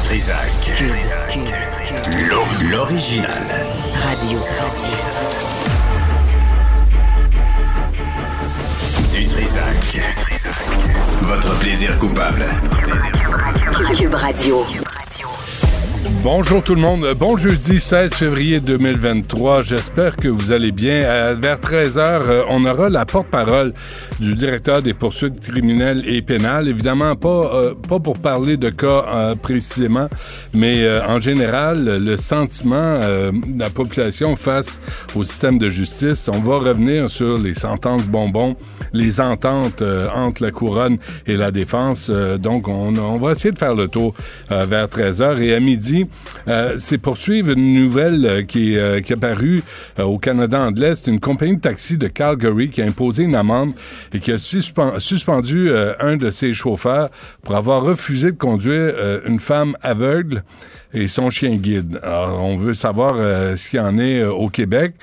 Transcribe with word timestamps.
Trisac. 0.00 0.82
L'o- 2.28 2.46
L'original. 2.70 3.42
Radio. 3.94 4.38
Du 9.12 9.26
Trisac. 9.26 10.00
Votre 11.22 11.58
plaisir 11.58 11.98
coupable. 11.98 12.46
Cube 13.96 14.14
Radio. 14.14 14.64
Bonjour 16.24 16.62
tout 16.62 16.76
le 16.76 16.80
monde. 16.80 17.04
Bon 17.18 17.36
jeudi 17.36 17.80
16 17.80 18.14
février 18.14 18.60
2023. 18.60 19.62
J'espère 19.62 20.16
que 20.16 20.28
vous 20.28 20.52
allez 20.52 20.70
bien. 20.70 21.34
Vers 21.34 21.58
13h, 21.58 21.98
euh, 21.98 22.44
on 22.48 22.64
aura 22.64 22.88
la 22.88 23.04
porte-parole 23.04 23.74
du 24.20 24.36
directeur 24.36 24.82
des 24.82 24.94
poursuites 24.94 25.40
criminelles 25.40 26.04
et 26.06 26.22
pénales. 26.22 26.68
Évidemment, 26.68 27.16
pas, 27.16 27.50
euh, 27.52 27.74
pas 27.74 27.98
pour 27.98 28.20
parler 28.20 28.56
de 28.56 28.70
cas 28.70 29.04
euh, 29.08 29.34
précisément, 29.34 30.08
mais 30.54 30.88
en 31.00 31.20
général, 31.20 31.98
le 31.98 32.16
sentiment 32.16 33.00
de 33.00 33.58
la 33.58 33.70
population 33.70 34.36
face 34.36 34.80
au 35.16 35.24
système 35.24 35.58
de 35.58 35.68
justice. 35.68 36.30
On 36.32 36.38
va 36.38 36.58
revenir 36.58 37.10
sur 37.10 37.36
les 37.36 37.54
sentences 37.54 38.06
bonbons, 38.06 38.54
les 38.92 39.20
ententes 39.20 39.82
entre 40.14 40.44
la 40.44 40.52
couronne 40.52 40.98
et 41.26 41.34
la 41.34 41.50
défense. 41.50 42.10
Donc, 42.10 42.68
on, 42.68 42.96
on 42.96 43.18
va 43.18 43.32
essayer 43.32 43.50
de 43.50 43.58
faire 43.58 43.74
le 43.74 43.88
tour 43.88 44.14
vers 44.50 44.86
13h. 44.86 45.40
Et 45.42 45.54
à 45.54 45.60
midi, 45.60 46.06
euh, 46.48 46.74
c'est 46.78 46.98
poursuivre 46.98 47.50
une 47.52 47.74
nouvelle 47.74 48.26
euh, 48.26 48.42
qui, 48.42 48.74
est, 48.74 48.78
euh, 48.78 49.00
qui 49.00 49.12
est 49.12 49.16
apparue 49.16 49.62
euh, 49.98 50.04
au 50.04 50.18
Canada 50.18 50.60
anglais. 50.60 50.94
C'est 50.94 51.10
une 51.10 51.20
compagnie 51.20 51.56
de 51.56 51.60
taxi 51.60 51.96
de 51.96 52.08
Calgary 52.08 52.70
qui 52.70 52.82
a 52.82 52.86
imposé 52.86 53.24
une 53.24 53.34
amende 53.34 53.72
et 54.12 54.18
qui 54.20 54.32
a 54.32 54.36
suspen- 54.36 54.98
suspendu 54.98 55.70
un 56.00 56.16
de 56.16 56.30
ses 56.30 56.52
chauffeurs 56.54 57.10
pour 57.42 57.56
avoir 57.56 57.82
refusé 57.82 58.32
de 58.32 58.36
conduire 58.36 58.94
une 59.26 59.38
femme 59.40 59.76
aveugle 59.82 60.42
et 60.92 61.08
son 61.08 61.30
chien 61.30 61.56
guide. 61.56 62.00
Alors, 62.02 62.42
on 62.42 62.56
veut 62.56 62.74
savoir 62.74 63.14
ce 63.56 63.70
qu'il 63.70 63.80
en 63.80 63.98
est 63.98 64.24
au 64.24 64.48
Québec. 64.48 64.94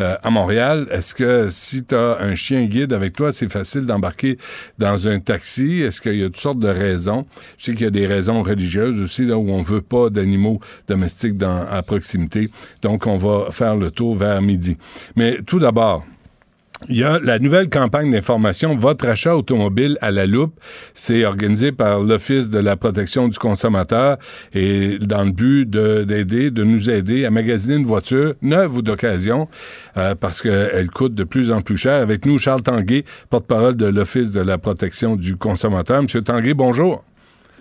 Euh, 0.00 0.16
à 0.22 0.30
Montréal, 0.30 0.86
est-ce 0.90 1.14
que 1.14 1.48
si 1.50 1.84
tu 1.84 1.94
as 1.94 2.18
un 2.20 2.34
chien 2.34 2.64
guide 2.66 2.92
avec 2.92 3.14
toi, 3.14 3.32
c'est 3.32 3.50
facile 3.50 3.86
d'embarquer 3.86 4.38
dans 4.78 5.08
un 5.08 5.18
taxi? 5.18 5.82
Est-ce 5.82 6.00
qu'il 6.00 6.16
y 6.16 6.22
a 6.22 6.26
toutes 6.26 6.36
sortes 6.36 6.58
de 6.60 6.68
raisons? 6.68 7.26
Je 7.56 7.64
sais 7.64 7.72
qu'il 7.72 7.84
y 7.84 7.88
a 7.88 7.90
des 7.90 8.06
raisons 8.06 8.42
religieuses 8.42 9.02
aussi, 9.02 9.24
là, 9.24 9.36
où 9.36 9.50
on 9.50 9.60
veut 9.60 9.82
pas 9.82 10.10
d'animaux 10.10 10.60
domestiques 10.86 11.36
dans, 11.36 11.66
à 11.66 11.82
proximité. 11.82 12.50
Donc, 12.82 13.06
on 13.06 13.16
va 13.16 13.50
faire 13.50 13.74
le 13.74 13.90
tour 13.90 14.14
vers 14.14 14.40
midi. 14.40 14.76
Mais 15.16 15.38
tout 15.42 15.58
d'abord, 15.58 16.04
il 16.88 16.96
y 16.96 17.02
a 17.04 17.18
la 17.18 17.38
nouvelle 17.38 17.68
campagne 17.68 18.10
d'information 18.12 18.74
Votre 18.76 19.08
achat 19.08 19.36
automobile 19.36 19.98
à 20.00 20.10
la 20.10 20.26
loupe. 20.26 20.58
C'est 20.94 21.24
organisé 21.24 21.72
par 21.72 22.00
l'Office 22.00 22.50
de 22.50 22.58
la 22.58 22.76
protection 22.76 23.28
du 23.28 23.36
consommateur 23.38 24.16
et 24.54 24.98
dans 24.98 25.24
le 25.24 25.32
but 25.32 25.68
de- 25.68 26.04
d'aider, 26.04 26.50
de, 26.50 26.62
nous 26.62 26.88
aider 26.88 27.24
à 27.24 27.30
magasiner 27.30 27.74
une 27.76 27.86
voiture 27.86 28.34
neuve 28.42 28.76
ou 28.76 28.82
d'occasion 28.82 29.48
euh, 29.96 30.14
parce 30.14 30.40
qu'elle 30.40 30.90
coûte 30.90 31.14
de 31.14 31.24
plus 31.24 31.50
en 31.50 31.62
plus 31.62 31.76
cher. 31.76 32.00
Avec 32.00 32.24
nous, 32.24 32.38
Charles 32.38 32.62
Tanguay, 32.62 33.04
porte-parole 33.28 33.76
de 33.76 33.86
l'Office 33.86 34.30
de 34.30 34.40
la 34.40 34.58
protection 34.58 35.16
du 35.16 35.36
consommateur. 35.36 36.02
Monsieur 36.02 36.22
Tanguay, 36.22 36.54
bonjour. 36.54 37.02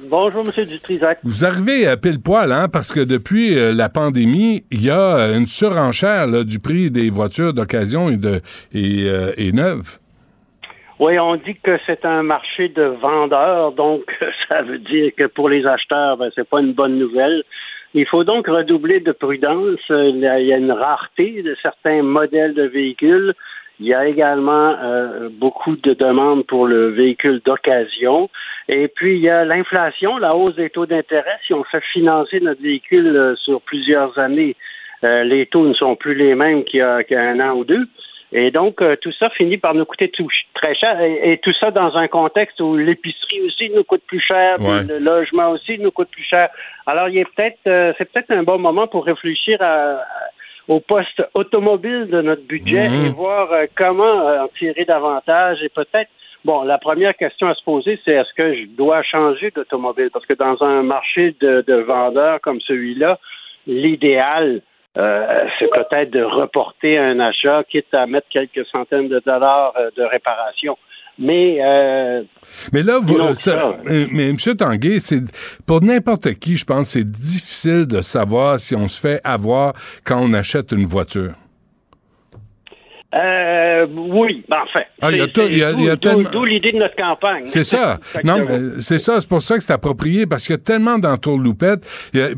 Bonjour, 0.04 0.44
M. 0.46 0.66
Dutrisac. 0.66 1.20
Vous 1.24 1.44
arrivez 1.44 1.88
à 1.88 1.98
pile 1.98 2.22
poil, 2.22 2.52
hein, 2.52 2.68
parce 2.72 2.94
que 2.94 3.00
depuis 3.00 3.58
euh, 3.58 3.74
la 3.74 3.90
pandémie, 3.90 4.64
il 4.70 4.86
y 4.86 4.92
a 4.92 5.18
euh, 5.18 5.38
une 5.38 5.48
surenchère 5.48 6.28
là, 6.28 6.44
du 6.44 6.60
prix 6.60 6.92
des 6.92 7.10
voitures 7.10 7.54
d'occasion 7.54 8.10
et, 8.10 8.18
de, 8.18 8.42
et, 8.74 9.10
euh, 9.10 9.32
et 9.38 9.52
neuves. 9.52 9.98
Oui, 11.00 11.18
on 11.20 11.36
dit 11.36 11.56
que 11.64 11.80
c'est 11.86 12.06
un 12.06 12.24
marché 12.24 12.70
de 12.70 12.84
vendeurs, 12.84 13.72
donc 13.72 14.04
ça 14.50 14.62
veut 14.62 14.80
dire 14.80 15.12
que 15.18 15.26
pour 15.26 15.50
les 15.50 15.66
acheteurs, 15.66 16.18
ben, 16.18 16.30
c'est 16.36 16.48
pas 16.48 16.60
une 16.60 16.74
bonne 16.74 16.98
nouvelle. 16.98 17.44
Il 17.94 18.06
faut 18.06 18.24
donc 18.24 18.48
redoubler 18.48 19.00
de 19.00 19.12
prudence. 19.12 19.80
Euh, 19.90 20.10
Il 20.10 20.20
y 20.20 20.28
a 20.28 20.40
il 20.40 20.48
y 20.48 20.54
a 20.54 20.58
une 20.58 20.72
rareté 20.72 21.42
de 21.42 21.56
certains 21.62 22.04
modèles 22.04 22.54
de 22.54 22.64
véhicules. 22.64 23.34
Il 23.80 23.86
y 23.86 23.94
a 23.94 24.08
également 24.08 24.76
euh, 24.82 25.30
beaucoup 25.32 25.76
de 25.76 25.94
demandes 25.94 26.46
pour 26.46 26.66
le 26.68 26.90
véhicule 26.90 27.42
d'occasion. 27.46 28.30
Et 28.70 28.88
puis, 28.90 29.16
il 29.16 29.22
y 29.22 29.30
a 29.30 29.46
l'inflation, 29.46 30.18
la 30.18 30.36
hausse 30.36 30.56
des 30.56 30.70
taux 30.70 30.86
d'intérêt. 30.86 31.38
Si 31.46 31.54
on 31.54 31.64
fait 31.64 31.84
financer 31.94 32.40
notre 32.42 32.62
véhicule 32.62 33.16
euh, 33.16 33.36
sur 33.38 33.62
plusieurs 33.62 34.18
années, 34.20 34.56
euh, 35.04 35.24
les 35.24 35.46
taux 35.46 35.66
ne 35.68 35.74
sont 35.74 35.96
plus 35.96 36.16
les 36.16 36.36
mêmes 36.36 36.64
qu'il 36.66 36.80
y 36.80 36.84
a, 36.84 37.04
qu'il 37.04 37.16
y 37.16 37.20
a 37.20 37.24
un 37.30 37.40
an 37.40 37.56
ou 37.56 37.64
deux. 37.64 37.86
Et 38.34 38.52
donc, 38.52 38.82
euh, 38.82 38.98
tout 39.00 39.14
ça 39.14 39.30
finit 39.30 39.58
par 39.58 39.74
nous 39.74 39.86
coûter 39.86 40.10
tout, 40.10 40.28
très 40.54 40.76
cher. 40.76 41.00
Et, 41.00 41.32
et 41.32 41.38
tout 41.38 41.54
ça 41.54 41.72
dans 41.72 41.96
un 41.96 42.10
contexte 42.10 42.60
où 42.60 42.76
l'épicerie 42.76 43.42
aussi 43.44 43.70
nous 43.74 43.86
coûte 43.86 44.04
plus 44.06 44.20
cher, 44.20 44.60
Ouais. 44.60 44.84
le 44.86 45.00
logement 45.00 45.52
aussi 45.52 45.80
nous 45.80 45.92
coûte 45.92 46.10
plus 46.12 46.24
cher. 46.26 46.50
Alors, 46.86 47.08
il 47.08 47.20
est 47.20 47.26
peut-être, 47.36 47.60
euh, 47.68 47.94
c'est 47.98 48.12
peut-être 48.12 48.32
un 48.32 48.44
bon 48.44 48.58
moment 48.60 48.86
pour 48.88 49.06
réfléchir 49.06 49.62
à, 49.62 49.94
à- 49.94 50.04
au 50.68 50.82
poste 50.82 51.24
automobile 51.34 52.08
de 52.12 52.22
notre 52.22 52.42
budget 52.46 52.90
Mhm. 52.90 53.06
et 53.06 53.10
voir 53.12 53.50
euh, 53.54 53.66
comment 53.78 54.26
en 54.44 54.50
tirer 54.60 54.84
davantage 54.84 55.64
et 55.64 55.70
peut-être 55.70 56.10
Bon, 56.46 56.64
la 56.64 56.78
première 56.78 57.16
question 57.16 57.48
à 57.48 57.56
se 57.56 57.64
poser, 57.64 58.00
c'est 58.06 58.12
est-ce 58.12 58.34
que 58.36 58.54
je 58.56 58.66
dois 58.78 59.04
changer 59.04 59.52
d'automobile? 59.52 60.10
Parce 60.14 60.26
que 60.26 60.34
dans 60.34 60.62
un 60.64 60.82
marché 60.84 61.36
de, 61.42 61.64
de 61.68 61.76
vendeurs 61.76 62.40
comme 62.42 62.62
celui-là, 62.62 63.20
l'idéal, 63.66 64.62
euh, 64.98 65.46
c'est 65.60 65.70
peut-être 65.70 66.12
de 66.12 66.24
reporter 66.24 66.98
un 66.98 67.20
achat, 67.20 67.64
quitte 67.70 67.94
à 67.94 68.08
mettre 68.08 68.28
quelques 68.30 68.66
centaines 68.68 69.10
de 69.10 69.22
dollars 69.26 69.74
euh, 69.78 69.90
de 69.98 70.04
réparation. 70.04 70.78
Mais 71.20 71.58
euh, 71.62 72.22
Mais 72.72 72.84
là, 72.84 73.00
vous, 73.02 73.18
euh, 73.20 73.34
ça- 73.34 73.52
ça, 73.52 73.70
ouais. 73.70 74.08
mais 74.12 74.30
M. 74.30 74.38
Tanguay, 74.58 75.00
c'est 75.00 75.22
pour 75.66 75.82
n'importe 75.84 76.34
qui, 76.36 76.56
je 76.56 76.64
pense, 76.64 76.90
c'est 76.90 77.04
difficile 77.10 77.88
de 77.88 78.02
savoir 78.02 78.60
si 78.60 78.76
on 78.76 78.88
se 78.88 79.00
fait 79.00 79.20
avoir 79.24 79.74
quand 80.06 80.20
on 80.22 80.34
achète 80.34 80.72
une 80.72 80.86
voiture. 80.86 81.32
Euh, 83.16 83.88
oui, 84.10 84.44
ben, 84.50 84.58
enfin. 84.64 84.82
Ah, 85.02 85.12
il 85.12 85.18
y 85.18 85.22
a 85.22 85.26
c'est- 85.26 85.32
tout- 85.32 85.42
il 85.50 85.58
y 85.58 85.64
a- 85.64 85.72
c'est 85.72 85.78
il 85.80 85.86
y 85.86 85.90
a 85.90 85.96
d'où- 85.96 86.10
tellement- 86.10 86.30
D'où 86.30 86.44
l'idée 86.46 86.74
de 86.74 86.78
notre 86.78 86.96
campagne. 86.96 87.44
C'est 87.46 87.64
ça. 87.64 88.00
non, 88.26 88.46
c'est 88.80 88.98
ça. 88.98 89.22
C'est 89.22 89.30
pour 89.30 89.42
ça 89.42 89.56
que 89.58 89.64
c'est 89.64 89.72
approprié 89.74 90.26
parce 90.26 90.46
qu'il 90.46 90.54
y 90.54 90.60
a 90.60 90.62
tellement 90.62 90.98
d'entourloupettes. 91.00 91.86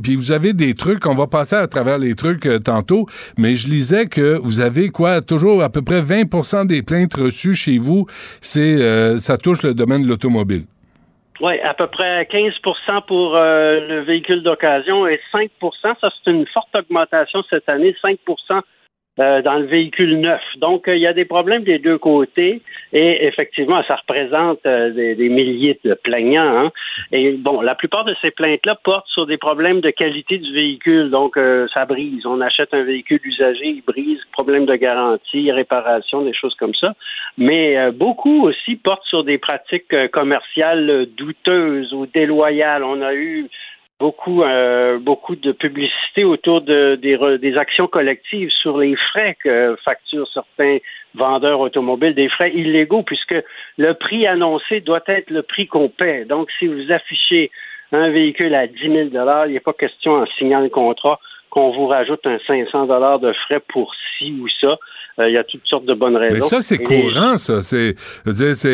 Puis 0.03 0.15
vous 0.15 0.31
avez 0.31 0.53
des 0.53 0.75
trucs. 0.75 1.05
On 1.07 1.15
va 1.15 1.25
passer 1.27 1.55
à 1.55 1.67
travers 1.67 1.97
les 1.97 2.13
trucs 2.13 2.45
euh, 2.45 2.59
tantôt. 2.59 3.07
Mais 3.37 3.55
je 3.55 3.67
lisais 3.67 4.05
que 4.05 4.37
vous 4.43 4.61
avez 4.61 4.89
quoi 4.89 5.21
toujours 5.21 5.63
à 5.63 5.69
peu 5.69 5.81
près 5.81 6.01
20% 6.01 6.65
des 6.65 6.83
plaintes 6.83 7.15
reçues 7.15 7.55
chez 7.55 7.77
vous. 7.79 8.05
C'est 8.39 8.79
euh, 8.81 9.17
ça 9.17 9.37
touche 9.37 9.63
le 9.63 9.73
domaine 9.73 10.03
de 10.03 10.07
l'automobile. 10.07 10.63
Oui, 11.41 11.53
à 11.61 11.73
peu 11.73 11.87
près 11.87 12.27
15% 12.29 13.01
pour 13.07 13.33
le 13.33 14.01
véhicule 14.01 14.43
d'occasion 14.43 15.07
et 15.07 15.19
5% 15.33 15.95
ça 16.01 16.09
c'est 16.23 16.31
une 16.31 16.45
forte 16.47 16.67
augmentation 16.75 17.41
cette 17.49 17.67
année, 17.69 17.95
5 18.01 18.19
euh, 19.19 19.41
dans 19.41 19.55
le 19.55 19.65
véhicule 19.65 20.21
neuf. 20.21 20.41
Donc, 20.57 20.87
euh, 20.87 20.95
il 20.95 21.01
y 21.01 21.07
a 21.07 21.11
des 21.11 21.25
problèmes 21.25 21.63
des 21.63 21.77
deux 21.77 21.97
côtés 21.97 22.61
et 22.93 23.25
effectivement, 23.27 23.83
ça 23.85 23.97
représente 23.97 24.59
euh, 24.65 24.91
des, 24.91 25.27
milliers 25.27 25.77
de 25.83 25.93
plaignants. 25.93 26.57
hein. 26.57 26.71
Et 27.11 27.33
bon, 27.33 27.59
la 27.59 27.75
plupart 27.75 28.05
de 28.05 28.15
ces 28.21 28.31
plaintes-là 28.31 28.75
portent 28.81 29.09
sur 29.09 29.25
des 29.25 29.35
problèmes 29.35 29.81
de 29.81 29.89
qualité 29.89 30.37
du 30.37 30.53
véhicule. 30.53 31.09
Donc, 31.09 31.37
ça 31.73 31.85
brise. 31.85 32.25
On 32.25 32.39
achète 32.39 32.73
un 32.73 32.83
véhicule 32.83 33.19
usagé, 33.23 33.65
il 33.65 33.81
brise, 33.81 34.19
problème 34.31 34.65
de 34.65 34.75
garantie, 34.75 35.51
réparation, 35.51 36.21
des 36.21 36.33
choses 36.33 36.55
comme 36.55 36.75
ça. 36.75 36.93
Mais 37.37 37.91
beaucoup 37.91 38.43
aussi 38.43 38.75
portent 38.75 39.05
sur 39.05 39.23
des 39.23 39.37
pratiques 39.37 39.93
commerciales 40.11 41.07
douteuses 41.17 41.93
ou 41.93 42.05
déloyales. 42.05 42.83
On 42.83 43.01
a 43.01 43.13
eu 43.13 43.49
beaucoup, 43.99 44.43
euh, 44.43 44.97
beaucoup 44.97 45.35
de 45.35 45.51
publicité 45.51 46.23
autour 46.23 46.61
de, 46.61 46.95
des, 46.95 47.17
des 47.39 47.57
actions 47.57 47.87
collectives 47.87 48.49
sur 48.49 48.77
les 48.77 48.95
frais 48.95 49.35
que 49.43 49.75
facturent 49.83 50.29
certains 50.33 50.77
vendeurs 51.15 51.59
automobiles, 51.59 52.15
des 52.15 52.29
frais 52.29 52.51
illégaux, 52.53 53.03
puisque 53.03 53.35
le 53.77 53.93
prix 53.93 54.25
annoncé 54.27 54.81
doit 54.81 55.03
être 55.07 55.29
le 55.29 55.41
prix 55.41 55.67
qu'on 55.67 55.89
paie. 55.89 56.25
Donc, 56.25 56.49
si 56.57 56.67
vous 56.67 56.91
affichez 56.91 57.51
un 57.91 58.09
véhicule 58.09 58.53
à 58.53 58.67
10 58.67 58.79
000 58.79 58.93
il 59.47 59.53
n'est 59.53 59.59
pas 59.59 59.73
question 59.73 60.13
en 60.13 60.25
signant 60.37 60.61
le 60.61 60.69
contrat 60.69 61.19
qu'on 61.49 61.71
vous 61.71 61.87
rajoute 61.87 62.25
un 62.25 62.37
500 62.45 63.17
de 63.17 63.33
frais 63.33 63.59
pour 63.67 63.93
ci 64.17 64.31
ou 64.39 64.47
ça. 64.61 64.77
Euh, 65.19 65.29
il 65.29 65.33
y 65.33 65.37
a 65.37 65.43
toutes 65.43 65.65
sortes 65.65 65.85
de 65.85 65.93
bonnes 65.93 66.15
raisons. 66.15 66.35
Mais 66.35 66.41
ça, 66.41 66.61
c'est 66.61 66.77
courant, 66.77 67.37
ça. 67.37 67.61
C'est, 67.61 67.95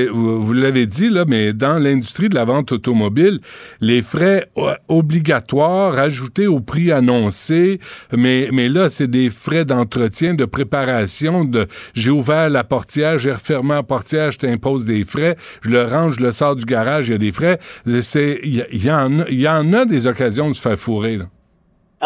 vous, 0.07 0.41
vous 0.41 0.53
l'avez 0.53 0.85
dit, 0.85 1.09
là, 1.09 1.25
mais 1.27 1.53
dans 1.53 1.79
l'industrie 1.79 2.29
de 2.29 2.35
la 2.35 2.45
vente 2.45 2.71
automobile, 2.71 3.39
les 3.81 4.01
frais 4.01 4.49
obligatoires 4.87 5.97
ajoutés 5.97 6.47
au 6.47 6.59
prix 6.59 6.91
annoncé, 6.91 7.79
mais, 8.15 8.49
mais 8.51 8.69
là, 8.69 8.89
c'est 8.89 9.09
des 9.09 9.29
frais 9.29 9.65
d'entretien, 9.65 10.33
de 10.33 10.45
préparation, 10.45 11.45
de 11.45 11.67
j'ai 11.93 12.11
ouvert 12.11 12.49
la 12.49 12.63
portière, 12.63 13.17
j'ai 13.17 13.31
refermé 13.31 13.73
la 13.73 13.83
portière, 13.83 14.31
je 14.31 14.39
t'impose 14.39 14.85
des 14.85 15.03
frais, 15.03 15.35
je 15.61 15.69
le 15.69 15.83
range, 15.83 16.17
je 16.19 16.23
le 16.23 16.31
sors 16.31 16.55
du 16.55 16.65
garage, 16.65 17.07
il 17.07 17.11
y 17.11 17.15
a 17.15 17.17
des 17.17 17.31
frais. 17.31 17.59
Il 17.85 18.65
y, 18.71 18.91
en, 18.91 19.25
y 19.27 19.47
en 19.47 19.73
a 19.73 19.85
des 19.85 20.07
occasions 20.07 20.49
de 20.49 20.53
se 20.55 20.61
faire 20.61 20.77
fourrer, 20.77 21.17
là. 21.17 21.25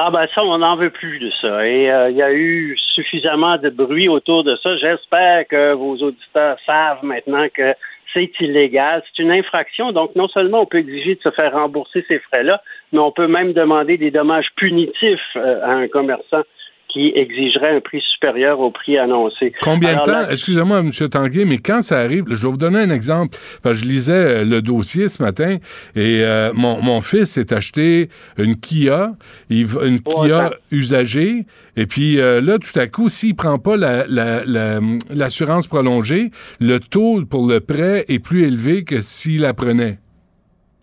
Ah 0.02 0.12
ben 0.12 0.26
ça, 0.34 0.46
on 0.46 0.60
n'en 0.60 0.78
veut 0.78 0.92
plus 0.92 1.20
de 1.20 1.30
ça. 1.42 1.68
Et 1.68 1.92
euh, 1.92 2.10
il 2.10 2.16
y 2.16 2.22
a 2.22 2.32
eu 2.32 2.78
suffisamment 2.96 3.58
de 3.58 3.70
bruit 3.70 4.08
autour 4.08 4.46
de 4.46 4.56
ça. 4.64 4.78
J'espère 4.78 5.46
que 5.46 5.74
vos 5.74 5.98
auditeurs 5.98 6.56
savent 6.66 7.04
maintenant 7.04 7.48
que 7.54 7.74
c'est 8.14 8.32
illégal. 8.40 9.04
C'est 9.08 9.22
une 9.24 9.32
infraction. 9.32 9.92
Donc, 9.92 10.16
non 10.16 10.30
seulement 10.30 10.62
on 10.62 10.66
peut 10.66 10.78
exiger 10.78 11.16
de 11.16 11.22
se 11.22 11.32
faire 11.32 11.52
rembourser 11.52 12.06
ces 12.08 12.20
frais-là, 12.20 12.62
mais 12.94 13.00
on 13.00 13.12
peut 13.12 13.28
même 13.28 13.52
demander 13.52 13.98
des 13.98 14.10
dommages 14.10 14.48
punitifs 14.56 15.36
euh, 15.36 15.66
à 15.66 15.72
un 15.72 15.90
commerçant 15.90 16.44
qui 16.90 17.12
exigerait 17.16 17.76
un 17.76 17.82
prix 17.82 18.02
supérieur 18.14 18.60
au 18.60 18.72
prix 18.72 18.98
annoncé. 18.98 19.54
Combien 19.62 19.96
de 19.96 20.02
temps, 20.02 20.30
excusez-moi, 20.30 20.80
M. 20.80 20.92
Tanguay, 21.10 21.46
mais 21.46 21.60
quand 21.60 21.82
ça 21.82 22.00
arrive, 22.00 22.26
je 22.30 22.42
vais 22.42 22.50
vous 22.50 22.58
donner 22.58 22.80
un 22.80 22.90
exemple. 22.90 23.38
je 23.64 23.86
lisais 23.86 24.14
euh, 24.14 24.44
le 24.44 24.62
dossier 24.62 25.08
ce 25.08 25.22
matin 25.22 25.58
et 25.96 26.22
euh, 26.24 26.52
mon, 26.54 26.82
mon, 26.82 27.02
fils 27.02 27.32
s'est 27.32 27.54
acheté 27.54 28.10
une 28.38 28.60
Kia, 28.60 29.12
une 29.50 30.00
Kia 30.02 30.50
usagée, 30.72 31.46
et 31.78 31.86
puis 31.86 32.20
euh, 32.20 32.42
là, 32.42 32.58
tout 32.58 32.78
à 32.78 32.88
coup, 32.88 33.08
s'il 33.08 33.36
prend 33.36 33.60
pas 33.60 33.78
l'assurance 33.78 35.66
la, 35.66 35.70
prolongée, 35.70 36.32
le 36.60 36.80
taux 36.80 37.24
pour 37.30 37.48
le 37.48 37.60
prêt 37.60 38.06
est 38.10 38.20
plus 38.20 38.44
élevé 38.46 38.84
que 38.84 39.00
s'il 39.00 39.42
la 39.42 39.54
prenait. 39.54 40.00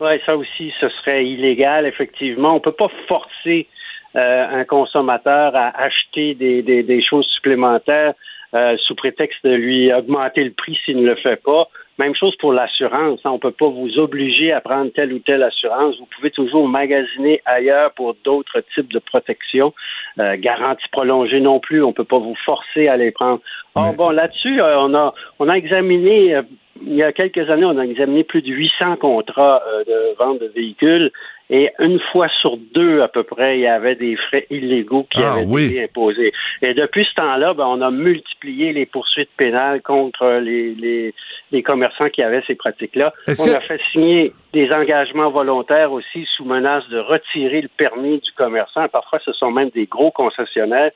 Oui, 0.01 0.11
ça 0.27 0.37
aussi, 0.37 0.73
ce 0.79 0.89
serait 0.89 1.25
illégal, 1.25 1.87
effectivement. 1.87 2.55
On 2.55 2.61
peut 2.61 2.73
pas 2.73 2.91
forcer 3.09 3.67
un 4.17 4.65
consommateur 4.65 5.55
à 5.55 5.69
acheter 5.79 6.35
des, 6.35 6.63
des, 6.63 6.83
des 6.83 7.03
choses 7.03 7.27
supplémentaires 7.27 8.15
euh, 8.55 8.77
sous 8.79 8.95
prétexte 8.95 9.45
de 9.45 9.51
lui 9.51 9.93
augmenter 9.93 10.45
le 10.45 10.53
prix 10.53 10.79
s'il 10.85 10.99
ne 10.99 11.07
le 11.07 11.17
fait 11.17 11.43
pas. 11.43 11.69
Même 11.99 12.15
chose 12.15 12.35
pour 12.37 12.53
l'assurance. 12.53 13.21
Hein. 13.25 13.31
On 13.31 13.35
ne 13.35 13.39
peut 13.39 13.51
pas 13.51 13.69
vous 13.69 13.99
obliger 13.99 14.53
à 14.53 14.61
prendre 14.61 14.93
telle 14.93 15.13
ou 15.13 15.19
telle 15.19 15.43
assurance. 15.43 15.99
Vous 15.99 16.07
pouvez 16.15 16.31
toujours 16.31 16.69
magasiner 16.69 17.43
ailleurs 17.45 17.93
pour 17.93 18.15
d'autres 18.25 18.63
types 18.75 18.93
de 18.93 18.99
protection. 18.99 19.75
Euh, 20.21 20.37
garantie 20.39 20.89
prolongée 20.93 21.41
non 21.41 21.59
plus. 21.59 21.83
On 21.83 21.89
ne 21.89 21.93
peut 21.93 22.05
pas 22.05 22.19
vous 22.19 22.37
forcer 22.45 22.89
à 22.89 22.97
les 22.97 23.11
prendre. 23.11 23.41
Or, 23.75 23.95
bon, 23.95 24.11
là-dessus, 24.11 24.61
euh, 24.61 24.79
on 24.79 24.95
a 24.95 25.13
on 25.39 25.49
a 25.49 25.55
examiné 25.55 26.37
euh, 26.37 26.43
il 26.83 26.95
y 26.95 27.03
a 27.03 27.13
quelques 27.13 27.51
années, 27.51 27.65
on 27.65 27.79
a 27.79 27.85
examiné 27.85 28.23
plus 28.23 28.43
de 28.43 28.49
800 28.49 28.97
contrats 28.97 29.63
de 29.87 30.15
vente 30.19 30.41
de 30.41 30.47
véhicules 30.55 31.11
et 31.49 31.71
une 31.79 32.01
fois 32.13 32.29
sur 32.41 32.57
deux, 32.57 33.03
à 33.03 33.09
peu 33.09 33.23
près, 33.23 33.59
il 33.59 33.63
y 33.63 33.69
avait 33.69 33.95
des 33.95 34.17
frais 34.17 34.47
illégaux 34.51 35.07
qui 35.11 35.23
ah, 35.23 35.35
avaient 35.35 35.65
été 35.65 35.85
imposés. 35.85 36.33
Et 36.61 36.75
depuis 36.75 37.05
ce 37.05 37.15
temps-là, 37.15 37.55
ben, 37.55 37.67
on 37.67 37.81
a 37.83 37.91
multiplié 37.93 38.73
les 38.73 38.85
poursuites 38.85 39.31
pénales 39.37 39.81
contre 39.83 40.41
les, 40.43 40.75
les, 40.75 41.15
les 41.53 41.63
commerçants 41.63 42.09
qui 42.09 42.23
avaient 42.23 42.43
ces 42.49 42.57
pratiques-là. 42.57 43.15
On 43.29 43.55
a 43.55 43.61
fait 43.61 43.81
signer 43.93 44.33
des 44.53 44.73
engagements 44.73 45.31
volontaires 45.31 45.93
aussi 45.93 46.27
sous 46.37 46.45
menace 46.45 46.89
de 46.89 46.99
retirer 46.99 47.61
le 47.61 47.69
permis 47.69 48.19
du 48.19 48.33
commerçant. 48.33 48.89
Parfois, 48.89 49.21
ce 49.25 49.33
sont 49.33 49.53
même 49.53 49.71
des 49.71 49.87
gros 49.87 50.11
concessionnaires. 50.11 50.91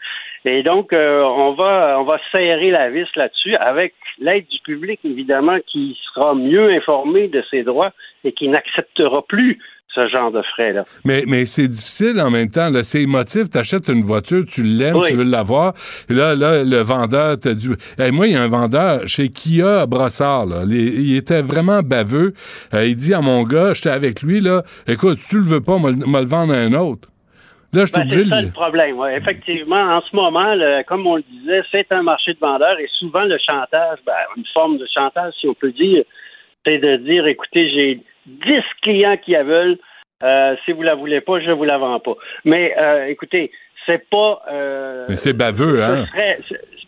Et 0.44 0.62
donc, 0.64 0.93
euh, 0.93 1.23
on 1.23 1.52
va 1.52 1.97
on 2.00 2.05
va 2.05 2.19
serrer 2.32 2.70
la 2.70 2.91
vis 2.91 3.06
là-dessus 3.14 3.55
avec 3.56 3.94
l'aide 4.19 4.47
du 4.49 4.58
public, 4.61 4.99
évidemment, 5.05 5.58
qui 5.67 5.97
sera 6.06 6.35
mieux 6.35 6.70
informé 6.70 7.29
de 7.29 7.44
ses 7.50 7.62
droits 7.62 7.93
et 8.25 8.32
qui 8.32 8.49
n'acceptera 8.49 9.23
plus 9.23 9.58
ce 9.94 10.06
genre 10.08 10.31
de 10.31 10.42
frais-là. 10.42 10.84
Mais, 11.04 11.25
mais 11.26 11.46
c'est 11.46 11.66
difficile 11.66 12.20
en 12.20 12.31
même 12.31 12.50
temps. 12.50 12.70
Là, 12.70 12.82
c'est 12.82 13.02
émotif. 13.02 13.50
Tu 13.50 13.58
achètes 13.58 13.88
une 13.88 14.02
voiture, 14.02 14.44
tu 14.46 14.62
l'aimes, 14.62 15.00
tu 15.06 15.14
veux 15.14 15.25
l'avoir. 15.25 15.75
Là, 16.08 16.34
là, 16.34 16.62
le 16.62 16.78
vendeur 16.78 17.38
t'a 17.38 17.54
dit... 17.54 17.70
moi, 18.12 18.26
il 18.28 18.34
y 18.34 18.37
a 18.37 18.42
un 18.42 18.48
vendeur 18.48 19.06
chez 19.06 19.28
Kia 19.28 19.82
à 19.82 19.87
Brossard. 19.87 20.46
Là. 20.46 20.62
il 20.66 21.16
était 21.16 21.42
vraiment 21.42 21.82
baveux. 21.82 22.34
Euh, 22.72 22.87
il 22.87 22.96
dit 22.96 23.14
à 23.14 23.20
mon 23.20 23.42
gars, 23.42 23.72
j'étais 23.72 23.90
avec 23.90 24.22
lui, 24.22 24.40
là, 24.40 24.62
écoute, 24.87 25.16
si 25.19 25.31
tu 25.31 25.37
le 25.37 25.46
veux 25.46 25.60
pas, 25.60 25.78
me, 25.78 25.90
le 25.90 26.26
vendre 26.26 26.54
à 26.54 26.58
un 26.58 26.72
autre. 26.75 27.08
Là, 27.72 27.84
je 27.84 27.92
ben, 27.92 28.10
c'est 28.10 28.25
ça 28.25 28.42
le 28.42 28.50
problème. 28.50 28.98
Ouais. 28.98 29.16
Effectivement, 29.16 29.96
en 29.96 30.00
ce 30.00 30.14
moment, 30.14 30.54
comme 30.87 31.06
on 31.06 31.16
le 31.16 31.25
disait, 31.31 31.62
c'est 31.70 31.87
un 31.90 32.02
marché 32.02 32.34
de 32.34 32.38
vendeurs 32.40 32.78
et 32.78 32.88
souvent 32.98 33.25
le 33.25 33.38
chantage, 33.38 33.98
ben, 34.06 34.12
une 34.37 34.44
forme 34.52 34.78
de 34.78 34.87
chantage, 34.92 35.34
si 35.40 35.48
on 35.48 35.54
peut 35.54 35.70
dire, 35.72 36.04
c'est 36.64 36.78
de 36.78 36.96
dire, 36.96 37.26
écoutez, 37.26 37.69
j'ai 37.69 38.00
10 38.26 38.62
clients 38.82 39.17
qui 39.17 39.32
la 39.32 39.43
veulent. 39.43 39.78
Euh, 40.22 40.55
si 40.64 40.72
vous 40.72 40.82
la 40.82 40.94
voulez 40.94 41.20
pas, 41.20 41.40
je 41.40 41.50
vous 41.50 41.64
la 41.64 41.78
vends 41.78 41.99
pas. 42.00 42.14
Mais 42.44 42.75
euh, 42.78 43.06
écoutez, 43.06 43.50
c'est 43.87 44.08
pas. 44.11 44.43
Euh, 44.50 45.06
Mais 45.08 45.17
c'est 45.17 45.32
baveux, 45.32 45.82
hein? 45.82 46.06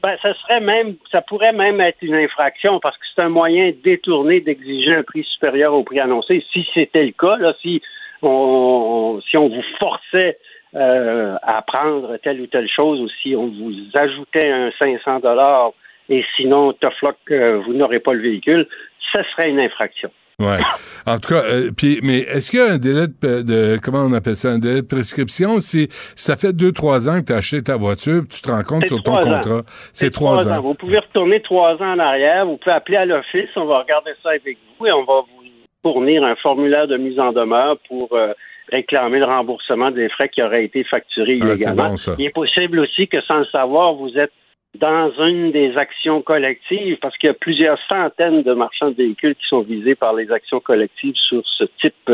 Ben, 0.03 0.17
ça 0.21 0.35
serait 0.35 0.61
même, 0.61 0.97
ça 1.13 1.23
pourrait 1.23 1.53
même 1.53 1.81
être 1.81 1.99
une 2.03 2.17
infraction 2.17 2.81
parce 2.81 2.97
que 2.97 3.05
c'est 3.15 3.23
un 3.23 3.29
moyen 3.29 3.71
détourné 3.85 4.41
d'exiger 4.41 4.97
un 4.97 5.05
prix 5.05 5.23
supérieur 5.23 5.75
au 5.75 5.85
prix 5.85 6.01
annoncé. 6.01 6.45
Si 6.53 6.67
c'était 6.75 7.05
le 7.05 7.13
cas, 7.13 7.37
là, 7.37 7.55
si 7.63 7.81
on, 8.21 9.21
si 9.31 9.37
on 9.37 9.49
vous 9.49 9.63
forçait 9.79 10.39
à 10.75 11.63
prendre 11.65 12.17
telle 12.17 12.41
ou 12.41 12.49
telle 12.49 12.69
chose 12.69 13.01
ou 13.01 13.09
si 13.23 13.37
on 13.37 13.47
vous 13.47 13.75
ajoutait 13.95 14.51
un 14.51 14.73
500 14.77 15.21
dollars 15.21 15.73
et 16.09 16.25
sinon, 16.35 16.73
tough 16.73 17.01
luck, 17.03 17.17
vous 17.65 17.73
n'aurez 17.73 18.01
pas 18.01 18.15
le 18.15 18.23
véhicule, 18.23 18.67
ça 19.13 19.23
serait 19.31 19.51
une 19.51 19.61
infraction. 19.61 20.11
Ouais. 20.39 20.59
En 21.07 21.19
tout 21.19 21.35
cas, 21.35 21.43
euh, 21.45 21.71
puis, 21.77 22.01
mais 22.03 22.21
est-ce 22.21 22.51
qu'il 22.51 22.61
y 22.61 22.63
a 22.63 22.73
un 22.73 22.79
délai 22.79 23.07
de, 23.07 23.79
comment 23.83 24.05
on 24.05 24.13
appelle 24.13 24.37
ça, 24.37 24.51
un 24.51 24.59
délai 24.59 24.83
de 24.83 24.87
prescription? 24.87 25.61
Si 25.61 25.89
ça 26.17 26.37
fait 26.37 26.53
deux 26.53 26.73
trois 26.73 27.09
ans 27.09 27.21
que 27.21 27.27
tu 27.27 27.33
as 27.33 27.37
acheté 27.37 27.63
ta 27.63 27.77
voiture, 27.77 28.23
tu 28.31 28.43
te 28.43 28.51
rends 28.51 28.63
compte 28.63 28.87
sur 28.87 29.03
ton 29.03 29.17
contrat, 29.17 29.63
c'est 29.93 30.11
trois, 30.11 30.49
ans. 30.49 30.61
Vous 30.61 30.75
pouvez 30.75 30.99
retourner 30.99 31.41
trois 31.43 31.75
ans 31.75 31.93
en 31.95 31.99
arrière, 31.99 32.47
vous 32.47 32.57
pouvez 32.57 32.75
appeler 32.75 32.99
à 32.99 33.05
l'office, 33.05 33.51
on 33.57 33.67
va 33.67 33.81
regarder 33.81 34.13
ça 34.23 34.31
avec 34.31 34.59
vous 34.79 34.87
et 34.87 34.93
on 34.93 35.05
va 35.05 35.21
vous 35.21 35.43
fournir 35.83 36.25
un 36.25 36.37
formulaire 36.37 36.87
de 36.87 36.97
mise 36.97 37.19
en 37.19 37.33
demeure 37.33 37.77
pour 37.89 38.09
euh, 38.13 38.33
réclamer 38.71 39.19
le 39.19 39.27
remboursement 39.27 39.91
des 39.91 40.09
frais 40.09 40.29
qui 40.29 40.43
auraient 40.43 40.65
été 40.65 40.85
facturés 40.85 41.39
ah, 41.43 41.47
illégalement. 41.47 41.95
Il 42.19 42.27
est 42.27 42.35
possible 42.35 42.79
aussi 42.79 43.09
que 43.09 43.21
sans 43.23 43.39
le 43.39 43.47
savoir, 43.47 43.95
vous 43.95 44.17
êtes 44.17 44.33
dans 44.79 45.13
une 45.19 45.53
des 45.53 45.77
actions 45.77 46.23
collectives, 46.23 46.97
parce 47.01 47.17
qu'il 47.19 47.29
y 47.29 47.31
a 47.31 47.35
plusieurs 47.35 47.79
centaines 47.89 48.43
de 48.43 48.55
marchands 48.55 48.91
de 48.91 48.97
véhicules 48.97 49.35
qui 49.35 49.47
sont 49.49 49.61
visés 49.61 49.95
par 49.95 50.15
les 50.15 50.31
actions 50.31 50.61
collectives 50.61 51.15
sur 51.15 51.43
ce 51.59 51.65
type 51.81 52.11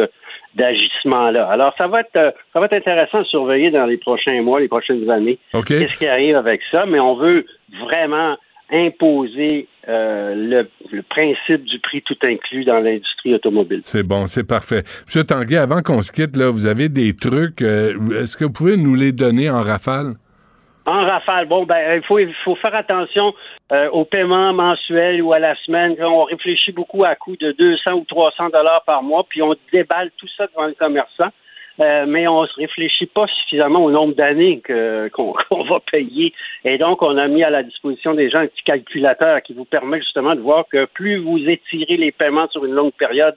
d'agissement-là. 0.55 1.49
Alors, 1.49 1.73
ça 1.79 1.87
va 1.87 2.01
être 2.01 2.17
euh, 2.17 2.31
ça 2.53 2.61
va 2.61 2.67
être 2.67 2.75
intéressant 2.75 3.21
à 3.21 3.25
surveiller 3.25 3.71
dans 3.71 3.87
les 3.87 3.97
prochains 3.97 4.43
mois, 4.43 4.61
les 4.61 4.69
prochaines 4.69 5.09
années. 5.09 5.39
Qu'est-ce 5.67 5.99
qui 5.99 6.07
arrive 6.07 6.37
avec 6.37 6.61
ça? 6.71 6.85
Mais 6.87 6.99
on 6.99 7.15
veut 7.15 7.47
vraiment 7.81 8.37
imposer 8.71 9.69
euh, 9.89 10.67
le, 10.91 11.03
principe 11.03 11.65
du 11.65 11.79
prix 11.79 12.03
tout 12.03 12.17
inclus 12.23 12.65
dans 12.65 12.81
l'industrie 12.81 13.35
automobile. 13.35 13.81
C'est 13.83 14.03
bon, 14.03 14.27
c'est 14.27 14.47
parfait. 14.47 14.83
Monsieur 15.07 15.25
Tanguay, 15.25 15.57
avant 15.57 15.81
qu'on 15.81 16.03
se 16.03 16.13
quitte, 16.13 16.37
là, 16.37 16.51
vous 16.51 16.67
avez 16.67 16.89
des 16.89 17.15
trucs. 17.15 17.63
Euh, 17.63 17.95
est-ce 18.21 18.37
que 18.37 18.45
vous 18.45 18.53
pouvez 18.53 18.77
nous 18.77 18.95
les 18.95 19.13
donner 19.13 19.49
en 19.49 19.63
rafale? 19.63 20.15
En 20.89 21.05
rafale, 21.05 21.45
bon, 21.45 21.67
ben, 21.67 21.97
il 21.97 22.03
faut, 22.03 22.19
il 22.19 22.33
faut 22.45 22.55
faire 22.55 22.75
attention 22.75 23.35
euh, 23.73 23.91
au 23.91 24.07
paiement 24.07 24.55
mensuel 24.55 25.21
ou 25.21 25.35
à 25.35 25.39
la 25.39 25.55
semaine. 25.57 25.95
On 26.01 26.25
réfléchit 26.25 26.73
beaucoup 26.73 27.05
à 27.05 27.15
coût 27.15 27.37
de 27.37 27.53
200 27.53 27.93
ou 27.93 28.05
300 28.09 28.49
dollars 28.49 28.83
par 28.87 29.03
mois, 29.03 29.27
puis 29.29 29.43
on 29.43 29.55
déballe 29.71 30.11
tout 30.17 30.29
ça 30.35 30.47
devant 30.47 30.67
le 30.67 30.73
commerçant. 30.73 31.29
Euh, 31.81 32.07
mais 32.09 32.27
on 32.27 32.41
ne 32.41 32.47
se 32.47 32.55
réfléchit 32.55 33.05
pas 33.05 33.27
suffisamment 33.27 33.85
au 33.85 33.91
nombre 33.91 34.15
d'années 34.15 34.63
qu'on 35.13 35.63
va 35.65 35.81
payer. 35.93 36.33
Et 36.65 36.79
donc, 36.79 37.03
on 37.03 37.19
a 37.19 37.29
mis 37.29 37.45
à 37.45 37.51
la 37.51 37.63
disposition 37.63 38.15
des 38.15 38.31
gens 38.31 38.39
un 38.39 38.47
petit 38.47 38.65
calculateur 38.65 39.43
qui 39.43 39.53
vous 39.53 39.67
permet 39.67 39.99
justement 39.99 40.35
de 40.35 40.41
voir 40.41 40.65
que 40.73 40.87
plus 40.87 41.19
vous 41.19 41.39
étirez 41.39 41.99
les 41.99 42.13
paiements 42.13 42.49
sur 42.49 42.65
une 42.65 42.73
longue 42.73 42.95
période, 42.95 43.35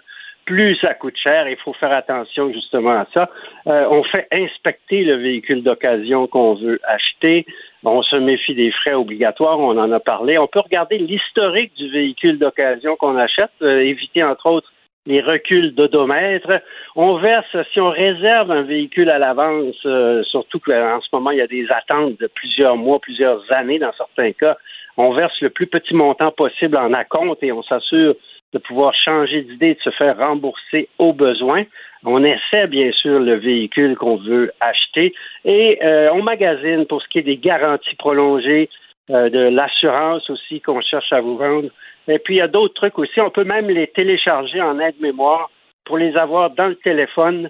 plus 0.51 0.75
ça 0.81 0.93
coûte 0.93 1.15
cher. 1.15 1.47
Il 1.47 1.55
faut 1.63 1.71
faire 1.71 1.93
attention 1.93 2.51
justement 2.51 2.91
à 2.91 3.07
ça. 3.13 3.29
Euh, 3.67 3.85
on 3.89 4.03
fait 4.03 4.27
inspecter 4.33 5.05
le 5.05 5.15
véhicule 5.15 5.63
d'occasion 5.63 6.27
qu'on 6.27 6.55
veut 6.55 6.79
acheter. 6.83 7.45
On 7.85 8.03
se 8.03 8.17
méfie 8.17 8.53
des 8.53 8.71
frais 8.71 8.93
obligatoires, 8.93 9.59
on 9.59 9.77
en 9.77 9.91
a 9.93 10.01
parlé. 10.01 10.37
On 10.37 10.47
peut 10.47 10.59
regarder 10.59 10.97
l'historique 10.97 11.73
du 11.75 11.89
véhicule 11.89 12.37
d'occasion 12.37 12.97
qu'on 12.97 13.17
achète, 13.17 13.51
euh, 13.61 13.79
éviter 13.79 14.23
entre 14.23 14.47
autres 14.47 14.71
les 15.05 15.21
reculs 15.21 15.73
d'odomètre. 15.73 16.51
On 16.97 17.15
verse, 17.15 17.55
si 17.71 17.79
on 17.79 17.89
réserve 17.89 18.51
un 18.51 18.63
véhicule 18.63 19.09
à 19.09 19.19
l'avance, 19.19 19.81
euh, 19.85 20.21
surtout 20.23 20.59
qu'en 20.59 20.99
ce 20.99 21.07
moment, 21.13 21.31
il 21.31 21.37
y 21.37 21.41
a 21.41 21.47
des 21.47 21.65
attentes 21.71 22.19
de 22.19 22.27
plusieurs 22.27 22.75
mois, 22.75 22.99
plusieurs 22.99 23.41
années 23.53 23.79
dans 23.79 23.93
certains 23.93 24.33
cas, 24.33 24.57
on 24.97 25.13
verse 25.13 25.39
le 25.41 25.49
plus 25.49 25.67
petit 25.67 25.95
montant 25.95 26.31
possible 26.31 26.75
en 26.75 26.91
acompte 26.91 27.41
et 27.41 27.53
on 27.53 27.63
s'assure 27.63 28.15
de 28.53 28.59
pouvoir 28.59 28.93
changer 28.93 29.41
d'idée, 29.43 29.75
de 29.75 29.81
se 29.81 29.89
faire 29.91 30.17
rembourser 30.17 30.89
au 30.97 31.13
besoin. 31.13 31.63
On 32.03 32.23
essaie 32.23 32.67
bien 32.67 32.91
sûr 32.91 33.19
le 33.19 33.35
véhicule 33.35 33.95
qu'on 33.95 34.17
veut 34.17 34.51
acheter 34.59 35.13
et 35.45 35.79
euh, 35.83 36.09
on 36.13 36.23
magasine 36.23 36.85
pour 36.85 37.01
ce 37.01 37.07
qui 37.07 37.19
est 37.19 37.23
des 37.23 37.37
garanties 37.37 37.95
prolongées, 37.95 38.69
euh, 39.09 39.29
de 39.29 39.39
l'assurance 39.39 40.29
aussi 40.29 40.61
qu'on 40.61 40.81
cherche 40.81 41.11
à 41.11 41.21
vous 41.21 41.37
vendre. 41.37 41.69
Et 42.07 42.19
puis, 42.19 42.35
il 42.35 42.37
y 42.37 42.41
a 42.41 42.47
d'autres 42.47 42.73
trucs 42.73 42.97
aussi. 42.97 43.21
On 43.21 43.29
peut 43.29 43.43
même 43.43 43.67
les 43.67 43.87
télécharger 43.87 44.61
en 44.61 44.79
aide-mémoire 44.79 45.49
pour 45.85 45.97
les 45.97 46.15
avoir 46.15 46.49
dans 46.51 46.67
le 46.67 46.75
téléphone 46.75 47.49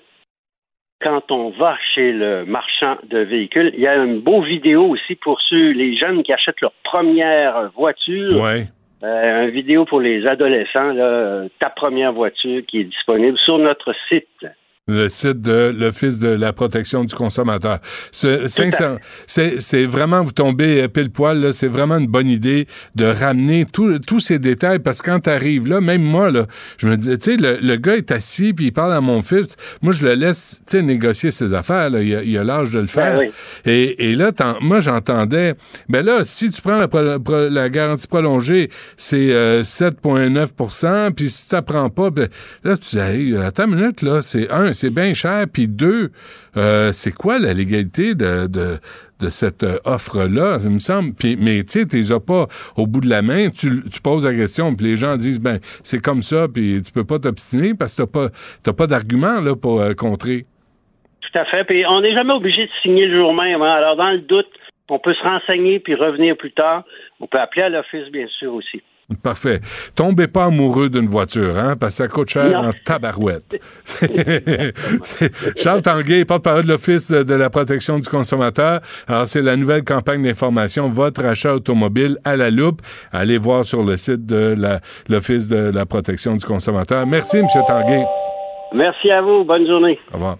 quand 1.01 1.31
on 1.31 1.49
va 1.49 1.77
chez 1.93 2.11
le 2.11 2.45
marchand 2.45 2.97
de 3.09 3.19
véhicules. 3.19 3.71
Il 3.73 3.79
y 3.79 3.87
a 3.87 3.95
une 3.95 4.19
beau 4.19 4.41
vidéo 4.41 4.85
aussi 4.85 5.15
pour 5.15 5.41
ceux, 5.41 5.71
les 5.71 5.97
jeunes 5.97 6.23
qui 6.23 6.33
achètent 6.33 6.61
leur 6.61 6.73
première 6.83 7.71
voiture. 7.71 8.37
Euh, 9.03 9.45
une 9.45 9.49
vidéo 9.49 9.85
pour 9.85 9.99
les 9.99 10.27
adolescents, 10.27 10.93
là, 10.93 11.45
ta 11.59 11.69
première 11.69 12.13
voiture 12.13 12.61
qui 12.67 12.81
est 12.81 12.83
disponible 12.83 13.37
sur 13.39 13.57
notre 13.57 13.93
site 14.09 14.45
le 14.87 15.09
site 15.09 15.41
de 15.41 15.71
l'Office 15.77 16.19
de 16.19 16.29
la 16.29 16.53
protection 16.53 17.03
du 17.03 17.13
consommateur. 17.13 17.79
C'est 18.11 19.85
vraiment, 19.85 20.23
vous 20.23 20.31
tombez 20.31 20.87
pile 20.87 21.11
poil, 21.11 21.53
c'est 21.53 21.67
vraiment 21.67 21.97
une 21.97 22.07
bonne 22.07 22.29
idée 22.29 22.67
de 22.95 23.05
ramener 23.05 23.65
tous 23.65 24.19
ces 24.19 24.39
détails 24.39 24.79
parce 24.79 25.01
que 25.01 25.11
quand 25.11 25.19
tu 25.21 25.29
arrives 25.29 25.67
là, 25.67 25.81
même 25.81 26.01
moi, 26.01 26.31
là, 26.31 26.47
je 26.77 26.87
me 26.87 26.97
dis, 26.97 27.15
tu 27.19 27.31
sais, 27.31 27.37
le, 27.37 27.75
gars 27.75 27.95
est 27.95 28.11
assis 28.11 28.53
puis 28.53 28.67
il 28.67 28.71
parle 28.71 28.93
à 28.93 29.01
mon 29.01 29.21
fils. 29.21 29.55
Moi, 29.81 29.93
je 29.93 30.05
le 30.05 30.13
laisse, 30.13 30.63
tu 30.67 30.77
sais, 30.77 30.83
négocier 30.83 31.29
ses 31.29 31.53
affaires. 31.53 31.89
Là. 31.91 32.01
Il 32.01 32.37
a 32.37 32.43
l'âge 32.43 32.71
de 32.71 32.79
le 32.79 32.87
faire. 32.87 33.19
Ben 33.19 33.31
et, 33.65 34.09
et, 34.09 34.15
là, 34.15 34.31
moi, 34.61 34.79
j'entendais, 34.79 35.53
ben 35.89 36.03
là, 36.03 36.23
si 36.23 36.49
tu 36.49 36.61
prends 36.61 36.79
la, 36.79 37.69
garantie 37.69 38.07
prolongée, 38.07 38.69
c'est 38.97 39.29
7,9% 39.61 40.85
euh, 40.85 41.11
puis 41.11 41.29
si 41.29 41.47
tu 41.47 41.55
n'apprends 41.55 41.89
pas, 41.89 42.09
ben, 42.09 42.27
là, 42.63 42.75
tu 42.77 42.95
dis, 42.95 42.99
hey, 42.99 43.37
attends 43.37 43.67
une 43.67 43.75
minute, 43.75 44.01
là, 44.01 44.21
c'est 44.21 44.49
c'est 44.73 44.89
bien 44.89 45.13
cher. 45.13 45.45
Puis 45.51 45.67
deux, 45.67 46.11
euh, 46.57 46.91
c'est 46.91 47.13
quoi 47.13 47.39
la 47.39 47.53
légalité 47.53 48.15
de, 48.15 48.47
de, 48.47 48.79
cette 49.29 49.63
euh, 49.63 49.77
offre-là, 49.85 50.57
il 50.63 50.71
me 50.71 50.79
semble. 50.79 51.13
Puis, 51.13 51.37
mais 51.39 51.63
tu 51.63 51.79
sais, 51.79 51.85
tu 51.85 51.97
les 51.97 52.11
as 52.11 52.19
pas 52.19 52.47
au 52.75 52.87
bout 52.87 53.01
de 53.01 53.09
la 53.09 53.21
main. 53.21 53.49
Tu, 53.49 53.69
poses 54.03 54.25
la 54.25 54.33
question, 54.33 54.75
puis 54.75 54.87
les 54.87 54.95
gens 54.95 55.15
disent, 55.15 55.39
ben 55.39 55.59
c'est 55.83 56.01
comme 56.01 56.23
ça, 56.23 56.47
puis 56.47 56.81
tu 56.81 56.91
peux 56.91 57.05
pas 57.05 57.19
t'obstiner 57.19 57.73
parce 57.75 57.95
que 57.95 58.03
tu 58.03 58.09
pas, 58.09 58.73
pas 58.73 58.87
d'argument 58.87 59.41
pour 59.55 59.81
euh, 59.81 59.93
contrer. 59.93 60.45
Tout 61.21 61.37
à 61.37 61.45
fait. 61.45 61.63
Puis 61.65 61.85
on 61.87 62.01
n'est 62.01 62.13
jamais 62.13 62.33
obligé 62.33 62.65
de 62.65 62.71
signer 62.81 63.05
le 63.05 63.19
jour 63.19 63.33
même. 63.33 63.61
Hein. 63.61 63.73
Alors, 63.73 63.95
dans 63.95 64.11
le 64.11 64.19
doute, 64.19 64.47
on 64.89 64.99
peut 64.99 65.13
se 65.13 65.23
renseigner 65.23 65.79
puis 65.79 65.95
revenir 65.95 66.35
plus 66.35 66.51
tard. 66.51 66.83
On 67.19 67.27
peut 67.27 67.39
appeler 67.39 67.63
à 67.63 67.69
l'office, 67.69 68.09
bien 68.11 68.27
sûr, 68.27 68.53
aussi. 68.53 68.81
Parfait. 69.15 69.59
Tombez 69.95 70.27
pas 70.27 70.45
amoureux 70.45 70.89
d'une 70.89 71.07
voiture, 71.07 71.57
hein, 71.57 71.75
parce 71.79 71.93
que 71.93 72.03
ça 72.03 72.07
coûte 72.07 72.29
cher 72.29 72.59
en 72.59 72.71
tabarouette. 72.85 73.59
Charles 75.57 75.81
Tanguay, 75.81 76.25
porte-parole 76.25 76.63
de 76.63 76.69
l'Office 76.69 77.11
de, 77.11 77.33
la 77.33 77.49
protection 77.49 77.99
du 77.99 78.07
consommateur. 78.07 78.81
Alors, 79.07 79.27
c'est 79.27 79.41
la 79.41 79.55
nouvelle 79.55 79.83
campagne 79.83 80.23
d'information 80.23 80.89
Votre 80.89 81.25
achat 81.25 81.55
automobile 81.55 82.17
à 82.23 82.35
la 82.35 82.49
loupe. 82.49 82.81
Allez 83.11 83.37
voir 83.37 83.65
sur 83.65 83.83
le 83.83 83.97
site 83.97 84.25
de 84.25 84.55
l'Office 85.09 85.47
de 85.47 85.71
la 85.73 85.85
protection 85.85 86.35
du 86.35 86.45
consommateur. 86.45 87.05
Merci, 87.05 87.37
M. 87.37 87.47
Tanguay. 87.67 88.05
Merci 88.73 89.11
à 89.11 89.21
vous. 89.21 89.43
Bonne 89.43 89.67
journée. 89.67 89.99
Au 90.11 90.15
revoir. 90.15 90.37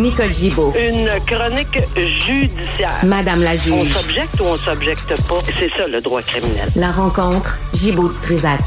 Nicole 0.00 0.30
Gibaud. 0.30 0.72
Une 0.78 1.08
chronique 1.26 1.78
judiciaire. 1.94 3.04
Madame 3.04 3.42
la 3.42 3.54
juge. 3.54 3.74
On 3.74 3.84
s'objecte 3.84 4.40
ou 4.40 4.44
on 4.44 4.56
s'objecte 4.56 5.08
pas? 5.28 5.40
C'est 5.58 5.68
ça 5.76 5.86
le 5.86 6.00
droit 6.00 6.22
criminel. 6.22 6.70
La 6.74 6.90
rencontre, 6.90 7.58
Gibaud-Strisac. 7.74 8.60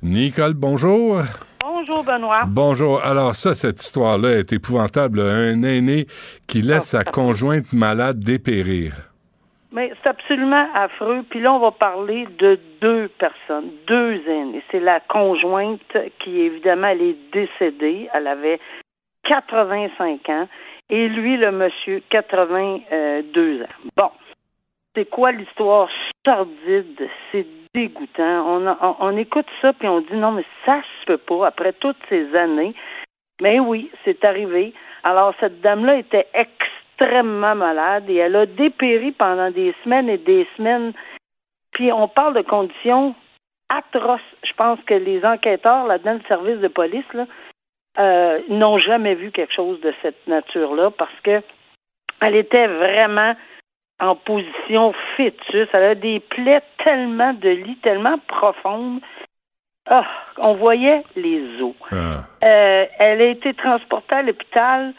Nicole, 0.00 0.54
bonjour. 0.54 1.22
Bonjour, 1.60 2.04
Benoît. 2.04 2.42
Bonjour. 2.46 3.02
Alors, 3.02 3.34
ça, 3.34 3.54
cette 3.54 3.82
histoire-là 3.82 4.38
est 4.38 4.52
épouvantable. 4.52 5.18
Un 5.18 5.64
aîné 5.64 6.06
qui 6.46 6.62
laisse 6.62 6.84
sa 6.84 7.02
conjointe 7.02 7.72
malade 7.72 8.20
dépérir. 8.20 8.94
Mais 9.72 9.90
c'est 10.00 10.10
absolument 10.10 10.68
affreux. 10.72 11.24
Puis 11.30 11.40
là, 11.40 11.52
on 11.52 11.58
va 11.58 11.72
parler 11.72 12.28
de 12.38 12.60
deux 12.80 13.10
personnes, 13.18 13.70
deux 13.88 14.20
aînés. 14.28 14.62
C'est 14.70 14.78
la 14.78 15.00
conjointe 15.00 15.80
qui, 16.22 16.42
évidemment, 16.42 16.88
elle 16.88 17.02
est 17.02 17.16
décédée. 17.32 18.08
Elle 18.14 18.28
avait 18.28 18.60
85 19.24 20.28
ans 20.28 20.48
et 20.90 21.08
lui, 21.08 21.36
le 21.36 21.52
monsieur, 21.52 22.02
82 22.10 23.62
ans. 23.62 23.66
Bon, 23.96 24.10
c'est 24.94 25.08
quoi 25.08 25.32
l'histoire 25.32 25.88
sordide? 26.24 27.08
C'est 27.30 27.46
dégoûtant. 27.74 28.46
On, 28.46 28.76
on, 29.00 29.16
écoute 29.16 29.46
ça 29.60 29.72
puis 29.72 29.88
on 29.88 30.00
dit 30.00 30.14
non, 30.14 30.32
mais 30.32 30.44
ça 30.66 30.82
se 31.00 31.06
peut 31.06 31.18
pas 31.18 31.46
après 31.46 31.72
toutes 31.72 31.96
ces 32.08 32.34
années. 32.36 32.74
Mais 33.40 33.58
oui, 33.58 33.90
c'est 34.04 34.24
arrivé. 34.24 34.74
Alors, 35.02 35.34
cette 35.40 35.60
dame-là 35.60 35.96
était 35.96 36.26
extrêmement 36.34 37.54
malade 37.54 38.04
et 38.08 38.16
elle 38.16 38.36
a 38.36 38.46
dépéri 38.46 39.12
pendant 39.12 39.50
des 39.50 39.74
semaines 39.82 40.08
et 40.08 40.18
des 40.18 40.46
semaines. 40.56 40.92
Puis 41.72 41.90
on 41.90 42.06
parle 42.06 42.34
de 42.34 42.42
conditions 42.42 43.14
atroces. 43.68 44.20
Je 44.44 44.52
pense 44.52 44.78
que 44.86 44.94
les 44.94 45.24
enquêteurs 45.24 45.86
là-dedans, 45.86 46.14
le 46.14 46.28
service 46.28 46.58
de 46.58 46.68
police, 46.68 47.10
là, 47.14 47.26
euh, 47.98 48.40
n'ont 48.48 48.78
jamais 48.78 49.14
vu 49.14 49.30
quelque 49.30 49.52
chose 49.52 49.80
de 49.80 49.92
cette 50.02 50.26
nature-là 50.26 50.90
parce 50.90 51.20
que 51.22 51.42
elle 52.20 52.36
était 52.36 52.66
vraiment 52.66 53.34
en 54.00 54.16
position 54.16 54.92
fœtus. 55.16 55.68
Elle 55.72 55.84
a 55.84 55.94
des 55.94 56.20
plaies 56.20 56.62
tellement 56.84 57.32
de 57.34 57.50
lit, 57.50 57.76
tellement 57.82 58.18
profondes. 58.28 59.00
Ah, 59.88 60.06
on 60.46 60.54
voyait 60.54 61.02
les 61.16 61.60
os. 61.60 61.74
Ah. 61.90 62.24
Euh, 62.44 62.86
elle 62.98 63.20
a 63.20 63.26
été 63.26 63.52
transportée 63.54 64.14
à 64.14 64.22
l'hôpital 64.22 64.94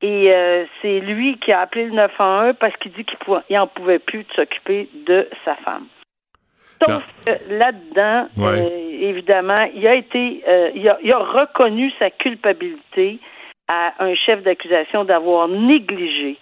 et 0.00 0.32
euh, 0.32 0.64
c'est 0.80 1.00
lui 1.00 1.38
qui 1.38 1.52
a 1.52 1.60
appelé 1.60 1.84
le 1.86 1.92
911 1.92 2.54
parce 2.58 2.74
qu'il 2.76 2.92
dit 2.92 3.04
qu'il 3.04 3.18
n'en 3.50 3.66
pouvait 3.66 3.98
plus 3.98 4.24
de 4.24 4.32
s'occuper 4.32 4.88
de 5.06 5.28
sa 5.44 5.54
femme. 5.56 5.86
Sauf 6.86 7.04
que 7.26 7.54
là-dedans, 7.54 8.28
euh, 8.38 8.68
évidemment, 9.00 9.68
il 9.74 9.86
a 9.86 9.94
été, 9.94 10.42
euh, 10.46 10.70
il, 10.74 10.88
a, 10.88 10.98
il, 11.02 11.12
a, 11.12 11.18
reconnu 11.18 11.92
sa 11.98 12.10
culpabilité 12.10 13.18
à 13.68 13.94
un 14.00 14.14
chef 14.14 14.42
d'accusation 14.42 15.04
d'avoir 15.04 15.48
négligé 15.48 16.36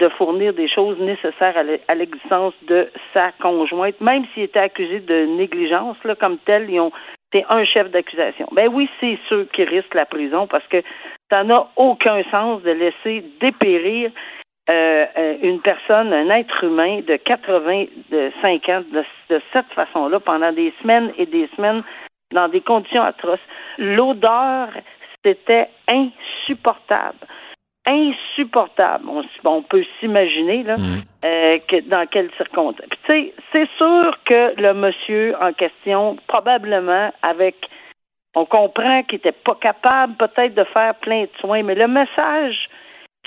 de 0.00 0.08
fournir 0.08 0.52
des 0.54 0.68
choses 0.68 0.98
nécessaires 0.98 1.54
à 1.86 1.94
l'existence 1.94 2.52
de 2.66 2.88
sa 3.12 3.30
conjointe, 3.40 4.00
même 4.00 4.24
s'il 4.34 4.42
était 4.42 4.58
accusé 4.58 4.98
de 4.98 5.26
négligence, 5.36 5.96
là, 6.02 6.16
comme 6.16 6.38
tel, 6.38 6.68
ils 6.68 6.80
ont 6.80 6.90
c'est 7.34 7.44
un 7.48 7.64
chef 7.64 7.90
d'accusation. 7.90 8.48
Ben 8.52 8.68
oui, 8.72 8.88
c'est 9.00 9.18
ceux 9.28 9.48
qui 9.52 9.64
risquent 9.64 9.94
la 9.94 10.06
prison 10.06 10.46
parce 10.46 10.66
que 10.68 10.82
ça 11.30 11.42
n'a 11.42 11.66
aucun 11.76 12.22
sens 12.30 12.62
de 12.62 12.70
laisser 12.70 13.24
dépérir 13.40 14.12
euh, 14.70 15.06
euh, 15.18 15.36
une 15.42 15.60
personne, 15.60 16.12
un 16.12 16.30
être 16.30 16.64
humain 16.64 17.00
de 17.06 17.16
85 17.16 18.68
ans 18.70 18.82
de, 18.92 19.04
de 19.28 19.42
cette 19.52 19.70
façon-là 19.74 20.20
pendant 20.20 20.52
des 20.52 20.72
semaines 20.80 21.12
et 21.18 21.26
des 21.26 21.48
semaines 21.54 21.82
dans 22.32 22.48
des 22.48 22.62
conditions 22.62 23.02
atroces. 23.02 23.38
L'odeur, 23.76 24.68
c'était 25.22 25.68
insupportable. 25.86 27.18
Insupportable. 27.86 29.04
On, 29.44 29.62
peut 29.62 29.84
s'imaginer 30.00 30.62
là, 30.62 30.78
mm. 30.78 31.02
euh, 31.26 31.58
que 31.68 31.80
dans 31.80 32.06
quelles 32.06 32.30
circonstances. 32.38 32.88
Tu 32.88 33.12
sais, 33.12 33.34
c'est 33.52 33.68
sûr 33.76 34.16
que 34.24 34.58
le 34.58 34.72
monsieur 34.72 35.34
en 35.42 35.52
question, 35.52 36.16
probablement 36.26 37.12
avec 37.22 37.56
on 38.34 38.46
comprend 38.46 39.02
qu'il 39.04 39.18
n'était 39.18 39.32
pas 39.32 39.54
capable 39.60 40.14
peut-être 40.14 40.54
de 40.54 40.64
faire 40.64 40.94
plein 40.96 41.22
de 41.24 41.30
soins, 41.40 41.62
mais 41.62 41.74
le 41.74 41.86
message 41.86 42.68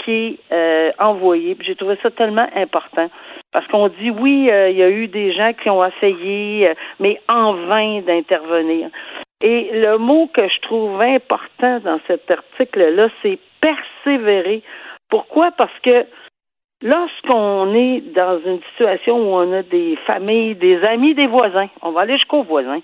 qui 0.03 0.11
est 0.11 0.39
euh, 0.51 0.91
envoyé. 0.99 1.57
J'ai 1.61 1.75
trouvé 1.75 1.97
ça 2.01 2.11
tellement 2.11 2.47
important 2.55 3.09
parce 3.51 3.67
qu'on 3.67 3.87
dit 3.87 4.11
oui, 4.11 4.49
euh, 4.49 4.69
il 4.69 4.77
y 4.77 4.83
a 4.83 4.89
eu 4.89 5.07
des 5.07 5.33
gens 5.33 5.53
qui 5.53 5.69
ont 5.69 5.83
essayé, 5.83 6.69
euh, 6.69 6.73
mais 6.99 7.19
en 7.27 7.53
vain 7.53 8.01
d'intervenir. 8.01 8.89
Et 9.41 9.69
le 9.73 9.97
mot 9.97 10.27
que 10.33 10.47
je 10.47 10.59
trouve 10.61 10.99
important 11.01 11.79
dans 11.79 11.99
cet 12.07 12.29
article-là, 12.29 13.09
c'est 13.21 13.39
persévérer. 13.61 14.63
Pourquoi? 15.09 15.51
Parce 15.51 15.77
que 15.83 16.05
lorsqu'on 16.81 17.73
est 17.73 18.01
dans 18.13 18.39
une 18.45 18.61
situation 18.71 19.17
où 19.17 19.35
on 19.35 19.53
a 19.53 19.63
des 19.63 19.97
familles, 20.07 20.55
des 20.55 20.83
amis, 20.83 21.13
des 21.13 21.27
voisins, 21.27 21.69
on 21.81 21.91
va 21.91 22.01
aller 22.01 22.17
jusqu'aux 22.17 22.43
voisins, 22.43 22.81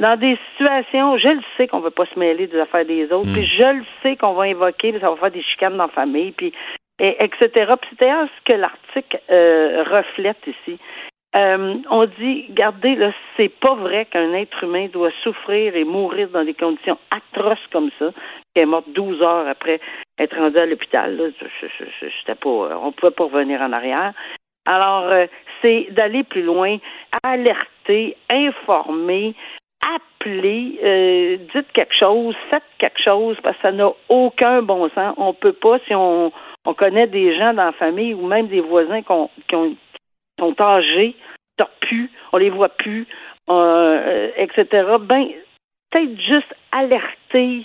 dans 0.00 0.18
des 0.18 0.38
situations, 0.50 1.18
je 1.18 1.28
le 1.28 1.42
sais 1.56 1.68
qu'on 1.68 1.78
ne 1.78 1.84
veut 1.84 1.90
pas 1.90 2.06
se 2.06 2.18
mêler 2.18 2.46
des 2.46 2.58
affaires 2.58 2.84
des 2.84 3.10
autres, 3.12 3.32
puis 3.32 3.42
hmm. 3.42 3.56
je 3.58 3.78
le 3.78 3.84
sais 4.02 4.16
qu'on 4.16 4.32
va 4.32 4.44
invoquer, 4.44 4.98
ça 4.98 5.10
va 5.10 5.16
faire 5.16 5.30
des 5.30 5.42
chicanes 5.42 5.76
dans 5.76 5.86
la 5.86 5.92
famille, 5.92 6.32
puis 6.32 6.52
et, 6.98 7.16
etc. 7.22 7.48
Puis 7.80 7.90
c'est 7.90 8.00
d'ailleurs 8.00 8.28
ce 8.38 8.52
que 8.52 8.58
l'article 8.58 9.20
euh, 9.30 9.84
reflète 9.84 10.46
ici. 10.46 10.78
euh, 11.36 11.74
on 11.90 12.06
dit, 12.06 12.46
regardez, 12.48 12.94
là, 12.94 13.12
c'est 13.36 13.48
pas 13.48 13.74
vrai 13.74 14.06
qu'un 14.06 14.32
être 14.34 14.62
humain 14.62 14.88
doit 14.92 15.10
souffrir 15.22 15.74
et 15.74 15.84
mourir 15.84 16.28
dans 16.28 16.44
des 16.44 16.54
conditions 16.54 16.98
atroces 17.10 17.66
comme 17.72 17.90
ça, 17.98 18.10
qui 18.54 18.62
est 18.62 18.66
morte 18.66 18.88
12 18.90 19.22
heures 19.22 19.48
après 19.48 19.80
être 20.18 20.36
rendu 20.36 20.58
à 20.58 20.66
l'hôpital. 20.66 21.16
Là. 21.16 21.24
C'était 22.20 22.36
pas, 22.36 22.78
on 22.80 22.92
pouvait 22.92 23.12
pas 23.12 23.24
revenir 23.24 23.60
en 23.60 23.72
arrière. 23.72 24.12
Alors, 24.66 25.08
euh, 25.08 25.26
c'est 25.60 25.88
d'aller 25.90 26.22
plus 26.22 26.42
loin, 26.42 26.78
alerter, 27.24 28.16
informer, 28.30 29.34
appeler, 29.94 30.78
euh, 30.82 31.36
dites 31.54 31.72
quelque 31.72 31.94
chose, 31.94 32.34
faites 32.50 32.62
quelque 32.78 33.02
chose, 33.02 33.36
parce 33.42 33.56
que 33.56 33.62
ça 33.62 33.72
n'a 33.72 33.90
aucun 34.08 34.62
bon 34.62 34.88
sens. 34.90 35.14
On 35.16 35.34
peut 35.34 35.52
pas, 35.52 35.78
si 35.86 35.94
on, 35.94 36.32
on 36.64 36.74
connaît 36.74 37.06
des 37.06 37.36
gens 37.36 37.52
dans 37.52 37.66
la 37.66 37.72
famille 37.72 38.14
ou 38.14 38.26
même 38.26 38.48
des 38.48 38.60
voisins 38.60 39.02
qui 39.02 39.12
ont 39.54 39.76
sont 40.40 40.60
âgés, 40.60 41.14
plus, 41.80 42.10
on 42.32 42.38
les 42.38 42.50
voit 42.50 42.70
plus, 42.70 43.06
euh, 43.50 44.30
etc. 44.36 44.66
Ben, 45.00 45.28
peut-être 45.90 46.20
juste 46.20 46.54
alerter. 46.72 47.64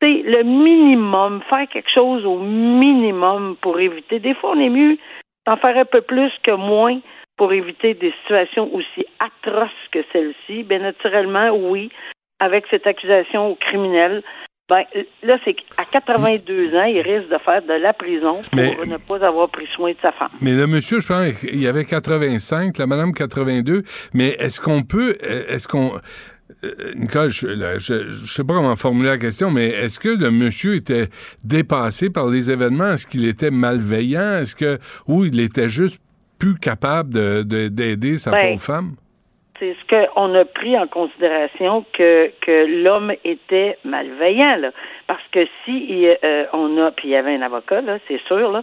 C'est 0.00 0.22
le 0.22 0.42
minimum, 0.42 1.42
faire 1.48 1.68
quelque 1.68 1.90
chose 1.90 2.24
au 2.26 2.38
minimum 2.38 3.56
pour 3.60 3.80
éviter. 3.80 4.18
Des 4.18 4.34
fois, 4.34 4.50
on 4.50 4.60
est 4.60 4.68
mieux 4.68 4.98
d'en 5.46 5.56
faire 5.56 5.76
un 5.76 5.84
peu 5.84 6.02
plus 6.02 6.32
que 6.42 6.52
moins 6.52 7.00
pour 7.36 7.52
éviter 7.52 7.94
des 7.94 8.12
situations 8.22 8.72
aussi 8.74 9.06
atroces 9.18 9.70
que 9.92 10.00
celle-ci. 10.12 10.62
Bien 10.62 10.80
naturellement, 10.80 11.50
oui, 11.50 11.90
avec 12.40 12.64
cette 12.70 12.86
accusation 12.86 13.56
criminelle, 13.56 14.22
ben, 14.68 14.82
là, 15.22 15.38
c'est 15.44 15.52
qu'à 15.52 15.84
82 15.92 16.74
ans, 16.74 16.84
il 16.84 17.00
risque 17.00 17.28
de 17.28 17.36
faire 17.44 17.60
de 17.62 17.74
la 17.74 17.92
prison 17.92 18.40
pour 18.50 18.86
ne 18.86 18.96
pas 18.96 19.26
avoir 19.26 19.50
pris 19.50 19.66
soin 19.74 19.90
de 19.90 19.96
sa 20.00 20.10
femme. 20.12 20.30
Mais 20.40 20.52
le 20.52 20.66
monsieur, 20.66 21.00
je 21.00 21.06
pense, 21.06 21.42
il 21.42 21.60
y 21.60 21.66
avait 21.66 21.84
85, 21.84 22.78
la 22.78 22.86
madame 22.86 23.12
82, 23.12 23.82
mais 24.14 24.28
est-ce 24.38 24.62
qu'on 24.62 24.82
peut, 24.82 25.16
est-ce 25.20 25.68
qu'on... 25.68 26.00
Euh, 26.62 26.92
Nicole, 26.96 27.28
je, 27.28 27.48
ne 27.48 28.10
sais 28.10 28.44
pas 28.44 28.54
comment 28.54 28.76
formuler 28.76 29.10
la 29.10 29.18
question, 29.18 29.50
mais 29.50 29.66
est-ce 29.66 30.00
que 30.00 30.08
le 30.08 30.30
monsieur 30.30 30.76
était 30.76 31.08
dépassé 31.42 32.08
par 32.08 32.28
les 32.28 32.50
événements? 32.50 32.92
Est-ce 32.92 33.06
qu'il 33.06 33.26
était 33.26 33.50
malveillant? 33.50 34.38
Est-ce 34.40 34.56
que, 34.56 34.78
ou 35.06 35.26
il 35.26 35.40
était 35.40 35.68
juste 35.68 36.00
plus 36.44 36.58
capable 36.58 37.14
d'aider 37.46 38.12
de, 38.12 38.16
sa 38.16 38.30
ben, 38.32 38.40
pauvre 38.40 38.60
femme? 38.60 38.90
c'est 39.58 39.74
ce 39.80 40.12
qu'on 40.14 40.34
a 40.34 40.44
pris 40.44 40.76
en 40.76 40.86
considération 40.86 41.86
que, 41.92 42.30
que 42.40 42.82
l'homme 42.82 43.12
était 43.24 43.78
malveillant, 43.84 44.56
là. 44.56 44.70
Parce 45.06 45.22
que 45.32 45.46
si 45.64 46.06
euh, 46.06 46.44
on 46.52 46.76
a, 46.78 46.90
puis 46.90 47.08
il 47.08 47.10
y 47.12 47.16
avait 47.16 47.34
un 47.34 47.42
avocat, 47.42 47.80
là, 47.80 47.98
c'est 48.08 48.20
sûr, 48.26 48.50
là, 48.50 48.62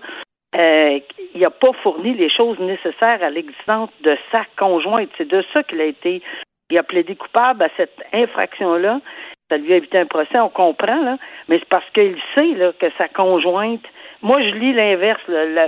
euh, 0.55 0.99
il 1.33 1.41
n'a 1.41 1.49
pas 1.49 1.71
fourni 1.81 2.13
les 2.13 2.29
choses 2.29 2.59
nécessaires 2.59 3.23
à 3.23 3.29
l'existence 3.29 3.89
de 4.03 4.17
sa 4.31 4.43
conjointe. 4.57 5.09
C'est 5.17 5.27
de 5.27 5.43
ça 5.53 5.63
qu'il 5.63 5.79
a 5.79 5.85
été, 5.85 6.21
il 6.69 6.77
a 6.77 6.83
plaidé 6.83 7.15
coupable 7.15 7.63
à 7.63 7.69
cette 7.77 8.03
infraction-là. 8.13 8.99
Ça 9.49 9.57
lui 9.57 9.73
a 9.73 9.77
évité 9.77 9.97
un 9.97 10.05
procès, 10.05 10.39
on 10.39 10.49
comprend, 10.49 11.01
là, 11.01 11.17
mais 11.47 11.57
c'est 11.57 11.69
parce 11.69 11.89
qu'il 11.93 12.17
sait 12.35 12.53
là, 12.55 12.73
que 12.79 12.87
sa 12.97 13.07
conjointe 13.07 13.85
moi, 14.21 14.41
je 14.41 14.49
lis 14.55 14.73
l'inverse. 14.73 15.21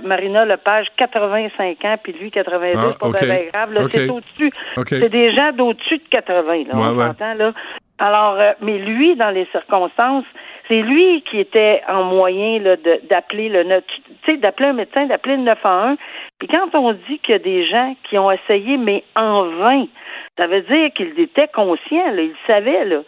Marina 0.03 0.45
Lepage, 0.45 0.87
85 0.97 1.85
ans, 1.85 1.95
puis 2.01 2.13
lui, 2.13 2.31
82, 2.31 2.77
ah, 2.77 2.93
pas 2.99 3.11
très 3.11 3.49
grave. 3.51 3.87
C'est 3.89 4.09
au-dessus. 4.09 4.51
C'est 4.87 5.09
des 5.09 5.33
gens 5.33 5.51
d'au-dessus 5.53 5.97
de 5.97 6.09
80, 6.09 6.63
là, 6.67 6.73
on 6.73 7.35
là. 7.37 7.53
Alors, 7.99 8.39
euh, 8.39 8.51
mais 8.61 8.79
lui, 8.79 9.15
dans 9.15 9.29
les 9.29 9.45
circonstances, 9.51 10.25
c'est 10.67 10.81
lui 10.81 11.23
qui 11.29 11.39
était 11.39 11.81
en 11.87 12.03
moyen 12.03 12.59
d'appeler 13.09 13.49
le 13.49 13.63
tu 13.81 14.01
sais, 14.25 14.37
d'appeler 14.37 14.69
un 14.69 14.73
médecin, 14.73 15.05
d'appeler 15.05 15.37
le 15.37 15.43
911. 15.43 15.97
Puis 16.39 16.47
quand 16.47 16.73
on 16.73 16.93
dit 16.93 17.19
qu'il 17.19 17.33
y 17.33 17.35
a 17.35 17.39
des 17.39 17.65
gens 17.67 17.95
qui 18.09 18.17
ont 18.17 18.31
essayé, 18.31 18.77
mais 18.77 19.03
en 19.15 19.43
vain, 19.43 19.85
ça 20.37 20.47
veut 20.47 20.61
dire 20.61 20.91
qu'il 20.95 21.17
était 21.19 21.47
conscient, 21.49 22.11
là, 22.11 22.21
il 22.21 22.35
savait, 22.47 22.85
là. 22.85 23.01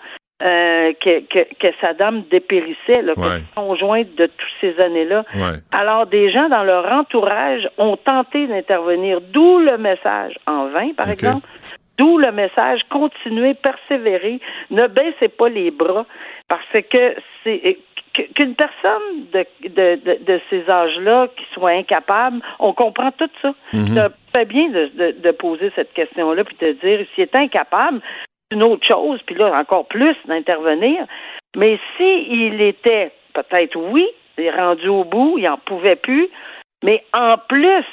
Euh, 0.43 0.91
que, 0.99 1.21
que, 1.27 1.47
que, 1.59 1.67
sa 1.79 1.93
dame 1.93 2.23
dépérissait, 2.29 3.01
là, 3.01 3.13
conjointe 3.55 4.13
de 4.15 4.25
toutes 4.25 4.55
ces 4.59 4.77
années-là. 4.81 5.23
Alors, 5.71 6.07
des 6.07 6.29
gens 6.29 6.49
dans 6.49 6.65
leur 6.65 6.91
entourage 6.91 7.65
ont 7.77 7.95
tenté 7.95 8.45
d'intervenir, 8.45 9.21
d'où 9.21 9.59
le 9.59 9.77
message, 9.77 10.33
en 10.45 10.67
vain, 10.67 10.89
par 10.97 11.09
exemple, 11.09 11.47
d'où 11.97 12.17
le 12.17 12.33
message, 12.33 12.81
continuez, 12.89 13.53
persévérer, 13.53 14.41
ne 14.71 14.87
baissez 14.87 15.29
pas 15.29 15.47
les 15.47 15.71
bras, 15.71 16.05
parce 16.49 16.83
que 16.91 17.15
c'est 17.45 17.77
qu'une 18.13 18.55
personne 18.55 19.27
de, 19.31 19.45
de, 19.69 20.23
de, 20.25 20.41
ces 20.49 20.69
âges-là 20.69 21.29
qui 21.35 21.45
soit 21.53 21.71
incapable, 21.71 22.41
on 22.59 22.73
comprend 22.73 23.11
tout 23.11 23.29
ça. 23.41 23.53
Mm 23.71 24.09
fait 24.35 24.45
bien 24.45 24.69
de, 24.69 25.15
de, 25.23 25.31
poser 25.31 25.71
cette 25.75 25.93
question-là, 25.93 26.43
puis 26.43 26.57
de 26.59 26.73
dire, 26.73 27.05
s'il 27.15 27.23
est 27.23 27.35
incapable, 27.35 28.01
une 28.51 28.63
autre 28.63 28.85
chose, 28.85 29.19
puis 29.25 29.35
là, 29.35 29.57
encore 29.59 29.87
plus 29.87 30.15
d'intervenir. 30.25 31.05
Mais 31.55 31.79
s'il 31.97 32.61
était, 32.61 33.11
peut-être 33.33 33.75
oui, 33.75 34.07
il 34.37 34.45
est 34.45 34.51
rendu 34.51 34.87
au 34.87 35.03
bout, 35.03 35.37
il 35.37 35.45
n'en 35.45 35.57
pouvait 35.57 35.95
plus, 35.95 36.29
mais 36.83 37.03
en 37.13 37.37
plus, 37.37 37.85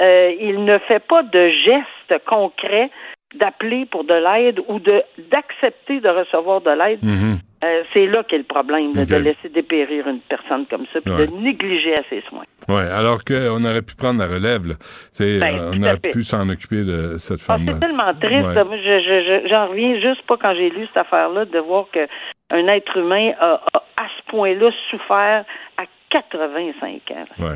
euh, 0.00 0.34
il 0.40 0.64
ne 0.64 0.78
fait 0.78 1.04
pas 1.04 1.22
de 1.22 1.48
gestes 1.48 2.24
concrets 2.26 2.90
d'appeler 3.34 3.84
pour 3.86 4.04
de 4.04 4.14
l'aide 4.14 4.60
ou 4.68 4.78
de 4.78 5.02
d'accepter 5.30 6.00
de 6.00 6.08
recevoir 6.08 6.60
de 6.60 6.70
l'aide. 6.70 7.02
Mm-hmm. 7.02 7.38
Euh, 7.64 7.82
c'est 7.92 8.06
là 8.06 8.22
qu'est 8.22 8.38
le 8.38 8.44
problème, 8.44 8.92
de 8.92 9.16
laisser 9.16 9.48
dépérir 9.48 10.06
une 10.06 10.20
personne 10.20 10.64
comme 10.66 10.84
ça, 10.92 11.00
puis 11.00 11.12
de 11.12 11.26
négliger 11.42 11.92
à 11.94 12.02
ses 12.08 12.22
soins. 12.28 12.44
Oui, 12.68 12.82
alors 12.82 13.24
qu'on 13.24 13.64
aurait 13.64 13.82
pu 13.82 13.96
prendre 13.96 14.20
la 14.20 14.28
relève. 14.28 14.68
Là. 14.68 14.74
Ben, 15.18 15.42
euh, 15.42 15.72
on 15.74 15.82
aurait 15.82 15.98
pu 15.98 16.22
s'en 16.22 16.48
occuper 16.48 16.84
de 16.84 17.16
cette 17.18 17.40
ah, 17.48 17.54
femme-là. 17.54 17.72
c'est 17.74 17.88
tellement 17.88 18.14
triste. 18.14 19.48
J'en 19.50 19.66
reviens 19.68 20.00
juste 20.00 20.22
pas 20.28 20.36
quand 20.36 20.54
j'ai 20.54 20.70
lu 20.70 20.86
cette 20.86 20.98
affaire-là 20.98 21.46
de 21.46 21.58
voir 21.58 21.86
qu'un 21.90 22.68
être 22.68 22.96
humain 22.96 23.32
a, 23.40 23.60
à 23.74 24.06
ce 24.16 24.30
point-là 24.30 24.70
souffert 24.90 25.44
à 25.78 25.82
85 26.10 26.84
ans. 27.10 27.24
Oui. 27.40 27.54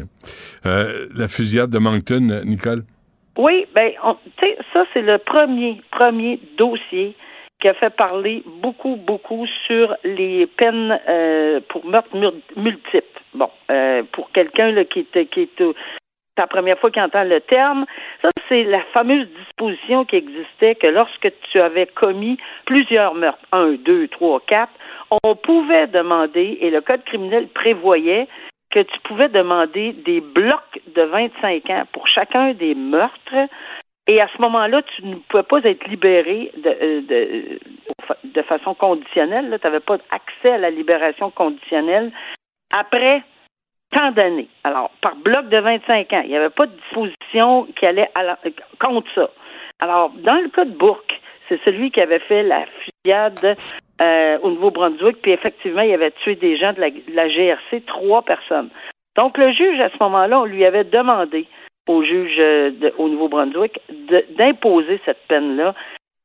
Euh, 0.67 1.07
la 1.17 1.29
fusillade 1.29 1.71
de 1.71 1.79
Moncton, 1.79 2.43
Nicole? 2.45 2.83
Oui, 3.39 3.67
ben, 3.73 3.93
tu 4.37 4.47
sais, 4.47 4.59
ça, 4.73 4.85
c'est 4.93 5.01
le 5.03 5.19
premier, 5.19 5.81
premier 5.93 6.41
dossier 6.59 7.15
qui 7.63 7.69
a 7.69 7.75
fait 7.75 7.95
parler 7.95 8.43
beaucoup, 8.45 8.97
beaucoup 8.97 9.47
sur 9.69 9.95
les 10.03 10.47
peines 10.47 10.99
euh, 11.09 11.61
pour 11.69 11.87
meurtre 11.87 12.11
multiple. 12.57 13.21
Bon, 13.35 13.49
euh, 13.71 14.03
pour 14.13 14.33
quelqu'un 14.33 14.85
qui 14.85 15.07
est, 15.15 15.27
qui 15.27 15.43
est 15.43 15.63
la 16.37 16.49
première 16.49 16.77
fois 16.79 16.91
qu'il 16.91 17.03
entend 17.03 17.23
le 17.23 17.41
terme, 17.41 17.87
ça 18.21 18.31
c'est 18.49 18.65
la 18.65 18.83
fameuse 18.93 19.29
disposition 19.39 20.05
qui 20.05 20.17
existait 20.17 20.75
que 20.75 20.89
lorsque 20.89 21.31
tu 21.53 21.61
avais 21.61 21.87
commis 21.87 22.37
plusieurs 22.67 23.15
meurtres, 23.15 23.47
un, 23.53 23.75
deux, 23.75 24.09
trois, 24.09 24.41
quatre, 24.41 24.73
on 25.23 25.37
pouvait 25.37 25.87
demander, 25.87 26.59
et 26.61 26.71
le 26.71 26.81
code 26.81 27.05
criminel 27.05 27.47
prévoyait 27.47 28.27
que 28.73 28.81
tu 28.81 28.99
pouvais 29.05 29.29
demander 29.29 29.93
des 29.93 30.21
blocs 30.21 30.81
de 30.97 31.03
25 31.03 31.71
ans 31.71 31.85
pour 31.93 32.09
chacun 32.09 32.55
des 32.55 32.75
meurtres 32.75 33.49
et 34.09 34.21
à 34.21 34.29
ce 34.35 34.43
moment-là, 34.43 34.83
tu 34.83 35.07
ne 35.07 35.15
pouvais 35.17 35.45
pas 35.45 35.61
être 35.63 35.87
libéré 35.87 36.51
de, 36.57 36.77
euh, 36.83 37.59
de, 38.25 38.43
façon 38.43 38.75
conditionnelle. 38.75 39.57
Tu 39.61 39.67
n'avais 39.67 39.81
pas 39.81 39.99
accès 40.11 40.53
à 40.53 40.59
la 40.59 40.71
libération 40.71 41.31
conditionnelle 41.31 42.11
après 42.73 43.23
tant 43.93 44.11
d'années. 44.11 44.49
Alors, 44.65 44.91
par 45.03 45.15
bloc 45.17 45.49
de 45.49 45.59
25 45.59 46.13
ans, 46.13 46.23
il 46.25 46.31
n'y 46.31 46.37
avait 46.37 46.51
pas 46.51 46.67
de 46.67 46.73
disposition 46.73 47.69
qui 47.77 47.87
allait 47.87 48.11
à 48.15 48.37
contre 48.81 49.09
ça. 49.15 49.31
Alors, 49.79 50.11
dans 50.11 50.41
le 50.43 50.49
cas 50.49 50.65
de 50.65 50.77
Bourque, 50.77 51.21
c'est 51.49 51.61
celui 51.65 51.91
qui 51.91 52.01
avait 52.01 52.19
fait 52.21 52.43
la 52.43 52.65
fusillade 52.67 53.57
euh, 54.01 54.39
au 54.43 54.51
Nouveau-Brunswick, 54.51 55.23
puis 55.23 55.33
effectivement, 55.33 55.83
il 55.83 55.93
avait 55.93 56.11
tué 56.11 56.35
des 56.35 56.57
gens 56.57 56.73
de 56.73 56.81
la 56.81 57.29
GRC, 57.29 57.83
trois 57.87 58.23
personnes. 58.23 58.71
Donc, 59.17 59.37
le 59.39 59.53
juge, 59.53 59.79
à 59.81 59.91
ce 59.91 59.97
moment-là, 60.01 60.41
on 60.41 60.45
lui 60.45 60.65
avait 60.65 60.85
demandé 60.85 61.47
au 61.89 62.03
juge 62.03 62.37
euh, 62.39 62.91
au 62.99 63.09
Nouveau-Brunswick 63.09 63.81
d'imposer 64.37 65.01
cette 65.05 65.27
peine-là 65.29 65.75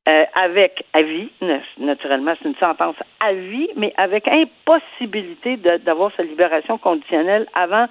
euh, 0.07 0.25
avec 0.35 0.85
avis, 0.93 1.29
naturellement, 1.77 2.33
c'est 2.41 2.47
une 2.47 2.55
sentence 2.55 2.95
à 3.19 3.33
vie, 3.33 3.69
mais 3.75 3.93
avec 3.97 4.25
impossibilité 4.27 5.57
d'avoir 5.57 6.11
sa 6.15 6.23
libération 6.23 6.77
conditionnelle 6.77 7.45
avant 7.53 7.87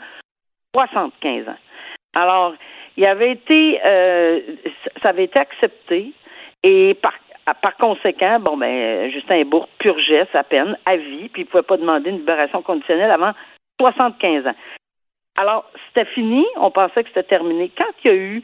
75 0.75 1.49
ans. 1.49 1.59
Alors, 2.15 2.55
il 2.97 3.05
avait 3.05 3.33
été, 3.33 3.79
euh, 3.85 4.41
ça 5.03 5.11
avait 5.11 5.25
été 5.25 5.39
accepté 5.39 6.13
et 6.63 6.95
par, 6.95 7.13
par 7.61 7.77
conséquent, 7.77 8.41
bon 8.41 8.57
ben, 8.57 9.11
Justin 9.11 9.45
Bourg 9.45 9.69
purgeait 9.79 10.27
sa 10.33 10.43
peine 10.43 10.79
à 10.87 10.97
vie, 10.97 11.29
puis 11.29 11.43
il 11.43 11.45
ne 11.45 11.51
pouvait 11.51 11.63
pas 11.63 11.77
demander 11.77 12.11
une 12.11 12.19
libération 12.19 12.63
conditionnelle 12.63 13.11
avant 13.11 13.33
75 13.79 14.47
ans. 14.47 14.55
Alors, 15.39 15.65
c'était 15.89 16.09
fini, 16.11 16.45
on 16.57 16.71
pensait 16.71 17.03
que 17.03 17.09
c'était 17.09 17.23
terminé. 17.23 17.71
Quand 17.77 17.93
il 18.05 18.11
y 18.11 18.15
a 18.15 18.17
eu 18.17 18.43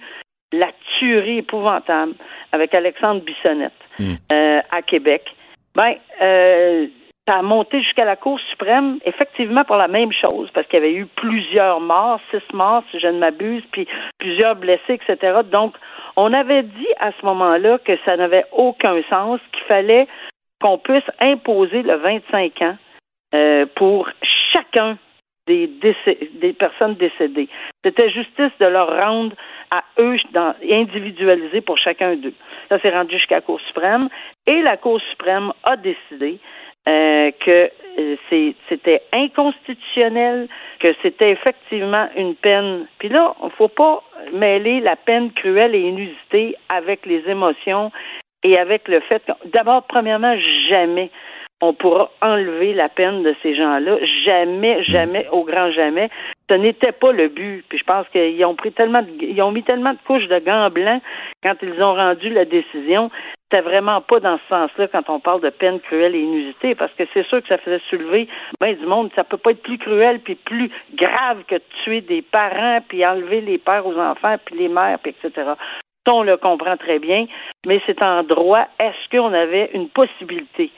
la 0.52 0.70
tuerie 0.98 1.38
épouvantable 1.38 2.14
avec 2.52 2.74
Alexandre 2.74 3.22
Bissonnette 3.22 3.72
hmm. 3.98 4.14
euh, 4.30 4.60
à 4.70 4.82
Québec, 4.82 5.34
ben, 5.74 5.94
euh, 6.20 6.86
ça 7.26 7.36
a 7.36 7.42
monté 7.42 7.80
jusqu'à 7.82 8.04
la 8.04 8.16
Cour 8.16 8.38
suprême, 8.50 8.98
effectivement 9.06 9.64
pour 9.64 9.76
la 9.76 9.88
même 9.88 10.12
chose, 10.12 10.50
parce 10.52 10.66
qu'il 10.66 10.80
y 10.80 10.82
avait 10.82 10.94
eu 10.94 11.06
plusieurs 11.06 11.80
morts, 11.80 12.20
six 12.30 12.42
morts, 12.52 12.82
si 12.90 12.98
je 12.98 13.06
ne 13.06 13.18
m'abuse, 13.18 13.62
puis 13.70 13.86
plusieurs 14.18 14.56
blessés, 14.56 14.98
etc. 15.00 15.40
Donc, 15.50 15.74
On 16.16 16.34
avait 16.34 16.62
dit 16.62 16.92
à 17.00 17.10
ce 17.12 17.24
moment-là 17.24 17.78
que 17.78 17.96
ça 18.04 18.16
n'avait 18.16 18.44
aucun 18.52 19.02
sens, 19.08 19.40
qu'il 19.52 19.64
fallait 19.64 20.06
qu'on 20.60 20.76
puisse 20.76 21.08
imposer 21.20 21.82
le 21.82 21.94
25 21.96 22.62
ans 22.62 22.76
euh, 23.34 23.64
pour 23.76 24.10
chacun 24.52 24.98
des, 25.46 25.68
des 26.34 26.52
personnes 26.52 26.94
décédées. 26.94 27.48
C'était 27.84 28.10
justice 28.10 28.52
de 28.60 28.66
leur 28.66 28.88
rendre 28.88 29.34
à 29.70 29.82
eux 29.98 30.16
dans, 30.32 30.54
pour 31.66 31.78
chacun 31.78 32.16
d'eux. 32.16 32.34
Ça 32.68 32.78
s'est 32.80 32.90
rendu 32.90 33.16
jusqu'à 33.16 33.36
la 33.36 33.40
Cour 33.40 33.60
suprême 33.60 34.08
et 34.46 34.62
la 34.62 34.76
Cour 34.76 35.00
suprême 35.10 35.52
a 35.64 35.76
décidé 35.76 36.38
euh, 36.88 37.30
que 37.40 37.70
euh, 37.98 38.16
c'était 38.68 39.02
inconstitutionnel, 39.12 40.48
que 40.80 40.94
c'était 41.02 41.30
effectivement 41.30 42.08
une 42.16 42.34
peine. 42.34 42.86
Puis 42.98 43.08
là, 43.08 43.34
il 43.40 43.46
ne 43.46 43.50
faut 43.50 43.68
pas 43.68 44.02
mêler 44.32 44.80
la 44.80 44.96
peine 44.96 45.30
cruelle 45.32 45.74
et 45.74 45.80
inusitée 45.80 46.56
avec 46.68 47.06
les 47.06 47.22
émotions 47.28 47.92
et 48.42 48.58
avec 48.58 48.88
le 48.88 49.00
fait 49.00 49.22
que, 49.24 49.32
d'abord, 49.48 49.84
premièrement, 49.84 50.36
jamais 50.68 51.10
on 51.62 51.72
pourra 51.72 52.10
enlever 52.20 52.74
la 52.74 52.88
peine 52.88 53.22
de 53.22 53.34
ces 53.40 53.54
gens-là. 53.54 53.96
Jamais, 54.24 54.80
mm. 54.80 54.82
jamais, 54.82 55.28
au 55.30 55.44
grand 55.44 55.70
jamais. 55.70 56.10
Ce 56.50 56.54
n'était 56.54 56.92
pas 56.92 57.12
le 57.12 57.28
but. 57.28 57.64
Puis 57.68 57.78
je 57.78 57.84
pense 57.84 58.06
qu'ils 58.08 58.44
ont 58.44 58.56
pris 58.56 58.72
tellement 58.72 59.00
de, 59.00 59.08
ils 59.20 59.40
ont 59.40 59.52
mis 59.52 59.62
tellement 59.62 59.92
de 59.92 59.98
couches 60.04 60.26
de 60.26 60.40
gants 60.40 60.68
blancs 60.70 61.00
quand 61.42 61.54
ils 61.62 61.82
ont 61.82 61.94
rendu 61.94 62.28
la 62.30 62.44
décision. 62.44 63.10
C'était 63.44 63.62
vraiment 63.62 64.00
pas 64.00 64.18
dans 64.18 64.38
ce 64.38 64.48
sens-là 64.48 64.88
quand 64.88 65.08
on 65.08 65.20
parle 65.20 65.40
de 65.40 65.50
peine 65.50 65.78
cruelle 65.80 66.16
et 66.16 66.20
inusitée, 66.20 66.74
parce 66.74 66.92
que 66.94 67.04
c'est 67.14 67.26
sûr 67.26 67.40
que 67.40 67.48
ça 67.48 67.58
faisait 67.58 67.80
soulever 67.88 68.26
ben 68.60 68.74
du 68.74 68.86
monde. 68.86 69.10
Ça 69.14 69.22
peut 69.22 69.36
pas 69.36 69.52
être 69.52 69.62
plus 69.62 69.78
cruel 69.78 70.18
puis 70.18 70.34
plus 70.34 70.70
grave 70.94 71.44
que 71.46 71.54
de 71.54 71.62
tuer 71.84 72.00
des 72.00 72.22
parents 72.22 72.80
puis 72.88 73.06
enlever 73.06 73.40
les 73.40 73.58
pères 73.58 73.86
aux 73.86 73.96
enfants 73.96 74.36
puis 74.44 74.56
les 74.56 74.68
mères 74.68 74.98
puis 74.98 75.14
etc. 75.22 75.52
Ça, 76.04 76.12
on 76.12 76.24
le 76.24 76.36
comprend 76.36 76.76
très 76.76 76.98
bien, 76.98 77.26
mais 77.64 77.80
c'est 77.86 78.02
en 78.02 78.24
droit. 78.24 78.66
Est-ce 78.80 79.16
qu'on 79.16 79.32
avait 79.32 79.70
une 79.74 79.88
possibilité? 79.88 80.72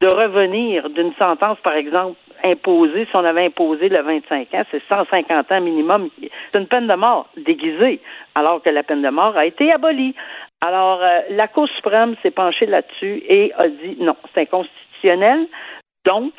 De 0.00 0.06
revenir 0.06 0.88
d'une 0.90 1.12
sentence, 1.14 1.58
par 1.62 1.74
exemple, 1.74 2.16
imposée, 2.44 3.06
si 3.06 3.16
on 3.16 3.24
avait 3.24 3.46
imposé 3.46 3.88
le 3.88 4.00
25 4.00 4.54
ans, 4.54 4.62
c'est 4.70 4.82
150 4.88 5.50
ans 5.50 5.60
minimum. 5.60 6.08
C'est 6.20 6.58
une 6.58 6.68
peine 6.68 6.86
de 6.86 6.94
mort 6.94 7.28
déguisée, 7.36 8.00
alors 8.34 8.62
que 8.62 8.70
la 8.70 8.84
peine 8.84 9.02
de 9.02 9.08
mort 9.08 9.36
a 9.36 9.44
été 9.44 9.72
abolie. 9.72 10.14
Alors, 10.60 11.02
euh, 11.02 11.20
la 11.30 11.48
Cour 11.48 11.68
suprême 11.68 12.14
s'est 12.22 12.30
penchée 12.30 12.66
là-dessus 12.66 13.22
et 13.28 13.52
a 13.56 13.68
dit 13.68 13.96
non, 14.00 14.16
c'est 14.34 14.42
inconstitutionnel. 14.42 15.46
Donc, 16.04 16.32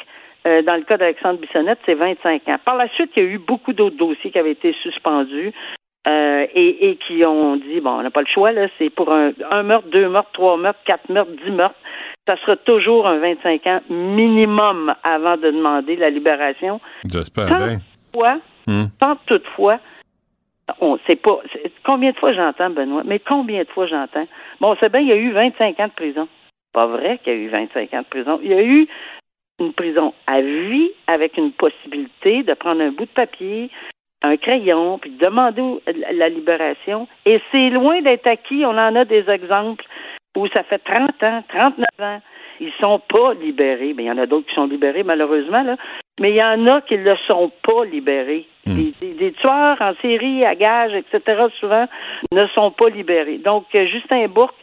euh, 0.47 0.61
dans 0.61 0.75
le 0.75 0.83
cas 0.83 0.97
d'Alexandre 0.97 1.39
Bissonnette, 1.39 1.79
c'est 1.85 1.95
25 1.95 2.47
ans. 2.47 2.57
Par 2.63 2.75
la 2.75 2.87
suite, 2.89 3.11
il 3.17 3.23
y 3.23 3.25
a 3.25 3.29
eu 3.29 3.37
beaucoup 3.37 3.73
d'autres 3.73 3.97
dossiers 3.97 4.31
qui 4.31 4.39
avaient 4.39 4.51
été 4.51 4.73
suspendus. 4.81 5.53
Euh, 6.07 6.47
et, 6.55 6.89
et, 6.89 6.95
qui 6.95 7.25
ont 7.25 7.57
dit 7.57 7.81
bon, 7.81 7.99
on 7.99 8.01
n'a 8.01 8.09
pas 8.09 8.21
le 8.21 8.27
choix 8.27 8.53
là, 8.53 8.67
c'est 8.77 8.89
pour 8.89 9.11
un, 9.11 9.31
un 9.51 9.63
meurtre, 9.63 9.89
deux 9.89 10.07
meurtres, 10.07 10.31
trois 10.31 10.55
meurtres, 10.55 10.79
quatre 10.85 11.09
meurtres, 11.09 11.31
dix 11.43 11.51
meurtres 11.51 11.75
ça 12.29 12.37
sera 12.37 12.55
toujours 12.57 13.07
un 13.07 13.17
25 13.17 13.65
ans 13.65 13.81
minimum 13.89 14.93
avant 15.03 15.35
de 15.37 15.49
demander 15.49 15.95
la 15.95 16.11
libération. 16.11 16.79
J'espère 17.11 17.47
bien. 17.47 17.79
Toutefois, 18.11 18.37
hmm. 18.67 18.85
Tant 18.99 19.15
toutefois, 19.25 19.79
on 20.79 20.99
sait 21.07 21.15
pas 21.15 21.39
combien 21.83 22.11
de 22.11 22.17
fois 22.17 22.33
j'entends, 22.33 22.69
Benoît, 22.69 23.01
mais 23.03 23.17
combien 23.17 23.63
de 23.63 23.69
fois 23.69 23.87
j'entends? 23.87 24.27
Bon, 24.61 24.75
c'est 24.79 24.91
bien, 24.91 25.01
il 25.01 25.07
y 25.07 25.11
a 25.11 25.17
eu 25.17 25.31
25 25.31 25.79
ans 25.79 25.87
de 25.87 25.91
prison. 25.93 26.27
Pas 26.71 26.85
vrai 26.85 27.19
qu'il 27.23 27.33
y 27.33 27.35
a 27.35 27.39
eu 27.39 27.49
25 27.49 27.93
ans 27.95 28.01
de 28.01 28.05
prison. 28.05 28.39
Il 28.43 28.51
y 28.51 28.53
a 28.53 28.61
eu 28.61 28.87
une 29.59 29.73
prison 29.73 30.13
à 30.27 30.39
vie 30.41 30.91
avec 31.07 31.35
une 31.35 31.51
possibilité 31.51 32.43
de 32.43 32.53
prendre 32.53 32.81
un 32.81 32.91
bout 32.91 33.05
de 33.05 33.11
papier, 33.11 33.71
un 34.21 34.37
crayon, 34.37 34.97
puis 34.97 35.11
de 35.11 35.17
demander 35.17 35.81
la 36.13 36.29
libération. 36.29 37.07
Et 37.25 37.41
c'est 37.51 37.69
loin 37.69 38.01
d'être 38.01 38.27
acquis. 38.27 38.65
On 38.65 38.77
en 38.77 38.95
a 38.95 39.05
des 39.05 39.29
exemples 39.29 39.85
où 40.35 40.47
ça 40.47 40.63
fait 40.63 40.79
30 40.79 41.23
ans, 41.23 41.43
39 41.49 41.85
ans, 42.01 42.21
ils 42.59 42.71
sont 42.79 42.99
pas 42.99 43.33
libérés. 43.33 43.93
Mais 43.95 44.03
il 44.03 44.07
y 44.07 44.11
en 44.11 44.17
a 44.17 44.25
d'autres 44.25 44.47
qui 44.47 44.55
sont 44.55 44.67
libérés, 44.67 45.03
malheureusement, 45.03 45.63
là. 45.63 45.77
Mais 46.19 46.31
il 46.31 46.35
y 46.35 46.43
en 46.43 46.67
a 46.67 46.81
qui 46.81 46.97
ne 46.97 47.03
le 47.03 47.15
sont 47.27 47.51
pas 47.63 47.85
libérés. 47.85 48.45
Hmm. 48.65 48.75
Des, 48.99 49.31
tueurs 49.31 49.77
en 49.79 49.93
série, 50.01 50.43
à 50.45 50.53
gage, 50.55 50.93
etc., 50.93 51.43
souvent, 51.59 51.87
ne 52.33 52.45
sont 52.47 52.71
pas 52.71 52.89
libérés. 52.89 53.37
Donc, 53.37 53.65
euh, 53.73 53.85
Justin 53.87 54.27
Bourque 54.27 54.55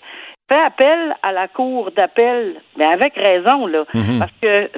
fait 0.49 0.61
appel 0.61 1.16
à 1.23 1.33
la 1.33 1.49
Cour 1.49 1.90
d'appel, 1.92 2.57
mais 2.77 2.85
avec 2.85 3.14
raison, 3.14 3.66
là, 3.66 3.85
hmm. 3.95 4.19
parce 4.19 4.33
que 4.42 4.47
euh, 4.47 4.69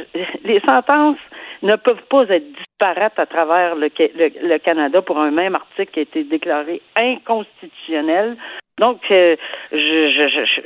les 0.44 0.60
sentences 0.60 1.18
ne 1.62 1.76
peuvent 1.76 2.04
pas 2.08 2.24
être 2.28 2.52
disparates 2.52 3.18
à 3.18 3.26
travers 3.26 3.74
le, 3.74 3.88
le, 3.98 4.58
Canada 4.58 5.02
pour 5.02 5.18
un 5.18 5.30
même 5.30 5.54
article 5.54 5.92
qui 5.92 5.98
a 6.00 6.02
été 6.02 6.24
déclaré 6.24 6.80
inconstitutionnel 6.96 8.36
donc, 8.78 9.00
euh, 9.10 9.36
je 9.72 9.76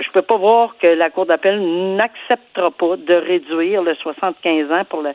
je, 0.01 0.11
peux 0.13 0.23
pas 0.23 0.37
voir 0.37 0.77
que 0.79 0.87
la 0.87 1.11
Cour 1.11 1.27
d'appel 1.27 1.61
n'acceptera 1.97 2.71
pas 2.71 2.97
de 2.97 3.15
réduire 3.15 3.83
le 3.83 3.95
75 3.95 4.71
ans 4.71 4.85
pour 4.85 5.03
le, 5.03 5.13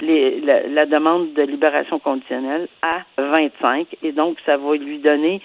les, 0.00 0.40
la, 0.40 0.86
demande 0.86 1.32
de 1.34 1.42
libération 1.42 1.98
conditionnelle 1.98 2.68
à 2.82 3.02
25. 3.18 3.86
Et 4.02 4.12
donc, 4.12 4.38
ça 4.44 4.56
va 4.56 4.74
lui 4.74 4.98
donner 4.98 5.40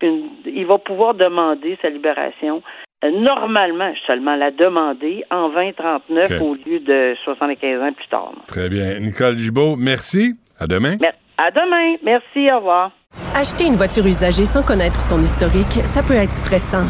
une... 0.00 0.30
Il 0.46 0.66
va 0.66 0.78
pouvoir 0.78 1.14
demander 1.14 1.78
sa 1.82 1.90
libération 1.90 2.62
normalement 3.10 3.92
seulement 4.06 4.36
la 4.36 4.50
demander 4.50 5.24
en 5.30 5.48
2039 5.50 6.40
au 6.40 6.54
lieu 6.54 6.80
de 6.80 7.14
75 7.24 7.82
ans 7.82 7.92
plus 7.92 8.08
tard. 8.08 8.32
Très 8.46 8.68
bien. 8.68 8.98
Nicole 9.00 9.38
Gibault, 9.38 9.76
merci. 9.76 10.34
À 10.58 10.66
demain. 10.66 10.96
À 11.38 11.50
demain. 11.50 11.96
Merci. 12.02 12.50
Au 12.50 12.58
revoir. 12.58 12.92
Acheter 13.34 13.66
une 13.66 13.74
voiture 13.74 14.06
usagée 14.06 14.44
sans 14.44 14.62
connaître 14.62 15.00
son 15.00 15.22
historique, 15.22 15.84
ça 15.84 16.02
peut 16.02 16.14
être 16.14 16.32
stressant. 16.32 16.86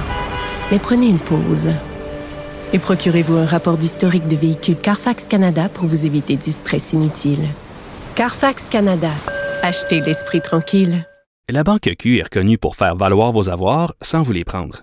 Mais 0.71 0.79
prenez 0.79 1.09
une 1.09 1.19
pause. 1.19 1.71
Et 2.73 2.79
procurez-vous 2.79 3.37
un 3.37 3.47
rapport 3.47 3.77
d'historique 3.77 4.27
de 4.27 4.37
véhicule 4.37 4.77
Carfax 4.77 5.29
Canada 5.29 5.69
pour 5.73 5.87
vous 5.87 6.07
éviter 6.07 6.37
du 6.37 6.51
stress 6.51 6.93
inutile. 6.93 7.47
Carfax 8.17 8.69
Canada. 8.69 9.11
Achetez 9.63 10.01
l'esprit 10.01 10.41
tranquille. 10.41 11.07
La 11.49 11.63
Banque 11.63 11.89
Q 11.99 12.19
est 12.19 12.25
reconnue 12.25 12.59
pour 12.59 12.75
faire 12.75 12.97
valoir 12.97 13.31
vos 13.31 13.49
avoirs 13.51 13.95
sans 14.03 14.23
vous 14.23 14.33
les 14.33 14.45
prendre. 14.45 14.83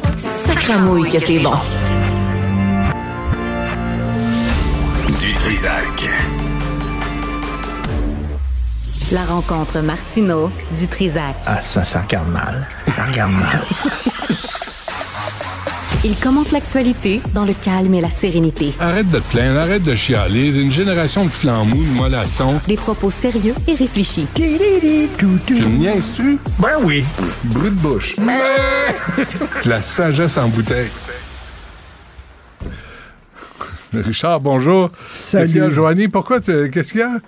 sacramouille 0.15 1.09
que 1.09 1.19
c'est 1.19 1.39
bon. 1.39 1.53
Dutrisac. 5.07 6.09
La 9.11 9.25
rencontre 9.25 9.79
Martino 9.81 10.49
du 10.77 10.87
Trisac. 10.87 11.35
Ah, 11.45 11.59
ça, 11.59 11.83
ça 11.83 12.01
regarde 12.01 12.29
mal. 12.29 12.67
Ça 12.95 13.05
regarde 13.05 13.33
mal. 13.33 13.65
Il 16.03 16.15
commente 16.15 16.51
l'actualité 16.51 17.21
dans 17.33 17.45
le 17.45 17.53
calme 17.53 17.93
et 17.93 18.01
la 18.01 18.09
sérénité. 18.09 18.73
Arrête 18.79 19.07
de 19.07 19.19
te 19.19 19.31
plaindre, 19.31 19.59
arrête 19.59 19.83
de 19.83 19.93
chialer. 19.93 20.47
Une 20.47 20.71
génération 20.71 21.25
de 21.25 21.29
flambous, 21.29 21.83
de 21.83 21.97
mollassons. 21.97 22.59
Des 22.67 22.75
propos 22.75 23.11
sérieux 23.11 23.53
et 23.67 23.75
réfléchis. 23.75 24.27
Tu 24.33 24.43
me 24.43 25.77
niaises-tu? 25.77 26.39
Ben 26.57 26.69
oui. 26.83 27.03
Brut 27.43 27.75
de 27.75 27.79
bouche. 27.79 28.15
la 29.65 29.81
sagesse 29.81 30.37
en 30.37 30.47
bouteille. 30.47 30.89
Richard, 33.93 34.39
bonjour. 34.39 34.89
Salut. 35.07 35.43
Qu'est-ce 35.43 35.53
qu'il 35.53 35.61
y 35.61 35.65
a, 35.65 35.69
Joanie? 35.69 36.07
Pourquoi? 36.07 36.39
Qu'est-ce 36.39 36.91
qu'il 36.91 37.01
y 37.01 37.03
a? 37.03 37.19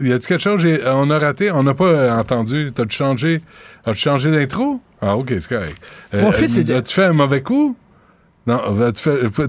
Y 0.00 0.12
a-tu 0.12 0.26
quelque 0.26 0.42
chose? 0.42 0.66
On 0.86 1.10
a 1.10 1.18
raté? 1.18 1.50
On 1.50 1.62
n'a 1.62 1.74
pas 1.74 2.16
entendu. 2.16 2.72
T'as-tu 2.74 2.96
changé? 2.96 3.42
As-tu 3.88 4.00
changé 4.00 4.30
l'intro? 4.30 4.80
Ah, 5.00 5.16
OK, 5.16 5.28
c'est 5.28 5.48
correct. 5.48 5.76
Euh, 6.14 6.22
Mon 6.22 6.32
fils, 6.32 6.58
euh, 6.58 6.78
As-tu 6.78 6.94
fait 6.94 7.04
un 7.04 7.12
mauvais 7.12 7.42
coup? 7.42 7.76
Non, 8.46 8.60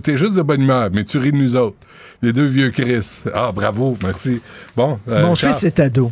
t'es 0.04 0.18
juste 0.18 0.36
de 0.36 0.42
bonne 0.42 0.62
humeur, 0.62 0.90
mais 0.92 1.04
tu 1.06 1.18
ris 1.18 1.32
de 1.32 1.38
nous 1.38 1.56
autres. 1.56 1.78
Les 2.22 2.34
deux 2.34 2.46
vieux 2.48 2.70
Chris. 2.70 3.24
Ah, 3.34 3.52
bravo, 3.54 3.98
merci. 4.04 4.42
Bon. 4.76 5.00
Mon 5.08 5.36
fils 5.36 5.64
est 5.64 5.80
ado. 5.80 6.12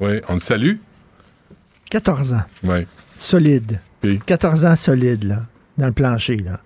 Oui, 0.00 0.20
on 0.28 0.34
le 0.34 0.38
salue. 0.38 0.76
14 1.90 2.34
ans. 2.34 2.42
Oui. 2.64 2.86
Solide. 3.16 3.80
14 4.26 4.66
ans 4.66 4.76
solide, 4.76 5.24
là, 5.24 5.42
dans 5.76 5.86
le 5.86 5.92
plancher, 5.92 6.36
là. 6.36 6.60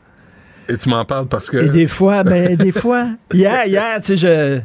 Et 0.69 0.77
tu 0.77 0.89
m'en 0.89 1.05
parles 1.05 1.27
parce 1.27 1.49
que. 1.51 1.57
Et 1.57 1.69
des 1.69 1.87
fois, 1.87 2.25
ben, 2.25 2.57
des 2.57 2.73
fois. 2.73 3.09
Hier, 3.33 3.67
hier, 3.67 4.01
tu 4.01 4.17
sais, 4.17 4.17
je 4.17 4.61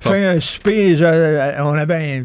Fait 0.00 0.26
un 0.26 0.40
souper, 0.40 0.96
je- 0.96 1.60
on 1.62 1.72
avait 1.74 1.94
un- 2.20 2.24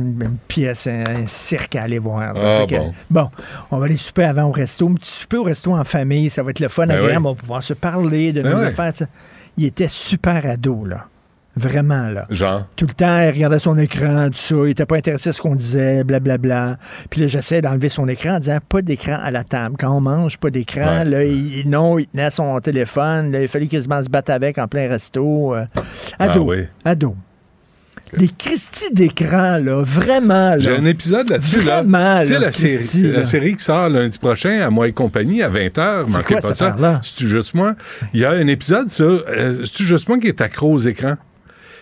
une, 0.00 0.22
une 0.22 0.36
pièce, 0.48 0.86
un, 0.86 1.04
un 1.06 1.26
cirque 1.26 1.76
à 1.76 1.82
aller 1.82 1.98
voir. 1.98 2.34
Ah, 2.36 2.66
que, 2.68 2.74
bon. 2.76 2.92
bon, 3.10 3.30
on 3.70 3.78
va 3.78 3.86
aller 3.86 3.96
souper 3.96 4.24
avant 4.24 4.44
au 4.44 4.52
resto. 4.52 4.88
Un 4.88 4.94
petit 4.94 5.10
souper 5.10 5.36
au 5.36 5.42
resto 5.44 5.74
en 5.74 5.84
famille, 5.84 6.30
ça 6.30 6.42
va 6.42 6.50
être 6.50 6.60
le 6.60 6.68
fun, 6.68 6.86
Ben 6.86 6.96
agréable. 6.96 7.16
oui. 7.22 7.26
On 7.26 7.34
va 7.34 7.40
pouvoir 7.40 7.62
se 7.62 7.74
parler 7.74 8.32
de 8.32 8.42
Ben 8.42 8.50
nos 8.52 8.58
affaires. 8.62 8.92
Il 9.56 9.64
était 9.66 9.88
super 9.88 10.48
ado, 10.48 10.84
là. 10.84 11.06
Vraiment, 11.60 12.08
là. 12.08 12.24
Genre? 12.30 12.66
Tout 12.76 12.86
le 12.86 12.92
temps, 12.94 13.20
il 13.20 13.30
regardait 13.30 13.58
son 13.58 13.76
écran, 13.78 14.28
tout 14.30 14.38
ça. 14.38 14.54
Il 14.54 14.62
n'était 14.64 14.86
pas 14.86 14.96
intéressé 14.96 15.28
à 15.28 15.32
ce 15.32 15.40
qu'on 15.40 15.54
disait, 15.54 16.04
blablabla. 16.04 16.78
Puis 17.10 17.20
là, 17.20 17.26
j'essayais 17.26 17.60
d'enlever 17.60 17.88
son 17.88 18.08
écran 18.08 18.36
en 18.36 18.38
disant 18.38 18.58
pas 18.68 18.82
d'écran 18.82 19.18
à 19.22 19.30
la 19.30 19.44
table. 19.44 19.76
Quand 19.78 19.94
on 19.96 20.00
mange, 20.00 20.38
pas 20.38 20.50
d'écran. 20.50 21.00
Ouais. 21.00 21.04
Là, 21.04 21.24
il, 21.24 21.68
non, 21.68 21.98
il 21.98 22.06
tenait 22.06 22.30
son 22.30 22.58
téléphone. 22.60 23.30
Là, 23.32 23.42
il 23.42 23.48
fallait 23.48 23.66
quasiment 23.66 24.02
se 24.02 24.08
battre 24.08 24.32
avec 24.32 24.58
en 24.58 24.66
plein 24.68 24.88
resto. 24.88 25.54
euh. 25.54 25.64
ado. 26.18 26.40
Ah 26.42 26.56
oui. 26.58 26.64
Ado. 26.84 27.14
Les 28.12 28.26
Christie 28.26 28.92
d'écran, 28.92 29.58
là, 29.58 29.82
vraiment, 29.84 30.50
là. 30.50 30.58
J'ai 30.58 30.74
un 30.76 30.84
épisode 30.84 31.28
là-dessus. 31.30 31.60
Là. 31.60 31.82
Vraiment, 31.82 32.22
Tu 32.22 32.26
sais, 32.26 32.34
là, 32.34 32.40
la, 32.40 32.50
Christy, 32.50 32.68
série, 32.86 33.12
là. 33.12 33.18
la 33.20 33.24
série 33.24 33.54
qui 33.54 33.62
sort 33.62 33.88
lundi 33.88 34.18
prochain 34.18 34.60
à 34.62 34.68
moi 34.70 34.88
et 34.88 34.92
compagnie 34.92 35.44
à 35.44 35.48
20h. 35.48 36.06
C'est 36.06 36.10
Manquez 36.10 36.34
quoi 36.34 36.40
pas 36.40 36.54
ça. 36.54 37.00
C'est-tu 37.04 37.28
juste 37.28 37.54
moi? 37.54 37.76
Il 38.12 38.20
y 38.20 38.24
a 38.24 38.30
un 38.32 38.48
épisode 38.48 38.90
sur. 38.90 39.22
euh, 39.28 39.58
C'est-tu 39.64 39.84
juste 39.84 40.08
moi 40.08 40.18
qui 40.18 40.26
est 40.26 40.40
accro 40.40 40.72
aux 40.72 40.78
écrans? 40.78 41.14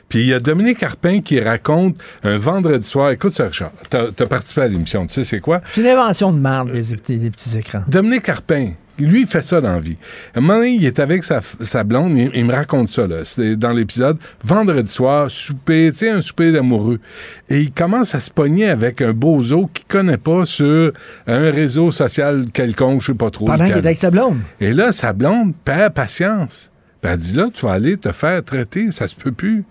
Puis 0.09 0.21
il 0.21 0.27
y 0.27 0.35
a 0.35 0.41
Dominique 0.41 0.79
Carpin 0.79 1.21
qui 1.21 1.41
raconte 1.41 1.97
un 2.23 2.39
vendredi 2.39 2.89
soir. 2.89 3.11
Écoute 3.11 3.35
ça, 3.35 3.45
Richard. 3.45 3.73
T'as 3.91 4.07
as 4.19 4.27
participé 4.27 4.63
à 4.63 4.69
l'émission. 4.69 5.07
Tu 5.07 5.15
sais, 5.15 5.25
c'est 5.25 5.41
quoi? 5.41 5.61
C'est 5.67 5.83
une 5.83 5.87
invention 5.87 6.33
de 6.33 6.39
marde, 6.39 6.71
les, 6.71 6.83
petits 7.31 7.59
écrans. 7.59 7.83
Dominique 7.89 8.23
Carpin, 8.23 8.71
lui, 8.99 9.21
il 9.23 9.27
fait 9.27 9.43
ça 9.43 9.61
dans 9.61 9.73
la 9.73 9.81
vie. 9.81 9.97
À 10.35 10.39
un 10.39 10.41
moment 10.41 10.59
donné, 10.59 10.71
il 10.71 10.85
est 10.85 10.99
avec 10.99 11.25
sa, 11.25 11.41
sa 11.61 11.85
blonde, 11.85 12.17
il, 12.17 12.31
il 12.35 12.45
me 12.45 12.55
raconte 12.55 12.91
ça, 12.91 13.07
là. 13.07 13.25
C'était 13.25 13.57
dans 13.57 13.73
l'épisode. 13.73 14.19
Vendredi 14.43 14.91
soir, 14.91 15.31
souper, 15.31 15.91
tu 15.93 15.99
sais, 15.99 16.11
un 16.11 16.23
souper 16.23 16.53
d'amoureux. 16.53 17.01
Et 17.49 17.61
il 17.61 17.73
commence 17.73 18.15
à 18.15 18.21
se 18.21 18.31
pogner 18.31 18.69
avec 18.69 19.03
un 19.03 19.13
bozo 19.13 19.69
qu'il 19.73 19.87
connaît 19.87 20.17
pas 20.17 20.45
sur 20.45 20.93
un 21.27 21.51
réseau 21.51 21.91
social 21.91 22.47
quelconque, 22.53 23.03
je 23.03 23.09
sais 23.09 23.15
pas 23.15 23.31
trop. 23.31 23.45
Pendant 23.45 23.65
qu'il 23.65 23.77
était 23.77 23.87
avec 23.87 23.99
sa 23.99 24.11
blonde. 24.11 24.39
Et 24.61 24.73
là, 24.73 24.93
sa 24.93 25.13
blonde 25.13 25.55
perd 25.65 25.93
patience. 25.93 26.71
Puis 27.01 27.13
elle 27.13 27.19
dit 27.19 27.35
là, 27.35 27.49
tu 27.53 27.65
vas 27.65 27.73
aller 27.73 27.97
te 27.97 28.13
faire 28.13 28.43
traiter, 28.43 28.91
ça 28.91 29.07
se 29.07 29.15
peut 29.15 29.33
plus. 29.33 29.65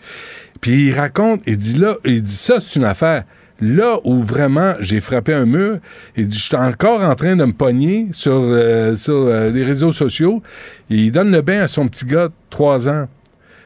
Puis 0.61 0.87
il 0.87 0.93
raconte, 0.93 1.41
il 1.45 1.57
dit 1.57 1.77
là, 1.77 1.95
il 2.05 2.21
dit 2.21 2.35
ça, 2.35 2.59
c'est 2.59 2.79
une 2.79 2.85
affaire. 2.85 3.23
Là 3.59 3.97
où 4.03 4.19
vraiment 4.19 4.75
j'ai 4.79 4.99
frappé 4.99 5.33
un 5.33 5.45
mur, 5.45 5.79
il 6.15 6.27
dit 6.27 6.37
je 6.37 6.43
suis 6.43 6.55
encore 6.55 7.01
en 7.01 7.15
train 7.15 7.35
de 7.35 7.43
me 7.43 7.53
pogner 7.53 8.07
sur, 8.11 8.33
euh, 8.33 8.95
sur 8.95 9.15
euh, 9.15 9.49
les 9.49 9.63
réseaux 9.63 9.91
sociaux. 9.91 10.43
Il 10.89 11.11
donne 11.11 11.31
le 11.31 11.41
bain 11.41 11.61
à 11.61 11.67
son 11.67 11.87
petit 11.87 12.05
gars 12.05 12.27
de 12.27 12.33
3 12.51 12.87
ans. 12.87 13.07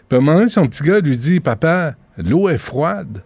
Puis 0.08 0.18
à 0.18 0.22
un 0.22 0.24
moment 0.24 0.38
donné, 0.38 0.50
son 0.50 0.66
petit 0.68 0.84
gars 0.84 1.00
lui 1.00 1.18
dit 1.18 1.40
Papa, 1.40 1.96
l'eau 2.18 2.50
est 2.50 2.58
froide. 2.58 3.22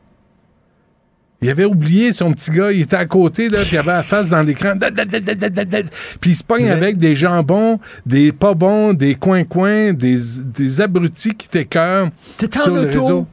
Il 1.46 1.52
avait 1.52 1.66
oublié 1.66 2.12
son 2.12 2.32
petit 2.34 2.50
gars, 2.52 2.72
il 2.72 2.82
était 2.82 2.96
à 2.96 3.06
côté, 3.06 3.50
là, 3.50 3.60
puis 3.60 3.74
il 3.74 3.78
avait 3.78 3.92
la 3.92 4.02
face 4.04 4.30
dans 4.30 4.42
l'écran. 4.42 4.74
Puis 6.20 6.32
il 6.32 6.36
se 6.36 6.44
pogne 6.44 6.70
avec 6.70 6.98
des 6.98 7.16
jambons, 7.16 7.80
des 8.06 8.32
pas 8.32 8.56
bons, 8.56 8.94
des 8.94 9.14
coins-coins, 9.14 9.94
des, 9.94 10.18
des 10.44 10.82
abrutis 10.82 11.36
qui 11.36 11.48
t'écœurent 11.48 12.10
T'es 12.38 12.48
en 12.60 12.76
auto. 12.78 12.88
réseau. 12.88 13.28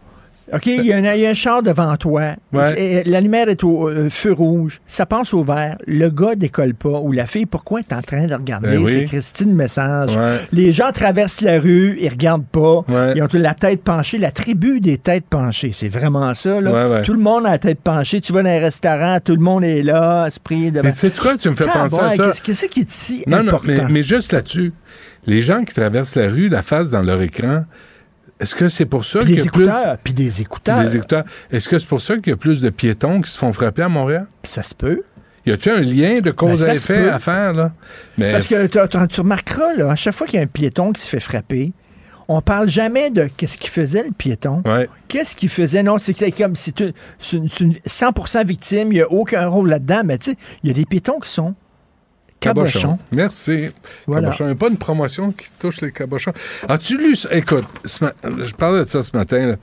OK, 0.55 0.67
il 0.67 0.85
y, 0.85 0.93
a 0.93 0.97
un- 0.97 1.15
il 1.15 1.21
y 1.21 1.27
a 1.27 1.31
un 1.31 1.35
char 1.35 1.63
devant 1.63 1.97
toi. 1.97 2.33
Ouais. 2.53 3.03
La 3.07 3.21
lumière 3.21 3.49
est 3.49 3.65
au 3.65 3.89
euh, 3.89 4.11
feu 4.11 4.33
rouge. 4.33 4.81
Ça 4.87 5.07
passe 5.07 5.33
au 5.33 5.43
vert. 5.43 5.77
Le 5.87 6.09
gars 6.11 6.35
décolle 6.35 6.75
pas. 6.75 7.01
Ou 7.01 7.13
la 7.13 7.27
fille, 7.27 7.47
pourquoi 7.47 7.83
t'es 7.83 7.95
en 7.95 8.03
train 8.03 8.27
de 8.27 8.35
regarder? 8.35 8.69
Ben 8.69 8.79
oui. 8.83 8.93
C'est 8.93 9.05
Christine 9.05 9.55
message. 9.55 10.15
Ouais. 10.17 10.37
Les 10.53 10.73
gens 10.73 10.93
traversent 10.93 11.41
la 11.41 11.59
rue, 11.59 11.97
ils 12.01 12.09
regardent 12.09 12.47
pas. 12.47 12.85
Ouais. 12.89 13.13
Ils 13.17 13.23
ont 13.23 13.29
la 13.33 13.55
tête 13.55 13.83
penchée. 13.83 14.19
La 14.19 14.31
tribu 14.31 14.81
des 14.81 14.99
têtes 14.99 15.25
penchées. 15.29 15.71
C'est 15.73 15.89
vraiment 15.89 16.33
ça. 16.35 16.61
Là. 16.61 17.03
Tout 17.03 17.15
le 17.15 17.21
monde 17.21 17.47
a 17.47 17.51
la 17.53 17.59
tête 17.59 17.81
penchée. 17.81 18.21
Tu 18.21 18.33
vas 18.33 18.43
dans 18.43 18.51
un 18.51 18.61
restaurant, 18.61 19.19
tout 19.25 19.35
le 19.35 19.43
monde 19.43 19.65
est 19.65 19.83
là, 19.83 20.27
esprit 20.27 20.71
de. 20.71 20.81
Mais 20.83 20.93
tu 20.93 20.99
sais 20.99 21.11
quoi, 21.11 21.37
tu 21.37 21.49
me 21.49 21.55
fais 21.57 21.65
penser 21.65 21.99
à 22.01 22.11
ça. 22.11 22.33
Qu'est-ce 22.43 22.67
qui 22.67 22.81
est 22.81 22.91
si 22.91 23.25
Non, 23.27 23.39
non, 23.43 23.49
important? 23.49 23.65
mais, 23.67 23.85
mais 23.89 24.03
juste 24.03 24.33
là-dessus. 24.33 24.73
Les 25.27 25.41
gens 25.43 25.63
qui 25.65 25.73
traversent 25.73 26.17
la 26.17 26.29
rue, 26.29 26.49
la 26.49 26.63
face 26.63 26.91
dans 26.91 27.03
leur 27.03 27.23
écran, 27.23 27.65
est-ce 28.41 28.55
que 28.55 28.69
c'est 28.69 28.87
pour 28.87 29.05
ça 29.05 29.21
Puis 29.21 29.41
a 29.41 29.45
plus... 29.51 29.69
Puis 30.05 30.15
des 30.15 30.31
Puis 30.31 30.43
écouteurs. 30.43 30.81
des 30.81 30.97
écouteurs. 30.97 31.25
Est-ce 31.51 31.69
que 31.69 31.79
c'est 31.79 31.87
pour 31.87 32.01
ça 32.01 32.17
qu'il 32.17 32.31
y 32.31 32.33
a 32.33 32.37
plus 32.37 32.61
de 32.61 32.71
piétons 32.71 33.21
qui 33.21 33.31
se 33.31 33.39
font 33.39 33.53
frapper 33.53 33.83
à 33.83 33.89
Montréal? 33.89 34.27
Ça 34.43 34.63
se 34.63 34.75
peut. 34.75 35.03
Y 35.47 35.53
a-tu 35.53 35.71
un 35.71 35.81
lien 35.81 36.21
de 36.21 36.31
cause 36.31 36.63
Ben, 36.65 36.71
à 36.71 36.75
effet 36.75 37.09
à 37.09 37.19
faire, 37.19 37.53
là? 37.53 37.73
Mais 38.17 38.33
Parce 38.33 38.47
que 38.47 38.67
tu 38.67 39.21
remarqueras, 39.21 39.75
là, 39.75 39.91
à 39.91 39.97
chaque 39.97 40.15
fois 40.15 40.27
qu'il 40.27 40.37
y 40.37 40.41
a 40.41 40.45
un 40.45 40.49
piéton 40.49 40.93
qui 40.93 41.01
se 41.01 41.09
fait 41.09 41.21
frapper, 41.21 41.73
on 42.29 42.41
parle 42.41 42.69
jamais 42.69 43.11
de 43.11 43.29
qu'est-ce 43.37 43.59
qu'il 43.59 43.71
faisait, 43.71 44.05
le 44.05 44.13
piéton. 44.13 44.63
Ouais. 44.65 44.89
Qu'est-ce 45.09 45.35
qu'il 45.35 45.49
faisait? 45.49 45.83
Non, 45.83 45.99
c'est 45.99 46.15
comme 46.33 46.55
si 46.57 46.73
une 47.33 47.49
100% 47.49 48.47
victime, 48.47 48.93
il 48.93 48.97
n'y 48.97 49.01
a 49.01 49.11
aucun 49.11 49.47
rôle 49.49 49.69
là-dedans, 49.69 50.03
mais 50.05 50.19
tu 50.19 50.31
sais, 50.31 50.37
il 50.63 50.69
y 50.69 50.71
a 50.71 50.75
des 50.75 50.85
piétons 50.87 51.19
qui 51.19 51.29
sont 51.31 51.55
cabochons. 52.43 52.99
Merci. 53.11 53.69
Voilà. 54.07 54.29
Cabochon. 54.29 54.45
Il 54.45 54.47
n'y 54.49 54.53
a 54.53 54.57
pas 54.57 54.69
une 54.69 54.77
promotion 54.77 55.33
qui 55.33 55.47
touche 55.59 55.81
les 55.81 55.93
cabochons. 55.93 56.33
As-tu 56.69 56.99
lu 56.99 57.17
ça? 57.17 57.29
Écoute, 57.33 57.65
ma- 58.01 58.13
je 58.45 58.53
parlais 58.55 58.85
de 58.85 58.89
ça 58.89 59.03
ce 59.03 59.17
matin. 59.17 59.57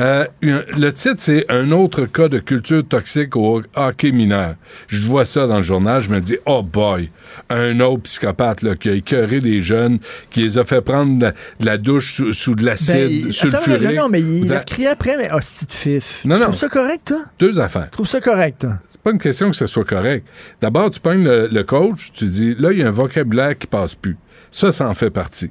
Euh, 0.00 0.24
le 0.42 0.90
titre, 0.90 1.16
c'est 1.18 1.44
Un 1.50 1.70
autre 1.70 2.06
cas 2.06 2.28
de 2.28 2.38
culture 2.38 2.86
toxique 2.86 3.36
au 3.36 3.62
hockey 3.74 4.12
mineur. 4.12 4.54
Je 4.88 5.02
vois 5.06 5.24
ça 5.24 5.46
dans 5.46 5.56
le 5.58 5.62
journal, 5.62 6.02
je 6.02 6.10
me 6.10 6.20
dis, 6.20 6.36
oh 6.46 6.62
boy, 6.62 7.10
un 7.50 7.80
autre 7.80 8.02
psychopathe 8.02 8.62
là, 8.62 8.74
qui 8.74 8.88
a 8.88 8.92
écœuré 8.92 9.40
les 9.40 9.60
jeunes, 9.60 9.98
qui 10.30 10.40
les 10.42 10.58
a 10.58 10.64
fait 10.64 10.80
prendre 10.80 11.18
de, 11.18 11.26
de 11.60 11.66
la 11.66 11.78
douche 11.78 12.14
sous, 12.14 12.32
sous 12.32 12.54
de 12.54 12.60
Ben, 12.60 12.66
l'acide 12.66 13.32
sulfuré. 13.32 13.94
non, 13.94 14.02
non, 14.02 14.08
mais 14.08 14.20
il 14.20 14.52
a 14.52 14.60
crié 14.60 14.88
après, 14.88 15.16
mais 15.16 15.30
hostie 15.32 15.66
de 15.66 15.72
fif? 15.72 16.22
Non, 16.24 16.34
tu 16.36 16.40
non. 16.40 16.46
trouves 16.48 16.58
ça 16.58 16.68
correct, 16.68 17.02
toi? 17.06 17.18
Deux 17.38 17.58
affaires. 17.60 17.84
Tu 17.86 17.90
trouves 17.92 18.08
ça 18.08 18.20
correct, 18.20 18.60
toi? 18.60 18.74
C'est 18.88 19.00
pas 19.00 19.10
une 19.12 19.18
question 19.18 19.50
que 19.50 19.56
ce 19.56 19.66
soit 19.66 19.84
correct. 19.84 20.26
D'abord, 20.60 20.90
tu 20.90 21.00
pognes 21.00 21.24
le, 21.24 21.46
le 21.50 21.64
coach, 21.64 22.10
tu 22.12 22.25
dis, 22.28 22.54
là, 22.58 22.72
il 22.72 22.78
y 22.78 22.82
a 22.82 22.88
un 22.88 22.92
vocabulaire 22.92 23.56
qui 23.56 23.66
passe 23.66 23.94
plus. 23.94 24.16
Ça, 24.50 24.72
ça 24.72 24.88
en 24.88 24.94
fait 24.94 25.10
partie. 25.10 25.50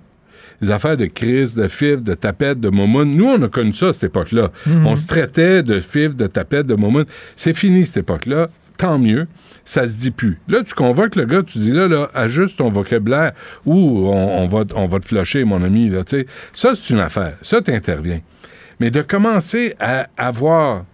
Les 0.61 0.71
affaires 0.71 0.95
de 0.95 1.05
crise, 1.05 1.55
de 1.55 1.67
fif, 1.67 2.01
de 2.01 2.13
tapette, 2.13 2.59
de 2.59 2.69
momoun. 2.69 3.15
Nous, 3.15 3.25
on 3.25 3.41
a 3.41 3.47
connu 3.49 3.73
ça 3.73 3.89
à 3.89 3.93
cette 3.93 4.05
époque-là. 4.05 4.51
On 4.85 4.95
se 4.95 5.05
traitait 5.05 5.63
de 5.63 5.79
fif, 5.79 6.15
de 6.15 6.27
tapette, 6.27 6.65
de 6.65 6.75
momoun. 6.75 7.05
C'est 7.35 7.53
fini, 7.53 7.85
cette 7.85 7.97
époque-là. 7.97 8.47
Tant 8.77 8.97
mieux. 8.97 9.27
Ça 9.65 9.88
se 9.88 9.97
dit 9.97 10.11
plus. 10.11 10.39
Là, 10.47 10.63
tu 10.63 10.73
convoques 10.73 11.15
le 11.15 11.25
gars, 11.25 11.41
tu 11.41 11.57
dis, 11.57 11.71
là, 11.71 11.88
là, 11.88 12.09
ajuste 12.13 12.57
ton 12.57 12.69
vocabulaire 12.69 13.33
ou 13.65 14.07
on, 14.07 14.43
on 14.43 14.45
va, 14.45 14.63
on 14.75 14.85
va 14.85 14.99
te 14.99 15.05
flusher, 15.05 15.43
mon 15.43 15.63
ami, 15.63 15.89
là, 15.89 16.03
tu 16.03 16.17
sais. 16.17 16.27
Ça, 16.53 16.73
c'est 16.75 16.93
une 16.93 16.99
affaire. 16.99 17.38
Ça, 17.41 17.61
t'interviens. 17.61 18.21
Mais 18.79 18.91
de 18.91 19.01
commencer 19.01 19.75
à 19.79 20.07
avoir 20.17 20.85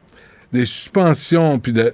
des 0.53 0.65
suspensions, 0.65 1.59
puis 1.59 1.73
de... 1.73 1.93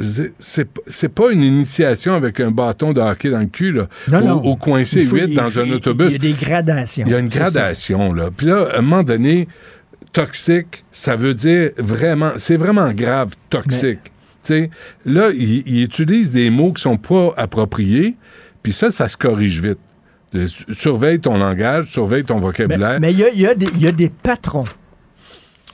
c'est- 0.00 1.08
pas 1.08 1.30
une 1.30 1.42
initiation 1.42 2.14
avec 2.14 2.40
un 2.40 2.50
bâton 2.50 2.92
de 2.92 3.00
hockey 3.00 3.30
dans 3.30 3.38
le 3.38 3.46
cul, 3.46 3.72
là, 3.72 3.88
Non, 4.10 4.20
ou, 4.20 4.24
non. 4.26 4.50
ou 4.52 4.56
coincé 4.56 5.00
Il 5.00 5.06
faut- 5.06 5.16
8 5.16 5.24
il 5.28 5.34
dans 5.36 5.48
faut- 5.50 5.60
un 5.60 5.64
il- 5.64 5.74
autobus. 5.74 6.08
Il 6.16 6.24
y 6.24 6.32
a 6.32 6.34
des 6.34 6.44
gradations. 6.44 7.04
Il 7.06 7.12
y 7.12 7.14
a 7.14 7.18
une 7.18 7.28
gradation, 7.28 8.12
là. 8.12 8.30
Puis 8.36 8.46
là, 8.46 8.68
à 8.74 8.78
un 8.78 8.82
moment 8.82 9.02
donné, 9.02 9.46
toxique, 10.12 10.84
ça 10.90 11.16
veut 11.16 11.34
dire 11.34 11.70
vraiment, 11.78 12.32
c'est 12.36 12.56
vraiment 12.56 12.92
grave, 12.92 13.32
toxique. 13.50 14.00
Tu 14.04 14.10
sais, 14.42 14.70
là, 15.06 15.30
il, 15.34 15.62
il 15.66 15.82
utilise 15.84 16.32
des 16.32 16.50
mots 16.50 16.72
qui 16.72 16.82
sont 16.82 16.96
pas 16.96 17.32
appropriés, 17.36 18.16
puis 18.62 18.72
ça, 18.72 18.90
ça 18.90 19.06
se 19.08 19.16
corrige 19.16 19.60
vite. 19.60 19.78
De- 20.32 20.46
surveille 20.46 21.20
ton 21.20 21.36
langage, 21.38 21.90
surveille 21.92 22.24
ton 22.24 22.36
Mais 22.36 22.40
vocabulaire. 22.40 22.98
mais 23.00 23.12
il 23.12 23.18
y, 23.18 23.24
a, 23.24 23.32
y 23.32 23.46
a 23.46 23.54
y 23.78 23.86
a 23.86 23.92
des 23.92 24.08
patrons. 24.08 24.64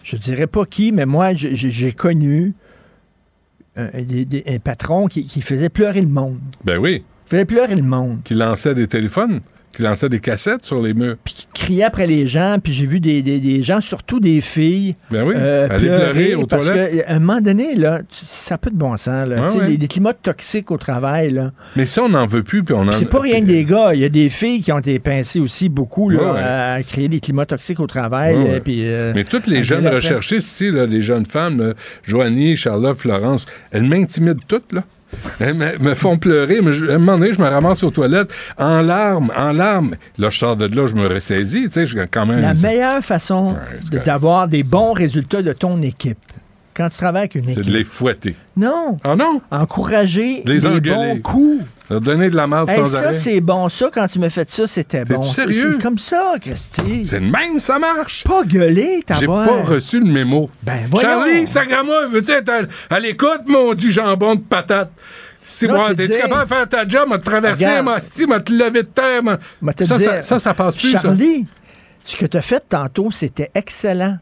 Je 0.02 0.16
dirais 0.16 0.46
pas 0.46 0.64
qui, 0.66 0.90
mais 0.92 1.07
moi, 1.07 1.33
j'ai- 1.35 1.92
connu 1.92 2.52
euh, 2.52 2.52
des- 4.02 4.24
des- 4.24 4.44
un 4.46 4.58
patron 4.58 5.06
qui, 5.06 5.26
qui 5.26 5.40
faisait 5.42 5.68
pleurer 5.68 6.00
le 6.00 6.08
monde. 6.08 6.38
Ben 6.64 6.78
oui, 6.78 7.04
Il 7.26 7.30
faisait 7.30 7.44
pleurer 7.44 7.76
le 7.76 7.82
monde. 7.82 8.18
qui 8.24 8.34
lançait 8.34 8.74
des 8.74 8.86
téléphones, 8.86 9.40
qui 9.78 9.84
lançait 9.84 10.08
des 10.08 10.18
cassettes 10.18 10.64
sur 10.64 10.82
les 10.82 10.92
murs. 10.92 11.14
Puis 11.24 11.34
qui 11.36 11.46
criait 11.54 11.84
après 11.84 12.08
les 12.08 12.26
gens. 12.26 12.56
Puis 12.60 12.72
j'ai 12.72 12.84
vu 12.86 12.98
des, 12.98 13.22
des- 13.22 13.38
des 13.38 13.62
gens, 13.62 13.80
surtout 13.80 14.18
des 14.18 14.40
filles, 14.40 14.96
Ben 15.08 15.22
oui, 15.24 15.34
euh, 15.36 15.68
aller 15.70 15.86
pleurer 15.86 16.34
aux 16.34 16.46
parce 16.46 16.64
toilettes. 16.66 17.04
un 17.06 17.20
moment 17.20 17.40
donné, 17.40 17.76
là, 17.76 18.00
ça 18.10 18.54
n'a 18.54 18.58
pas 18.58 18.70
de 18.70 18.74
bon 18.74 18.96
sens. 18.96 19.28
Là. 19.28 19.46
Ouais, 19.46 19.56
ouais. 19.56 19.66
Les, 19.68 19.76
les 19.76 19.86
climats 19.86 20.14
toxiques 20.14 20.72
au 20.72 20.78
travail, 20.78 21.30
là. 21.30 21.52
Mais 21.76 21.86
ça, 21.86 22.02
on 22.02 22.08
n'en 22.08 22.26
veut 22.26 22.42
plus, 22.42 22.64
puis 22.64 22.74
on 22.74 22.88
en... 22.88 22.92
C'est 22.92 23.06
pas 23.06 23.20
rien 23.20 23.40
que 23.40 23.46
des 23.46 23.64
gars. 23.64 23.94
Il 23.94 24.00
y 24.00 24.04
a 24.04 24.08
des 24.08 24.30
filles 24.30 24.62
qui 24.62 24.72
ont 24.72 24.80
été 24.80 24.98
pincées 24.98 25.38
aussi 25.38 25.68
beaucoup 25.68 26.10
là, 26.10 26.32
Ouais, 26.32 26.40
à 26.40 26.82
créer 26.82 27.08
des 27.08 27.20
climats 27.20 27.46
toxiques 27.46 27.78
au 27.78 27.86
travail. 27.86 28.34
Là, 28.34 28.58
puis, 28.58 28.80
euh, 28.84 29.12
Mais 29.14 29.22
toutes 29.22 29.46
les 29.46 29.62
jeunes 29.62 29.86
recherchistes 29.86 30.48
ici, 30.48 30.72
là, 30.72 30.86
les 30.86 31.00
jeunes 31.02 31.26
femmes, 31.26 31.60
là, 31.60 31.74
Joanie, 32.02 32.56
Charlotte, 32.56 32.96
Florence, 32.98 33.46
elles 33.70 33.84
m'intimident 33.84 34.40
toutes, 34.48 34.72
là. 34.72 34.82
Elles 35.40 35.54
me, 35.54 35.78
me 35.78 35.94
font 35.94 36.18
pleurer, 36.18 36.60
mais 36.60 36.70
à 36.90 36.94
un 36.94 36.98
moment 36.98 37.18
donné, 37.18 37.32
je 37.32 37.40
me 37.40 37.46
ramasse 37.48 37.82
aux 37.82 37.90
toilettes 37.90 38.30
en 38.58 38.82
larmes, 38.82 39.30
en 39.36 39.52
larmes. 39.52 39.94
Là, 40.18 40.30
je 40.30 40.38
sors 40.38 40.56
de 40.56 40.66
là, 40.66 40.86
je 40.86 40.94
me 40.94 41.06
ressaisis, 41.06 41.64
tu 41.64 41.70
sais, 41.70 41.86
je 41.86 41.98
quand 42.10 42.26
même... 42.26 42.40
La 42.42 42.54
meilleure 42.54 43.02
façon 43.04 43.56
c'est 43.90 44.04
d'avoir 44.04 44.48
des 44.48 44.62
bons 44.62 44.92
résultats 44.92 45.42
de 45.42 45.52
ton 45.52 45.80
équipe, 45.82 46.18
quand 46.74 46.88
tu 46.90 46.98
travailles 46.98 47.22
avec 47.22 47.34
une 47.36 47.44
C'est 47.46 47.52
équipe. 47.52 47.64
de 47.66 47.72
les 47.72 47.84
fouetter. 47.84 48.36
Non, 48.56 48.96
Ah 49.04 49.16
non? 49.16 49.40
encourager 49.50 50.42
Les 50.44 50.66
engueuler. 50.66 50.90
bons 50.94 51.20
coups. 51.20 51.64
Leur 51.90 52.01
donner 52.03 52.29
de 52.29 52.37
la 52.37 52.46
merde 52.46 52.68
Hey, 52.68 52.77
sans 52.77 52.87
ça, 52.87 52.98
arrêt. 52.98 53.12
c'est 53.14 53.40
bon. 53.40 53.68
Ça, 53.70 53.88
quand 53.92 54.07
tu 54.09 54.18
m'as 54.18 54.29
fait 54.29 54.51
ça, 54.51 54.66
c'était 54.66 55.05
bon. 55.05 55.22
C'est- 55.22 55.40
sérieux? 55.42 55.72
C'est 55.72 55.83
comme 55.83 55.96
ça, 55.98 56.35
Christy. 56.40 57.07
C'est 57.07 57.20
le 57.20 57.31
même, 57.31 57.59
ça 57.59 57.79
marche. 57.79 58.24
Pas 58.24 58.42
gueuler, 58.44 59.03
ta 59.07 59.14
J'ai 59.14 59.27
pas 59.27 59.62
reçu 59.62 59.98
le 60.01 60.11
mémo. 60.12 60.51
Ben, 60.62 60.81
voyons. 60.90 61.09
Charlie, 61.09 61.46
Sagrama, 61.46 62.07
veux-tu 62.11 62.33
être 62.33 62.51
à, 62.51 62.94
à 62.94 63.01
l'écoute, 63.01 63.42
mon 63.46 63.72
dit 63.72 63.90
jambon 63.90 64.35
de 64.35 64.40
patate? 64.40 64.90
C'est 65.42 65.66
Non, 65.66 65.77
moi, 65.77 65.94
dire- 65.94 66.18
capable 66.18 66.42
de 66.42 66.48
faire 66.55 66.68
ta 66.68 66.87
job, 66.87 67.09
m'a 67.09 67.16
traversé, 67.18 67.64
m'a 67.81 67.96
m'a 68.27 68.40
te 68.40 68.53
levé 68.53 68.83
de 68.83 68.88
terre, 68.88 69.22
ça, 69.81 69.98
ça, 69.98 70.20
ça, 70.20 70.38
ça 70.38 70.53
passe 70.53 70.77
plus, 70.77 70.92
ça. 70.92 70.98
Charlie, 70.98 71.46
ce 72.05 72.16
que 72.16 72.27
tu 72.27 72.37
as 72.37 72.42
fait 72.42 72.62
tantôt, 72.68 73.11
c'était 73.11 73.51
excellent. 73.55 74.18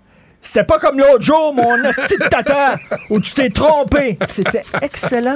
C'était 0.47 0.63
pas 0.65 0.79
comme 0.79 0.97
l'autre 0.99 1.23
jour, 1.23 1.53
mon 1.55 1.77
de 1.77 2.29
tata, 2.29 2.77
où 3.11 3.19
tu 3.19 3.33
t'es 3.33 3.51
trompé. 3.51 4.17
C'était 4.29 4.63
excellent. 4.81 5.35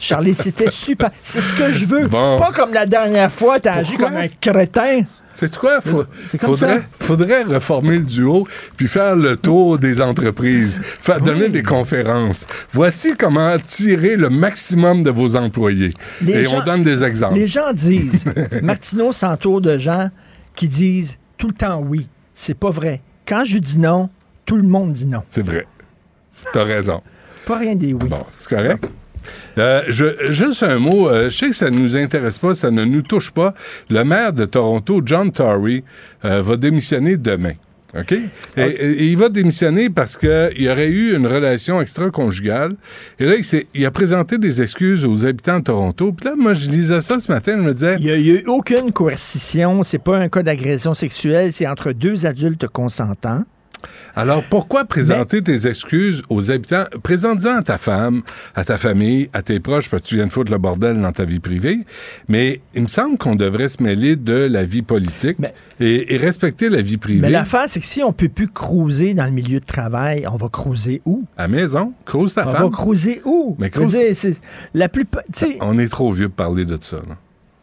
Charlie, 0.00 0.34
c'était 0.34 0.70
super. 0.70 1.10
C'est 1.22 1.40
ce 1.40 1.52
que 1.52 1.70
je 1.70 1.86
veux. 1.86 2.08
Bon. 2.08 2.36
Pas 2.38 2.50
comme 2.50 2.74
la 2.74 2.84
dernière 2.86 3.30
fois, 3.30 3.60
t'as 3.60 3.74
agi 3.74 3.96
comme 3.96 4.16
un 4.16 4.26
crétin. 4.40 5.02
C'est 5.34 5.56
quoi? 5.56 5.80
Faut- 5.80 6.04
faudrait, 6.40 6.80
ça. 6.80 6.84
faudrait 7.00 7.42
reformer 7.44 7.92
le 7.98 8.04
duo 8.04 8.46
puis 8.76 8.88
faire 8.88 9.14
le 9.16 9.36
tour 9.36 9.78
des 9.78 10.00
entreprises, 10.00 10.80
faire 10.82 11.20
donner 11.20 11.48
des 11.48 11.62
conférences. 11.62 12.46
Voici 12.72 13.14
comment 13.16 13.56
tirer 13.64 14.16
le 14.16 14.28
maximum 14.28 15.02
de 15.04 15.10
vos 15.10 15.36
employés. 15.36 15.94
Les 16.20 16.34
Et 16.34 16.44
gens- 16.44 16.58
on 16.60 16.64
donne 16.64 16.82
des 16.82 17.02
exemples. 17.04 17.36
Les 17.36 17.46
gens 17.46 17.72
disent, 17.72 18.24
Martineau 18.62 19.12
s'entoure 19.12 19.60
de 19.62 19.78
gens 19.78 20.10
qui 20.54 20.66
disent 20.68 21.18
tout 21.38 21.46
le 21.46 21.54
temps 21.54 21.78
oui. 21.80 22.08
C'est 22.34 22.58
pas 22.58 22.70
vrai. 22.70 23.00
Quand 23.26 23.44
je 23.46 23.56
dis 23.58 23.78
non, 23.78 24.10
tout 24.44 24.56
le 24.56 24.62
monde 24.62 24.92
dit 24.92 25.06
non. 25.06 25.22
C'est 25.28 25.44
vrai. 25.44 25.66
T'as 26.52 26.64
raison. 26.64 27.00
Pas 27.46 27.58
rien 27.58 27.74
des 27.74 27.92
oui. 27.92 28.08
Bon, 28.08 28.24
c'est 28.32 28.48
correct. 28.48 28.90
Euh, 29.58 29.82
je- 29.88 30.30
juste 30.32 30.62
un 30.62 30.78
mot, 30.78 31.08
euh, 31.08 31.30
je 31.30 31.36
sais 31.36 31.48
que 31.50 31.54
ça 31.56 31.70
ne 31.70 31.78
nous 31.78 31.96
intéresse 31.96 32.38
pas, 32.38 32.54
ça 32.54 32.70
ne 32.70 32.84
nous 32.84 33.02
touche 33.02 33.30
pas. 33.30 33.54
Le 33.90 34.02
maire 34.04 34.32
de 34.32 34.44
Toronto, 34.44 35.00
John 35.04 35.30
Tory, 35.30 35.84
euh, 36.24 36.42
va 36.42 36.56
démissionner 36.56 37.16
demain. 37.16 37.52
OK? 37.96 38.12
Et, 38.56 38.60
et 38.62 39.04
il 39.08 39.18
va 39.18 39.28
démissionner 39.28 39.90
parce 39.90 40.16
qu'il 40.16 40.54
y 40.56 40.68
aurait 40.70 40.88
eu 40.88 41.14
une 41.14 41.26
relation 41.26 41.80
extra-conjugale. 41.82 42.74
Et 43.20 43.26
là, 43.26 43.34
il, 43.74 43.84
a 43.86 43.90
présenté 43.90 44.38
des 44.38 44.62
excuses 44.62 45.04
aux 45.04 45.26
habitants 45.26 45.58
de 45.58 45.64
Toronto. 45.64 46.10
Puis 46.12 46.24
là, 46.26 46.34
moi, 46.34 46.54
je 46.54 46.70
lisais 46.70 47.02
ça 47.02 47.20
ce 47.20 47.30
matin, 47.30 47.58
je 47.58 47.62
me 47.62 47.74
disais, 47.74 47.96
Il 48.00 48.06
n'y 48.06 48.10
a 48.10 48.16
eu 48.16 48.44
aucune 48.46 48.92
coercition. 48.92 49.82
C'est 49.82 49.98
pas 49.98 50.16
un 50.16 50.28
cas 50.30 50.42
d'agression 50.42 50.94
sexuelle. 50.94 51.52
C'est 51.52 51.66
entre 51.66 51.92
deux 51.92 52.24
adultes 52.24 52.66
consentants. 52.66 53.44
Alors, 54.14 54.44
pourquoi 54.50 54.84
présenter 54.84 55.42
tes 55.42 55.66
excuses 55.66 56.22
aux 56.28 56.50
habitants? 56.50 56.84
Présente-en 57.02 57.56
à 57.56 57.62
ta 57.62 57.78
femme, 57.78 58.22
à 58.54 58.64
ta 58.64 58.76
famille, 58.76 59.30
à 59.32 59.42
tes 59.42 59.58
proches, 59.58 59.88
parce 59.88 60.02
que 60.02 60.08
tu 60.08 60.16
viens 60.16 60.26
de 60.26 60.32
foutre 60.32 60.52
le 60.52 60.58
bordel 60.58 61.00
dans 61.00 61.12
ta 61.12 61.24
vie 61.24 61.40
privée. 61.40 61.78
Mais 62.28 62.60
il 62.74 62.82
me 62.82 62.88
semble 62.88 63.16
qu'on 63.16 63.34
devrait 63.36 63.68
se 63.70 63.82
mêler 63.82 64.16
de 64.16 64.34
la 64.34 64.64
vie 64.64 64.82
politique 64.82 65.38
et, 65.80 66.14
et 66.14 66.16
respecter 66.18 66.68
la 66.68 66.82
vie 66.82 66.98
privée. 66.98 67.20
Mais 67.20 67.30
l'affaire, 67.30 67.64
c'est 67.68 67.80
que 67.80 67.86
si 67.86 68.02
on 68.02 68.12
peut 68.12 68.28
plus 68.28 68.48
cruiser 68.48 69.14
dans 69.14 69.24
le 69.24 69.30
milieu 69.32 69.60
de 69.60 69.64
travail, 69.66 70.26
on 70.30 70.36
va 70.36 70.48
cruiser 70.48 71.00
où? 71.06 71.24
À 71.38 71.48
maison, 71.48 71.94
cause 72.04 72.34
ta 72.34 72.46
On 72.46 72.52
femme. 72.52 72.62
va 72.64 72.68
cruiser 72.70 73.22
où? 73.24 73.56
Mais 73.58 73.70
cruise- 73.70 73.92
dire, 73.96 74.34
la 74.74 74.88
sais, 75.32 75.56
On 75.60 75.78
est 75.78 75.88
trop 75.88 76.12
vieux 76.12 76.28
pour 76.28 76.36
parler 76.36 76.66
de 76.66 76.76
ça. 76.80 76.96
là. 76.96 77.16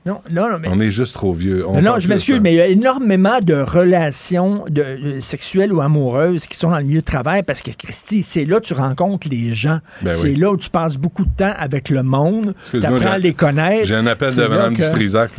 Non, 0.09 0.21
non, 0.31 0.49
non, 0.49 0.59
mais. 0.59 0.67
On 0.71 0.79
est 0.79 0.91
juste 0.91 1.13
trop 1.15 1.33
vieux. 1.33 1.63
On 1.67 1.81
Non, 1.81 1.99
je 1.99 2.07
m'excuse, 2.07 2.39
mais 2.41 2.53
il 2.53 2.57
y 2.57 2.61
a 2.61 2.67
énormément 2.67 3.39
de 3.41 3.53
relations 3.53 4.65
de, 4.69 5.15
de- 5.15 5.19
sexuelles 5.19 5.71
ou 5.73 5.81
amoureuses 5.81 6.45
qui 6.47 6.57
sont 6.57 6.69
dans 6.71 6.77
le 6.77 6.83
milieu 6.83 7.01
de 7.01 7.05
travail 7.05 7.43
parce 7.43 7.61
que, 7.61 7.71
Christy, 7.71 8.23
c'est 8.23 8.45
là 8.45 8.59
que 8.59 8.65
tu 8.65 8.73
rencontres 8.73 9.27
les 9.29 9.53
gens. 9.53 9.79
Ben 10.01 10.13
c'est 10.13 10.29
oui. 10.29 10.35
là 10.35 10.51
où 10.51 10.57
tu 10.57 10.69
passes 10.69 10.97
beaucoup 10.97 11.25
de 11.25 11.31
temps 11.31 11.53
avec 11.57 11.89
le 11.89 12.03
monde. 12.03 12.53
Tu 12.71 12.83
apprends 12.85 13.11
à 13.11 13.17
les 13.17 13.33
connaître. 13.33 13.87
J'ai 13.87 13.95
un 13.95 14.07
appel 14.07 14.33
de 14.35 14.41
Mme 14.47 14.75
que- 14.77 14.83
Dutrisac. 14.83 15.31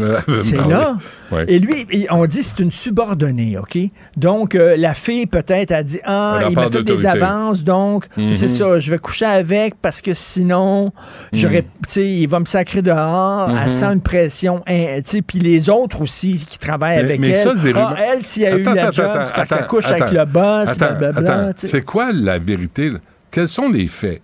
C'est 0.43 0.57
là. 0.57 0.97
Ouais. 1.31 1.45
Et 1.49 1.59
lui, 1.59 1.87
on 2.11 2.27
dit 2.27 2.43
c'est 2.43 2.59
une 2.61 2.71
subordonnée, 2.73 3.57
OK? 3.59 3.79
Donc, 4.17 4.55
euh, 4.55 4.77
la 4.77 4.95
fille, 4.95 5.27
peut-être, 5.27 5.71
a 5.73 5.83
dit 5.83 6.01
Ah, 6.05 6.41
Elle 6.43 6.51
il 6.51 6.55
m'a 6.57 6.69
fait 6.69 6.83
des 6.83 7.07
avances, 7.07 7.63
donc, 7.63 8.07
Mhm. 8.17 8.35
c'est 8.37 8.49
ça, 8.49 8.81
je 8.81 8.91
vais 8.91 8.99
coucher 8.99 9.27
avec 9.27 9.75
parce 9.81 10.01
que 10.01 10.13
sinon, 10.15 10.93
j'aurais, 11.33 11.63
Mhm. 11.63 11.87
tu 11.87 11.93
sais, 11.93 12.09
il 12.09 12.27
va 12.27 12.41
me 12.41 12.45
sacrer 12.47 12.83
dehors. 12.83 13.51
Elle 13.65 13.71
sent 13.71 13.85
une 13.87 14.01
pression, 14.01 14.63
tu 14.67 14.73
sais, 15.05 15.23
puis 15.23 15.39
les 15.39 15.69
autres 15.69 16.01
aussi 16.01 16.35
qui 16.49 16.59
travaillent 16.59 16.99
Mais- 16.99 17.05
avec 17.05 17.21
mais 17.21 17.29
elle. 17.31 17.43
ça, 17.49 17.55
des 17.55 17.73
ah, 17.77 17.95
elle, 18.13 18.23
s'il 18.23 18.43
y 18.43 18.47
a 18.47 18.57
eu 18.57 18.63
Attends, 18.63 18.75
la 18.75 18.83
attends, 18.83 18.93
job, 18.93 19.05
attends, 19.07 19.13
c'est 19.25 19.35
parce 19.35 19.49
qu'elle 19.49 19.59
attends, 19.59 19.67
couche 19.69 19.87
avec 19.91 20.03
attends. 20.03 20.13
le 20.13 20.25
boss, 20.25 20.79
blablabla. 20.79 21.53
C'est 21.57 21.85
quoi 21.85 22.11
la 22.13 22.39
vérité? 22.39 22.91
là? 22.91 22.99
Quels 23.31 23.49
sont 23.49 23.69
les 23.69 23.87
faits 23.87 24.21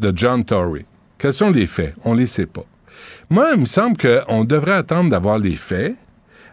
de 0.00 0.12
John 0.16 0.44
Tory? 0.44 0.86
Quels 1.18 1.32
sont 1.32 1.50
les 1.50 1.66
faits? 1.66 1.94
On 2.04 2.14
les 2.14 2.26
sait 2.26 2.46
pas. 2.46 2.64
Moi, 3.28 3.48
il 3.54 3.60
me 3.60 3.66
semble 3.66 3.96
qu'on 3.98 4.44
devrait 4.44 4.72
attendre 4.72 5.10
d'avoir 5.10 5.38
les 5.38 5.56
faits 5.56 5.94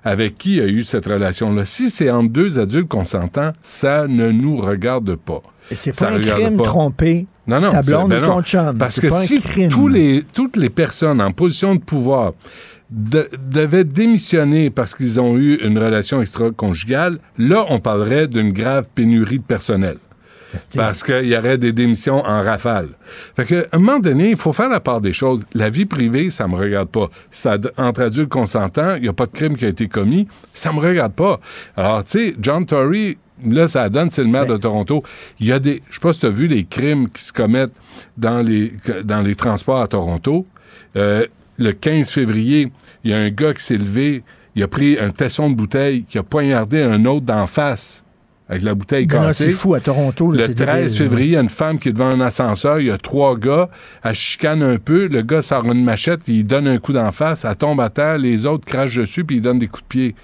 avec 0.05 0.35
qui 0.37 0.61
a 0.61 0.67
eu 0.67 0.83
cette 0.83 1.05
relation-là. 1.07 1.65
Si 1.65 1.89
c'est 1.89 2.09
entre 2.09 2.29
deux 2.29 2.59
adultes 2.59 2.87
consentants, 2.87 3.51
ça 3.63 4.07
ne 4.07 4.29
nous 4.31 4.57
regarde 4.57 5.15
pas. 5.15 5.41
Et 5.71 5.75
c'est 5.75 5.93
Ça 5.93 6.07
pas 6.07 6.13
un 6.15 6.19
crime 6.19 6.57
pas. 6.57 6.63
tromper 6.63 7.25
Non, 7.47 7.59
non, 7.59 7.71
ta 7.71 7.81
blonde 7.81 8.09
ben 8.11 8.21
non. 8.21 8.35
ton 8.35 8.41
chum. 8.43 8.77
Parce 8.77 8.99
que 8.99 9.09
si 9.11 9.41
tous 9.67 9.87
les, 9.87 10.23
toutes 10.33 10.55
les 10.57 10.69
personnes 10.69 11.19
en 11.21 11.31
position 11.31 11.73
de 11.75 11.81
pouvoir 11.81 12.33
de- 12.91 13.27
devaient 13.49 13.83
démissionner 13.83 14.69
parce 14.69 14.93
qu'ils 14.93 15.19
ont 15.19 15.37
eu 15.37 15.55
une 15.55 15.79
relation 15.79 16.21
extra-conjugale, 16.21 17.17
là, 17.39 17.65
on 17.69 17.79
parlerait 17.79 18.27
d'une 18.27 18.53
grave 18.53 18.87
pénurie 18.93 19.39
de 19.39 19.43
personnel. 19.43 19.97
Parce 20.75 21.03
qu'il 21.03 21.25
y 21.25 21.37
aurait 21.37 21.57
des 21.57 21.73
démissions 21.73 22.23
en 22.25 22.41
rafale. 22.41 22.89
Fait 23.35 23.45
que, 23.45 23.63
à 23.71 23.75
un 23.75 23.79
moment 23.79 23.99
donné, 23.99 24.31
il 24.31 24.37
faut 24.37 24.53
faire 24.53 24.69
la 24.69 24.79
part 24.79 25.01
des 25.01 25.13
choses. 25.13 25.45
La 25.53 25.69
vie 25.69 25.85
privée, 25.85 26.29
ça 26.29 26.47
me 26.47 26.55
regarde 26.55 26.89
pas. 26.89 27.09
Ça, 27.31 27.57
entre 27.77 28.01
adultes 28.01 28.29
consentants, 28.29 28.95
il 28.95 29.03
n'y 29.03 29.07
a 29.07 29.13
pas 29.13 29.25
de 29.25 29.31
crime 29.31 29.55
qui 29.57 29.65
a 29.65 29.69
été 29.69 29.87
commis, 29.87 30.27
ça 30.53 30.71
me 30.71 30.79
regarde 30.79 31.13
pas. 31.13 31.39
Alors, 31.75 32.03
tu 32.03 32.11
sais, 32.11 32.35
John 32.39 32.65
Tory, 32.65 33.17
là, 33.45 33.67
ça 33.67 33.89
donne, 33.89 34.09
c'est 34.09 34.23
le 34.23 34.29
maire 34.29 34.45
de 34.45 34.57
Toronto. 34.57 35.03
Il 35.39 35.47
y 35.47 35.51
a 35.51 35.59
des, 35.59 35.81
je 35.89 35.95
sais 35.95 35.99
pas 36.01 36.13
si 36.13 36.21
tu 36.21 36.25
as 36.27 36.29
vu 36.29 36.47
les 36.47 36.63
crimes 36.63 37.09
qui 37.09 37.21
se 37.21 37.33
commettent 37.33 37.75
dans 38.17 38.39
les, 38.41 38.69
que- 38.71 39.01
dans 39.01 39.21
les 39.21 39.35
transports 39.35 39.81
à 39.81 39.87
Toronto. 39.87 40.45
Euh, 40.95 41.25
le 41.57 41.71
15 41.73 42.09
février, 42.09 42.71
il 43.03 43.11
y 43.11 43.13
a 43.13 43.17
un 43.17 43.29
gars 43.29 43.53
qui 43.53 43.63
s'est 43.63 43.77
levé, 43.77 44.23
il 44.55 44.63
a 44.63 44.67
pris 44.69 44.97
un 44.97 45.09
tesson 45.09 45.49
de 45.49 45.55
bouteille, 45.55 46.05
qui 46.05 46.17
a 46.17 46.23
poignardé 46.23 46.81
un 46.81 47.03
autre 47.05 47.25
d'en 47.25 47.45
face 47.47 48.04
avec 48.47 48.61
la 48.61 48.75
bouteille 48.75 49.07
cassée. 49.07 49.45
c'est 49.45 49.51
fou 49.51 49.73
à 49.73 49.79
Toronto. 49.79 50.31
là, 50.31 50.41
Le 50.41 50.47
c'est 50.47 50.53
13 50.55 50.65
terrible. 50.67 50.89
février, 50.95 51.27
il 51.27 51.33
y 51.33 51.37
a 51.37 51.41
une 51.41 51.49
femme 51.49 51.79
qui 51.79 51.89
est 51.89 51.93
devant 51.93 52.11
un 52.13 52.21
ascenseur, 52.21 52.79
il 52.79 52.87
y 52.87 52.91
a 52.91 52.97
trois 52.97 53.37
gars, 53.37 53.69
elle 54.03 54.13
chicane 54.13 54.61
un 54.61 54.77
peu, 54.77 55.07
le 55.07 55.21
gars 55.23 55.41
sort 55.41 55.65
une 55.65 55.83
machette, 55.83 56.27
il 56.27 56.45
donne 56.45 56.67
un 56.67 56.77
coup 56.77 56.93
d'en 56.93 57.11
face, 57.11 57.43
elle 57.43 57.55
tombe 57.55 57.81
à 57.81 57.89
terre, 57.89 58.17
les 58.19 58.45
autres 58.45 58.65
crachent 58.65 58.97
dessus, 58.97 59.23
puis 59.25 59.37
ils 59.37 59.41
donnent 59.41 59.57
des 59.59 59.67
coups 59.67 59.83
de 59.83 59.87
pied. 59.87 60.15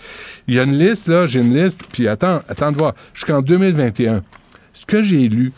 Il 0.48 0.54
y 0.56 0.60
a 0.60 0.64
une 0.64 0.78
liste, 0.78 1.08
là, 1.08 1.26
j'ai 1.26 1.40
une 1.40 1.56
liste, 1.56 1.82
puis 1.92 2.08
attends, 2.08 2.42
attends 2.48 2.72
de 2.72 2.78
voir, 2.78 2.94
jusqu'en 3.14 3.42
2021. 3.42 4.22
Ce 4.74 4.86
que 4.86 5.02
j'ai 5.02 5.28
lu, 5.28 5.52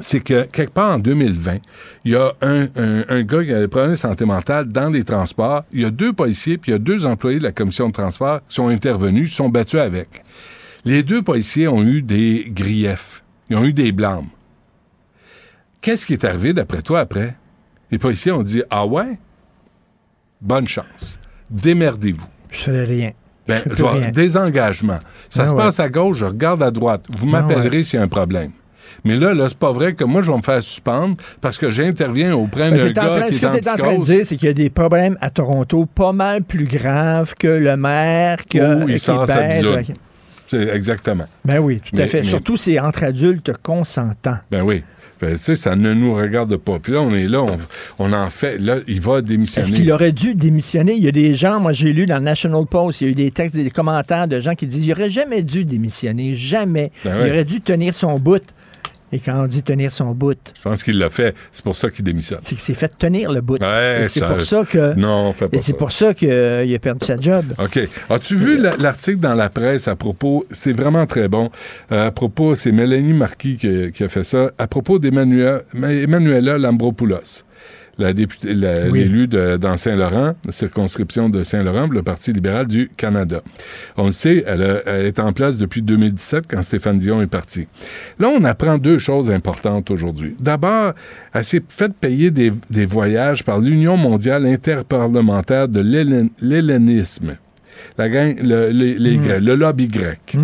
c'est 0.00 0.20
que 0.20 0.42
quelque 0.50 0.72
part 0.72 0.96
en 0.96 0.98
2020, 0.98 1.58
il 2.04 2.10
y 2.12 2.14
a 2.16 2.32
un, 2.42 2.64
un- 2.76 3.04
un 3.08 3.22
gars 3.22 3.42
qui 3.44 3.52
a 3.54 3.60
des 3.60 3.68
problèmes 3.68 3.92
de 3.92 3.96
santé 3.96 4.24
mentale 4.26 4.66
dans 4.66 4.90
les 4.90 5.02
transports. 5.02 5.64
Il 5.72 5.80
y 5.80 5.84
a 5.84 5.90
deux 5.90 6.12
policiers, 6.12 6.58
puis 6.58 6.70
il 6.70 6.74
y 6.74 6.76
a 6.76 6.78
deux 6.78 7.06
employés 7.06 7.38
de 7.38 7.44
la 7.44 7.52
commission 7.52 7.88
de 7.88 7.92
transport 7.94 8.40
qui 8.48 8.54
sont 8.54 8.68
intervenus, 8.68 9.30
qui 9.30 9.34
sont 9.36 9.48
battus 9.48 9.80
avec. 9.80 10.08
Les 10.84 11.02
deux 11.02 11.22
policiers 11.22 11.68
ont 11.68 11.82
eu 11.82 12.02
des 12.02 12.46
griefs. 12.50 13.22
Ils 13.50 13.56
ont 13.56 13.64
eu 13.64 13.72
des 13.72 13.92
blâmes. 13.92 14.28
Qu'est-ce 15.80 16.06
qui 16.06 16.12
est 16.12 16.24
arrivé 16.24 16.52
d'après 16.52 16.82
toi 16.82 17.00
après? 17.00 17.34
Les 17.90 17.98
policiers 17.98 18.32
ont 18.32 18.42
dit 18.42 18.62
Ah 18.70 18.86
ouais? 18.86 19.18
Bonne 20.40 20.68
chance. 20.68 21.18
Démerdez-vous. 21.50 22.26
Je 22.50 22.58
ferais 22.58 22.84
rien. 22.84 23.12
Ben, 23.46 23.62
Je 23.66 23.82
vais- 23.82 23.88
rien. 23.88 24.10
désengagement. 24.10 24.98
Ça 25.28 25.44
Ah 25.44 25.48
se 25.48 25.52
ouais. 25.52 25.58
passe 25.58 25.80
à 25.80 25.88
gauche, 25.88 26.18
je 26.18 26.26
regarde 26.26 26.62
à 26.62 26.70
droite. 26.70 27.06
Vous 27.10 27.26
Ah 27.34 27.40
m'appellerez 27.42 27.82
s'il 27.82 27.98
y 27.98 28.00
a 28.00 28.04
un 28.04 28.08
problème. 28.08 28.50
Mais 29.04 29.16
là, 29.16 29.32
là, 29.32 29.48
c'est 29.48 29.56
pas 29.58 29.72
vrai 29.72 29.94
que 29.94 30.04
moi, 30.04 30.22
je 30.22 30.30
vais 30.30 30.36
me 30.36 30.42
faire 30.42 30.62
suspendre 30.62 31.16
parce 31.40 31.56
que 31.56 31.70
j'interviens 31.70 32.34
auprès 32.34 32.70
d'un 32.70 32.76
Fait 32.76 32.88
que 32.88 32.92
t'es 32.94 33.00
en 33.00 33.04
gars 33.04 33.16
train- 33.20 33.28
qui 33.28 33.34
ce 33.34 33.42
est 33.42 33.48
en 33.48 33.52
que 33.52 33.58
tu 33.60 33.68
es 33.68 33.70
en 33.70 33.76
train 33.76 33.98
de 33.98 34.04
dire, 34.04 34.26
c'est 34.26 34.36
qu'il 34.36 34.48
y 34.48 34.50
a 34.50 34.54
des 34.54 34.70
problèmes 34.70 35.16
à 35.20 35.30
Toronto 35.30 35.86
pas 35.86 36.12
mal 36.12 36.42
plus 36.42 36.66
graves 36.66 37.34
que 37.38 37.46
le 37.48 37.76
maire 37.76 38.44
que, 38.44 38.84
Où 38.84 38.88
il 38.88 38.98
sort 39.00 39.26
sa 39.26 39.48
exactement. 40.54 41.24
Ben 41.44 41.58
oui, 41.58 41.80
tout 41.84 41.96
à 41.96 42.00
Mais- 42.00 42.08
fait. 42.08 42.20
mais- 42.22 42.26
Surtout, 42.28 42.56
c'est 42.56 42.78
entre 42.78 43.04
adultes 43.04 43.52
consentants. 43.62 44.38
Ben 44.50 44.62
oui. 44.62 44.82
Sais, 45.36 45.56
ça 45.56 45.74
ne 45.74 45.92
nous 45.94 46.14
regarde 46.14 46.56
pas. 46.58 46.78
Puis 46.78 46.92
là, 46.92 47.00
on 47.00 47.12
est 47.12 47.26
là, 47.26 47.42
on, 47.42 47.56
on 47.98 48.12
en 48.12 48.30
fait. 48.30 48.56
Là, 48.58 48.76
il 48.86 49.00
va 49.00 49.20
démissionner. 49.20 49.66
Est-ce 49.66 49.74
qu'il 49.76 49.90
aurait 49.90 50.12
dû 50.12 50.36
démissionner? 50.36 50.92
Il 50.94 51.02
y 51.02 51.08
a 51.08 51.10
des 51.10 51.34
gens, 51.34 51.58
moi 51.58 51.72
j'ai 51.72 51.92
lu 51.92 52.06
dans 52.06 52.18
le 52.18 52.22
National 52.22 52.64
Post, 52.66 53.00
il 53.00 53.04
y 53.04 53.06
a 53.08 53.10
eu 53.10 53.14
des 53.16 53.32
textes, 53.32 53.56
des 53.56 53.68
commentaires 53.70 54.28
de 54.28 54.38
gens 54.40 54.54
qui 54.54 54.68
disent 54.68 54.86
il 54.86 54.92
aurait 54.92 55.10
jamais 55.10 55.42
dû 55.42 55.64
démissionner, 55.64 56.36
jamais. 56.36 56.92
Ben 57.04 57.16
il 57.26 57.30
aurait 57.32 57.44
dû 57.44 57.60
tenir 57.60 57.94
son 57.94 58.16
bout. 58.20 58.44
Et 59.12 59.18
quand 59.20 59.42
on 59.42 59.46
dit 59.46 59.62
tenir 59.62 59.90
son 59.90 60.10
bout, 60.12 60.36
Je 60.56 60.62
pense 60.62 60.82
qu'il 60.82 60.98
l'a 60.98 61.08
fait. 61.10 61.34
C'est 61.50 61.64
pour 61.64 61.74
ça 61.76 61.90
qu'il 61.90 62.04
démissionne. 62.04 62.40
c'est 62.42 62.54
qu'il 62.54 62.58
s'est 62.64 62.74
fait 62.74 62.92
tenir 62.98 63.32
le 63.32 63.40
bout. 63.40 63.60
Ouais, 63.62 64.04
c'est 64.08 64.24
pour 64.26 64.40
ça 64.40 64.64
que. 64.64 64.94
Non, 64.98 65.28
on 65.28 65.32
fait 65.32 65.48
pas 65.48 65.56
Et 65.56 65.62
c'est 65.62 65.72
pour 65.72 65.92
ça 65.92 66.12
qu'il 66.14 66.30
a 66.30 66.78
perdu 66.78 67.06
sa 67.06 67.18
job. 67.18 67.44
OK. 67.58 67.80
As-tu 68.10 68.36
vu 68.36 68.58
la- 68.58 68.76
l'article 68.76 69.18
dans 69.18 69.34
la 69.34 69.48
presse 69.48 69.88
à 69.88 69.96
propos, 69.96 70.46
c'est 70.50 70.72
vraiment 70.74 71.06
très 71.06 71.28
bon, 71.28 71.50
euh, 71.92 72.08
à 72.08 72.10
propos, 72.10 72.54
c'est 72.54 72.72
Mélanie 72.72 73.14
Marquis 73.14 73.56
qui, 73.56 73.92
qui 73.92 74.04
a 74.04 74.08
fait 74.08 74.24
ça, 74.24 74.50
à 74.58 74.66
propos 74.66 74.98
d'Emmanuela 74.98 75.62
Emmanuela 75.74 76.58
Lambropoulos. 76.58 77.44
La 77.98 78.12
députée, 78.12 78.54
Oui. 78.90 79.00
l'élu 79.00 79.26
de- 79.26 79.56
dans 79.56 79.76
Saint-Laurent, 79.76 80.34
la 80.44 80.52
circonscription 80.52 81.28
de 81.28 81.42
Saint-Laurent, 81.42 81.88
le 81.88 82.02
Parti 82.02 82.32
libéral 82.32 82.66
du 82.66 82.88
Canada. 82.96 83.40
On 83.96 84.06
le 84.06 84.12
sait, 84.12 84.44
elle, 84.46 84.62
a- 84.62 84.82
elle 84.86 85.06
est 85.06 85.18
en 85.18 85.32
place 85.32 85.58
depuis 85.58 85.82
2017 85.82 86.44
quand 86.48 86.62
Stéphane 86.62 86.98
Dion 86.98 87.20
est 87.22 87.26
parti. 87.26 87.66
Là, 88.18 88.28
on 88.28 88.44
apprend 88.44 88.78
deux 88.78 88.98
choses 88.98 89.30
importantes 89.30 89.90
aujourd'hui. 89.90 90.36
D'abord, 90.40 90.92
elle 91.34 91.44
s'est 91.44 91.62
fait 91.68 91.92
payer 91.92 92.30
des, 92.30 92.52
des 92.70 92.84
voyages 92.86 93.42
par 93.44 93.58
l'Union 93.58 93.96
mondiale 93.96 94.46
interparlementaire 94.46 95.68
de 95.68 95.80
l'hellénisme. 96.40 97.36
La 97.96 98.08
gang, 98.08 98.36
le, 98.42 98.70
les- 98.70 98.94
les 98.94 99.16
Hmm. 99.16 99.20
Grecs, 99.22 99.40
le 99.42 99.54
lobby 99.54 99.86
grec. 99.88 100.36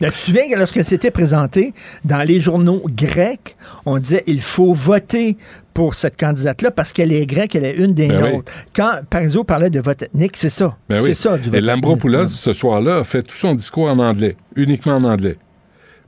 Là, 0.00 0.08
tu 0.08 0.12
te 0.14 0.18
souviens 0.18 0.48
que 0.50 0.58
lorsque 0.58 0.82
c'était 0.82 1.10
présenté 1.10 1.74
dans 2.06 2.22
les 2.26 2.40
journaux 2.40 2.82
grecs, 2.88 3.54
on 3.84 3.98
disait 3.98 4.24
il 4.26 4.40
faut 4.40 4.72
voter 4.72 5.36
pour 5.74 5.94
cette 5.94 6.18
candidate-là 6.18 6.70
parce 6.70 6.92
qu'elle 6.92 7.12
est 7.12 7.26
grecque, 7.26 7.54
elle 7.54 7.64
est 7.64 7.76
une 7.76 7.94
des 7.94 8.08
Ben 8.08 8.22
oui. 8.22 8.32
nôtres. 8.32 8.52
Quand 8.74 8.92
Parizeau 9.08 9.44
parlait 9.44 9.70
de 9.70 9.80
vote 9.80 10.02
ethnique, 10.02 10.36
c'est 10.36 10.50
ça. 10.50 10.76
Ben 10.88 10.98
c'est 10.98 11.08
oui. 11.08 11.14
ça 11.14 11.38
du 11.38 11.50
vote 11.50 11.58
Et 11.58 11.60
Lambropoulos, 11.60 12.26
ce 12.26 12.52
soir-là, 12.52 12.98
a 12.98 13.04
fait 13.04 13.22
tout 13.22 13.36
son 13.36 13.54
discours 13.54 13.90
en 13.90 13.98
anglais, 13.98 14.36
uniquement 14.56 14.94
en 14.96 15.04
anglais. 15.04 15.36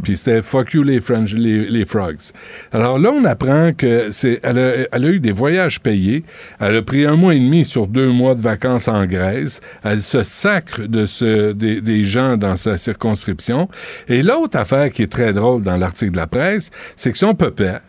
Puis 0.02 0.16
c'était 0.16 0.42
fuck 0.42 0.72
you 0.72 0.82
les, 0.82 1.00
French, 1.00 1.32
les, 1.32 1.66
les 1.68 1.84
frogs. 1.84 2.32
Alors 2.72 2.98
là, 2.98 3.12
on 3.12 3.24
apprend 3.24 3.72
que 3.72 4.10
c'est, 4.10 4.40
elle 4.42 4.58
a, 4.58 4.72
elle 4.90 5.04
a 5.04 5.08
eu 5.08 5.20
des 5.20 5.30
voyages 5.30 5.80
payés. 5.80 6.24
Elle 6.58 6.76
a 6.76 6.82
pris 6.82 7.06
un 7.06 7.14
mois 7.14 7.34
et 7.34 7.38
demi 7.38 7.64
sur 7.64 7.86
deux 7.86 8.08
mois 8.08 8.34
de 8.34 8.40
vacances 8.40 8.88
en 8.88 9.06
Grèce. 9.06 9.60
Elle 9.84 10.00
se 10.00 10.24
sacre 10.24 10.82
de 10.88 11.06
ce, 11.06 11.52
des, 11.52 11.80
des 11.80 12.02
gens 12.02 12.36
dans 12.36 12.56
sa 12.56 12.78
circonscription. 12.78 13.68
Et 14.08 14.22
l'autre 14.22 14.58
affaire 14.58 14.90
qui 14.90 15.02
est 15.02 15.12
très 15.12 15.32
drôle 15.32 15.62
dans 15.62 15.76
l'article 15.76 16.12
de 16.12 16.16
la 16.16 16.26
presse, 16.26 16.70
c'est 16.96 17.12
que 17.12 17.18
son 17.18 17.34
papa, 17.34 17.80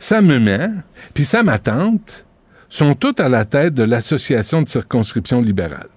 sa 0.00 0.22
maman, 0.22 0.72
puis 1.14 1.24
sa 1.24 1.44
ma 1.44 1.58
tante 1.58 2.24
sont 2.68 2.94
toutes 2.94 3.20
à 3.20 3.28
la 3.28 3.44
tête 3.44 3.74
de 3.74 3.84
l'association 3.84 4.62
de 4.62 4.68
circonscription 4.68 5.40
libérale. 5.40 5.88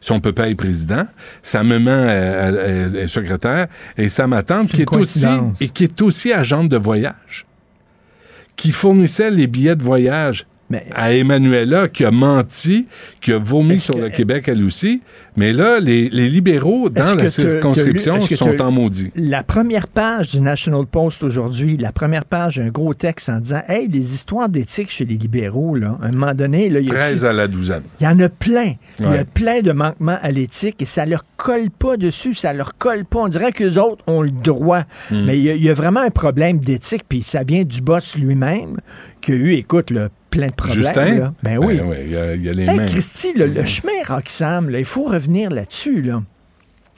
Son 0.00 0.20
papa 0.20 0.48
est 0.48 0.54
président, 0.54 1.06
sa 1.42 1.62
maman 1.62 2.08
est 2.08 3.06
secrétaire, 3.06 3.68
et 3.96 4.08
sa 4.08 4.26
ma 4.26 4.42
tante 4.42 4.72
qui 4.72 4.82
est 4.82 4.96
aussi 4.96 5.26
et 5.60 5.68
qui 5.68 5.84
est 5.84 6.02
aussi 6.02 6.32
agente 6.32 6.68
de 6.68 6.76
voyage, 6.76 7.46
qui 8.56 8.72
fournissait 8.72 9.30
les 9.30 9.46
billets 9.46 9.76
de 9.76 9.84
voyage 9.84 10.46
Mais- 10.70 10.84
à 10.94 11.12
Emmanuela, 11.12 11.88
qui 11.88 12.04
a 12.04 12.10
menti, 12.10 12.86
qui 13.20 13.32
a 13.32 13.38
vomi 13.38 13.78
sur 13.78 13.94
que- 13.94 14.00
le 14.00 14.08
Québec 14.08 14.44
elle 14.48 14.64
aussi. 14.64 15.02
Mais 15.36 15.52
là, 15.52 15.78
les, 15.80 16.08
les 16.10 16.28
libéraux 16.28 16.88
dans 16.88 17.04
la 17.04 17.16
que 17.16 17.22
lu- 17.22 17.28
circonscription 17.28 18.20
que 18.24 18.36
sont 18.36 18.60
en 18.62 18.70
maudit. 18.70 19.10
La 19.16 19.42
première 19.42 19.88
page 19.88 20.30
du 20.30 20.40
National 20.40 20.86
Post 20.86 21.22
aujourd'hui, 21.22 21.76
la 21.76 21.92
première 21.92 22.24
page, 22.24 22.58
un 22.58 22.68
gros 22.68 22.94
texte 22.94 23.28
en 23.28 23.40
disant 23.40 23.60
Hey, 23.68 23.88
les 23.88 24.14
histoires 24.14 24.48
d'éthique 24.48 24.90
chez 24.90 25.04
les 25.04 25.16
libéraux, 25.16 25.74
là, 25.74 25.98
à 26.00 26.06
un 26.06 26.12
moment 26.12 26.34
donné, 26.34 26.70
là, 26.70 26.80
il 26.80 26.86
y 26.86 26.90
a 26.90 26.94
13 26.94 27.24
à 27.24 27.32
la 27.32 27.46
douzaine. 27.48 27.82
Il 28.00 28.04
y 28.04 28.06
en 28.06 28.18
a 28.20 28.28
plein. 28.28 28.74
Il 29.00 29.06
y 29.06 29.18
a 29.18 29.24
plein 29.24 29.60
de 29.60 29.72
manquements 29.72 30.18
à 30.22 30.30
l'éthique 30.30 30.80
et 30.80 30.86
ça 30.86 31.04
leur 31.04 31.24
colle 31.36 31.68
pas 31.70 31.96
dessus, 31.96 32.32
ça 32.32 32.52
leur 32.52 32.78
colle 32.78 33.04
pas. 33.04 33.18
On 33.20 33.28
dirait 33.28 33.52
qu'eux 33.52 33.78
autres 33.78 34.02
ont 34.06 34.22
le 34.22 34.30
droit. 34.30 34.84
Hmm. 35.10 35.24
Mais 35.26 35.36
il 35.38 35.44
y, 35.44 35.50
a, 35.50 35.54
il 35.54 35.62
y 35.62 35.68
a 35.68 35.74
vraiment 35.74 36.00
un 36.00 36.10
problème 36.10 36.58
d'éthique, 36.58 37.02
puis 37.08 37.22
ça 37.22 37.42
vient 37.42 37.64
du 37.64 37.80
boss 37.82 38.16
lui-même, 38.16 38.78
qui 39.20 39.32
a 39.32 39.34
eu, 39.34 39.52
écoute, 39.54 39.90
là, 39.90 40.08
plein 40.34 40.46
de 40.48 40.52
problèmes. 40.52 40.82
Justin? 40.82 41.14
là. 41.14 41.32
Ben 41.42 41.58
oui. 41.58 41.80
oui, 41.84 41.96
il 42.04 42.10
y, 42.10 42.16
a- 42.16 42.34
il 42.34 42.42
y 42.42 42.48
a 42.48 42.52
les 42.52 42.64
Hey, 42.64 42.76
mains. 42.76 42.86
Christy, 42.86 43.32
le, 43.34 43.46
le 43.46 43.64
chemin 43.64 43.92
Roxham, 44.06 44.68
il 44.72 44.84
faut 44.84 45.04
revenir 45.04 45.50
là-dessus. 45.50 46.02
Là. 46.02 46.22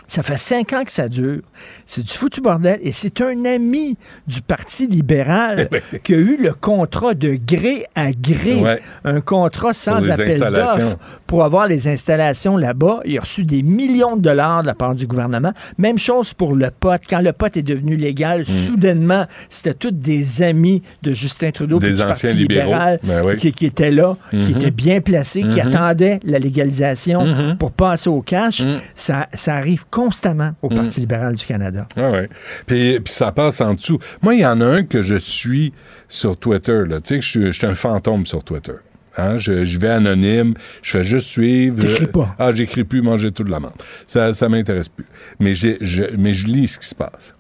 Ça 0.09 0.23
fait 0.23 0.37
cinq 0.37 0.73
ans 0.73 0.85
que 0.85 0.91
ça 0.93 1.09
dure. 1.09 1.41
C'est 1.85 2.03
du 2.05 2.13
foutu 2.13 2.41
bordel? 2.41 2.79
Et 2.83 2.93
c'est 2.93 3.21
un 3.21 3.45
ami 3.45 3.97
du 4.27 4.41
Parti 4.41 4.87
libéral 4.87 5.69
qui 6.05 6.15
a 6.15 6.19
eu 6.19 6.37
le 6.41 6.53
contrat 6.55 7.15
de 7.15 7.35
gré 7.35 7.87
à 7.95 8.13
gré. 8.13 8.55
Ouais. 8.61 8.81
Un 9.05 9.21
contrat 9.21 9.73
sans 9.75 10.09
appel 10.09 10.39
d'offres 10.41 10.97
pour 11.27 11.43
avoir 11.45 11.67
les 11.67 11.89
installations 11.89 12.57
là-bas. 12.57 13.01
Il 13.05 13.19
a 13.19 13.21
reçu 13.21 13.43
des 13.45 13.63
millions 13.63 14.17
de 14.17 14.23
dollars 14.23 14.63
de 14.63 14.69
la 14.69 14.75
part 14.75 14.95
du 14.95 15.07
gouvernement. 15.07 15.53
Même 15.79 15.99
chose 15.99 16.33
pour 16.35 16.55
le 16.55 16.71
pote. 16.71 17.03
Quand 17.09 17.21
le 17.21 17.33
pote 17.33 17.57
est 17.57 17.63
devenu 17.63 17.97
légal, 17.97 18.43
Mm. 18.43 18.45
soudainement, 18.45 19.27
c'était 19.51 19.75
tous 19.75 19.91
des 19.91 20.43
amis 20.43 20.83
de 21.03 21.13
Justin 21.15 21.51
Trudeau 21.51 21.79
Des 21.79 21.95
anciens 22.03 22.07
Parti 22.07 22.27
libéraux. 22.35 22.63
libéral 22.71 23.01
Ben 23.03 23.23
oui. 23.25 23.37
qui, 23.39 23.53
qui 23.53 23.67
étaient 23.67 23.91
là, 23.91 24.17
qui 24.31 24.37
Mhm. 24.37 24.51
étaient 24.51 24.71
bien 24.71 25.01
placés, 25.01 25.41
qui 25.43 25.61
Mhm. 25.61 25.69
attendaient 25.75 26.21
la 26.25 26.39
légalisation 26.39 27.25
Mhm. 27.27 27.57
pour 27.59 27.73
passer 27.73 28.09
au 28.09 28.21
cash. 28.23 28.63
Ça, 28.95 29.29
ça 29.35 29.55
arrive 29.55 29.85
constamment 29.97 30.55
au 30.61 30.69
Mhm. 30.69 30.77
Parti 30.77 31.01
libéral 31.01 31.35
du 31.37 31.45
Canada. 31.47 31.87
Ah 31.97 32.11
ouais. 32.11 32.29
Puis, 32.67 33.01
puis 33.01 33.13
ça 33.15 33.33
passe 33.33 33.63
en 33.63 33.73
dessous. 33.73 33.99
Moi, 34.21 34.35
il 34.35 34.41
y 34.41 34.47
en 34.47 34.61
a 34.61 34.67
un 34.67 34.83
que 34.83 35.01
je 35.01 35.15
suis 35.17 35.73
sur 36.07 36.37
Twitter. 36.37 36.83
Là. 36.87 37.01
Tu 37.01 37.15
sais, 37.15 37.21
je 37.23 37.29
suis, 37.29 37.47
je 37.47 37.53
suis 37.53 37.67
un 37.67 37.75
fantôme 37.75 38.27
sur 38.27 38.45
Twitter. 38.45 38.75
Hein, 39.17 39.39
je, 39.39 39.65
je 39.65 39.79
vais 39.79 39.89
anonyme, 39.89 40.53
je 40.83 40.91
fais 40.91 41.03
juste 41.03 41.29
suivre. 41.29 41.81
T'écris 41.81 42.05
Euh, 42.05 42.09
pas. 42.09 42.35
Ah, 42.39 42.53
j'écris 42.53 42.85
plus, 42.85 43.01
manger 43.01 43.33
tout 43.33 43.45
de 43.45 43.51
la 43.51 43.59
menthe. 43.61 43.83
Ça, 44.07 44.35
ça 44.35 44.51
m'intéresse 44.51 44.91
plus. 44.91 45.07
Mais, 45.41 45.55
j'ai- 45.55 45.79
je, 45.81 46.03
mais 46.19 46.35
je 46.35 46.47
lis 46.47 46.69
ce 46.69 46.79
qui 46.79 46.87
se 46.89 46.95
passe. 46.95 47.35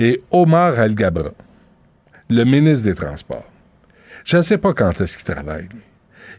Et 0.00 0.20
Omar 0.32 0.76
Al-Gabra, 0.80 1.30
le 2.28 2.42
ministre 2.44 2.86
des 2.86 2.94
Transports, 2.96 3.48
je 4.24 4.38
ne 4.38 4.42
sais 4.42 4.58
pas 4.58 4.72
quand 4.72 5.00
est-ce 5.00 5.16
qu'il 5.16 5.32
travaille. 5.32 5.68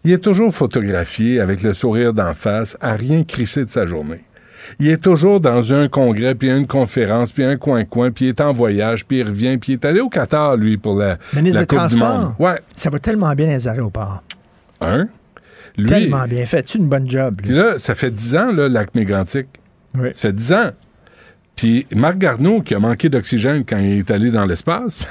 Il 0.04 0.12
est 0.12 0.18
toujours 0.18 0.54
photographié 0.54 1.40
avec 1.40 1.62
le 1.64 1.74
sourire 1.74 2.14
d'en 2.14 2.34
face, 2.34 2.76
à 2.82 2.94
rien 2.96 3.24
crisser 3.24 3.64
de 3.64 3.70
sa 3.72 3.86
journée. 3.86 4.24
Il 4.80 4.90
est 4.90 5.02
toujours 5.02 5.40
dans 5.40 5.74
un 5.74 5.88
congrès, 5.88 6.36
puis 6.36 6.50
une 6.50 6.68
conférence, 6.68 7.32
puis 7.32 7.44
un 7.44 7.58
coin-coin, 7.58 8.12
puis 8.12 8.26
il 8.26 8.30
est 8.30 8.42
en 8.42 8.52
voyage, 8.52 9.06
puis 9.06 9.20
il 9.20 9.28
revient, 9.28 9.58
puis 9.58 9.74
il 9.74 9.76
est 9.76 9.86
allé 9.86 10.00
au 10.00 10.10
Qatar, 10.10 10.58
lui, 10.58 10.78
pour 10.78 10.98
la, 10.98 11.18
Ministre 11.36 11.60
la 11.60 11.66
des 11.66 11.68
Coupe 11.68 11.88
du 11.88 11.98
Transports. 11.98 12.20
Monde. 12.20 12.34
Ouais. 12.40 12.60
Ça 12.76 12.90
va 12.90 13.00
tellement 13.00 13.34
bien 13.34 13.48
les 13.48 13.68
aéroports. 13.68 14.24
Un? 14.82 15.08
Lui, 15.78 15.90
Tellement 15.90 16.26
bien. 16.26 16.46
Fais-tu 16.46 16.78
une 16.78 16.88
bonne 16.88 17.10
job? 17.10 17.42
lui? 17.44 17.54
là, 17.56 17.80
ça 17.80 17.96
fait 17.96 18.12
dix 18.12 18.36
ans, 18.36 18.52
là, 18.52 18.70
lac 18.70 18.94
mégantic. 18.96 19.48
Oui. 19.96 20.10
Ça 20.14 20.30
fait 20.30 20.34
dix 20.34 20.54
ans. 20.54 20.72
Puis 21.56 21.88
Marc 21.96 22.18
Garneau, 22.18 22.62
qui 22.62 22.76
a 22.76 22.80
manqué 22.80 23.10
d'oxygène 23.10 23.64
quand 23.68 23.78
il 23.78 24.00
est 24.00 24.12
allé 24.12 24.32
dans 24.32 24.46
l'espace, 24.46 25.06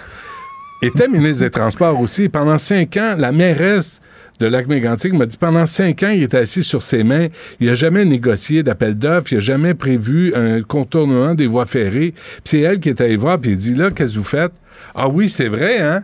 était 0.83 1.09
ministre 1.09 1.45
des 1.45 1.51
Transports 1.51 2.01
aussi. 2.01 2.29
Pendant 2.29 2.59
cinq 2.59 2.97
ans, 2.97 3.15
la 3.17 3.33
mairesse 3.33 4.01
de 4.41 4.47
Lac-Mégantic 4.47 5.13
m'a 5.13 5.27
dit 5.27 5.37
pendant 5.37 5.67
cinq 5.67 6.03
ans, 6.03 6.11
il 6.13 6.23
était 6.25 6.39
assis 6.39 6.63
sur 6.65 6.83
ses 6.83 7.05
mains. 7.05 7.29
Il 7.61 7.69
n'a 7.69 7.75
jamais 7.75 8.05
négocié 8.05 8.63
d'appel 8.63 8.95
d'offres. 8.95 9.33
Il 9.33 9.37
n'a 9.37 9.41
jamais 9.41 9.75
prévu 9.75 10.35
un 10.35 10.61
contournement 10.63 11.35
des 11.35 11.47
voies 11.47 11.67
ferrées. 11.67 12.13
Puis 12.17 12.43
c'est 12.45 12.61
elle 12.61 12.81
qui 12.81 12.89
est 12.89 13.01
allée 13.01 13.17
voir, 13.17 13.39
puis 13.39 13.53
elle 13.53 13.59
dit 13.59 13.75
là, 13.75 13.91
qu'est-ce 13.91 14.15
que 14.15 14.19
vous 14.19 14.25
faites? 14.25 14.53
Ah 14.95 15.09
oui, 15.09 15.29
c'est 15.29 15.49
vrai, 15.49 15.79
hein? 15.81 16.03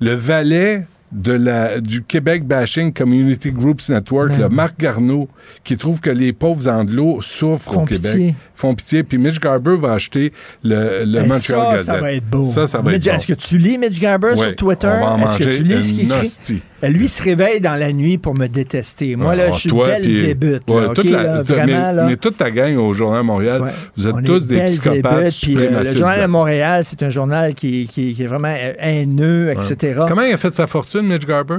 Le 0.00 0.12
valet 0.12 0.86
de 1.10 1.32
la, 1.32 1.80
du 1.80 2.02
Québec 2.02 2.44
Bashing 2.44 2.92
Community 2.92 3.50
Groups 3.50 3.88
Network, 3.88 4.28
Ben 4.28 4.40
là. 4.40 4.48
Marc 4.50 4.78
Garneau, 4.78 5.26
qui 5.64 5.78
trouve 5.78 6.00
que 6.00 6.10
les 6.10 6.34
pauvres 6.34 6.68
anglos 6.68 7.22
souffrent 7.22 7.72
Font 7.72 7.82
au 7.82 7.86
Québec. 7.86 8.12
pitié. 8.12 8.34
Font 8.54 8.74
pitié. 8.74 9.02
Puis 9.04 9.16
Mitch 9.16 9.40
Garber 9.40 9.76
va 9.76 9.92
acheter 9.94 10.34
le, 10.62 11.04
le 11.06 11.20
Ben, 11.20 11.28
Montreal 11.28 11.38
ça, 11.40 11.72
Gazette. 11.72 11.86
ça 11.86 11.96
va 11.98 12.12
être 12.12 12.26
beau. 12.28 12.44
Ça, 12.44 12.66
ça 12.66 12.82
va 12.82 12.90
Mitch- 12.92 13.06
être 13.06 13.12
bon. 13.14 13.18
Est-ce 13.20 13.26
que 13.26 13.32
tu 13.32 13.56
lis 13.56 13.78
Mitch 13.78 13.98
Garber 13.98 14.36
sur 14.36 14.54
Twitter? 14.54 14.86
Est-ce 14.86 15.38
que 15.38 15.56
tu 15.56 15.62
lis 15.62 15.82
ce 15.82 15.92
qu'il 15.92 16.12
écrit? 16.12 16.62
Euh, 16.84 16.88
Lui 16.88 17.08
se 17.08 17.20
réveille 17.22 17.60
dans 17.60 17.74
la 17.74 17.92
nuit 17.92 18.18
pour 18.18 18.34
me 18.38 18.46
détester. 18.46 19.16
Moi, 19.16 19.34
là, 19.34 19.44
Alors, 19.44 19.54
je 19.56 19.60
suis 19.60 19.72
belle 19.72 20.08
zébute. 20.08 20.70
ouais, 20.70 20.82
là, 20.82 20.88
toute 20.88 20.98
OK, 21.06 21.10
la- 21.10 21.22
là, 21.22 21.36
t'as- 21.38 21.54
vraiment, 21.54 21.86
mais, 21.88 21.92
là. 21.94 22.04
mais 22.06 22.16
toute 22.16 22.36
ta 22.36 22.50
gang 22.52 22.76
au 22.76 22.92
Journal 22.92 23.22
Montréal, 23.24 23.62
Ouais. 23.62 23.70
vous 23.96 24.06
êtes 24.06 24.24
tous 24.24 24.46
des 24.46 24.64
psychopathes 24.66 25.12
euh, 25.48 25.80
le. 25.82 25.84
Journal 25.98 26.20
de. 26.22 26.26
Montréal, 26.26 26.84
c'est 26.84 27.02
un 27.02 27.10
journal 27.10 27.54
qui, 27.54 27.88
qui- 27.88 28.14
qui 28.14 28.22
est 28.22 28.26
vraiment 28.28 28.54
euh, 28.56 28.72
haineux, 28.78 29.50
etc. 29.50 30.02
Comment 30.06 30.22
il 30.22 30.32
a 30.32 30.36
fait 30.36 30.54
sa 30.54 30.66
fortune, 30.68 31.02
Mitch 31.02 31.26
Garber? 31.26 31.58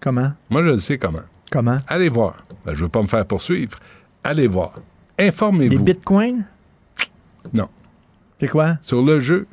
Comment? 0.00 0.32
Moi, 0.48 0.62
je 0.64 0.68
le 0.70 0.78
sais 0.78 0.96
comment. 0.96 1.18
Comment? 1.50 1.76
Allez 1.86 2.08
voir. 2.08 2.36
Ben, 2.64 2.72
je 2.72 2.78
ne 2.78 2.82
veux 2.84 2.88
pas 2.88 3.02
me 3.02 3.06
faire 3.08 3.26
poursuivre. 3.26 3.78
Allez 4.24 4.46
voir. 4.46 4.72
Les 5.18 5.28
Informez-vous. 5.28 5.82
bitcoins? 5.82 6.44
Non. 7.52 7.68
C'est 8.40 8.48
quoi? 8.48 8.78
Sur 8.82 9.02
le 9.02 9.18
jeu. 9.20 9.46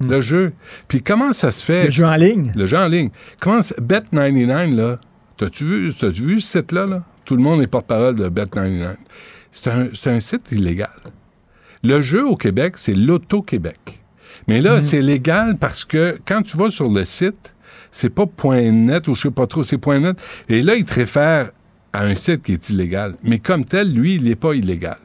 Le 0.00 0.20
jeu. 0.20 0.52
Puis 0.86 1.02
comment 1.02 1.32
ça 1.32 1.50
se 1.50 1.64
fait? 1.64 1.82
Hmm. 1.82 1.86
Le 1.86 1.90
jeu 1.90 2.06
en 2.06 2.14
ligne? 2.16 2.52
Le 2.54 2.66
jeu 2.66 2.78
en 2.78 2.86
ligne. 2.86 3.10
Comment 3.40 3.62
ça- 3.62 3.74
Bet99, 3.76 4.74
là, 4.76 4.98
t'as-tu 5.36 5.64
vu, 5.64 5.92
t'as-tu 5.94 6.22
vu 6.22 6.40
ce 6.40 6.58
site-là? 6.58 6.86
Là? 6.86 7.02
Tout 7.24 7.36
le 7.36 7.42
monde 7.42 7.60
est 7.62 7.66
porte-parole 7.66 8.14
de 8.16 8.28
Bet99. 8.28 8.94
C'est 9.50 9.68
un, 9.70 9.88
c'est 9.92 10.10
un 10.10 10.20
site 10.20 10.52
illégal. 10.52 10.90
Le 11.82 12.00
jeu 12.00 12.26
au 12.26 12.36
Québec, 12.36 12.74
c'est 12.76 12.94
l'Auto-Québec. 12.94 14.00
Mais 14.46 14.60
là, 14.60 14.80
c'est 14.80 15.02
légal 15.02 15.56
parce 15.58 15.84
que 15.84 16.18
quand 16.26 16.42
tu 16.42 16.56
vas 16.56 16.70
sur 16.70 16.90
le 16.90 17.04
site, 17.04 17.54
c'est 17.90 18.10
pas 18.14 18.24
.net 18.70 19.08
ou 19.08 19.14
je 19.14 19.22
sais 19.22 19.30
pas 19.30 19.46
trop, 19.46 19.62
c'est 19.62 19.84
.net. 19.86 20.16
Et 20.48 20.62
là, 20.62 20.74
il 20.76 20.84
te 20.84 20.94
réfère 20.94 21.50
à 21.92 22.04
un 22.04 22.14
site 22.14 22.42
qui 22.42 22.52
est 22.52 22.70
illégal. 22.70 23.14
Mais 23.22 23.38
comme 23.38 23.64
tel, 23.64 23.92
lui, 23.92 24.14
il 24.14 24.24
n'est 24.24 24.36
pas 24.36 24.54
illégal. 24.54 24.96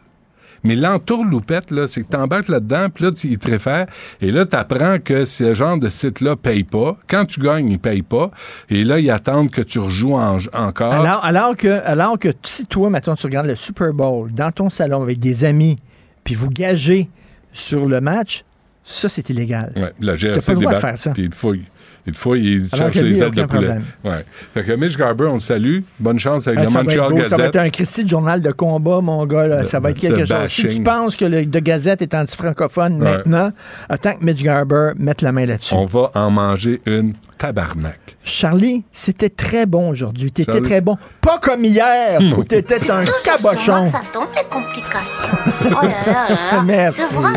Mais 0.63 0.75
l'entourloupette, 0.75 1.71
là, 1.71 1.87
c'est 1.87 2.03
que 2.03 2.09
tu 2.09 2.17
embarques 2.17 2.47
là-dedans, 2.47 2.87
puis 2.93 3.03
là, 3.05 3.11
tu, 3.11 3.27
il 3.27 3.37
te 3.37 3.49
réfère, 3.51 3.85
et 4.21 4.31
là, 4.31 4.45
tu 4.45 4.55
apprends 4.55 4.97
que 5.03 5.25
ce 5.25 5.53
genre 5.53 5.77
de 5.77 5.89
site-là 5.89 6.35
paye 6.35 6.63
pas. 6.63 6.97
Quand 7.07 7.25
tu 7.25 7.39
gagnes, 7.41 7.69
il 7.71 7.79
paye 7.79 8.01
pas. 8.01 8.31
Et 8.69 8.83
là, 8.83 8.99
ils 8.99 9.11
attendent 9.11 9.51
que 9.51 9.61
tu 9.61 9.79
rejoues 9.79 10.13
en- 10.15 10.37
encore. 10.53 10.93
Alors, 10.93 11.23
alors 11.25 11.57
que, 11.57 11.81
alors 11.85 12.17
que 12.17 12.29
si 12.43 12.65
toi, 12.65 12.89
maintenant, 12.89 13.15
tu 13.15 13.25
regardes 13.25 13.47
le 13.47 13.55
Super 13.55 13.93
Bowl 13.93 14.31
dans 14.31 14.51
ton 14.51 14.69
salon 14.69 15.01
avec 15.01 15.19
des 15.19 15.43
amis, 15.45 15.79
puis 16.23 16.35
vous 16.35 16.49
gagez 16.49 17.09
sur 17.51 17.85
le 17.85 17.99
match, 18.01 18.43
ça, 18.85 19.07
c'est 19.09 19.29
illégal. 19.29 19.71
Ouais, 19.75 19.93
la 20.01 20.13
GRC 20.15 20.45
pas 20.45 20.53
le 20.53 20.59
droit 20.59 20.73
de 20.73 20.79
faire 20.79 20.97
ça. 20.97 21.11
puis 21.11 21.23
il 21.23 21.29
te 21.29 21.35
fouille. 21.35 21.63
Une 22.05 22.15
fois, 22.15 22.37
il 22.37 22.67
Alors 22.73 22.77
cherche 22.91 22.93
que 22.95 22.99
lui, 22.99 23.13
les 23.13 23.23
ailes 23.23 23.31
de 23.31 23.43
poulet. 23.43 23.77
Ouais. 24.03 24.25
Fait 24.53 24.63
que 24.63 24.73
Mitch 24.73 24.97
Garber, 24.97 25.25
on 25.27 25.35
le 25.35 25.39
salue. 25.39 25.79
Bonne 25.99 26.19
chance 26.19 26.47
avec 26.47 26.59
être 26.59 26.73
Montreal 26.73 27.09
beau, 27.13 27.25
ça 27.27 27.37
va 27.37 27.45
être 27.45 27.53
Gazette. 27.53 27.67
un 27.67 27.69
Christy 27.69 28.03
de 28.03 28.09
journal 28.09 28.41
de 28.41 28.51
combat, 28.51 28.99
mon 29.01 29.25
gars. 29.25 29.47
là. 29.47 29.63
ça 29.65 29.79
va 29.79 29.91
être 29.91 29.99
quelque 29.99 30.25
chose. 30.25 30.47
Si 30.47 30.67
tu 30.67 30.83
penses 30.83 31.15
que 31.15 31.23
le 31.25 31.45
de 31.45 31.59
Gazette 31.59 32.01
est 32.01 32.13
anti-francophone 32.13 33.01
Ouais. 33.01 33.11
maintenant, 33.17 33.51
attends 33.87 34.15
que 34.15 34.23
Mitch 34.25 34.43
Garber 34.43 34.91
mette 34.97 35.21
la 35.21 35.31
main 35.31 35.45
là-dessus. 35.45 35.73
On 35.75 35.85
va 35.85 36.11
en 36.13 36.29
manger 36.29 36.81
une 36.85 37.13
tabarnak. 37.37 37.99
Charlie, 38.25 38.83
c'était 38.91 39.29
très 39.29 39.65
bon 39.65 39.89
aujourd'hui. 39.89 40.31
T'étais 40.31 40.51
Charlie. 40.53 40.67
très 40.67 40.81
bon. 40.81 40.97
Pas 41.21 41.39
comme 41.41 41.63
hier, 41.65 42.19
où 42.37 42.43
t'étais 42.43 42.89
un 42.91 43.03
cabochon. 43.23 43.85
ça 43.85 44.01
tombe 44.11 44.27
les 44.35 44.43
complications. 44.49 45.37
Oh 45.65 45.85
là 45.85 46.13
là. 46.13 46.63
Merci. 46.65 47.01
Vraiment. 47.15 47.31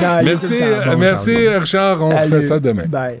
Non, 0.00 0.22
Merci, 0.24 0.58
bon, 0.86 0.96
merci. 0.98 1.48
Richard. 1.48 2.02
On 2.02 2.10
Salut. 2.10 2.30
fait 2.30 2.42
ça 2.42 2.58
demain. 2.58 2.84
Bye. 2.86 3.20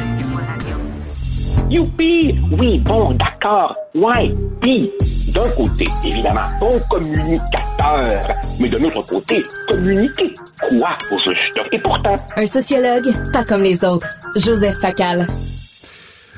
Youpi! 1.69 2.35
Oui, 2.59 2.79
bon, 2.79 3.13
d'accord. 3.13 3.75
Ouais. 3.95 4.33
Puis, 4.61 4.91
d'un 5.33 5.49
côté, 5.51 5.85
évidemment, 6.05 6.47
bon 6.59 6.79
communicateur. 6.89 8.19
Mais 8.59 8.69
de 8.69 8.77
l'autre 8.77 9.05
côté, 9.05 9.37
communiquer. 9.69 10.33
Quoi, 10.69 10.87
au 11.11 11.19
juste? 11.19 11.59
Et 11.71 11.79
pourtant, 11.81 12.15
Un 12.37 12.45
sociologue, 12.45 13.11
pas 13.31 13.43
comme 13.43 13.63
les 13.63 13.83
autres. 13.85 14.07
Joseph 14.37 14.77
Facal. 14.79 15.27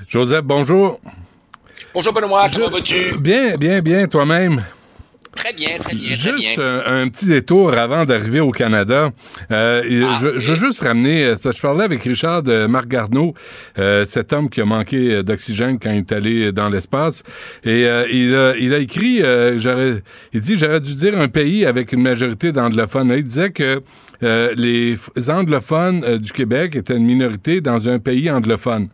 Joseph, 0.07 0.43
bonjour. 0.43 0.99
Bonjour 1.93 2.13
Benoît, 2.13 2.45
comment 2.53 2.69
vas-tu? 2.69 3.17
Bien, 3.19 3.55
bien, 3.57 3.81
bien, 3.81 4.07
toi-même. 4.07 4.63
Très 5.35 5.53
bien, 5.53 5.77
très 5.79 5.95
bien, 5.95 6.15
très 6.15 6.31
bien. 6.33 6.37
Juste 6.37 6.59
un, 6.59 6.83
un 6.85 7.09
petit 7.09 7.25
détour 7.25 7.73
avant 7.73 8.05
d'arriver 8.05 8.39
au 8.39 8.51
Canada. 8.51 9.11
Euh, 9.51 9.81
Ah, 10.05 10.19
je, 10.21 10.39
je 10.39 10.53
veux 10.53 10.67
juste 10.67 10.81
ramener, 10.81 11.25
euh, 11.25 11.35
je 11.43 11.61
parlais 11.61 11.83
avec 11.83 12.01
Richard 12.03 12.43
de 12.43 12.65
Marc 12.67 12.87
Garneau, 12.87 13.33
euh, 13.77 14.05
cet 14.05 14.31
homme 14.31 14.49
qui 14.49 14.61
a 14.61 14.65
manqué 14.65 15.21
d'oxygène 15.23 15.79
quand 15.79 15.91
il 15.91 15.97
est 15.99 16.11
allé 16.11 16.51
dans 16.51 16.69
l'espace. 16.69 17.23
Et 17.63 17.85
euh, 17.85 18.05
il, 18.11 18.35
a, 18.35 18.55
il 18.57 18.73
a 18.73 18.77
écrit, 18.77 19.21
euh, 19.21 19.99
il 20.33 20.41
dit, 20.41 20.57
j'aurais 20.57 20.79
dû 20.79 20.95
dire 20.95 21.19
un 21.19 21.27
pays 21.27 21.65
avec 21.65 21.91
une 21.93 22.01
majorité 22.01 22.51
d'anglophones. 22.51 23.11
Il 23.15 23.23
disait 23.23 23.51
que 23.51 23.81
euh, 24.23 24.53
les 24.55 24.95
anglophones 25.29 26.03
euh, 26.05 26.17
du 26.17 26.31
Québec 26.31 26.75
étaient 26.75 26.95
une 26.95 27.05
minorité 27.05 27.59
dans 27.59 27.89
un 27.89 27.99
pays 27.99 28.29
anglophone. 28.31 28.87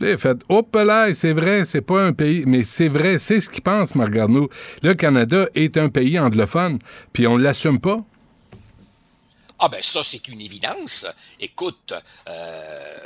Là, 0.00 0.16
hop 0.48 0.76
là, 0.76 1.12
c'est 1.14 1.32
vrai, 1.32 1.64
c'est 1.64 1.80
pas 1.80 2.02
un 2.02 2.12
pays, 2.12 2.44
mais 2.46 2.62
c'est 2.62 2.88
vrai, 2.88 3.18
c'est 3.18 3.40
ce 3.40 3.50
qu'il 3.50 3.62
pense, 3.62 3.94
Marc 3.94 4.10
Garneau. 4.10 4.48
Le 4.82 4.94
Canada 4.94 5.46
est 5.54 5.76
un 5.76 5.88
pays 5.88 6.18
anglophone, 6.18 6.78
puis 7.12 7.26
on 7.26 7.36
l'assume 7.36 7.80
pas. 7.80 8.04
Ah 9.58 9.68
ben 9.68 9.82
ça, 9.82 10.02
c'est 10.04 10.28
une 10.28 10.40
évidence. 10.40 11.04
Écoute, 11.40 11.92
euh, 12.28 12.98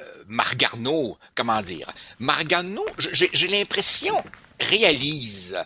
comment 1.34 1.62
dire, 1.62 1.90
Margarneau, 2.18 2.84
j'ai 2.98 3.30
j'ai 3.32 3.48
l'impression, 3.48 4.14
réalise 4.60 5.56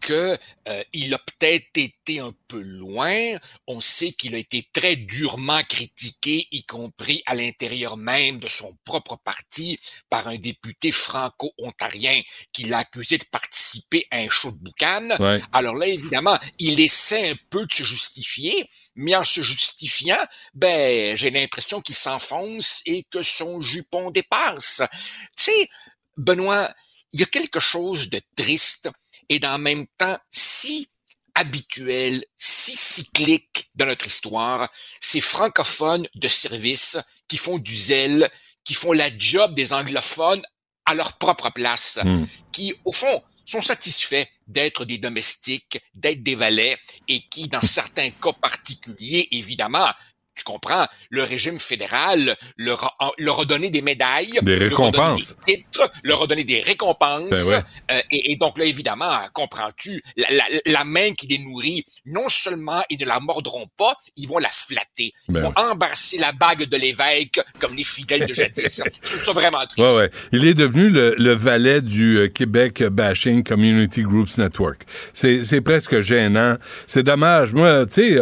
que 0.00 0.38
euh, 0.68 0.84
il 0.92 1.14
a 1.14 1.18
peut-être 1.18 1.76
été 1.76 2.20
un 2.20 2.32
peu 2.48 2.60
loin. 2.60 3.36
On 3.66 3.80
sait 3.80 4.12
qu'il 4.12 4.34
a 4.34 4.38
été 4.38 4.68
très 4.72 4.96
durement 4.96 5.62
critiqué, 5.62 6.46
y 6.50 6.64
compris 6.64 7.22
à 7.26 7.34
l'intérieur 7.34 7.96
même 7.96 8.38
de 8.38 8.48
son 8.48 8.76
propre 8.84 9.16
parti, 9.16 9.78
par 10.10 10.28
un 10.28 10.36
député 10.36 10.90
franco-ontarien 10.90 12.20
qui 12.52 12.64
l'a 12.64 12.78
accusé 12.78 13.18
de 13.18 13.24
participer 13.24 14.06
à 14.10 14.18
un 14.18 14.28
show 14.28 14.50
de 14.50 14.58
boucan. 14.58 15.08
Ouais. 15.18 15.40
Alors 15.52 15.74
là, 15.74 15.86
évidemment, 15.86 16.38
il 16.58 16.80
essaie 16.80 17.30
un 17.30 17.36
peu 17.50 17.66
de 17.66 17.72
se 17.72 17.82
justifier, 17.82 18.68
mais 18.94 19.14
en 19.14 19.24
se 19.24 19.42
justifiant, 19.42 20.18
ben, 20.54 21.16
j'ai 21.16 21.30
l'impression 21.30 21.80
qu'il 21.80 21.94
s'enfonce 21.94 22.82
et 22.86 23.04
que 23.10 23.22
son 23.22 23.60
jupon 23.60 24.10
dépasse. 24.10 24.82
Tu 25.36 25.44
sais, 25.44 25.68
Benoît, 26.16 26.72
il 27.12 27.20
y 27.20 27.22
a 27.22 27.26
quelque 27.26 27.60
chose 27.60 28.10
de 28.10 28.20
triste 28.36 28.90
et 29.28 29.38
dans 29.38 29.56
le 29.56 29.62
même 29.62 29.86
temps 29.98 30.16
si 30.30 30.88
habituel, 31.34 32.24
si 32.34 32.74
cyclique 32.76 33.68
dans 33.74 33.86
notre 33.86 34.06
histoire, 34.06 34.70
ces 35.00 35.20
francophones 35.20 36.08
de 36.14 36.28
service 36.28 36.96
qui 37.28 37.36
font 37.36 37.58
du 37.58 37.76
zèle, 37.76 38.30
qui 38.64 38.74
font 38.74 38.92
la 38.92 39.10
job 39.16 39.54
des 39.54 39.72
anglophones 39.72 40.42
à 40.86 40.94
leur 40.94 41.12
propre 41.18 41.50
place, 41.50 41.98
Hmm. 42.04 42.24
qui, 42.52 42.74
au 42.84 42.92
fond, 42.92 43.22
sont 43.44 43.60
satisfaits 43.60 44.24
d'être 44.46 44.84
des 44.84 44.98
domestiques, 44.98 45.78
d'être 45.94 46.22
des 46.22 46.34
valets, 46.34 46.78
et 47.06 47.22
qui, 47.28 47.48
dans 47.48 47.60
certains 47.60 48.10
cas 48.10 48.32
particuliers, 48.32 49.28
évidemment, 49.32 49.88
comprends, 50.46 50.86
le 51.10 51.22
régime 51.24 51.58
fédéral 51.58 52.36
leur 52.56 52.96
a, 53.00 53.10
leur 53.18 53.40
a 53.40 53.44
donné 53.44 53.68
des 53.70 53.82
médailles, 53.82 54.38
Des 54.42 54.56
leur 54.58 54.80
a 54.80 54.90
donné 54.90 54.98
récompenses. 54.98 55.36
des 55.46 55.56
titres, 55.56 55.90
leur 56.04 56.22
a 56.22 56.26
donné 56.26 56.44
des 56.44 56.60
récompenses, 56.60 57.28
Ben 57.30 57.44
ouais. 57.48 57.60
euh, 57.92 58.00
et, 58.10 58.32
et 58.32 58.36
donc 58.36 58.56
là, 58.58 58.64
évidemment, 58.64 59.12
comprends-tu, 59.34 60.02
la, 60.16 60.26
la- 60.30 60.44
la 60.64 60.84
main 60.84 61.12
qui 61.12 61.26
les 61.26 61.38
nourrit, 61.38 61.84
non 62.06 62.28
seulement 62.28 62.82
ils 62.90 62.98
ne 63.00 63.04
la 63.06 63.20
mordront 63.20 63.66
pas, 63.76 63.96
ils 64.16 64.26
vont 64.28 64.38
la 64.38 64.50
flatter. 64.50 65.12
Ils 65.28 65.34
Ben 65.34 65.40
vont 65.42 65.52
embrasser 65.56 66.18
la 66.18 66.32
bague 66.32 66.64
de 66.64 66.76
l'évêque 66.76 67.40
comme 67.60 67.74
les 67.74 67.84
fidèles 67.84 68.26
de 68.26 68.32
jadis. 68.34 68.82
Je 69.02 69.08
trouve 69.10 69.22
ça 69.22 69.32
vraiment 69.32 69.64
triste. 69.66 69.78
Ouais, 69.78 69.96
ouais. 69.96 70.10
Il 70.32 70.46
est 70.46 70.54
devenu 70.54 70.88
le, 70.88 71.14
le 71.18 71.32
valet 71.32 71.80
du 71.82 72.18
euh, 72.18 72.28
Québec 72.28 72.82
Bashing 72.84 73.42
Community 73.42 74.02
Groups 74.02 74.38
Network. 74.38 74.82
C'est, 75.12 75.60
presque 75.60 76.00
gênant. 76.00 76.56
C'est 76.86 77.02
dommage. 77.02 77.52
Moi, 77.52 77.86
tu 77.86 77.92
sais, 78.16 78.18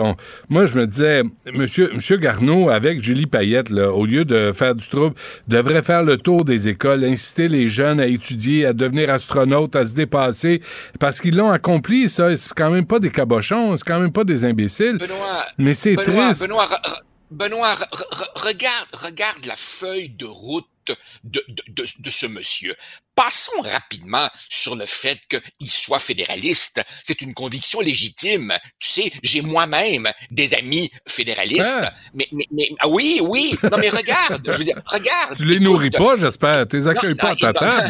moi, 0.48 0.66
je 0.66 0.76
me 0.78 0.86
disais, 0.86 1.22
monsieur, 1.52 1.90
monsieur 1.92 2.13
Garneau, 2.16 2.68
avec 2.70 3.02
Julie 3.02 3.26
Payette, 3.26 3.70
là, 3.70 3.90
au 3.92 4.06
lieu 4.06 4.24
de 4.24 4.52
faire 4.52 4.74
du 4.74 4.88
trouble, 4.88 5.14
devrait 5.48 5.82
faire 5.82 6.02
le 6.02 6.16
tour 6.16 6.44
des 6.44 6.68
écoles, 6.68 7.04
inciter 7.04 7.48
les 7.48 7.68
jeunes 7.68 8.00
à 8.00 8.06
étudier, 8.06 8.66
à 8.66 8.72
devenir 8.72 9.10
astronautes, 9.10 9.76
à 9.76 9.84
se 9.84 9.94
dépasser, 9.94 10.60
parce 11.00 11.20
qu'ils 11.20 11.36
l'ont 11.36 11.50
accompli, 11.50 12.08
ça. 12.08 12.34
C'est 12.36 12.52
quand 12.54 12.70
même 12.70 12.86
pas 12.86 12.98
des 12.98 13.10
cabochons, 13.10 13.76
c'est 13.76 13.86
quand 13.86 14.00
même 14.00 14.12
pas 14.12 14.24
des 14.24 14.44
imbéciles. 14.44 14.98
Benoît, 14.98 15.44
Mais 15.58 15.74
c'est 15.74 15.96
triste. 15.96 16.42
Benoît, 16.42 16.68
Benoît, 17.30 17.74
re- 17.74 18.16
re- 18.16 18.46
regarde, 18.48 18.86
regarde 18.92 19.44
la 19.46 19.56
feuille 19.56 20.10
de 20.10 20.24
route 20.26 20.66
de, 21.24 21.44
de, 21.48 21.62
de, 21.68 21.86
de 21.98 22.10
ce 22.10 22.26
monsieur. 22.26 22.74
Passons 23.14 23.62
rapidement 23.62 24.28
sur 24.48 24.74
le 24.74 24.86
fait 24.86 25.20
qu'il 25.28 25.70
soit 25.70 26.00
fédéraliste. 26.00 26.82
C'est 27.04 27.20
une 27.20 27.32
conviction 27.32 27.80
légitime. 27.80 28.52
Tu 28.80 28.88
sais, 28.88 29.12
j'ai 29.22 29.40
moi-même 29.40 30.10
des 30.32 30.52
amis 30.54 30.90
fédéralistes. 31.06 31.76
Ah. 31.76 31.94
Mais, 32.12 32.26
mais, 32.32 32.44
mais 32.50 32.68
ah 32.80 32.88
oui, 32.88 33.20
oui. 33.22 33.56
Non, 33.62 33.78
mais 33.78 33.88
regarde. 33.88 34.42
Je 34.44 34.58
veux 34.58 34.64
dire, 34.64 34.82
regarde. 34.86 35.36
Tu 35.36 35.44
les 35.44 35.54
écoute. 35.54 35.64
nourris 35.64 35.90
pas, 35.90 36.16
j'espère. 36.16 36.66
Tu 36.66 36.76
les 36.76 36.88
accueilles 36.88 37.10
Non, 37.10 37.16
pas 37.16 37.36
à 37.40 37.52
ta 37.52 37.86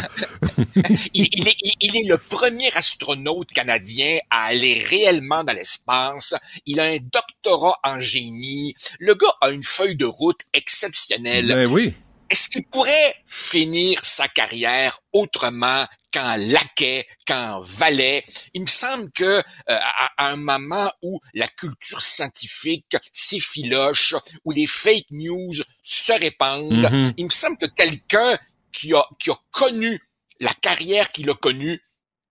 il, 1.14 1.28
il 1.32 1.49
est, 1.49 1.57
il 1.80 1.97
est 1.97 2.07
le 2.07 2.18
premier 2.18 2.70
astronaute 2.76 3.49
canadien 3.49 4.18
à 4.28 4.45
aller 4.45 4.74
réellement 4.74 5.42
dans 5.42 5.55
l'espace. 5.55 6.34
Il 6.66 6.80
a 6.80 6.84
un 6.84 6.99
doctorat 6.99 7.78
en 7.82 8.01
génie. 8.01 8.74
Le 8.99 9.14
gars 9.14 9.34
a 9.40 9.51
une 9.51 9.62
feuille 9.62 9.97
de 9.97 10.07
route 10.07 10.40
exceptionnelle. 10.53 11.47
Ben 11.49 11.68
oui. 11.68 11.95
Est-ce 12.35 12.49
qu'il 12.49 12.66
pourrait 12.66 13.14
finir 13.26 14.01
sa 14.05 14.26
carrière 14.26 14.99
autrement 15.12 15.85
qu'en 16.12 16.35
laquais, 16.37 17.07
qu'en 17.28 17.61
valet? 17.61 18.24
Il 18.55 18.62
me 18.62 18.66
semble 18.66 19.09
que 19.12 19.24
euh, 19.24 19.43
à, 19.68 20.11
à 20.16 20.30
un 20.32 20.37
moment 20.37 20.91
où 21.01 21.20
la 21.32 21.47
culture 21.47 22.03
scientifique 22.03 22.97
s'effiloche, 23.12 24.16
où 24.45 24.51
les 24.51 24.66
fake 24.66 25.07
news 25.12 25.53
se 25.85 26.12
répandent, 26.12 26.91
Mhm. 26.91 27.12
il 27.18 27.24
me 27.26 27.30
semble 27.30 27.57
que 27.57 27.66
quelqu'un 27.66 28.37
qui 28.72 28.93
a, 28.95 29.05
qui 29.20 29.30
a 29.30 29.37
connu 29.53 30.01
la 30.41 30.53
carrière 30.55 31.12
qu'il 31.12 31.30
a 31.30 31.35
connue 31.35 31.80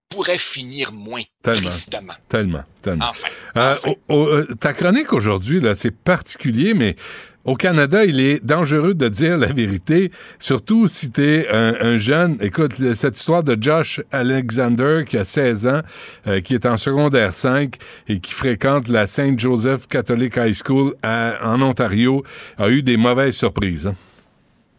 pourrait 0.10 0.38
finir 0.38 0.92
moins 0.92 1.24
Tellement. 1.42 1.70
tristement. 1.70 2.14
Tellement, 2.28 2.64
tellement. 2.82 3.08
Enfin, 3.08 3.30
Euh, 3.56 3.72
enfin. 3.74 3.94
euh, 4.10 4.54
ta 4.60 4.74
chronique 4.74 5.14
aujourd'hui, 5.14 5.62
là, 5.62 5.76
c'est 5.76 5.92
particulier, 5.92 6.74
mais 6.74 6.98
au 7.46 7.56
Canada, 7.56 8.06
il 8.06 8.20
est 8.20 8.44
dangereux 8.46 8.94
de 8.94 9.08
dire 9.10 9.38
la 9.38 9.48
vérité, 9.48 10.12
surtout 10.40 10.88
si 10.88 11.12
t'es 11.12 11.48
un, 11.52 11.76
un 11.82 11.98
jeune. 11.98 12.38
Écoute, 12.42 12.74
cette 12.94 13.18
histoire 13.18 13.44
de 13.44 13.58
Josh 13.60 14.02
Alexander, 14.12 15.04
qui 15.08 15.18
a 15.18 15.24
16 15.26 15.68
ans, 15.68 15.82
euh, 16.28 16.40
qui 16.42 16.54
est 16.54 16.66
en 16.66 16.78
secondaire 16.78 17.34
5 17.34 17.76
et 18.08 18.20
qui 18.20 18.34
fréquente 18.34 18.88
la 18.88 19.08
Saint 19.08 19.38
Joseph 19.38 19.88
Catholic 19.88 20.38
High 20.38 20.54
School 20.56 20.94
à- 21.04 21.34
en 21.44 21.62
Ontario, 21.62 22.24
a 22.58 22.70
eu 22.70 22.82
des 22.82 22.98
mauvaises 22.98 23.36
surprises. 23.36 23.88
hein. 23.88 23.96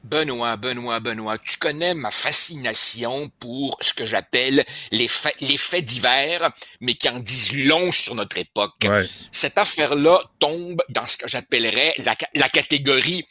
Benoît, 0.05 0.57
Benoît, 0.57 1.01
Benoît, 1.01 1.39
tu 1.39 1.57
connais 1.57 1.95
ma 1.95 2.11
fascination 2.11 3.31
pour 3.41 3.77
ce 3.81 3.95
que 3.95 4.05
j'appelle 4.05 4.65
les 4.93 5.09
faits, 5.09 5.35
les 5.41 5.57
faits 5.57 5.85
divers, 5.85 6.51
mais 6.81 6.95
qui 6.95 7.09
en 7.09 7.19
disent 7.19 7.55
long 7.55 7.91
sur 7.91 8.15
notre 8.15 8.37
époque. 8.39 8.75
Ouais. 8.85 9.09
Cette 9.33 9.57
affaire-là 9.59 10.21
tombe 10.39 10.83
dans 10.91 11.07
ce 11.07 11.17
que 11.17 11.27
j'appellerais 11.27 11.95
la, 11.99 12.15
la 12.35 12.49
catégorie 12.51 13.25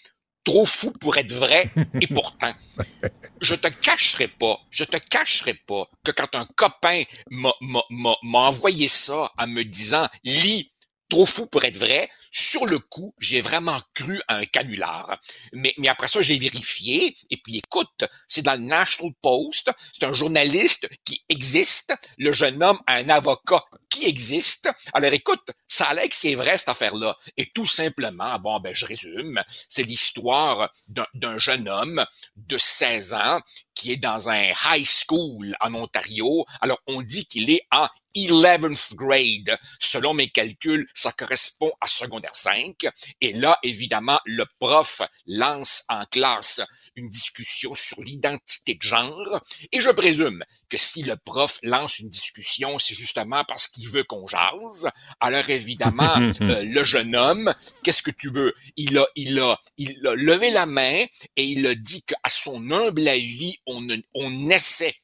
trop 0.43 0.65
fou 0.65 0.91
pour 0.99 1.17
être 1.17 1.31
vrai, 1.31 1.71
et 2.01 2.07
pourtant. 2.07 2.53
Je 3.41 3.55
te 3.55 3.67
cacherai 3.67 4.29
pas, 4.29 4.57
je 4.69 4.85
te 4.85 4.95
cacherai 4.95 5.53
pas 5.53 5.85
que 6.05 6.11
quand 6.11 6.33
un 6.35 6.47
copain 6.55 7.03
m'a 7.29 8.13
envoyé 8.33 8.87
ça 8.87 9.33
en 9.37 9.47
me 9.47 9.63
disant, 9.63 10.07
lis, 10.23 10.71
trop 11.09 11.25
fou 11.25 11.47
pour 11.47 11.65
être 11.65 11.75
vrai, 11.75 12.09
sur 12.33 12.65
le 12.65 12.79
coup, 12.79 13.13
j'ai 13.19 13.41
vraiment 13.41 13.79
cru 13.93 14.19
à 14.27 14.37
un 14.37 14.45
canular. 14.45 15.19
Mais, 15.53 15.73
après 15.87 16.07
ça, 16.07 16.21
j'ai 16.21 16.37
vérifié, 16.37 17.15
et 17.29 17.37
puis 17.37 17.57
écoute, 17.57 18.05
c'est 18.27 18.41
dans 18.41 18.59
le 18.59 18.65
National 18.65 19.13
Post, 19.21 19.71
c'est 19.77 20.03
un 20.03 20.13
journaliste 20.13 20.89
qui 21.05 21.23
existe, 21.29 21.95
le 22.17 22.33
jeune 22.33 22.61
homme 22.63 22.79
a 22.87 22.95
un 22.95 23.09
avocat 23.09 23.63
qui 23.89 24.05
existe. 24.05 24.71
Alors 24.93 25.13
écoute, 25.13 25.51
ça 25.67 25.85
a 25.85 25.93
l'air 25.93 26.09
que 26.09 26.15
c'est 26.15 26.33
vrai 26.33 26.57
cette 26.57 26.69
affaire-là. 26.69 27.15
Et 27.37 27.51
tout 27.53 27.65
simplement, 27.65 28.39
bon, 28.39 28.59
ben 28.59 28.73
je 28.73 28.87
résume, 28.87 29.41
c'est 29.69 29.83
l'histoire 29.83 30.71
d'un 30.87 31.05
d'un 31.13 31.37
jeune 31.37 31.69
homme 31.69 32.03
de 32.35 32.57
16 32.57 33.13
ans 33.13 33.39
qui 33.75 33.91
est 33.91 33.97
dans 33.97 34.29
un 34.29 34.51
high 34.71 34.87
school 34.87 35.55
en 35.61 35.73
Ontario. 35.75 36.45
Alors 36.61 36.79
on 36.87 37.01
dit 37.01 37.25
qu'il 37.25 37.51
est 37.51 37.67
en 37.71 37.87
11th 38.15 38.95
grade. 38.95 39.57
Selon 39.79 40.13
mes 40.13 40.29
calculs, 40.29 40.87
ça 40.93 41.11
correspond 41.11 41.71
à 41.81 41.87
secondaire 41.87 42.35
5. 42.35 42.87
Et 43.21 43.33
là, 43.33 43.57
évidemment, 43.63 44.19
le 44.25 44.45
prof 44.59 45.01
lance 45.27 45.83
en 45.89 46.05
classe 46.05 46.61
une 46.95 47.09
discussion 47.09 47.75
sur 47.75 48.01
l'identité 48.01 48.75
de 48.75 48.81
genre. 48.81 49.41
Et 49.71 49.81
je 49.81 49.89
présume 49.89 50.43
que 50.69 50.77
si 50.77 51.03
le 51.03 51.15
prof 51.15 51.59
lance 51.63 51.99
une 51.99 52.09
discussion, 52.09 52.79
c'est 52.79 52.95
justement 52.95 53.43
parce 53.45 53.67
qu'il 53.67 53.89
veut 53.89 54.03
qu'on 54.03 54.27
jase. 54.27 54.89
Alors 55.19 55.49
évidemment, 55.49 56.15
euh, 56.41 56.63
le 56.63 56.83
jeune 56.83 57.15
homme, 57.15 57.53
qu'est-ce 57.83 58.03
que 58.03 58.11
tu 58.11 58.29
veux? 58.29 58.53
Il 58.75 58.97
a, 58.97 59.07
il 59.15 59.39
a, 59.39 59.59
il 59.77 60.05
a 60.05 60.15
levé 60.15 60.51
la 60.51 60.65
main 60.65 61.05
et 61.35 61.43
il 61.43 61.65
a 61.67 61.75
dit 61.75 62.03
qu'à 62.03 62.29
son 62.29 62.71
humble 62.71 63.07
avis, 63.07 63.57
on, 63.65 63.87
on 64.13 64.49
essaie, 64.49 64.95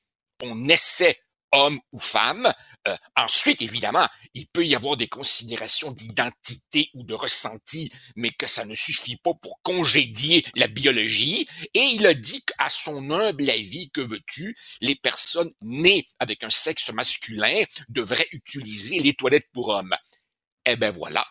on 0.42 0.68
essaie 0.70 1.20
homme 1.52 1.80
ou 1.92 2.00
femme. 2.00 2.52
Euh, 2.88 2.96
ensuite, 3.16 3.62
évidemment, 3.62 4.08
il 4.34 4.48
peut 4.48 4.66
y 4.66 4.76
avoir 4.76 4.98
des 4.98 5.08
considérations 5.08 5.92
d'identité 5.92 6.90
ou 6.94 7.04
de 7.04 7.14
ressenti, 7.14 7.92
mais 8.16 8.32
que 8.32 8.48
ça 8.48 8.66
ne 8.66 8.76
suffit 8.76 9.18
pas 9.18 9.34
pour 9.42 9.62
congédier 9.62 10.46
la 10.56 10.68
biologie. 10.68 11.48
Et 11.74 11.84
il 11.94 12.06
a 12.06 12.14
dit 12.14 12.44
qu'à 12.44 12.70
son 12.70 13.12
humble 13.12 13.50
avis, 13.50 13.90
que 13.92 14.02
veux-tu, 14.02 14.56
les 14.82 14.96
personnes 14.96 15.52
nées 15.62 16.08
avec 16.20 16.44
un 16.44 16.50
sexe 16.50 16.90
masculin 16.92 17.64
devraient 17.90 18.30
utiliser 18.32 19.00
les 19.00 19.14
toilettes 19.14 19.50
pour 19.54 19.70
hommes. 19.70 19.96
Eh 20.66 20.76
ben 20.76 20.92
voilà, 20.92 21.26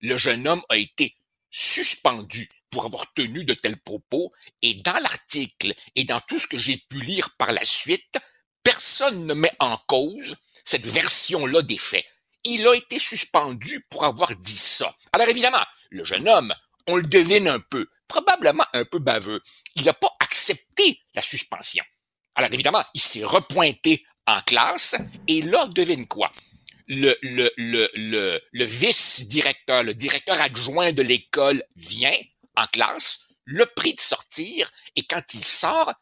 le 0.00 0.16
jeune 0.16 0.46
homme 0.46 0.62
a 0.68 0.76
été 0.76 1.16
suspendu 1.50 2.48
pour 2.70 2.86
avoir 2.86 3.12
tenu 3.12 3.44
de 3.44 3.54
tels 3.54 3.80
propos, 3.80 4.32
et 4.62 4.74
dans 4.74 4.98
l'article 5.00 5.74
et 5.94 6.04
dans 6.04 6.20
tout 6.20 6.38
ce 6.38 6.46
que 6.46 6.58
j'ai 6.58 6.78
pu 6.88 7.00
lire 7.02 7.30
par 7.36 7.52
la 7.52 7.64
suite, 7.64 8.18
personne 8.62 9.26
ne 9.26 9.34
met 9.34 9.52
en 9.60 9.76
cause 9.86 10.36
cette 10.64 10.86
version-là 10.86 11.62
des 11.62 11.78
faits. 11.78 12.04
Il 12.44 12.66
a 12.66 12.74
été 12.74 12.98
suspendu 12.98 13.86
pour 13.90 14.04
avoir 14.04 14.34
dit 14.36 14.58
ça. 14.58 14.94
Alors 15.12 15.28
évidemment, 15.28 15.64
le 15.90 16.04
jeune 16.04 16.28
homme, 16.28 16.52
on 16.88 16.96
le 16.96 17.02
devine 17.02 17.48
un 17.48 17.60
peu, 17.60 17.86
probablement 18.08 18.64
un 18.72 18.84
peu 18.84 18.98
baveux. 18.98 19.40
Il 19.76 19.84
n'a 19.84 19.94
pas 19.94 20.14
accepté 20.20 21.00
la 21.14 21.22
suspension. 21.22 21.84
Alors 22.34 22.52
évidemment, 22.52 22.84
il 22.94 23.00
s'est 23.00 23.24
repointé 23.24 24.04
en 24.26 24.40
classe, 24.40 24.96
et 25.28 25.42
là, 25.42 25.66
devine 25.66 26.06
quoi? 26.06 26.30
Le, 26.88 27.16
le, 27.22 27.50
le, 27.56 27.90
le, 27.94 28.40
le 28.50 28.64
vice-directeur, 28.64 29.82
le 29.82 29.94
directeur 29.94 30.40
adjoint 30.40 30.92
de 30.92 31.02
l'école 31.02 31.62
vient 31.76 32.16
en 32.56 32.66
classe, 32.66 33.20
le 33.44 33.66
prie 33.66 33.94
de 33.94 34.00
sortir, 34.00 34.70
et 34.96 35.04
quand 35.04 35.34
il 35.34 35.44
sort, 35.44 35.92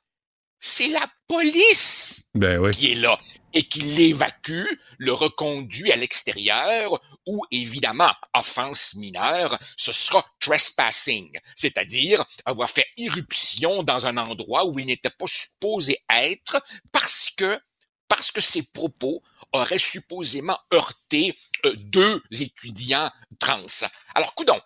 c'est 0.60 0.88
la 0.88 1.06
police 1.26 2.24
Ben 2.34 2.58
oui. 2.58 2.70
qui 2.70 2.92
est 2.92 2.96
là 2.96 3.18
et 3.52 3.66
qui 3.66 3.80
l'évacue, 3.80 4.66
le 4.98 5.12
reconduit 5.12 5.90
à 5.90 5.96
l'extérieur 5.96 7.00
où, 7.26 7.44
évidemment, 7.50 8.12
offense 8.34 8.94
mineure, 8.94 9.58
ce 9.76 9.92
sera 9.92 10.24
trespassing, 10.38 11.36
c'est-à-dire 11.56 12.24
avoir 12.44 12.70
fait 12.70 12.86
irruption 12.96 13.82
dans 13.82 14.06
un 14.06 14.18
endroit 14.18 14.66
où 14.66 14.78
il 14.78 14.86
n'était 14.86 15.10
pas 15.10 15.26
supposé 15.26 15.98
être 16.10 16.62
parce 16.92 17.30
que 17.36 17.58
parce 18.06 18.32
que 18.32 18.40
ses 18.40 18.62
propos 18.62 19.22
auraient 19.52 19.78
supposément 19.78 20.58
heurté 20.74 21.36
euh, 21.64 21.72
deux 21.76 22.20
étudiants 22.32 23.08
trans. 23.38 23.88
Alors, 24.14 24.34
coudon, 24.34 24.60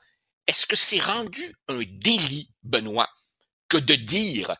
est-ce 0.46 0.66
que 0.66 0.76
c'est 0.76 1.00
rendu 1.00 1.54
un 1.68 1.80
délit, 1.86 2.50
Benoît, 2.62 3.08
que 3.68 3.76
de 3.76 3.94
dire 3.94 4.54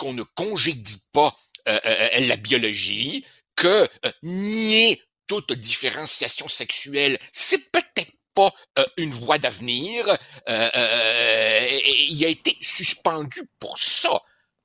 qu'on 0.00 0.14
ne 0.14 0.22
congédie 0.22 1.02
pas 1.12 1.36
euh, 1.68 1.78
euh, 1.84 2.20
la 2.20 2.36
biologie, 2.36 3.24
que 3.54 3.88
euh, 4.06 4.12
nier 4.22 5.02
toute 5.26 5.52
différenciation 5.52 6.48
sexuelle, 6.48 7.18
c'est 7.32 7.70
peut-être 7.70 8.12
pas 8.34 8.52
euh, 8.78 8.84
une 8.96 9.10
voie 9.10 9.38
d'avenir. 9.38 10.08
Euh, 10.08 10.70
euh, 10.74 11.68
il 12.08 12.24
a 12.24 12.28
été 12.28 12.56
suspendu 12.62 13.42
pour 13.58 13.76
ça. 13.76 14.22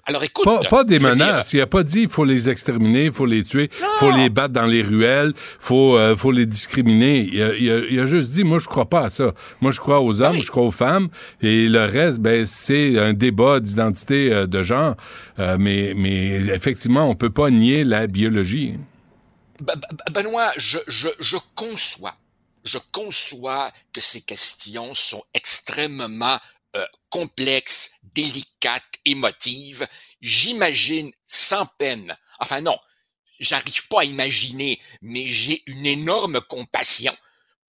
Alors 0.08 0.24
écoute, 0.24 0.46
Pas, 0.46 0.60
pas 0.60 0.84
des 0.84 1.00
dire, 1.00 1.10
menaces. 1.10 1.54
Il 1.54 1.62
a 1.62 1.66
pas 1.68 1.82
dit 1.82 2.02
il 2.04 2.10
faut 2.10 2.26
les 2.26 2.48
exterminer, 2.50 3.06
il 3.06 3.12
faut 3.12 3.26
les 3.26 3.44
tuer, 3.44 3.70
il 3.72 3.86
faut 4.00 4.12
les 4.12 4.30
battre 4.30 4.54
dans 4.54 4.68
les 4.68 4.84
ruelles, 4.84 5.34
faut 5.60 5.98
euh, 5.98 6.16
faut 6.16 6.32
les 6.32 6.46
discriminer. 6.46 7.28
Il 7.34 7.42
a, 7.42 7.56
il 7.56 7.72
a- 7.72 7.86
il 7.90 8.00
a 8.00 8.06
juste 8.06 8.30
dit 8.30 8.44
moi 8.44 8.60
je 8.60 8.68
crois 8.68 8.88
pas 8.88 9.02
à 9.06 9.10
ça. 9.10 9.34
Moi 9.62 9.72
je 9.72 9.80
crois 9.80 10.02
aux 10.02 10.22
hommes, 10.22 10.38
je 10.40 10.52
crois 10.52 10.62
aux 10.64 10.72
femmes 10.72 11.10
et 11.42 11.68
le 11.68 11.86
reste 11.86 12.20
ben 12.20 12.46
c'est 12.46 13.00
un 13.00 13.14
débat 13.14 13.60
d'identité 13.60 14.32
euh, 14.32 14.46
de 14.46 14.62
genre. 14.62 14.96
Euh, 15.40 15.58
mais 15.60 15.94
mais 15.98 16.36
effectivement 16.54 17.10
on 17.10 17.16
peut 17.16 17.32
pas 17.32 17.50
nier 17.50 17.84
la 17.84 18.06
biologie. 18.06 18.76
Ben- 19.60 19.74
ben- 19.76 20.22
Benoît, 20.24 20.52
je, 20.58 20.78
je, 20.88 21.08
je 21.20 21.38
conçois, 21.56 22.14
je 22.64 22.78
conçois 22.92 23.72
que 23.92 24.02
ces 24.02 24.22
questions 24.22 24.94
sont 24.94 25.24
extrêmement 25.34 26.38
complexes, 27.10 27.92
délicates, 28.16 28.84
émotives. 29.06 29.88
J'imagine 30.22 31.12
sans 31.28 31.68
peine, 31.78 32.16
enfin 32.40 32.62
non, 32.62 32.78
j'arrive 33.40 33.88
pas 33.88 34.02
à 34.02 34.06
imaginer, 34.06 34.82
mais 35.02 35.28
j'ai 35.28 35.62
une 35.68 35.86
énorme 35.86 36.42
compassion 36.42 37.16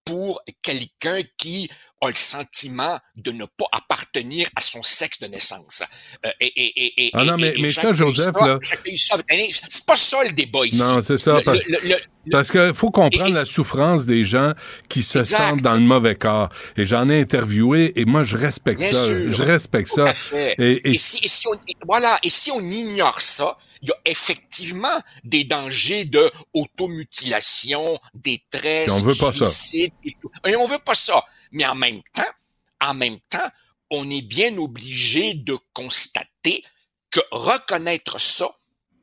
pour 0.05 0.41
quelqu'un 0.63 1.23
qui 1.37 1.69
a 2.03 2.09
le 2.09 2.15
sentiment 2.15 2.99
de 3.17 3.33
ne 3.33 3.45
pas 3.47 3.65
appartenir 3.73 4.49
à 4.55 4.61
son 4.61 4.83
sexe 4.83 5.19
de 5.21 5.27
naissance. 5.29 5.83
Euh, 6.27 6.31
et, 6.41 6.47
et, 6.47 6.85
et, 6.85 7.07
et, 7.07 7.11
Ah 7.15 7.25
non, 7.25 7.39
et- 7.39 7.41
mais- 7.41 7.55
et 7.57 7.63
mais 7.63 7.71
ça, 7.71 7.93
Joseph, 7.93 8.35
là- 8.45 8.59
C'est 8.63 9.87
pas 9.87 9.97
ça 9.97 10.23
le 10.25 10.33
débat 10.33 10.67
ici. 10.67 10.79
Non, 10.79 11.01
c'est 11.01 11.17
ça, 11.19 11.39
Le- 11.39 11.43
parce- 11.43 11.67
le- 11.67 11.79
le- 11.89 11.97
Parce 12.33 12.51
qu'il 12.51 12.75
faut 12.75 12.91
comprendre 12.91 13.33
la 13.35 13.45
souffrance 13.45 14.05
des 14.05 14.25
gens 14.25 14.53
qui 14.89 15.05
se 15.05 15.21
Exact. 15.21 15.37
sentent 15.51 15.63
dans 15.63 15.75
le 15.75 15.81
mauvais 15.81 16.17
corps. 16.17 16.49
Et 16.77 16.85
j'en 16.85 17.09
ai 17.09 17.21
interviewé 17.21 17.93
et 17.99 18.05
moi 18.05 18.25
je 18.25 18.37
respecte 18.37 18.81
Bien 18.81 18.93
ça. 18.93 19.07
sûr. 19.07 19.33
Je 19.33 19.43
respecte 19.45 19.89
Tout 19.89 19.95
ça. 20.05 20.09
à 20.11 20.15
fait. 20.15 20.57
Et, 20.59 20.73
et 20.89 20.95
Et 20.95 20.99
si, 20.99 21.25
et 21.25 21.29
si 21.29 21.47
on, 21.47 21.55
et 21.55 21.77
voilà, 21.87 22.19
et 22.25 22.29
si 22.31 22.51
on 22.51 22.61
ignore 22.61 23.21
ça, 23.21 23.57
il 23.81 23.89
y 23.89 23.93
a 23.93 23.97
effectivement 24.07 25.01
des 25.23 25.45
dangers 25.45 26.05
de 26.05 26.29
automutilation, 26.53 27.99
détresse, 28.15 28.89
Et 28.89 28.91
on 28.91 28.99
veut 29.03 29.15
pas 29.15 29.33
ça. 29.33 29.47
suicide 29.47 29.93
et 30.05 30.17
tout. 30.21 30.31
Et 30.47 30.57
on 30.57 30.67
veut 30.67 30.81
pas 30.85 30.95
ça. 30.95 31.25
Mais 31.53 31.67
en 31.67 31.75
même 31.75 32.03
temps, 32.13 32.23
en 32.81 32.95
même 32.95 33.19
temps, 33.31 33.49
on 33.91 34.09
est 34.11 34.23
bien 34.23 34.57
obligé 34.59 35.35
de 35.35 35.57
constater 35.73 36.65
que 37.11 37.21
reconnaître 37.31 38.21
ça, 38.21 38.49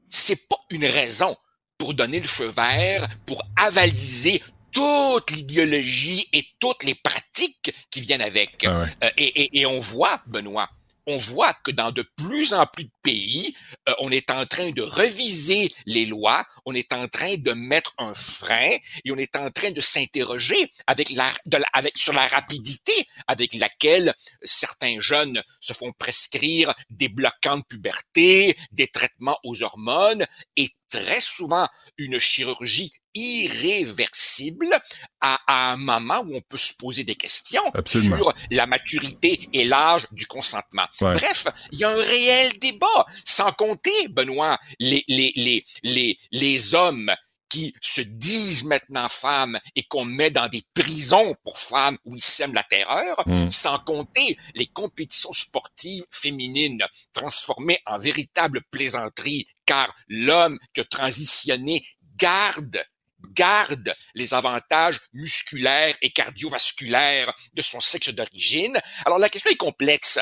c'est 0.09 0.47
pas 0.47 0.57
une 0.69 0.85
raison 0.85 1.35
pour 1.77 1.93
donner 1.93 2.19
le 2.19 2.27
feu 2.27 2.47
vert, 2.47 3.07
pour 3.25 3.41
avaliser 3.55 4.41
toute 4.71 5.31
l'idéologie 5.31 6.27
et 6.33 6.45
toutes 6.59 6.83
les 6.83 6.95
pratiques 6.95 7.73
qui 7.89 8.01
viennent 8.01 8.21
avec. 8.21 8.63
Ah 8.67 8.81
ouais. 8.81 8.87
Euh, 9.03 9.09
et, 9.17 9.43
et- 9.43 9.59
et 9.61 9.65
on 9.65 9.79
voit, 9.79 10.21
Benoît, 10.27 10.69
on 11.07 11.17
voit 11.17 11.53
que 11.63 11.71
dans 11.71 11.91
de 11.91 12.01
plus 12.15 12.53
en 12.53 12.65
plus 12.65 12.85
de 12.85 12.91
pays, 13.01 13.55
euh, 13.89 13.93
on 13.99 14.11
est 14.11 14.31
en 14.31 14.45
train 14.45 14.71
de 14.71 14.81
reviser 14.81 15.69
les 15.85 16.05
lois, 16.05 16.45
on 16.65 16.73
est 16.73 16.93
en 16.93 17.07
train 17.07 17.35
de 17.37 17.51
mettre 17.53 17.93
un 17.97 18.13
frein 18.13 18.69
et 19.03 19.11
on 19.11 19.17
est 19.17 19.35
en 19.35 19.51
train 19.51 19.71
de 19.71 19.81
s'interroger 19.81 20.71
avec 20.87 21.09
la, 21.09 21.31
de 21.45 21.57
la- 21.57 21.67
avec, 21.73 21.97
sur 21.97 22.13
la 22.13 22.27
rapidité 22.27 22.93
avec 23.27 23.53
laquelle 23.53 24.13
certains 24.43 24.99
jeunes 24.99 25.41
se 25.59 25.73
font 25.73 25.91
prescrire 25.93 26.73
des 26.89 27.09
bloquants 27.09 27.57
de 27.57 27.63
puberté, 27.63 28.55
des 28.71 28.87
traitements 28.87 29.37
aux 29.43 29.63
hormones 29.63 30.25
et 30.55 30.69
très 30.93 31.21
souvent 31.21 31.67
une 31.97 32.19
chirurgie 32.19 32.91
irréversible 33.15 34.69
à, 35.21 35.39
à 35.47 35.71
un 35.73 35.77
moment 35.77 36.19
où 36.25 36.35
on 36.35 36.41
peut 36.41 36.57
se 36.57 36.73
poser 36.73 37.03
des 37.03 37.15
questions 37.15 37.61
Absolument. 37.73 38.17
sur 38.17 38.33
la 38.51 38.65
maturité 38.65 39.47
et 39.53 39.63
l'âge 39.65 40.07
du 40.11 40.25
consentement. 40.25 40.85
Ouais. 41.01 41.13
Bref, 41.13 41.47
il 41.71 41.79
y 41.79 41.83
a 41.83 41.89
un 41.89 41.95
réel 41.95 42.57
débat, 42.59 43.05
sans 43.25 43.51
compter, 43.51 44.07
Benoît, 44.09 44.57
les, 44.79 45.03
les, 45.07 45.31
les, 45.35 45.63
les, 45.83 46.17
les 46.31 46.75
hommes 46.75 47.11
qui 47.49 47.71
se 47.81 48.01
disent 48.01 48.63
maintenant 48.63 49.07
femmes 49.07 49.59
et 49.75 49.83
qu'on 49.83 50.05
met 50.05 50.31
dans 50.31 50.47
des 50.47 50.63
prisons 50.73 51.35
pour 51.43 51.59
femmes 51.59 51.99
où 52.03 52.15
ils 52.15 52.23
sèment 52.23 52.55
la 52.55 52.63
terreur, 52.63 53.21
Mm. 53.27 53.47
sans 53.51 53.77
compter 53.77 54.37
les 54.55 54.65
compétitions 54.65 55.31
sportives 55.33 56.03
féminines 56.09 56.83
transformées 57.13 57.77
en 57.85 57.99
véritable 57.99 58.61
plaisanterie, 58.71 59.45
car 59.65 59.93
l'homme 60.07 60.57
qui 60.73 60.81
a 60.81 60.85
transitionné 60.85 61.85
garde 62.17 62.83
garde 63.33 63.95
les 64.15 64.33
avantages 64.33 64.99
musculaires 65.13 65.95
et 66.01 66.09
cardiovasculaires 66.11 67.33
de 67.53 67.61
son 67.61 67.79
sexe 67.79 68.09
d'origine. 68.09 68.77
Alors 69.05 69.17
la 69.17 69.29
question 69.29 69.49
est 69.49 69.55
complexe, 69.55 70.19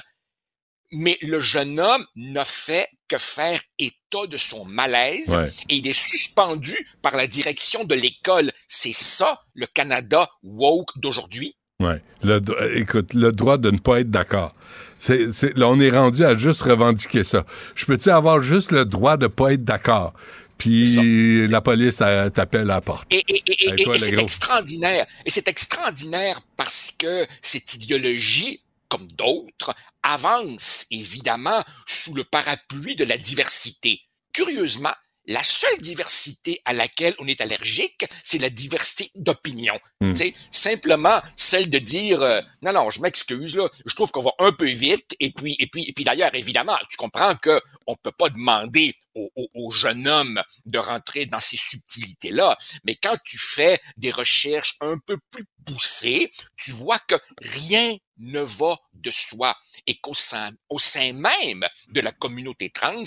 mais 0.92 1.18
le 1.22 1.40
jeune 1.40 1.80
homme 1.80 2.06
n'a 2.16 2.46
fait 2.46 2.88
que 3.08 3.18
faire 3.18 3.60
état 3.80 4.28
de 4.28 4.38
son 4.38 4.66
malaise 4.66 5.30
Ouais. 5.30 5.52
et 5.70 5.78
il 5.78 5.88
est 5.88 5.94
suspendu 6.00 6.76
par 7.02 7.16
la 7.16 7.28
direction 7.28 7.86
de 7.86 7.96
l'école. 7.96 8.52
C'est 8.68 8.94
ça 8.94 9.42
le 9.54 9.66
Canada 9.66 10.30
woke 10.44 10.92
d'aujourd'hui? 10.98 11.56
Ouais. 11.80 12.02
Le, 12.22 12.40
euh, 12.50 12.76
écoute, 12.78 13.14
le 13.16 13.32
droit 13.32 13.58
de 13.58 13.72
ne 13.72 13.80
pas 13.80 14.02
être 14.02 14.12
d'accord. 14.12 14.54
C'est, 15.02 15.32
c'est- 15.34 15.58
là, 15.58 15.68
on 15.68 15.80
est 15.80 15.90
rendu 15.90 16.24
à 16.24 16.36
juste 16.36 16.62
revendiquer 16.62 17.24
ça. 17.24 17.44
Je 17.74 17.86
peux-tu 17.86 18.10
avoir 18.12 18.44
juste 18.44 18.72
le 18.72 18.86
droit 18.86 19.18
de 19.18 19.26
pas 19.26 19.54
être 19.54 19.64
d'accord? 19.64 20.14
Puis 20.60 21.48
la 21.48 21.60
police 21.60 22.02
elle, 22.02 22.30
t'appelle 22.32 22.70
à 22.70 22.76
la 22.76 22.82
porte. 22.82 23.08
Et, 23.12 23.24
et- 23.28 23.44
et- 23.48 23.82
et- 23.82 23.98
c'est 23.98 24.20
extraordinaire. 24.20 25.08
Et 25.26 25.32
c'est 25.32 25.48
extraordinaire 25.48 26.40
parce 26.56 26.92
que 26.96 27.26
cette 27.42 27.74
idéologie, 27.74 28.62
comme 28.90 29.08
d'autres, 29.18 29.74
avance 30.04 30.86
évidemment 30.92 31.64
sous 31.88 32.14
le 32.14 32.24
parapluie 32.24 32.96
de 32.96 33.04
la 33.04 33.18
diversité. 33.18 34.02
Curieusement, 34.34 34.94
la 35.26 35.44
seule 35.44 35.80
diversité 35.80 36.62
à 36.66 36.74
laquelle 36.74 37.16
on 37.20 37.28
est 37.28 37.42
allergique, 37.42 38.06
c'est 38.24 38.40
la 38.40 38.50
diversité 38.50 39.12
d'opinion. 39.16 39.78
Hmm. 40.00 40.14
Tu 40.14 40.16
sais, 40.16 40.34
Simplement 40.52 41.22
celle 41.36 41.70
de 41.70 41.80
dire 41.80 42.22
euh, 42.22 42.42
non 42.62 42.74
non, 42.74 42.90
je 42.90 43.02
m'excuse 43.02 43.56
là, 43.56 43.68
je 43.86 43.96
trouve 43.96 44.12
qu'on 44.12 44.22
va 44.22 44.32
un 44.40 44.52
peu 44.52 44.68
vite 44.68 45.16
et 45.20 45.32
puis 45.32 45.56
et 45.60 45.68
puis 45.68 45.86
et 45.88 45.94
puis 45.94 46.04
d'ailleurs 46.04 46.34
évidemment, 46.36 46.78
tu 46.90 46.98
comprends 46.98 47.36
que 47.36 47.62
on 47.88 47.96
peut 47.96 48.12
pas 48.12 48.30
demander 48.30 48.96
au, 49.16 49.30
au, 49.36 49.48
au 49.54 49.72
jeune 49.72 50.08
homme 50.08 50.42
de 50.66 50.80
rentrer 50.80 51.26
dans 51.26 51.40
ces 51.40 51.58
subtilités 51.58 52.32
là, 52.32 52.58
mais 52.84 52.96
quand 52.96 53.18
tu 53.24 53.38
fais 53.38 53.80
des 53.98 54.12
recherches 54.12 54.76
un 54.82 54.98
peu 55.06 55.18
plus 55.32 55.46
poussées, 55.66 56.32
tu 56.58 56.72
vois 56.72 57.00
que 57.00 57.16
rien 57.42 57.96
ne 58.18 58.42
va 58.42 58.78
de 58.94 59.10
soi 59.12 59.56
et 59.88 60.00
qu'au 60.00 60.14
sein, 60.14 60.52
au 60.70 60.78
sein 60.78 61.14
même 61.14 61.66
de 61.90 62.02
la 62.02 62.12
communauté 62.12 62.70
trans, 62.70 63.04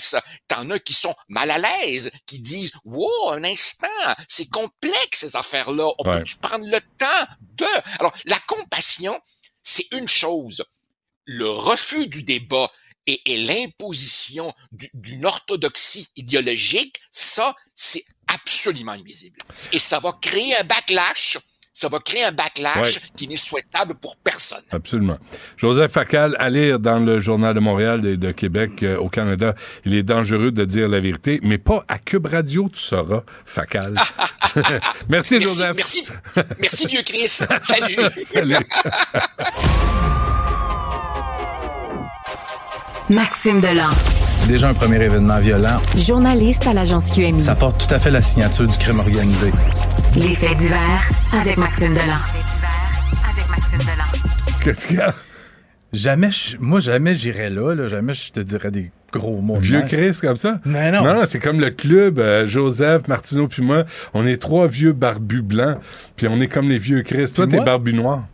t'en 0.49 0.71
as 0.71 0.79
qui 0.81 0.93
sont 0.93 1.15
mal 1.29 1.51
à 1.51 1.59
l'aise, 1.59 2.11
qui 2.27 2.41
disent 2.41 2.73
«Wow, 2.85 3.31
un 3.33 3.45
instant, 3.45 3.87
c'est 4.29 4.51
complexe 4.51 5.21
ces 5.21 5.37
affaires-là, 5.37 5.89
on 5.99 6.09
Ouais. 6.09 6.19
peut-tu 6.19 6.37
prendre 6.37 6.67
le 6.67 6.81
temps 6.99 7.27
de...» 7.41 7.67
Alors, 8.01 8.13
la 8.25 8.39
compassion, 8.41 9.19
c'est 9.63 9.87
une 9.93 10.09
chose. 10.09 10.65
Le 11.27 11.49
refus 11.49 12.07
du 12.09 12.23
débat 12.23 12.71
et, 13.07 13.21
et 13.33 13.39
l'imposition 13.45 14.53
du- 14.73 14.91
d'une 14.95 15.27
orthodoxie 15.27 16.09
idéologique, 16.17 17.01
ça, 17.11 17.55
c'est 17.75 18.05
absolument 18.29 18.93
invisible. 18.93 19.39
Et 19.73 19.79
ça 19.79 19.99
va 20.01 20.13
créer 20.21 20.57
un 20.57 20.65
backlash, 20.65 21.39
ça 21.77 21.89
va 21.89 21.99
créer 21.99 22.23
un 22.25 22.33
backlash 22.33 22.95
Ouais. 22.97 23.03
qui 23.17 23.27
n'est 23.29 23.37
souhaitable 23.37 23.95
pour 23.97 24.17
personne. 24.17 24.63
Absolument. 24.71 25.19
Joseph 25.57 25.91
Facal, 25.93 26.37
à 26.39 26.49
lire 26.49 26.79
dans 26.79 27.01
le 27.01 27.19
Journal 27.19 27.53
de 27.55 27.61
Montréal 27.61 28.07
et 28.07 28.17
de 28.17 28.31
Québec 28.31 28.83
euh, 28.85 28.97
au 28.99 29.09
Canada, 29.09 29.55
il 29.85 29.95
est 29.95 30.03
dangereux 30.05 30.53
de 30.53 30.65
dire 30.65 30.89
la 30.89 31.01
vérité, 31.01 31.41
mais 31.43 31.59
pas 31.59 31.85
à 31.89 31.99
Cube 31.99 32.27
Radio, 32.27 32.69
tu 32.73 32.81
sauras, 32.81 33.25
Facal. 33.45 33.95
Merci, 35.09 35.39
Merci, 35.39 35.41
Joseph. 35.41 35.77
merci, 35.77 36.05
merci 36.61 36.87
vieux 36.87 37.03
Chris. 37.03 37.27
Salut. 37.61 37.97
Salut. 38.25 38.57
Maxime 43.11 43.61
Delan, 43.61 43.91
Déjà 44.49 44.69
un 44.69 44.75
premier 44.75 44.97
événement 45.05 45.39
violent. 45.39 45.77
journaliste 45.97 46.67
à 46.67 46.73
l'agence 46.73 47.11
QMI. 47.15 47.43
Ça 47.43 47.55
porte 47.55 47.87
tout 47.87 47.95
à 47.95 47.99
fait 47.99 48.11
la 48.11 48.23
signature 48.23 48.67
du 48.67 48.77
crime 48.79 48.99
organisé. 48.99 49.53
Les 50.17 50.35
faits 50.35 50.57
divers 50.59 51.09
avec 51.33 51.57
Maxime 51.59 51.93
Delan. 51.93 52.19
Qu'est-ce 54.63 54.87
qu'il 54.87 54.97
y 54.97 55.01
a? 55.01 55.15
Jamais, 55.93 56.31
je- 56.31 56.57
moi, 56.59 56.81
jamais 56.81 57.15
j'irais 57.15 57.51
là, 57.51 57.75
là. 57.75 57.89
Jamais 57.89 58.15
je 58.15 58.33
te 58.33 58.41
dirais 58.41 58.71
des 58.71 58.91
gros 59.13 59.41
mots. 59.41 59.57
Vieux. 59.59 59.83
Chris 59.87 60.17
comme 60.21 60.37
ça? 60.37 60.59
Non, 60.65 60.91
non. 60.91 61.05
Non, 61.05 61.23
c'est 61.27 61.39
comme 61.39 61.61
le 61.61 61.71
club, 61.71 62.19
euh, 62.19 62.47
Joseph, 62.47 63.07
Martineau 63.07 63.47
puis 63.49 63.63
moi, 63.63 63.85
on 64.15 64.27
est 64.27 64.39
trois 64.39 64.67
vieux 64.67 64.93
barbus 64.93 65.43
blancs, 65.43 65.77
puis 66.17 66.27
on 66.29 66.41
est 66.41 66.49
comme 66.49 66.69
les 66.69 66.79
vieux 66.79 67.03
Chris. 67.03 67.31
Toi, 67.35 67.47
t'es 67.47 67.61
barbu 67.61 67.93
noir. 67.95 68.25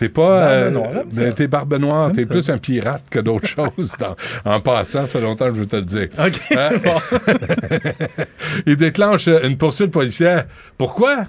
T'es 0.00 0.08
pas... 0.08 0.48
Euh, 0.48 1.30
t'es 1.36 1.46
barbe 1.46 1.74
noire, 1.74 2.10
t'es 2.12 2.24
plus 2.24 2.48
un 2.48 2.56
pirate 2.56 3.02
que 3.10 3.18
d'autres 3.18 3.46
choses. 3.76 3.92
dans- 3.98 4.16
en 4.46 4.58
passant, 4.62 5.02
ça 5.02 5.06
fait 5.06 5.20
longtemps 5.20 5.48
que 5.50 5.54
je 5.56 5.60
veux 5.60 5.66
te 5.66 5.76
le 5.76 5.82
dire. 5.82 6.08
OK, 6.18 6.40
Hein? 6.56 6.70
bon. 6.82 6.96
Il 8.66 8.76
déclenche 8.76 9.28
euh, 9.28 9.46
une 9.46 9.58
poursuite 9.58 9.90
policière. 9.90 10.46
Pourquoi? 10.78 11.26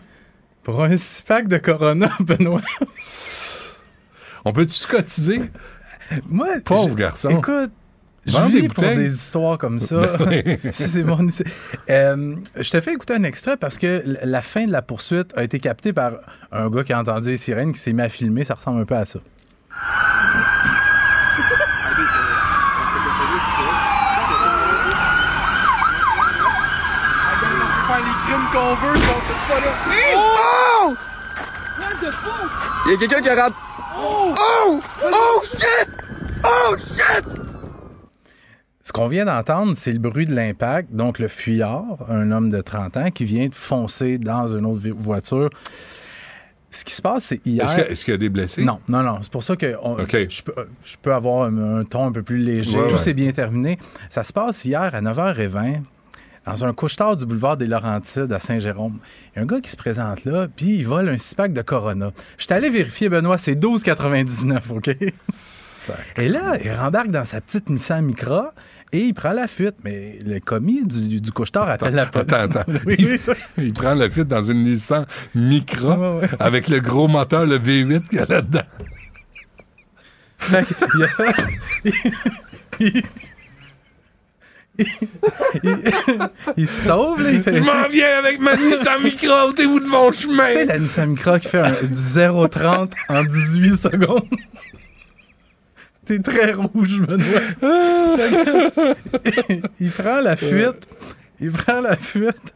Pour 0.63 0.81
un 0.83 0.95
pack 1.27 1.49
de 1.49 1.57
Corona, 1.57 2.09
Benoît. 2.21 2.61
On 4.45 4.53
peut-tu 4.53 4.71
se 4.73 4.87
cotiser? 4.87 5.41
Moi, 6.29 6.47
Pauvre 6.63 6.89
je- 6.91 6.95
garçon. 6.95 7.29
Écoute, 7.29 7.71
je 8.25 8.51
des 8.51 8.61
vis 8.61 8.67
pour 8.67 8.83
des 8.83 9.13
histoires 9.13 9.57
comme 9.57 9.79
ça. 9.79 10.17
Ben 10.17 10.57
c'est 10.71 11.03
mon... 11.03 11.27
Euh, 11.89 12.35
je 12.55 12.69
te 12.69 12.81
fais 12.81 12.93
écouter 12.93 13.15
un 13.15 13.23
extrait 13.23 13.57
parce 13.57 13.77
que 13.77 14.03
la 14.23 14.41
fin 14.41 14.67
de 14.67 14.71
la 14.71 14.81
poursuite 14.81 15.33
a 15.35 15.43
été 15.43 15.59
captée 15.59 15.93
par 15.93 16.13
un 16.51 16.69
gars 16.69 16.83
qui 16.83 16.93
a 16.93 16.99
entendu 16.99 17.29
les 17.29 17.37
sirènes 17.37 17.73
qui 17.73 17.79
s'est 17.79 17.93
mis 17.93 18.01
à 18.01 18.09
filmer. 18.09 18.45
Ça 18.45 18.53
ressemble 18.53 18.81
un 18.81 18.85
peu 18.85 18.95
à 18.95 19.05
ça. 19.05 19.19
qu'on 28.51 28.75
veut, 28.75 28.99
pas 29.47 29.59
là. 29.59 29.73
Oh! 30.15 30.93
Il 32.85 32.91
y 32.91 32.95
a 32.95 32.97
quelqu'un 32.97 33.21
qui 33.21 33.29
rentre. 33.29 33.55
Oh! 33.97 34.33
Oh! 34.37 34.81
Oh 35.05 35.41
shit! 35.43 35.89
Oh 36.43 36.75
shit! 36.77 37.50
Ce 38.91 38.93
qu'on 38.93 39.07
vient 39.07 39.23
d'entendre, 39.23 39.71
c'est 39.73 39.93
le 39.93 39.99
bruit 39.99 40.25
de 40.25 40.35
l'impact. 40.35 40.91
Donc, 40.91 41.17
le 41.17 41.29
fuyard, 41.29 41.85
un 42.09 42.29
homme 42.29 42.49
de 42.49 42.59
30 42.59 42.97
ans, 42.97 43.09
qui 43.09 43.23
vient 43.23 43.47
de 43.47 43.55
foncer 43.55 44.17
dans 44.17 44.49
une 44.53 44.65
autre 44.65 44.81
voiture. 44.97 45.49
Ce 46.71 46.83
qui 46.83 46.93
se 46.93 47.01
passe, 47.01 47.23
c'est 47.27 47.45
hier. 47.47 47.63
Est-ce 47.63 47.77
que- 47.77 47.89
est-ce 47.89 48.03
qu'il 48.03 48.11
y 48.11 48.15
a 48.15 48.17
des 48.17 48.27
blessés? 48.27 48.65
Non, 48.65 48.79
non, 48.89 49.01
non. 49.01 49.19
C'est 49.21 49.31
pour 49.31 49.45
ça 49.45 49.55
que 49.55 49.77
on- 49.81 49.97
je, 49.97 50.41
peux, 50.43 50.53
je 50.83 50.97
peux 51.01 51.13
avoir 51.13 51.43
un, 51.45 51.79
un 51.79 51.83
ton 51.85 52.05
un 52.05 52.11
peu 52.11 52.21
plus 52.21 52.39
léger. 52.39 52.77
Ouais, 52.77 52.87
Tout 52.89 52.93
ouais. 52.95 52.99
s'est 52.99 53.13
bien 53.13 53.31
terminé. 53.31 53.77
Ça 54.09 54.25
se 54.25 54.33
passe 54.33 54.65
hier 54.65 54.81
à 54.93 54.99
9h20 55.01 55.83
dans 56.45 56.65
un 56.65 56.73
couche-tard 56.73 57.15
du 57.17 57.25
boulevard 57.25 57.55
des 57.55 57.67
Laurentides 57.67 58.31
à 58.33 58.39
Saint-Jérôme. 58.39 58.97
Il 59.33 59.37
y 59.37 59.39
a 59.39 59.43
un 59.43 59.45
gars 59.45 59.61
qui 59.61 59.69
se 59.69 59.77
présente 59.77 60.25
là, 60.25 60.47
puis 60.55 60.77
il 60.79 60.83
vole 60.87 61.07
un 61.09 61.17
six-pack 61.17 61.53
de 61.53 61.61
Corona. 61.61 62.11
Je 62.37 62.45
suis 62.45 62.53
allé 62.53 62.69
vérifier, 62.71 63.09
Benoît, 63.09 63.37
c'est 63.37 63.53
12,99, 63.55 64.59
OK? 64.71 64.87
Et 66.17 66.29
là, 66.29 66.57
il 66.63 66.71
rembarque 66.71 67.11
dans 67.11 67.25
sa 67.25 67.41
petite 67.41 67.69
Nissan 67.69 68.03
Micra 68.03 68.53
et 68.91 69.01
il 69.01 69.13
prend 69.13 69.33
la 69.33 69.47
fuite. 69.47 69.75
Mais 69.83 70.17
le 70.25 70.39
commis 70.39 70.83
du, 70.85 71.21
du, 71.21 71.31
couche-tard 71.31 71.69
appelle 71.69 71.93
la 71.93 72.07
police. 72.07 72.33
Attends, 72.33 72.59
attends. 72.59 72.71
Oui, 72.87 72.95
il, 72.97 73.07
oui. 73.07 73.19
il 73.57 73.73
prend 73.73 73.93
la 73.93 74.09
fuite 74.09 74.27
dans 74.27 74.41
une 74.41 74.63
Nissan 74.63 75.05
Micra 75.35 75.95
Ouais, 75.97 76.21
ouais. 76.21 76.29
avec 76.39 76.67
le 76.69 76.79
gros 76.79 77.07
moteur, 77.07 77.45
le 77.45 77.59
V8 77.59 78.07
qu'il 78.07 78.17
y 78.17 78.21
a 78.21 78.25
là-dedans. 78.25 78.63
Il 80.49 80.55
a 80.55 80.63
fait- 80.63 80.73
il- 86.57 86.67
se 86.67 86.85
sauve, 86.87 87.21
là. 87.21 87.31
Il 87.31 87.41
fait... 87.43 87.55
Je 87.55 87.61
m'en 87.63 87.87
viens 87.89 88.17
avec 88.17 88.39
ma 88.39 88.55
Nissan 88.55 89.01
Micra, 89.03 89.47
ôtez-vous 89.47 89.79
de 89.79 89.87
mon 89.87 90.11
chemin. 90.11 90.47
Tu 90.47 90.53
sais, 90.53 90.65
la 90.65 90.79
Nissan 90.79 91.09
Micra 91.09 91.39
qui 91.39 91.47
fait 91.49 91.59
un, 91.59 91.71
du 91.71 91.93
0-30 91.93 92.91
en 93.09 93.23
18 93.23 93.77
secondes. 93.77 94.25
T'es 96.05 96.19
très 96.19 96.53
rouge, 96.53 96.99
Benoît. 97.01 97.41
il 99.79 99.91
prend 99.91 100.21
la 100.21 100.35
fuite. 100.35 100.87
Il 101.39 101.51
prend 101.51 101.81
la 101.81 101.95
fuite. 101.95 102.53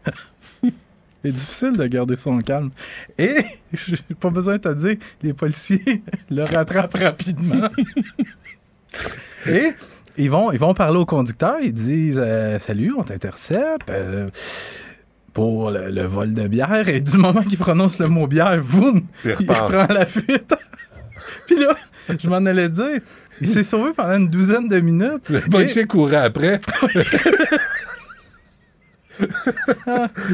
C'est 1.24 1.32
difficile 1.32 1.72
de 1.72 1.86
garder 1.88 2.18
son 2.18 2.40
calme. 2.40 2.70
Et, 3.18 3.38
j'ai 3.74 3.98
pas 4.20 4.30
besoin 4.30 4.58
de 4.58 4.62
te 4.62 4.74
dire, 4.74 4.98
les 5.24 5.34
policiers 5.34 6.04
le 6.30 6.44
rattrapent 6.44 6.96
rapidement. 6.96 7.68
Et 9.48 9.74
ils 10.18 10.30
vont, 10.32 10.52
ils 10.52 10.60
vont 10.60 10.74
parler 10.74 10.98
au 10.98 11.06
conducteur. 11.06 11.56
Ils 11.62 11.74
disent 11.74 12.22
euh, 12.24 12.60
Salut, 12.60 12.94
on 12.98 13.04
t'intercepte. 13.04 13.90
euh, 13.90 14.28
pour 15.34 15.70
le, 15.70 15.90
le 15.92 16.04
vol 16.04 16.34
de 16.34 16.48
bière. 16.48 16.88
Et 16.88 17.02
du 17.02 17.18
moment 17.18 17.42
qu'il 17.44 17.58
prononce 17.58 18.00
le 18.00 18.08
mot 18.08 18.26
bière, 18.26 18.58
boum, 18.62 19.02
Il 19.26 19.36
il 19.42 19.52
reprend 19.52 19.94
la 19.94 20.06
fuite. 20.06 20.56
Puis 21.48 21.58
là, 21.58 21.76
je 22.18 22.30
m'en 22.30 22.38
allais 22.46 22.70
dire, 22.70 23.00
il 23.42 23.48
s'est 23.48 23.64
sauvé 23.66 23.92
pendant 23.96 24.16
une 24.16 24.30
douzaine 24.30 24.70
de 24.70 24.80
minutes. 24.80 25.28
Le 25.30 25.42
policier 25.42 25.84
courait 25.86 26.18
après. 26.18 26.60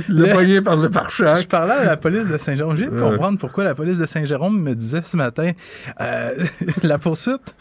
le 0.07 0.31
poignet 0.33 0.61
par 0.61 0.75
le 0.75 0.89
pare-choc. 0.89 1.37
Je 1.37 1.47
parlais 1.47 1.73
à 1.73 1.85
la 1.85 1.97
police 1.97 2.29
de 2.29 2.37
Saint-Jérôme. 2.37 2.75
J'ai 2.77 2.85
de 2.85 2.99
comprendre 2.99 3.37
pourquoi 3.39 3.63
la 3.63 3.75
police 3.75 3.97
de 3.99 4.05
Saint-Jérôme 4.05 4.59
me 4.61 4.75
disait 4.75 5.01
ce 5.03 5.17
matin 5.17 5.51
euh, 5.99 6.33
la 6.83 6.97
poursuite, 6.97 7.55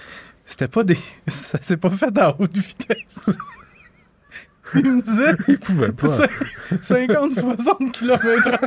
c'était 0.51 0.69
pas 0.69 0.83
des. 0.85 0.99
Ça 1.29 1.59
s'est 1.63 1.77
pas 1.77 1.91
fait 1.91 2.17
à 2.19 2.35
haute 2.39 2.57
vitesse. 2.57 2.97
Il 4.75 4.93
me 4.93 5.03
disait. 5.03 5.35
Il 5.49 5.59
pouvait 5.59 5.93
pas. 5.93 6.09
50-60 6.73 7.91
km 7.93 8.59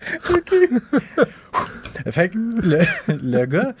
Fait 2.10 2.28
que 2.28 2.38
le, 2.38 2.80
le 3.08 3.46
gars, 3.46 3.72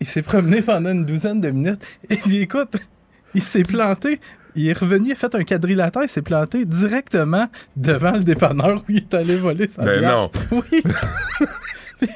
il 0.00 0.06
s'est 0.06 0.22
promené 0.22 0.62
pendant 0.62 0.90
une 0.90 1.04
douzaine 1.04 1.40
de 1.40 1.50
minutes. 1.50 1.82
Et 2.10 2.16
puis 2.16 2.38
écoute, 2.38 2.76
il 3.34 3.42
s'est 3.42 3.62
planté. 3.62 4.20
Il 4.56 4.68
est 4.68 4.78
revenu, 4.78 5.08
il 5.08 5.12
a 5.12 5.16
fait 5.16 5.34
un 5.34 5.42
quadrilatère, 5.42 6.04
il 6.04 6.08
s'est 6.08 6.22
planté 6.22 6.64
directement 6.64 7.48
devant 7.74 8.12
le 8.12 8.20
dépanneur 8.22 8.78
où 8.78 8.82
il 8.88 8.98
est 8.98 9.14
allé 9.14 9.36
voler 9.36 9.66
sa 9.68 9.82
Ben 9.82 9.98
bière. 9.98 10.12
non. 10.12 10.30
Oui. 10.52 10.82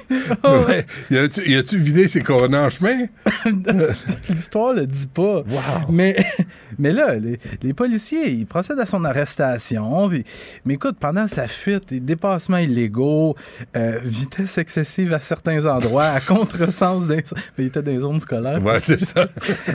Oh, 0.45 0.64
Ouais. 0.68 0.85
Y 1.11 1.57
a-tu 1.57 1.79
vidé 1.79 2.09
ses 2.09 2.20
coronas 2.20 2.66
en 2.66 2.70
chemin? 2.70 3.07
L'histoire 4.29 4.74
le 4.74 4.87
dit 4.87 5.07
pas. 5.07 5.43
Mais, 5.89 6.16
mais 6.79 6.93
là, 6.93 7.14
les, 7.16 7.39
les 7.62 7.72
policiers, 7.74 8.31
ils 8.31 8.47
procèdent 8.47 8.81
à 8.81 8.87
son 8.87 9.05
arrestation. 9.05 10.09
puis- 10.09 10.24
mais 10.64 10.74
écoute, 10.74 10.97
pendant 11.01 11.29
sa 11.29 11.47
fuite, 11.49 11.89
des 11.91 12.01
dépassements 12.01 12.59
illégaux, 12.59 13.37
euh, 13.76 13.99
vitesse 14.05 14.59
excessive 14.59 15.12
à 15.14 15.20
certains 15.20 15.64
endroits, 15.66 16.05
à 16.07 16.20
contresens 16.20 17.07
des... 17.07 17.16
Mais 17.57 17.64
il 17.64 17.66
était 17.66 17.83
dans 17.83 17.91
les 17.93 18.01
zones 18.01 18.20
scolaires. 18.20 18.62
Ouais, 18.62 18.81
c'est 18.81 19.01
ça. 19.01 19.26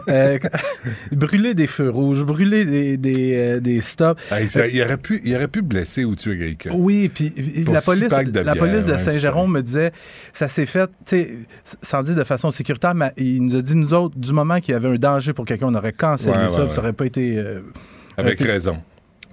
Euh, 0.10 0.38
brûler 1.12 1.54
des 1.54 1.68
feux 1.68 1.90
rouges, 1.90 2.24
brûler 2.24 2.66
des, 2.66 2.98
des, 2.98 3.36
euh, 3.36 3.60
des 3.60 3.82
stops. 3.82 4.22
Ça- 4.48 4.68
il, 4.68 4.82
aurait 4.82 4.98
pu, 4.98 5.22
il 5.24 5.36
aurait 5.36 5.48
pu 5.48 5.62
blesser 5.62 6.04
ou 6.06 6.16
tuer 6.16 6.38
quelqu'un. 6.38 6.72
Oui, 6.74 7.10
puis 7.10 7.32
la 7.72 7.82
police, 7.82 8.10
la 8.10 8.24
bière, 8.24 8.58
police 8.58 8.86
de 8.86 8.94
ouais, 8.94 9.00
Saint-Jérôme 9.00 9.52
me 9.54 9.62
disait, 9.64 9.92
ça 10.34 10.48
s'est 10.50 10.66
fait, 10.66 10.88
tu 10.88 10.94
sais, 11.06 11.30
sans 11.82 12.04
dire 12.04 12.16
de 12.16 12.24
façon 12.24 12.52
sécuritaire, 12.52 12.96
mais 12.96 13.12
il 13.18 13.42
nous 13.44 13.56
a 13.56 13.62
dit, 13.62 13.76
nous 13.76 13.94
autres, 13.94 14.18
du 14.18 14.34
moment 14.34 14.60
qu'il 14.60 14.74
y 14.74 14.76
avait 14.76 14.90
un 14.90 14.96
danger 14.96 15.34
pour 15.34 15.46
quelqu'un, 15.46 15.68
on 15.70 15.76
aurait 15.76 15.94
cancellé 15.94 16.38
Ouais, 16.38 16.50
ça, 16.50 16.62
ouais, 16.62 16.66
puis 16.68 16.74
ça 16.76 16.82
aurait 16.82 16.94
pas 16.94 17.06
été... 17.06 17.38
euh, 17.38 17.62
Avec 18.18 18.40
été 18.42 18.52
raison. 18.52 18.78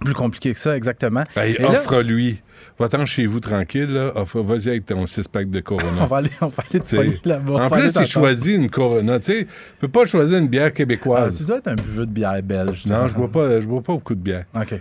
Plus 0.04 0.14
compliqué 0.14 0.54
que 0.54 0.58
ça, 0.60 0.74
exactement. 0.76 1.24
Là, 1.36 1.42
offre-lui. 1.68 2.40
Va-t'en 2.78 3.04
chez 3.04 3.26
vous 3.26 3.40
tranquille, 3.40 3.92
là. 3.92 4.12
Offre- 4.16 4.42
Vas-y 4.42 4.68
avec 4.70 4.86
ton 4.86 5.04
six-pack 5.04 5.50
de 5.50 5.60
Corona. 5.60 5.92
on 6.00 6.06
va 6.06 6.16
aller, 6.18 6.30
on 6.40 6.46
va 6.46 6.62
aller 6.70 6.80
te 6.80 7.28
là-bas. 7.28 7.64
En 7.66 7.68
plus, 7.70 7.82
il 7.82 7.92
t'entendre. 7.92 8.06
choisit 8.08 8.56
une 8.56 8.70
Corona. 8.70 9.18
Tu 9.20 9.26
sais, 9.32 9.46
peux 9.78 9.88
pas 9.88 10.06
choisir 10.06 10.38
une 10.38 10.48
bière 10.48 10.66
Ah, 10.68 10.70
québécoise. 10.70 11.36
tu 11.36 11.44
dois 11.44 11.58
être 11.58 11.68
un 11.68 11.74
buveux 11.74 12.06
de 12.06 12.10
bière 12.12 12.42
belge. 12.42 12.86
non, 12.86 13.08
je 13.08 13.14
bois 13.14 13.28
pas, 13.30 13.60
je 13.60 13.66
bois 13.66 13.82
pas 13.82 13.92
beaucoup 13.92 14.14
de 14.14 14.20
bière. 14.20 14.44
OK. 14.54 14.80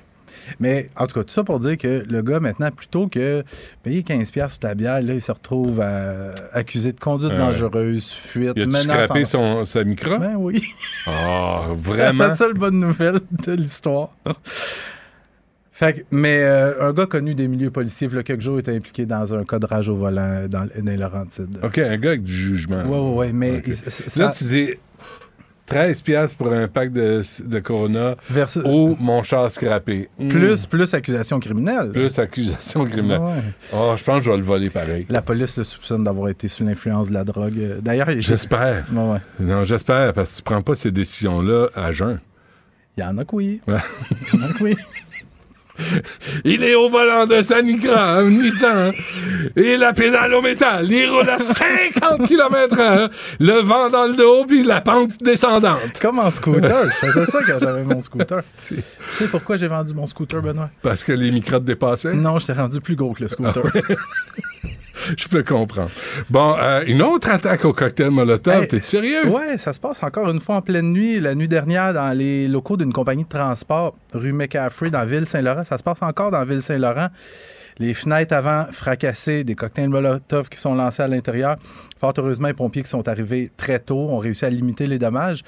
Mais 0.59 0.89
en 0.95 1.07
tout 1.07 1.15
cas, 1.19 1.23
tout 1.23 1.33
ça 1.33 1.43
pour 1.43 1.59
dire 1.59 1.77
que 1.77 2.03
le 2.09 2.21
gars, 2.21 2.39
maintenant, 2.39 2.69
plutôt 2.71 3.07
que 3.07 3.43
payer 3.83 4.01
15$ 4.03 4.49
sur 4.49 4.59
ta 4.59 4.75
bière, 4.75 5.01
là, 5.01 5.13
il 5.13 5.21
se 5.21 5.31
retrouve 5.31 5.79
à- 5.81 6.31
accusé 6.53 6.91
de 6.93 6.99
conduite 6.99 7.33
dangereuse, 7.35 8.09
fuite, 8.11 8.53
Il 8.55 8.65
menace. 8.67 8.83
scrappé 8.83 9.25
son, 9.25 9.65
sa 9.65 9.83
micro? 9.83 10.17
Ben 10.17 10.35
oui. 10.37 10.63
Ah, 11.07 11.65
C'est 11.69 11.77
vraiment? 11.91 12.27
la 12.27 12.35
seule 12.35 12.53
bonne 12.53 12.79
nouvelle 12.79 13.19
de 13.45 13.51
l'histoire. 13.53 14.09
Fait 15.71 15.93
que- 15.93 16.01
mais 16.11 16.43
euh, 16.43 16.89
un 16.89 16.91
gars 16.93 17.05
connu 17.05 17.35
des 17.35 17.47
milieux 17.47 17.71
policiers, 17.71 18.09
il 18.11 18.17
a 18.17 18.23
quelques 18.23 18.41
jours, 18.41 18.59
était 18.59 18.75
impliqué 18.75 19.05
dans 19.05 19.33
un 19.33 19.45
cas 19.45 19.59
de 19.59 19.65
rage 19.65 19.87
au 19.87 19.95
volant 19.95 20.45
dans, 20.49 20.65
dans 20.65 20.69
les 20.91 20.97
Laurentides. 20.97 21.57
OK, 21.63 21.77
un 21.77 21.95
gars 21.97 22.09
avec 22.09 22.23
du 22.23 22.33
jugement. 22.35 22.83
Ouais, 22.83 22.97
ouais, 22.99 23.15
ouais, 23.27 23.33
mais 23.33 23.61
il- 23.65 23.73
c'est- 23.75 23.89
c'est- 23.89 24.19
Là, 24.19 24.33
tu 24.37 24.43
dis 24.43 24.73
13 25.69 26.01
piastres 26.01 26.35
pour 26.37 26.51
un 26.51 26.67
pack 26.67 26.91
de, 26.91 27.21
de 27.45 27.59
Corona 27.59 28.15
Versus- 28.29 28.63
ou 28.65 28.95
mon 28.99 29.21
char 29.23 29.49
scrappé. 29.51 30.09
Hmm. 30.19 30.27
plus, 30.27 30.65
plus 30.65 30.93
accusation 30.93 31.39
criminelle. 31.39 31.89
Plus 31.91 32.17
accusation 32.19 32.85
criminelle. 32.85 33.19
Ouais. 33.21 33.33
Oh, 33.73 33.93
je 33.97 34.03
pense 34.03 34.17
que 34.19 34.25
je 34.25 34.31
vais 34.31 34.37
le 34.37 34.43
voler 34.43 34.69
pareil. 34.69 35.05
La 35.09 35.21
police 35.21 35.57
le 35.57 35.63
soupçonne 35.63 36.03
d'avoir 36.03 36.29
été 36.29 36.47
sous 36.47 36.63
l'influence 36.65 37.09
de 37.09 37.13
la 37.13 37.23
drogue. 37.23 37.57
Euh, 37.59 37.79
D'ailleurs, 37.81 38.09
il 38.09 38.21
J'espère. 38.21 38.85
Ouais, 38.91 38.99
ouais. 39.13 39.19
Non, 39.39 39.63
j'espère, 39.63 40.13
parce 40.13 40.31
que 40.31 40.37
tu 40.37 40.43
prends 40.43 40.61
pas 40.61 40.75
ces 40.75 40.91
décisions-là 40.91 41.67
à 41.75 41.91
jeun. 41.91 42.19
Il 42.97 43.01
y 43.01 43.03
en 43.05 43.17
a 43.17 43.23
que 43.23 43.35
oui. 43.35 43.61
Il 43.67 43.73
y 43.73 44.37
en 44.43 44.49
a 44.49 44.53
que 44.53 44.63
oui. 44.63 44.75
Il 46.45 46.63
est 46.63 46.75
au 46.75 46.89
volant 46.89 47.25
de 47.25 47.41
sa 47.41 47.61
Nigra, 47.61 48.17
un 48.17 48.29
Nissan, 48.29 48.91
et 49.55 49.77
la 49.77 49.93
pédale 49.93 50.33
au 50.33 50.41
métal. 50.41 50.91
Il 50.91 51.09
roule 51.09 51.29
à 51.29 51.39
50 51.39 52.27
km 52.27 52.75
h 52.75 53.11
le 53.39 53.61
vent 53.61 53.89
dans 53.89 54.05
le 54.05 54.15
dos, 54.15 54.45
puis 54.45 54.63
la 54.63 54.81
pente 54.81 55.21
descendante. 55.21 55.99
Comme 56.01 56.19
en 56.19 56.31
scooter. 56.31 56.85
Je 56.85 57.07
faisais 57.07 57.25
ça 57.25 57.39
quand 57.45 57.59
j'avais 57.59 57.83
mon 57.83 58.01
scooter. 58.01 58.39
tu 58.67 58.75
sais 59.09 59.27
pourquoi 59.27 59.57
j'ai 59.57 59.67
vendu 59.67 59.93
mon 59.93 60.07
scooter, 60.07 60.41
Benoît? 60.41 60.69
Parce 60.81 61.03
que 61.03 61.11
les 61.11 61.31
micros 61.31 61.59
te 61.59 61.65
dépassaient? 61.65 62.13
Non, 62.13 62.39
j'étais 62.39 62.53
rendu 62.53 62.79
plus 62.81 62.95
gros 62.95 63.13
que 63.13 63.23
le 63.23 63.29
scooter. 63.29 63.63
Je 65.17 65.27
peux 65.27 65.43
comprendre. 65.43 65.89
Bon, 66.29 66.55
euh, 66.59 66.83
une 66.87 67.01
autre 67.01 67.29
attaque 67.29 67.65
au 67.65 67.73
cocktail 67.73 68.11
Molotov, 68.11 68.63
Hey, 68.63 68.67
t'es 68.67 68.81
sérieux? 68.81 69.27
Ouais, 69.27 69.57
ça 69.57 69.73
se 69.73 69.79
passe 69.79 70.01
encore 70.03 70.29
une 70.29 70.41
fois 70.41 70.55
en 70.55 70.61
pleine 70.61 70.91
nuit. 70.91 71.19
La 71.19 71.35
nuit 71.35 71.47
dernière, 71.47 71.93
dans 71.93 72.15
les 72.17 72.47
locaux 72.47 72.77
d'une 72.77 72.93
compagnie 72.93 73.23
de 73.23 73.29
transport, 73.29 73.95
rue 74.13 74.33
McCaffrey, 74.33 74.89
dans 74.89 75.05
Ville-Saint-Laurent. 75.05 75.63
Ça 75.65 75.77
se 75.77 75.83
passe 75.83 76.01
encore 76.01 76.31
dans 76.31 76.43
Ville-Saint-Laurent. 76.43 77.07
Les 77.79 77.93
fenêtres 77.93 78.35
avant 78.35 78.65
fracassées, 78.71 79.45
des 79.45 79.55
cocktails 79.55 79.87
Molotov 79.87 80.49
qui 80.49 80.59
sont 80.59 80.75
lancés 80.75 81.01
à 81.01 81.07
l'intérieur. 81.07 81.55
Fort 81.97 82.13
heureusement, 82.17 82.47
les 82.49 82.53
pompiers 82.53 82.83
qui 82.83 82.89
sont 82.89 83.07
arrivés 83.07 83.51
très 83.55 83.79
tôt 83.79 84.09
ont 84.09 84.17
réussi 84.19 84.43
à 84.45 84.49
limiter 84.49 84.85
les 84.85 84.99
dommages. 84.99 85.43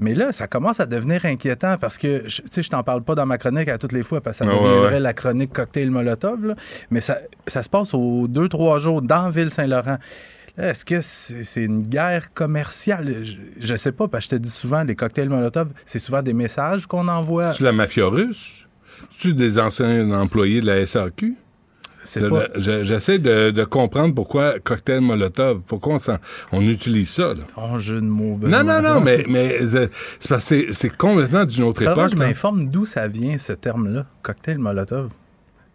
Mais 0.00 0.14
là, 0.14 0.32
ça 0.32 0.46
commence 0.46 0.80
à 0.80 0.86
devenir 0.86 1.24
inquiétant 1.24 1.76
parce 1.78 1.98
que, 1.98 2.26
tu 2.26 2.42
sais, 2.50 2.62
je 2.62 2.70
t'en 2.70 2.82
parle 2.82 3.02
pas 3.02 3.14
dans 3.14 3.26
ma 3.26 3.38
chronique 3.38 3.68
à 3.68 3.78
toutes 3.78 3.92
les 3.92 4.02
fois 4.02 4.20
parce 4.20 4.38
que 4.38 4.44
ça 4.44 4.50
ouais, 4.50 4.56
deviendrait 4.56 4.94
ouais. 4.94 5.00
la 5.00 5.12
chronique 5.12 5.52
cocktail 5.52 5.90
Molotov, 5.90 6.46
là. 6.46 6.54
mais 6.90 7.00
ça, 7.00 7.18
ça 7.46 7.62
se 7.62 7.68
passe 7.68 7.94
aux 7.94 8.28
deux, 8.28 8.48
trois 8.48 8.78
jours 8.78 9.02
dans 9.02 9.30
Ville-Saint-Laurent. 9.30 9.98
Est-ce 10.56 10.84
que 10.84 11.00
c'est 11.02 11.44
c'est 11.44 11.62
une 11.62 11.82
guerre 11.82 12.34
commerciale? 12.34 13.24
Je, 13.24 13.36
je 13.60 13.76
sais 13.76 13.92
pas, 13.92 14.08
parce 14.08 14.26
que 14.26 14.34
je 14.34 14.36
te 14.38 14.42
dis 14.42 14.50
souvent, 14.50 14.82
les 14.82 14.96
cocktails 14.96 15.28
Molotov, 15.28 15.72
c'est 15.86 16.00
souvent 16.00 16.22
des 16.22 16.32
messages 16.32 16.86
qu'on 16.86 17.06
envoie. 17.06 17.52
Tu 17.52 17.62
la 17.62 17.72
mafia 17.72 18.06
russe? 18.06 18.66
Tu 19.10 19.34
des 19.34 19.58
anciens 19.60 20.10
employés 20.10 20.60
de 20.60 20.66
la 20.66 20.84
SAQ? 20.84 21.36
C'est 22.10 22.20
Le- 22.20 22.30
pas- 22.30 22.46
le- 22.54 22.60
je- 22.60 22.84
J'essaie 22.84 23.18
de, 23.18 23.50
de 23.50 23.64
comprendre 23.64 24.14
pourquoi 24.14 24.58
cocktail 24.60 25.02
Molotov, 25.02 25.60
pourquoi 25.66 25.94
on, 25.94 25.98
s'en- 25.98 26.16
on 26.52 26.62
utilise 26.62 27.10
ça. 27.10 27.34
Là. 27.34 27.78
Jeu 27.78 27.96
de 27.96 28.06
mots, 28.06 28.38
Non, 28.40 28.48
Benoît. 28.60 28.62
non, 28.62 28.94
non, 28.94 29.00
mais, 29.02 29.26
mais 29.28 29.58
c'est 29.66 29.90
c'est 30.18 30.28
parce 30.30 30.48
que 30.48 30.66
c'est- 30.68 30.72
c'est 30.72 30.96
complètement 30.96 31.44
d'une 31.44 31.64
autre 31.64 31.80
Faudrait 31.84 31.94
que 31.94 32.00
époque. 32.00 32.12
je 32.12 32.16
m'informe 32.16 32.64
d'où 32.64 32.86
ça 32.86 33.06
vient, 33.08 33.36
ce 33.36 33.52
terme-là, 33.52 34.06
cocktail 34.22 34.56
Molotov. 34.58 35.10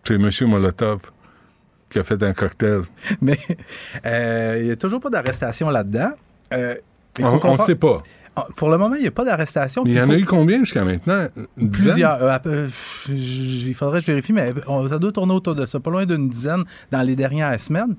C'est 0.04 0.16
M. 0.16 0.30
Molotov 0.48 1.02
qui 1.92 2.00
a 2.00 2.04
fait 2.04 2.22
un 2.24 2.34
cocktail. 2.34 2.82
Mais 3.22 3.38
euh, 4.06 4.58
il 4.60 4.66
n'y 4.66 4.72
a 4.72 4.76
toujours 4.76 5.00
pas 5.02 5.12
d'arrestation 5.12 5.70
là-dedans. 5.70 6.10
Euh, 6.52 6.76
On 7.22 7.54
ne 7.54 7.58
sait 7.60 7.76
pas. 7.76 7.98
Ah, 8.36 8.48
Pour 8.56 8.70
le 8.70 8.78
moment, 8.78 8.96
il 8.96 9.02
n'y 9.02 9.08
a 9.08 9.12
pas 9.12 9.24
d'arrestation. 9.26 9.84
Il 9.86 9.94
y 9.94 10.02
en 10.02 10.10
a 10.10 10.18
eu 10.18 10.26
combien 10.26 10.60
jusqu'à 10.60 10.84
maintenant? 10.84 11.28
Une? 11.58 11.70
Plusieurs. 11.70 12.18
Euh, 12.48 12.68
il 13.10 13.74
faudrait 13.76 14.00
que 14.00 14.06
je 14.08 14.12
vérifie, 14.12 14.34
mais 14.34 14.48
on- 14.68 14.88
ça 14.88 14.98
doit 15.00 15.12
tourner 15.12 15.34
autour 15.34 15.56
de 15.56 15.66
ça, 15.66 15.80
pas 15.80 15.92
loin 15.92 16.06
d'une 16.06 16.30
dizaine 16.30 16.64
dans 16.92 17.02
les 17.02 17.16
dernières 17.16 17.60
semaines. 17.62 17.96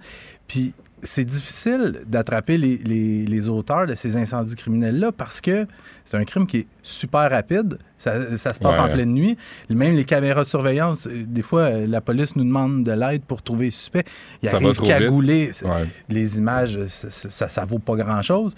Puis 0.49 0.75
c'est 1.03 1.25
difficile 1.25 2.01
d'attraper 2.07 2.57
les, 2.59 2.79
les- 2.79 3.27
les 3.27 3.49
auteurs 3.49 3.87
de 3.87 3.95
ces 3.95 4.17
incendies 4.17 4.57
criminels-là 4.57 5.13
parce 5.13 5.41
que 5.43 5.67
c'est 6.05 6.17
un 6.17 6.25
crime 6.25 6.47
qui 6.47 6.59
est 6.59 6.67
super 6.83 7.31
rapide. 7.31 7.79
Ça, 7.99 8.37
ça 8.39 8.55
se 8.55 8.59
passe 8.59 8.79
Ouais. 8.79 8.85
en 8.85 8.89
pleine 8.89 9.13
nuit. 9.13 9.37
Même 9.71 9.95
les 9.97 10.05
caméras 10.05 10.43
de 10.43 10.49
surveillance, 10.49 11.07
euh, 11.07 11.25
des 11.27 11.43
fois, 11.43 11.61
euh, 11.63 11.87
la 11.87 12.01
police 12.01 12.35
nous 12.37 12.45
demande 12.45 12.83
de 12.85 12.93
l'aide 12.93 13.23
pour 13.23 13.43
trouver 13.43 13.67
les 13.67 13.71
suspects. 13.71 14.05
Ils 14.43 14.49
Ça 14.49 14.57
arrivent 14.57 14.81
cagoulés. 14.81 15.51
Ouais. 15.63 15.71
Les 16.09 16.39
images, 16.39 16.79
ça, 16.87 17.11
ça, 17.11 17.49
ça 17.49 17.65
vaut 17.65 17.79
pas 17.79 17.97
grand-chose. 17.97 18.55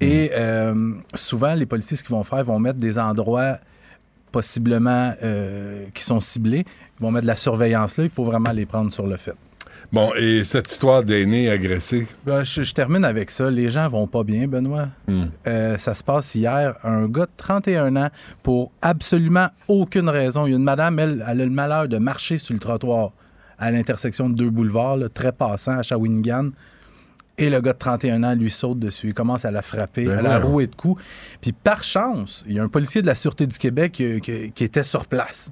Et 0.00 0.30
euh, 0.34 0.94
souvent, 1.14 1.54
les 1.54 1.66
policiers, 1.66 1.96
ce 1.96 2.02
qu'ils 2.02 2.14
vont 2.14 2.24
faire, 2.24 2.40
ils 2.40 2.44
vont 2.44 2.58
mettre 2.58 2.78
des 2.78 2.98
endroits 2.98 3.58
possiblement 4.32 5.12
euh, 5.22 5.86
qui 5.92 6.02
sont 6.02 6.20
ciblés. 6.20 6.64
Ils 6.98 7.02
vont 7.02 7.10
mettre 7.10 7.22
de 7.22 7.28
la 7.28 7.36
surveillance 7.36 7.96
là. 7.98 8.04
Il 8.04 8.10
faut 8.10 8.24
vraiment 8.24 8.52
les 8.52 8.66
prendre 8.66 8.92
sur 8.92 9.06
le 9.06 9.16
fait. 9.16 9.34
Bon, 9.92 10.12
et 10.14 10.44
cette 10.44 10.70
histoire 10.70 11.02
d'aîné 11.02 11.50
agressé? 11.50 12.06
Ben, 12.24 12.44
je, 12.44 12.62
je 12.62 12.72
termine 12.72 13.04
avec 13.04 13.30
ça. 13.30 13.50
Les 13.50 13.70
gens 13.70 13.88
vont 13.88 14.06
pas 14.06 14.22
bien, 14.22 14.46
Benoît. 14.46 14.88
Hmm. 15.08 15.26
Euh, 15.46 15.78
ça 15.78 15.94
se 15.94 16.04
passe 16.04 16.34
hier. 16.34 16.76
Un 16.84 17.08
gars 17.08 17.26
de 17.26 17.30
31 17.36 17.96
ans, 17.96 18.08
pour 18.42 18.70
absolument 18.82 19.48
aucune 19.66 20.08
raison. 20.08 20.46
Il 20.46 20.50
y 20.50 20.52
a 20.52 20.56
une 20.56 20.62
madame, 20.62 20.98
elle, 20.98 21.24
elle 21.28 21.40
a 21.40 21.44
le 21.44 21.50
malheur 21.50 21.88
de 21.88 21.98
marcher 21.98 22.38
sur 22.38 22.54
le 22.54 22.60
trottoir 22.60 23.10
à 23.58 23.70
l'intersection 23.70 24.30
de 24.30 24.34
deux 24.34 24.50
boulevards, 24.50 24.96
là, 24.96 25.08
très 25.08 25.32
passant 25.32 25.78
à 25.78 25.82
Shawinigan. 25.82 26.50
Et 27.38 27.48
le 27.48 27.60
gars 27.60 27.72
de 27.72 27.78
31 27.78 28.22
ans 28.24 28.34
lui 28.34 28.50
saute 28.50 28.78
dessus. 28.78 29.08
Il 29.08 29.14
commence 29.14 29.44
à 29.44 29.50
la 29.50 29.62
frapper, 29.62 30.04
Ben 30.04 30.18
à 30.18 30.22
la 30.22 30.38
rouer 30.46 30.66
de 30.66 30.74
coups. 30.74 31.02
Puis 31.40 31.52
par 31.52 31.82
chance, 31.82 32.44
il 32.46 32.54
y 32.54 32.58
a 32.58 32.62
un 32.62 32.68
policier 32.68 33.00
de 33.02 33.06
la 33.06 33.14
Sûreté 33.14 33.46
du 33.46 33.56
Québec 33.56 33.92
qui, 33.92 34.20
qui- 34.20 34.52
qui 34.52 34.64
était 34.64 34.84
sur 34.84 35.06
place. 35.06 35.50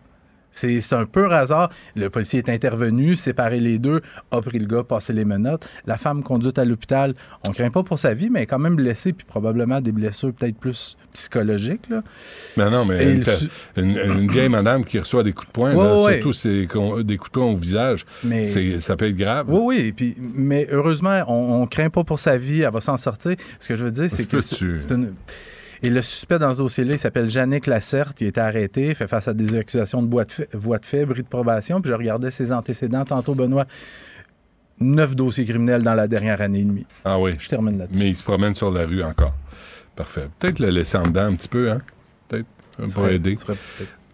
C'est 0.58 0.92
un 0.92 1.06
pur 1.06 1.32
hasard. 1.32 1.70
Le 1.96 2.10
policier 2.10 2.40
est 2.40 2.48
intervenu, 2.48 3.14
séparé 3.16 3.60
les 3.60 3.78
deux, 3.78 4.00
a 4.30 4.40
pris 4.40 4.58
le 4.58 4.66
gars, 4.66 4.82
passé 4.82 5.12
les 5.12 5.24
menottes. 5.24 5.68
La 5.86 5.96
femme 5.98 6.22
conduite 6.22 6.58
à 6.58 6.64
l'hôpital, 6.64 7.14
on 7.46 7.52
craint 7.52 7.70
pas 7.70 7.82
pour 7.82 7.98
sa 7.98 8.12
vie, 8.14 8.28
mais 8.30 8.40
elle 8.40 8.42
est 8.44 8.46
quand 8.46 8.58
même 8.58 8.76
blessée, 8.76 9.12
puis 9.12 9.26
probablement 9.26 9.80
des 9.80 9.92
blessures 9.92 10.32
peut-être 10.32 10.56
plus 10.56 10.96
psychologiques. 11.12 11.88
Là. 11.88 12.02
Mais 12.56 12.70
non, 12.70 12.84
mais 12.84 13.12
une, 13.14 13.22
une- 13.76 13.98
une 13.98 14.30
vieille 14.30 14.48
madame 14.48 14.84
qui 14.84 14.98
reçoit 14.98 15.22
des 15.22 15.32
coups 15.32 15.46
de 15.48 15.52
poing, 15.52 15.74
Ouais, 15.74 15.84
là, 15.84 16.02
ouais. 16.02 16.20
surtout 16.22 16.48
des 17.02 17.16
coups 17.16 17.30
de 17.30 17.38
poing 17.38 17.46
au 17.52 17.56
visage, 17.56 18.04
Mais- 18.24 18.44
ça 18.80 18.96
peut 18.96 19.06
être 19.06 19.16
grave. 19.16 19.46
Oui, 19.48 19.60
oui. 19.64 19.92
Puis, 19.92 20.16
mais 20.18 20.66
heureusement, 20.70 21.22
on, 21.28 21.62
on 21.62 21.66
craint 21.66 21.90
pas 21.90 22.04
pour 22.04 22.18
sa 22.18 22.36
vie. 22.36 22.62
Elle 22.62 22.72
va 22.72 22.80
s'en 22.80 22.96
sortir. 22.96 23.36
Ce 23.58 23.68
que 23.68 23.74
je 23.76 23.84
veux 23.84 23.90
dire, 23.90 24.08
c'est 24.10 24.26
que 24.28 24.40
c'est 24.40 24.60
une- 24.90 25.14
Et 25.82 25.90
le 25.90 26.02
suspect 26.02 26.38
dans 26.38 26.52
ce 26.52 26.58
dossier-là, 26.58 26.94
il 26.94 26.98
s'appelle 26.98 27.30
Yannick 27.30 27.66
Lacerte. 27.66 28.20
Il 28.20 28.24
a 28.24 28.28
été 28.28 28.40
arrêté, 28.40 28.94
fait 28.94 29.06
face 29.06 29.28
à 29.28 29.34
des 29.34 29.54
accusations 29.54 30.02
de 30.02 30.10
voie 30.10 30.24
de 30.24 30.32
fait, 30.32 30.48
voie 30.54 30.78
de 30.78 30.86
fait 30.86 31.06
bris 31.06 31.22
de 31.22 31.28
probation. 31.28 31.80
Puis 31.80 31.90
je 31.92 31.96
regardais 31.96 32.30
ses 32.30 32.50
antécédents 32.52 33.04
tantôt, 33.04 33.34
Benoît. 33.34 33.66
Neuf 34.80 35.14
dossiers 35.16 35.44
criminels 35.44 35.82
dans 35.82 35.94
la 35.94 36.06
dernière 36.08 36.40
année 36.40 36.60
et 36.60 36.64
demie. 36.64 36.86
Ah 37.04 37.18
oui. 37.18 37.32
Je 37.38 37.48
termine 37.48 37.78
là-dessus. 37.78 38.00
Mais 38.02 38.10
il 38.10 38.16
se 38.16 38.22
promène 38.24 38.54
sur 38.54 38.70
la 38.70 38.86
rue 38.86 39.02
encore. 39.02 39.34
Parfait. 39.96 40.28
Peut-être 40.38 40.58
le 40.60 40.70
laisser 40.70 40.98
en 40.98 41.02
dedans 41.02 41.24
un 41.26 41.34
petit 41.34 41.48
peu, 41.48 41.70
hein? 41.70 41.80
Peut-être. 42.28 42.46
Ça 42.76 42.86
Ce 42.86 42.92
pourrait 42.94 43.06
serait- 43.06 43.14
aider. 43.16 43.36
serait 43.36 43.58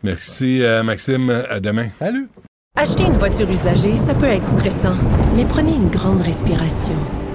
Merci, 0.02 0.62
euh, 0.62 0.82
Maxime. 0.82 1.30
À 1.50 1.60
demain. 1.60 1.88
Salut! 1.98 2.28
Acheter 2.76 3.04
une 3.04 3.18
voiture 3.18 3.48
usagée, 3.50 3.94
ça 3.96 4.14
peut 4.14 4.24
être 4.26 4.46
stressant, 4.46 4.96
mais 5.36 5.44
prenez 5.44 5.72
une 5.74 5.88
grande 5.90 6.20
respiration. 6.22 6.96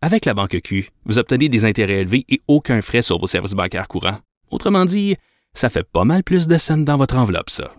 Avec 0.00 0.26
la 0.26 0.34
Banque 0.34 0.60
Q, 0.62 0.90
vous 1.06 1.18
obtenez 1.18 1.48
des 1.48 1.64
intérêts 1.64 2.00
élevés 2.00 2.24
et 2.28 2.40
aucun 2.46 2.80
frais 2.82 3.02
sur 3.02 3.18
vos 3.18 3.26
services 3.26 3.54
bancaires 3.54 3.88
courants. 3.88 4.18
Autrement 4.50 4.84
dit, 4.84 5.16
ça 5.54 5.70
fait 5.70 5.82
pas 5.82 6.04
mal 6.04 6.22
plus 6.22 6.46
de 6.46 6.56
scènes 6.56 6.84
dans 6.84 6.96
votre 6.96 7.16
enveloppe, 7.16 7.50
ça. 7.50 7.72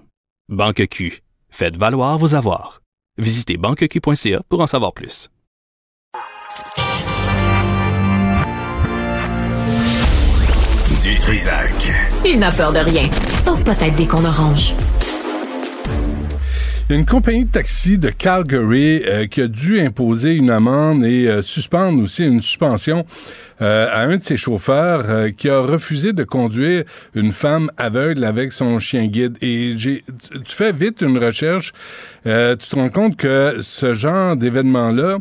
Banque 0.50 0.86
Q. 0.90 1.22
Faites 1.50 1.78
valoir 1.78 2.18
vos 2.18 2.36
avoirs. 2.36 2.82
Visitez 3.18 3.56
banqueq.ca 3.56 4.42
pour 4.50 4.60
en 4.60 4.68
savoir 4.68 4.94
plus. 4.94 5.30
Du 11.02 11.18
Trisac. 11.18 11.72
Il 12.26 12.40
n'a 12.40 12.52
peur 12.52 12.74
de 12.74 12.80
rien, 12.80 13.10
sauf 13.38 13.64
peut-être 13.64 13.96
des 13.96 14.06
cons 14.06 14.26
oranges. 14.26 14.74
Il 16.90 16.94
y 16.94 16.96
a 16.96 17.00
une 17.02 17.06
compagnie 17.06 17.46
de 17.46 17.52
taxi 17.52 18.00
de 18.00 18.10
Calgary 18.10 19.04
euh, 19.06 19.28
qui 19.28 19.42
a 19.42 19.48
dû 19.48 19.80
imposer 19.80 20.34
une 20.34 20.50
amende 20.50 21.06
et 21.06 21.28
euh, 21.28 21.44
suspendre 21.44 22.02
aussi 22.02 22.26
une 22.26 22.42
suspension 22.42 23.06
euh, 23.62 23.88
à 23.92 24.06
un 24.06 24.18
de 24.18 24.24
ses 24.24 24.38
chauffeurs 24.38 25.06
qui 25.38 25.50
a 25.50 25.60
refusé 25.60 26.14
de 26.14 26.24
conduire 26.24 26.86
une 27.14 27.32
femme 27.32 27.70
aveugle 27.78 28.24
avec 28.24 28.52
son 28.52 28.80
chien 28.80 29.06
guide. 29.06 29.38
Et 29.44 29.74
j'ai, 29.78 30.04
tu 30.32 30.56
fais 30.56 30.72
vite 30.72 31.02
une 31.02 31.24
recherche, 31.24 31.74
tu 32.24 32.32
te 32.32 32.76
rends 32.76 32.90
compte 32.90 33.18
que 33.18 33.58
ce 33.60 33.94
genre 33.94 34.36
d'événement-là, 34.36 35.20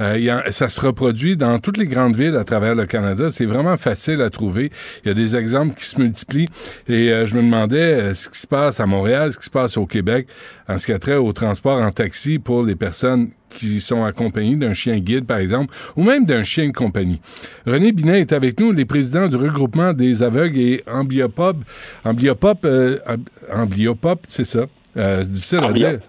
euh, 0.00 0.18
y 0.18 0.28
a- 0.30 0.50
ça 0.50 0.68
se 0.68 0.80
reproduit 0.80 1.36
dans 1.36 1.58
toutes 1.58 1.76
les 1.78 1.86
grandes 1.86 2.16
villes 2.16 2.36
à 2.36 2.44
travers 2.44 2.74
le 2.74 2.86
Canada. 2.86 3.30
C'est 3.30 3.46
vraiment 3.46 3.76
facile 3.76 4.20
à 4.22 4.30
trouver. 4.30 4.70
Il 5.04 5.08
y 5.08 5.10
a 5.10 5.14
des 5.14 5.36
exemples 5.36 5.74
qui 5.74 5.84
se 5.84 6.00
multiplient. 6.00 6.48
Et 6.88 7.10
euh, 7.12 7.26
je 7.26 7.36
me 7.36 7.42
demandais 7.42 7.78
euh, 7.78 8.14
ce 8.14 8.28
qui 8.28 8.38
se 8.38 8.46
passe 8.46 8.80
à 8.80 8.86
Montréal, 8.86 9.32
ce 9.32 9.38
qui 9.38 9.44
se 9.46 9.50
passe 9.50 9.76
au 9.76 9.86
Québec 9.86 10.26
en 10.68 10.78
ce 10.78 10.86
qui 10.86 10.92
a 10.92 10.98
trait 10.98 11.14
au 11.16 11.32
transport 11.32 11.80
en 11.80 11.90
taxi 11.92 12.38
pour 12.38 12.62
les 12.64 12.76
personnes 12.76 13.30
qui 13.50 13.80
sont 13.80 14.04
accompagnées 14.04 14.56
d'un 14.56 14.74
chien 14.74 14.98
guide, 14.98 15.24
par 15.24 15.38
exemple, 15.38 15.72
ou 15.96 16.02
même 16.02 16.26
d'un 16.26 16.42
chien 16.42 16.66
de 16.68 16.72
compagnie. 16.72 17.20
René 17.66 17.92
Binet 17.92 18.20
est 18.20 18.32
avec 18.34 18.60
nous, 18.60 18.70
les 18.72 18.84
présidents 18.84 19.28
du 19.28 19.36
regroupement 19.36 19.94
des 19.94 20.22
aveugles 20.22 20.58
et 20.58 20.84
ambliopop. 20.86 21.56
Ambliopop, 22.04 22.64
euh, 22.66 22.98
amb- 23.06 23.24
ambliopop, 23.52 24.20
c'est 24.28 24.44
ça. 24.44 24.66
Euh, 24.96 25.22
c'est 25.22 25.30
difficile 25.30 25.58
à 25.58 25.66
Ambliop. 25.66 25.90
dire. 25.90 26.00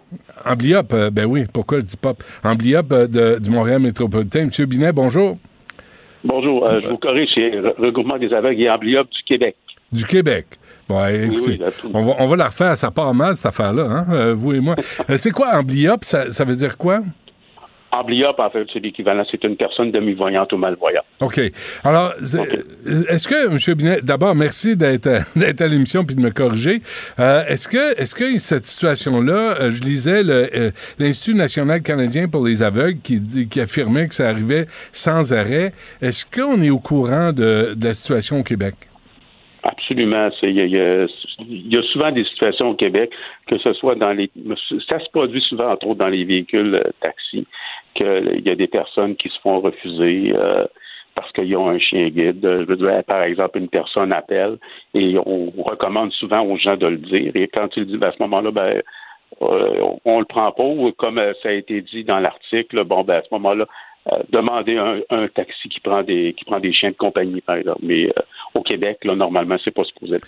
Ambliop, 0.45 0.93
euh, 0.93 1.09
ben 1.09 1.25
oui, 1.25 1.45
pourquoi 1.51 1.79
je 1.79 1.85
dis 1.85 1.97
pop? 1.97 2.23
Ambliop 2.43 2.91
euh, 2.91 3.07
de- 3.07 3.39
du 3.39 3.49
Montréal 3.49 3.81
métropolitain. 3.81 4.45
Monsieur 4.45 4.65
Binet, 4.65 4.91
bonjour. 4.91 5.37
Bonjour, 6.23 6.67
je 6.81 6.87
vous 6.89 6.97
corrige, 6.97 7.29
c'est 7.35 7.49
le 7.51 7.73
regroupement 7.77 8.17
des 8.17 8.33
aveugles 8.33 8.61
et 8.61 8.69
amblyopes 8.69 9.09
du 9.11 9.23
Québec. 9.23 9.55
Du 9.91 10.03
Québec. 10.05 10.45
Bon, 10.89 11.05
écoutez, 11.05 11.51
oui, 11.51 11.57
là, 11.57 11.67
tout- 11.71 11.89
on, 11.93 12.05
va, 12.05 12.15
on 12.19 12.27
va 12.27 12.35
la 12.35 12.45
refaire, 12.47 12.75
ça 12.77 12.91
part 12.91 13.13
mal, 13.13 13.35
cette 13.35 13.45
affaire-là, 13.45 13.83
hein, 14.09 14.33
vous 14.33 14.53
et 14.53 14.59
moi. 14.59 14.75
C'est 15.17 15.31
quoi 15.31 15.55
ambliop? 15.57 16.03
Ça, 16.03 16.31
ça 16.31 16.43
veut 16.45 16.55
dire 16.55 16.77
quoi? 16.77 16.99
En 17.91 18.49
fait, 18.49 18.65
c'est 18.73 18.79
l'équivalent, 18.79 19.23
c'est 19.31 19.43
une 19.43 19.55
personne 19.55 19.91
demi-voyante 19.91 20.51
ou 20.53 20.57
malvoyante. 20.57 21.05
OK. 21.21 21.39
Alors, 21.83 22.13
c'est- 22.21 22.39
est-ce 23.09 23.27
que, 23.27 23.47
M. 23.47 23.75
Binet, 23.77 24.01
d'abord, 24.01 24.35
merci 24.35 24.75
d'être 24.77 25.07
à, 25.07 25.67
l'émission 25.67 26.03
puis 26.03 26.15
de 26.15 26.21
me 26.21 26.29
corriger. 26.29 26.81
Euh, 27.19 27.45
est-ce 27.47 27.67
que, 27.67 27.99
est-ce 27.99 28.13
que 28.13 28.37
cette 28.37 28.65
situation-là, 28.65 29.55
euh, 29.61 29.69
je 29.71 29.81
lisais 29.83 30.21
euh, 30.25 30.71
l'Institut 30.99 31.37
national 31.37 31.81
canadien 31.81 32.27
pour 32.27 32.45
les 32.45 32.61
aveugles 32.61 32.99
qui, 33.01 33.21
affirmait 33.59 34.07
que 34.07 34.13
ça 34.13 34.29
arrivait 34.29 34.65
sans 34.91 35.33
arrêt. 35.33 35.71
Est-ce 36.01 36.25
qu'on 36.25 36.61
est 36.61 36.69
au 36.69 36.79
courant 36.79 37.31
de, 37.31 37.73
de 37.73 37.85
la 37.87 37.93
situation 37.93 38.39
au 38.39 38.43
Québec? 38.43 38.75
Absolument. 39.63 40.29
Il 40.43 40.51
y, 40.51 40.61
a- 40.61 40.65
y 40.65 41.07
y 41.75 41.87
souvent 41.91 42.11
des 42.11 42.23
situations 42.25 42.69
au 42.69 42.75
Québec, 42.75 43.11
que 43.47 43.57
ce 43.57 43.73
soit 43.73 43.95
dans 43.95 44.11
les. 44.13 44.29
Ça 44.87 44.99
se 44.99 45.09
produit 45.11 45.41
souvent, 45.41 45.71
entre 45.71 45.87
autres, 45.87 45.99
dans 45.99 46.07
les 46.07 46.23
véhicules 46.23 46.75
euh, 46.75 46.89
taxis, 47.01 47.45
qu'il 47.97 48.41
y 48.45 48.49
a 48.49 48.55
des 48.55 48.67
personnes 48.67 49.15
qui 49.15 49.29
se 49.29 49.39
font 49.41 49.59
refuser. 49.59 50.33
euh, 50.35 50.65
parce 51.17 51.31
qu'ils 51.31 51.57
ont 51.57 51.67
un 51.67 51.79
chien 51.79 52.09
guide. 52.09 52.39
Je 52.43 52.63
veux 52.65 52.75
dire, 52.75 53.03
par 53.05 53.23
exemple, 53.23 53.57
une 53.57 53.69
personne 53.69 54.13
appelle 54.13 54.59
et 54.93 55.17
on 55.17 55.49
recommande 55.63 56.11
souvent 56.11 56.43
aux 56.43 56.57
gens 56.57 56.77
de 56.77 56.85
le 56.85 56.97
dire. 56.97 57.31
Et 57.33 57.47
quand 57.47 57.75
ils 57.75 57.81
le 57.81 57.85
disent, 57.87 57.97
ben, 57.97 58.09
à 58.09 58.11
ce 58.11 58.21
moment-là, 58.21 58.51
ben, 58.51 58.81
euh, 59.41 59.95
on, 60.05 60.19
le 60.19 60.25
prend 60.25 60.51
pas. 60.51 60.63
Ou 60.63 60.91
comme 60.91 61.19
ça 61.41 61.49
a 61.49 61.53
été 61.53 61.81
dit 61.81 62.03
dans 62.03 62.19
l'article, 62.19 62.83
bon, 62.83 63.03
ben, 63.03 63.15
à 63.15 63.21
ce 63.23 63.29
moment-là, 63.31 63.65
euh, 64.11 64.17
demander 64.31 64.77
un, 64.77 64.99
un 65.09 65.27
taxi 65.27 65.67
qui 65.69 65.79
prend 65.81 66.03
des 66.03 66.33
qui 66.37 66.45
prend 66.45 66.59
des 66.59 66.71
chiens 66.73 66.91
de 66.91 66.95
compagnie, 66.95 67.41
par 67.41 67.55
exemple. 67.57 67.79
Mais 67.83 68.05
euh, 68.07 68.21
au 68.53 68.61
Québec, 68.63 68.99
là, 69.03 69.15
normalement, 69.15 69.57
c'est 69.63 69.71
pas 69.73 69.83
supposé 69.83 70.15
être. 70.15 70.27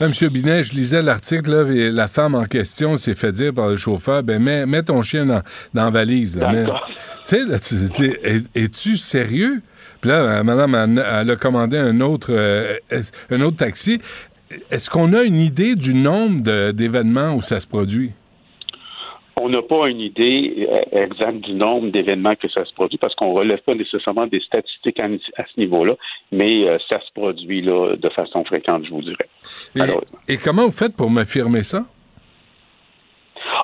Là, 0.00 0.06
M. 0.06 0.28
Binet, 0.30 0.62
je 0.62 0.72
lisais 0.72 1.02
l'article, 1.02 1.50
là, 1.50 1.70
et 1.72 1.90
la 1.90 2.08
femme 2.08 2.34
en 2.34 2.44
question 2.44 2.96
s'est 2.96 3.14
fait 3.14 3.32
dire 3.32 3.52
par 3.52 3.68
le 3.68 3.76
chauffeur, 3.76 4.22
ben, 4.22 4.42
mets, 4.42 4.64
mets 4.66 4.82
ton 4.82 5.02
chien 5.02 5.26
dans, 5.26 5.42
dans 5.74 5.84
la 5.84 5.90
valise. 5.90 6.38
là. 6.38 6.50
Mais- 6.52 6.60
D'accord. 6.64 6.86
Tu 6.88 6.94
sais, 7.24 7.44
là, 7.44 7.58
tu 7.58 7.74
sais, 7.74 8.20
es- 8.22 8.62
es-tu 8.64 8.96
sérieux? 8.96 9.60
Puis 10.00 10.10
là, 10.10 10.38
euh, 10.38 10.42
madame, 10.44 10.74
elle, 10.98 11.30
a 11.30 11.36
commandé 11.36 11.76
un 11.76 12.00
autre, 12.00 12.28
euh, 12.30 12.74
un 13.30 13.40
autre 13.42 13.56
taxi. 13.58 14.00
Est-ce 14.70 14.88
qu'on 14.88 15.12
a 15.12 15.24
une 15.24 15.36
idée 15.40 15.74
du 15.74 15.94
nombre 15.94 16.70
d'événements 16.72 17.34
où 17.34 17.42
ça 17.42 17.60
se 17.60 17.66
produit? 17.66 18.12
On 19.40 19.48
n'a 19.48 19.62
pas 19.62 19.88
une 19.88 20.00
idée 20.00 20.68
euh, 20.68 21.04
exacte 21.04 21.40
du 21.40 21.54
nombre 21.54 21.90
d'événements 21.90 22.34
que 22.34 22.48
ça 22.48 22.64
se 22.64 22.72
produit 22.74 22.98
parce 22.98 23.14
qu'on 23.14 23.32
ne 23.32 23.38
relève 23.38 23.60
pas 23.60 23.74
nécessairement 23.74 24.26
des 24.26 24.40
statistiques 24.40 24.98
à, 24.98 25.04
à 25.04 25.44
ce 25.46 25.60
niveau-là, 25.60 25.94
mais 26.32 26.68
euh, 26.68 26.78
ça 26.88 27.00
se 27.00 27.12
produit 27.12 27.62
là, 27.62 27.96
de 27.96 28.08
façon 28.08 28.44
fréquente, 28.44 28.84
je 28.84 28.90
vous 28.90 29.02
dirais. 29.02 29.28
Et, 29.76 30.34
et 30.34 30.36
comment 30.36 30.64
vous 30.64 30.72
faites 30.72 30.96
pour 30.96 31.10
m'affirmer 31.10 31.62
ça? 31.62 31.84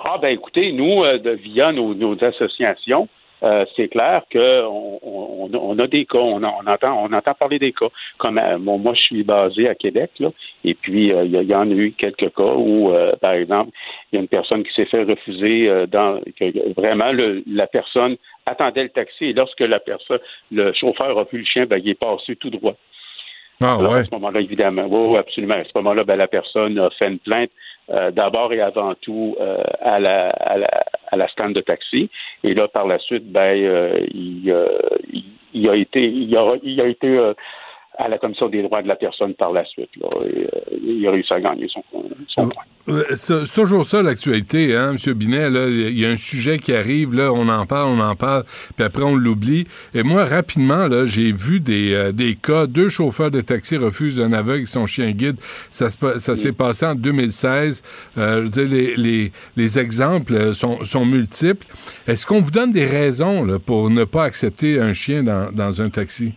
Ah 0.07 0.18
ben 0.20 0.29
écoutez, 0.29 0.72
nous, 0.72 1.03
euh, 1.03 1.18
de, 1.18 1.31
via 1.31 1.72
nos, 1.72 1.95
nos 1.95 2.22
associations, 2.22 3.09
euh, 3.45 3.64
c'est 3.76 3.88
clair 3.88 4.22
qu'on 4.32 4.99
on, 5.03 5.51
on 5.53 5.78
a 5.78 5.86
des 5.86 6.07
cas, 6.07 6.18
on, 6.18 6.42
on, 6.42 6.66
entend, 6.66 7.05
on 7.05 7.12
entend 7.12 7.34
parler 7.34 7.59
des 7.59 7.72
cas. 7.72 7.88
Comme 8.18 8.38
euh, 8.38 8.59
bon, 8.59 8.78
moi, 8.78 8.95
je 8.95 9.03
suis 9.03 9.22
basé 9.22 9.68
à 9.68 9.74
Québec, 9.74 10.11
là, 10.18 10.30
et 10.64 10.74
puis 10.74 11.12
euh, 11.12 11.24
il 11.24 11.34
y, 11.34 11.45
y, 11.45 11.55
en 11.55 11.70
a 11.70 11.74
eu 11.74 11.92
quelques 11.92 12.34
cas 12.34 12.55
où, 12.57 12.92
par 13.20 13.32
exemple, 13.32 13.70
il 14.11 14.16
y 14.16 14.18
a 14.18 14.22
une 14.22 14.28
personne 14.28 14.64
qui 14.64 14.72
s'est 14.74 14.86
fait 14.86 15.05
refuser 15.05 15.70
dans 15.88 16.20
que, 16.38 16.72
vraiment 16.74 17.12
le, 17.12 17.42
la 17.47 17.66
personne 17.66 18.16
attendait 18.47 18.84
le 18.84 18.88
taxi 18.88 19.26
et 19.26 19.32
lorsque 19.32 19.61
la 19.61 19.80
personne, 19.80 20.20
le 20.51 20.72
chauffeur 20.72 21.18
a 21.18 21.24
vu 21.24 21.38
le 21.38 21.45
chien, 21.45 21.66
ben, 21.66 21.78
il 21.82 21.90
est 21.90 21.95
passé 21.99 22.36
tout 22.36 22.51
droit. 22.51 22.74
Ah, 23.61 23.76
Alors, 23.78 23.92
ouais. 23.92 24.01
À 24.01 24.05
ce 24.05 24.11
moment-là, 24.12 24.40
évidemment, 24.40 24.86
oui, 24.88 25.16
absolument. 25.16 25.55
À 25.55 25.64
ce 25.64 25.70
moment-là, 25.76 26.05
ben, 26.05 26.16
la 26.16 26.28
personne 26.28 26.78
a 26.78 26.90
fait 26.90 27.09
une 27.09 27.18
plainte 27.18 27.51
euh, 27.91 28.11
d'abord 28.11 28.53
et 28.53 28.61
avant 28.61 28.95
tout 28.95 29.37
euh, 29.41 29.62
à, 29.80 29.99
la, 29.99 30.26
à, 30.30 30.57
la, 30.57 30.85
à 31.09 31.16
la 31.16 31.28
stand 31.28 31.55
de 31.55 31.61
taxi. 31.61 32.11
Et 32.43 32.55
là, 32.55 32.68
par 32.68 32.87
la 32.87 32.99
suite, 32.99 33.30
ben, 33.30 33.57
euh, 33.57 34.01
il, 34.12 34.55
il, 35.12 35.24
il, 35.53 35.68
a 35.68 35.76
été, 35.76 36.03
il 36.03 36.37
a, 36.37 36.55
il 36.62 36.80
a 36.80 36.87
été 36.87 37.32
à 37.97 38.09
la 38.09 38.18
commission 38.18 38.49
des 38.49 38.62
droits 38.62 38.82
de 38.82 38.88
la 38.88 38.97
personne 38.97 39.34
par 39.34 39.53
la 39.53 39.64
suite. 39.64 39.90
Là, 39.97 40.09
et, 40.26 40.49
il 40.82 41.07
a 41.07 41.11
réussi 41.11 41.32
à 41.32 41.40
gagner 41.40 41.68
son, 41.68 41.82
son 42.28 42.49
point. 42.49 42.64
C'est 43.14 43.55
toujours 43.55 43.86
ça 43.86 44.03
l'actualité, 44.03 44.76
hein, 44.76 44.95
M. 44.95 45.14
Binet. 45.14 45.49
Là, 45.49 45.68
il 45.68 45.99
y 45.99 46.05
a 46.05 46.11
un 46.11 46.16
sujet 46.16 46.59
qui 46.59 46.74
arrive, 46.74 47.14
là, 47.14 47.32
on 47.32 47.49
en 47.49 47.64
parle, 47.64 47.88
on 47.88 48.01
en 48.01 48.14
parle, 48.14 48.45
puis 48.76 48.84
après 48.84 49.03
on 49.03 49.14
l'oublie. 49.14 49.66
Et 49.95 50.03
moi, 50.03 50.26
rapidement, 50.26 50.86
là, 50.86 51.07
j'ai 51.07 51.32
vu 51.32 51.61
des, 51.61 51.95
euh, 51.95 52.12
des 52.12 52.34
cas, 52.34 52.66
deux 52.66 52.90
chauffeurs 52.90 53.30
de 53.30 53.40
taxi 53.40 53.78
refusent 53.78 54.20
un 54.20 54.34
aveugle 54.34 54.66
son 54.66 54.84
chien 54.84 55.12
guide. 55.12 55.36
Ça, 55.70 55.88
ça 55.88 56.36
s'est 56.36 56.53
passé 56.53 56.84
en 56.84 56.95
2016. 56.95 57.82
Euh, 58.18 58.36
je 58.36 58.40
veux 58.42 58.49
dire, 58.49 58.68
les, 58.68 58.97
les, 58.97 59.32
les 59.57 59.78
exemples 59.78 60.55
sont, 60.55 60.84
sont 60.84 61.07
multiples. 61.07 61.66
Est-ce 62.07 62.26
qu'on 62.26 62.42
vous 62.42 62.51
donne 62.51 62.72
des 62.72 62.84
raisons 62.84 63.45
là, 63.45 63.59
pour 63.59 63.88
ne 63.88 64.05
pas 64.05 64.24
accepter 64.24 64.78
un 64.78 64.92
chien 64.92 65.22
dans, 65.22 65.51
dans 65.53 65.80
un 65.80 65.88
taxi? 65.88 66.34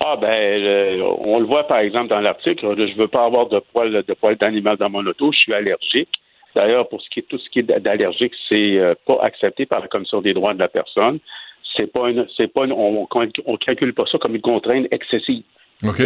Ah 0.00 0.16
ben, 0.20 0.62
le, 0.62 1.02
on 1.26 1.38
le 1.38 1.46
voit 1.46 1.66
par 1.66 1.78
exemple 1.78 2.08
dans 2.08 2.20
l'article. 2.20 2.74
Je 2.76 2.96
veux 2.96 3.08
pas 3.08 3.24
avoir 3.24 3.48
de 3.48 3.60
poils 3.72 3.92
de 3.92 4.14
poils 4.14 4.36
d'animal 4.36 4.76
dans 4.76 4.90
mon 4.90 5.06
auto. 5.06 5.32
Je 5.32 5.38
suis 5.38 5.54
allergique. 5.54 6.10
D'ailleurs, 6.54 6.88
pour 6.88 7.00
ce 7.02 7.10
qui 7.10 7.20
est 7.20 7.28
tout 7.28 7.38
ce 7.38 7.48
qui 7.50 7.60
est 7.60 7.62
d'allergique, 7.62 8.32
c'est 8.48 8.78
euh, 8.78 8.94
pas 9.06 9.18
accepté 9.22 9.66
par 9.66 9.80
la 9.80 9.88
Commission 9.88 10.20
des 10.20 10.34
droits 10.34 10.54
de 10.54 10.58
la 10.60 10.68
personne. 10.68 11.18
C'est 11.76 11.90
pas 11.92 12.10
une, 12.10 12.26
c'est 12.36 12.52
pas 12.52 12.64
une, 12.64 12.72
on, 12.72 13.08
on 13.46 13.56
calcule 13.56 13.92
pas 13.92 14.04
ça 14.10 14.18
comme 14.18 14.36
une 14.36 14.40
contrainte 14.40 14.86
excessive. 14.92 15.42
OK. 15.84 16.00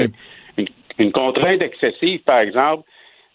Une, 0.57 0.68
une 0.99 1.12
contrainte 1.12 1.61
excessive, 1.61 2.20
par 2.22 2.39
exemple, 2.41 2.84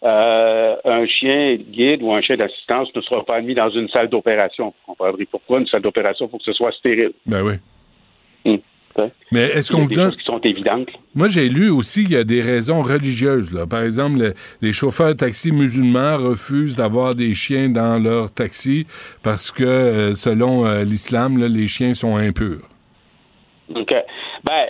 euh, 0.03 0.75
un 0.83 1.05
chien 1.05 1.55
guide 1.55 2.01
ou 2.01 2.11
un 2.11 2.21
chien 2.21 2.35
d'assistance 2.35 2.89
ne 2.95 3.01
sera 3.01 3.23
pas 3.23 3.35
admis 3.35 3.53
dans 3.53 3.69
une 3.69 3.87
salle 3.89 4.09
d'opération. 4.09 4.73
Vous 4.87 4.93
comprendrez 4.93 5.25
pourquoi 5.25 5.59
une 5.59 5.67
salle 5.67 5.81
d'opération, 5.81 6.25
il 6.25 6.29
faut 6.31 6.39
que 6.39 6.43
ce 6.43 6.53
soit 6.53 6.71
stérile. 6.71 7.13
Ben 7.25 7.41
oui. 7.43 7.53
Mais 9.31 9.41
est-ce 9.41 9.71
qu'on 9.71 9.83
vous 9.83 9.93
donne. 9.93 10.11
choses 10.11 10.17
qui 10.17 10.25
sont 10.25 10.39
évidentes. 10.39 10.89
Moi, 11.15 11.27
j'ai 11.27 11.49
lu 11.49 11.69
aussi 11.69 12.03
qu'il 12.03 12.13
y 12.13 12.17
a 12.17 12.23
des 12.23 12.41
raisons 12.41 12.81
religieuses. 12.81 13.53
Là. 13.53 13.65
Par 13.67 13.81
exemple, 13.81 14.19
le, 14.19 14.33
les 14.61 14.71
chauffeurs 14.71 15.09
de 15.09 15.13
taxi 15.13 15.51
musulmans 15.51 16.17
refusent 16.17 16.75
d'avoir 16.75 17.15
des 17.15 17.33
chiens 17.33 17.69
dans 17.69 18.01
leur 18.01 18.33
taxi 18.33 18.85
parce 19.23 19.51
que, 19.51 19.63
euh, 19.63 20.13
selon 20.13 20.65
euh, 20.65 20.83
l'islam, 20.83 21.37
les 21.39 21.67
chiens 21.67 21.93
sont 21.93 22.17
impurs. 22.17 22.67
OK. 23.75 23.93
Ben, 24.43 24.67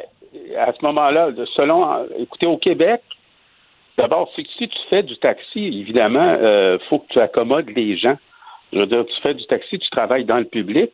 à 0.58 0.72
ce 0.74 0.86
moment-là, 0.86 1.30
selon. 1.56 1.84
Écoutez, 2.20 2.46
au 2.46 2.58
Québec, 2.58 3.02
d'abord, 3.98 4.30
si, 4.36 4.48
si 4.58 4.68
tu 4.68 4.80
fais 4.90 5.04
du 5.04 5.18
taxi, 5.18 5.60
évidemment, 5.80 6.36
il 6.36 6.46
euh, 6.46 6.80
faut 6.90 7.00
que 7.00 7.08
tu 7.10 7.20
accommodes 7.20 7.70
les 7.76 7.98
gens. 7.98 8.18
Je 8.72 8.80
veux 8.80 8.88
dire, 8.88 9.06
tu 9.06 9.22
fais 9.22 9.34
du 9.34 9.46
taxi, 9.46 9.78
tu 9.78 9.90
travailles 9.90 10.26
dans 10.26 10.38
le 10.38 10.46
public. 10.46 10.92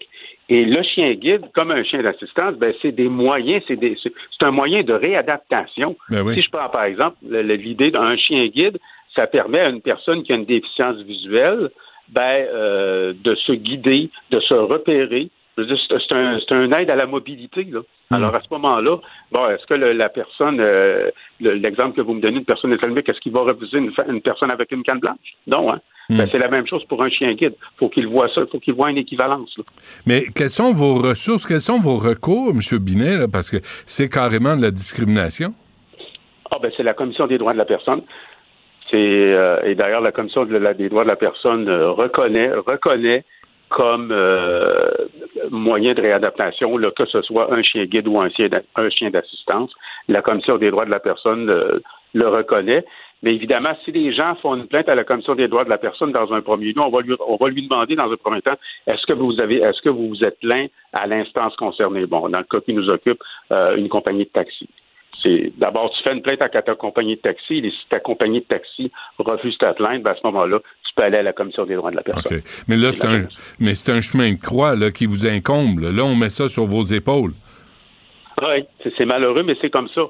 Et 0.51 0.65
le 0.65 0.81
chien 0.81 1.13
guide, 1.13 1.45
comme 1.53 1.69
un 1.69 1.83
chien 1.83 2.01
d'assistance, 2.01 2.55
ben 2.55 2.73
c'est 2.81 2.91
des 2.91 3.07
moyens, 3.07 3.63
c'est 3.67 3.75
des 3.75 3.95
c'est 4.01 4.45
un 4.45 4.51
moyen 4.51 4.81
de 4.81 4.93
réadaptation. 4.93 5.95
Ben 6.09 6.23
oui. 6.23 6.33
Si 6.33 6.41
je 6.41 6.49
prends 6.49 6.69
par 6.69 6.85
exemple 6.85 7.17
l'idée 7.21 7.91
d'un 7.91 8.17
chien 8.17 8.47
guide, 8.47 8.79
ça 9.15 9.27
permet 9.27 9.59
à 9.59 9.69
une 9.69 9.81
personne 9.81 10.23
qui 10.23 10.33
a 10.33 10.35
une 10.35 10.45
déficience 10.45 10.97
visuelle 11.01 11.69
ben, 12.09 12.47
euh, 12.51 13.13
de 13.23 13.35
se 13.35 13.51
guider, 13.51 14.09
de 14.31 14.39
se 14.39 14.53
repérer. 14.53 15.29
C'est 15.57 16.13
un, 16.13 16.39
un 16.51 16.71
aide 16.71 16.89
à 16.89 16.95
la 16.95 17.05
mobilité. 17.05 17.65
Là. 17.65 17.81
Hmm. 18.09 18.15
Alors 18.15 18.33
à 18.33 18.41
ce 18.41 18.47
moment-là, 18.51 18.97
bon, 19.31 19.49
est-ce 19.49 19.65
que 19.65 19.73
le, 19.73 19.91
la 19.91 20.09
personne, 20.09 20.59
euh, 20.59 21.11
l'exemple 21.41 21.95
que 21.95 22.01
vous 22.01 22.13
me 22.13 22.21
donnez, 22.21 22.37
une 22.37 22.45
personne 22.45 22.71
islamique, 22.71 23.09
est-ce 23.09 23.19
qu'il 23.19 23.33
va 23.33 23.41
refuser 23.41 23.77
une, 23.77 23.91
une, 24.07 24.21
personne 24.21 24.51
avec 24.51 24.71
une 24.71 24.83
canne 24.83 24.99
blanche? 24.99 25.35
Non, 25.47 25.71
hein? 25.71 25.79
Mm. 26.09 26.17
Ben, 26.17 26.29
c'est 26.31 26.39
la 26.39 26.49
même 26.49 26.67
chose 26.67 26.83
pour 26.85 27.03
un 27.03 27.09
chien 27.09 27.33
guide. 27.33 27.53
Faut 27.77 27.89
qu'il 27.89 28.07
voit 28.07 28.27
ça, 28.33 28.41
faut 28.51 28.59
qu'il 28.59 28.73
voit 28.73 28.89
une 28.89 28.97
équivalence. 28.97 29.55
Là. 29.57 29.63
Mais 30.07 30.23
quelles 30.35 30.49
sont 30.49 30.73
vos 30.73 30.95
ressources, 30.95 31.45
quels 31.45 31.61
sont 31.61 31.79
vos 31.79 31.97
recours, 31.97 32.49
M. 32.49 32.79
Binet, 32.79 33.17
là, 33.17 33.27
parce 33.31 33.51
que 33.51 33.57
c'est 33.85 34.09
carrément 34.09 34.57
de 34.57 34.63
la 34.63 34.71
discrimination? 34.71 35.53
Ah 36.51 36.57
ben 36.61 36.71
c'est 36.75 36.83
la 36.83 36.95
Commission 36.95 37.27
des 37.27 37.37
droits 37.37 37.53
de 37.53 37.59
la 37.59 37.65
personne. 37.65 38.01
C'est 38.89 38.97
euh, 38.97 39.61
et 39.63 39.75
d'ailleurs 39.75 40.01
la 40.01 40.11
Commission 40.11 40.45
de 40.45 40.57
la, 40.57 40.73
des 40.73 40.89
droits 40.89 41.03
de 41.03 41.09
la 41.09 41.15
personne 41.15 41.69
euh, 41.69 41.91
reconnaît 41.91 42.51
reconnaît 42.51 43.23
comme 43.69 44.09
euh, 44.11 44.89
moyen 45.51 45.93
de 45.93 46.01
réadaptation, 46.01 46.75
là, 46.75 46.89
que 46.89 47.05
ce 47.05 47.21
soit 47.21 47.53
un 47.53 47.61
chien 47.61 47.85
guide 47.85 48.07
ou 48.07 48.19
un 48.19 48.29
chien 48.29 48.49
d'assistance. 49.11 49.71
La 50.07 50.23
Commission 50.23 50.57
des 50.57 50.71
droits 50.71 50.85
de 50.85 50.89
la 50.89 50.99
personne 50.99 51.45
le 52.13 52.27
reconnaît. 52.27 52.83
Mais 53.21 53.33
évidemment, 53.35 53.75
si 53.83 53.91
les 53.91 54.13
gens 54.13 54.35
font 54.35 54.55
une 54.55 54.67
plainte 54.67 54.87
à 54.87 54.95
la 54.95 55.03
Commission 55.03 55.35
des 55.35 55.47
droits 55.47 55.65
de 55.65 55.69
la 55.69 55.77
personne 55.77 56.11
dans 56.11 56.31
un 56.31 56.41
premier 56.41 56.67
lieu, 56.67 56.79
on 56.79 56.89
va 56.89 57.01
lui, 57.01 57.15
on 57.27 57.35
va 57.35 57.49
lui 57.49 57.63
demander 57.63 57.95
dans 57.95 58.09
un 58.11 58.15
premier 58.15 58.41
temps 58.41 58.55
est-ce 58.87 59.05
que 59.05 59.13
vous 59.13 59.39
avez 59.41 59.57
est-ce 59.57 59.81
que 59.81 59.89
vous 59.89 60.07
vous 60.07 60.23
êtes 60.23 60.39
plaint 60.39 60.71
à 60.93 61.05
l'instance 61.05 61.55
concernée? 61.57 62.05
Bon, 62.05 62.29
dans 62.29 62.37
le 62.37 62.45
cas 62.45 62.61
qui 62.61 62.73
nous 62.73 62.89
occupe, 62.89 63.21
euh, 63.51 63.75
une 63.75 63.89
compagnie 63.89 64.23
de 64.23 64.29
taxi. 64.29 64.69
C'est 65.21 65.51
d'abord 65.57 65.91
tu 65.91 66.01
fais 66.01 66.13
une 66.13 66.21
plainte 66.21 66.41
à 66.41 66.49
ta 66.49 66.75
compagnie 66.75 67.17
de 67.17 67.21
taxi, 67.21 67.57
et 67.57 67.69
si 67.69 67.89
ta 67.89 67.99
compagnie 67.99 68.39
de 68.39 68.45
taxi 68.45 68.89
refuse 69.17 69.57
ta 69.57 69.73
plainte, 69.73 70.01
ben 70.01 70.11
à 70.11 70.15
ce 70.15 70.21
moment-là, 70.23 70.59
tu 70.87 70.93
peux 70.95 71.03
aller 71.03 71.17
à 71.17 71.23
la 71.23 71.33
Commission 71.33 71.65
des 71.65 71.75
droits 71.75 71.91
de 71.91 71.97
la 71.97 72.03
personne. 72.03 72.37
Okay. 72.37 72.47
Mais 72.69 72.77
là, 72.77 72.93
c'est 72.93 73.05
un 73.05 73.27
mais 73.59 73.73
c'est 73.73 73.91
un 73.91 73.99
chemin 73.99 74.31
de 74.31 74.39
croix 74.39 74.77
là, 74.77 74.91
qui 74.91 75.05
vous 75.05 75.27
incombe. 75.27 75.79
Là. 75.79 75.91
là, 75.91 76.03
on 76.05 76.15
met 76.15 76.29
ça 76.29 76.47
sur 76.47 76.63
vos 76.63 76.83
épaules. 76.83 77.33
Oui, 78.41 78.63
c'est 78.97 79.05
malheureux, 79.05 79.43
mais 79.43 79.57
c'est 79.59 79.69
comme 79.69 79.89
ça. 79.89 80.03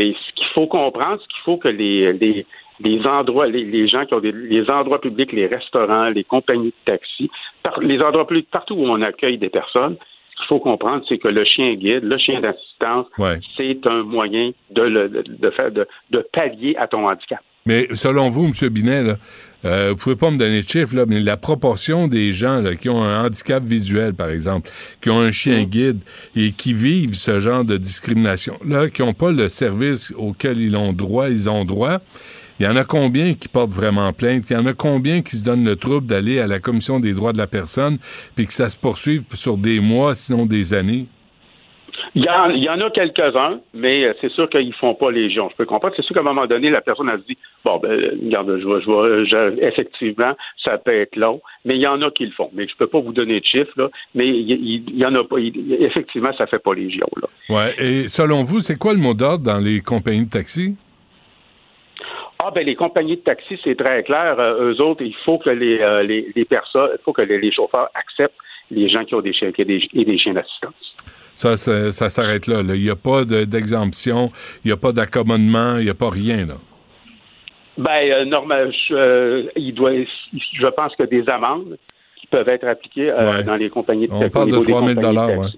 Mais 0.00 0.14
ce 0.14 0.32
qu'il 0.34 0.46
faut 0.54 0.66
comprendre, 0.66 1.20
ce 1.20 1.26
qu'il 1.28 1.42
faut 1.44 1.58
que 1.58 1.68
les, 1.68 2.14
les, 2.14 2.46
les 2.80 3.06
endroits, 3.06 3.46
les, 3.46 3.66
les, 3.66 3.86
gens 3.86 4.06
qui 4.06 4.14
ont 4.14 4.20
des 4.20 4.32
les 4.32 4.70
endroits 4.70 4.98
publics, 4.98 5.30
les 5.30 5.46
restaurants, 5.46 6.08
les 6.08 6.24
compagnies 6.24 6.72
de 6.86 6.92
taxi, 6.92 7.30
par, 7.62 7.78
les 7.80 8.00
endroits 8.00 8.26
publics 8.26 8.48
partout 8.50 8.76
où 8.76 8.86
on 8.86 9.02
accueille 9.02 9.36
des 9.36 9.50
personnes, 9.50 9.98
ce 9.98 10.36
qu'il 10.38 10.46
faut 10.46 10.58
comprendre, 10.58 11.04
c'est 11.06 11.18
que 11.18 11.28
le 11.28 11.44
chien 11.44 11.74
guide, 11.74 12.04
le 12.04 12.16
chien 12.16 12.40
d'assistance, 12.40 13.08
ouais. 13.18 13.40
c'est 13.58 13.86
un 13.86 14.04
moyen 14.04 14.52
de, 14.70 14.80
le, 14.80 15.10
de, 15.10 15.22
de 15.26 15.50
faire 15.50 15.70
de, 15.70 15.86
de 16.12 16.26
pallier 16.32 16.74
à 16.78 16.88
ton 16.88 17.06
handicap. 17.06 17.40
Mais 17.66 17.88
selon 17.92 18.28
vous, 18.28 18.46
M. 18.46 18.68
Binet, 18.70 19.02
là, 19.02 19.18
euh, 19.64 19.90
vous 19.90 19.96
pouvez 19.96 20.16
pas 20.16 20.30
me 20.30 20.38
donner 20.38 20.62
de 20.62 20.66
chiffres, 20.66 20.96
là, 20.96 21.04
mais 21.06 21.20
la 21.20 21.36
proportion 21.36 22.08
des 22.08 22.32
gens 22.32 22.60
là, 22.60 22.74
qui 22.74 22.88
ont 22.88 23.02
un 23.02 23.26
handicap 23.26 23.62
visuel, 23.62 24.14
par 24.14 24.30
exemple, 24.30 24.70
qui 25.02 25.10
ont 25.10 25.20
un 25.20 25.32
chien 25.32 25.64
guide 25.64 26.00
et 26.34 26.52
qui 26.52 26.72
vivent 26.72 27.14
ce 27.14 27.38
genre 27.38 27.64
de 27.64 27.76
discrimination-là, 27.76 28.88
qui 28.88 29.02
n'ont 29.02 29.12
pas 29.12 29.32
le 29.32 29.48
service 29.48 30.14
auquel 30.16 30.58
ils 30.58 30.76
ont 30.76 30.94
droit, 30.94 31.28
ils 31.28 31.50
ont 31.50 31.66
droit, 31.66 31.98
il 32.58 32.64
y 32.64 32.68
en 32.68 32.76
a 32.76 32.84
combien 32.84 33.34
qui 33.34 33.48
portent 33.48 33.72
vraiment 33.72 34.12
plainte? 34.12 34.50
Il 34.50 34.52
y 34.52 34.56
en 34.56 34.66
a 34.66 34.74
combien 34.74 35.22
qui 35.22 35.36
se 35.36 35.44
donnent 35.44 35.64
le 35.64 35.76
trouble 35.76 36.06
d'aller 36.06 36.40
à 36.40 36.46
la 36.46 36.60
Commission 36.60 37.00
des 37.00 37.14
droits 37.14 37.32
de 37.32 37.38
la 37.38 37.46
personne 37.46 37.98
puis 38.36 38.46
que 38.46 38.52
ça 38.52 38.68
se 38.68 38.76
poursuive 38.76 39.24
sur 39.32 39.56
des 39.56 39.80
mois, 39.80 40.14
sinon 40.14 40.44
des 40.44 40.74
années? 40.74 41.06
Il 42.16 42.24
y, 42.24 42.28
en, 42.28 42.50
il 42.50 42.64
y 42.64 42.68
en 42.68 42.80
a 42.80 42.90
quelques-uns, 42.90 43.60
mais 43.72 44.12
c'est 44.20 44.32
sûr 44.32 44.50
qu'ils 44.50 44.74
font 44.74 44.94
pas 44.94 45.12
légion. 45.12 45.48
Je 45.50 45.56
peux 45.56 45.64
comprendre. 45.64 45.94
C'est 45.96 46.02
sûr 46.02 46.14
qu'à 46.14 46.20
un 46.20 46.24
moment 46.24 46.46
donné, 46.46 46.68
la 46.68 46.80
personne 46.80 47.08
a 47.08 47.16
dit 47.16 47.38
bon, 47.64 47.78
ben, 47.78 48.18
regarde, 48.24 48.58
je 48.58 48.64
vois, 48.64 48.80
je 48.80 48.86
vois, 48.86 49.24
je, 49.24 49.60
effectivement, 49.64 50.34
ça 50.64 50.78
peut 50.78 50.92
être 50.92 51.14
long, 51.14 51.40
mais 51.64 51.76
il 51.76 51.80
y 51.80 51.86
en 51.86 52.02
a 52.02 52.10
qui 52.10 52.26
le 52.26 52.32
font. 52.32 52.50
Mais 52.52 52.66
je 52.66 52.74
peux 52.76 52.88
pas 52.88 53.00
vous 53.00 53.12
donner 53.12 53.38
de 53.38 53.44
chiffres, 53.44 53.72
là, 53.76 53.88
mais 54.14 54.26
il, 54.26 54.50
il, 54.50 54.84
il 54.88 54.98
y 54.98 55.06
en 55.06 55.14
a 55.14 55.22
pas. 55.22 55.36
Effectivement, 55.38 56.32
ça 56.36 56.46
fait 56.48 56.58
pas 56.58 56.74
légion, 56.74 57.06
là. 57.22 57.28
Ouais. 57.48 57.74
Et 57.78 58.08
selon 58.08 58.42
vous, 58.42 58.60
c'est 58.60 58.78
quoi 58.78 58.92
le 58.92 58.98
mot 58.98 59.14
d'ordre 59.14 59.44
dans 59.44 59.58
les 59.58 59.80
compagnies 59.80 60.26
de 60.26 60.30
taxi? 60.30 60.76
Ah 62.42 62.50
ben 62.54 62.64
les 62.64 62.74
compagnies 62.74 63.16
de 63.16 63.20
taxi, 63.20 63.58
c'est 63.62 63.76
très 63.76 64.02
clair. 64.02 64.40
Euh, 64.40 64.72
eux 64.72 64.80
autres, 64.80 65.02
il 65.02 65.14
faut 65.26 65.38
que 65.38 65.50
les, 65.50 65.78
euh, 65.80 66.02
les, 66.02 66.32
les, 66.34 66.44
personnes, 66.46 66.88
il 66.94 67.02
faut 67.04 67.12
que 67.12 67.20
les, 67.20 67.38
les, 67.38 67.52
chauffeurs 67.52 67.90
acceptent 67.94 68.34
les 68.70 68.88
gens 68.88 69.04
qui 69.04 69.14
ont 69.14 69.20
des 69.20 69.34
chiens 69.34 69.50
des, 69.56 69.88
et 69.92 70.04
des 70.06 70.18
chiens 70.18 70.32
d'assistance. 70.32 70.94
Ça, 71.34 71.56
ça, 71.56 71.92
ça 71.92 72.10
s'arrête 72.10 72.46
là. 72.46 72.60
Il 72.60 72.82
n'y 72.82 72.90
a 72.90 72.96
pas 72.96 73.24
d'exemption, 73.24 74.30
il 74.64 74.68
n'y 74.68 74.72
a 74.72 74.76
pas 74.76 74.92
d'accommodement, 74.92 75.78
il 75.78 75.84
n'y 75.84 75.90
a 75.90 75.94
pas 75.94 76.10
rien, 76.10 76.46
là. 76.46 76.54
Ben, 77.78 78.10
euh, 78.10 78.24
normal, 78.26 78.72
je, 78.88 79.48
il 79.56 79.72
doit, 79.72 79.92
je 79.92 80.66
pense 80.66 80.94
que 80.96 81.04
des 81.04 81.26
amendes 81.30 81.78
qui 82.16 82.26
peuvent 82.26 82.48
être 82.48 82.66
appliquées 82.66 83.10
ouais. 83.10 83.42
dans 83.44 83.56
les 83.56 83.70
compagnies 83.70 84.06
de 84.06 84.12
taxi. 84.12 84.26
On 84.26 84.30
parle 84.30 84.50
de 84.50 84.58
3 84.58 84.86
000 84.86 85.40
ouais. 85.40 85.48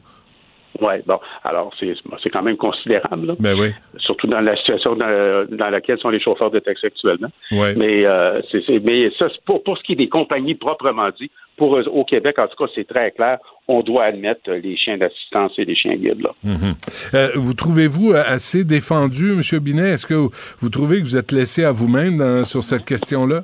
Oui, 0.80 0.94
bon, 1.06 1.18
alors 1.44 1.72
c'est 1.78 2.30
quand 2.30 2.42
même 2.42 2.56
considérable. 2.56 3.26
Là. 3.26 3.34
Ben 3.38 3.58
oui. 3.58 3.72
Surtout 3.98 4.26
dans 4.26 4.40
la 4.40 4.56
situation 4.56 4.96
dans, 4.96 5.46
dans, 5.50 5.68
laquelle 5.68 5.98
sont 5.98 6.08
les 6.08 6.20
chauffeurs 6.20 6.50
de 6.50 6.60
taxi 6.60 6.86
actuellement. 6.86 7.28
Ouais. 7.50 7.74
Mais, 7.76 8.06
euh, 8.06 8.40
c'est 8.50 8.80
mais 8.82 9.10
ça, 9.18 9.28
pour, 9.44 9.62
pour 9.62 9.76
ce 9.76 9.82
qui 9.82 9.92
est 9.92 9.96
des 9.96 10.08
compagnies 10.08 10.54
proprement 10.54 11.10
dit, 11.20 11.30
pour 11.56 11.76
eux, 11.76 11.86
au 11.88 12.04
Québec, 12.04 12.38
en 12.38 12.46
tout 12.46 12.56
cas, 12.56 12.70
c'est 12.74 12.88
très 12.88 13.10
clair. 13.10 13.38
On 13.68 13.82
doit 13.82 14.04
admettre 14.04 14.50
les 14.50 14.76
chiens 14.76 14.98
d'assistance 14.98 15.52
et 15.58 15.64
les 15.64 15.74
chiens 15.74 15.94
guides. 15.94 16.20
Là. 16.20 16.30
Mhm. 16.42 16.74
Euh, 17.14 17.28
vous 17.36 17.54
trouvez-vous 17.54 18.12
assez 18.12 18.64
défendu, 18.64 19.32
M. 19.32 19.58
Binet? 19.60 19.90
Est-ce 19.90 20.06
que 20.06 20.28
vous 20.58 20.68
trouvez 20.68 20.98
que 20.98 21.04
vous 21.04 21.16
êtes 21.16 21.32
laissé 21.32 21.64
à 21.64 21.72
vous-même 21.72 22.44
sur 22.44 22.62
cette 22.62 22.84
question-là? 22.84 23.42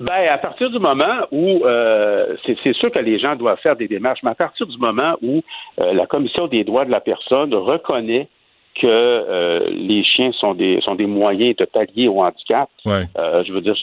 Ben, 0.00 0.28
à 0.30 0.38
partir 0.38 0.70
du 0.70 0.78
moment 0.78 1.26
où 1.32 1.64
euh, 1.64 2.36
c'est 2.46 2.56
c'est 2.62 2.74
sûr 2.74 2.92
que 2.92 3.00
les 3.00 3.18
gens 3.18 3.34
doivent 3.34 3.58
faire 3.58 3.74
des 3.74 3.88
démarches, 3.88 4.20
mais 4.22 4.30
à 4.30 4.36
partir 4.36 4.66
du 4.66 4.78
moment 4.78 5.16
où 5.22 5.42
euh, 5.80 5.92
la 5.92 6.06
Commission 6.06 6.46
des 6.46 6.62
droits 6.62 6.84
de 6.84 6.90
la 6.92 7.00
personne 7.00 7.52
reconnaît 7.52 8.28
que 8.80 8.86
euh, 8.86 9.68
les 9.70 10.02
chiens 10.04 10.32
sont 10.32 10.54
des 10.54 10.80
sont 10.82 10.94
des 10.94 11.06
moyens 11.06 11.56
de 11.56 11.64
pallier 11.64 12.08
au 12.08 12.22
handicap. 12.22 12.68
Ouais. 12.86 13.04
Euh, 13.18 13.42
je 13.44 13.52
veux 13.52 13.60
dire, 13.60 13.74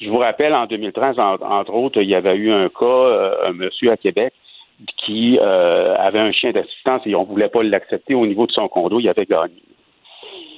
je 0.00 0.08
vous 0.10 0.18
rappelle 0.18 0.54
en 0.54 0.66
2013, 0.66 1.18
en- 1.18 1.34
entre 1.40 1.72
autres, 1.74 2.00
il 2.02 2.08
y 2.08 2.14
avait 2.14 2.34
eu 2.36 2.50
un 2.52 2.68
cas, 2.68 2.84
euh, 2.84 3.48
un 3.48 3.52
monsieur 3.52 3.90
à 3.92 3.96
Québec 3.96 4.32
qui 5.04 5.38
euh, 5.40 5.94
avait 5.98 6.18
un 6.18 6.32
chien 6.32 6.50
d'assistance 6.52 7.02
et 7.06 7.14
on 7.14 7.24
voulait 7.24 7.48
pas 7.48 7.62
l'accepter 7.62 8.14
au 8.14 8.26
niveau 8.26 8.46
de 8.46 8.52
son 8.52 8.68
condo, 8.68 9.00
il 9.00 9.08
avait 9.08 9.24
gagné. 9.24 9.54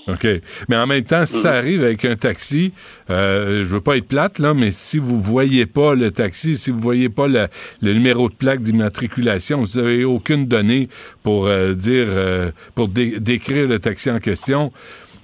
OK. 0.08 0.26
Mais 0.68 0.76
en 0.76 0.86
même 0.86 1.04
temps, 1.04 1.26
si 1.26 1.36
ça 1.38 1.52
arrive 1.52 1.84
avec 1.84 2.04
un 2.04 2.16
taxi, 2.16 2.72
euh, 3.10 3.62
je 3.62 3.68
veux 3.74 3.80
pas 3.80 3.96
être 3.96 4.08
plate, 4.08 4.38
là, 4.38 4.54
mais 4.54 4.70
si 4.70 4.98
vous 4.98 5.20
voyez 5.20 5.66
pas 5.66 5.94
le 5.94 6.10
taxi, 6.10 6.56
si 6.56 6.70
vous 6.70 6.80
voyez 6.80 7.08
pas 7.08 7.28
le, 7.28 7.46
le 7.82 7.92
numéro 7.92 8.28
de 8.28 8.34
plaque 8.34 8.60
d'immatriculation, 8.60 9.58
vous 9.60 9.78
avez 9.78 10.04
aucune 10.04 10.46
donnée 10.46 10.88
pour 11.22 11.46
euh, 11.46 11.74
dire, 11.74 12.06
euh, 12.08 12.50
pour 12.74 12.88
dé- 12.88 13.20
décrire 13.20 13.68
le 13.68 13.78
taxi 13.78 14.10
en 14.10 14.18
question, 14.18 14.72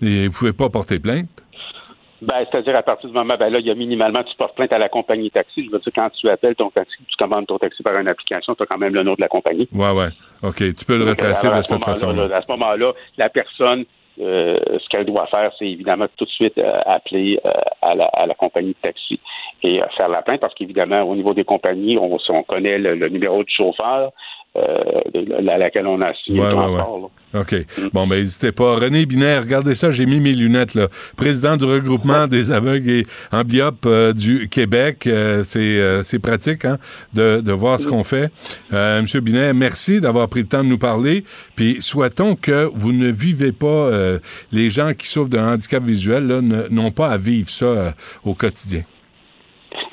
et 0.02 0.28
vous 0.28 0.34
pouvez 0.38 0.52
pas 0.52 0.68
porter 0.68 0.98
plainte? 0.98 1.28
Ben, 2.22 2.36
c'est-à-dire 2.50 2.74
à 2.76 2.82
partir 2.82 3.10
du 3.10 3.14
moment, 3.14 3.36
ben 3.38 3.50
là, 3.50 3.58
il 3.58 3.66
y 3.66 3.70
a 3.70 3.74
minimalement, 3.74 4.22
tu 4.24 4.34
portes 4.38 4.54
plainte 4.56 4.72
à 4.72 4.78
la 4.78 4.88
compagnie 4.88 5.30
taxi. 5.30 5.66
Je 5.66 5.70
veux 5.70 5.78
dire, 5.78 5.92
quand 5.94 6.08
tu 6.10 6.26
appelles 6.30 6.54
ton 6.54 6.70
taxi, 6.70 6.94
tu 7.06 7.16
commandes 7.18 7.46
ton 7.46 7.58
taxi 7.58 7.82
par 7.82 7.96
une 7.98 8.08
application, 8.08 8.54
tu 8.54 8.62
as 8.62 8.66
quand 8.66 8.78
même 8.78 8.94
le 8.94 9.02
nom 9.02 9.12
de 9.12 9.20
la 9.20 9.28
compagnie. 9.28 9.68
Ouais, 9.72 9.90
ouais. 9.90 10.08
OK. 10.42 10.56
Tu 10.56 10.84
peux 10.86 10.96
le 10.96 11.04
retracer 11.04 11.48
de 11.50 11.56
ce 11.56 11.62
cette 11.62 11.84
façon-là. 11.84 12.28
là, 12.28 12.36
À 12.38 12.42
ce 12.42 12.46
moment-là, 12.52 12.92
la 13.18 13.28
personne, 13.28 13.84
euh, 14.20 14.58
ce 14.78 14.88
qu'elle 14.88 15.04
doit 15.06 15.26
faire, 15.26 15.52
c'est 15.58 15.66
évidemment 15.68 16.06
tout 16.16 16.24
de 16.24 16.30
suite 16.30 16.56
euh, 16.58 16.80
appeler 16.86 17.40
euh, 17.44 17.50
à, 17.82 17.94
la, 17.94 18.04
à 18.06 18.26
la 18.26 18.34
compagnie 18.34 18.68
de 18.74 18.80
taxi 18.82 19.18
et 19.62 19.82
euh, 19.82 19.86
faire 19.96 20.08
la 20.08 20.22
plainte 20.22 20.40
parce 20.40 20.54
qu'évidemment, 20.54 21.02
au 21.02 21.16
niveau 21.16 21.34
des 21.34 21.44
compagnies, 21.44 21.98
on, 21.98 22.16
on 22.28 22.42
connaît 22.44 22.78
le, 22.78 22.94
le 22.94 23.08
numéro 23.08 23.42
du 23.42 23.52
chauffeur. 23.52 24.08
de- 24.08 24.12
à 24.56 25.58
laquelle 25.58 25.86
on 25.86 26.00
a 26.00 26.12
signé 26.24 26.40
Ouais, 26.40 26.46
ouais, 26.52 26.76
là. 26.76 26.86
OK. 27.40 27.54
Bon, 27.92 28.06
ben, 28.06 28.16
n'hésitez 28.16 28.52
pas. 28.52 28.76
René 28.76 29.06
Binaire, 29.06 29.42
regardez 29.42 29.74
ça, 29.74 29.90
j'ai 29.90 30.06
mis 30.06 30.20
mes 30.20 30.32
lunettes, 30.32 30.74
là. 30.74 30.88
Président 31.16 31.56
du 31.56 31.64
regroupement 31.64 32.28
des 32.28 32.52
aveugles 32.52 32.88
et 32.88 33.06
amblyopes 33.32 33.86
euh, 33.86 34.12
du 34.12 34.48
Québec. 34.48 35.06
Euh, 35.08 35.42
c'est, 35.42 35.58
euh, 35.80 36.02
c'est 36.02 36.20
pratique, 36.20 36.64
hein, 36.64 36.78
de, 37.12 37.40
de 37.40 37.52
voir 37.52 37.80
ce 37.80 37.88
qu'on 37.88 38.04
fait. 38.04 38.30
Euh, 38.72 39.00
Monsieur 39.02 39.20
Binaire, 39.20 39.54
merci 39.54 40.00
d'avoir 40.00 40.28
pris 40.28 40.40
le 40.42 40.46
temps 40.46 40.62
de 40.62 40.68
nous 40.68 40.78
parler. 40.78 41.24
Puis, 41.56 41.78
souhaitons 41.80 42.36
que 42.36 42.70
vous 42.72 42.92
ne 42.92 43.10
vivez 43.10 43.50
pas, 43.52 43.66
euh, 43.66 44.20
les 44.52 44.70
gens 44.70 44.92
qui 44.94 45.08
souffrent 45.08 45.30
d'un 45.30 45.54
handicap 45.54 45.82
visuel, 45.82 46.28
là, 46.28 46.40
n'ont 46.70 46.92
pas 46.92 47.08
à 47.08 47.16
vivre 47.16 47.48
ça 47.48 47.66
euh, 47.66 47.90
au 48.24 48.34
quotidien. 48.34 48.82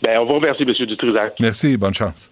Ben, 0.03 0.19
on 0.19 0.25
vous 0.25 0.33
remercie, 0.35 0.63
M. 0.63 0.71
Dutrisac. 0.85 1.33
Merci, 1.39 1.75
bonne 1.77 1.93
chance. 1.93 2.31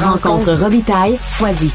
rencontre 0.00 0.52
Robitaille, 0.54 1.18
Foisy. 1.20 1.70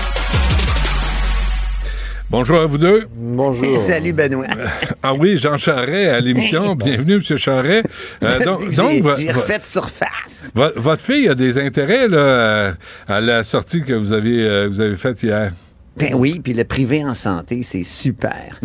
Bonjour 2.31 2.59
à 2.59 2.65
vous 2.65 2.79
deux. 2.79 3.05
Bonjour. 3.15 3.77
Salut, 3.87 4.13
Benoît. 4.13 4.47
Ah 5.03 5.13
oui, 5.13 5.37
Jean 5.37 5.55
Charret 5.57 6.09
à 6.09 6.19
l'émission. 6.19 6.73
Bienvenue, 6.75 7.15
M. 7.15 7.37
Charret. 7.37 7.83
Euh, 8.23 8.39
donc, 8.43 8.61
J'ai 8.71 9.31
refait 9.31 9.59
surface. 9.63 10.51
vo- 10.55 10.71
votre 10.75 11.03
fille 11.03 11.29
a 11.29 11.35
des 11.35 11.59
intérêts 11.59 12.07
là, 12.07 12.73
à, 13.07 13.21
la 13.21 13.43
sortie 13.43 13.83
que 13.83 13.93
vous 13.93 14.11
avez, 14.13 14.41
euh, 14.43 14.67
vous 14.67 14.81
avez 14.81 14.95
faite 14.95 15.21
hier. 15.21 15.53
Ben 15.95 16.15
oui, 16.15 16.41
puis 16.43 16.53
le 16.55 16.63
privé 16.63 17.05
en 17.05 17.13
santé, 17.13 17.61
c'est 17.61 17.83
super. 17.83 18.59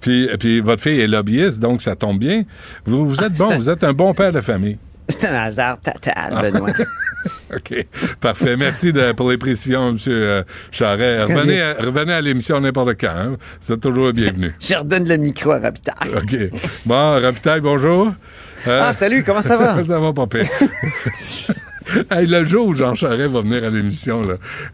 Puis, 0.00 0.28
puis 0.40 0.60
votre 0.60 0.82
fille 0.82 0.98
est 1.00 1.06
lobbyiste, 1.06 1.60
donc 1.60 1.82
ça 1.82 1.94
tombe 1.94 2.18
bien. 2.18 2.44
Vous, 2.86 3.06
vous 3.06 3.22
êtes 3.22 3.34
bon, 3.34 3.54
vous 3.56 3.68
êtes 3.68 3.84
un 3.84 3.92
bon 3.92 4.14
père 4.14 4.32
de 4.32 4.40
famille. 4.40 4.78
C'est 5.08 5.24
un 5.26 5.34
hasard 5.34 5.78
total, 5.80 6.38
Benoît. 6.52 6.70
OK. 7.54 7.86
Parfait. 8.20 8.56
Merci 8.56 8.92
de- 8.92 9.12
pour 9.12 9.30
les 9.30 9.38
précisions, 9.38 9.88
M. 9.90 9.98
euh, 10.08 10.42
Charret. 10.70 11.20
Revenez 11.22 11.62
à, 11.62 11.74
revenez 11.80 12.12
à 12.12 12.20
l'émission 12.20 12.60
n'importe 12.60 13.00
quand. 13.00 13.08
hein. 13.08 13.36
Vous 13.62 13.72
êtes 13.72 13.80
toujours 13.80 14.06
le 14.06 14.12
bienvenu. 14.12 14.54
Je 14.60 14.74
redonne 14.74 15.08
le 15.08 15.16
micro 15.16 15.52
à 15.52 15.60
Rapitaille. 15.60 16.10
OK. 16.14 16.36
Bon, 16.84 17.12
Rapitaille, 17.22 17.60
bonjour. 17.62 18.12
Euh, 18.66 18.80
Ah, 18.84 18.92
salut, 18.92 19.24
comment 19.24 19.40
ça 19.42 19.56
va? 19.56 19.82
ça 19.86 19.98
va 19.98 20.12
pire. 20.26 20.44
Hey, 22.10 22.26
le 22.26 22.44
jour 22.44 22.66
où 22.66 22.74
Jean 22.74 22.94
Charest 22.94 23.30
va 23.30 23.40
venir 23.40 23.64
à 23.64 23.70
l'émission, 23.70 24.22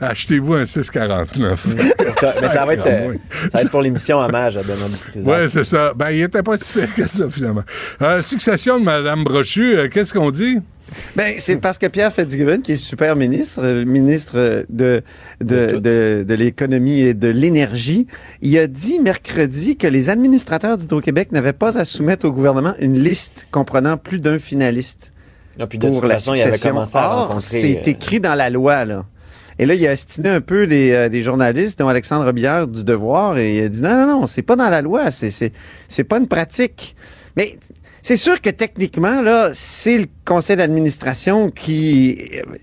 achetez-vous 0.01 0.55
un 0.55 0.67
649. 0.67 1.67
Mais 2.41 2.49
ça 2.49 2.65
va 2.65 2.75
être, 2.75 2.87
euh, 2.87 3.15
ça 3.31 3.49
va 3.55 3.61
être 3.63 3.71
pour 3.71 3.83
l'émission 3.83 4.19
hommage 4.19 4.57
à 4.57 4.63
Benoît 4.63 4.89
Dutrisac. 4.89 5.27
Oui, 5.27 5.51
c'est 5.51 5.65
ça. 5.65 5.93
Ben, 5.95 6.11
il 6.11 6.23
était 6.23 6.43
pas 6.43 6.57
si 6.57 6.73
pire 6.73 6.95
que 6.95 7.07
ça, 7.07 7.29
finalement. 7.29 7.65
Euh, 8.03 8.23
succession 8.23 8.79
de 8.79 8.85
Mme 8.85 9.25
Brochu, 9.25 9.77
euh, 9.77 9.89
qu'est-ce 9.89 10.15
qu'on 10.15 10.31
dit? 10.31 10.59
Ben, 11.17 11.35
c'est 11.39 11.57
parce 11.57 11.79
que 11.79 11.87
Pierre 11.87 12.13
Fitzgibbon, 12.13 12.61
qui 12.61 12.73
est 12.73 12.77
super 12.77 13.17
ministre, 13.17 13.61
euh, 13.63 13.85
ministre 13.85 14.65
de, 14.69 15.03
de, 15.41 15.79
de, 15.79 16.25
de 16.27 16.35
l'économie 16.35 17.01
et 17.01 17.15
de 17.15 17.29
l'énergie, 17.29 18.07
il 18.43 18.57
a 18.59 18.67
dit 18.67 19.01
mercredi 19.01 19.77
que 19.77 19.87
les 19.87 20.11
administrateurs 20.11 20.77
d'Hydro-Québec 20.77 21.33
n'avaient 21.33 21.53
pas 21.53 21.79
à 21.79 21.85
soumettre 21.85 22.27
au 22.27 22.33
gouvernement 22.33 22.75
une 22.79 22.99
liste 22.99 23.47
comprenant 23.51 23.97
plus 23.97 24.21
d'un 24.21 24.39
finaliste 24.39 25.14
Ah, 25.59 25.67
puis 25.67 25.79
de 25.79 25.87
pour 25.87 26.01
toute 26.01 26.09
la 26.09 26.15
façon, 26.17 26.35
il 26.35 26.41
avait 26.41 26.53
succession. 26.53 26.71
commencé 26.71 26.99
à 26.99 27.11
Or, 27.11 27.29
rencontrer, 27.29 27.61
c'est 27.61 27.79
euh, 27.79 27.91
écrit 27.91 28.21
dans 28.21 28.35
la 28.35 28.51
loi, 28.51 28.85
là. 28.85 29.05
Et 29.59 29.67
là, 29.67 29.75
il 29.75 29.87
a 29.87 29.93
estiné 29.93 30.31
un 30.31 30.41
peu 30.41 30.67
des, 30.67 30.91
euh, 30.91 31.09
des 31.09 31.23
journalistes, 31.23 31.79
dont 31.79 31.89
Alexandre 31.89 32.33
Bière 32.33 32.67
du 32.67 32.83
Devoir, 32.83 33.39
et 33.39 33.59
il 33.59 33.63
a 33.65 33.69
dit 33.69 33.83
non, 33.83 33.97
non, 33.97 34.21
non, 34.21 34.27
c'est 34.27 34.43
pas 34.43 34.57
dans 34.57 34.69
la 34.69 34.83
loi, 34.83 35.11
c'est, 35.13 35.31
c'est, 35.31 35.53
c'est 35.89 36.05
pas 36.05 36.19
une 36.19 36.27
pratique. 36.27 36.97
Mais 37.37 37.57
c'est 38.03 38.17
sûr 38.17 38.41
que 38.41 38.51
techniquement, 38.51 39.23
là, 39.23 39.51
c'est 39.55 39.99
le 39.99 40.07
conseil 40.25 40.57
d'administration 40.57 41.51
qui 41.51 42.19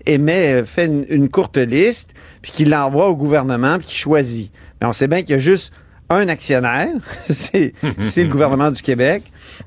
émet, 0.06 0.60
euh, 0.60 0.64
fait 0.66 0.86
une, 0.86 1.06
une 1.08 1.28
courte 1.30 1.56
liste, 1.56 2.10
puis 2.42 2.52
qui 2.52 2.64
l'envoie 2.66 3.08
au 3.08 3.16
gouvernement, 3.16 3.78
puis 3.78 3.86
qui 3.86 3.96
choisit. 3.96 4.52
Mais 4.80 4.86
on 4.86 4.92
sait 4.92 5.08
bien 5.08 5.22
qu'il 5.22 5.30
y 5.30 5.34
a 5.34 5.38
juste 5.38 5.72
un 6.14 6.28
actionnaire, 6.28 6.88
c'est, 7.30 7.72
le 7.88 8.28
gouvernement 8.28 8.70
du 8.70 8.82
Québec. 8.82 9.22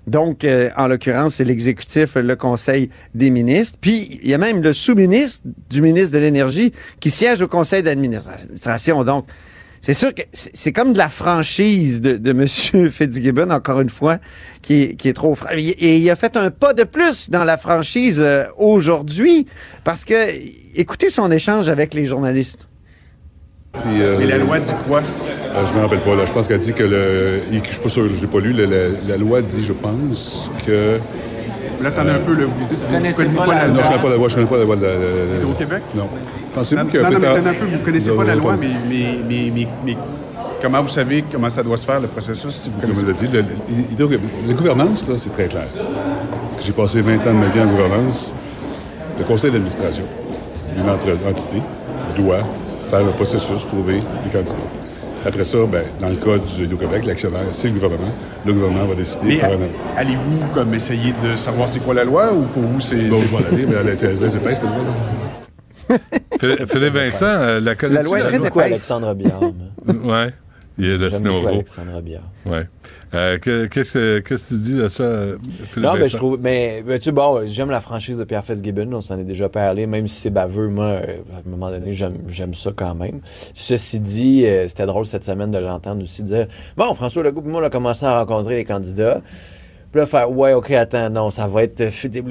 Donc, 0.07 0.43
euh, 0.43 0.69
en 0.77 0.87
l'occurrence, 0.87 1.35
c'est 1.35 1.43
l'exécutif, 1.45 2.15
le 2.15 2.35
conseil 2.35 2.89
des 3.13 3.29
ministres. 3.29 3.77
Puis, 3.79 4.19
il 4.23 4.29
y 4.29 4.33
a 4.33 4.37
même 4.37 4.61
le 4.61 4.73
sous-ministre 4.73 5.43
du 5.69 5.81
ministre 5.81 6.13
de 6.15 6.19
l'Énergie 6.21 6.71
qui 6.99 7.09
siège 7.09 7.41
au 7.41 7.47
conseil 7.47 7.83
d'administration. 7.83 9.03
Donc, 9.03 9.27
c'est 9.81 9.93
sûr 9.93 10.15
que 10.15 10.23
c'est 10.33 10.71
comme 10.71 10.93
de 10.93 10.97
la 10.97 11.09
franchise 11.09 12.01
de, 12.01 12.13
de 12.17 12.31
M. 12.73 12.89
Fitzgibbon, 12.89 13.51
encore 13.51 13.81
une 13.81 13.89
fois, 13.89 14.17
qui 14.63 14.81
est, 14.81 14.95
qui 14.95 15.09
est 15.09 15.13
trop... 15.13 15.35
fra- 15.35 15.53
Et 15.55 15.97
il 15.97 16.09
a 16.09 16.15
fait 16.15 16.35
un 16.37 16.49
pas 16.49 16.73
de 16.73 16.83
plus 16.83 17.29
dans 17.29 17.43
la 17.43 17.57
franchise 17.57 18.19
euh, 18.19 18.45
aujourd'hui, 18.57 19.45
parce 19.83 20.03
que, 20.03 20.15
écoutez 20.75 21.11
son 21.11 21.29
échange 21.31 21.69
avec 21.69 21.93
les 21.93 22.07
journalistes. 22.07 22.67
Puis, 23.73 24.01
euh, 24.01 24.17
Mais 24.17 24.25
la 24.25 24.37
loi 24.39 24.57
dit 24.59 24.71
quoi? 24.87 25.03
Euh, 25.57 25.65
je 25.65 25.73
me 25.73 25.79
rappelle 25.81 26.01
pas. 26.01 26.15
Là. 26.15 26.25
Je 26.25 26.31
pense 26.33 26.47
qu'elle 26.47 26.59
dit 26.59 26.73
que 26.73 26.83
le. 26.83 27.41
Je 27.51 27.69
suis 27.71 27.79
pas 27.79 27.89
sûr, 27.89 28.07
je 28.13 28.21
l'ai 28.21 28.27
pas 28.27 28.39
lu. 28.39 28.53
le- 28.53 28.65
le- 28.65 28.97
la 29.07 29.17
loi 29.17 29.41
dit, 29.41 29.63
je 29.63 29.73
pense, 29.73 30.49
que. 30.65 30.97
Là, 31.81 31.89
attendez 31.89 32.11
un 32.11 32.19
peu, 32.19 32.33
là, 32.33 32.45
vous 32.45 32.65
dites, 32.67 32.77
vous 32.87 32.95
connaissez 32.95 33.15
connaissez 33.17 33.35
pas 33.37 33.45
pas 33.45 33.53
la 33.55 33.61
la 33.63 33.67
Non, 33.67 33.73
je 33.75 33.79
loi. 33.79 33.87
connais 33.89 34.01
pas 34.03 34.09
la 34.09 34.15
loi. 34.15 34.27
Je 34.29 34.35
connais 34.35 34.47
pas 34.47 34.57
la 34.57 34.63
loi 34.63 34.75
de 34.77 34.81
la. 34.83 34.93
la- 34.93 35.37
Hydro-Québec? 35.39 35.83
Non. 35.95 36.07
Pensez-vous 36.53 36.83
Non, 36.83 36.89
que 36.89 36.97
non, 36.97 37.03
non, 37.03 37.09
mais 37.09 37.15
peut-être- 37.17 37.31
attendez 37.33 37.49
un 37.49 37.53
peu, 37.53 37.65
vous 37.65 37.77
connaissez 37.79 38.09
Vous 38.11 38.17
pas 38.17 38.23
la 38.23 38.35
loi, 38.35 38.51
pas- 38.53 38.57
mais, 38.61 38.67
mais, 38.89 39.05
mais, 39.27 39.51
mais, 39.53 39.67
mais 39.85 39.97
comment 40.61 40.81
vous 40.81 40.87
savez 40.87 41.23
comment 41.31 41.49
ça 41.49 41.63
doit 41.63 41.75
se 41.77 41.85
faire, 41.85 41.99
le 41.99 42.07
processus, 42.07 42.53
si 42.55 42.69
vous 42.69 42.79
Comme 42.79 42.91
connaissez 42.93 43.03
on 43.03 43.33
l'a 43.33 43.41
dit, 43.41 43.57
la 44.47 44.53
gouvernance, 44.53 45.07
là, 45.09 45.15
c'est 45.17 45.31
très 45.33 45.45
clair. 45.45 45.65
J'ai 46.61 46.71
passé 46.71 47.01
20 47.01 47.17
ans 47.27 47.33
de 47.33 47.39
ma 47.39 47.47
vie 47.49 47.59
en 47.59 47.65
gouvernance. 47.67 48.33
Le 49.19 49.25
conseil 49.25 49.51
d'administration, 49.51 50.03
une 50.77 50.89
entre- 50.89 51.07
entité, 51.29 51.57
doit 52.17 52.39
faire 52.89 53.03
le 53.03 53.11
processus, 53.11 53.67
trouver 53.67 53.95
les 53.95 54.31
candidats. 54.31 54.55
Après 55.25 55.43
ça, 55.43 55.57
ben, 55.71 55.83
dans 55.99 56.09
le 56.09 56.15
cas 56.17 56.37
du 56.37 56.63
Hydro-Québec, 56.65 57.05
l'actionnaire, 57.05 57.41
c'est 57.51 57.67
le 57.67 57.73
gouvernement. 57.73 58.11
Le 58.45 58.53
gouvernement 58.53 58.85
va 58.85 58.95
décider 58.95 59.25
Mais 59.27 59.37
par 59.37 59.51
un 59.51 59.55
a- 59.55 59.99
allez-vous 59.99 60.47
comme 60.53 60.73
essayer 60.73 61.13
de 61.23 61.35
savoir 61.35 61.67
c'est 61.67 61.79
quoi 61.79 61.93
la 61.95 62.03
loi 62.03 62.31
ou 62.31 62.43
pour 62.43 62.61
vous 62.63 62.79
c'est. 62.79 63.07
Donc, 63.07 63.23
je 63.23 63.35
vais 63.35 63.45
aller, 63.55 63.65
mais 63.65 63.75
elle 63.75 63.89
élevée, 64.11 64.29
c'est 64.29 64.39
pas 64.43 64.53
cette 64.53 64.63
loi-là. 64.63 65.97
Phil- 66.39 66.65
Philippe 66.67 66.93
Vincent, 66.93 67.25
euh, 67.25 67.59
la 67.59 67.75
connais 67.75 67.95
La 67.95 68.03
loi 68.03 68.19
est 68.19 68.23
très 68.23 68.37
épaisse. 68.37 68.55
Alexandre 68.57 69.13
Biard. 69.15 69.41
Ouais. 70.03 70.33
Il 70.77 70.87
y 70.87 70.91
a 70.91 70.97
le 70.97 71.09
Snowro. 71.09 71.47
Alexandre 71.47 72.01
Biard. 72.01 72.23
Ouais. 72.45 72.67
Euh, 73.15 73.37
que- 73.37 73.65
Qu'est-ce 73.67 74.19
qu'est-ce 74.19 74.49
que 74.49 74.55
tu 74.55 74.61
dis 74.61 74.75
de 74.75 74.87
ça, 74.87 75.09
Philippe 75.69 75.77
Non, 75.77 75.93
mais 75.97 76.07
je 76.09 76.17
trouve. 76.17 76.37
Mais, 76.41 76.83
tu 77.01 77.11
bon, 77.11 77.41
j'aime 77.45 77.69
la 77.69 77.81
franchise 77.81 78.17
de 78.17 78.23
Pierre 78.23 78.43
Fitzgibbon, 78.43 78.91
on 78.93 79.01
s'en 79.01 79.17
est 79.17 79.23
déjà 79.23 79.47
parlé, 79.49 79.87
même 79.87 80.07
si 80.07 80.21
c'est 80.21 80.29
baveux, 80.29 80.67
moi, 80.67 80.85
euh, 80.85 81.17
à 81.33 81.39
un 81.47 81.49
moment 81.49 81.69
donné, 81.69 81.93
j'aime 81.93 82.17
j'aime 82.29 82.53
ça 82.53 82.71
quand 82.75 82.95
même. 82.95 83.21
Ceci 83.53 83.99
dit, 83.99 84.45
euh, 84.45 84.67
c'était 84.67 84.85
drôle 84.85 85.05
cette 85.05 85.23
semaine 85.23 85.51
de 85.51 85.57
l'entendre 85.59 86.03
aussi 86.03 86.23
dire 86.23 86.47
Bon, 86.77 86.93
François 86.93 87.23
Legault, 87.23 87.41
moi, 87.41 87.61
on 87.61 87.65
a 87.65 87.69
commencé 87.69 88.05
à 88.05 88.19
rencontrer 88.19 88.55
les 88.55 88.65
candidats. 88.65 89.21
Puis 89.95 90.01
là, 90.01 90.07
faire 90.07 90.29
Ouais, 90.29 90.51
OK, 90.51 90.71
attends, 90.71 91.09
non, 91.09 91.31
ça 91.31 91.47
va 91.47 91.63
être 91.63 91.81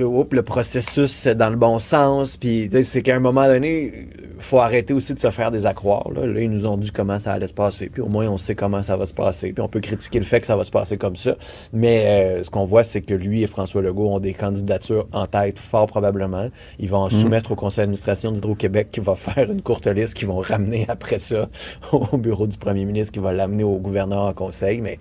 oups, 0.05 0.35
le 0.35 0.43
processus 0.43 1.27
euh, 1.29 1.35
dans 1.35 1.49
le 1.49 1.57
bon 1.57 1.79
sens. 1.79 2.37
Puis, 2.37 2.69
c'est 2.83 3.01
qu'à 3.01 3.17
un 3.17 3.21
moment 3.21 3.47
donné, 3.47 4.07
il 4.37 4.43
faut 4.43 4.59
arrêter 4.59 4.93
aussi 4.93 5.15
de 5.15 5.19
se 5.19 5.31
faire 5.31 5.51
des 5.51 5.65
accroires. 5.65 6.11
Là. 6.15 6.27
Là, 6.27 6.41
ils 6.43 6.51
nous 6.51 6.67
ont 6.67 6.77
dit 6.77 6.91
comment 6.91 7.19
ça 7.19 7.33
allait 7.33 7.47
se 7.47 7.55
passer. 7.55 7.89
Puis 7.89 8.03
au 8.03 8.09
moins, 8.09 8.29
on 8.29 8.37
sait 8.37 8.55
comment 8.55 8.83
ça 8.83 8.99
va 8.99 9.07
se 9.07 9.15
passer. 9.15 9.55
Puis 9.55 9.63
on 9.63 9.69
peut 9.69 9.81
critiquer 9.81 10.19
le 10.19 10.27
fait 10.27 10.41
que 10.41 10.47
ça 10.47 10.57
va 10.57 10.65
se 10.65 10.71
passer 10.71 10.99
comme 10.99 11.17
ça. 11.17 11.37
Mais 11.73 12.05
euh, 12.05 12.43
ce 12.45 12.51
qu'on 12.51 12.67
voit, 12.67 12.85
c'est 12.85 13.01
que 13.01 13.15
lui 13.15 13.43
et 13.43 13.47
François 13.47 13.81
Legault 13.81 14.11
ont 14.11 14.21
des 14.21 14.35
candidatures 14.35 15.07
en 15.15 15.27
tête, 15.27 15.59
fort 15.59 15.87
probablement. 15.87 16.49
Ils 16.79 16.91
vont 16.91 16.99
en 16.99 17.05
Mhm. 17.07 17.13
soumettre 17.13 17.53
au 17.53 17.57
conseil 17.57 17.85
d'administration 17.85 18.31
d'Hydro-Québec 18.31 18.89
qui 18.93 19.01
va 19.01 19.15
faire 19.15 19.51
une 19.51 19.63
courte 19.63 19.87
liste 19.87 20.13
qui 20.13 20.27
vont 20.27 20.41
ramener 20.41 20.85
après 20.89 21.17
ça 21.19 21.49
au 21.93 22.19
bureau 22.19 22.47
du 22.47 22.59
premier 22.59 22.85
ministre 22.85 23.15
qui 23.15 23.21
va 23.21 23.33
l'amener 23.33 23.65
au 23.65 23.79
gouverneur 23.79 24.25
en 24.25 24.35
conseil. 24.35 24.83
Mais 24.83 24.99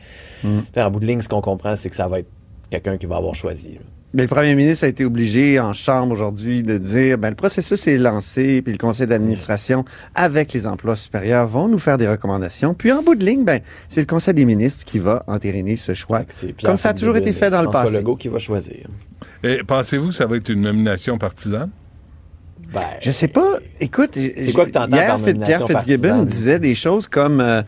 sais, 0.74 0.82
en 0.82 0.90
bout 0.90 1.02
de 1.02 1.08
ligne, 1.08 1.20
ce 1.20 1.28
qu'on 1.28 1.42
comprend, 1.42 1.76
c'est 1.76 1.90
que 1.90 1.98
ça 1.98 2.08
va 2.08 2.20
être 2.20 2.30
quelqu'un 2.82 2.98
qui 2.98 3.06
va 3.06 3.18
avoir 3.18 3.36
choisi. 3.36 3.80
Mais 4.16 4.22
le 4.24 4.28
premier 4.28 4.54
ministre 4.54 4.86
a 4.86 4.88
été 4.90 5.06
obligé 5.06 5.60
en 5.60 5.74
chambre 5.74 6.12
aujourd'hui 6.12 6.62
de 6.62 6.78
dire 6.78 7.18
ben, 7.18 7.30
le 7.30 7.36
processus 7.36 7.88
est 7.88 7.98
lancé, 7.98 8.62
puis 8.62 8.72
le 8.72 8.78
conseil 8.78 9.08
d'administration, 9.08 9.86
avec 10.14 10.54
les 10.54 10.68
emplois 10.68 10.96
supérieurs, 10.96 11.48
vont 11.48 11.68
nous 11.68 11.80
faire 11.80 11.98
des 11.98 12.08
recommandations. 12.08 12.76
Puis 12.76 12.92
en 12.92 13.02
bout 13.02 13.16
de 13.16 13.26
ligne, 13.26 13.44
ben, 13.44 13.60
c'est 13.90 14.02
le 14.02 14.06
conseil 14.06 14.36
des 14.36 14.46
ministres 14.46 14.86
qui 14.86 15.00
va 15.00 15.24
entériner 15.28 15.78
ce 15.78 15.94
choix. 15.96 16.22
Comme 16.64 16.78
ça 16.78 16.90
a 16.90 16.94
toujours 16.94 17.18
été 17.18 17.34
fait 17.34 17.50
dans 17.50 17.62
le 17.64 17.72
passé. 17.72 17.94
Legault 17.98 18.16
qui 18.16 18.28
va 18.28 18.38
choisir. 18.40 18.88
Et 19.44 19.62
pensez-vous 19.66 20.10
que 20.10 20.14
ça 20.16 20.28
va 20.28 20.38
être 20.38 20.50
une 20.50 20.62
nomination 20.62 21.18
partisane? 21.18 21.70
Je 23.02 23.12
sais 23.12 23.28
pas. 23.28 23.60
Écoute, 23.80 24.12
C'est 24.16 24.52
quoi 24.54 24.66
que 24.66 24.72
t'entends 24.72 24.96
hier, 24.96 25.08
par 25.08 25.20
Pierre 25.22 25.68
Fitzgibbon 25.68 26.24
disait 26.24 26.60
des 26.60 26.76
choses 26.76 27.08
comme, 27.08 27.40
euh, 27.40 27.62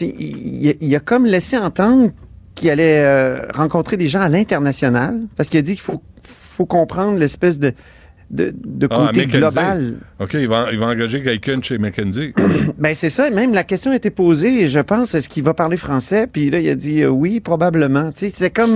il- 0.00 0.76
il 0.80 0.94
a 0.96 1.00
comme 1.00 1.24
laissé 1.26 1.56
entendre 1.56 2.10
qu'il 2.60 2.70
allait 2.70 3.02
euh, 3.02 3.40
rencontrer 3.54 3.96
des 3.96 4.08
gens 4.08 4.20
à 4.20 4.28
l'international, 4.28 5.20
parce 5.36 5.48
qu'il 5.48 5.58
a 5.58 5.62
dit 5.62 5.72
qu'il 5.72 5.80
faut, 5.80 6.02
faut 6.22 6.66
comprendre 6.66 7.18
l'espèce 7.18 7.58
de, 7.58 7.72
de, 8.30 8.54
de 8.54 8.86
Ah, 8.90 9.06
côté 9.06 9.26
global. 9.26 9.94
OK, 10.20 10.34
il 10.34 10.46
va, 10.46 10.68
il 10.70 10.78
va 10.78 10.86
engager 10.86 11.22
quelqu'un 11.22 11.60
chez 11.62 11.78
McKenzie. 11.78 12.32
Ben 12.78 12.94
c'est 12.94 13.10
ça. 13.10 13.30
Même 13.30 13.54
la 13.54 13.64
question 13.64 13.90
a 13.92 13.96
été 13.96 14.10
posée. 14.10 14.62
et 14.62 14.68
Je 14.68 14.78
pense 14.80 15.14
est-ce 15.14 15.28
qu'il 15.28 15.42
va 15.42 15.54
parler 15.54 15.76
français? 15.76 16.26
Puis 16.30 16.50
là, 16.50 16.60
il 16.60 16.68
a 16.68 16.74
dit 16.74 17.02
euh, 17.02 17.08
oui, 17.08 17.40
probablement. 17.40 18.12
Tu 18.12 18.26
sais, 18.26 18.30
c'était 18.34 18.50
comme, 18.50 18.70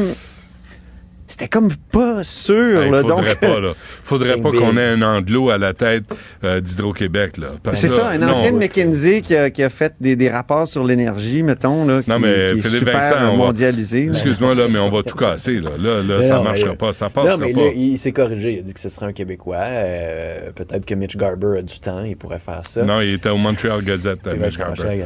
c'était 1.27 1.49
comme 1.49 1.71
pas 1.91 2.23
sûr. 2.23 2.85
Il 2.85 2.91
là, 2.93 3.01
faudrait 3.01 3.25
donc, 3.31 3.41
pas, 3.41 3.61
là. 3.61 3.73
Faudrait 3.77 4.37
pas 4.41 4.51
qu'on 4.51 4.77
ait 4.77 4.87
un 4.89 5.03
anglo 5.03 5.51
à 5.51 5.59
la 5.59 5.73
tête 5.73 6.05
euh, 6.45 6.61
d'Hydro-Québec, 6.61 7.39
là. 7.39 7.49
C'est 7.73 7.89
ça, 7.89 8.11
un 8.11 8.19
non. 8.19 8.29
ancien 8.29 8.53
de 8.53 8.59
McKinsey 8.59 9.21
qui 9.21 9.35
a, 9.35 9.51
qui 9.51 9.63
a 9.63 9.71
fait 9.71 9.95
des, 10.01 10.17
des 10.17 10.29
rapports 10.31 10.69
sur 10.69 10.85
l'énergie, 10.85 11.43
mettons, 11.43 11.87
là, 11.87 12.03
qui, 12.03 12.11
Non, 12.11 12.19
mais 12.19 12.33
qui 12.53 12.59
est 12.59 12.63
Philippe 12.63 12.79
super 12.81 13.01
Vincent, 13.01 13.17
on 13.33 13.37
va- 13.39 13.45
mondialisé. 13.47 14.05
Excuse-moi, 14.07 14.55
là, 14.55 14.65
mais 14.71 14.79
on 14.79 14.91
va 14.91 15.03
tout 15.03 15.17
casser, 15.17 15.61
là. 15.61 15.71
Là, 15.79 16.03
là 16.03 16.23
ça 16.23 16.37
non, 16.37 16.45
marchera 16.45 16.71
mais- 16.71 16.77
pas, 16.77 16.93
ça 16.93 17.07
Non, 17.07 17.11
passera 17.23 17.39
mais 17.39 17.53
pas. 17.53 17.61
là, 17.61 17.71
il 17.75 17.99
s'est 17.99 18.13
corrigé. 18.13 18.53
Il 18.55 18.59
a 18.59 18.63
dit 18.63 18.75
que 18.75 18.81
ce 18.81 18.89
serait 18.89 19.07
un 19.07 19.13
Québécois. 19.13 19.57
Euh, 19.61 20.51
Peut-être 20.55 20.85
que 20.85 20.95
Mitch 20.95 21.17
Garber 21.17 21.59
a 21.59 21.63
du 21.63 21.79
temps. 21.81 22.03
Il 22.05 22.17
pourrait 22.17 22.39
faire 22.39 22.65
ça. 22.65 22.83
Non, 22.85 23.01
il 23.01 23.15
était 23.15 23.31
au 23.31 23.37
Montreal 23.39 23.83
Gazette, 23.83 24.27
euh, 24.27 24.37
Mitch 24.37 24.59
Garber. 24.59 25.01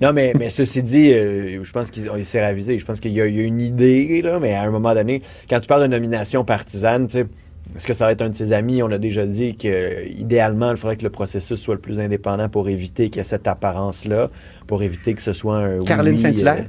Non, 0.00 0.12
mais, 0.12 0.32
mais 0.38 0.50
ceci 0.50 0.82
dit, 0.82 1.12
euh, 1.12 1.62
je 1.62 1.72
pense 1.72 1.90
qu'il 1.90 2.10
il 2.16 2.24
s'est 2.24 2.42
ravisé. 2.44 2.78
Je 2.78 2.84
pense 2.84 3.00
qu'il 3.00 3.12
y, 3.12 3.14
y 3.14 3.20
a 3.20 3.24
une 3.26 3.60
idée, 3.60 4.20
là, 4.22 4.38
mais 4.40 4.54
à 4.54 4.62
un 4.62 4.70
moment 4.70 4.94
donné, 4.94 5.22
quand 5.48 5.59
tu 5.60 5.66
parles 5.68 5.82
de 5.82 5.86
nomination 5.88 6.44
partisane, 6.44 7.06
tu 7.06 7.18
sais, 7.18 7.26
est-ce 7.76 7.86
que 7.86 7.92
ça 7.92 8.06
va 8.06 8.12
être 8.12 8.22
un 8.22 8.30
de 8.30 8.34
ses 8.34 8.52
amis? 8.52 8.82
On 8.82 8.90
a 8.90 8.98
déjà 8.98 9.26
dit 9.26 9.54
que 9.56 10.06
idéalement, 10.08 10.72
il 10.72 10.76
faudrait 10.76 10.96
que 10.96 11.04
le 11.04 11.10
processus 11.10 11.60
soit 11.60 11.74
le 11.74 11.80
plus 11.80 12.00
indépendant 12.00 12.48
pour 12.48 12.68
éviter 12.68 13.10
qu'il 13.10 13.18
y 13.18 13.20
ait 13.20 13.24
cette 13.28 13.46
apparence-là, 13.46 14.28
pour 14.66 14.82
éviter 14.82 15.14
que 15.14 15.22
ce 15.22 15.32
soit 15.32 15.56
un. 15.58 15.78
Caroline 15.84 16.14
oui, 16.14 16.18
Saint-Hilaire? 16.20 16.64
euh, 16.64 16.68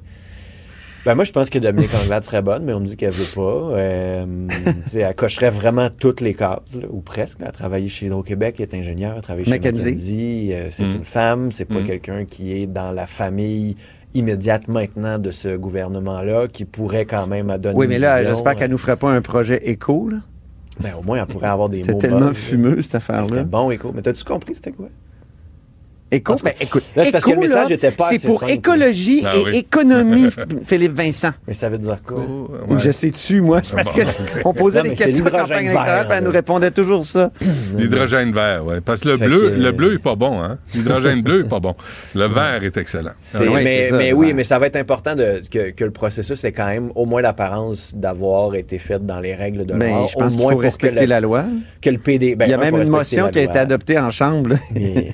ben 1.03 1.15
moi, 1.15 1.23
je 1.23 1.31
pense 1.31 1.49
que 1.49 1.57
Dominique 1.57 1.89
Anglade 2.03 2.23
serait 2.23 2.43
bonne, 2.43 2.63
mais 2.63 2.73
on 2.73 2.80
me 2.80 2.85
dit 2.85 2.95
qu'elle 2.95 3.09
veut 3.13 3.34
pas. 3.34 3.76
Euh, 3.80 4.47
elle 4.93 5.15
cocherait 5.15 5.49
vraiment 5.49 5.89
toutes 5.89 6.22
les 6.22 6.35
cases, 6.35 6.76
là, 6.80 6.85
ou 6.91 7.01
presque. 7.01 7.39
là. 7.39 7.45
Elle 7.45 7.49
a 7.49 7.53
travaillé 7.53 7.88
chez 7.88 8.05
Hydro-Québec, 8.05 8.55
elle 8.59 8.65
est 8.65 8.76
ingénieure, 8.76 9.13
elle 9.13 9.18
a 9.18 9.22
travaillé 9.22 9.45
chez. 9.45 9.51
McKinsey. 9.51 10.49
euh, 10.51 10.68
c'est 10.69 10.84
Mm. 10.85 10.91
une 10.91 11.05
femme, 11.05 11.51
c'est 11.51 11.65
pas 11.65 11.80
Mm. 11.80 11.84
quelqu'un 11.88 12.26
qui 12.26 12.53
est 12.61 12.68
dans 12.68 12.91
la 12.91 13.07
famille 13.07 13.77
immédiate 14.13 14.67
maintenant 14.67 15.17
de 15.19 15.31
ce 15.31 15.55
gouvernement-là, 15.55 16.47
qui 16.47 16.65
pourrait 16.65 17.05
quand 17.05 17.27
même 17.27 17.55
donner 17.57 17.75
Oui, 17.77 17.88
mais 17.88 17.99
là, 17.99 18.23
j'espère 18.23 18.53
euh, 18.53 18.55
qu'elle 18.55 18.71
nous 18.71 18.77
ferait 18.77 18.97
pas 18.97 19.09
un 19.09 19.21
projet 19.21 19.59
éco. 19.69 20.09
là. 20.09 20.17
Ben, 20.79 20.91
au 20.99 21.03
moins, 21.03 21.19
elle 21.19 21.27
pourrait 21.27 21.47
avoir 21.47 21.69
des 21.69 21.77
C'était 21.77 21.93
mots 21.93 21.99
tellement 21.99 22.27
buzz, 22.27 22.38
fumeux, 22.38 22.81
cette 22.81 22.95
affaire-là. 22.95 23.25
C'était 23.27 23.43
bon, 23.43 23.71
écho. 23.71 23.91
Mais 23.93 24.01
t'as-tu 24.01 24.23
compris 24.23 24.55
c'était 24.55 24.71
quoi? 24.71 24.88
Éco, 26.13 26.35
ben, 26.43 26.51
écoute, 26.59 26.83
Là, 26.95 27.05
c'est 27.05 27.11
parce 27.13 27.23
que 27.23 27.29
le 27.31 27.38
message 27.38 27.69
là, 27.69 27.75
était 27.75 27.91
pas 27.91 28.09
c'est 28.11 28.27
pour 28.27 28.41
simple. 28.41 28.51
écologie 28.51 29.23
Ah 29.25 29.31
et 29.33 29.43
oui. 29.45 29.57
économie, 29.59 30.27
Philippe 30.63 30.91
Vincent. 30.91 31.31
Mais 31.47 31.53
ça 31.53 31.69
veut 31.69 31.77
dire 31.77 31.97
quoi? 32.05 32.25
Je 32.77 32.91
sais 32.91 33.11
dessus, 33.11 33.39
moi. 33.39 33.61
Parce 33.73 33.85
Bon. 33.88 33.93
que 33.93 34.01
on 34.45 34.53
posait 34.53 34.79
Non, 34.79 34.83
des 34.89 34.95
questions 34.95 35.23
l'hydrogène 35.23 35.47
campagne 35.47 35.65
électorale, 35.67 36.07
elle 36.11 36.23
nous 36.25 36.31
répondait 36.31 36.71
toujours 36.71 37.05
ça. 37.05 37.31
L'hydrogène 37.77 38.33
vert, 38.33 38.63
oui. 38.65 38.75
Parce 38.83 39.01
que 39.01 39.09
le 39.09 39.17
Fait 39.17 39.25
bleu, 39.25 39.38
que- 39.51 39.55
le 39.55 39.71
bleu 39.71 39.93
est 39.93 39.99
pas 39.99 40.15
bon, 40.15 40.41
hein? 40.41 40.57
L'hydrogène 40.73 41.21
bleu 41.21 41.45
est 41.45 41.49
pas 41.49 41.59
bon. 41.61 41.75
Le 42.13 42.25
vert 42.25 42.61
est 42.63 42.75
excellent. 42.75 43.11
Ah 43.33 43.39
oui, 43.41 43.63
mais 43.63 43.83
ça, 43.83 43.97
oui, 44.13 44.33
mais 44.33 44.43
ça 44.43 44.59
va 44.59 44.67
être 44.67 44.75
important 44.75 45.15
de, 45.15 45.41
que, 45.49 45.69
que 45.71 45.85
le 45.85 45.91
processus 45.91 46.43
ait 46.43 46.51
quand 46.51 46.67
même 46.67 46.91
au 46.95 47.05
moins 47.05 47.21
l'apparence 47.21 47.91
d'avoir 47.95 48.55
été 48.55 48.77
fait 48.79 49.05
dans 49.05 49.21
les 49.21 49.33
règles 49.33 49.65
de 49.65 49.73
Ben, 49.75 49.89
l'art. 49.91 50.07
je 50.07 50.15
pense 50.15 50.35
qu'il 50.35 50.41
faut 50.41 50.57
respecter 50.57 51.05
la 51.07 51.21
loi. 51.21 51.45
Que 51.81 51.89
le 51.89 51.97
PD. 51.99 52.35
ben, 52.35 52.47
Il 52.47 52.51
y 52.51 52.53
a 52.53 52.57
même 52.57 52.75
une 52.75 52.89
motion 52.89 53.29
qui 53.29 53.39
a 53.39 53.43
été 53.43 53.57
adoptée 53.59 53.97
en 53.97 54.11
chambre. 54.11 54.57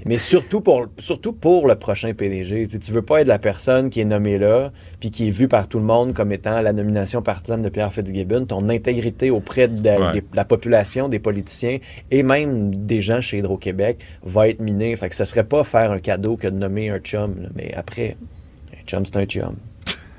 mais 0.06 0.18
surtout, 0.18 0.62
pour, 0.62 0.87
surtout 0.98 1.34
pour 1.34 1.68
le 1.68 1.76
prochain 1.76 2.14
PDG. 2.14 2.68
Tu 2.68 2.80
Tu 2.80 2.92
veux 2.92 3.02
pas 3.02 3.22
être 3.22 3.28
la 3.28 3.40
personne 3.40 3.90
qui 3.90 4.02
est 4.02 4.06
nommée 4.06 4.38
là, 4.38 4.72
puis 5.00 5.12
qui 5.12 5.28
est 5.28 5.32
vue 5.32 5.48
par 5.48 5.68
tout 5.68 5.78
le 5.80 5.84
monde 5.86 6.14
comme 6.14 6.32
étant 6.32 6.62
la 6.62 6.74
nomination 6.74 7.22
partisane 7.22 7.62
de 7.62 7.70
Pierre 7.70 7.94
Fitzgibbon. 7.94 8.46
Ton 8.46 8.70
intégrité 8.70 9.30
auprès 9.30 9.68
de 9.68 9.84
la, 9.84 10.00
Ouais. 10.00 10.12
des- 10.14 10.24
la 10.34 10.46
population, 10.46 11.10
des 11.10 11.20
politiciens 11.20 11.80
et 12.12 12.24
même 12.24 12.74
des 12.86 13.02
gens 13.02 13.22
chez 13.22 13.38
Hydro-Québec 13.40 13.98
va 14.24 14.48
être 14.50 14.60
minée. 14.60 14.96
Fait 14.96 15.10
que 15.10 15.16
ce 15.16 15.26
serait 15.26 15.44
pas 15.44 15.64
faire 15.64 15.92
un 15.92 16.00
cadeau 16.00 16.36
que 16.38 16.48
de 16.48 16.56
nommer 16.56 16.90
un 16.90 17.00
chum. 17.00 17.36
là. 17.42 17.50
Mais 17.56 17.74
après, 17.76 18.16
un 18.74 18.86
chum, 18.86 19.06
c'est 19.06 19.18
un 19.18 19.26
chum. 19.26 19.56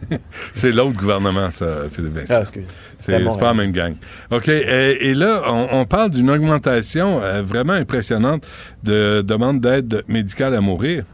C'est 0.54 0.72
l'autre 0.72 0.96
gouvernement, 0.96 1.50
ça, 1.50 1.88
Philippe 1.90 2.14
Vincent. 2.14 2.42
Ah. 2.42 2.60
C'est 2.98 3.22
bon, 3.22 3.36
pas 3.36 3.46
la 3.46 3.54
même 3.54 3.72
gang. 3.72 3.94
OK. 4.30 4.48
Et, 4.48 5.08
et 5.08 5.14
là, 5.14 5.42
on, 5.46 5.68
on 5.72 5.84
parle 5.86 6.10
d'une 6.10 6.30
augmentation 6.30 7.20
euh, 7.22 7.42
vraiment 7.42 7.74
impressionnante 7.74 8.46
de 8.82 9.22
demandes 9.22 9.60
d'aide 9.60 10.04
médicale 10.08 10.54
à 10.54 10.60
mourir. 10.60 11.04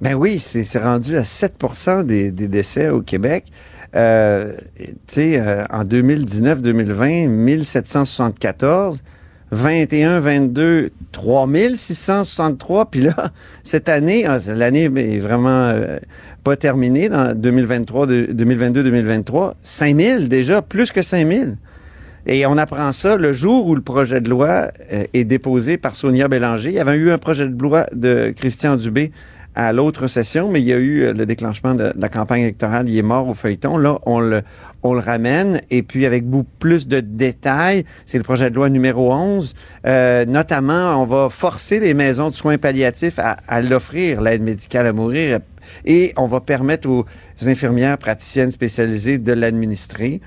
Ben 0.00 0.14
oui, 0.14 0.40
c'est 0.40 0.78
rendu 0.78 1.16
à 1.16 1.22
7 1.22 1.54
des, 2.04 2.32
des 2.32 2.48
décès 2.48 2.88
au 2.88 3.02
Québec. 3.02 3.44
Euh, 3.94 4.54
tu 4.76 4.94
sais, 5.06 5.40
euh, 5.40 5.62
en 5.70 5.84
2019-2020, 5.84 7.28
1774. 7.28 9.02
21, 9.52 10.18
22, 10.20 10.90
3663. 11.12 12.86
Puis 12.86 13.02
là, 13.02 13.14
cette 13.62 13.88
année, 13.88 14.24
ah, 14.26 14.38
l'année 14.48 14.84
est 14.84 15.18
vraiment 15.18 15.72
pas 16.42 16.56
terminée 16.56 17.08
dans 17.08 17.34
2023, 17.34 18.06
de- 18.06 18.28
2022-2023. 18.32 19.54
5000 19.62 20.28
déjà, 20.28 20.62
plus 20.62 20.92
que 20.92 21.02
5000. 21.02 21.56
Et 22.26 22.46
on 22.46 22.56
apprend 22.56 22.92
ça 22.92 23.16
le 23.16 23.32
jour 23.32 23.66
où 23.66 23.74
le 23.74 23.80
projet 23.80 24.20
de 24.20 24.30
loi 24.30 24.68
euh, 24.92 25.04
est 25.12 25.24
déposé 25.24 25.76
par 25.76 25.96
Sonia 25.96 26.28
Bélanger. 26.28 26.70
Il 26.70 26.76
y 26.76 26.80
avait 26.80 26.96
eu 26.96 27.10
un 27.10 27.18
projet 27.18 27.48
de 27.48 27.60
loi 27.60 27.86
de 27.94 28.32
Christian 28.36 28.76
Dubé 28.76 29.10
à 29.54 29.72
l'autre 29.72 30.06
session, 30.06 30.48
mais 30.48 30.60
il 30.60 30.68
y 30.68 30.72
a 30.72 30.78
eu 30.78 31.02
euh, 31.02 31.12
le 31.12 31.26
déclenchement 31.26 31.74
de, 31.74 31.92
la 31.96 32.08
campagne 32.08 32.42
électorale. 32.42 32.88
Il 32.88 32.96
est 32.96 33.02
mort 33.02 33.28
au 33.28 33.34
feuilleton. 33.34 33.76
Là, 33.76 33.98
on 34.06 34.20
le, 34.20 34.42
on 34.84 34.94
le 34.94 35.00
ramène. 35.00 35.60
Et 35.70 35.82
puis, 35.82 36.06
avec 36.06 36.24
beaucoup 36.24 36.48
plus 36.60 36.86
de 36.86 37.00
détails, 37.00 37.84
c'est 38.06 38.18
le 38.18 38.24
projet 38.24 38.50
de 38.50 38.54
loi 38.54 38.70
numéro 38.70 39.12
11. 39.12 39.54
Euh, 39.86 40.24
notamment, 40.24 41.02
on 41.02 41.06
va 41.06 41.28
forcer 41.28 41.80
les 41.80 41.92
maisons 41.92 42.30
de 42.30 42.34
soins 42.34 42.56
palliatifs 42.56 43.18
à 43.18 43.60
l'offrir, 43.60 44.22
l'aide 44.22 44.42
médicale 44.42 44.86
à 44.86 44.92
mourir. 44.92 45.40
Et 45.84 46.12
on 46.16 46.26
va 46.26 46.40
permettre 46.40 46.88
aux 46.88 47.04
infirmières 47.46 47.98
praticiennes 47.98 48.50
spécialisées 48.50 49.18
de 49.18 49.32
l'administrer. 49.32 50.20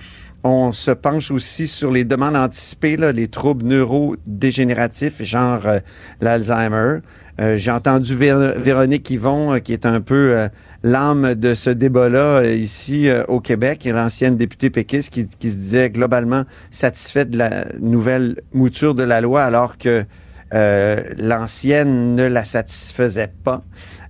On 0.43 0.71
se 0.71 0.91
penche 0.91 1.31
aussi 1.31 1.65
sur 1.65 1.91
les 1.91 2.03
demandes 2.05 2.35
anticipées, 2.35 2.97
là, 2.97 3.11
les 3.11 3.27
troubles 3.27 3.65
neurodégénératifs, 3.65 5.23
genre 5.23 5.65
euh, 5.65 5.79
l'Alzheimer. 6.21 6.99
Euh, 7.41 7.57
J'ai 7.57 7.71
entendu 7.71 8.15
Vé- 8.15 8.55
Véronique 8.57 9.09
Yvon, 9.09 9.53
euh, 9.53 9.59
qui 9.59 9.73
est 9.73 9.87
un 9.87 10.01
peu 10.01 10.47
l'âme 10.83 11.33
de 11.33 11.55
ce 11.55 11.71
débat-là 11.71 12.45
ici 12.45 13.09
au 13.27 13.39
Québec, 13.39 13.89
l'ancienne 13.91 14.37
députée 14.37 14.69
péquiste, 14.69 15.11
qui, 15.11 15.25
qui 15.27 15.49
se 15.49 15.57
disait 15.57 15.89
globalement 15.89 16.43
satisfaite 16.69 17.31
de 17.31 17.39
la 17.39 17.65
nouvelle 17.79 18.41
mouture 18.53 18.93
de 18.93 19.01
la 19.01 19.21
loi, 19.21 19.41
alors 19.41 19.79
que 19.79 20.05
Euh, 20.53 21.01
L'ancienne 21.17 22.15
ne 22.15 22.25
la 22.25 22.45
satisfaisait 22.45 23.31
pas. 23.43 23.63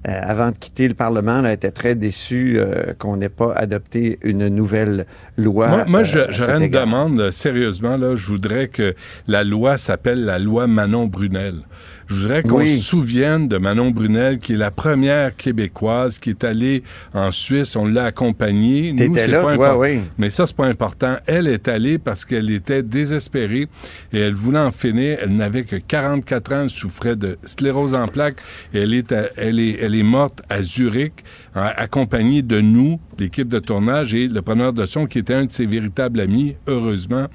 Euh, 0.07 0.11
avant 0.21 0.51
de 0.51 0.55
quitter 0.57 0.87
le 0.87 0.93
Parlement, 0.93 1.43
elle 1.43 1.53
était 1.53 1.71
très 1.71 1.95
déçue 1.95 2.57
euh, 2.59 2.93
qu'on 2.99 3.17
n'ait 3.17 3.29
pas 3.29 3.53
adopté 3.53 4.19
une 4.21 4.49
nouvelle 4.49 5.05
loi. 5.37 5.67
Moi, 5.67 5.85
moi 5.85 6.03
j'aurais 6.03 6.65
une 6.65 6.69
demande, 6.69 7.31
sérieusement, 7.31 7.97
là, 7.97 8.15
je 8.15 8.27
voudrais 8.27 8.67
que 8.67 8.93
la 9.27 9.43
loi 9.43 9.77
s'appelle 9.77 10.25
la 10.25 10.37
loi 10.37 10.67
Manon 10.67 11.07
Brunel. 11.07 11.61
Je 12.07 12.15
voudrais 12.15 12.43
qu'on 12.43 12.57
Oui. 12.59 12.77
se 12.77 12.83
souvienne 12.83 13.47
de 13.47 13.57
Manon 13.57 13.89
Brunel, 13.89 14.37
qui 14.37 14.53
est 14.53 14.57
la 14.57 14.69
première 14.69 15.35
québécoise 15.35 16.19
qui 16.19 16.29
est 16.29 16.43
allée 16.43 16.83
en 17.13 17.31
Suisse. 17.31 17.75
On 17.75 17.85
l'a 17.85 18.05
accompagnée. 18.05 18.93
Nous, 18.93 19.13
là, 19.15 19.41
pas 19.43 19.55
toi, 19.55 19.77
oui. 19.77 20.01
Mais 20.17 20.29
ça, 20.29 20.45
c'est 20.45 20.55
pas 20.55 20.67
important. 20.67 21.17
Elle 21.25 21.47
est 21.47 21.67
allée 21.67 21.97
parce 21.97 22.23
qu'elle 22.25 22.51
était 22.51 22.83
désespérée 22.83 23.67
et 24.13 24.19
elle 24.19 24.33
voulait 24.35 24.59
en 24.59 24.71
finir. 24.71 25.17
Elle 25.21 25.35
n'avait 25.35 25.63
que 25.63 25.77
44 25.77 26.53
ans. 26.53 26.61
Elle 26.63 26.69
souffrait 26.69 27.15
de 27.15 27.37
sclérose 27.43 27.95
en 27.95 28.07
plaques. 28.07 28.37
Et 28.73 28.79
elle 28.81 28.93
est, 28.93 29.11
à- 29.11 29.29
elle 29.37 29.59
est, 29.59 29.79
elle 29.81 29.95
est 29.95 30.03
morte 30.03 30.41
à 30.49 30.61
Zurich, 30.61 31.13
accompagnée 31.61 32.41
de 32.41 32.59
nous, 32.61 32.99
l'équipe 33.17 33.47
de 33.47 33.59
tournage 33.59 34.13
et 34.13 34.27
le 34.27 34.41
preneur 34.41 34.73
de 34.73 34.85
son 34.85 35.05
qui 35.05 35.19
était 35.19 35.33
un 35.33 35.45
de 35.45 35.51
ses 35.51 35.65
véritables 35.65 36.19
amis, 36.19 36.55
heureusement. 36.67 37.25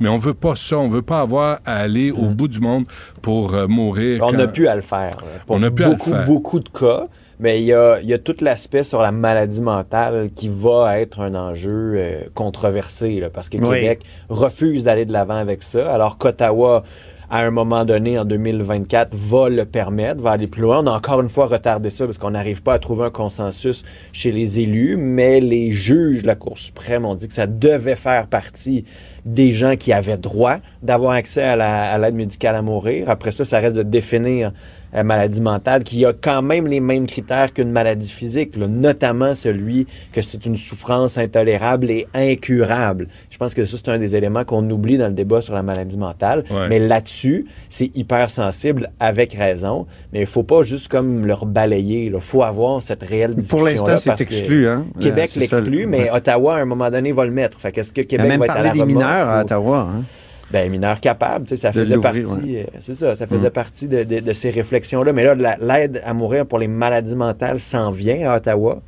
Mais 0.00 0.08
on 0.08 0.18
veut 0.18 0.34
pas 0.34 0.54
ça. 0.54 0.78
On 0.78 0.88
veut 0.88 1.02
pas 1.02 1.20
avoir 1.20 1.60
à 1.64 1.76
aller 1.76 2.10
au 2.10 2.26
bout 2.28 2.48
du 2.48 2.60
monde 2.60 2.84
pour 3.22 3.54
euh, 3.54 3.66
mourir. 3.66 4.22
On 4.22 4.30
quand- 4.30 4.36
n'a 4.36 4.48
plus 4.48 4.68
à 4.68 4.74
le 4.76 4.82
faire. 4.82 5.10
Pour 5.46 5.56
On 5.56 5.60
n'a 5.60 5.70
plus 5.70 5.84
à 5.84 5.88
le 5.88 5.94
beaucoup, 5.94 6.10
faire. 6.10 6.24
beaucoup 6.26 6.60
de 6.60 6.68
cas. 6.68 7.06
Mais 7.42 7.58
il 7.62 7.64
y 7.64 7.72
a, 7.72 8.02
y 8.02 8.12
a 8.12 8.18
tout 8.18 8.34
l'aspect 8.42 8.82
sur 8.84 9.00
la 9.00 9.12
maladie 9.12 9.62
mentale 9.62 10.28
qui 10.34 10.50
va 10.54 11.00
être 11.00 11.20
un 11.20 11.34
enjeu 11.34 11.94
euh, 11.96 12.20
controversé, 12.34 13.18
là, 13.18 13.30
parce 13.30 13.48
que 13.48 13.56
Oui. 13.56 13.80
Québec 13.80 14.02
refuse 14.28 14.84
d'aller 14.84 15.06
de 15.06 15.12
l'avant 15.14 15.36
avec 15.36 15.62
ça, 15.62 15.90
alors 15.90 16.18
qu'Ottawa, 16.18 16.82
à 17.30 17.42
un 17.46 17.50
moment 17.50 17.84
donné, 17.84 18.18
en 18.18 18.24
2024, 18.24 19.14
va 19.14 19.48
le 19.48 19.64
permettre, 19.64 20.20
va 20.20 20.32
aller 20.32 20.48
plus 20.48 20.62
loin. 20.62 20.82
On 20.82 20.86
a 20.88 20.96
encore 20.96 21.20
une 21.20 21.28
fois 21.28 21.46
retardé 21.46 21.88
ça 21.88 22.04
parce 22.04 22.18
qu'on 22.18 22.32
n'arrive 22.32 22.62
pas 22.62 22.74
à 22.74 22.78
trouver 22.80 23.04
un 23.04 23.10
consensus 23.10 23.84
chez 24.12 24.32
les 24.32 24.58
élus, 24.58 24.96
mais 24.96 25.38
les 25.40 25.70
juges 25.70 26.22
de 26.22 26.26
la 26.26 26.34
Cour 26.34 26.58
suprême 26.58 27.04
ont 27.06 27.14
dit 27.14 27.28
que 27.28 27.34
ça 27.34 27.46
devait 27.46 27.94
faire 27.94 28.26
partie 28.26 28.84
des 29.24 29.52
gens 29.52 29.76
qui 29.76 29.92
avaient 29.92 30.18
droit 30.18 30.56
d'avoir 30.82 31.12
accès 31.12 31.42
à 31.42 31.54
la- 31.54 31.92
à 31.92 31.98
l'aide 31.98 32.14
médicale 32.16 32.56
à 32.56 32.62
mourir. 32.62 33.08
Après 33.08 33.30
ça, 33.30 33.44
ça 33.44 33.60
reste 33.60 33.76
de 33.76 33.82
définir 33.82 34.52
la 34.92 35.04
maladie 35.04 35.40
mentale 35.40 35.84
qui 35.84 36.04
a 36.04 36.12
quand 36.12 36.42
même 36.42 36.66
les 36.66 36.80
mêmes 36.80 37.06
critères 37.06 37.52
qu'une 37.52 37.70
maladie 37.70 38.10
physique, 38.10 38.56
là, 38.56 38.66
notamment 38.66 39.34
celui 39.34 39.86
que 40.12 40.22
c'est 40.22 40.44
une 40.46 40.56
souffrance 40.56 41.18
intolérable 41.18 41.90
et 41.90 42.06
incurable. 42.14 43.08
Je 43.30 43.38
pense 43.38 43.54
que 43.54 43.64
ça, 43.64 43.76
c'est 43.76 43.90
un 43.90 43.98
des 43.98 44.16
éléments 44.16 44.44
qu'on 44.44 44.68
oublie 44.70 44.98
dans 44.98 45.06
le 45.08 45.12
débat 45.14 45.40
sur 45.40 45.54
la 45.54 45.62
maladie 45.62 45.96
mentale. 45.96 46.44
Ouais. 46.50 46.68
Mais 46.68 46.78
là-dessus, 46.78 47.46
c'est 47.68 47.90
hyper 47.96 48.30
sensible, 48.30 48.90
avec 49.00 49.32
raison. 49.34 49.86
Mais 50.12 50.20
il 50.20 50.26
faut 50.26 50.42
pas 50.42 50.62
juste 50.62 50.88
comme 50.88 51.26
leur 51.26 51.46
balayer. 51.46 52.06
Il 52.14 52.20
faut 52.20 52.42
avoir 52.42 52.82
cette 52.82 53.02
réelle 53.02 53.34
discussion 53.34 53.58
Pour 53.58 53.66
l'instant, 53.66 53.96
c'est 53.96 54.20
exclu, 54.20 54.68
hein? 54.68 54.86
Québec 55.00 55.30
Euh, 55.36 55.40
l'exclut, 55.40 55.80
le- 55.82 55.86
mais 55.86 56.02
ouais. 56.04 56.10
Ottawa, 56.12 56.56
à 56.56 56.58
un 56.60 56.64
moment 56.64 56.90
donné, 56.90 57.12
va 57.12 57.24
le 57.24 57.30
mettre. 57.30 57.60
Fait 57.60 57.72
qu'est-ce 57.72 57.92
que 57.92 58.02
Québec 58.02 58.26
même 58.28 58.40
va 58.40 58.46
être 58.46 58.56
à 58.56 58.62
la 58.62 58.70
des 58.70 58.84
mineurs 58.84 59.28
à 59.28 59.40
Ottawa. 59.42 59.88
Hein? 59.90 60.02
Ben, 60.50 60.70
mineurs 60.70 61.00
capables, 61.00 61.44
tu 61.46 61.50
sais, 61.50 61.56
ça 61.56 61.72
faisait 61.72 61.96
partie, 61.98 62.24
ouais. 62.24 62.66
euh, 62.74 62.76
c'est 62.80 62.94
ça, 62.94 63.14
ça 63.16 63.26
faisait 63.26 63.48
Mm. 63.48 63.52
partie 63.52 63.86
de, 63.88 64.02
de- 64.04 64.20
de 64.20 64.32
ces 64.32 64.50
réflexions-là. 64.50 65.12
Mais 65.12 65.24
là, 65.24 65.34
la- 65.34 65.56
l'aide 65.58 66.00
à 66.04 66.12
mourir 66.12 66.44
pour 66.46 66.58
les 66.58 66.66
maladies 66.68 67.14
mentales 67.16 67.58
s'en 67.58 67.90
vient 67.90 68.30
à 68.30 68.36
Ottawa. 68.36 68.80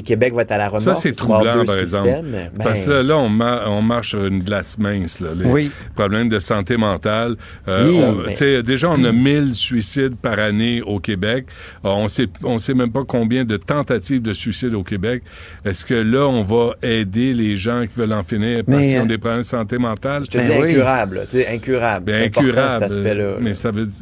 Que 0.00 0.06
Québec 0.08 0.34
va 0.34 0.42
être 0.42 0.52
à 0.52 0.58
la 0.58 0.68
remorque? 0.68 0.82
Ça, 0.82 0.94
c'est 0.94 1.12
troublant, 1.12 1.64
par 1.64 1.78
exemple. 1.78 2.08
Ben, 2.32 2.50
Parce 2.62 2.84
que 2.84 2.90
là, 2.90 3.16
on, 3.18 3.28
ma- 3.28 3.68
on 3.68 3.82
marche 3.82 4.10
sur 4.10 4.24
une 4.24 4.42
glace 4.42 4.78
mince. 4.78 5.20
Là, 5.20 5.30
les 5.38 5.44
Oui. 5.46 5.70
problèmes 5.94 6.28
de 6.28 6.38
santé 6.38 6.76
mentale. 6.76 7.36
Euh, 7.68 7.86
Oui. 7.88 8.00
on- 8.02 8.12
Mais- 8.12 8.28
tu 8.32 8.34
sais, 8.36 8.62
déjà, 8.62 8.90
on 8.90 9.04
a 9.04 9.12
1000 9.12 9.54
suicides 9.54 10.16
par 10.16 10.38
année 10.38 10.82
au 10.82 10.98
Québec. 10.98 11.46
Euh, 11.84 11.88
on 11.90 12.08
sait, 12.08 12.26
on 12.42 12.58
sait 12.58 12.74
même 12.74 12.90
pas 12.92 13.04
combien 13.06 13.44
de 13.44 13.56
tentatives 13.56 14.22
de 14.22 14.32
suicide 14.32 14.74
au 14.74 14.82
Québec. 14.82 15.22
Est-ce 15.64 15.84
que 15.84 15.94
là, 15.94 16.26
on 16.26 16.42
va 16.42 16.74
aider 16.82 17.32
les 17.32 17.56
gens 17.56 17.84
qui 17.86 17.98
veulent 17.98 18.12
en 18.12 18.22
finir 18.22 18.62
parce 18.64 18.82
qu'ils 18.82 18.98
ont 18.98 19.04
euh, 19.04 19.06
des 19.06 19.18
problèmes 19.18 19.40
de 19.40 19.46
santé 19.46 19.78
mentale? 19.78 20.24
je 20.24 20.30
te 20.30 20.38
dis 20.38 20.52
incurable, 20.52 21.16
là, 21.16 21.22
incurable. 21.52 22.04
Ben, 22.06 22.22
incurable. 22.24 22.86
cet 22.88 23.40
mais 23.40 23.54
ça 23.54 23.70
veut 23.70 23.84
dire. 23.86 23.92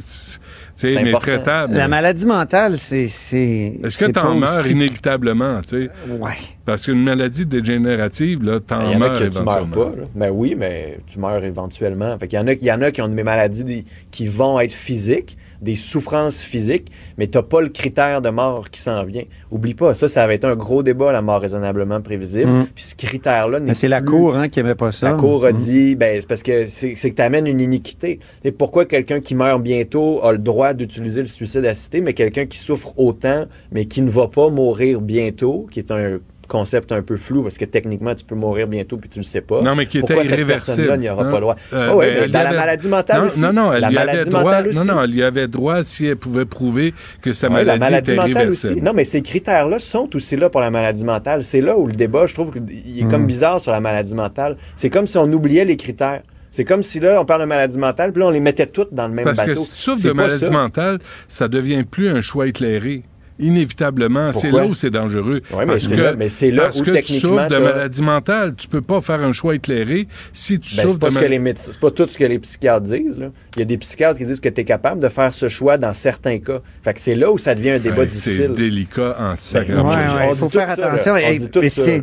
C'est 0.79 0.93
mais 0.95 1.09
important. 1.09 1.19
traitable. 1.19 1.75
La 1.75 1.89
maladie 1.89 2.27
mentale, 2.27 2.77
c'est. 2.77 3.09
c'est 3.09 3.79
Est-ce 3.83 3.97
que 3.97 4.05
c'est 4.05 4.07
tu 4.07 4.13
pas 4.13 4.29
en 4.29 4.35
meurs 4.35 4.61
aussi- 4.61 4.73
inévitablement, 4.73 5.61
tu 5.63 5.69
sais? 5.87 5.91
Ouais. 6.21 6.33
Parce 6.67 6.85
qu'une 6.85 7.03
maladie 7.03 7.47
dégénérative, 7.47 8.43
là, 8.45 8.57
Il 8.57 8.61
t'en 8.61 8.83
y 8.91 8.95
en 8.95 8.97
a 8.97 8.99
meurs 8.99 9.13
qui 9.15 9.31
tu 9.31 9.43
meurs 9.43 9.59
éventuellement. 9.59 9.91
pas. 9.91 9.97
là. 10.01 10.07
Ben 10.15 10.31
oui, 10.31 10.55
mais 10.57 10.99
tu 11.07 11.19
meurs 11.19 11.43
éventuellement. 11.45 12.19
Fait 12.19 12.29
qu'il 12.29 12.39
y 12.39 12.43
en 12.43 12.47
a, 12.47 12.53
il 12.53 12.63
y 12.65 12.71
en 12.73 12.83
a 12.83 12.91
qui 12.91 13.01
ont 13.01 13.09
des 13.09 13.23
maladies 13.23 13.87
qui 14.11 14.27
vont 14.29 14.61
être 14.61 14.75
physiques, 14.75 15.39
des 15.61 15.75
souffrances 15.75 16.41
physiques, 16.43 16.91
mais 17.19 17.27
t'as 17.27 17.43
pas 17.43 17.61
le 17.61 17.69
critère 17.69 18.21
de 18.23 18.29
mort 18.31 18.71
qui 18.71 18.81
s'en 18.81 19.05
vient. 19.05 19.25
Oublie 19.51 19.75
pas, 19.75 19.95
ça, 19.95 20.09
ça 20.09 20.23
avait 20.23 20.37
été 20.37 20.47
un 20.47 20.57
gros 20.57 20.83
débat, 20.83 21.13
la 21.13 21.23
mort 21.23 21.41
raisonnablement 21.41 22.01
prévisible. 22.01 22.51
Mm. 22.51 22.67
Puis 22.75 22.85
ce 22.85 22.95
critère-là 22.97 23.61
n'est 23.61 23.75
c'est 23.75 23.89
la 23.89 24.01
Cour 24.01 24.37
hein, 24.37 24.49
qui 24.49 24.61
aimait 24.61 24.75
pas 24.75 24.93
ça. 24.93 25.11
La 25.11 25.17
Cour 25.17 25.45
a 25.45 25.53
Mm. 25.53 25.57
dit, 25.57 25.95
ben, 25.97 26.21
c'est 26.21 26.29
parce 26.29 26.43
que 26.43 26.67
c'est 26.67 26.95
c'est 26.97 27.11
que 27.11 27.17
tu 27.17 27.23
amènes 27.23 27.47
une 27.47 27.61
iniquité. 27.61 28.21
Et 28.45 28.53
pourquoi 28.53 28.85
quelqu'un 28.85 29.21
qui 29.21 29.35
meurt 29.35 29.63
bientôt 29.63 30.21
a 30.25 30.33
le 30.33 30.39
droit 30.39 30.75
d'utiliser 30.75 31.21
le 31.21 31.27
suicide 31.27 31.65
assisté, 31.65 32.01
mais 32.01 32.15
quelqu'un 32.15 32.47
qui 32.47 32.59
souffre 32.59 32.93
autant, 32.99 33.47
mais 33.73 33.87
qui 33.87 34.03
ne 34.03 34.11
va 34.11 34.29
pas 34.29 34.49
mourir 34.49 35.01
bientôt, 35.01 35.67
qui 35.71 35.79
est 35.81 35.91
un 35.91 36.19
concept 36.47 36.93
un 36.93 37.03
peu 37.03 37.17
flou, 37.17 37.43
parce 37.43 37.59
que 37.59 37.65
techniquement, 37.65 38.15
tu 38.15 38.25
peux 38.25 38.35
mourir 38.35 38.67
bientôt 38.67 38.97
puis 38.97 39.09
tu 39.09 39.19
le 39.19 39.25
sais 39.25 39.41
pas. 39.41 39.61
Non, 39.63 39.75
mais 39.75 39.87
qui 39.87 39.99
était 39.99 40.07
Pourquoi 40.15 40.23
cette 40.25 40.33
irréversible. 40.33 40.77
personne-là 40.77 40.97
n'y 40.97 41.09
aura 41.09 41.23
hein? 41.25 41.31
pas 41.31 41.37
le 41.37 41.41
droit? 41.41 41.57
Euh, 41.73 41.93
ouais, 41.95 42.21
ben, 42.21 42.31
dans 42.31 42.43
la 42.43 42.53
maladie 42.53 42.89
mentale 42.89 43.21
non, 43.21 43.27
aussi. 43.27 43.41
Non, 43.41 43.53
non, 43.53 43.73
elle 43.73 43.81
La 43.81 43.91
y 43.93 43.99
avait 43.99 44.25
droit. 44.25 44.63
Non, 44.63 44.85
non, 44.85 45.03
elle 45.03 45.15
y 45.15 45.23
avait 45.23 45.49
droit 45.49 45.85
si 45.85 46.07
elle 46.07 46.17
pouvait 46.17 46.45
prouver 46.45 46.95
que 47.23 47.33
sa 47.33 47.49
maladie, 47.49 47.67
la 47.69 47.77
maladie 47.79 48.11
était 48.11 48.17
mentale 48.17 48.31
irréversible. 48.33 48.73
aussi. 48.75 48.83
Non, 48.83 48.93
mais 48.95 49.05
ces 49.05 49.23
critères-là 49.23 49.79
sont 49.79 50.09
aussi 50.15 50.37
là 50.37 50.51
pour 50.51 50.61
la 50.61 50.71
maladie 50.71 51.05
mentale. 51.05 51.43
C'est 51.45 51.61
là 51.61 51.77
où 51.77 51.87
le 51.87 51.93
débat, 51.95 52.27
je 52.27 52.35
trouve, 52.35 52.53
il 52.71 53.01
est 53.01 53.05
Hmm. 53.05 53.09
comme 53.11 53.27
bizarre 53.27 53.61
sur 53.61 53.73
la 53.73 53.81
maladie 53.81 54.15
mentale. 54.15 54.57
C'est 54.75 54.91
comme 54.91 55.07
si 55.07 55.19
on 55.19 55.31
oubliait 55.33 55.65
les 55.65 55.77
critères. 55.77 56.23
C'est 56.51 56.65
comme 56.65 56.83
si 56.83 57.01
là, 57.01 57.21
on 57.21 57.27
parle 57.27 57.43
de 57.43 57.47
maladie 57.47 57.77
mentale, 57.77 58.13
puis 58.13 58.21
là, 58.21 58.29
on 58.29 58.31
les 58.31 58.41
mettait 58.41 58.67
toutes 58.67 58.95
dans 58.95 59.09
le 59.09 59.15
même 59.15 59.25
Parce 59.25 59.39
bateau. 59.39 59.51
que 59.53 59.59
si 59.59 59.73
tu 59.73 59.77
souffres 59.79 60.07
de 60.07 60.13
maladie 60.13 60.45
ça. 60.47 60.51
mentale, 60.51 60.99
ça 61.29 61.49
devient 61.49 61.85
plus 61.85 62.09
un 62.09 62.23
choix 62.23 62.47
éclairé. 62.47 63.03
Inévitablement, 63.39 64.33
c'est 64.33 64.51
là 64.51 64.65
où 64.67 64.75
c'est 64.75 64.91
dangereux. 64.91 65.41
Ouais, 65.53 65.59
mais 65.61 65.67
parce 65.67 65.83
c'est 65.85 65.97
que, 65.97 66.01
là- 66.01 66.15
mais 66.17 66.29
c'est 66.29 66.51
là 66.51 66.65
parce 66.65 66.81
où 66.81 66.85
que 66.85 66.91
tu 67.03 67.13
souffres 67.13 67.49
de 67.49 67.59
maladie 67.59 68.03
mentale, 68.03 68.55
tu 68.57 68.67
peux 68.69 68.81
pas 68.81 69.01
faire 69.01 69.23
un 69.23 69.33
choix 69.33 69.55
éclairé 69.55 70.09
si 70.33 70.59
tu 70.59 70.75
Ben, 70.77 70.83
souffres 70.83 70.93
c'est 70.95 70.99
pas, 71.01 71.07
de 71.09 71.13
ce 71.13 71.15
que 71.17 71.21
maladie 71.21 71.33
les 71.33 71.39
médecins- 71.39 71.73
c'est 71.73 71.81
pas 71.81 71.91
tout 71.91 72.07
ce 72.09 72.19
que 72.19 72.25
les 72.25 72.39
psychiatres 72.39 72.87
disent. 72.87 73.19
Là. 73.19 73.31
Il 73.57 73.61
y 73.61 73.63
a 73.63 73.65
des 73.67 73.79
psychiatres 73.79 74.19
qui 74.19 74.25
disent 74.25 74.41
que 74.41 74.49
tu 74.49 74.61
es 74.61 74.65
capable 74.65 75.01
de 75.03 75.09
faire 75.09 75.33
ce 75.35 75.49
choix 75.49 75.77
dans 75.79 75.93
certains 75.95 76.39
cas. 76.39 76.61
Fait 76.83 76.95
que 76.95 77.01
c'est 77.01 77.15
là 77.15 77.31
où 77.31 77.39
ça 77.39 77.55
devient 77.55 77.71
un 77.73 77.79
débat 77.79 78.03
Hey, 78.05 78.11
C'est 78.11 78.31
difficile. 78.31 78.53
délicat 78.53 79.17
en 79.19 79.37
sacrament. 79.37 79.89
ouais, 79.91 80.29
il 80.33 80.37
faut 80.37 80.49
faire 80.51 80.71
ça, 80.71 80.77
là. 80.77 80.93
attention. 80.93 81.13
On 81.13 81.17
Et- 81.17 81.39
dit 81.39 81.49
tout 81.51 81.61
mais 81.61 81.69
ce 81.69 81.83
ça, 81.83 81.83
qui 81.83 81.91
est-. 81.97 82.03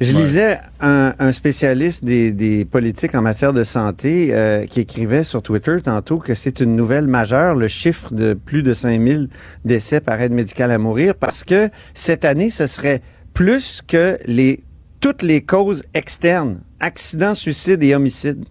Je 0.00 0.14
Ouais. 0.14 0.20
lisais 0.20 0.58
un, 0.80 1.12
un 1.18 1.32
spécialiste 1.32 2.04
des, 2.04 2.30
des 2.32 2.64
politiques 2.64 3.14
en 3.16 3.22
matière 3.22 3.52
de 3.52 3.64
santé 3.64 4.28
euh, 4.30 4.64
qui 4.66 4.80
écrivait 4.80 5.24
sur 5.24 5.42
Twitter 5.42 5.76
tantôt 5.82 6.18
que 6.18 6.34
c'est 6.36 6.60
une 6.60 6.76
nouvelle 6.76 7.08
majeure, 7.08 7.56
le 7.56 7.66
chiffre 7.66 8.12
de 8.14 8.34
plus 8.34 8.62
de 8.62 8.74
5000 8.74 9.28
décès 9.64 10.00
par 10.00 10.20
aide 10.20 10.32
médicale 10.32 10.70
à 10.70 10.78
mourir, 10.78 11.14
parce 11.16 11.42
que 11.42 11.68
cette 11.94 12.24
année, 12.24 12.50
ce 12.50 12.68
serait 12.68 13.02
plus 13.34 13.80
que 13.86 14.16
les, 14.26 14.62
toutes 15.00 15.22
les 15.22 15.40
causes 15.40 15.82
externes, 15.94 16.60
accidents, 16.78 17.34
suicides 17.34 17.82
et 17.82 17.94
homicides, 17.96 18.44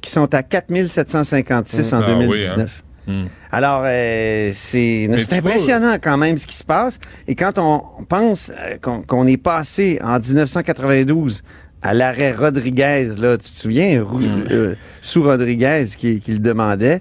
qui 0.00 0.10
sont 0.12 0.32
à 0.32 0.42
4756 0.44 1.92
en 1.92 2.02
Ah 2.02 2.18
oui, 2.18 2.44
hein. 2.46 2.66
2019. 3.06 3.06
Hmm. 3.06 3.28
Alors, 3.50 3.82
euh, 3.84 4.50
c'est 4.54 5.08
vois- 5.08 5.36
impressionnant 5.38 5.96
quand 6.02 6.16
même 6.18 6.38
ce 6.38 6.46
qui 6.46 6.56
se 6.56 6.64
passe. 6.64 6.98
Et 7.28 7.34
quand 7.34 7.58
on 7.58 8.04
pense 8.04 8.50
euh, 8.56 8.76
qu'on 9.06 9.26
est 9.26 9.36
passé 9.42 9.98
en 10.02 10.18
1992 10.18 11.42
à 11.82 11.94
l'arrêt 11.94 12.32
Rodriguez, 12.32 13.10
là, 13.18 13.36
tu 13.36 13.44
te 13.50 13.56
souviens, 13.58 14.02
Rou- 14.04 14.18
Hmm. 14.20 14.44
euh, 14.50 14.74
sous 15.00 15.22
Rodriguez 15.22 15.86
qui, 15.96 16.20
qui 16.20 16.32
le 16.32 16.38
demandait, 16.38 17.00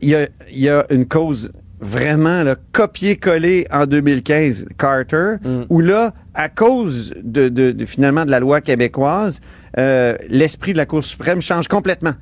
il 0.00 0.08
y 0.08 0.14
a, 0.14 0.26
il 0.50 0.58
y 0.60 0.68
a 0.70 0.86
une 0.90 1.06
cause 1.06 1.52
vraiment 1.80 2.44
copier-coller 2.70 3.66
en 3.72 3.86
2015, 3.86 4.66
Carter, 4.78 5.34
Hmm. 5.44 5.62
où 5.68 5.80
là, 5.80 6.14
à 6.34 6.48
cause 6.48 7.12
de, 7.22 7.48
de- 7.48 7.72
de, 7.72 7.84
finalement 7.86 8.24
de 8.24 8.30
la 8.30 8.40
loi 8.40 8.60
québécoise, 8.60 9.40
euh, 9.78 10.16
l'esprit 10.28 10.72
de 10.72 10.78
la 10.78 10.86
Cour 10.86 11.02
suprême 11.04 11.42
change 11.42 11.68
complètement. 11.68 12.12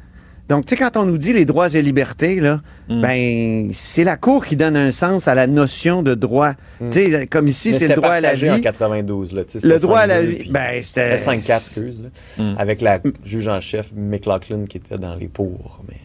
Donc, 0.50 0.66
tu 0.66 0.74
sais, 0.74 0.82
quand 0.82 0.96
on 0.98 1.06
nous 1.06 1.16
dit 1.16 1.32
les 1.32 1.44
droits 1.46 1.68
et 1.74 1.80
libertés, 1.80 2.40
là, 2.40 2.60
Hmm. 2.88 3.00
ben, 3.00 3.70
c'est 3.72 4.04
la 4.04 4.16
Cour 4.16 4.44
qui 4.44 4.56
donne 4.56 4.76
un 4.76 4.90
sens 4.90 5.28
à 5.28 5.34
la 5.34 5.46
notion 5.46 6.02
de 6.02 6.14
droit. 6.14 6.54
Tu 6.90 7.10
sais, 7.10 7.26
comme 7.28 7.46
ici, 7.46 7.68
Mais 7.68 7.74
c'est 7.78 7.88
le 7.88 7.94
droit 7.94 8.10
à 8.10 8.20
la 8.20 8.34
vie. 8.34 8.50
en 8.50 8.60
92. 8.60 9.32
Là, 9.32 9.44
tu 9.44 9.60
sais, 9.60 9.66
Le 9.66 9.78
droit 9.78 10.00
à 10.00 10.06
la 10.08 10.20
5-2, 10.20 10.26
vie, 10.42 10.50
ben, 10.50 10.82
c'était- 10.82 11.16
C'était 11.16 11.18
5-4, 11.18 11.62
excuse. 11.66 12.00
Là, 12.02 12.44
Mm. 12.44 12.54
Avec 12.58 12.80
la 12.82 12.98
juge 13.24 13.48
en 13.48 13.60
chef, 13.60 13.90
McLaughlin, 13.96 14.64
qui 14.68 14.76
était 14.78 14.98
dans 14.98 15.14
les 15.14 15.28
pour. 15.28 15.82
Mais... 15.88 15.96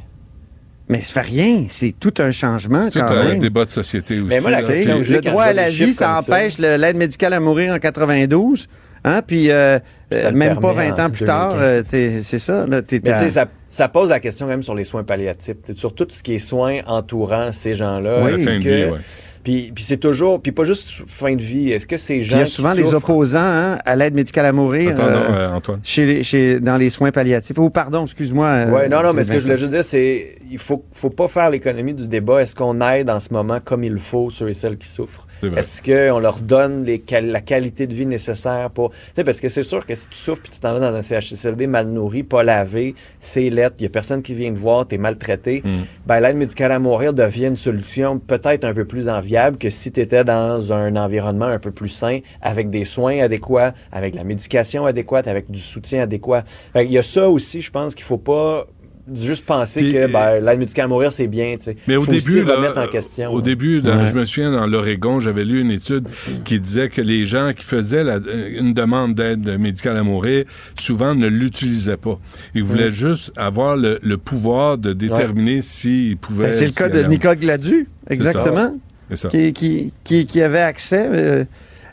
Mais 0.87 0.99
ça 1.01 1.13
fait 1.23 1.29
rien. 1.31 1.65
C'est 1.67 1.95
tout 1.99 2.13
un 2.19 2.29
changement 2.29 2.83
C'est 2.91 2.99
quand 2.99 3.07
tout 3.07 3.13
un 3.13 3.23
même. 3.29 3.39
débat 3.39 3.65
de 3.65 3.71
société 3.71 4.19
aussi. 4.19 4.27
Mais 4.29 4.39
moi, 4.41 4.51
la 4.51 4.61
là. 4.61 4.67
le 4.69 5.21
droit 5.21 5.43
à 5.45 5.53
la 5.53 5.69
vie, 5.71 5.93
ça 5.95 6.19
empêche 6.19 6.59
le- 6.59 6.77
l'aide 6.77 6.95
médicale 6.97 7.33
à 7.33 7.39
mourir 7.39 7.73
en 7.73 7.79
92. 7.79 8.67
Hein? 9.07 9.21
Puis 9.25 9.51
euh, 9.51 9.77
euh, 10.13 10.31
même 10.31 10.55
pas 10.55 10.73
permet 10.73 10.89
20 10.91 11.05
ans 11.05 11.09
plus 11.11 11.25
tard, 11.25 11.53
2015. 11.53 11.85
euh, 11.93 12.19
c'est 12.23 12.39
ça. 12.39 12.65
Là, 12.65 12.81
t'es 12.81 12.99
Mais 13.03 13.11
à- 13.11 13.19
tu 13.19 13.25
sais, 13.25 13.29
ça, 13.29 13.45
ça 13.67 13.87
pose 13.87 14.09
la 14.09 14.19
question 14.19 14.47
même 14.47 14.63
sur 14.63 14.73
les 14.75 14.83
soins 14.83 15.03
palliatifs, 15.03 15.57
sur 15.75 15.93
tout 15.93 16.07
ce 16.09 16.23
qui 16.23 16.33
est 16.35 16.39
soins 16.39 16.79
entourant 16.87 17.51
ces 17.51 17.75
gens-là. 17.75 18.23
Oui. 18.23 18.33
Que- 18.45 18.57
vie, 18.57 18.91
ouais. 18.91 18.99
Puis, 19.43 19.71
puis 19.75 19.83
c'est 19.83 19.97
toujours, 19.97 20.41
puis 20.41 20.51
pas 20.51 20.63
juste 20.63 20.89
fin 21.05 21.35
de 21.35 21.41
vie. 21.43 21.71
Est-ce 21.71 21.85
que 21.85 21.97
ces 21.97 22.15
Puis 22.15 22.23
gens 22.23 22.37
il 22.37 22.39
y 22.39 22.41
a 22.41 22.45
souvent 22.47 22.73
des 22.73 22.81
souffrent- 22.83 22.95
opposants 23.11 23.37
hein, 23.39 23.77
à 23.85 23.95
l'aide 23.95 24.15
médicale 24.15 24.47
à 24.47 24.51
mourir 24.51 24.93
Attends, 24.93 25.03
euh, 25.03 25.13
non, 25.13 25.35
euh, 25.35 25.53
Antoine. 25.53 25.79
chez 25.83 26.05
les- 26.07 26.23
chez- 26.23 26.59
dans 26.59 26.77
les 26.77 26.89
soins 26.89 27.11
palliatifs. 27.11 27.55
Oh, 27.59 27.69
pardon, 27.69 28.05
excuse-moi. 28.05 28.47
euh, 28.47 28.71
Ouais, 28.71 28.89
non, 28.89 29.03
non, 29.03 29.13
mais 29.13 29.23
ce 29.23 29.31
que 29.33 29.37
je 29.37 29.43
voulais 29.43 29.57
juste 29.59 29.71
dire, 29.71 29.83
c'est 29.83 30.35
il 30.49 30.57
faut, 30.57 30.83
faut 30.93 31.11
pas 31.11 31.27
faire 31.27 31.51
l'économie 31.51 31.93
du 31.93 32.07
débat. 32.07 32.41
Est-ce 32.41 32.55
qu'on 32.55 32.81
aide 32.81 33.07
en 33.11 33.19
ce 33.19 33.31
moment 33.31 33.59
comme 33.63 33.83
il 33.83 33.99
faut 33.99 34.31
ceux 34.31 34.49
et 34.49 34.53
celles 34.53 34.77
qui 34.77 34.87
souffrent? 34.87 35.24
Est-ce 35.57 35.81
qu'on 35.81 36.19
leur 36.19 36.39
donne 36.39 36.83
les 36.83 37.03
la 37.21 37.41
qualité 37.41 37.87
de 37.87 37.93
vie 37.93 38.05
nécessaire 38.05 38.69
pour. 38.71 38.91
Tu 38.91 38.97
sais, 39.15 39.23
parce 39.23 39.39
que 39.39 39.49
c'est 39.49 39.63
sûr 39.63 39.85
que 39.85 39.95
si 39.95 40.07
tu 40.09 40.17
souffres 40.17 40.41
puis 40.41 40.51
tu 40.51 40.59
t'en 40.59 40.73
vas 40.73 40.79
dans 40.79 40.95
un 40.95 41.01
CHSLD 41.01 41.67
mal 41.67 41.87
nourri, 41.87 42.23
pas 42.23 42.43
lavé, 42.43 42.95
c'est 43.19 43.49
lettre, 43.49 43.75
il 43.79 43.83
y 43.83 43.85
a 43.85 43.89
personne 43.89 44.21
qui 44.21 44.33
vient 44.33 44.51
te 44.51 44.57
voir, 44.57 44.87
tu 44.87 44.95
es 44.95 44.97
maltraité, 44.97 45.61
Mm. 45.65 45.83
ben 46.05 46.19
l'aide 46.19 46.37
médicale 46.37 46.71
à 46.71 46.79
mourir 46.79 47.13
devient 47.13 47.47
une 47.47 47.57
solution 47.57 48.19
peut-être 48.19 48.65
un 48.65 48.73
peu 48.73 48.85
plus 48.85 49.09
enviable 49.09 49.57
que 49.57 49.69
si 49.69 49.91
tu 49.91 49.99
étais 49.99 50.23
dans 50.23 50.71
un 50.73 50.95
environnement 50.95 51.45
un 51.45 51.59
peu 51.59 51.71
plus 51.71 51.89
sain, 51.89 52.19
avec 52.41 52.69
des 52.69 52.85
soins 52.85 53.19
adéquats, 53.19 53.73
avec 53.91 54.15
la 54.15 54.23
médication 54.23 54.85
adéquate, 54.85 55.27
avec 55.27 55.49
du 55.49 55.59
soutien 55.59 56.03
adéquat. 56.03 56.43
Qu'il 56.73 56.91
y 56.91 56.97
a 56.97 57.03
ça 57.03 57.29
aussi, 57.29 57.61
je 57.61 57.71
pense 57.71 57.95
qu'il 57.95 58.05
faut 58.05 58.17
pas 58.17 58.67
juste 59.13 59.45
penser 59.45 59.81
Puis, 59.81 59.93
que 59.93 60.11
ben, 60.11 60.39
l'aide 60.43 60.59
médicale 60.59 60.85
à 60.85 60.87
mourir, 60.87 61.11
c'est 61.11 61.27
bien. 61.27 61.55
tu 61.57 61.65
sais. 61.65 61.77
Mais 61.87 61.95
au 61.95 62.01
faut 62.01 62.11
début, 62.11 62.23
aussi 62.39 62.41
là, 62.43 62.55
remettre 62.55 62.79
en 62.79 62.87
question. 62.87 63.31
au 63.31 63.37
là. 63.37 63.41
début, 63.43 63.79
dans- 63.79 63.99
Ouais. 63.99 64.07
je 64.07 64.15
me 64.15 64.25
souviens 64.25 64.51
dans 64.51 64.65
l'Oregon, 64.65 65.19
j'avais 65.19 65.43
lu 65.45 65.61
une 65.61 65.71
étude 65.71 66.07
qui 66.43 66.59
disait 66.59 66.89
que 66.89 67.01
les 67.01 67.25
gens 67.25 67.51
qui 67.55 67.63
faisaient 67.63 68.03
la- 68.03 68.19
une 68.57 68.73
demande 68.73 69.13
d'aide 69.15 69.59
médicale 69.59 69.97
à 69.97 70.03
mourir, 70.03 70.45
souvent 70.79 71.13
ne 71.15 71.27
l'utilisaient 71.27 71.97
pas. 71.97 72.19
Ils 72.55 72.63
voulaient 72.63 72.87
Mm. 72.87 72.91
juste 72.91 73.31
avoir 73.37 73.77
le, 73.77 73.99
le 74.01 74.17
pouvoir 74.17 74.77
de 74.77 74.93
déterminer 74.93 75.61
s'ils 75.61 76.17
pouvaient. 76.17 76.45
Ben, 76.47 76.53
c'est 76.53 76.65
le 76.65 76.71
cas 76.71 76.89
de 76.89 77.03
Nicole 77.03 77.37
Gladu, 77.37 77.87
exactement. 78.09 78.75
C'est 79.11 79.17
ça. 79.17 79.29
Qui, 79.29 79.53
qui, 79.53 79.93
qui, 80.03 80.25
qui 80.25 80.41
avait 80.41 80.59
accès 80.59 81.07
euh, 81.07 81.43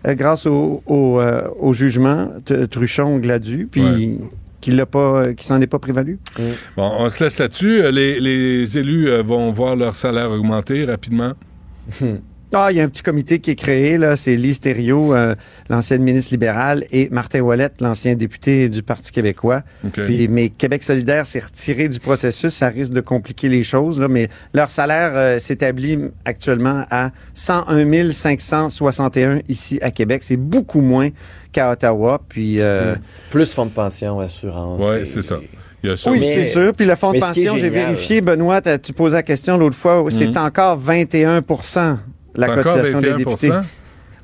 euh, 0.06 0.14
grâce 0.14 0.46
au, 0.46 0.82
au, 0.86 1.20
euh, 1.20 1.42
au 1.60 1.74
jugement 1.74 2.30
Truchon-Gladu, 2.70 3.68
puis 3.70 4.18
qui 4.62 4.70
l'a 4.70 4.86
pas, 4.86 5.24
euh, 5.24 5.34
s'en 5.40 5.60
est 5.60 5.66
pas 5.66 5.78
prévalu? 5.80 6.18
Bon, 6.76 6.90
on 6.98 7.10
se 7.10 7.22
laisse 7.24 7.38
là-dessus. 7.40 7.82
Euh, 7.82 7.90
Les, 7.90 8.18
les 8.20 8.78
élus 8.78 9.10
euh, 9.10 9.20
vont 9.20 9.50
voir 9.50 9.76
leur 9.76 9.94
salaire 9.94 10.30
augmenter 10.30 10.86
rapidement. 10.86 11.32
Ah, 12.54 12.68
il 12.70 12.76
y 12.76 12.80
a 12.80 12.84
un 12.84 12.88
petit 12.88 13.02
comité 13.02 13.38
qui 13.38 13.50
est 13.50 13.54
créé, 13.54 13.96
là. 13.96 14.16
C'est 14.16 14.36
Lise 14.36 14.60
Thériault, 14.60 15.14
euh, 15.14 15.34
l'ancienne 15.70 16.02
ministre 16.02 16.32
libérale, 16.32 16.84
et 16.92 17.08
Martin 17.10 17.40
Ouellette, 17.40 17.80
l'ancien 17.80 18.14
député 18.14 18.68
du 18.68 18.82
Parti 18.82 19.10
québécois. 19.10 19.62
OK. 19.86 20.02
Puis, 20.04 20.28
mais 20.28 20.50
Québec 20.50 20.82
solidaire 20.82 21.26
s'est 21.26 21.40
retiré 21.40 21.88
du 21.88 21.98
processus. 21.98 22.52
Ça 22.54 22.68
risque 22.68 22.92
de 22.92 23.00
compliquer 23.00 23.48
les 23.48 23.64
choses, 23.64 23.98
là. 23.98 24.08
Mais 24.08 24.28
leur 24.52 24.68
salaire 24.70 25.12
euh, 25.14 25.38
s'établit 25.38 25.98
actuellement 26.24 26.84
à 26.90 27.10
101 27.34 28.12
561 28.12 29.40
ici 29.48 29.78
à 29.82 29.90
Québec. 29.90 30.22
C'est 30.24 30.36
beaucoup 30.36 30.80
moins 30.80 31.08
qu'à 31.52 31.70
Ottawa. 31.72 32.20
Puis, 32.28 32.56
euh, 32.60 32.94
Plus 33.30 33.52
fonds 33.52 33.66
de 33.66 33.70
pension, 33.70 34.20
assurance. 34.20 34.80
Oui, 34.82 35.06
c'est 35.06 35.22
ça. 35.22 35.36
Il 35.84 35.88
y 35.90 35.92
a 35.92 35.96
ça 35.96 36.10
oui, 36.10 36.20
c'est 36.24 36.44
sûr. 36.44 36.72
Puis 36.74 36.86
le 36.86 36.94
fonds 36.94 37.12
de 37.12 37.18
pension, 37.18 37.56
j'ai 37.56 37.68
vérifié, 37.70 38.20
Benoît, 38.20 38.60
t'as- 38.60 38.78
tu 38.78 38.92
posais 38.92 39.16
la 39.16 39.22
question 39.24 39.58
l'autre 39.58 39.74
fois, 39.76 40.04
c'est 40.10 40.28
Mhm. 40.28 40.36
encore 40.36 40.78
21 40.78 41.42
la 42.34 42.48
cotisation 42.48 43.00
des 43.00 43.10
21 43.10 43.16
députés. 43.16 43.50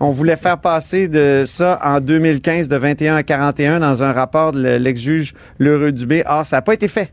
On 0.00 0.10
voulait 0.10 0.36
faire 0.36 0.58
passer 0.58 1.08
de 1.08 1.42
ça 1.44 1.80
en 1.82 2.00
2015 2.00 2.68
de 2.68 2.76
21 2.76 3.16
à 3.16 3.22
41 3.24 3.80
dans 3.80 4.02
un 4.02 4.12
rapport 4.12 4.52
de 4.52 4.76
l'ex-juge 4.76 5.34
Lheureux 5.58 5.90
Dubé. 5.90 6.22
Ah, 6.24 6.44
ça 6.44 6.56
n'a 6.56 6.62
pas 6.62 6.74
été 6.74 6.86
fait. 6.86 7.12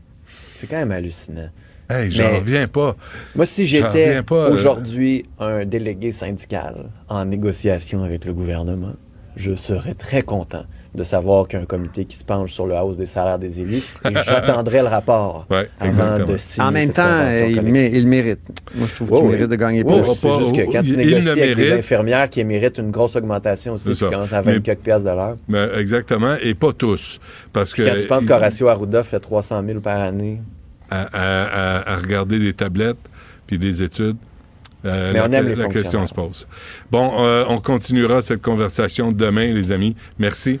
C'est 0.54 0.68
quand 0.68 0.76
même 0.76 0.92
hallucinant. 0.92 1.48
Hey, 1.90 2.10
j'en 2.10 2.36
reviens 2.36 2.66
pas. 2.66 2.96
Moi, 3.34 3.46
si 3.46 3.66
j'étais 3.66 4.16
euh, 4.16 4.50
aujourd'hui 4.50 5.24
un 5.38 5.64
délégué 5.64 6.10
syndical 6.10 6.90
en 7.08 7.24
négociation 7.24 8.02
avec 8.02 8.24
le 8.24 8.32
gouvernement, 8.32 8.94
je 9.36 9.54
serais 9.54 9.94
très 9.94 10.22
content 10.22 10.64
de 10.96 11.04
savoir 11.04 11.46
qu'il 11.46 11.58
y 11.58 11.60
a 11.60 11.62
un 11.62 11.66
comité 11.66 12.04
qui 12.06 12.16
se 12.16 12.24
penche 12.24 12.52
sur 12.52 12.66
le 12.66 12.74
hausse 12.74 12.96
des 12.96 13.06
salaires 13.06 13.38
des 13.38 13.60
élus 13.60 13.82
et 14.04 14.14
j'attendrai 14.24 14.78
le 14.80 14.86
rapport 14.88 15.46
Ouais, 15.50 15.68
avant 15.78 15.88
exactement. 15.90 16.26
de 16.32 16.36
signer 16.38 16.66
En 16.66 16.72
même 16.72 16.86
cette 16.86 16.94
temps, 16.96 17.28
il, 17.30 17.54
collective. 17.56 17.62
mé- 17.72 17.90
il 17.92 18.06
mérite. 18.08 18.50
Moi, 18.74 18.86
je 18.88 18.94
trouve 18.94 19.10
qu'il 19.20 19.28
mérite 19.28 19.48
de 19.50 19.56
gagner 19.56 19.84
plus. 19.84 19.94
c'est 20.04 20.32
juste 20.38 20.56
que 20.56 20.72
quand 20.72 20.82
tu 20.82 20.88
il- 20.94 21.00
il 21.00 21.06
négocies 21.16 21.28
avec 21.42 21.56
des 21.56 21.72
infirmières 21.72 22.28
qui 22.30 22.42
méritent 22.44 22.78
une 22.78 22.90
grosse 22.90 23.14
augmentation 23.16 23.74
aussi, 23.74 23.84
C'est 23.84 23.92
qui 23.92 23.98
ça. 23.98 24.08
commence 24.08 24.32
à 24.32 24.42
20 24.42 24.52
Mais- 24.54 24.60
quelques 24.60 24.80
piastres 24.80 25.04
de 25.08 25.14
l'heure. 25.14 25.34
Ben, 25.48 25.70
exactement, 25.78 26.34
et 26.42 26.54
pas 26.54 26.72
tous. 26.72 27.20
Parce 27.52 27.72
que. 27.74 27.82
Quand 27.82 27.96
tu 28.00 28.06
penses 28.06 28.24
qu'Horacio 28.26 28.68
Arruda 28.68 29.04
fait 29.04 29.20
300 29.20 29.62
000 29.66 29.80
par 29.80 30.00
année, 30.00 30.40
à, 30.90 31.02
à- 31.02 31.44
à- 31.82 31.92
à 31.92 31.96
regarder 31.96 32.38
des 32.38 32.52
tablettes 32.52 32.96
puis 33.46 33.58
des 33.58 33.82
études. 33.82 34.16
euh, 34.84 35.12
Mais 35.12 35.18
la, 35.18 35.26
on 35.28 35.32
aime 35.32 35.48
les 35.48 35.54
la 35.56 35.66
question 35.66 36.06
se 36.06 36.14
pose. 36.14 36.46
Bon, 36.92 37.10
euh, 37.24 37.44
on 37.48 37.56
continuera 37.56 38.22
cette 38.22 38.40
conversation 38.40 39.10
demain, 39.10 39.52
les 39.52 39.72
amis. 39.72 39.96
Merci. 40.18 40.60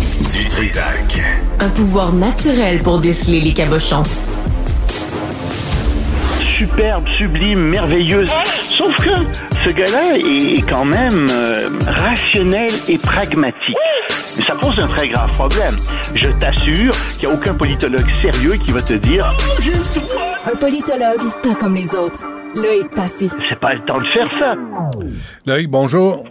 Du 0.33 0.45
Trisac. 0.47 1.19
Un 1.59 1.69
pouvoir 1.69 2.13
naturel 2.13 2.79
pour 2.79 2.99
déceler 2.99 3.39
les 3.41 3.53
cabochons. 3.53 4.03
superbe, 6.57 7.05
sublime, 7.17 7.59
merveilleuse. 7.59 8.29
Sauf 8.61 8.95
que 8.97 9.09
ce 9.65 9.73
gars-là 9.73 10.15
est 10.17 10.61
quand 10.69 10.85
même 10.85 11.27
euh, 11.31 11.69
rationnel 11.87 12.69
et 12.87 12.97
pragmatique. 12.97 13.75
Et 14.37 14.41
ça 14.41 14.53
pose 14.55 14.77
un 14.79 14.87
très 14.87 15.09
grave 15.09 15.31
problème. 15.31 15.75
Je 16.15 16.27
t'assure 16.39 16.91
qu'il 17.17 17.27
n'y 17.27 17.33
a 17.33 17.37
aucun 17.37 17.53
politologue 17.55 18.07
sérieux 18.21 18.53
qui 18.63 18.71
va 18.71 18.81
te 18.81 18.93
dire 18.93 19.33
Oh. 19.37 20.49
Un 20.53 20.55
politologue, 20.55 21.31
pas 21.43 21.55
comme 21.55 21.75
les 21.75 21.93
autres. 21.95 22.23
Là 22.55 22.75
est 22.75 22.93
passé. 22.95 23.29
C'est 23.49 23.59
pas 23.59 23.73
le 23.73 23.83
temps 23.85 23.99
de 23.99 24.05
faire 24.13 24.29
ça. 24.39 24.53
Loïc, 25.45 25.69
bonjour. 25.69 26.23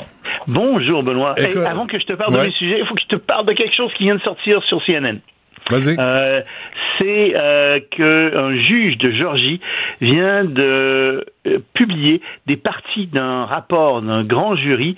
Bonjour, 0.46 1.02
Benoît. 1.02 1.34
Hey, 1.38 1.56
avant 1.64 1.86
que 1.86 1.98
je 1.98 2.04
te 2.04 2.12
parle 2.12 2.34
de 2.34 2.40
mes 2.40 2.52
sujets, 2.52 2.78
il 2.80 2.86
faut 2.86 2.94
que 2.94 3.02
je 3.02 3.16
te 3.16 3.20
parle 3.20 3.46
de 3.46 3.52
quelque 3.52 3.74
chose 3.74 3.92
qui 3.94 4.04
vient 4.04 4.16
de 4.16 4.22
sortir 4.22 4.62
sur 4.64 4.82
CNN. 4.84 5.20
Vas-y. 5.68 5.96
Euh, 5.98 6.42
c'est 6.98 7.32
euh, 7.36 7.80
qu'un 7.90 8.56
juge 8.56 8.98
de 8.98 9.10
Georgie 9.12 9.60
vient 10.00 10.44
de 10.44 11.24
euh, 11.46 11.58
publier 11.74 12.20
des 12.46 12.56
parties 12.56 13.06
d'un 13.06 13.44
rapport 13.44 14.02
d'un 14.02 14.24
grand 14.24 14.56
jury 14.56 14.96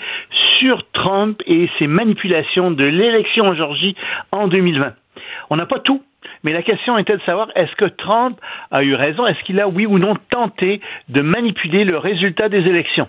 sur 0.59 0.85
Trump 0.93 1.43
et 1.47 1.69
ses 1.79 1.87
manipulations 1.87 2.71
de 2.71 2.85
l'élection 2.85 3.47
en 3.47 3.55
Georgie 3.55 3.97
en 4.31 4.49
2020. 4.49 4.95
On 5.51 5.57
n'a 5.57 5.67
pas 5.67 5.81
tout. 5.81 6.03
Mais 6.43 6.53
la 6.53 6.63
question 6.63 6.99
était 6.99 7.17
de 7.17 7.23
savoir 7.23 7.49
est-ce 7.55 7.75
que 7.77 7.85
Trump 7.85 8.39
a 8.71 8.83
eu 8.83 8.95
raison, 8.95 9.27
est-ce 9.27 9.43
qu'il 9.45 9.61
a 9.61 9.69
oui 9.69 9.87
ou 9.87 9.99
non 9.99 10.15
tenté 10.31 10.81
de 11.09 11.21
manipuler 11.21 11.85
le 11.85 11.99
résultat 11.99 12.49
des 12.49 12.59
élections? 12.59 13.09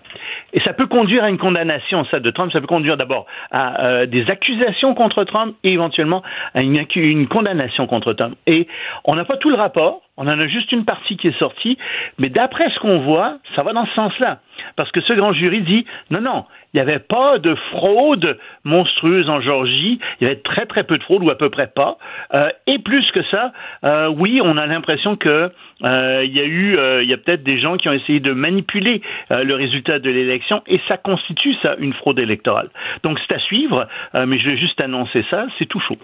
Et 0.54 0.60
ça 0.62 0.74
peut 0.74 0.88
conduire 0.88 1.24
à 1.24 1.30
une 1.30 1.38
condamnation, 1.38 2.06
ça 2.06 2.20
de 2.20 2.32
Trump, 2.32 2.52
ça 2.52 2.62
peut 2.62 2.68
conduire 2.68 2.98
d'abord 2.98 3.26
à 3.52 3.86
euh, 3.86 4.06
des 4.06 4.30
accusations 4.30 4.94
contre 4.94 5.24
Trump 5.24 5.56
et 5.64 5.74
éventuellement 5.74 6.22
à 6.54 6.62
une, 6.62 6.86
une 6.96 7.28
condamnation 7.28 7.88
contre 7.88 8.14
Trump. 8.14 8.36
Et 8.48 8.68
on 9.06 9.16
n'a 9.16 9.26
pas 9.26 9.38
tout 9.38 9.50
le 9.50 9.56
rapport, 9.56 10.02
on 10.18 10.28
en 10.28 10.40
a 10.40 10.48
juste 10.48 10.72
une 10.72 10.86
partie 10.86 11.18
qui 11.18 11.28
est 11.28 11.40
sortie, 11.40 11.78
mais 12.20 12.30
d'après 12.30 12.70
ce 12.70 12.80
qu'on 12.80 13.00
voit, 13.00 13.38
ça 13.56 13.64
va 13.64 13.74
dans 13.74 13.86
ce 13.86 13.94
sens-là. 13.94 14.40
Parce 14.76 14.92
que 14.92 15.02
ce 15.02 15.14
grand 15.14 15.34
jury 15.34 15.62
dit 15.62 15.86
non, 16.12 16.22
non, 16.22 16.46
il 16.74 16.78
n'y 16.78 16.82
avait 16.82 17.00
pas 17.00 17.38
de 17.38 17.56
fraude 17.72 18.38
monstrueuse 18.64 19.30
en 19.30 19.42
Georgie. 19.42 20.00
Il 20.20 20.28
y 20.28 20.28
avait 20.28 20.42
très, 20.42 20.66
très 20.66 20.84
peu 20.84 20.98
de 20.98 21.04
fraude, 21.04 21.24
ou 21.24 21.30
à 21.30 21.38
peu 21.38 21.50
près 21.50 21.68
pas. 21.68 21.98
Euh, 22.34 22.50
et 22.68 22.80
plus 22.80 23.10
que 23.12 23.24
ça, 23.30 23.54
euh, 23.84 24.08
oui, 24.08 24.42
on 24.44 24.58
a 24.58 24.66
l'impression 24.66 25.16
que 25.16 25.52
euh, 25.84 26.24
il 26.26 26.34
y 26.34 26.40
a 26.40 26.46
eu, 26.46 26.78
il 27.02 27.10
y 27.10 27.14
a 27.14 27.18
peut-être 27.18 27.44
des 27.44 27.60
gens 27.60 27.78
qui 27.78 27.90
ont 27.90 27.94
essayé 27.94 28.20
de 28.20 28.34
manipuler 28.34 29.02
le 29.30 29.54
résultat 29.54 30.00
de 30.00 30.10
l'élection, 30.10 30.62
et 30.68 30.80
ça 30.88 30.98
constitue 30.98 31.56
ça 31.62 31.76
une 31.80 31.94
fraude 31.94 32.20
électorale. 32.20 32.70
Donc 33.04 33.20
c'est 33.28 33.36
à 33.36 33.40
suivre, 33.40 33.88
mais 34.14 34.40
je 34.40 34.50
vais 34.50 34.58
juste 34.58 34.80
annoncer 34.82 35.26
ça, 35.30 35.46
c'est 35.58 35.66
tout 35.66 35.80
chaud. 35.80 35.98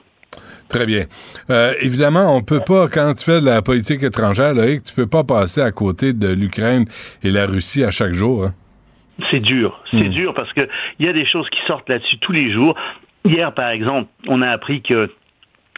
Très 0.67 0.85
bien. 0.85 1.05
Euh, 1.49 1.73
évidemment, 1.81 2.35
on 2.35 2.43
peut 2.43 2.59
pas, 2.59 2.87
quand 2.87 3.13
tu 3.15 3.25
fais 3.25 3.39
de 3.39 3.45
la 3.45 3.61
politique 3.61 4.03
étrangère, 4.03 4.53
Loïc, 4.53 4.83
tu 4.83 4.93
peux 4.93 5.07
pas 5.07 5.23
passer 5.23 5.61
à 5.61 5.71
côté 5.71 6.13
de 6.13 6.27
l'Ukraine 6.27 6.85
et 7.23 7.31
la 7.31 7.47
Russie 7.47 7.83
à 7.83 7.89
chaque 7.89 8.13
jour. 8.13 8.45
Hein. 8.45 8.53
C'est 9.31 9.39
dur. 9.39 9.79
C'est 9.91 10.09
Hmm. 10.09 10.11
dur 10.11 10.33
parce 10.33 10.51
que 10.53 10.61
il 10.99 11.05
y 11.05 11.09
a 11.09 11.13
des 11.13 11.25
choses 11.25 11.49
qui 11.49 11.59
sortent 11.67 11.89
là-dessus 11.89 12.17
tous 12.19 12.31
les 12.31 12.51
jours. 12.51 12.75
Hier, 13.25 13.53
par 13.53 13.69
exemple, 13.69 14.09
on 14.27 14.41
a 14.41 14.49
appris 14.49 14.81
que 14.81 15.09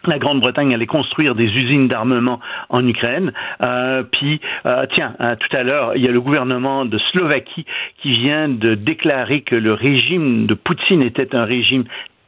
la 0.04 0.18
Grande-Bretagne 0.18 0.74
allait 0.74 0.86
construire 0.86 1.34
des 1.34 1.44
usines 1.44 1.88
d'armement 1.88 2.40
en 2.70 2.86
Ukraine. 2.86 3.32
Euh, 3.62 4.02
puis, 4.02 4.40
euh, 4.66 4.86
tiens, 4.94 5.14
hein, 5.20 5.36
tout 5.36 5.56
à 5.56 5.62
l'heure, 5.62 5.94
il 5.96 6.02
y 6.02 6.08
a 6.08 6.10
le 6.10 6.20
gouvernement 6.20 6.84
de 6.84 6.98
Slovaquie 7.12 7.64
qui 7.98 8.12
vient 8.12 8.48
de 8.48 8.74
déclarer 8.74 9.42
que 9.42 9.54
le 9.54 9.74
régime 9.74 10.46
de 10.46 10.54
Poutine 10.54 11.02
était 11.02 11.34
un 11.36 11.44
régime 11.44 11.84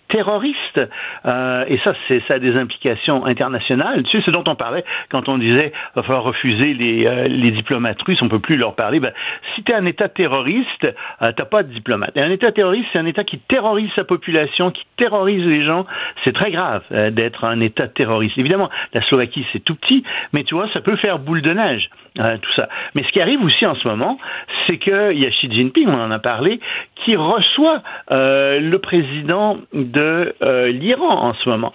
terroriste. 0.09 0.81
Euh, 1.27 1.65
et 1.69 1.79
ça, 1.79 1.95
c'est 2.09 2.23
ça 2.29 2.35
a 2.35 2.39
des 2.39 2.57
implications 2.57 3.25
internationales. 3.25 4.03
Tu 4.05 4.19
sais, 4.19 4.25
ce 4.25 4.31
dont 4.31 4.45
on 4.47 4.55
parlait 4.55 4.85
quand 5.11 5.29
on 5.29 5.39
disait 5.39 5.73
va 5.95 6.03
falloir 6.03 6.25
refuser 6.25 6.75
les, 6.75 7.07
euh, 7.07 7.29
les 7.29 7.51
diplomates 7.51 8.01
russes, 8.03 8.21
on 8.23 8.29
peut 8.29 8.39
plus 8.39 8.57
leur 8.57 8.75
parler. 8.75 9.01
Ben, 9.01 9.13
si 9.55 9.63
tu 9.63 9.73
es 9.73 9.75
un 9.75 9.87
État 9.87 10.09
terroriste, 10.09 10.85
euh, 11.23 11.33
t'as 11.37 11.45
pas 11.45 11.63
de 11.63 11.73
diplomate. 11.73 12.17
Et 12.17 12.21
un 12.21 12.31
État 12.31 12.53
terroriste, 12.53 12.89
c'est 12.93 12.99
un 12.99 13.07
État 13.07 13.25
qui 13.25 13.39
terrorise 13.39 13.91
sa 13.95 14.05
population, 14.05 14.71
qui 14.71 14.85
terrorise 14.97 15.45
les 15.45 15.65
gens. 15.65 15.87
C'est 16.25 16.35
très 16.35 16.51
grave 16.51 16.83
euh, 16.93 17.11
d'être 17.11 17.45
un 17.45 17.61
État 17.61 17.89
terroriste. 17.89 18.37
Évidemment, 18.39 18.71
la 18.93 19.03
Slovaquie, 19.03 19.47
c'est 19.53 19.65
tout 19.65 19.75
petit, 19.75 20.05
mais 20.33 20.45
tu 20.45 20.55
vois, 20.55 20.69
ça 20.73 20.81
peut 20.81 20.97
faire 20.97 21.19
boule 21.19 21.43
de 21.43 21.53
neige, 21.53 21.89
tout 22.17 22.53
ça. 22.55 22.69
Mais 22.95 23.03
ce 23.03 23.09
qui 23.09 23.21
arrive 23.21 23.43
aussi 23.43 23.67
en 23.67 23.75
ce 23.75 23.87
moment, 23.89 24.19
c'est 24.67 24.79
qu'il 24.79 25.19
y 25.19 25.27
a 25.27 25.31
Xi 25.31 25.51
Jinping, 25.51 25.89
on 25.89 26.01
en 26.01 26.11
a 26.11 26.19
parlé, 26.19 26.61
qui 27.05 27.17
reçoit 27.17 27.83
le 28.11 28.77
président 28.77 29.59
de 29.73 30.04
euh, 30.05 30.69
l'Iran 30.69 31.29
en 31.29 31.35
ce 31.35 31.49
moment. 31.49 31.73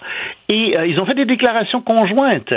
Et 0.48 0.76
euh, 0.76 0.86
ils 0.86 0.98
ont 1.00 1.06
fait 1.06 1.14
des 1.14 1.24
déclarations 1.24 1.80
conjointes. 1.80 2.54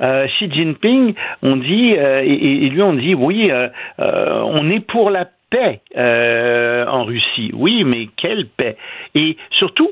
Euh, 0.00 0.26
Xi 0.26 0.50
Jinping, 0.50 1.14
on 1.42 1.56
dit, 1.56 1.90
et, 1.90 2.64
et 2.64 2.68
lui 2.68 2.82
on 2.82 2.94
dit, 2.94 3.14
oui, 3.14 3.50
on 3.98 4.70
est 4.70 4.80
pour 4.80 5.10
la 5.10 5.26
paix 5.50 5.80
en 5.96 7.04
Russie. 7.04 7.50
Oui, 7.54 7.84
mais 7.84 8.08
quelle 8.16 8.46
paix? 8.46 8.76
Et 9.14 9.36
surtout, 9.50 9.90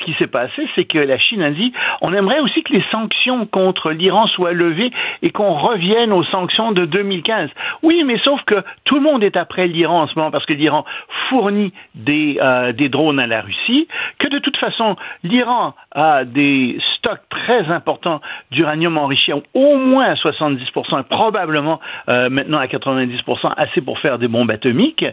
ce 0.00 0.04
qui 0.04 0.14
s'est 0.18 0.26
passé, 0.26 0.68
c'est 0.74 0.84
que 0.84 0.98
la 0.98 1.18
Chine 1.18 1.42
a 1.42 1.50
dit 1.50 1.72
on 2.00 2.12
aimerait 2.12 2.40
aussi 2.40 2.62
que 2.62 2.72
les 2.72 2.84
sanctions 2.90 3.46
contre 3.46 3.90
l'Iran 3.90 4.26
soient 4.28 4.52
levées 4.52 4.90
et 5.22 5.30
qu'on 5.30 5.54
revienne 5.54 6.12
aux 6.12 6.24
sanctions 6.24 6.72
de 6.72 6.84
2015. 6.84 7.50
Oui, 7.82 8.02
mais 8.04 8.18
sauf 8.18 8.42
que 8.44 8.62
tout 8.84 8.96
le 8.96 9.02
monde 9.02 9.22
est 9.22 9.36
après 9.36 9.66
l'Iran 9.66 10.02
en 10.02 10.06
ce 10.08 10.18
moment 10.18 10.30
parce 10.30 10.46
que 10.46 10.52
l'Iran 10.52 10.84
fournit 11.28 11.72
des, 11.94 12.38
euh, 12.40 12.72
des 12.72 12.88
drones 12.88 13.20
à 13.20 13.26
la 13.26 13.40
Russie, 13.42 13.88
que 14.18 14.28
de 14.28 14.38
toute 14.38 14.56
façon, 14.56 14.96
l'Iran 15.22 15.74
a 15.92 16.24
des 16.24 16.78
stocks 16.96 17.20
très 17.30 17.70
importants 17.70 18.20
d'uranium 18.50 18.98
enrichi, 18.98 19.32
au 19.32 19.76
moins 19.76 20.06
à 20.06 20.14
70%, 20.14 21.04
probablement 21.04 21.80
euh, 22.08 22.28
maintenant 22.28 22.58
à 22.58 22.66
90%, 22.66 23.52
assez 23.56 23.80
pour 23.80 23.98
faire 23.98 24.18
des 24.18 24.28
bombes 24.28 24.50
atomiques. 24.50 25.04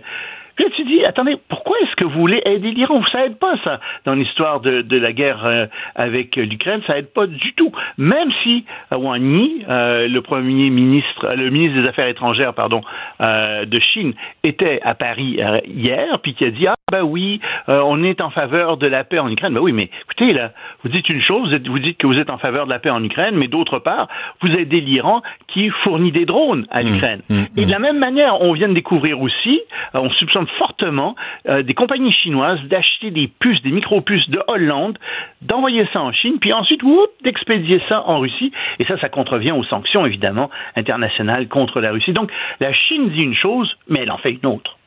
Puis 0.57 0.65
là, 0.65 0.71
tu 0.75 0.84
dis, 0.85 1.05
attendez, 1.05 1.38
pourquoi 1.49 1.77
est-ce 1.84 1.95
que 1.95 2.03
vous 2.03 2.19
voulez 2.19 2.41
aider 2.45 2.71
l'Iran? 2.71 3.01
Ça 3.13 3.25
aide 3.25 3.38
pas, 3.38 3.55
ça, 3.63 3.79
dans 4.05 4.15
l'histoire 4.15 4.59
de, 4.59 4.81
de 4.81 4.97
la 4.97 5.13
guerre 5.13 5.45
euh, 5.45 5.67
avec 5.95 6.35
l'Ukraine, 6.35 6.81
ça 6.88 6.97
aide 6.97 7.13
pas 7.13 7.27
du 7.27 7.53
tout. 7.53 7.71
Même 7.97 8.31
si 8.41 8.65
euh, 8.91 8.97
Wang 8.97 9.21
Yi, 9.21 9.63
euh, 9.69 10.07
le 10.07 10.21
premier 10.21 10.71
ministre, 10.71 11.25
euh, 11.25 11.35
le 11.35 11.51
ministre 11.51 11.79
des 11.79 11.88
Affaires 11.88 12.07
étrangères, 12.07 12.55
pardon, 12.55 12.81
euh, 13.21 13.65
de 13.65 13.79
Chine, 13.79 14.13
était 14.43 14.79
à 14.84 14.95
Paris 14.95 15.38
euh, 15.39 15.59
hier, 15.67 16.19
puis 16.23 16.34
qui 16.34 16.45
a 16.45 16.49
dit, 16.49 16.65
ah 16.65 16.77
ben 16.89 17.03
oui, 17.03 17.41
euh, 17.68 17.81
on 17.84 18.01
est 18.01 18.22
en 18.22 18.30
faveur 18.30 18.77
de 18.77 18.88
la 18.88 19.03
paix 19.03 19.19
en 19.19 19.30
Ukraine. 19.30 19.53
Ben 19.53 19.59
oui, 19.59 19.73
mais 19.73 19.89
écoutez, 20.05 20.31
là, 20.31 20.53
vous 20.84 20.89
dites 20.89 21.09
une 21.09 21.22
chose, 21.22 21.49
vous, 21.49 21.53
êtes- 21.53 21.68
vous 21.68 21.80
dites 21.80 21.97
que 21.97 22.07
vous 22.07 22.18
êtes 22.18 22.30
en 22.30 22.38
faveur 22.38 22.64
de 22.65 22.69
la 22.69 22.80
paix 22.80 22.89
en 22.89 23.03
Ukraine, 23.03 23.35
mais 23.35 23.49
d'autre 23.49 23.80
part, 23.80 24.07
vous 24.41 24.47
aidez 24.47 24.80
l'Iran 24.80 25.22
qui 25.49 25.69
fournit 25.84 26.14
des 26.14 26.23
drones 26.26 26.65
à 26.72 26.81
l'Ukraine. 26.84 27.23
Et 27.57 27.65
de 27.65 27.72
la 27.72 27.80
même 27.80 27.99
manière, 27.99 28.39
on 28.39 28.53
vient 28.53 28.69
de 28.69 28.73
découvrir 28.73 29.19
aussi, 29.19 29.59
euh, 29.95 29.99
on 29.99 30.09
soupçonne 30.11 30.47
fortement 30.57 31.18
euh, 31.49 31.61
des 31.61 31.73
compagnies 31.73 32.14
chinoises 32.14 32.61
d'acheter 32.69 33.11
des 33.11 33.27
puces, 33.27 33.61
des 33.64 33.72
micro-puces 33.72 34.30
de 34.30 34.39
Hollande, 34.47 34.97
d'envoyer 35.41 35.85
ça 35.91 35.99
en 35.99 36.14
Chine, 36.14 36.35
puis 36.39 36.53
ensuite, 36.53 36.80
d'expédier 37.22 37.81
ça 37.89 38.07
en 38.07 38.19
Russie. 38.19 38.53
Et 38.80 38.85
ça, 38.85 38.97
ça 39.01 39.09
contrevient 39.09 39.51
aux 39.51 39.65
sanctions, 39.65 40.05
évidemment, 40.05 40.49
internationales 40.77 41.49
contre 41.49 41.81
la 41.81 41.91
Russie. 41.91 42.14
Donc, 42.14 42.31
la 42.61 42.72
Chine 42.72 43.09
dit 43.09 43.23
une 43.23 43.35
chose, 43.35 43.69
mais 43.89 43.99
elle 44.03 44.11
en 44.11 44.19
fait 44.19 44.39
une 44.41 44.45
autre. 44.49 44.77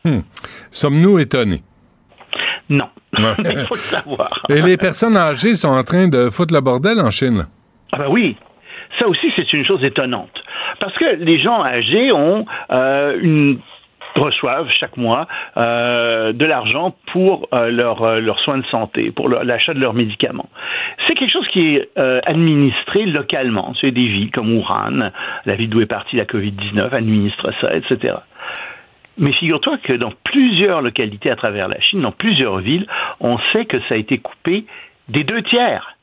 Sommes-nous 0.70 1.18
étonnés? 1.18 1.60
Non. 2.70 2.88
Il 3.18 3.66
faut 3.66 3.74
le 3.74 3.80
savoir. 3.80 4.28
Et 4.48 4.62
les 4.62 4.76
personnes 4.76 5.16
âgées 5.16 5.55
sont 5.55 5.68
en 5.68 5.82
train 5.82 6.09
de 6.09 6.30
foutre 6.30 6.55
le 6.55 6.60
bordel 6.60 7.01
en 7.01 7.10
Chine. 7.10 7.38
là. 7.38 7.44
Ah 7.92 7.98
ben 7.98 8.06
oui, 8.09 8.36
ça 8.98 9.09
aussi 9.09 9.32
c'est 9.36 9.52
une 9.52 9.66
chose 9.66 9.82
étonnante. 9.82 10.30
Parce 10.78 10.97
que 10.97 11.16
les 11.16 11.40
gens 11.40 11.64
âgés 11.64 12.12
ont 12.12 12.47
euh, 12.70 13.18
une 13.20 13.59
reçoivent 14.14 14.70
chaque 14.70 14.97
mois 14.97 15.26
euh, 15.56 16.32
de 16.32 16.44
l'argent 16.44 16.94
pour 17.12 17.48
euh, 17.52 17.70
leurs 17.70 18.02
euh, 18.02 18.32
soins 18.44 18.59
de 18.59 18.66
santé, 18.66 19.10
pour 19.10 19.28
l'achat 19.28 19.74
de 19.74 19.80
leurs 19.80 19.94
médicaments. 19.94 20.48
C'est 21.06 21.14
quelque 21.14 21.32
chose 21.32 21.48
qui 21.48 21.76
est 21.76 21.90
administré 22.26 23.06
localement. 23.06 23.74
C'est 23.80 23.90
des 23.90 24.06
villes 24.06 24.30
comme 24.30 24.52
Wuhan, 24.56 25.10
la 25.44 25.55
ville 25.56 25.68
d'où 25.68 25.80
est 25.80 25.86
partie 25.86 26.16
la 26.16 26.24
COVID-19, 26.24 26.92
administre 26.92 27.52
ça, 27.60 27.74
etc. 27.74 28.14
Mais 29.20 29.32
figure-toi 29.32 29.76
que 29.78 29.92
dans 29.92 30.12
plusieurs 30.24 30.80
localités 30.80 31.30
à 31.30 31.36
travers 31.36 31.68
la 31.68 31.78
Chine, 31.80 32.01
dans 32.01 32.10
plusieurs 32.10 32.59
villes, 32.59 32.86
on 33.20 33.38
sait 33.52 33.66
que 33.66 33.78
ça 33.80 33.94
a 33.94 33.98
été 33.98 34.18
coupé 34.18 34.64
des 35.09 35.24
deux 35.24 35.42
tiers. 35.42 35.97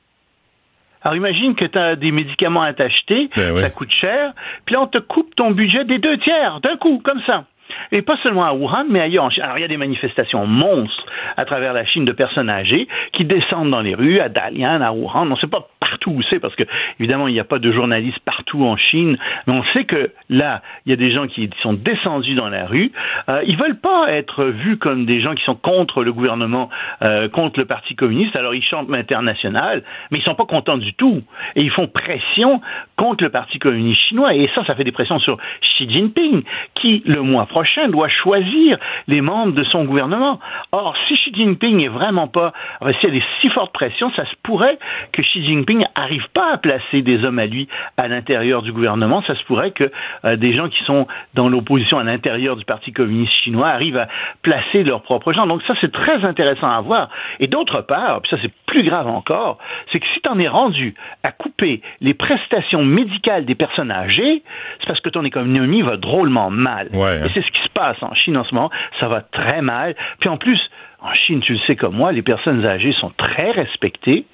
Alors 1.02 1.15
imagine 1.15 1.56
que 1.56 1.65
tu 1.65 1.77
as 1.77 1.95
des 1.95 2.11
médicaments 2.11 2.61
à 2.61 2.73
t'acheter, 2.73 3.30
ça 3.35 3.69
coûte 3.69 3.91
cher, 3.91 4.34
puis 4.65 4.73
là 4.73 4.81
on 4.81 4.88
te 4.88 4.99
coupe 4.99 5.35
ton 5.35 5.52
budget 5.52 5.84
des 5.84 5.98
deux 5.98 6.18
tiers 6.19 6.60
d'un 6.61 6.77
coup, 6.77 7.02
comme 7.03 7.22
ça. 7.26 7.45
Et 7.91 8.02
pas 8.02 8.18
seulement 8.24 8.45
à 8.45 8.54
Wuhan, 8.54 8.86
mais 8.90 9.02
ailleurs. 9.02 9.30
Alors 9.41 9.58
il 9.58 9.62
y 9.62 9.66
a 9.66 9.68
des 9.68 9.78
manifestations 9.78 10.45
monstres 10.45 11.06
à 11.36 11.45
travers 11.45 11.74
la 11.74 11.86
Chine 11.86 12.06
de 12.06 12.12
personnes 12.12 12.49
âgées 12.49 12.88
qui 13.14 13.26
descendent 13.26 13.72
dans 13.72 13.82
les 13.82 13.95
rues, 13.95 14.20
à 14.20 14.30
Dalian, 14.30 14.82
à 14.82 14.91
Wuhan. 14.91 15.24
On 15.24 15.26
ne 15.26 15.36
sait 15.36 15.48
pas 15.48 15.68
partout 15.80 16.12
où 16.12 16.22
c'est 16.30 16.40
parce 16.40 16.56
que 16.56 16.64
évidemment 16.99 17.28
il 17.28 17.34
n'y 17.34 17.40
a 17.40 17.45
pas 17.45 17.60
de 17.60 17.72
journalistes 17.72 18.20
partout 18.26 18.66
en 18.66 18.78
Chine, 18.78 19.18
mais 19.45 19.54
on 19.54 19.64
sait 19.74 19.86
que 19.86 20.12
là 20.30 20.62
il 20.86 20.90
y 20.90 20.94
a 20.94 20.95
des 20.95 21.12
gens 21.12 21.28
qui 21.28 21.49
sont 21.62 21.74
descendus 21.74 22.36
dans 22.36 22.49
la 22.49 22.66
rue. 22.66 22.91
Euh, 23.30 23.41
ils 23.45 23.58
veulent 23.58 23.80
pas 23.80 24.12
être 24.12 24.45
vus 24.45 24.78
comme 24.78 25.06
des 25.06 25.22
gens 25.22 25.36
qui 25.36 25.44
sont 25.44 25.56
contre 25.56 26.04
le 26.04 26.14
gouvernement, 26.14 26.70
euh, 27.02 27.30
contre 27.30 27.60
le 27.60 27.66
Parti 27.66 27.95
communiste. 27.95 28.36
Alors 28.36 28.54
ils 28.54 28.64
chantent 28.64 28.90
l'international, 28.90 29.84
mais 30.12 30.20
ils 30.20 30.24
sont 30.24 30.36
pas 30.36 30.45
contents 30.45 30.78
du 30.78 30.94
tout 30.94 31.22
et 31.56 31.62
ils 31.62 31.72
font 31.72 31.88
pression 31.88 32.62
contre 32.98 33.24
le 33.24 33.30
Parti 33.30 33.60
communiste 33.60 34.02
chinois. 34.07 34.34
Et 34.34 34.49
ça, 34.53 34.65
ça 34.65 34.76
fait 34.76 34.84
des 34.84 34.91
pressions 34.91 35.19
sur 35.19 35.38
Xi 35.61 35.90
Jinping, 35.90 36.44
qui 36.76 37.03
le 37.06 37.22
mois 37.22 37.45
prochain 37.45 37.88
doit 37.88 38.10
choisir 38.10 38.78
les 39.07 39.22
membres 39.22 39.53
de 39.53 39.64
son 39.64 39.86
gouvernement. 39.86 40.40
Or, 40.72 40.95
si 41.07 41.14
Xi 41.14 41.34
Jinping 41.34 41.84
est 41.84 41.90
vraiment 41.90 42.28
pas, 42.28 42.53
y 42.82 43.06
a 43.06 43.10
des 43.10 43.24
si 43.40 43.49
fortes 43.49 43.72
pressions, 43.72 44.11
ça 44.15 44.26
se 44.26 44.36
pourrait 44.44 44.78
que 45.14 45.22
Xi 45.22 45.45
Jinping 45.45 45.86
arrive 45.95 46.28
pas 46.34 46.53
à 46.53 46.57
placer 46.57 47.02
des 47.02 47.24
hommes 47.24 47.40
à 47.40 47.45
lui 47.45 47.68
à 47.98 48.07
l'intérieur 48.07 48.64
du 48.64 48.72
gouvernement. 48.72 49.24
Ça 49.28 49.36
se 49.36 49.44
pourrait 49.44 49.72
que 49.72 49.91
euh, 50.26 50.36
des 50.36 50.53
gens 50.53 50.68
qui 50.69 50.84
sont 50.84 51.07
dans 51.36 51.49
l'opposition 51.49 51.99
à 51.99 52.03
l'intérieur 52.03 52.56
du 52.56 52.65
Parti 52.65 52.91
communiste 52.91 53.34
chinois 53.44 53.68
arrivent 53.68 53.98
à 53.98 54.07
placer 54.41 54.84
leurs 54.84 55.03
propres 55.03 55.34
gens. 55.34 55.45
Donc 55.45 55.61
ça, 55.68 55.76
c'est 55.80 55.91
très 55.91 56.26
intéressant 56.26 56.69
à 56.69 56.82
voir. 56.82 57.10
Et 57.40 57.48
d'autre 57.48 57.82
part, 57.82 58.22
puis 58.22 58.30
ça 58.32 58.38
c'est 58.41 58.52
plus 58.65 58.84
grave 58.84 59.07
encore, 59.07 59.60
c'est 59.91 59.99
que 59.99 60.06
si 60.14 60.22
tu 60.22 60.30
en 60.30 60.40
es 60.40 60.48
rendu 60.48 60.95
à 61.24 61.32
couper 61.32 61.82
les 62.02 62.14
prestations 62.14 62.87
médicales 62.88 63.46
des 63.46 63.56
personnes 63.56 63.92
âgées, 63.92 64.44
c'est 64.80 64.88
parce 64.88 65.02
que 65.02 65.10
ton 65.10 65.24
économie 65.26 65.82
va 65.82 65.98
drôlement 65.98 66.50
mal. 66.50 66.90
Ouais, 66.94 67.20
hein. 67.22 67.26
Et 67.26 67.30
c'est 67.34 67.42
ce 67.42 67.52
qui 67.52 67.62
se 67.64 67.70
passe 67.74 68.02
en 68.02 68.14
Chine 68.14 68.38
en 68.38 68.44
ce 68.44 68.54
moment. 68.56 68.72
Ça 69.00 69.08
va 69.08 69.22
très 69.22 69.62
mal. 69.62 69.96
Puis 70.20 70.30
en 70.30 70.38
plus, 70.38 70.60
en 71.02 71.14
Chine, 71.14 71.42
tu 71.42 71.54
le 71.54 71.60
sais 71.68 71.76
comme 71.76 71.96
moi, 71.96 72.12
les 72.12 72.22
personnes 72.22 72.66
âgées 72.66 72.94
sont 72.94 73.12
très 73.18 73.52
respectées. 73.52 74.26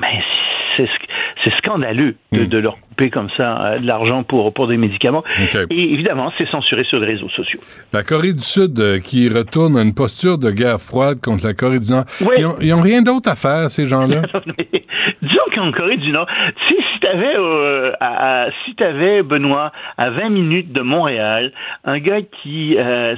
Mais 0.00 0.22
c'est 0.76 0.88
c'est 1.44 1.54
scandaleux 1.58 2.16
de, 2.32 2.44
de 2.44 2.58
leur 2.58 2.76
couper 2.80 3.08
comme 3.08 3.28
ça 3.36 3.62
euh, 3.64 3.78
de 3.78 3.86
l'argent 3.86 4.24
pour, 4.24 4.52
pour 4.52 4.66
des 4.66 4.76
médicaments. 4.76 5.22
Et 5.70 5.92
évidemment, 5.92 6.32
c'est 6.36 6.48
censuré 6.50 6.82
sur 6.84 6.98
les 6.98 7.06
réseaux 7.06 7.28
sociaux. 7.28 7.60
La 7.92 8.02
Corée 8.02 8.32
du 8.32 8.40
Sud 8.40 8.78
euh, 8.80 8.98
qui 8.98 9.28
retourne 9.28 9.76
à 9.78 9.82
une 9.82 9.94
posture 9.94 10.38
de 10.38 10.50
guerre 10.50 10.80
froide 10.80 11.18
contre 11.22 11.46
la 11.46 11.54
Corée 11.54 11.78
du 11.78 11.90
Nord. 11.90 12.04
Oui. 12.22 12.34
Ils, 12.38 12.46
ont, 12.46 12.56
ils 12.60 12.74
ont 12.74 12.80
rien 12.80 13.00
d'autre 13.02 13.30
à 13.30 13.36
faire, 13.36 13.70
ces 13.70 13.86
gens-là. 13.86 14.22
Disons 15.22 15.40
qu'en 15.54 15.70
Corée 15.72 15.98
du 15.98 16.10
Nord, 16.10 16.26
si, 16.68 16.74
si 16.74 17.00
t'avais, 17.00 17.36
euh, 17.36 17.92
à- 18.00 18.44
à- 18.46 18.50
si 18.64 18.74
t'avais, 18.74 19.22
Benoît, 19.22 19.72
à 19.98 20.10
20 20.10 20.28
minutes 20.30 20.72
de 20.72 20.80
Montréal, 20.80 21.52
un 21.84 21.98
gars 21.98 22.22
qui 22.42 22.76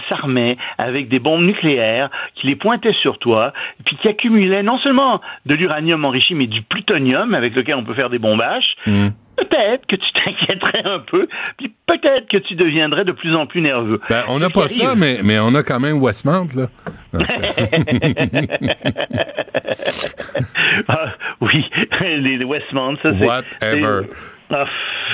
s'armait 0.08 0.56
avec 0.76 1.08
des 1.08 1.18
bombes 1.18 1.44
nucléaires, 1.44 2.10
qui 2.34 2.46
les 2.46 2.56
pointait 2.56 2.92
sur 3.00 3.18
toi, 3.18 3.52
puis 3.86 3.96
qui 3.96 4.08
accumulait 4.08 4.62
non 4.62 4.78
seulement 4.78 5.20
de 5.46 5.54
l'uranium 5.54 6.04
enrichi, 6.04 6.34
mais 6.34 6.46
du 6.46 6.62
plutonium 6.68 7.34
avec 7.34 7.54
lequel 7.54 7.76
on 7.76 7.84
peut 7.84 7.94
faire 7.94 8.10
des 8.10 8.18
bombages, 8.18 8.74
Hmm. 8.86 9.08
peut-être 9.36 9.86
que 9.86 9.96
tu 9.96 10.06
t'inquiéterais 10.24 10.82
un 10.84 10.98
peu, 11.00 11.28
puis 11.56 11.72
peut-être 11.86 12.28
que 12.28 12.36
tu 12.38 12.54
deviendrais 12.54 13.04
de 13.04 13.12
plus 13.12 13.34
en 13.34 13.46
plus 13.46 13.60
nerveux. 13.60 14.00
Ben, 14.08 14.22
on 14.28 14.38
n'a 14.38 14.50
pas 14.50 14.68
ça, 14.68 14.94
mais, 14.96 15.18
mais 15.22 15.38
on 15.38 15.54
a 15.54 15.62
quand 15.62 15.80
même 15.80 16.00
Westmount, 16.02 16.46
là. 16.56 16.66
Non, 17.12 17.20
Ah, 20.88 21.14
oui, 21.40 21.64
les, 22.00 22.20
les 22.38 22.44
Westmount, 22.44 22.96
ça 23.02 23.10
c'est... 23.18 23.26
Whatever. 23.26 24.08
Ah, 24.50 24.64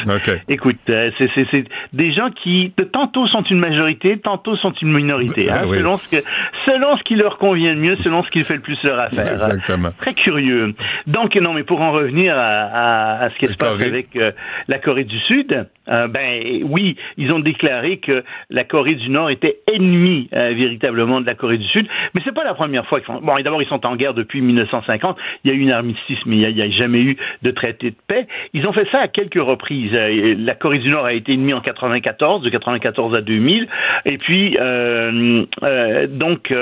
OK. 0.06 0.30
Écoute, 0.48 0.76
euh, 0.88 1.10
c'est 1.18 1.28
c'est- 1.34 1.46
c'est 1.50 1.64
des 1.92 2.12
gens 2.12 2.30
qui 2.30 2.72
de- 2.76 2.84
tantôt 2.84 3.26
sont 3.26 3.42
une 3.44 3.58
majorité, 3.58 4.18
tantôt 4.18 4.56
sont 4.56 4.72
une 4.82 4.92
minorité, 4.92 5.50
hein, 5.50 5.58
Ah 5.62 5.66
oui. 5.66 5.78
selon 5.78 5.96
ce 5.96 6.08
que 6.10 6.22
selon 6.66 6.96
ce 6.96 7.02
qui 7.02 7.14
leur 7.16 7.38
convient 7.38 7.74
le 7.74 7.80
mieux, 7.80 7.96
selon 7.96 8.22
ce 8.22 8.30
qui 8.30 8.42
fait 8.42 8.54
le 8.56 8.60
plus 8.60 8.82
leur 8.84 8.98
affaire. 8.98 9.26
hein. 9.26 9.32
Exactement. 9.32 9.90
Très 9.98 10.14
curieux. 10.14 10.74
Donc 11.06 11.34
non, 11.36 11.52
mais 11.52 11.62
pour 11.64 11.80
en 11.80 11.90
revenir 11.92 12.36
à, 12.36 12.40
à- 12.42 13.24
à 13.24 13.28
ce 13.30 13.38
qui 13.38 13.46
se 13.46 13.56
passe 13.56 13.80
avec 13.82 14.14
euh, 14.16 14.32
la 14.68 14.78
Corée 14.78 15.04
du 15.04 15.18
Sud, 15.20 15.66
euh, 15.88 16.08
ben 16.08 16.60
oui, 16.64 16.96
ils 17.16 17.32
ont 17.32 17.40
déclaré 17.40 17.98
que 17.98 18.24
la 18.50 18.64
Corée 18.64 18.94
du 18.94 19.10
Nord 19.10 19.30
était 19.30 19.58
ennemie 19.72 20.28
euh, 20.34 20.52
véritablement 20.54 21.20
de 21.20 21.26
la 21.26 21.34
Corée 21.34 21.58
du 21.58 21.66
Sud, 21.68 21.86
mais 22.14 22.20
c'est 22.24 22.34
pas 22.34 22.44
la 22.44 22.54
première 22.54 22.86
fois 22.86 23.00
qu'ils 23.00 23.06
font. 23.06 23.20
Bon, 23.20 23.36
d'abord 23.42 23.62
ils 23.62 23.68
sont 23.68 23.84
en 23.86 23.96
guerre 23.96 24.14
depuis 24.14 24.40
1950. 24.40 25.16
Il 25.44 25.50
y 25.50 25.54
a 25.54 25.56
eu 25.56 25.60
une 25.60 25.70
armistice, 25.72 26.18
mais 26.26 26.36
il 26.36 26.42
y 26.42 26.46
a- 26.46 26.50
n'y 26.52 26.62
a, 26.62 26.70
jamais 26.70 27.00
eu 27.00 27.16
de 27.42 27.50
traité 27.50 27.90
de 27.90 27.96
paix. 28.06 28.26
Ils 28.52 28.66
ont 28.66 28.72
fait 28.72 28.86
ça 28.90 29.00
à 29.00 29.08
quelques 29.08 29.23
reprises. 29.36 29.92
Euh, 29.94 30.34
La 30.38 30.54
Corée 30.54 30.78
du 30.78 30.90
Nord 30.90 31.06
a 31.06 31.12
été 31.12 31.32
ennemie 31.32 31.54
en 31.54 31.60
94, 31.60 32.42
de 32.42 32.50
94 32.50 33.14
à 33.14 33.20
2000, 33.20 33.68
et 34.04 34.16
puis 34.16 34.56
euh, 34.60 35.44
euh, 35.62 36.06
donc 36.06 36.52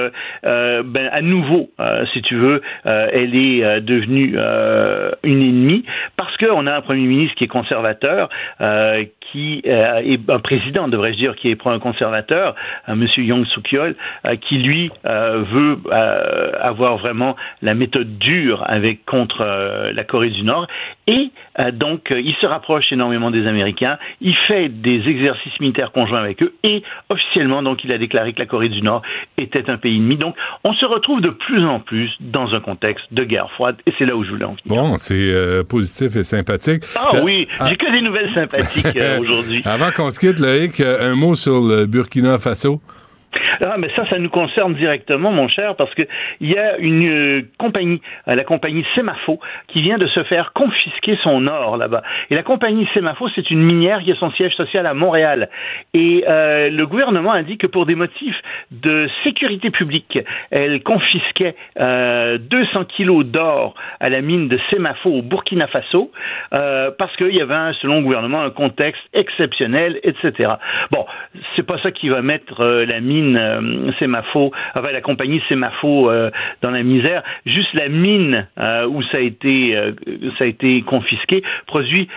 ben, 0.43 1.09
à 1.12 1.22
nouveau, 1.22 1.70
si 2.12 2.22
tu 2.22 2.36
veux, 2.36 2.62
elle 2.84 3.34
est 3.34 3.80
devenue 3.80 4.36
une 5.22 5.43
ennemie 5.43 5.84
parce 6.16 6.36
qu'on 6.36 6.66
a 6.66 6.74
un 6.74 6.80
premier 6.80 7.06
ministre 7.06 7.36
qui 7.36 7.44
est 7.44 7.48
conservateur, 7.48 8.28
qui 9.20 9.62
est 9.64 10.20
un 10.28 10.39
président, 10.40 10.89
devrais-je 10.89 11.16
dire, 11.16 11.36
qui 11.36 11.51
est 11.51 11.66
un 11.66 11.78
conservateur, 11.78 12.55
Monsieur 12.89 13.22
Young 13.24 13.47
Suk-yeol, 13.47 13.94
qui 14.40 14.59
lui 14.59 14.90
veut 15.05 15.78
avoir 15.90 16.98
vraiment 16.98 17.36
la 17.62 17.74
méthode 17.74 18.18
dure 18.18 18.64
avec 18.66 19.05
contre 19.05 19.44
la 19.94 20.05
Corée 20.05 20.30
du 20.30 20.43
Nord, 20.43 20.66
et 21.06 21.30
donc 21.72 22.10
euh, 22.10 22.20
il 22.20 22.34
se 22.40 22.46
rapproche 22.46 22.92
énormément 22.92 23.30
des 23.30 23.46
Américains, 23.46 23.98
il 24.20 24.34
fait 24.48 24.68
des 24.68 25.02
exercices 25.06 25.58
militaires 25.60 25.92
conjoints 25.92 26.20
avec 26.20 26.42
eux, 26.42 26.54
et 26.62 26.82
officiellement 27.08 27.62
donc 27.62 27.84
il 27.84 27.92
a 27.92 27.98
déclaré 27.98 28.32
que 28.32 28.38
la 28.38 28.46
Corée 28.46 28.68
du 28.68 28.82
Nord 28.82 29.02
était 29.38 29.68
un 29.68 29.76
pays 29.76 29.96
ennemi. 29.96 30.16
Donc 30.16 30.34
on 30.64 30.72
se 30.72 30.86
retrouve 30.86 31.20
de 31.20 31.30
plus 31.30 31.64
en 31.64 31.80
plus 31.80 32.10
dans 32.20 32.54
un 32.54 32.60
contexte 32.60 33.04
de 33.12 33.24
guerre 33.24 33.50
froide, 33.52 33.76
et 33.86 33.92
c'est 33.98 34.06
là 34.06 34.16
où 34.16 34.24
je 34.24 34.30
voulais 34.30 34.44
en 34.44 34.56
venir. 34.64 34.82
Bon, 34.82 34.96
c'est 34.96 35.14
euh, 35.14 35.62
positif 35.62 36.16
et 36.16 36.24
sympathique. 36.24 36.84
Ah 36.96 37.22
oui, 37.22 37.48
ah, 37.58 37.68
j'ai 37.68 37.76
que 37.76 37.90
des 37.90 38.00
nouvelles 38.00 38.32
sympathiques 38.34 38.96
euh, 38.96 39.18
aujourd'hui. 39.20 39.62
Avant 39.64 39.90
qu'on 39.90 40.10
se 40.10 40.18
quitte, 40.18 40.38
Loïc, 40.38 40.80
euh, 40.80 41.12
un 41.12 41.14
mot 41.14 41.34
sur 41.34 41.60
le 41.60 41.86
Burkina 41.86 42.38
Faso. 42.38 42.80
Ah, 43.60 43.76
mais 43.78 43.88
ça, 43.94 44.04
ça 44.06 44.18
nous 44.18 44.28
concerne 44.30 44.74
directement, 44.74 45.30
mon 45.30 45.48
cher, 45.48 45.76
parce 45.76 45.92
que 45.94 46.02
il 46.40 46.50
y 46.50 46.59
a 46.59 46.78
une 46.78 47.09
euh, 47.09 47.42
compagnie, 47.59 48.00
euh, 48.28 48.34
la 48.34 48.44
compagnie 48.44 48.84
Semafo, 48.94 49.40
qui 49.68 49.82
vient 49.82 49.98
de 49.98 50.06
se 50.06 50.22
faire 50.24 50.52
confisquer 50.52 51.18
son 51.22 51.46
or 51.46 51.76
là-bas. 51.76 52.02
Et 52.30 52.34
la 52.34 52.42
compagnie 52.42 52.88
Semafo, 52.94 53.28
c'est 53.34 53.50
une 53.50 53.62
minière 53.62 54.02
qui 54.02 54.12
a 54.12 54.16
son 54.16 54.30
siège 54.32 54.54
social 54.54 54.86
à 54.86 54.94
Montréal. 54.94 55.48
Et 55.94 56.24
euh, 56.28 56.70
le 56.70 56.86
gouvernement 56.86 57.32
a 57.32 57.42
dit 57.42 57.56
que 57.56 57.66
pour 57.66 57.86
des 57.86 57.94
motifs 57.94 58.40
de 58.70 59.09
sécurité 59.24 59.70
publique, 59.70 60.18
elle 60.50 60.82
confisquait 60.82 61.54
euh, 61.78 62.38
200 62.38 62.84
kilos 62.84 63.24
d'or 63.24 63.74
à 64.00 64.09
la 64.09 64.20
mine 64.20 64.48
de 64.48 64.59
Semafo 64.70 65.10
au 65.10 65.22
Burkina 65.22 65.66
Faso, 65.68 66.10
parce 66.50 67.16
qu'il 67.16 67.34
y 67.34 67.40
avait, 67.40 67.72
selon 67.80 67.96
le 67.96 68.02
gouvernement, 68.02 68.42
un 68.42 68.50
contexte 68.50 69.02
exceptionnel, 69.12 70.00
etc. 70.02 70.54
Bon, 70.90 71.06
c'est 71.56 71.66
pas 71.66 71.78
ça 71.82 71.90
qui 71.90 72.09
va 72.09 72.22
mettre 72.22 72.64
la 72.64 73.00
mine 73.00 73.21
euh, 73.36 73.92
Semafo, 73.98 74.52
enfin 74.74 74.92
la 74.92 75.00
compagnie 75.00 75.42
Semafo 75.48 76.10
euh, 76.10 76.30
dans 76.62 76.70
la 76.70 76.82
misère. 76.82 77.22
Juste 77.46 77.72
la 77.74 77.88
mine 77.88 78.46
euh, 78.58 78.86
où 78.86 79.02
ça 79.04 79.18
a 79.18 79.20
été 79.20 79.76
euh, 79.76 79.92
ça 80.38 80.44
a 80.44 80.46
été 80.46 80.82
confisqué 80.82 81.42
produit 81.66 82.08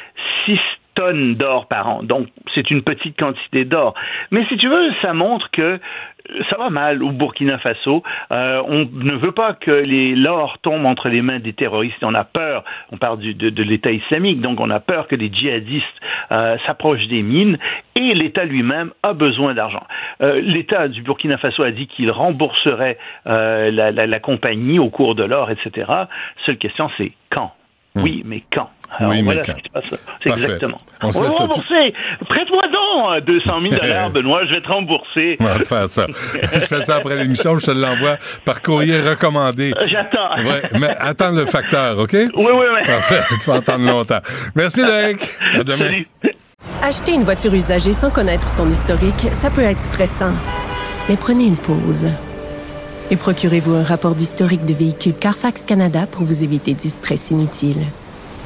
6 0.46 0.60
tonnes 0.96 1.36
d'or 1.36 1.68
par 1.68 1.88
an. 1.88 2.04
Donc, 2.04 2.28
c'est 2.54 2.72
une 2.72 2.82
petite 2.82 3.18
quantité 3.20 3.66
d'or. 3.66 3.94
Mais 4.32 4.46
si 4.48 4.58
tu 4.58 4.68
veux, 4.68 4.92
ça 5.02 5.14
montre 5.14 5.52
que 5.52 5.80
ça 6.50 6.58
va 6.58 6.72
mal 6.72 7.04
au 7.04 7.12
Burkina 7.12 7.60
Faso. 7.60 8.02
Euh, 8.32 8.62
on 8.68 8.90
ne 8.92 9.16
veut 9.16 9.32
pas 9.32 9.54
que 9.54 9.84
l'or 10.16 10.58
tombe 10.64 10.86
entre 10.88 11.08
les 11.10 11.22
mains 11.22 11.38
des 11.40 11.54
terroristes. 11.54 11.98
On 12.04 12.16
a 12.16 12.24
peur. 12.24 12.64
On 12.92 12.98
parle 12.98 13.20
du- 13.20 13.36
de, 13.36 13.50
de 13.52 13.64
l'État 13.64 13.92
islamique, 13.92 14.42
donc 14.42 14.60
on 14.60 14.72
a 14.72 14.80
peur 14.80 15.08
que 15.08 15.16
les 15.16 15.32
djihadistes 15.32 15.86
euh, 16.32 16.58
s'approchent 16.66 17.08
des 17.10 17.22
mines. 17.22 17.60
Et 17.96 18.14
l'État 18.16 18.44
lui-même 18.46 18.92
a 19.04 19.14
besoin 19.14 19.54
d'argent. 19.54 19.84
Euh, 20.24 20.42
L'État 20.42 20.88
du 20.88 21.04
Burkina 21.04 21.38
Faso 21.38 21.62
a 21.62 21.70
dit 21.72 21.86
qu'il 21.88 22.10
rembourserait 22.10 22.98
euh, 23.28 23.70
la, 23.70 23.92
la- 23.92 24.08
la 24.08 24.20
compagnie 24.20 24.80
au 24.80 24.90
cours 24.90 25.14
de 25.14 25.24
l'or, 25.24 25.52
etc. 25.52 25.92
Seule 26.46 26.58
question, 26.58 26.90
c'est 26.98 27.12
quand? 27.30 27.52
Oui, 27.98 28.24
mais 28.26 28.44
quand? 28.52 28.70
Alors. 28.98 29.12
Oui, 29.12 29.18
mais 29.18 29.24
voilà 29.24 29.42
quand. 29.44 29.54
ce 29.54 29.58
qui 29.58 29.64
se 29.68 29.72
passe. 29.74 29.84
C'est 30.24 30.30
Parfait. 30.30 30.44
exactement. 30.46 30.78
On 31.02 31.08
On, 31.08 31.12
sait 31.12 31.22
va 31.24 31.30
rembourser. 31.30 31.94
Prête-moi 32.30 32.62
donc 32.72 33.12
euh, 33.18 33.22
200 33.22 33.62
000 33.62 33.76
dollars, 33.76 34.10
Benoît. 34.12 34.46
Je 34.46 34.56
vais 34.56 34.62
te 34.62 34.68
rembourser. 34.68 35.38
On 35.40 35.44
va 35.46 35.60
faire 35.66 35.90
ça. 35.90 36.08
je 36.54 36.60
fais 36.60 36.84
ça 36.84 36.96
après 36.98 37.18
l'émission, 37.18 37.58
je 37.58 37.66
te 37.66 37.72
l'envoie 37.72 38.18
par 38.46 38.62
courrier 38.62 39.00
recommandé. 39.00 39.74
Euh, 39.78 39.88
J'attends. 39.88 40.38
Ouais, 40.44 40.62
mais 40.80 40.96
attends 41.00 41.32
le 41.32 41.46
facteur, 41.46 41.98
OK? 42.00 42.14
Oui, 42.14 42.28
oui, 42.36 42.48
oui. 42.54 42.86
Parfait, 42.86 43.22
tu 43.42 43.50
vas 43.50 43.56
attendre 43.58 43.86
longtemps. 43.86 44.20
Merci, 44.56 44.82
Loïc. 44.82 45.20
À 45.56 45.64
demain. 45.64 45.92
Acheter 46.82 47.14
une 47.14 47.24
voiture 47.24 47.54
usagée 47.54 47.94
sans 47.94 48.10
connaître 48.12 48.50
son 48.50 48.70
historique, 48.70 49.28
ça 49.32 49.50
peut 49.50 49.62
être 49.62 49.80
stressant. 49.80 50.34
Mais 51.10 51.18
prenez 51.18 51.46
une 51.46 51.58
pause. 51.58 52.08
Et 53.12 53.16
procurez-vous 53.16 53.76
un 53.76 53.84
rapport 53.84 54.16
d'historique 54.16 54.66
de 54.66 54.74
véhicule 54.74 55.14
Carfax 55.14 55.64
Canada 55.66 56.08
pour 56.12 56.24
vous 56.24 56.44
éviter 56.44 56.74
du 56.74 56.88
stress 56.88 57.30
inutile. 57.32 57.78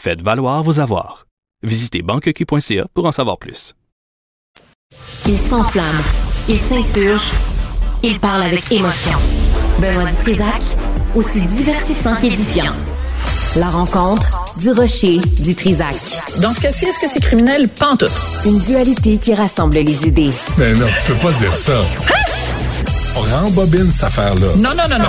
Faites 0.00 0.22
valoir 0.22 0.62
vos 0.62 0.78
avoirs. 0.78 1.26
Visitez 1.64 2.02
banqueq.ca 2.02 2.86
pour 2.94 3.06
en 3.06 3.10
savoir 3.10 3.36
plus. 3.36 3.74
Il 5.26 5.36
s'enflamme, 5.36 6.00
il 6.48 6.56
s'insurge, 6.56 7.28
il 8.04 8.20
parle 8.20 8.44
avec 8.44 8.70
émotion. 8.70 9.18
Benoît 9.80 10.04
Dutrisac, 10.04 10.62
aussi 11.16 11.44
divertissant 11.44 12.14
qu'édifiant. 12.14 12.72
La 13.56 13.70
rencontre 13.70 14.54
du 14.56 14.70
rocher 14.70 15.18
du 15.40 15.56
Trisac. 15.56 15.96
Dans 16.40 16.52
ce 16.52 16.60
cas-ci, 16.60 16.84
est-ce 16.84 17.00
que 17.00 17.08
c'est 17.08 17.20
criminel? 17.20 17.68
Pantoute. 17.68 18.12
Une 18.46 18.60
dualité 18.60 19.18
qui 19.18 19.34
rassemble 19.34 19.78
les 19.78 20.06
idées. 20.06 20.30
Mais 20.58 20.74
non, 20.74 20.86
tu 20.86 21.12
peux 21.12 21.18
pas 21.18 21.32
dire 21.32 21.56
ça. 21.56 21.82
On 23.16 23.22
rembobine 23.22 23.90
cette 23.90 24.04
affaire-là. 24.04 24.46
Non, 24.58 24.70
non, 24.76 24.88
non, 24.88 24.98
non. 25.00 25.08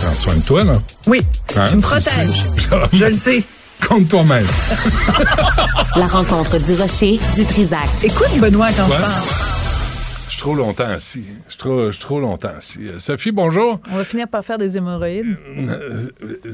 Prends 0.00 0.14
soin 0.14 0.36
de 0.36 0.42
toi, 0.42 0.64
là. 0.64 0.72
Oui, 1.06 1.20
Hein, 1.56 1.66
tu 1.68 1.76
me 1.76 1.80
protèges. 1.80 2.44
sais. 2.56 2.68
Je 2.92 3.04
le 3.06 3.14
sais. 3.14 3.44
Compte 3.88 4.08
toi-même. 4.08 4.46
La 5.96 6.06
rencontre 6.06 6.58
du 6.62 6.74
rocher 6.74 7.18
du 7.34 7.44
Trisac. 7.46 7.88
Écoute, 8.04 8.28
Benoît, 8.38 8.68
quand 8.76 8.86
Ouais. 8.88 8.96
je 8.96 9.00
parle. 9.00 9.22
Je 10.28 10.32
suis 10.34 10.40
trop 10.42 10.54
longtemps 10.54 10.84
assis. 10.88 11.24
Je 11.46 11.50
suis 11.52 11.58
trop, 11.58 11.86
je 11.90 11.96
suis 11.96 12.04
trop 12.04 12.20
longtemps 12.20 12.52
assis. 12.56 12.78
Euh, 12.86 12.98
Sophie, 12.98 13.32
bonjour. 13.32 13.80
On 13.90 13.96
va 13.96 14.04
finir 14.04 14.28
par 14.28 14.44
faire 14.44 14.58
des 14.58 14.76
hémorroïdes. 14.76 15.36
Euh, 15.58 16.06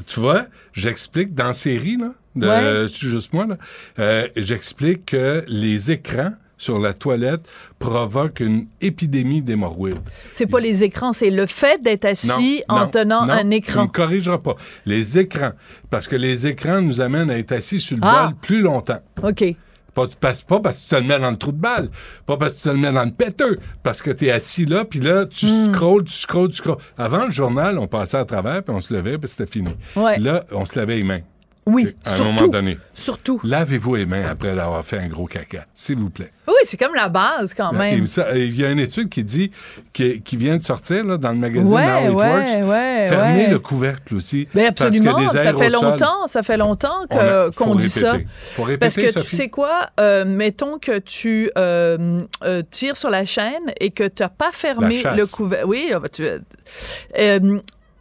tu 0.07 0.19
vois, 0.19 0.45
j'explique 0.73 1.35
dans 1.35 1.47
la 1.47 1.53
série, 1.53 1.97
là, 1.97 2.11
de 2.35 2.47
Ouais. 2.47 2.87
C'est 2.87 3.07
juste 3.07 3.33
moi, 3.33 3.45
là, 3.45 3.57
euh, 3.99 4.27
j'explique 4.35 5.07
que 5.07 5.43
les 5.47 5.91
écrans 5.91 6.31
sur 6.57 6.79
la 6.79 6.93
toilette 6.93 7.41
provoquent 7.79 8.39
une 8.39 8.67
épidémie 8.81 9.41
d'hémorroïdes. 9.41 10.01
C'est 10.31 10.47
pas 10.47 10.59
les 10.59 10.83
écrans, 10.83 11.13
c'est 11.13 11.29
le 11.29 11.45
fait 11.45 11.79
d'être 11.81 12.05
assis 12.05 12.63
Non, 12.69 12.75
en 12.75 12.79
non, 12.81 12.87
tenant 12.87 13.25
non, 13.25 13.33
un 13.33 13.43
Tu 13.49 13.55
écran. 13.55 13.83
me 13.83 13.87
corrigeras 13.89 14.39
pas. 14.39 14.55
Les 14.85 15.19
écrans. 15.19 15.51
Parce 15.89 16.07
que 16.07 16.15
les 16.15 16.47
écrans 16.47 16.81
nous 16.81 16.99
amènent 17.01 17.29
à 17.29 17.37
être 17.37 17.51
assis 17.51 17.79
sur 17.79 17.97
le 17.97 18.01
Ah. 18.03 18.27
bol 18.27 18.35
plus 18.41 18.61
longtemps. 18.61 18.99
OK. 19.23 19.55
Pas, 19.93 20.05
pas, 20.19 20.33
pas 20.47 20.59
parce 20.59 20.77
que 20.77 20.83
tu 20.83 20.89
te 20.89 20.95
le 20.95 21.01
mets 21.07 21.19
dans 21.19 21.31
le 21.31 21.37
trou 21.37 21.51
de 21.51 21.57
balle, 21.59 21.89
pas 22.27 22.37
parce 22.37 22.53
que 22.53 22.57
tu 22.57 22.63
te 22.65 22.69
le 22.69 22.77
mets 22.77 22.91
dans 22.91 23.03
le 23.05 23.11
péteux, 23.11 23.57
parce 23.81 24.03
que 24.03 24.11
tu 24.11 24.27
es 24.27 24.31
assis 24.31 24.65
là, 24.65 24.85
puis 24.85 24.99
là, 24.99 25.25
tu 25.25 25.47
Hmm. 25.47 25.73
scrolles, 25.73 26.03
tu 26.03 26.13
scrolles, 26.13 26.49
tu 26.49 26.57
scrolles. 26.57 26.77
Avant 26.99 27.25
le 27.25 27.31
journal, 27.31 27.79
on 27.79 27.87
passait 27.87 28.17
à 28.17 28.25
travers, 28.25 28.61
puis 28.61 28.75
on 28.75 28.81
se 28.81 28.93
levait, 28.93 29.17
puis 29.17 29.27
c'était 29.27 29.47
fini. 29.51 29.71
Ouais. 29.95 30.19
Là, 30.19 30.43
on 30.51 30.65
se 30.65 30.77
lavait 30.77 30.97
les 30.97 31.03
mains. 31.03 31.21
Oui, 31.67 31.93
À 32.05 32.13
un 32.13 32.15
surtout. 32.15 32.31
moment 32.31 32.47
donné. 32.47 32.77
Surtout. 32.93 33.41
Lavez-vous 33.43 33.95
les 33.95 34.05
mains 34.05 34.25
après 34.25 34.49
avoir 34.57 34.83
fait 34.85 34.97
un 34.99 35.07
gros 35.07 35.25
caca, 35.25 35.65
s'il 35.73 35.97
vous 35.97 36.09
plaît. 36.09 36.31
Oui, 36.47 36.53
c'est 36.63 36.77
comme 36.77 36.95
la 36.95 37.09
base 37.09 37.53
quand 37.53 37.73
même. 37.73 38.05
Il 38.35 38.55
y 38.59 38.63
a 38.65 38.71
une 38.71 38.79
étude 38.79 39.09
qui 39.09 39.23
dit, 39.25 39.51
qui, 39.91 40.21
qui 40.21 40.37
vient 40.37 40.55
de 40.57 40.63
sortir 40.63 41.03
là, 41.03 41.17
dans 41.17 41.31
le 41.31 41.37
magazine 41.37 41.73
Ouais, 41.75 41.83
How 41.83 42.11
It 42.11 42.15
ouais, 42.17 42.25
Works, 42.25 42.69
ouais, 42.69 43.05
fermez 43.09 43.47
le 43.47 43.59
couvercle 43.59 44.15
aussi. 44.15 44.47
Ben 44.55 44.71
parce 44.73 44.95
y 44.95 45.05
a 45.05 45.11
absolument, 45.11 45.31
des 45.33 45.37
ça 45.39 45.53
fait 45.53 45.69
longtemps, 45.69 46.27
ça 46.27 46.43
fait 46.43 46.57
longtemps 46.57 47.05
qu'on 47.55 47.75
dit 47.75 47.89
ça. 47.89 48.13
répéter. 48.13 48.27
Faut 48.53 48.63
répéter, 48.63 48.77
Parce 48.79 48.95
que 48.95 49.11
Sophie. 49.11 49.29
tu 49.29 49.35
sais 49.35 49.49
quoi, 49.49 49.89
euh, 49.99 50.23
mettons 50.23 50.79
que 50.79 50.99
tu 50.99 51.51
euh, 51.57 52.21
euh, 52.45 52.61
tires 52.71 52.95
sur 52.95 53.09
la 53.09 53.25
chaîne 53.25 53.73
et 53.81 53.91
que 53.91 54.05
tu 54.07 54.23
n'as 54.23 54.29
pas 54.29 54.51
fermé 54.53 55.03
le 55.03 55.25
couvercle. 55.25 55.65
Oui, 55.67 55.91
tu, 56.13 56.23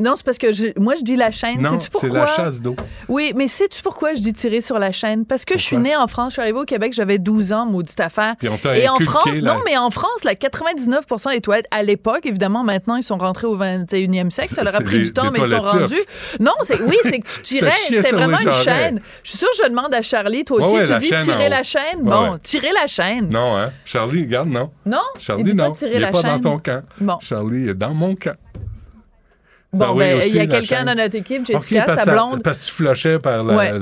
non, 0.01 0.15
c'est 0.17 0.25
parce 0.25 0.39
que 0.39 0.53
je- 0.53 0.79
moi 0.79 0.95
je 0.95 1.03
dis 1.03 1.17
la 1.17 1.31
chaîne. 1.31 1.61
Non, 1.61 1.73
Sais-tu 1.73 1.85
c'est 1.85 1.91
pourquoi? 2.09 2.21
la 2.21 2.27
chasse 2.27 2.61
d'eau. 2.61 2.77
Oui, 3.09 3.33
mais 3.37 3.49
sais-tu 3.49 3.83
pourquoi 3.83 4.15
je 4.15 4.21
dis 4.21 4.33
tirer 4.33 4.61
sur 4.61 4.79
la 4.79 4.93
chaîne? 4.93 5.25
Parce 5.25 5.45
que 5.45 5.57
je 5.59 5.63
suis 5.63 5.77
Pourquoi? 5.77 5.91
née 5.91 5.97
en 5.97 6.07
France, 6.07 6.29
je 6.31 6.33
suis 6.35 6.43
arrivée 6.43 6.59
au 6.59 6.65
Québec, 6.65 6.93
j'avais 6.93 7.19
12 7.19 7.53
ans, 7.53 7.67
maudite 7.67 7.99
affaire. 8.01 8.35
Puis 8.39 8.49
on 8.49 8.57
t'a 8.57 8.77
Et 8.79 8.89
en 8.89 8.95
inculqué 8.95 9.11
France, 9.13 9.29
la- 9.41 9.55
non, 9.55 9.61
mais 9.65 9.77
en 9.77 9.91
France, 9.91 10.25
la 10.25 10.35
99 10.35 11.05
des 11.33 11.41
toilettes, 11.41 11.67
à 11.71 11.83
l'époque, 11.83 12.27
évidemment, 12.27 12.63
maintenant, 12.65 12.97
ils 12.97 13.03
sont 13.03 13.17
rentrés 13.19 13.47
au 13.47 13.57
21e 13.57 14.31
siècle, 14.31 14.55
ça 14.55 14.63
leur 14.65 14.75
a 14.75 14.79
C'est 14.79 14.85
pris 14.85 14.99
des- 14.99 15.05
du 15.05 15.13
temps, 15.13 15.31
des 15.31 15.41
mais 15.41 15.47
ils 15.47 15.51
sont 15.55 15.61
toilettes 15.63 15.81
rendus. 15.91 16.03
Non, 16.41 16.53
c'est, 16.63 16.81
oui, 16.83 16.97
c'est 17.03 17.19
que 17.21 17.27
tu 17.29 17.41
tirais, 17.43 17.71
Ça 17.71 17.77
chiait 17.77 17.97
c'était 17.97 18.09
sur 18.09 18.17
les 18.19 18.23
vraiment 18.25 18.39
une 18.41 18.53
jarrets. 18.53 18.65
chaîne. 18.65 19.01
Je 19.23 19.31
suis 19.31 19.39
sûre 19.39 19.49
que 19.51 19.57
je 19.65 19.69
demande 19.69 19.95
à 19.95 20.03
Charlie, 20.03 20.45
toi 20.45 20.61
aussi, 20.61 20.71
Ouais, 20.71 20.87
tu 20.87 20.97
dis 20.99 21.07
chaîne 21.09 21.21
en 21.21 21.25
tirer 21.25 21.47
haut. 21.47 21.51
la 21.51 21.63
chaîne? 21.63 21.83
Ouais, 22.03 22.11
Bon, 22.11 22.33
ouais. 22.33 22.39
tirer 22.43 22.71
la 22.73 22.87
chaîne. 22.87 23.29
Non, 23.31 23.57
hein? 23.57 23.71
Charlie, 23.85 24.23
regarde, 24.23 24.49
non. 24.49 24.71
Non? 24.85 24.99
Charlie, 25.19 25.43
il 25.45 25.51
dit 25.51 25.57
pas 25.57 25.69
non. 25.69 25.73
tirer 25.73 25.91
il 25.93 25.97
est 25.97 26.01
la 26.01 26.11
pas 26.11 26.21
chaîne. 26.23 26.41
dans 26.41 26.51
ton 26.53 26.59
camp. 26.59 26.83
Bon. 27.01 27.17
Charlie 27.21 27.69
est 27.69 27.75
dans 27.75 27.95
mon 27.95 28.15
camp. 28.15 28.33
Bon, 29.73 29.91
oui, 29.93 29.99
ben, 30.05 30.23
il 30.25 30.35
y 30.37 30.41
a 30.41 30.47
quelqu'un 30.47 30.85
dans 30.85 30.95
notre 30.95 31.17
équipe, 31.17 31.45
Jessica, 31.47 31.83
parce 31.83 32.05
sa 32.05 32.13
blonde. 32.13 32.43
Parce 32.43 32.59
que 32.59 32.65
tu 32.67 32.71
flushais 32.73 33.19
par 33.19 33.43
la... 33.43 33.55
Ouais. 33.57 33.73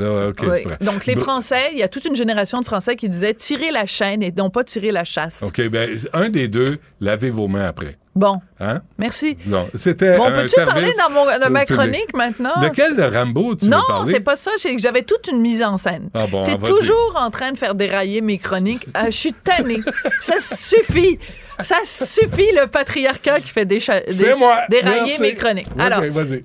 Oui. 0.42 0.74
Donc, 0.80 1.06
les 1.06 1.14
Français, 1.16 1.70
il 1.72 1.78
y 1.78 1.82
a 1.82 1.88
toute 1.88 2.04
une 2.04 2.16
génération 2.16 2.58
de 2.60 2.64
Français 2.64 2.96
qui 2.96 3.08
disaient 3.08 3.34
tirer 3.34 3.70
la 3.70 3.86
chaîne 3.86 4.22
et 4.22 4.32
non 4.36 4.50
pas 4.50 4.64
tirer 4.64 4.90
la 4.90 5.04
chasse. 5.04 5.42
OK, 5.46 5.68
ben, 5.68 5.88
un 6.12 6.30
des 6.30 6.48
deux, 6.48 6.78
lavez 7.00 7.30
vos 7.30 7.46
mains 7.48 7.66
après. 7.68 7.96
Bon, 8.16 8.38
Hein? 8.60 8.80
merci. 8.96 9.36
Non, 9.46 9.68
c'était 9.74 10.16
Bon, 10.16 10.30
peux-tu 10.30 10.54
parler 10.64 10.92
dans 10.96 11.12
mon- 11.12 11.24
de 11.26 11.50
ma 11.50 11.64
public. 11.64 11.76
chronique 11.80 12.14
maintenant? 12.14 12.52
De 12.60 13.02
Rambo 13.16 13.56
tu 13.56 13.64
veux 13.64 13.70
Non, 13.72 13.82
c'est 14.06 14.20
pas 14.20 14.36
ça. 14.36 14.52
J'avais 14.78 15.02
toute 15.02 15.28
une 15.28 15.40
mise 15.40 15.62
en 15.64 15.76
scène. 15.76 16.10
Ah 16.14 16.26
bon, 16.28 16.44
T'es 16.44 16.56
toujours 16.56 17.14
en 17.16 17.30
train 17.30 17.50
de 17.50 17.58
faire 17.58 17.74
dérailler 17.74 18.20
mes 18.20 18.38
chroniques. 18.38 18.86
Ah, 18.94 19.06
je 19.06 19.16
suis 19.16 19.32
tannée. 19.32 19.80
ça 20.20 20.38
suffit. 20.38 21.18
Ça 21.62 21.76
suffit, 21.84 22.50
le 22.52 22.66
patriarcat 22.66 23.40
qui 23.40 23.48
fait 23.50 23.64
décha- 23.64 24.02
C'est 24.08 24.24
dé- 24.28 24.34
moi. 24.34 24.58
dérailler 24.68 25.00
Merci. 25.02 25.22
mes 25.22 25.34
chroniques. 25.34 25.66
Alors, 25.78 26.02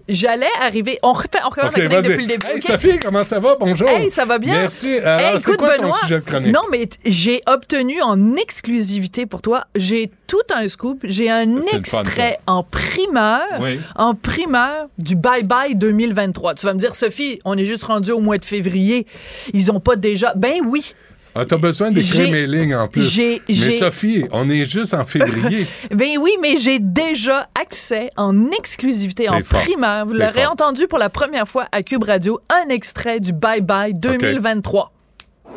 j'allais 0.07 0.45
arriver. 0.61 0.99
On 1.03 1.14
refait, 1.14 1.30
on 1.45 1.49
recommence 1.49 1.72
OK, 1.72 1.77
la 1.77 1.88
chronique 1.90 2.07
depuis 2.10 2.22
le 2.26 2.27
début. 2.27 2.48
Hey? 2.48 2.61
Sophie, 2.61 2.99
comment 2.99 3.23
ça 3.23 3.40
va? 3.40 3.56
Bonjour. 3.60 3.90
Hey, 3.90 4.10
ça 4.11 4.26
va 4.26 4.38
bien? 4.38 4.53
Merci. 4.61 4.98
Alors, 4.99 5.19
Hey, 5.36 5.40
c'est 5.40 5.57
quoi 5.57 5.77
ton 5.77 5.91
sujet 5.94 6.19
de 6.19 6.26
chronique? 6.26 6.53
Non, 6.53 6.61
mais 6.72 6.88
j'ai 7.06 7.41
obtenu 7.48 8.02
en 8.02 8.36
exclusivité 8.36 9.26
pour 9.26 9.41
toi, 9.41 9.65
j'ai 9.76 10.11
tout 10.27 10.38
un 10.53 10.68
scoop, 10.68 10.99
j'ai 11.03 11.30
un 11.30 11.45
fun, 11.61 11.77
extrait 11.77 12.38
en 12.45 12.64
primeur, 12.64 13.41
Oui. 13.61 13.80
en 13.95 14.14
primeur 14.14 14.88
du 14.98 15.15
Bye 15.15 15.44
Bye 15.44 15.76
2023. 15.76 16.53
Tu 16.56 16.65
vas 16.65 16.73
me 16.73 16.80
dire, 16.80 16.94
Sophie, 16.94 17.40
on 17.45 17.57
est 17.57 17.65
juste 17.65 17.84
rendu 17.86 18.11
au 18.11 18.19
mois 18.19 18.38
de 18.38 18.45
février. 18.45 19.07
Ils 19.53 19.72
ont 19.72 19.80
pas 19.80 19.95
déjà. 19.95 20.34
Ben 20.36 20.57
oui. 20.65 20.94
Ah, 21.35 21.45
t'as 21.45 21.57
besoin 21.57 21.91
d'écrire 21.91 22.30
mes 22.31 22.47
lignes 22.47 22.76
en 22.76 22.88
plus. 22.88 23.03
j'ai- 23.03 23.41
Mais 23.47 23.53
j'ai- 23.53 23.72
Sophie, 23.73 24.26
on 24.31 24.49
est 24.49 24.65
juste 24.65 24.93
en 24.93 25.06
février. 25.06 25.65
Ben 25.91 26.18
oui, 26.19 26.31
mais 26.41 26.57
j'ai 26.57 26.80
déjà 26.80 27.47
accès 27.60 28.10
en 28.18 28.49
exclusivité, 28.51 29.30
en 29.30 29.41
fort. 29.43 29.61
primeur. 29.61 30.06
Vous 30.06 30.14
T'es 30.14 30.19
l'aurez 30.26 30.43
fort. 30.43 30.53
entendu 30.53 30.88
pour 30.88 30.97
la 30.97 31.10
première 31.10 31.47
fois 31.47 31.68
à 31.72 31.84
Cube 31.84 32.03
Radio, 32.03 32.39
un 32.49 32.69
extrait 32.69 33.19
du 33.19 33.31
Bye 33.31 33.61
Bye 33.61 33.93
2023. 33.93 34.91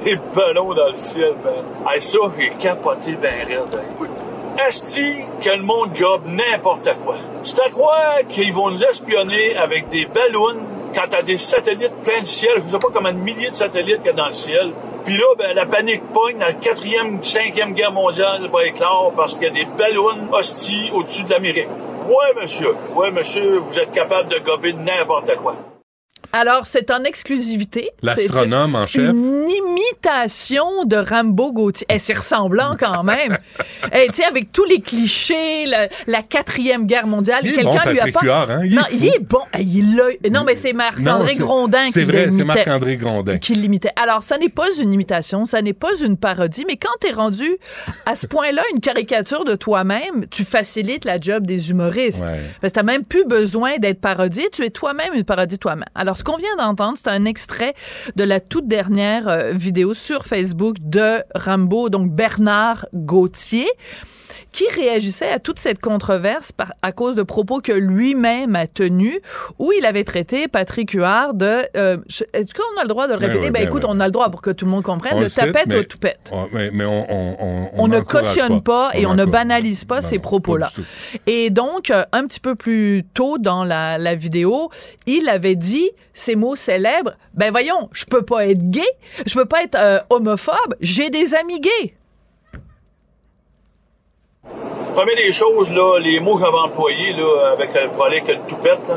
Les 0.05 0.17
ballons 0.35 0.75
dans 0.75 0.91
le 0.91 0.97
ciel, 0.97 1.33
ben. 1.45 1.91
Hey, 1.91 2.01
ça, 2.01 2.19
j'ai 2.39 2.51
capoté 2.61 3.17
ben 3.21 3.33
hein. 3.51 4.67
Esti 4.69 5.13
que 5.43 5.49
le 5.51 5.63
monde 5.63 5.91
gobe 5.99 6.27
n'importe 6.27 6.89
quoi. 7.05 7.17
C'est 7.45 7.59
à 7.61 7.71
croire 7.71 8.19
qu'ils 8.29 8.53
vont 8.53 8.71
nous 8.71 8.83
espionner 8.85 9.57
avec 9.57 9.89
des 9.89 10.07
ballons 10.07 10.61
quand 10.95 11.05
t'as 11.09 11.23
des 11.23 11.39
satellites 11.39 11.95
plein 12.03 12.21
de 12.21 12.27
ciel. 12.27 12.53
Je 12.65 12.71
sais 12.71 12.79
pas 12.79 12.89
combien 12.95 13.13
de 13.15 13.19
milliers 13.19 13.51
de 13.51 13.55
satellites 13.55 13.99
qu'il 13.99 14.07
y 14.07 14.11
a 14.11 14.13
dans 14.13 14.27
le 14.29 14.35
ciel. 14.35 14.73
Puis 15.05 15.17
là, 15.17 15.25
ben, 15.37 15.55
la 15.55 15.67
panique 15.67 16.03
pogne 16.13 16.39
dans 16.39 16.47
la 16.47 16.53
quatrième, 16.55 17.23
cinquième 17.23 17.75
guerre 17.75 17.93
mondiale 17.93 18.49
va 18.53 18.65
éclore 18.65 19.13
parce 19.17 19.35
qu'il 19.35 19.45
y 19.45 19.47
a 19.47 19.51
des 19.51 19.65
ballons 19.65 20.33
hosties 20.33 20.91
au-dessus 20.93 21.25
de 21.25 21.31
l'Amérique. 21.31 21.69
Ouais, 22.07 22.41
monsieur. 22.41 22.75
Ouais, 22.95 23.11
monsieur, 23.11 23.59
vous 23.59 23.79
êtes 23.79 23.93
capable 23.93 24.29
de 24.29 24.39
gober 24.39 24.73
n'importe 24.75 25.37
quoi. 25.37 25.57
Alors, 26.33 26.67
c'est 26.67 26.91
en 26.91 27.05
exclusivité. 27.05 27.91
L'astronome 28.03 28.75
en 28.75 28.87
chef. 28.87 29.11
Une 29.11 29.49
imitation 29.51 30.85
de 30.85 30.97
Rambo 30.97 31.53
Gauthier. 31.53 31.87
Eh, 31.91 31.99
c'est 31.99 32.15
ressemblant 32.15 32.77
quand 32.79 33.03
même. 33.05 33.39
Eh, 33.95 34.07
tu 34.07 34.15
sais, 34.15 34.25
avec 34.25 34.53
tous 34.53 34.65
les 34.65 34.81
clichés, 34.81 35.67
la, 35.67 35.89
la 36.07 36.23
quatrième 36.23 36.87
guerre 36.87 37.07
mondiale, 37.07 37.43
quelqu'un 37.43 37.85
bon, 37.85 37.91
lui 37.91 38.01
a 38.01 38.07
pas. 38.07 38.21
Huard, 38.23 38.51
hein? 38.51 38.61
Il 38.65 38.75
non, 38.77 38.83
il 38.93 39.07
est 39.07 39.19
bon. 39.19 39.41
Eh, 39.59 39.63
il 39.63 40.01
Non, 40.31 40.45
mais 40.45 40.57
c'est 40.57 40.73
Marc-André 40.73 41.35
Grondin 41.35 41.87
qui 41.87 41.93
C'est 41.93 42.05
vrai, 42.05 42.25
c'est 42.25 42.31
l'imitait. 42.31 42.45
Marc-André 42.47 42.97
Grondin. 42.97 43.39
Qui 43.39 43.55
l'imitait. 43.55 43.91
Alors, 44.01 44.23
ça 44.23 44.39
n'est 44.39 44.49
pas 44.49 44.69
une 44.81 44.93
imitation, 44.93 45.45
ça 45.45 45.61
n'est 45.61 45.73
pas 45.73 45.95
une 46.01 46.17
parodie, 46.17 46.65
mais 46.67 46.77
quand 46.77 46.93
tu 47.01 47.09
es 47.09 47.11
rendu 47.11 47.59
à 48.07 48.15
ce 48.15 48.27
point-là, 48.29 48.63
une 48.73 48.81
caricature 48.81 49.45
de 49.45 49.57
toi-même, 49.57 50.27
tu 50.31 50.45
facilites 50.45 51.05
la 51.05 51.21
job 51.21 51.45
des 51.47 51.71
humoristes. 51.71 52.23
Ouais. 52.23 52.41
Parce 52.61 52.73
que 52.73 52.81
tu 52.81 52.87
même 52.87 53.05
plus 53.05 53.25
besoin 53.25 53.79
d'être 53.79 54.01
parodié, 54.01 54.49
tu 54.53 54.65
es 54.65 54.71
toi-même 54.71 55.13
une 55.13 55.25
parodie 55.25 55.57
de 55.57 55.61
toi-même. 55.61 55.85
Alors, 55.95 56.17
ce 56.23 56.25
qu'on 56.25 56.37
vient 56.37 56.55
d'entendre, 56.57 56.97
c'est 56.97 57.11
un 57.11 57.25
extrait 57.25 57.75
de 58.15 58.23
la 58.23 58.39
toute 58.39 58.69
dernière 58.69 59.27
euh, 59.27 59.51
vidéo 59.51 59.93
sur 59.93 60.25
Facebook 60.25 60.77
de 60.79 61.21
Rambo, 61.35 61.89
donc 61.89 62.13
Bernard 62.13 62.87
Gauthier 62.95 63.67
qui 64.53 64.69
réagissait 64.69 65.29
à 65.31 65.39
toute 65.39 65.59
cette 65.59 65.81
controverse 65.81 66.53
par- 66.53 66.73
à 66.83 66.93
cause 66.93 67.17
de 67.17 67.23
propos 67.23 67.61
que 67.61 67.73
lui-même 67.73 68.55
a 68.55 68.67
tenus, 68.67 69.19
où 69.59 69.73
il 69.73 69.85
avait 69.87 70.05
traité 70.05 70.47
Patrick 70.49 70.91
Huard 70.93 71.35
de... 71.35 71.63
euh, 71.77 71.97
Est-ce 72.35 72.55
qu'on 72.55 72.79
a 72.81 72.83
le 72.83 72.89
droit 72.89 73.09
de 73.09 73.15
le 73.15 73.19
Ben 73.19 73.27
répéter? 73.29 73.47
oui, 73.47 73.51
ben, 73.53 73.61
ben 73.63 73.69
écoute, 73.69 73.85
oui. 73.85 73.91
on 73.93 73.99
a 74.01 74.07
le 74.07 74.13
droit 74.13 74.31
pour 74.31 74.43
que 74.43 74.51
tout 74.51 74.65
le 74.67 74.71
monde 74.71 74.83
comprenne, 74.83 75.15
On 75.17 75.21
de 75.21 75.29
tapette 75.29 75.67
mais- 75.67 75.79
ou 75.79 75.85
toupette. 75.85 76.31
Ouais, 76.33 76.49
mais, 76.53 76.71
mais 76.73 76.85
on, 76.85 77.07
on, 77.13 77.37
on, 77.41 77.69
On 77.85 77.89
ne 77.89 78.01
cautionne 78.01 78.63
pas, 78.63 78.91
et 78.95 79.07
on 79.07 79.15
ne 79.15 79.25
banalise 79.25 79.85
pas 79.85 79.97
Non, 79.97 80.03
ces 80.09 80.19
propos-là. 80.19 80.71
Et 81.27 81.51
donc, 81.51 81.91
euh, 81.91 82.05
un 82.13 82.27
petit 82.27 82.41
peu 82.41 82.55
plus 82.55 83.05
tôt 83.15 83.39
dans 83.39 83.65
la, 83.65 83.97
la 83.99 84.15
vidéo, 84.15 84.71
il 85.07 85.29
avait 85.29 85.57
dit 85.57 85.91
ces 86.15 86.37
mots 86.37 86.57
célèbres. 86.57 87.13
Ben 87.35 87.51
voyons, 87.51 87.89
je 87.93 88.05
peux 88.05 88.23
pas 88.23 88.47
être 88.47 88.71
gay, 88.71 88.81
je 89.27 89.33
peux 89.35 89.47
pas 89.47 89.63
être 89.63 89.77
euh, 89.79 89.99
homophobe, 90.11 90.75
j'ai 90.81 91.09
des 91.11 91.35
amis 91.35 91.59
gays. 91.61 91.95
Première 94.95 95.17
des 95.17 95.33
choses, 95.33 95.71
là, 95.71 95.99
les 96.01 96.21
mots 96.21 96.35
que 96.37 96.45
j'avais 96.45 96.59
employés, 96.59 97.13
là, 97.13 97.53
avec 97.53 97.71
le 97.75 97.89
problème 97.91 98.25
avec 98.25 98.37
le 98.37 98.49
toupette, 98.49 98.93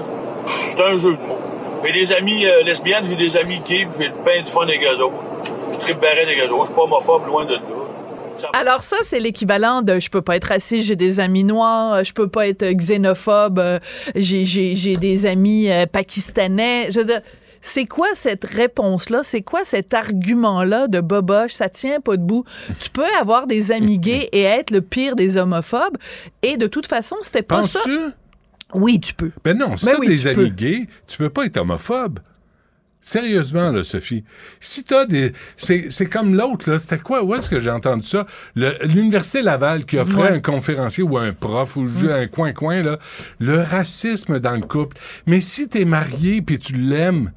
c'est 0.68 0.82
un 0.82 0.98
jeu 0.98 1.16
de 1.16 1.22
mots. 1.22 1.40
J'ai 1.86 1.94
des 1.94 2.14
amis 2.14 2.46
euh, 2.46 2.64
lesbiennes, 2.64 3.06
j'ai 3.08 3.16
des 3.16 3.38
amis 3.38 3.60
gays, 3.60 3.88
puis 3.96 4.08
j'ai 4.08 4.14
ben 4.26 4.44
du 4.44 4.52
fun 4.52 4.66
eux 4.66 5.04
autres. 5.04 5.16
Je 5.72 5.78
tripe 5.78 6.04
avec 6.04 6.38
eux 6.38 6.52
autres, 6.52 6.64
je 6.64 6.66
suis 6.66 6.76
pas 6.76 6.82
homophobe, 6.82 7.28
loin 7.28 7.46
de 7.46 7.54
là. 7.54 7.60
Alors 8.52 8.82
ça, 8.82 8.98
c'est 9.04 9.22
l'équivalent 9.22 9.82
de 9.82 10.00
je 10.00 10.10
peux 10.10 10.22
pas 10.22 10.36
être 10.36 10.50
raciste, 10.50 10.88
j'ai 10.88 10.98
des 10.98 11.22
amis 11.22 11.46
noirs, 11.46 12.04
je 12.04 12.12
peux 12.12 12.28
pas 12.28 12.48
être 12.48 12.64
euh, 12.64 12.74
xénophobe, 12.74 13.60
euh, 13.60 13.80
j'ai, 14.16 14.98
des 14.98 15.26
amis 15.26 15.70
pakistanais. 15.94 16.88
Je 16.90 17.00
veux 17.00 17.06
dire, 17.06 17.22
c'est 17.68 17.86
quoi 17.86 18.10
cette 18.14 18.46
réponse-là? 18.46 19.22
C'est 19.24 19.42
quoi 19.42 19.64
cet 19.64 19.94
argument-là 19.96 20.88
de 20.88 21.00
boboche? 21.02 21.54
Ça 21.54 21.68
tient 21.68 22.00
pas 22.00 22.16
debout. 22.16 22.46
Tu 22.80 22.92
peux 22.92 23.04
avoir 23.20 23.48
des 23.48 23.72
amis 23.72 23.98
gays 23.98 24.30
et 24.32 24.44
être 24.44 24.70
le 24.70 24.82
pire 24.82 25.16
des 25.16 25.38
homophobes. 25.38 25.98
Et 26.44 26.58
de 26.58 26.68
toute 26.68 26.86
façon, 26.86 27.16
c'était 27.24 27.42
pas 27.42 27.64
ça. 27.64 27.80
Oui, 28.74 29.00
tu 29.00 29.14
peux. 29.16 29.32
Ben 29.44 29.58
non, 29.58 29.78
si 29.78 29.86
Ben 29.86 29.94
t'as 29.94 30.00
oui, 30.00 30.08
des 30.08 30.28
amis 30.28 30.36
peux. 30.36 30.56
gays, 30.56 30.88
tu 31.08 31.18
peux 31.18 31.30
pas 31.30 31.46
être 31.46 31.58
homophobe. 31.58 32.20
Sérieusement, 33.02 33.70
là, 33.72 33.84
Sophie. 33.84 34.24
Si 34.60 34.84
t'as 34.84 35.06
des. 35.06 35.32
C'est, 35.58 36.10
comme 36.10 36.34
l'autre, 36.36 36.70
là. 36.72 36.80
C'était 36.80 36.98
quoi? 36.98 37.24
Où 37.24 37.36
est-ce 37.36 37.50
que 37.50 37.60
j'ai 37.60 37.70
entendu 37.70 38.06
ça? 38.08 38.26
L'Université 38.56 39.44
Laval 39.44 39.86
qui 39.86 40.00
offrait 40.00 40.22
Ouais. 40.24 40.32
un 40.32 40.40
conférencier 40.40 41.04
ou 41.04 41.16
un 41.18 41.32
prof 41.32 41.76
ou 41.78 41.82
Mm. 41.82 42.10
un 42.10 42.26
coin-coin, 42.28 42.82
là. 42.82 42.98
Le 43.40 43.60
racisme 43.62 44.40
dans 44.40 44.56
le 44.56 44.62
couple. 44.66 44.98
Mais 45.28 45.40
si 45.40 45.68
t'es 45.68 45.86
marié 45.86 46.42
puis 46.42 46.58
tu 46.58 46.74
l'aimes, 46.74 47.32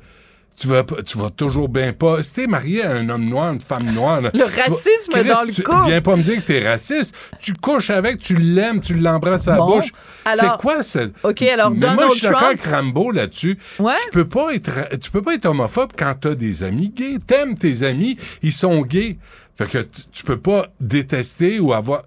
tu 0.61 0.69
vas, 0.69 0.85
tu 1.05 1.19
vas 1.19 1.31
toujours 1.31 1.69
bien 1.69 1.93
pas. 1.93 2.23
Si 2.23 2.35
t'es 2.35 2.47
marié 2.47 2.83
à 2.85 2.93
un 2.93 3.09
homme 3.09 3.27
noir, 3.29 3.53
une 3.53 3.61
femme 3.61 3.87
noire. 3.93 4.21
là, 4.21 4.31
Le 4.35 4.41
vas- 4.45 4.63
racisme 4.65 5.13
Chris, 5.13 5.25
dans 5.25 5.43
le 5.45 5.53
tu- 5.53 5.63
couple. 5.63 5.87
Viens 5.87 6.01
pas 6.01 6.17
me 6.17 6.23
dire 6.23 6.37
que 6.37 6.41
t'es 6.47 6.67
raciste. 6.69 7.15
Tu 7.41 7.53
couches 7.55 7.91
avec, 7.91 8.19
tu 8.19 8.37
l'aimes, 8.37 8.81
tu 8.81 8.95
l'embrasses 8.95 9.49
à 9.49 9.53
la 9.53 9.59
bouche. 9.59 9.93
C'est 10.35 10.57
quoi 10.59 10.83
ça? 10.83 11.01
OK, 11.23 11.43
alors 11.43 11.71
Mais 11.71 11.95
moi, 11.95 12.07
je 12.09 12.15
suis 12.15 12.23
d'accord 12.23 12.45
avec 12.45 12.65
Rambo 12.65 13.11
là-dessus. 13.13 13.59
Ouais. 13.79 13.95
Tu 14.05 14.11
peux 14.13 14.29
pas 14.29 14.55
être, 14.55 14.71
tu 15.01 15.11
peux 15.11 15.23
pas 15.23 15.35
être 15.35 15.47
homophobe 15.47 15.93
quand 15.97 16.15
t'as 16.21 16.35
des 16.35 16.63
amis 16.63 16.91
gays. 16.91 17.19
T'aimes 17.27 17.57
tes 17.57 17.83
amis, 17.83 18.17
ils 18.43 18.53
sont 18.53 18.83
gays. 18.83 19.19
Fait 19.59 19.67
que 19.67 19.79
tu, 20.13 20.23
peux 20.23 20.39
pas 20.39 20.69
détester 20.79 21.59
ou 21.59 21.73
avoir. 21.73 22.03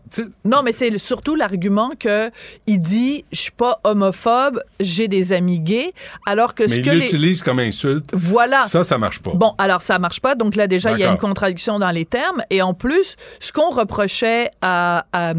Non, 0.45 0.63
mais 0.63 0.71
c'est 0.71 0.97
surtout 0.97 1.35
l'argument 1.35 1.91
que 1.99 2.31
il 2.65 2.79
dit 2.79 3.25
je 3.33 3.41
suis 3.41 3.51
pas 3.51 3.81
homophobe, 3.83 4.61
j'ai 4.79 5.09
des 5.09 5.33
amis 5.33 5.59
gays, 5.59 5.91
alors 6.25 6.55
que 6.55 6.63
mais 6.63 6.69
ce 6.69 6.75
ils 6.75 6.85
que 6.85 6.89
les 6.91 6.99
l'utilisent 7.01 7.43
comme 7.43 7.59
insulte. 7.59 8.09
Voilà. 8.13 8.63
Ça, 8.63 8.85
ça 8.85 8.97
marche 8.97 9.19
pas. 9.19 9.31
Bon, 9.33 9.53
alors 9.57 9.81
ça 9.81 9.99
marche 9.99 10.21
pas. 10.21 10.35
Donc 10.35 10.55
là, 10.55 10.67
déjà, 10.67 10.93
il 10.93 10.99
y 10.99 11.03
a 11.03 11.11
une 11.11 11.17
contradiction 11.17 11.77
dans 11.77 11.91
les 11.91 12.05
termes. 12.05 12.41
Et 12.49 12.61
en 12.61 12.73
plus, 12.73 13.17
ce 13.41 13.51
qu'on 13.51 13.69
reprochait 13.69 14.49
à, 14.61 15.05
à, 15.11 15.33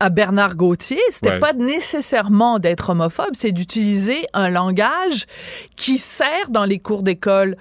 à 0.00 0.08
Bernard 0.10 0.56
Gauthier, 0.56 0.98
c'était 1.10 1.30
Ouais. 1.30 1.38
pas 1.38 1.52
nécessairement 1.52 2.58
d'être 2.58 2.90
homophobe, 2.90 3.34
c'est 3.34 3.52
d'utiliser 3.52 4.26
un 4.34 4.50
langage 4.50 5.26
qui 5.76 5.98
sert 5.98 6.50
dans 6.50 6.64
les 6.64 6.80
cours 6.80 7.04
d'école 7.04 7.56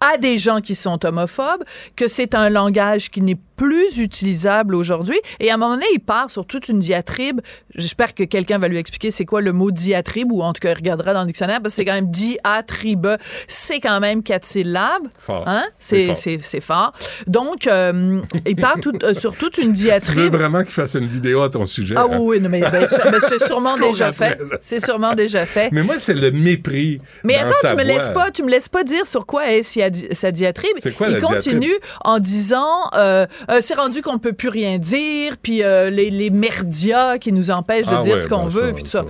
à 0.00 0.16
des 0.16 0.38
gens 0.38 0.60
qui 0.60 0.74
sont 0.74 1.04
homophobes, 1.04 1.64
que 1.96 2.08
c'est 2.08 2.34
un 2.34 2.50
langage 2.50 3.10
qui 3.10 3.20
n'est 3.20 3.38
plus 3.58 3.98
utilisable 3.98 4.74
aujourd'hui. 4.74 5.18
Et 5.40 5.50
à 5.50 5.54
un 5.54 5.56
moment 5.58 5.74
donné, 5.74 5.86
il 5.92 6.00
part 6.00 6.30
sur 6.30 6.46
toute 6.46 6.68
une 6.68 6.78
diatribe. 6.78 7.40
J'espère 7.74 8.14
que 8.14 8.22
quelqu'un 8.22 8.56
va 8.56 8.68
lui 8.68 8.78
expliquer 8.78 9.10
c'est 9.10 9.26
quoi 9.26 9.42
le 9.42 9.52
mot 9.52 9.70
diatribe, 9.70 10.32
ou 10.32 10.40
en 10.42 10.52
tout 10.54 10.60
cas, 10.60 10.70
il 10.70 10.76
regardera 10.76 11.12
dans 11.12 11.20
le 11.20 11.26
dictionnaire, 11.26 11.60
parce 11.60 11.74
que 11.74 11.76
c'est 11.76 11.84
quand 11.84 11.92
même 11.92 12.10
diatribe. 12.10 13.06
C'est 13.48 13.80
quand 13.80 14.00
même 14.00 14.22
quatre 14.22 14.44
syllabes. 14.46 15.08
Fort. 15.18 15.44
Hein? 15.46 15.64
C'est 15.78 15.98
C'est 15.98 16.06
fort. 16.06 16.16
c'est- 16.16 16.38
c'est 16.44 16.60
fort. 16.60 16.92
Donc, 17.26 17.66
euh, 17.66 18.20
il 18.46 18.56
part 18.56 18.78
tout- 18.80 18.96
euh, 19.02 19.12
sur 19.14 19.36
toute 19.36 19.58
une 19.58 19.72
Tu 19.72 19.80
veux 19.80 19.84
diatribe. 19.90 20.32
vraiment 20.32 20.62
qu'il 20.62 20.72
fasse 20.72 20.94
une 20.94 21.06
vidéo 21.08 21.42
à 21.42 21.50
ton 21.50 21.66
sujet? 21.66 21.94
Ah 21.98 22.06
hein? 22.10 22.16
oui, 22.20 22.40
non, 22.40 22.48
mais, 22.48 22.60
ben, 22.60 22.86
mais 23.10 23.18
c'est 23.20 23.42
sûrement 23.44 23.76
déjà 23.80 24.12
fait. 24.12 24.38
C'est 24.62 24.84
sûrement 24.84 25.14
déjà 25.14 25.44
fait. 25.44 25.70
Mais 25.72 25.82
moi, 25.82 25.96
c'est 25.98 26.14
le 26.14 26.30
mépris. 26.30 27.00
Mais 27.24 27.34
dans 27.34 27.40
attends, 27.42 27.52
sa 27.60 27.70
tu 27.70 27.76
me 27.76 27.82
voix. 27.84 27.92
laisses 27.92 28.08
pas, 28.10 28.30
tu 28.30 28.42
me 28.44 28.50
laisses 28.50 28.68
pas 28.68 28.84
dire 28.84 29.06
sur 29.06 29.26
quoi 29.26 29.50
est 29.50 29.62
sa, 29.62 29.90
di- 29.90 30.08
sa 30.12 30.30
diatribe. 30.30 30.76
C'est 30.78 30.92
quoi 30.92 31.08
Il 31.08 31.14
la 31.14 31.20
continue 31.20 31.60
diatribe? 31.66 31.82
en 32.04 32.18
disant, 32.20 32.90
euh, 32.94 33.26
euh, 33.50 33.58
c'est 33.60 33.74
rendu 33.74 34.02
qu'on 34.02 34.18
peut 34.18 34.32
plus 34.32 34.48
rien 34.48 34.78
dire, 34.78 35.36
puis 35.42 35.62
euh, 35.62 35.90
les, 35.90 36.10
les 36.10 36.30
merdias 36.30 37.18
qui 37.18 37.32
nous 37.32 37.50
empêchent 37.50 37.86
de 37.86 37.94
Ah 37.94 38.02
dire 38.02 38.14
ouais, 38.14 38.20
ce 38.20 38.28
qu'on 38.28 38.44
ben 38.44 38.48
veut, 38.50 38.72
puis 38.72 38.82
tout 38.84 38.90
ça. 38.90 39.04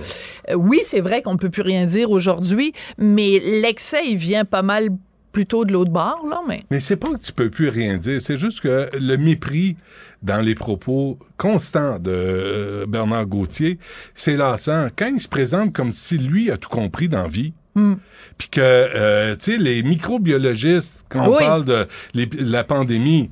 Euh, 0.49 0.53
oui, 0.55 0.79
c'est 0.83 1.01
vrai 1.01 1.21
qu'on 1.21 1.37
peut 1.37 1.49
plus 1.49 1.61
rien 1.61 1.85
dire 1.85 2.09
aujourd'hui, 2.11 2.73
mais 2.97 3.39
l'excès, 3.39 4.01
il 4.07 4.17
vient 4.17 4.45
pas 4.45 4.61
mal 4.61 4.89
plutôt 5.31 5.63
de 5.63 5.71
l'autre 5.71 5.91
bord, 5.91 6.25
là, 6.29 6.41
mais. 6.47 6.63
Mais 6.71 6.79
c'est 6.79 6.95
pas 6.95 7.09
que 7.09 7.19
tu 7.19 7.31
peux 7.33 7.49
plus 7.51 7.69
rien 7.69 7.97
dire, 7.97 8.19
c'est 8.21 8.37
juste 8.39 8.61
que 8.61 8.89
le 8.99 9.15
mépris 9.17 9.75
dans 10.23 10.41
les 10.41 10.55
propos 10.55 11.19
constants 11.37 11.99
de 11.99 12.09
euh, 12.11 12.85
Bernard 12.87 13.27
Gauthier, 13.27 13.77
c'est 14.15 14.35
lassant. 14.35 14.87
Quand 14.95 15.07
il 15.13 15.19
se 15.19 15.27
présente 15.29 15.71
comme 15.71 15.93
si 15.93 16.17
lui 16.17 16.49
a 16.49 16.57
tout 16.57 16.69
compris 16.69 17.07
dans 17.09 17.27
vie, 17.27 17.53
Hmm. 17.75 17.93
puis 18.39 18.49
que, 18.49 18.59
euh, 18.59 19.35
tu 19.35 19.51
sais, 19.51 19.57
les 19.59 19.83
microbiologistes, 19.83 21.05
quand 21.07 21.27
on 21.29 21.37
parle 21.37 21.65
de 21.65 21.87
les- 22.13 22.27
la 22.39 22.63
pandémie, 22.63 23.29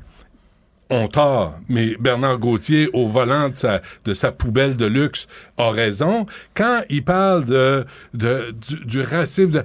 ont 0.90 1.08
tort, 1.08 1.56
mais 1.70 1.96
Bernard 2.00 2.38
Gauthier, 2.38 2.90
au 2.94 3.08
volant 3.08 3.50
de 3.50 3.56
sa, 3.56 3.82
de 4.06 4.14
sa 4.14 4.32
poubelle 4.32 4.76
de 4.78 4.86
luxe, 4.86 5.28
a 5.58 5.70
raison. 5.72 6.26
Quand 6.56 6.82
il 6.90 7.04
parle 7.04 7.46
de, 7.46 7.86
de, 8.14 8.52
du, 8.52 8.86
du 8.86 9.02
racisme, 9.02 9.52
de- 9.52 9.64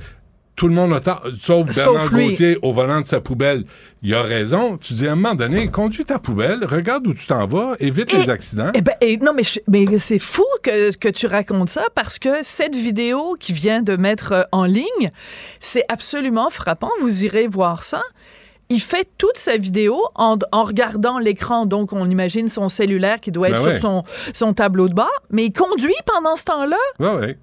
tout 0.54 0.68
le 0.68 0.74
monde 0.74 0.92
a 0.92 1.00
tort, 1.00 1.22
sauf 1.40 1.66
Bernard. 1.74 2.10
Gauthier 2.28 2.58
au 2.60 2.72
volant 2.72 3.00
de 3.00 3.06
sa 3.06 3.20
poubelle. 3.20 3.64
Il 4.02 4.12
a 4.14 4.22
raison. 4.22 4.76
Tu 4.76 4.92
dis 4.92 5.08
à 5.08 5.12
un 5.12 5.16
moment 5.16 5.34
donné, 5.34 5.68
conduis 5.68 6.04
ta 6.04 6.18
poubelle, 6.18 6.64
regarde 6.66 7.06
où 7.06 7.14
tu 7.14 7.26
t'en 7.26 7.46
vas, 7.46 7.74
évite 7.80 8.12
les 8.12 8.28
accidents. 8.28 8.70
Eh 8.74 8.82
ben, 8.82 8.94
eh, 9.00 9.16
non, 9.16 9.32
mais, 9.34 9.44
je- 9.44 9.60
mais 9.68 9.86
c'est 9.98 10.18
fou 10.18 10.44
que, 10.62 10.94
que 10.96 11.08
tu 11.08 11.26
racontes 11.26 11.70
ça 11.70 11.84
parce 11.94 12.18
que 12.18 12.42
cette 12.42 12.76
vidéo 12.76 13.34
qui 13.40 13.52
vient 13.54 13.80
de 13.82 13.96
mettre 13.96 14.32
euh, 14.32 14.42
en 14.52 14.64
ligne, 14.64 15.10
c'est 15.58 15.84
absolument 15.88 16.50
frappant. 16.50 16.90
Vous 17.00 17.24
irez 17.24 17.46
voir 17.46 17.82
ça. 17.82 18.02
Il 18.72 18.80
fait 18.80 19.06
toute 19.18 19.36
sa 19.36 19.56
vidéo 19.58 20.00
en, 20.14 20.38
en 20.50 20.64
regardant 20.64 21.18
l'écran, 21.18 21.66
donc 21.66 21.92
on 21.92 22.08
imagine 22.08 22.48
son 22.48 22.68
cellulaire 22.70 23.16
qui 23.20 23.30
doit 23.30 23.48
être 23.50 23.56
Ben 23.56 23.62
sur 23.62 23.72
ouais. 23.72 23.78
son, 23.80 24.02
son 24.32 24.54
tableau 24.54 24.88
de 24.88 24.94
bord, 24.94 25.10
mais 25.30 25.44
il 25.44 25.52
conduit 25.52 25.92
pendant 26.06 26.36
ce 26.36 26.44
temps-là. 26.44 26.76
Ouais, 26.98 27.14
ouais. 27.20 27.38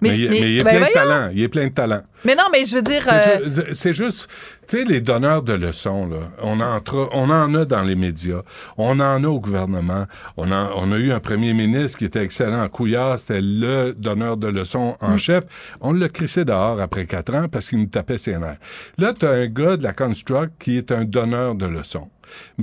Mais- 0.00 0.10
Mais, 0.10 0.16
il- 0.18 0.28
mais- 0.30 0.40
mais 0.40 0.52
il 0.52 0.58
est 0.60 0.64
ben 0.64 0.76
plein 0.76 0.86
de 0.88 0.92
talent. 0.92 1.30
Il 1.32 1.42
est 1.42 1.48
plein 1.48 1.64
de 1.68 1.72
talent. 1.72 2.02
Mais 2.26 2.34
non, 2.34 2.44
mais 2.52 2.64
je 2.66 2.76
veux 2.76 2.82
dire, 2.82 3.02
C'est 3.02 3.88
euh, 3.88 3.94
ju- 3.94 3.94
juste, 4.04 4.28
tu 4.66 4.78
sais, 4.78 4.84
les 4.84 5.00
donneurs 5.00 5.42
de 5.42 5.52
leçons, 5.52 6.06
là, 6.08 6.16
on, 6.42 6.60
en 6.60 6.78
tra- 6.78 7.08
on 7.12 7.30
en 7.30 7.54
a 7.54 7.64
dans 7.64 7.82
les 7.82 7.94
médias, 7.94 8.42
on 8.78 9.00
en 9.00 9.22
a 9.24 9.28
au 9.28 9.40
gouvernement, 9.40 10.06
on 10.36 10.50
a, 10.52 10.70
on 10.76 10.92
a 10.92 10.96
eu 10.96 11.12
un 11.12 11.20
premier 11.20 11.52
ministre 11.52 11.98
qui 11.98 12.04
était 12.04 12.22
excellent, 12.22 12.68
Couillard, 12.68 13.18
c'était 13.18 13.40
le 13.42 13.94
donneur 13.96 14.36
de 14.36 14.48
leçons 14.48 14.96
en 15.00 15.14
Mm. 15.14 15.18
chef, 15.18 15.44
on 15.80 15.92
l'a 15.92 16.08
crissé 16.08 16.44
dehors 16.44 16.80
après 16.80 17.06
quatre 17.06 17.34
ans 17.34 17.46
parce 17.48 17.68
qu'il 17.68 17.78
nous 17.78 17.86
tapait 17.86 18.18
ses 18.18 18.36
nerfs. 18.38 18.58
Là, 18.98 19.12
tu 19.18 19.26
as 19.26 19.30
un 19.30 19.46
gars 19.46 19.76
de 19.76 19.82
la 19.82 19.92
Construct 19.92 20.52
qui 20.58 20.76
est 20.78 20.92
un 20.92 21.04
donneur 21.04 21.54
de 21.54 21.66
leçons. 21.66 22.08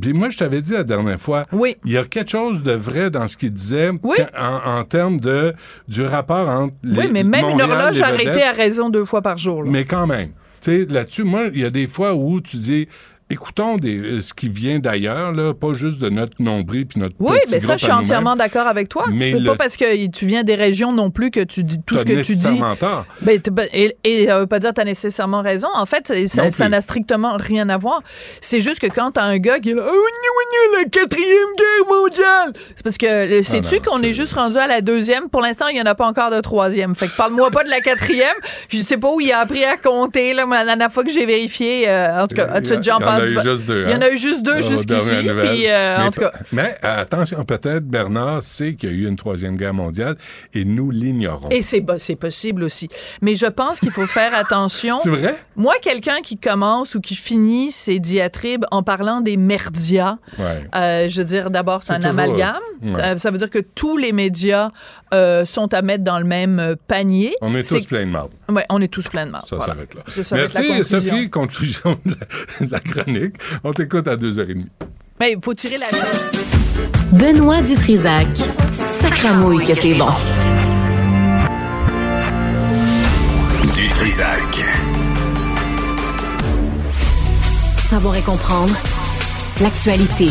Puis 0.02 0.12
moi, 0.12 0.30
je 0.30 0.38
t'avais 0.40 0.62
dit 0.62 0.74
la 0.74 0.84
dernière 0.84 1.22
fois, 1.22 1.46
il 1.86 1.92
y 1.92 1.98
a 1.98 2.04
quelque 2.04 2.32
chose 2.32 2.62
de 2.64 2.72
vrai 2.74 3.10
dans 3.12 3.28
ce 3.28 3.38
qu'il 3.38 3.54
disait 3.54 3.92
quand- 4.02 4.16
en, 4.38 4.80
en 4.80 4.84
termes 4.84 5.20
de 5.20 5.54
du 5.88 6.04
rapport 6.04 6.50
entre 6.50 6.74
les 6.84 6.98
oui, 7.00 7.10
mais 7.12 7.24
même 7.24 7.46
une 7.46 7.62
horloge 7.62 8.02
arrêtée 8.02 8.44
à 8.44 8.52
raison 8.54 8.90
deux 8.90 9.06
fois 9.06 9.22
par 9.22 9.38
jour. 9.38 9.64
là. 9.64 9.70
mais 9.72 9.86
quand 9.86 10.08
même. 10.08 10.32
Tu 10.62 10.72
sais, 10.72 10.86
là-dessus, 10.86 11.24
moi, 11.24 11.50
il 11.54 11.60
y 11.60 11.66
a 11.66 11.70
des 11.72 11.88
fois 11.88 12.14
où 12.14 12.40
tu 12.40 12.58
dis, 12.58 12.88
écoutons 13.32 13.78
des, 13.78 13.98
euh, 13.98 14.22
ce 14.22 14.34
qui 14.34 14.50
vient 14.50 14.80
d'ailleurs, 14.80 15.32
là, 15.32 15.54
pas 15.54 15.74
juste 15.74 16.00
de 16.00 16.10
notre 16.10 16.34
nombril 16.40 16.86
puis 16.88 17.00
notre 17.00 17.16
Oui, 17.20 17.38
mais 17.52 17.60
ça, 17.60 17.78
je 17.78 17.84
suis 17.84 17.92
entièrement 17.92 18.36
d'accord 18.36 18.68
avec 18.68 18.90
toi. 18.90 19.06
Mais 19.12 19.32
C'est 19.32 19.40
le- 19.40 19.50
pas 19.50 19.56
parce 19.56 19.78
que 19.78 20.08
tu 20.08 20.26
viens 20.26 20.44
des 20.44 20.56
régions 20.56 20.92
non 20.92 21.10
plus 21.12 21.32
que 21.32 21.40
tu 21.44 21.64
dis 21.64 21.80
tout 21.86 21.98
ce 21.98 22.04
que 22.04 22.10
tu 22.10 22.14
dis. 22.14 22.18
nécessairement 22.32 22.76
tort. 22.76 23.06
Ben, 23.22 23.40
ben, 23.52 23.68
et, 23.74 23.96
et 24.04 24.26
ça 24.28 24.40
veut 24.40 24.48
pas 24.48 24.60
dire 24.60 24.70
que 24.72 24.76
tu 24.76 24.82
as 24.82 24.86
nécessairement 24.86 25.42
raison. 25.42 25.68
En 25.76 25.86
fait, 25.86 26.12
ça- 26.28 26.70
n'a 26.70 26.82
strictement 26.82 27.36
rien 27.38 27.68
à 27.70 27.78
voir. 27.78 28.02
C'est 28.40 28.62
juste 28.62 28.80
que 28.80 28.88
quand 28.88 29.12
t'as 29.12 29.24
un 29.24 29.38
gars 29.38 29.60
qui 29.60 29.72
est 29.72 29.74
là, 29.74 29.84
oh, 29.86 29.92
gna, 29.92 30.80
la 30.80 30.90
quatrième 30.90 31.28
guerre 31.58 31.88
mondiale, 31.90 32.54
c'est 32.76 32.84
parce 32.84 32.98
que 32.98 33.06
euh, 33.06 33.44
sais-tu 33.44 33.80
qu'on 33.82 34.02
est 34.02 34.14
juste 34.14 34.34
rendu 34.34 34.58
à 34.58 34.68
la 34.68 34.82
deuxième? 34.82 35.28
Pour 35.30 35.42
l'instant, 35.42 35.68
il 35.68 35.78
y 35.78 35.82
en 35.82 35.86
a 35.86 35.96
pas 35.96 36.06
encore 36.08 36.32
de 36.32 36.40
troisième. 36.40 36.96
Fait 36.96 37.08
que 37.08 37.16
parle-moi 37.18 37.52
pas 37.52 37.64
de 37.64 37.70
la 37.70 37.82
quatrième. 37.82 38.36
Je 38.70 38.78
sais 38.78 38.98
pas 38.98 39.12
où 39.12 39.20
il 39.20 39.32
a 39.32 39.40
appris 39.40 39.64
à 39.64 39.78
compter. 39.78 40.34
Là, 40.34 40.46
mais 40.46 40.56
la 40.58 40.66
dernière 40.66 40.92
fois 40.92 41.04
que 41.04 41.12
j'ai 41.12 41.26
vérifié, 41.26 41.90
euh, 41.90 42.24
en 42.24 42.28
tout 42.28 42.36
cas, 42.36 42.62
tu 42.62 42.74
en 43.22 43.38
a 43.38 43.42
eu 43.44 43.56
juste 43.56 43.68
deux, 43.68 43.84
Il 43.86 43.90
y 43.90 43.94
en 43.94 43.98
hein? 43.98 44.02
a 44.02 44.10
eu 44.12 44.18
juste 44.18 44.44
deux 44.44 44.62
jusqu'ici. 44.62 45.12
euh, 45.30 46.10
mais, 46.18 46.32
mais 46.52 46.78
attention, 46.82 47.44
peut-être 47.46 47.86
Bernard 47.86 48.44
sait 48.44 48.74
qu'il 48.76 48.90
y 48.90 48.94
a 48.94 48.96
eu 48.96 49.08
une 49.08 49.16
troisième 49.16 49.56
guerre 49.58 49.74
mondiale 49.74 50.16
et 50.54 50.66
nous 50.66 50.92
l'ignorons. 50.92 51.50
Et 51.50 51.62
c'est 51.62 51.82
possible 52.16 52.64
aussi. 52.64 52.88
Mais 53.22 53.36
je 53.36 53.46
pense 53.46 53.80
qu'il 53.80 53.92
faut 53.92 54.08
faire 54.08 54.34
attention. 54.36 54.98
C'est 55.04 55.10
vrai? 55.10 55.36
Moi, 55.56 55.74
quelqu'un 55.82 56.22
qui 56.24 56.38
commence 56.38 56.96
ou 56.96 57.02
qui 57.02 57.16
finit 57.16 57.72
ses 57.72 58.00
diatribes 58.00 58.66
en 58.72 58.84
parlant 58.84 59.22
des 59.22 59.38
merdias, 59.38 60.18
Ouais. 60.38 60.64
euh, 60.76 61.10
je 61.10 61.18
veux 61.20 61.26
dire, 61.26 61.50
d'abord, 61.52 61.84
c'est 61.84 61.94
un 61.94 61.98
toujours, 61.98 62.12
amalgame. 62.12 62.56
ouais. 62.84 62.92
Euh, 63.00 63.18
ça 63.18 63.32
veut 63.32 63.38
dire 63.38 63.50
que 63.50 63.60
tous 63.60 63.98
les 63.98 64.12
médias 64.12 64.72
euh, 65.14 65.46
sont 65.46 65.74
à 65.74 65.82
mettre 65.82 66.04
dans 66.04 66.20
le 66.20 66.26
même 66.26 66.60
euh, 66.60 66.76
panier. 66.88 67.36
On 67.42 67.54
est 67.56 67.68
tous 67.68 67.86
pleins 67.86 68.06
de 68.06 68.12
marde. 68.12 68.32
Ouais, 68.50 68.66
on 68.70 68.82
est 68.82 68.88
tous 68.88 69.08
pleins 69.08 69.26
de 69.26 69.32
marde. 69.32 69.46
Ça 69.48 69.56
voilà. 69.58 69.74
s'arrête 69.74 69.94
là. 69.96 70.02
Ça 70.24 70.36
va 70.36 70.42
être 70.44 70.54
la 70.54 70.62
Merci, 70.62 70.78
conclusion. 70.78 71.00
Sophie. 71.00 71.30
Conclusion 71.30 72.00
de 72.06 72.12
la, 72.12 72.66
de 72.68 72.72
la 72.72 72.80
chronique. 72.80 73.36
On 73.64 73.74
t'écoute 73.74 74.08
à 74.08 74.16
2h30. 74.16 74.66
Mais 75.20 75.34
il 75.34 75.40
faut 75.44 75.54
tirer 75.54 75.78
la 75.78 75.88
Benoît 77.12 77.62
Dutrisac. 77.62 78.28
Sacramouille 78.72 79.66
que 79.66 79.74
c'est 79.74 79.94
bon. 79.94 80.08
Du 83.76 83.88
Trisac. 83.90 84.64
Savoir 87.78 88.16
et 88.16 88.22
comprendre 88.22 88.74
l'actualité. 89.62 90.28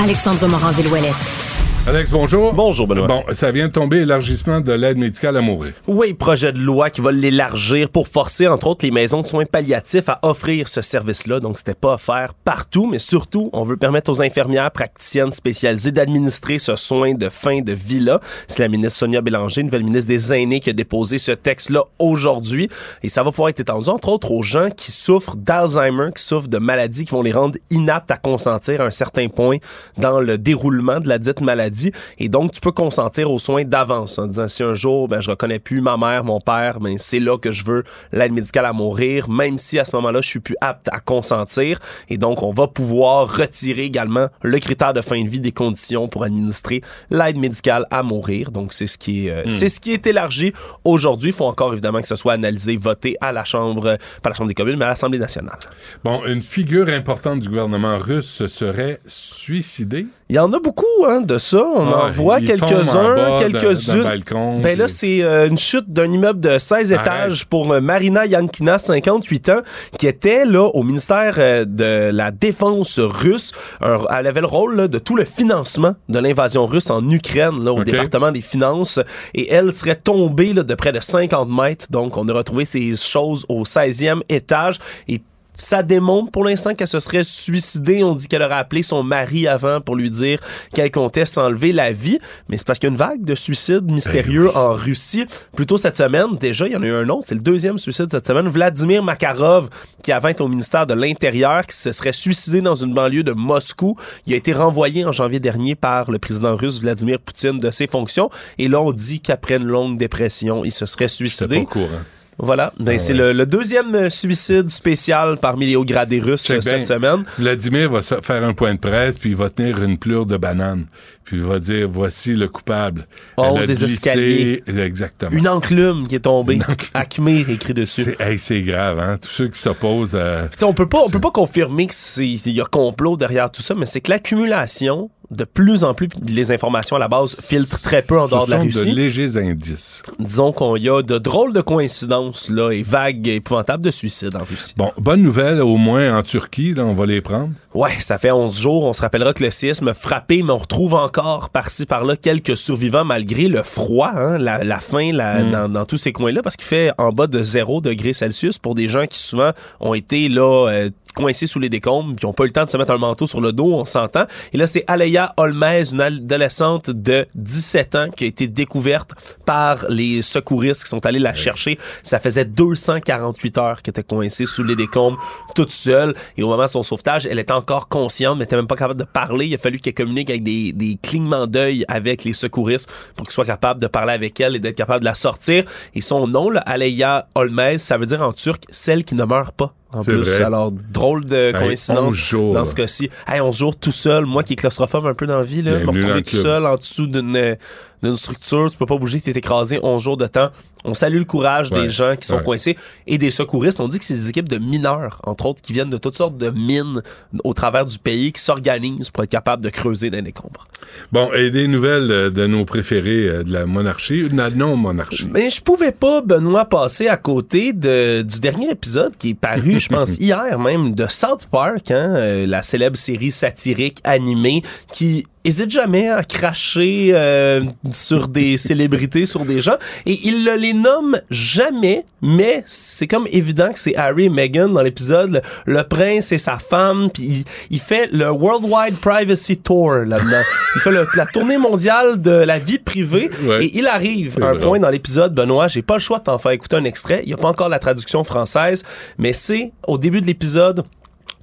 Alexandre 0.00 0.46
Morin-Villouellette. 0.48 1.49
Alex, 1.86 2.10
bonjour. 2.10 2.52
Bonjour, 2.52 2.86
Benoît. 2.86 3.06
Bon, 3.06 3.24
ça 3.32 3.50
vient 3.50 3.66
de 3.66 3.72
tomber, 3.72 4.02
élargissement 4.02 4.60
de 4.60 4.70
l'aide 4.70 4.98
médicale 4.98 5.38
à 5.38 5.40
mourir. 5.40 5.72
Oui, 5.86 6.12
projet 6.12 6.52
de 6.52 6.58
loi 6.58 6.90
qui 6.90 7.00
va 7.00 7.10
l'élargir 7.10 7.88
pour 7.88 8.06
forcer, 8.06 8.46
entre 8.46 8.66
autres, 8.66 8.84
les 8.84 8.90
maisons 8.90 9.22
de 9.22 9.26
soins 9.26 9.46
palliatifs 9.46 10.10
à 10.10 10.18
offrir 10.22 10.68
ce 10.68 10.82
service-là. 10.82 11.40
Donc, 11.40 11.56
c'était 11.56 11.74
pas 11.74 11.94
offert 11.94 12.34
partout, 12.34 12.86
mais 12.86 12.98
surtout, 12.98 13.48
on 13.54 13.64
veut 13.64 13.78
permettre 13.78 14.10
aux 14.12 14.20
infirmières 14.20 14.70
praticiennes 14.70 15.32
spécialisées 15.32 15.90
d'administrer 15.90 16.58
ce 16.58 16.76
soin 16.76 17.14
de 17.14 17.30
fin 17.30 17.60
de 17.60 17.72
vie-là. 17.72 18.20
C'est 18.46 18.62
la 18.62 18.68
ministre 18.68 18.98
Sonia 18.98 19.22
Bélanger, 19.22 19.62
nouvelle 19.62 19.84
ministre 19.84 20.08
des 20.08 20.34
Aînés, 20.34 20.60
qui 20.60 20.68
a 20.68 20.74
déposé 20.74 21.16
ce 21.16 21.32
texte-là 21.32 21.84
aujourd'hui. 21.98 22.68
Et 23.02 23.08
ça 23.08 23.22
va 23.22 23.30
pouvoir 23.30 23.48
être 23.48 23.60
étendu, 23.60 23.88
entre 23.88 24.10
autres, 24.10 24.32
aux 24.32 24.42
gens 24.42 24.68
qui 24.68 24.92
souffrent 24.92 25.36
d'Alzheimer, 25.36 26.10
qui 26.14 26.22
souffrent 26.22 26.48
de 26.48 26.58
maladies 26.58 27.04
qui 27.04 27.12
vont 27.12 27.22
les 27.22 27.32
rendre 27.32 27.56
inaptes 27.70 28.10
à 28.10 28.18
consentir 28.18 28.82
à 28.82 28.84
un 28.84 28.90
certain 28.90 29.28
point 29.28 29.56
dans 29.96 30.20
le 30.20 30.36
déroulement 30.36 31.00
de 31.00 31.08
la 31.08 31.18
dite 31.18 31.40
maladie. 31.40 31.69
Et 32.18 32.28
donc, 32.28 32.52
tu 32.52 32.60
peux 32.60 32.72
consentir 32.72 33.30
aux 33.30 33.38
soins 33.38 33.64
d'avance 33.64 34.18
en 34.18 34.26
disant 34.26 34.48
si 34.48 34.62
un 34.62 34.74
jour, 34.74 35.08
ben, 35.08 35.20
je 35.20 35.30
reconnais 35.30 35.58
plus 35.58 35.80
ma 35.80 35.96
mère, 35.96 36.24
mon 36.24 36.40
père, 36.40 36.80
ben, 36.80 36.96
c'est 36.98 37.20
là 37.20 37.38
que 37.38 37.52
je 37.52 37.64
veux 37.64 37.84
l'aide 38.12 38.32
médicale 38.32 38.66
à 38.66 38.72
mourir, 38.72 39.28
même 39.28 39.58
si 39.58 39.78
à 39.78 39.84
ce 39.84 39.94
moment-là, 39.96 40.20
je 40.20 40.28
suis 40.28 40.40
plus 40.40 40.56
apte 40.60 40.88
à 40.92 41.00
consentir. 41.00 41.78
Et 42.08 42.16
donc, 42.16 42.42
on 42.42 42.52
va 42.52 42.66
pouvoir 42.66 43.36
retirer 43.36 43.84
également 43.84 44.28
le 44.42 44.58
critère 44.58 44.92
de 44.92 45.00
fin 45.00 45.22
de 45.22 45.28
vie 45.28 45.40
des 45.40 45.52
conditions 45.52 46.08
pour 46.08 46.24
administrer 46.24 46.80
l'aide 47.10 47.36
médicale 47.36 47.86
à 47.90 48.02
mourir. 48.02 48.50
Donc, 48.50 48.72
c'est 48.72 48.86
ce 48.86 48.98
qui 48.98 49.26
est, 49.26 49.30
euh, 49.30 49.44
Hmm. 49.44 49.50
c'est 49.50 49.68
ce 49.68 49.80
qui 49.80 49.92
est 49.92 50.06
élargi 50.06 50.52
aujourd'hui. 50.84 51.30
Il 51.30 51.34
faut 51.34 51.46
encore 51.46 51.72
évidemment 51.72 52.00
que 52.00 52.06
ce 52.06 52.16
soit 52.16 52.34
analysé, 52.34 52.76
voté 52.76 53.16
à 53.20 53.32
la 53.32 53.44
Chambre, 53.44 53.96
pas 54.22 54.28
à 54.28 54.30
la 54.30 54.34
Chambre 54.34 54.48
des 54.48 54.54
communes, 54.54 54.76
mais 54.76 54.84
à 54.84 54.88
l'Assemblée 54.88 55.18
nationale. 55.18 55.58
Bon, 56.04 56.24
une 56.26 56.42
figure 56.42 56.88
importante 56.88 57.40
du 57.40 57.48
gouvernement 57.48 57.98
russe 57.98 58.26
se 58.28 58.46
serait 58.46 59.00
suicidée? 59.06 60.06
Il 60.30 60.34
y 60.34 60.38
en 60.38 60.52
a 60.52 60.60
beaucoup 60.60 60.84
hein, 61.08 61.22
de 61.22 61.38
ça. 61.38 61.60
On 61.74 61.88
Ah, 61.88 62.04
en 62.04 62.08
voit 62.08 62.40
quelques-uns, 62.40 63.36
quelques-unes. 63.36 64.62
Ben 64.62 64.78
là, 64.78 64.86
c'est 64.86 65.24
euh, 65.24 65.48
une 65.48 65.58
chute 65.58 65.92
d'un 65.92 66.10
immeuble 66.12 66.38
de 66.38 66.56
16 66.56 66.92
Arrête. 66.92 67.04
étages 67.04 67.46
pour 67.46 67.72
euh, 67.72 67.80
Marina 67.80 68.26
Yankina, 68.26 68.78
58 68.78 69.48
ans, 69.48 69.60
qui 69.98 70.06
était 70.06 70.44
là 70.44 70.66
au 70.68 70.84
ministère 70.84 71.34
euh, 71.38 71.64
de 71.64 72.10
la 72.12 72.30
Défense 72.30 73.00
russe. 73.00 73.50
Un- 73.80 73.98
elle 74.16 74.28
avait 74.28 74.40
le 74.40 74.46
rôle 74.46 74.76
là, 74.76 74.86
de 74.86 74.98
tout 75.00 75.16
le 75.16 75.24
financement 75.24 75.96
de 76.08 76.18
l'invasion 76.20 76.64
russe 76.64 76.90
en 76.90 77.10
Ukraine, 77.10 77.64
là, 77.64 77.72
au 77.72 77.82
département 77.82 78.30
des 78.30 78.40
finances. 78.40 79.00
Et 79.34 79.52
elle 79.52 79.72
serait 79.72 79.96
tombée 79.96 80.52
là, 80.52 80.62
de 80.62 80.74
près 80.76 80.92
de 80.92 81.00
50 81.00 81.50
mètres. 81.50 81.86
Donc, 81.90 82.16
on 82.16 82.28
a 82.28 82.32
retrouvé 82.32 82.64
ces 82.66 82.94
choses 82.94 83.44
au 83.48 83.64
16e 83.64 84.20
étage. 84.28 84.76
Et 85.08 85.20
ça 85.54 85.82
démontre 85.82 86.30
pour 86.30 86.44
l'instant 86.44 86.74
qu'elle 86.74 86.86
se 86.86 87.00
serait 87.00 87.24
suicidée. 87.24 88.02
On 88.02 88.14
dit 88.14 88.28
qu'elle 88.28 88.42
aurait 88.42 88.54
appelé 88.54 88.82
son 88.82 89.02
mari 89.02 89.46
avant 89.46 89.80
pour 89.80 89.96
lui 89.96 90.10
dire 90.10 90.38
qu'elle 90.74 90.90
comptait 90.90 91.24
s'enlever 91.24 91.72
la 91.72 91.92
vie. 91.92 92.18
Mais 92.48 92.56
c'est 92.56 92.66
parce 92.66 92.78
qu'il 92.78 92.88
y 92.88 92.90
a 92.90 92.92
une 92.92 92.98
vague 92.98 93.24
de 93.24 93.34
suicides 93.34 93.90
mystérieux 93.90 94.56
en 94.56 94.72
Russie. 94.72 95.26
Plutôt 95.54 95.76
cette 95.76 95.96
semaine, 95.96 96.36
déjà, 96.38 96.66
il 96.66 96.72
y 96.72 96.76
en 96.76 96.82
a 96.82 96.86
eu 96.86 96.94
un 96.94 97.08
autre. 97.08 97.24
C'est 97.26 97.34
le 97.34 97.40
deuxième 97.40 97.78
suicide 97.78 98.08
cette 98.10 98.26
semaine. 98.26 98.48
Vladimir 98.48 99.02
Makarov, 99.02 99.68
qui 100.02 100.12
avant 100.12 100.28
été 100.28 100.42
au 100.42 100.48
ministère 100.48 100.86
de 100.86 100.94
l'Intérieur, 100.94 101.66
qui 101.66 101.76
se 101.76 101.92
serait 101.92 102.12
suicidé 102.12 102.60
dans 102.60 102.74
une 102.74 102.94
banlieue 102.94 103.22
de 103.22 103.32
Moscou. 103.32 103.96
Il 104.26 104.32
a 104.32 104.36
été 104.36 104.52
renvoyé 104.52 105.04
en 105.04 105.12
janvier 105.12 105.40
dernier 105.40 105.74
par 105.74 106.10
le 106.10 106.18
président 106.18 106.56
russe 106.56 106.80
Vladimir 106.80 107.18
Poutine 107.18 107.58
de 107.60 107.70
ses 107.70 107.86
fonctions. 107.86 108.30
Et 108.58 108.68
là, 108.68 108.80
on 108.80 108.92
dit 108.92 109.20
qu'après 109.20 109.56
une 109.56 109.66
longue 109.66 109.98
dépression, 109.98 110.64
il 110.64 110.72
se 110.72 110.86
serait 110.86 111.08
suicidé. 111.08 111.56
pas 111.56 111.62
au 111.62 111.66
courant. 111.66 112.00
Voilà, 112.42 112.72
ben, 112.80 112.94
Ah 112.96 112.98
c'est 112.98 113.12
ouais. 113.12 113.18
le, 113.18 113.32
le 113.32 113.46
deuxième 113.46 113.94
euh, 113.94 114.08
suicide 114.10 114.70
spécial 114.70 115.36
parmi 115.40 115.66
les 115.66 115.76
hauts 115.76 115.84
gradés 115.84 116.20
russes 116.20 116.46
Check 116.46 116.56
euh, 116.56 116.60
cette 116.60 116.74
bien. 116.76 116.84
semaine. 116.84 117.24
Vladimir 117.38 117.90
va 117.90 118.00
faire 118.02 118.42
un 118.44 118.52
point 118.54 118.74
de 118.74 118.78
presse, 118.78 119.18
puis 119.18 119.30
il 119.30 119.36
va 119.36 119.50
tenir 119.50 119.82
une 119.82 119.98
plure 119.98 120.24
de 120.26 120.36
banane. 120.36 120.86
Puis 121.24 121.36
il 121.36 121.42
va 121.44 121.58
dire 121.60 121.86
voici 121.88 122.34
le 122.34 122.48
coupable. 122.48 123.06
Oh, 123.36 123.58
des 123.64 123.74
glissé- 123.74 123.84
escaliers. 123.84 124.62
Exactement. 124.66 125.30
Une 125.30 125.46
enclume 125.48 126.08
qui 126.08 126.16
est 126.16 126.20
tombée. 126.20 126.58
Acmir 126.94 127.48
écrit 127.50 127.74
dessus. 127.74 128.02
C'est 128.04 128.20
hey, 128.20 128.38
c'est 128.38 128.62
grave, 128.62 128.98
hein? 128.98 129.16
Tous 129.20 129.28
ceux 129.28 129.46
qui 129.48 129.60
s'opposent 129.60 130.16
à. 130.16 130.48
On 130.62 130.72
peut 130.74 130.88
pas, 130.88 131.02
on 131.04 131.10
peut 131.10 131.20
pas 131.20 131.30
confirmer 131.30 131.86
que 131.86 131.94
c'est 131.94 132.26
il 132.26 132.52
y 132.52 132.60
a 132.60 132.64
complot 132.64 133.16
derrière 133.16 133.50
tout 133.50 133.62
ça, 133.62 133.74
mais 133.76 133.86
c'est 133.86 134.00
que 134.00 134.10
l'accumulation 134.10 135.10
de 135.30 135.44
plus 135.44 135.84
en 135.84 135.94
plus 135.94 136.08
les 136.26 136.50
informations 136.52 136.96
à 136.96 136.98
la 136.98 137.08
base 137.08 137.36
filtrent 137.40 137.80
très 137.80 138.02
peu 138.02 138.18
en 138.18 138.26
dehors 138.26 138.46
de 138.46 138.50
la 138.50 138.56
sont 138.58 138.62
Russie. 138.64 138.90
de 138.90 138.96
légers 138.96 139.36
indices. 139.36 140.02
Disons 140.18 140.52
qu'on 140.52 140.76
y 140.76 140.88
a 140.88 141.02
de 141.02 141.18
drôles 141.18 141.52
de 141.52 141.60
coïncidences 141.60 142.48
là 142.50 142.70
et 142.72 142.82
vagues 142.82 143.28
épouvantables 143.28 143.84
de 143.84 143.90
suicides 143.90 144.34
en 144.36 144.44
Russie. 144.44 144.74
Bon, 144.76 144.90
bonne 144.98 145.22
nouvelle, 145.22 145.60
au 145.60 145.76
moins 145.76 146.16
en 146.18 146.22
Turquie, 146.22 146.72
là, 146.72 146.84
on 146.84 146.94
va 146.94 147.06
les 147.06 147.20
prendre. 147.20 147.50
Ouais, 147.74 147.92
ça 148.00 148.18
fait 148.18 148.30
11 148.32 148.58
jours. 148.58 148.84
On 148.84 148.92
se 148.92 149.00
rappellera 149.02 149.32
que 149.32 149.44
le 149.44 149.50
séisme 149.50 149.88
a 149.88 149.94
frappé, 149.94 150.42
mais 150.42 150.52
on 150.52 150.58
retrouve 150.58 150.94
encore 150.94 151.50
par-ci 151.50 151.86
par-là 151.86 152.16
quelques 152.16 152.56
survivants 152.56 153.04
malgré 153.04 153.46
le 153.48 153.62
froid, 153.62 154.10
hein, 154.14 154.38
la, 154.38 154.64
la 154.64 154.80
faim 154.80 155.10
la- 155.12 155.30
Mm. 155.44 155.50
dans, 155.50 155.68
dans 155.68 155.84
tous 155.84 155.96
ces 155.96 156.12
coins-là, 156.12 156.42
parce 156.42 156.56
qu'il 156.56 156.66
fait 156.66 156.90
en 156.98 157.10
bas 157.12 157.26
de 157.28 157.42
0 157.42 157.80
degré 157.80 158.12
Celsius 158.12 158.58
pour 158.58 158.74
des 158.74 158.88
gens 158.88 159.06
qui 159.06 159.18
souvent 159.20 159.52
ont 159.78 159.94
été 159.94 160.28
là 160.28 160.66
euh, 160.68 160.90
coincés 161.14 161.46
sous 161.46 161.58
les 161.58 161.68
décombres, 161.68 162.16
qui 162.16 162.26
n'ont 162.26 162.32
pas 162.32 162.44
eu 162.44 162.48
le 162.48 162.52
temps 162.52 162.64
de 162.64 162.70
se 162.70 162.76
mettre 162.76 162.92
un 162.92 162.98
manteau 162.98 163.26
sur 163.26 163.40
le 163.40 163.52
dos, 163.52 163.74
on 163.74 163.84
s'entend. 163.84 164.24
Et 164.52 164.56
là, 164.56 164.66
c'est 164.66 164.84
Aleya 164.86 165.34
Holmez, 165.36 165.92
une 165.92 166.00
adolescente 166.00 166.90
de 166.90 167.26
17 167.34 167.94
ans, 167.94 168.08
qui 168.14 168.24
a 168.24 168.26
été 168.26 168.48
découverte 168.48 169.12
par 169.44 169.84
les 169.88 170.22
secouristes 170.22 170.84
qui 170.84 170.88
sont 170.88 171.04
allés 171.06 171.18
la 171.18 171.34
chercher. 171.34 171.78
Ça 172.02 172.18
faisait 172.18 172.44
248 172.44 173.58
heures 173.58 173.82
qu'elle 173.82 173.92
était 173.92 174.02
coincée 174.02 174.46
sous 174.46 174.62
les 174.62 174.76
décombres, 174.76 175.18
toute 175.54 175.72
seule. 175.72 176.14
Et 176.36 176.42
au 176.42 176.48
moment 176.48 176.64
de 176.64 176.68
son 176.68 176.82
sauvetage, 176.82 177.26
elle 177.26 177.38
était 177.38 177.52
encore 177.52 177.88
consciente, 177.88 178.38
mais 178.38 178.44
était 178.44 178.56
même 178.56 178.66
pas 178.66 178.76
capable 178.76 179.00
de 179.00 179.04
parler. 179.04 179.46
Il 179.46 179.54
a 179.54 179.58
fallu 179.58 179.78
qu'elle 179.78 179.94
communique 179.94 180.30
avec 180.30 180.42
des, 180.42 180.72
des 180.72 180.98
clignements 181.02 181.46
d'œil 181.46 181.84
avec 181.88 182.24
les 182.24 182.32
secouristes 182.32 182.90
pour 183.16 183.26
qu'ils 183.26 183.34
soient 183.34 183.44
capables 183.44 183.80
de 183.80 183.86
parler 183.86 184.12
avec 184.12 184.40
elle 184.40 184.56
et 184.56 184.58
d'être 184.58 184.76
capable 184.76 185.00
de 185.00 185.06
la 185.06 185.14
sortir. 185.14 185.64
Et 185.94 186.00
son 186.00 186.26
nom, 186.26 186.50
là, 186.50 186.60
Aleya 186.60 187.28
Holmez, 187.34 187.78
ça 187.78 187.96
veut 187.96 188.06
dire 188.06 188.22
en 188.22 188.32
turc 188.32 188.64
celle 188.70 189.04
qui 189.04 189.14
ne 189.14 189.24
meurt 189.24 189.54
pas. 189.54 189.74
En 189.92 190.04
plus, 190.04 190.22
vrai. 190.22 190.42
alors 190.42 190.70
drôle 190.70 191.24
de 191.24 191.52
coïncidence 191.56 192.14
11 192.14 192.14
jours. 192.14 192.54
dans 192.54 192.64
ce 192.64 192.74
cas-ci. 192.76 193.10
Hey, 193.26 193.40
11 193.40 193.56
jours 193.56 193.76
tout 193.76 193.90
seul, 193.90 194.24
moi 194.24 194.44
qui 194.44 194.52
est 194.52 194.56
claustrophobe 194.56 195.06
un 195.06 195.14
peu 195.14 195.26
dans 195.26 195.38
la 195.38 195.44
vie, 195.44 195.62
là, 195.62 195.72
me 195.72 195.76
Bienvenue 195.78 196.00
dans 196.00 196.06
retrouver 196.06 196.22
tout 196.22 196.36
seul 196.36 196.64
en 196.64 196.76
dessous 196.76 197.08
d'une 197.08 197.56
d'une 198.02 198.16
structure, 198.16 198.70
tu 198.70 198.78
peux 198.78 198.86
pas 198.86 198.96
bouger, 198.96 199.20
tu 199.20 199.30
es 199.30 199.32
écrasé 199.32 199.78
11 199.82 200.02
jours 200.02 200.16
de 200.16 200.26
temps. 200.26 200.50
On 200.84 200.94
salue 200.94 201.18
le 201.18 201.24
courage 201.24 201.70
Ouais, 201.70 201.82
des 201.82 201.90
gens 201.90 202.16
qui 202.16 202.26
sont 202.26 202.36
ouais. 202.36 202.42
coincés 202.42 202.76
et 203.06 203.18
des 203.18 203.30
secouristes. 203.30 203.80
On 203.80 203.88
dit 203.88 203.98
que 203.98 204.04
c'est 204.04 204.14
des 204.14 204.30
équipes 204.30 204.48
de 204.48 204.56
mineurs, 204.56 205.20
entre 205.24 205.46
autres, 205.46 205.60
qui 205.60 205.74
viennent 205.74 205.90
de 205.90 205.98
toutes 205.98 206.16
sortes 206.16 206.38
de 206.38 206.50
mines 206.50 207.02
au 207.44 207.52
travers 207.52 207.84
du 207.84 207.98
pays, 207.98 208.32
qui 208.32 208.40
s'organisent 208.40 209.10
pour 209.10 209.24
être 209.24 209.30
capables 209.30 209.62
de 209.62 209.68
creuser 209.68 210.08
dans 210.08 210.16
les 210.16 210.22
décombres. 210.22 210.66
Bon, 211.12 211.30
et 211.34 211.50
des 211.50 211.68
nouvelles 211.68 212.10
euh, 212.10 212.30
de 212.30 212.46
nos 212.46 212.64
préférés 212.64 213.28
euh, 213.28 213.42
de 213.42 213.52
la 213.52 213.66
monarchie, 213.66 214.28
de 214.28 214.36
la 214.36 214.48
non-monarchie? 214.48 215.28
Mais 215.30 215.50
je 215.50 215.60
pouvais 215.60 215.92
pas, 215.92 216.22
Benoît, 216.22 216.64
passer 216.64 217.08
à 217.08 217.18
côté 217.18 217.74
de, 217.74 218.22
du 218.22 218.40
dernier 218.40 218.70
épisode 218.70 219.14
qui 219.18 219.30
est 219.30 219.34
paru, 219.34 219.78
je 219.78 219.88
pense, 219.88 220.16
hier 220.18 220.58
même, 220.58 220.94
de 220.94 221.06
South 221.08 221.46
Park, 221.50 221.90
hein, 221.90 222.14
euh, 222.16 222.46
la 222.46 222.62
célèbre 222.62 222.96
série 222.96 223.32
satirique 223.32 223.98
animée 224.04 224.62
qui 224.90 225.26
hésite 225.44 225.70
jamais 225.70 226.08
à 226.08 226.22
cracher 226.22 227.10
euh, 227.12 227.62
sur 227.92 228.28
des 228.28 228.56
célébrités, 228.58 229.26
sur 229.26 229.44
des 229.44 229.60
gens, 229.60 229.76
et 230.06 230.18
il 230.24 230.44
ne 230.44 230.54
les 230.56 230.72
nomme 230.74 231.18
jamais, 231.30 232.04
mais 232.20 232.62
c'est 232.66 233.06
comme 233.06 233.26
évident 233.32 233.72
que 233.72 233.78
c'est 233.78 233.96
Harry 233.96 234.26
et 234.26 234.28
Meghan 234.28 234.68
dans 234.68 234.82
l'épisode, 234.82 235.42
le, 235.66 235.72
le 235.74 235.82
prince 235.84 236.32
et 236.32 236.38
sa 236.38 236.58
femme, 236.58 237.08
puis 237.12 237.22
il, 237.24 237.44
il 237.70 237.80
fait 237.80 238.08
le 238.12 238.30
Worldwide 238.30 238.96
Privacy 238.96 239.56
Tour 239.56 239.92
là-dedans. 239.92 240.42
il 240.76 240.80
fait 240.82 240.90
le- 240.90 241.06
la 241.16 241.26
tournée 241.26 241.58
mondiale 241.58 242.20
de 242.20 242.30
la 242.30 242.58
vie 242.58 242.78
privée, 242.78 243.30
Ouais. 243.44 243.64
et 243.64 243.78
il 243.78 243.86
arrive 243.86 244.36
à 244.42 244.48
un 244.48 244.56
point 244.56 244.78
dans 244.78 244.90
l'épisode, 244.90 245.34
Benoît, 245.34 245.68
j'ai 245.68 245.82
pas 245.82 245.94
le 245.94 246.00
choix 246.00 246.18
de 246.18 246.24
t'en 246.24 246.38
faire 246.38 246.52
écouter 246.52 246.76
un 246.76 246.84
extrait, 246.84 247.20
il 247.24 247.28
n'y 247.28 247.34
a 247.34 247.38
pas 247.38 247.48
encore 247.48 247.68
la 247.68 247.78
traduction 247.78 248.22
française, 248.24 248.82
mais 249.18 249.32
c'est 249.32 249.72
au 249.86 249.96
début 249.98 250.20
de 250.20 250.26
l'épisode, 250.26 250.84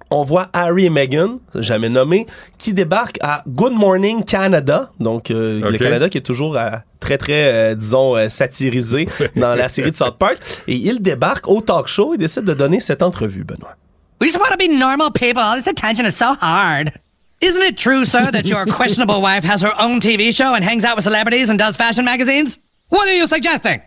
on 0.09 0.23
voit 0.23 0.49
Harry 0.53 0.85
et 0.85 0.89
Meghan, 0.89 1.37
jamais 1.55 1.89
nommé, 1.89 2.25
qui 2.57 2.73
débarquent 2.73 3.19
à 3.21 3.43
Good 3.47 3.73
Morning 3.73 4.23
Canada, 4.23 4.89
donc 4.99 5.31
euh, 5.31 5.69
le. 5.69 5.77
Canada 5.77 6.09
qui 6.09 6.17
est 6.17 6.21
toujours 6.21 6.57
euh, 6.57 6.69
très 6.99 7.17
très, 7.17 7.53
euh, 7.53 7.75
disons, 7.75 8.15
euh, 8.15 8.29
satirisé 8.29 9.07
dans 9.35 9.55
la 9.55 9.69
série 9.69 9.91
de 9.91 9.95
South 9.95 10.17
Park, 10.17 10.37
et 10.67 10.75
ils 10.75 11.01
débarquent 11.01 11.47
au 11.49 11.61
talk 11.61 11.87
show 11.87 12.13
et 12.13 12.17
décident 12.17 12.45
de 12.45 12.53
donner 12.53 12.79
cette 12.79 13.01
entrevue, 13.01 13.43
Benoît. 13.43 13.75
We 14.19 14.27
just 14.27 14.39
want 14.39 14.51
to 14.51 14.57
be 14.57 14.69
normal 14.69 15.11
people. 15.11 15.43
This 15.55 15.67
attention 15.67 16.05
is 16.05 16.15
so 16.15 16.33
hard. 16.41 16.91
Isn't 17.39 17.61
it 17.61 17.77
true, 17.77 18.03
sir, 18.03 18.31
that 18.31 18.47
your 18.47 18.65
questionable 18.69 19.21
wife 19.21 19.43
has 19.43 19.61
her 19.61 19.73
own 19.79 19.99
TV 19.99 20.35
show 20.35 20.55
and 20.55 20.63
hangs 20.63 20.83
out 20.83 20.95
with 20.95 21.03
celebrities 21.03 21.49
and 21.49 21.59
does 21.59 21.75
fashion 21.75 22.03
magazines? 22.03 22.57
What 22.89 23.07
are 23.07 23.13
you 23.13 23.27
suggesting? 23.27 23.81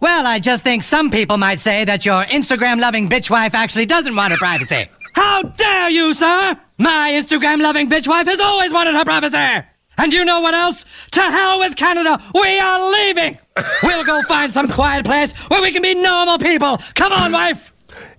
Well, 0.00 0.26
I 0.26 0.38
just 0.38 0.64
think 0.64 0.82
some 0.82 1.10
people 1.10 1.38
might 1.38 1.60
say 1.60 1.84
that 1.84 2.04
your 2.04 2.22
Instagram 2.24 2.80
loving 2.80 3.08
bitch 3.08 3.30
wife 3.30 3.54
actually 3.54 3.86
doesn't 3.86 4.14
want 4.14 4.32
her 4.32 4.38
privacy. 4.38 4.86
How 5.14 5.42
dare 5.42 5.90
you, 5.90 6.14
sir? 6.14 6.56
My 6.78 7.10
Instagram 7.14 7.60
loving 7.60 7.88
bitch 7.88 8.08
wife 8.08 8.26
has 8.26 8.40
always 8.40 8.72
wanted 8.72 8.94
her 8.94 9.04
privacy. 9.04 9.66
And 9.98 10.12
you 10.14 10.24
know 10.24 10.40
what 10.40 10.54
else? 10.54 10.84
To 11.10 11.20
hell 11.20 11.58
with 11.58 11.76
Canada. 11.76 12.18
We 12.34 12.58
are 12.58 12.92
leaving. 12.92 13.38
We'll 13.82 14.04
go 14.04 14.22
find 14.22 14.50
some 14.50 14.68
quiet 14.68 15.04
place 15.04 15.34
where 15.50 15.60
we 15.60 15.72
can 15.72 15.82
be 15.82 15.94
normal 15.94 16.38
people. 16.38 16.78
Come 16.94 17.12
on, 17.12 17.32
wife. 17.32 17.69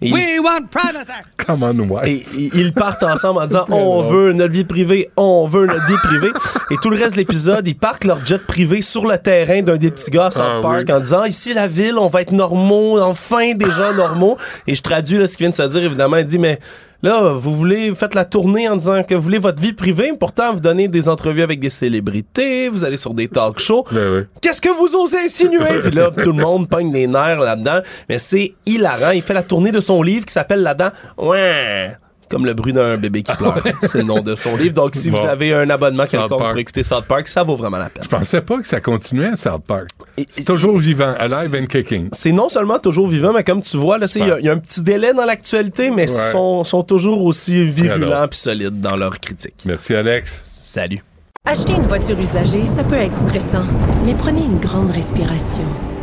Et- 0.02 0.12
We 0.12 0.40
want 0.40 0.68
privacy. 0.72 1.12
Come 1.46 1.64
on, 1.64 1.80
wife. 1.90 2.06
Et 2.36 2.38
et 2.38 2.52
ils 2.56 2.74
partent 2.74 3.04
ensemble 3.04 3.42
en 3.42 3.48
disant 3.48 3.66
on 3.70 4.02
drôle. 4.02 4.16
veut 4.16 4.34
notre 4.34 4.54
vie 4.54 4.64
privée, 4.64 5.10
on 5.18 5.48
veut 5.48 5.66
notre 5.68 5.86
vie 5.88 5.98
privée. 6.04 6.32
Et 6.70 6.76
tout 6.82 6.90
le 6.90 6.98
reste 6.98 7.14
de 7.14 7.18
l'épisode, 7.18 7.68
ils 7.68 7.76
partent 7.78 8.04
leur 8.06 8.24
jet 8.26 8.38
privé 8.46 8.82
sur 8.82 9.06
le 9.06 9.18
terrain 9.18 9.62
d'un 9.62 9.78
des 9.78 9.92
petits 9.92 10.12
gars 10.12 10.28
à 10.28 10.32
South 10.32 10.44
Ah 10.46 10.60
Park 10.62 10.86
oui. 10.88 10.94
en 10.94 11.00
disant 11.00 11.26
ici 11.26 11.54
la 11.54 11.68
ville, 11.68 11.98
on 11.98 12.08
va 12.08 12.22
être 12.22 12.32
normaux, 12.34 13.00
enfin 13.02 13.54
des 13.54 13.72
gens 13.72 13.94
normaux. 13.94 14.38
Et 14.68 14.76
je 14.76 14.82
traduis 14.82 15.18
là, 15.18 15.28
ce 15.28 15.38
qu'il 15.38 15.46
vient 15.46 15.50
de 15.52 15.56
se 15.56 15.64
dire 15.64 15.84
évidemment. 15.84 16.18
Il 16.18 16.26
dit 16.26 16.40
mais 16.40 16.60
Là, 17.04 17.34
vous 17.34 17.52
voulez, 17.54 17.90
vous 17.90 17.96
faites 17.96 18.14
la 18.14 18.26
tournée 18.26 18.70
en 18.70 18.76
disant 18.76 19.02
que 19.02 19.16
vous 19.16 19.22
voulez 19.22 19.40
votre 19.40 19.62
vie 19.62 19.74
privée, 19.74 20.14
pourtant 20.20 20.54
vous 20.54 20.60
donnez 20.60 20.88
des 20.88 21.10
entrevues 21.10 21.42
avec 21.42 21.60
des 21.60 21.70
célébrités, 21.70 22.70
vous 22.70 22.84
allez 22.84 22.98
sur 22.98 23.14
des 23.16 23.28
talk 23.28 23.60
shows. 23.60 23.86
Ben 23.92 24.28
Qu'est-ce 24.40 24.62
que 24.62 24.70
vous 24.70 24.96
osez 24.96 25.18
insinuer? 25.20 25.80
Puis 25.82 25.92
là, 25.92 26.12
tout 26.12 26.32
le 26.32 26.42
monde 26.44 26.70
pogne 26.70 26.94
les 26.94 27.08
nerfs 27.08 27.40
là-dedans. 27.40 27.80
Mais 28.08 28.20
c'est 28.20 28.54
hilarant. 28.66 29.12
Il 29.12 29.22
fait 29.22 29.34
la 29.34 29.44
tournée 29.44 29.72
de 29.72 29.80
son 29.80 30.04
livre 30.04 30.26
qui 30.26 30.34
s'appelle 30.34 30.62
là-dedans 30.62 30.92
Ouais. 31.18 31.92
Comme 32.32 32.46
le 32.46 32.54
bruit 32.54 32.74
d'un 32.74 32.98
bébé 32.98 33.22
qui 33.24 33.34
pleure. 33.36 33.62
c'est 33.84 34.00
le 34.00 34.04
nom 34.06 34.22
de 34.22 34.36
son 34.36 34.56
livre. 34.58 34.74
Donc, 34.74 34.96
si 34.96 35.12
Bon. 35.12 35.18
vous 35.18 35.26
avez 35.28 35.54
un 35.54 35.70
abonnement 35.70 36.06
quelconque 36.06 36.40
pour 36.40 36.58
écouter 36.58 36.84
South 36.84 37.06
Park, 37.06 37.28
ça 37.28 37.44
vaut 37.44 37.56
vraiment 37.56 37.78
la 37.78 37.90
peine. 37.90 38.04
Je 38.04 38.10
pensais 38.10 38.42
pas 38.42 38.58
que 38.60 38.66
ça 38.68 38.80
continuait 38.82 39.28
à 39.30 39.36
South 39.36 39.64
Park. 39.68 39.90
C'est 40.30 40.46
toujours 40.46 40.78
vivant, 40.78 41.14
alive 41.20 41.56
and 41.62 41.66
kicking. 41.68 42.10
C'est 42.14 42.32
non 42.32 42.50
seulement 42.50 42.80
toujours 42.80 43.08
vivant, 43.08 43.34
mais 43.34 43.44
comme 43.44 43.62
tu 43.62 43.78
vois, 43.78 43.98
là, 43.98 44.08
tu 44.08 44.14
sais, 44.14 44.20
il 44.22 44.28
y 44.28 44.32
a- 44.32 44.40
il 44.40 44.46
y, 44.46 44.50
a 44.50 44.54
un 44.54 44.58
petit 44.58 44.82
délai 44.82 45.14
dans 45.14 45.26
l'actualité, 45.26 45.90
mais 45.92 46.02
Ouais. 46.04 46.08
sont, 46.08 46.64
sont 46.64 46.84
toujours 46.84 47.24
aussi 47.24 47.66
virulents 47.66 48.28
puis 48.30 48.40
solides 48.40 48.80
dans 48.82 48.96
leur 48.96 49.20
critique. 49.20 49.56
Merci, 49.66 49.94
Alex. 49.96 50.62
Salut. 50.64 51.04
Acheter 51.46 51.74
une 51.74 51.88
voiture 51.88 52.20
usagée, 52.20 52.66
ça 52.66 52.84
peut 52.84 52.96
être 52.96 53.16
stressant, 53.16 53.64
mais 54.06 54.14
prenez 54.14 54.42
une 54.42 54.60
grande 54.60 54.92
respiration. 54.92 55.64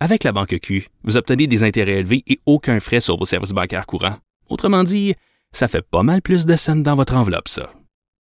Avec 0.00 0.24
la 0.24 0.32
Banque 0.32 0.58
Q, 0.60 0.88
vous 1.04 1.16
obtenez 1.16 1.46
des 1.46 1.62
intérêts 1.62 2.00
élevés 2.00 2.22
et 2.26 2.40
aucun 2.46 2.80
frais 2.80 3.00
sur 3.00 3.16
vos 3.16 3.24
services 3.24 3.52
bancaires 3.52 3.86
courants. 3.86 4.16
Autrement 4.48 4.82
dit, 4.84 5.14
ça 5.52 5.68
fait 5.68 5.82
pas 5.82 6.02
mal 6.02 6.20
plus 6.20 6.46
de 6.46 6.56
scènes 6.56 6.82
dans 6.82 6.96
votre 6.96 7.14
enveloppe, 7.14 7.48
ça. 7.48 7.72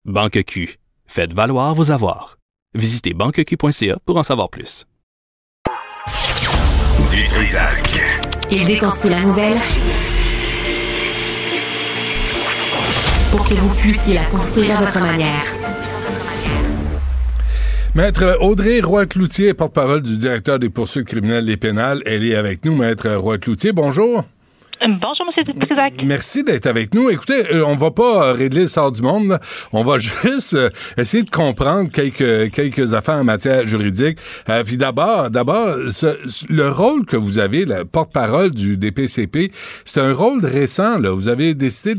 Banque 0.06 0.44
Q. 0.46 0.78
Faites 1.06 1.34
valoir 1.34 1.74
vos 1.76 1.92
avoirs. 1.92 2.38
Visitez 2.76 3.14
banqueq.ca 3.14 3.98
pour 4.06 4.18
en 4.18 4.24
savoir 4.24 4.50
plus. 4.50 4.86
Du 7.12 7.26
Trisac. 7.26 8.02
Il 8.52 8.66
déconstruit 8.66 9.12
la 9.12 9.20
nouvelle 9.20 9.58
pour 13.32 13.48
que 13.48 13.54
vous 13.56 13.74
puissiez 13.76 14.14
la 14.14 14.26
construire 14.26 14.78
à 14.78 14.86
votre 14.86 15.00
manière. 15.00 15.63
Maître 17.96 18.38
Audrey 18.42 18.82
Roy-Cloutier, 18.82 19.54
porte-parole 19.54 20.02
du 20.02 20.18
directeur 20.18 20.58
des 20.58 20.70
poursuites 20.70 21.06
criminelles 21.06 21.48
et 21.50 21.58
pénales, 21.58 22.02
elle 22.08 22.26
est 22.26 22.36
avec 22.36 22.66
nous. 22.66 22.76
Maître 22.76 23.08
Roy-Cloutier, 23.14 23.72
bonjour. 23.72 24.24
Bonjour, 24.82 25.28
M. 25.38 25.60
Trisac. 25.62 25.94
Merci 26.04 26.44
d'être 26.44 26.66
avec 26.66 26.94
nous. 26.96 27.10
Écoutez, 27.12 27.54
euh, 27.54 27.64
on 27.66 27.76
va 27.76 27.92
pas 27.92 28.30
euh, 28.30 28.34
régler 28.34 28.62
le 28.62 28.68
sort 28.68 28.92
du 28.92 29.04
monde. 29.04 29.28
là. 29.28 29.40
On 29.72 29.84
va 29.84 30.00
juste 30.00 30.56
euh, 30.56 30.72
essayer 30.98 31.22
de 31.24 31.30
comprendre 31.30 31.90
quelques 31.92 32.52
quelques 32.52 32.94
affaires 32.96 33.16
en 33.18 33.24
matière 33.24 33.64
juridique. 33.64 34.18
Euh, 34.50 34.64
puis 34.64 34.78
d'abord, 34.78 35.30
d'abord, 35.30 35.76
le 36.50 36.70
rôle 36.70 37.06
que 37.06 37.16
vous 37.16 37.38
avez, 37.38 37.64
le 37.64 37.86
porte-parole 37.86 38.50
du 38.52 38.76
DPCP, 38.76 39.52
c'est 39.86 40.02
un 40.02 40.14
rôle 40.14 40.44
récent. 40.44 40.98
Là. 40.98 41.12
Vous 41.12 41.28
avez 41.28 41.54
décidé 41.54 41.94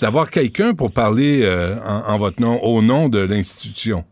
d'avoir 0.00 0.30
quelqu'un 0.30 0.74
pour 0.74 0.92
parler 0.92 1.40
euh, 1.42 1.76
en, 1.84 2.12
en 2.12 2.18
votre 2.18 2.40
nom, 2.40 2.62
au 2.62 2.82
nom 2.82 3.08
de 3.08 3.18
l'institution. 3.18 4.04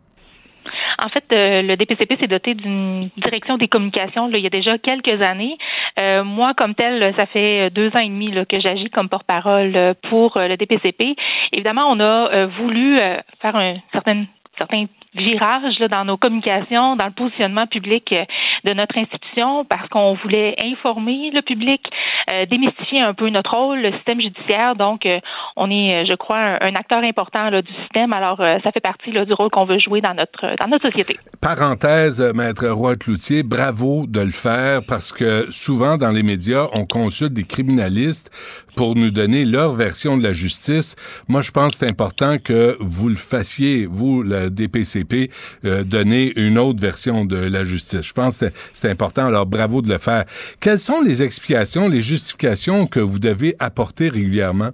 En 1.01 1.09
fait, 1.09 1.25
euh, 1.33 1.63
le 1.63 1.77
DPCP 1.77 2.19
s'est 2.19 2.27
doté 2.27 2.55
d'une 2.55 3.09
direction 3.17 3.57
des 3.57 3.69
communications 3.69 4.29
là, 4.29 4.39
il 4.39 4.45
y 4.45 4.47
a 4.47 4.51
déjà 4.51 4.79
quelques 4.79 5.23
années. 5.23 5.57
Euh, 5.99 6.25
moi, 6.25 6.53
comme 6.55 6.75
tel, 6.75 7.15
ça 7.17 7.27
fait 7.27 7.71
deux 7.71 7.89
ans 7.97 8.01
et 8.01 8.09
demi 8.09 8.31
là, 8.31 8.45
que 8.45 8.61
j'agis 8.61 8.91
comme 8.91 9.09
porte-parole 9.09 9.73
euh, 9.77 9.95
pour 10.09 10.37
euh, 10.37 10.49
le 10.49 10.57
DPCP. 10.57 11.17
Évidemment, 11.53 11.91
on 11.91 12.01
a 12.01 12.31
euh, 12.33 12.47
voulu 12.59 12.99
euh, 12.99 13.17
faire 13.41 13.57
un 13.57 13.77
certain 13.93 14.25
certain 14.59 14.87
virage 15.15 15.79
là, 15.79 15.89
dans 15.89 16.05
nos 16.05 16.17
communications, 16.17 16.95
dans 16.97 17.07
le 17.07 17.13
positionnement 17.13 17.67
public 17.67 18.13
euh, 18.13 18.25
de 18.65 18.73
notre 18.73 18.97
institution, 18.99 19.65
parce 19.65 19.89
qu'on 19.89 20.15
voulait 20.15 20.55
informer 20.63 21.31
le 21.33 21.43
public, 21.43 21.83
euh, 22.29 22.47
démystifier 22.47 23.01
un 23.01 23.15
peu 23.15 23.29
notre 23.29 23.57
rôle, 23.57 23.81
le 23.81 23.93
système 23.93 24.21
judiciaire. 24.21 24.77
Donc, 24.77 25.07
euh, 25.07 25.21
on 25.57 25.71
est, 25.71 26.03
euh, 26.03 26.05
je 26.09 26.15
crois, 26.15 26.59
un, 26.61 26.75
acteur 26.75 27.03
important 27.03 27.51
là, 27.51 27.63
du 27.63 27.73
système. 27.83 28.13
Alors, 28.13 28.41
euh, 28.41 28.59
ça 28.63 28.73
fait 28.73 28.81
partie 28.81 29.13
là, 29.13 29.25
du 29.25 29.33
rôle 29.33 29.51
qu'on 29.51 29.65
veut 29.65 29.79
jouer 29.79 30.01
dans 30.01 30.15
notre 30.15 30.57
dans 30.59 30.69
notre 30.69 30.89
société. 30.89 31.17
Parenthèse, 31.41 32.21
Maître 32.35 32.69
Roy-Cloutier, 32.69 33.43
bravo 33.43 34.07
de 34.07 34.21
le 34.21 34.31
faire 34.31 34.81
parce 34.87 35.13
que 35.13 35.51
souvent 35.51 35.97
dans 35.97 36.11
les 36.11 36.23
médias, 36.23 36.67
on 36.73 36.85
consulte 36.85 37.33
des 37.33 37.45
criminalistes 37.45 38.31
pour 38.75 38.97
nous 38.97 39.11
donner 39.11 39.45
leur 39.45 39.73
version 39.73 40.17
de 40.17 40.23
la 40.23 40.33
justice. 40.33 40.97
Moi, 41.29 41.41
je 41.43 41.51
pense 41.51 41.75
que 41.75 41.79
c'est 41.81 41.89
important 41.89 42.39
que 42.39 42.77
vous 42.81 43.09
le 43.09 43.15
fassiez, 43.15 43.87
vous, 43.87 44.23
le 44.23 44.51
DPCP, 44.51 45.31
euh, 45.65 45.85
donner 45.85 46.33
une 46.37 46.59
autre 46.59 46.81
version 46.81 47.25
de 47.25 47.37
la 47.37 47.65
justice. 47.65 48.03
Je 48.03 48.13
pense 48.13 48.39
que 48.39 48.47
c'est 48.73 48.91
important, 48.91 49.27
alors 49.27 49.47
bravo 49.47 49.83
de 49.83 49.89
le 49.89 49.99
faire. 49.99 50.25
Quelles 50.61 50.79
sont 50.79 51.01
les 51.01 51.23
explications, 51.23 51.89
les 51.89 52.03
justifications 52.03 52.87
que 52.87 53.01
vous 53.01 53.19
devez 53.19 53.57
apporter 53.59 54.09
régulièrement? 54.09 54.71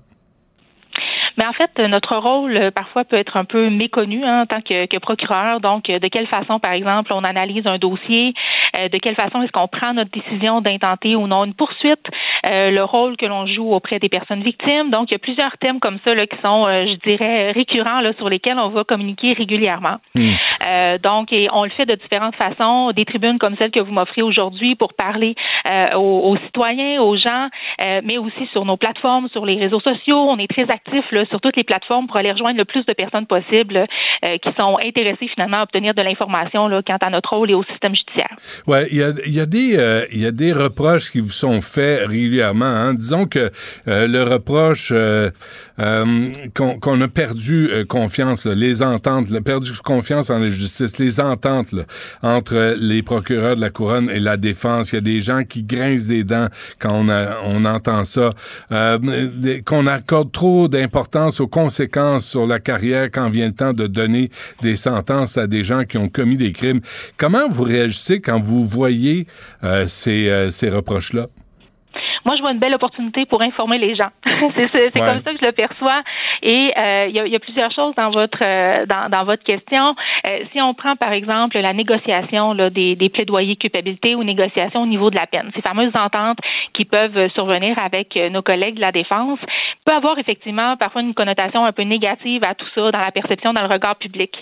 Mais 1.36 1.46
en 1.46 1.52
fait, 1.52 1.70
notre 1.78 2.16
rôle 2.16 2.56
euh, 2.56 2.70
parfois 2.70 3.04
peut 3.04 3.16
être 3.16 3.36
un 3.36 3.44
peu 3.44 3.68
méconnu 3.70 4.24
hein, 4.24 4.42
en 4.42 4.46
tant 4.46 4.60
que, 4.60 4.86
que 4.86 4.98
procureur. 4.98 5.60
Donc, 5.60 5.90
euh, 5.90 5.98
de 5.98 6.08
quelle 6.08 6.26
façon, 6.26 6.58
par 6.58 6.72
exemple, 6.72 7.12
on 7.12 7.24
analyse 7.24 7.66
un 7.66 7.78
dossier, 7.78 8.34
euh, 8.76 8.88
de 8.88 8.98
quelle 8.98 9.14
façon 9.14 9.42
est-ce 9.42 9.52
qu'on 9.52 9.68
prend 9.68 9.92
notre 9.92 10.10
décision 10.10 10.60
d'intenter 10.60 11.16
ou 11.16 11.26
non 11.26 11.44
une 11.44 11.54
poursuite, 11.54 12.06
euh, 12.46 12.70
le 12.70 12.84
rôle 12.84 13.16
que 13.16 13.26
l'on 13.26 13.46
joue 13.46 13.72
auprès 13.72 13.98
des 13.98 14.08
personnes 14.08 14.42
victimes. 14.42 14.90
Donc, 14.90 15.10
il 15.10 15.14
y 15.14 15.16
a 15.16 15.18
plusieurs 15.18 15.56
thèmes 15.58 15.80
comme 15.80 15.98
ça 16.04 16.14
là, 16.14 16.26
qui 16.26 16.36
sont, 16.42 16.66
euh, 16.66 16.86
je 16.86 16.94
dirais, 17.08 17.52
récurrents 17.52 18.00
là, 18.00 18.12
sur 18.14 18.28
lesquels 18.28 18.58
on 18.58 18.68
va 18.68 18.84
communiquer 18.84 19.32
régulièrement. 19.32 19.96
Euh, 20.16 20.98
donc, 20.98 21.32
et 21.32 21.48
on 21.52 21.64
le 21.64 21.70
fait 21.70 21.86
de 21.86 21.94
différentes 21.94 22.36
façons, 22.36 22.92
des 22.92 23.04
tribunes 23.04 23.38
comme 23.38 23.56
celle 23.56 23.70
que 23.70 23.80
vous 23.80 23.92
m'offrez 23.92 24.22
aujourd'hui 24.22 24.74
pour 24.74 24.94
parler 24.94 25.34
euh, 25.66 25.94
aux, 25.94 26.30
aux 26.30 26.36
citoyens, 26.38 27.00
aux 27.02 27.16
gens, 27.16 27.48
euh, 27.80 28.00
mais 28.04 28.18
aussi 28.18 28.46
sur 28.52 28.64
nos 28.64 28.76
plateformes, 28.76 29.28
sur 29.28 29.44
les 29.44 29.56
réseaux 29.56 29.80
sociaux. 29.80 30.18
On 30.18 30.38
est 30.38 30.50
très 30.50 30.70
actifs 30.70 31.10
là, 31.12 31.24
sur 31.28 31.40
toutes 31.40 31.56
les 31.56 31.64
plateformes 31.64 32.06
pour 32.06 32.16
aller 32.16 32.32
rejoindre 32.32 32.58
le 32.58 32.64
plus 32.64 32.84
de 32.84 32.92
personnes 32.92 33.26
possible 33.26 33.86
euh, 34.24 34.38
qui 34.38 34.48
sont 34.56 34.78
intéressées 34.84 35.28
finalement 35.28 35.58
à 35.58 35.62
obtenir 35.62 35.94
de 35.94 36.02
l'information 36.02 36.68
quant 36.86 36.98
à 37.00 37.10
notre 37.10 37.36
rôle 37.36 37.50
et 37.50 37.54
au 37.54 37.64
système 37.64 37.94
judiciaire. 37.94 38.34
Ouais, 38.66 38.86
il 38.90 38.98
y 38.98 39.02
a, 39.02 39.12
y 39.26 39.40
a 39.40 39.46
des 39.46 39.76
euh, 39.76 40.06
y 40.12 40.26
a 40.26 40.30
des 40.30 40.52
reproches 40.52 41.10
qui 41.10 41.20
vous 41.20 41.30
sont 41.30 41.60
faits 41.60 42.06
régulièrement. 42.08 42.64
Hein. 42.64 42.94
Disons 42.94 43.26
que 43.26 43.50
euh, 43.88 44.06
le 44.06 44.22
reproche 44.22 44.92
euh, 45.78 46.28
qu'on 46.54 47.00
a 47.00 47.08
perdu 47.08 47.68
euh, 47.70 47.84
confiance, 47.84 48.46
là, 48.46 48.54
les 48.54 48.82
ententes, 48.82 49.28
perdu 49.42 49.72
confiance 49.84 50.30
en 50.30 50.38
la 50.38 50.48
justice, 50.48 50.98
les 50.98 51.20
ententes 51.20 51.72
là, 51.72 51.82
entre 52.22 52.76
les 52.78 53.02
procureurs 53.02 53.56
de 53.56 53.60
la 53.60 53.70
couronne 53.70 54.10
et 54.10 54.20
la 54.20 54.36
défense. 54.36 54.92
Il 54.92 54.96
y 54.96 54.98
a 54.98 55.02
des 55.02 55.20
gens 55.20 55.44
qui 55.44 55.62
grincent 55.62 56.08
des 56.08 56.24
dents 56.24 56.48
quand 56.78 56.92
on, 56.94 57.08
a- 57.08 57.38
on 57.44 57.64
entend 57.64 58.04
ça, 58.04 58.32
euh, 58.72 58.98
qu'on 59.64 59.86
accorde 59.86 60.32
trop 60.32 60.68
d'importance 60.68 61.40
aux 61.40 61.48
conséquences 61.48 62.26
sur 62.26 62.46
la 62.46 62.58
carrière 62.58 63.08
quand 63.12 63.28
vient 63.30 63.46
le 63.48 63.54
temps 63.54 63.72
de 63.72 63.86
donner 63.86 64.30
des 64.62 64.76
sentences 64.76 65.36
à 65.38 65.46
des 65.46 65.64
gens 65.64 65.84
qui 65.84 65.98
ont 65.98 66.08
commis 66.08 66.36
des 66.36 66.52
crimes. 66.52 66.80
Comment 67.16 67.48
vous 67.48 67.64
réagissez 67.64 68.20
quand 68.20 68.40
vous 68.40 68.66
voyez 68.66 69.26
euh, 69.64 69.84
ces, 69.86 70.28
euh, 70.28 70.50
ces 70.50 70.70
reproches-là? 70.70 71.26
Moi, 72.26 72.34
je 72.36 72.42
vois 72.42 72.50
une 72.52 72.58
belle 72.58 72.74
opportunité 72.74 73.24
pour 73.24 73.40
informer 73.40 73.78
les 73.78 73.94
gens. 73.94 74.10
c'est 74.56 74.74
Ouais. 74.74 74.90
comme 74.92 75.22
ça 75.22 75.32
que 75.32 75.38
je 75.40 75.46
le 75.46 75.52
perçois. 75.52 76.02
Et 76.42 76.72
euh, 76.76 77.06
il 77.08 77.16
y, 77.16 77.30
y 77.30 77.36
a 77.36 77.38
plusieurs 77.38 77.70
choses 77.70 77.94
dans 77.94 78.10
votre 78.10 78.38
euh, 78.42 78.84
dans, 78.86 79.08
dans 79.08 79.24
votre 79.24 79.44
question. 79.44 79.94
Euh, 80.26 80.40
si 80.52 80.60
on 80.60 80.74
prend 80.74 80.96
par 80.96 81.12
exemple 81.12 81.56
la 81.58 81.72
négociation 81.72 82.52
là, 82.52 82.68
des, 82.68 82.96
des 82.96 83.08
plaidoyers 83.08 83.54
de 83.54 83.58
culpabilité 83.60 84.14
ou 84.16 84.24
négociation 84.24 84.82
au 84.82 84.86
niveau 84.86 85.08
de 85.10 85.16
la 85.16 85.26
peine, 85.28 85.50
ces 85.54 85.62
fameuses 85.62 85.94
ententes 85.94 86.38
qui 86.74 86.84
peuvent 86.84 87.28
survenir 87.34 87.78
avec 87.78 88.16
euh, 88.16 88.28
nos 88.28 88.42
collègues 88.42 88.74
de 88.74 88.80
la 88.80 88.92
défense, 88.92 89.38
peut 89.84 89.92
avoir 89.94 90.18
effectivement 90.18 90.76
parfois 90.76 91.02
une 91.02 91.14
connotation 91.14 91.64
un 91.64 91.72
peu 91.72 91.82
négative 91.82 92.42
à 92.42 92.54
tout 92.56 92.66
ça 92.74 92.90
dans 92.90 93.00
la 93.00 93.12
perception, 93.12 93.52
dans 93.52 93.62
le 93.62 93.68
regard 93.72 93.96
public. 93.96 94.32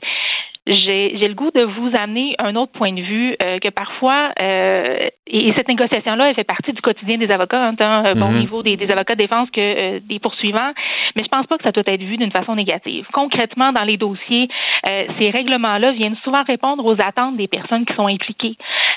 J'ai 0.66 1.28
le 1.28 1.34
goût 1.34 1.50
de 1.54 1.62
vous 1.62 1.90
amener 1.94 2.34
un 2.38 2.56
autre 2.56 2.72
point 2.72 2.92
de 2.92 3.02
vue 3.02 3.36
euh, 3.42 3.58
que 3.58 3.68
parfois, 3.68 4.30
euh, 4.40 5.08
et, 5.26 5.52
cette 5.54 5.68
négociation-là, 5.68 6.28
elle 6.30 6.34
fait 6.34 6.44
partie 6.44 6.72
du 6.72 6.80
quotidien 6.80 7.18
des 7.18 7.30
avocats, 7.30 7.62
hein, 7.62 7.74
tant 7.74 8.04
euh, 8.06 8.14
bon, 8.14 8.28
au 8.28 8.30
Mhm. 8.32 8.38
niveau 8.38 8.62
des, 8.62 8.76
des 8.76 8.90
avocats 8.90 9.14
de 9.14 9.18
défense 9.18 9.50
que 9.50 9.60
euh, 9.60 10.00
des 10.02 10.18
poursuivants, 10.18 10.72
mais 11.16 11.22
je 11.22 11.28
pense 11.28 11.46
pas 11.46 11.58
que 11.58 11.64
ça 11.64 11.72
doit 11.72 11.82
être 11.86 12.02
vu 12.02 12.16
d'une 12.16 12.30
façon 12.30 12.54
négative. 12.54 13.06
Concrètement, 13.12 13.72
dans 13.72 13.84
les 13.84 13.96
dossiers, 13.98 14.48
euh, 14.88 15.04
ces 15.18 15.30
règlements-là 15.30 15.92
viennent 15.92 16.16
souvent 16.24 16.42
répondre 16.44 16.84
aux 16.86 17.00
attentes 17.00 17.36
des 17.36 17.48
personnes 17.48 17.84
qui 17.84 17.94
sont 17.94 18.06
impliquées. 18.06 18.56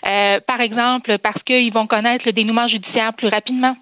Euh, 0.10 0.40
par 0.48 0.62
exemple, 0.62 1.18
parce 1.20 1.42
qu'ils 1.44 1.74
vont 1.74 1.88
connaître 1.88 2.24
le 2.26 2.32
dénouement 2.32 2.68
judiciaire 2.68 3.14
plus 3.14 3.28
rapidement. 3.28 3.76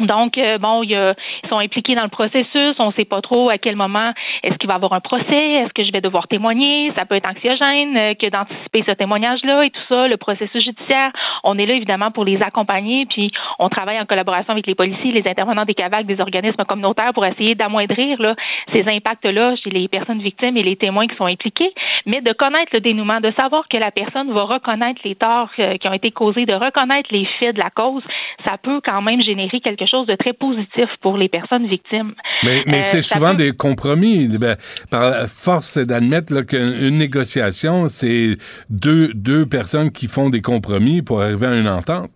Donc, 0.00 0.38
euh, 0.38 0.58
bon, 0.58 0.82
ils 0.82 1.14
sont 1.48 1.58
impliqués 1.58 1.94
dans 1.94 2.02
le 2.02 2.08
processus. 2.08 2.74
On 2.78 2.88
ne 2.88 2.92
sait 2.92 3.04
pas 3.04 3.20
trop 3.20 3.50
à 3.50 3.58
quel 3.58 3.76
moment 3.76 4.12
est-ce 4.42 4.56
qu'il 4.56 4.68
va 4.68 4.74
y 4.74 4.76
avoir 4.76 4.92
un 4.92 5.00
procès, 5.00 5.52
est-ce 5.52 5.72
que 5.72 5.84
je 5.84 5.92
vais 5.92 6.00
devoir 6.00 6.28
témoigner. 6.28 6.92
Ça 6.96 7.04
peut 7.04 7.14
être 7.14 7.28
anxiogène 7.28 7.96
euh, 7.96 8.14
que 8.14 8.28
d'anticiper 8.28 8.84
ce 8.86 8.92
témoignage-là 8.92 9.64
et 9.64 9.70
tout 9.70 9.80
ça, 9.88 10.08
le 10.08 10.16
processus 10.16 10.64
judiciaire. 10.64 11.12
On 11.44 11.58
est 11.58 11.66
là 11.66 11.74
évidemment 11.74 12.10
pour 12.10 12.24
les 12.24 12.40
accompagner, 12.42 13.06
puis 13.06 13.30
on 13.58 13.68
travaille 13.68 14.00
en 14.00 14.06
collaboration 14.06 14.52
avec 14.52 14.66
les 14.66 14.74
policiers, 14.74 15.12
les 15.12 15.28
intervenants 15.28 15.64
des 15.64 15.74
CAVAC, 15.74 16.06
des 16.06 16.20
organismes 16.20 16.64
communautaires 16.64 17.12
pour 17.12 17.24
essayer 17.26 17.54
d'amoindrir 17.54 18.20
là, 18.20 18.34
ces 18.72 18.84
impacts-là 18.88 19.56
chez 19.56 19.70
les 19.70 19.88
personnes 19.88 20.20
victimes 20.20 20.56
et 20.56 20.62
les 20.62 20.76
témoins 20.76 21.06
qui 21.06 21.16
sont 21.16 21.26
impliqués. 21.26 21.72
Mais 22.06 22.20
de 22.20 22.32
connaître 22.32 22.70
le 22.72 22.80
dénouement, 22.80 23.20
de 23.20 23.30
savoir 23.32 23.68
que 23.68 23.76
la 23.76 23.90
personne 23.90 24.32
va 24.32 24.44
reconnaître 24.44 25.00
les 25.04 25.14
torts 25.14 25.50
euh, 25.58 25.76
qui 25.76 25.88
ont 25.88 25.92
été 25.92 26.10
causés, 26.10 26.46
de 26.46 26.54
reconnaître 26.54 27.08
les 27.12 27.24
faits 27.38 27.56
de 27.56 27.60
la 27.60 27.70
cause, 27.70 28.02
ça 28.44 28.56
peut 28.58 28.80
quand 28.84 29.02
même 29.02 29.22
générer 29.22 29.60
quelque 29.60 29.81
chose 29.86 30.06
de 30.06 30.14
très 30.16 30.32
positif 30.32 30.86
pour 31.00 31.16
les 31.16 31.28
personnes 31.28 31.66
victimes. 31.66 32.14
Mais, 32.42 32.62
mais 32.66 32.78
Euh, 32.80 32.82
c'est 32.82 33.02
souvent 33.02 33.30
peut- 33.30 33.36
des 33.36 33.52
compromis. 33.52 34.28
Ben, 34.38 34.56
par 34.90 35.26
force 35.28 35.78
d'admettre 35.78 36.42
qu'une 36.42 36.98
négociation, 36.98 37.88
c'est 37.88 38.36
deux, 38.70 39.12
deux 39.14 39.46
personnes 39.46 39.90
qui 39.90 40.06
font 40.08 40.30
des 40.30 40.40
compromis 40.42 41.02
pour 41.02 41.20
arriver 41.22 41.46
à 41.46 41.54
une 41.56 41.68
entente. 41.68 42.10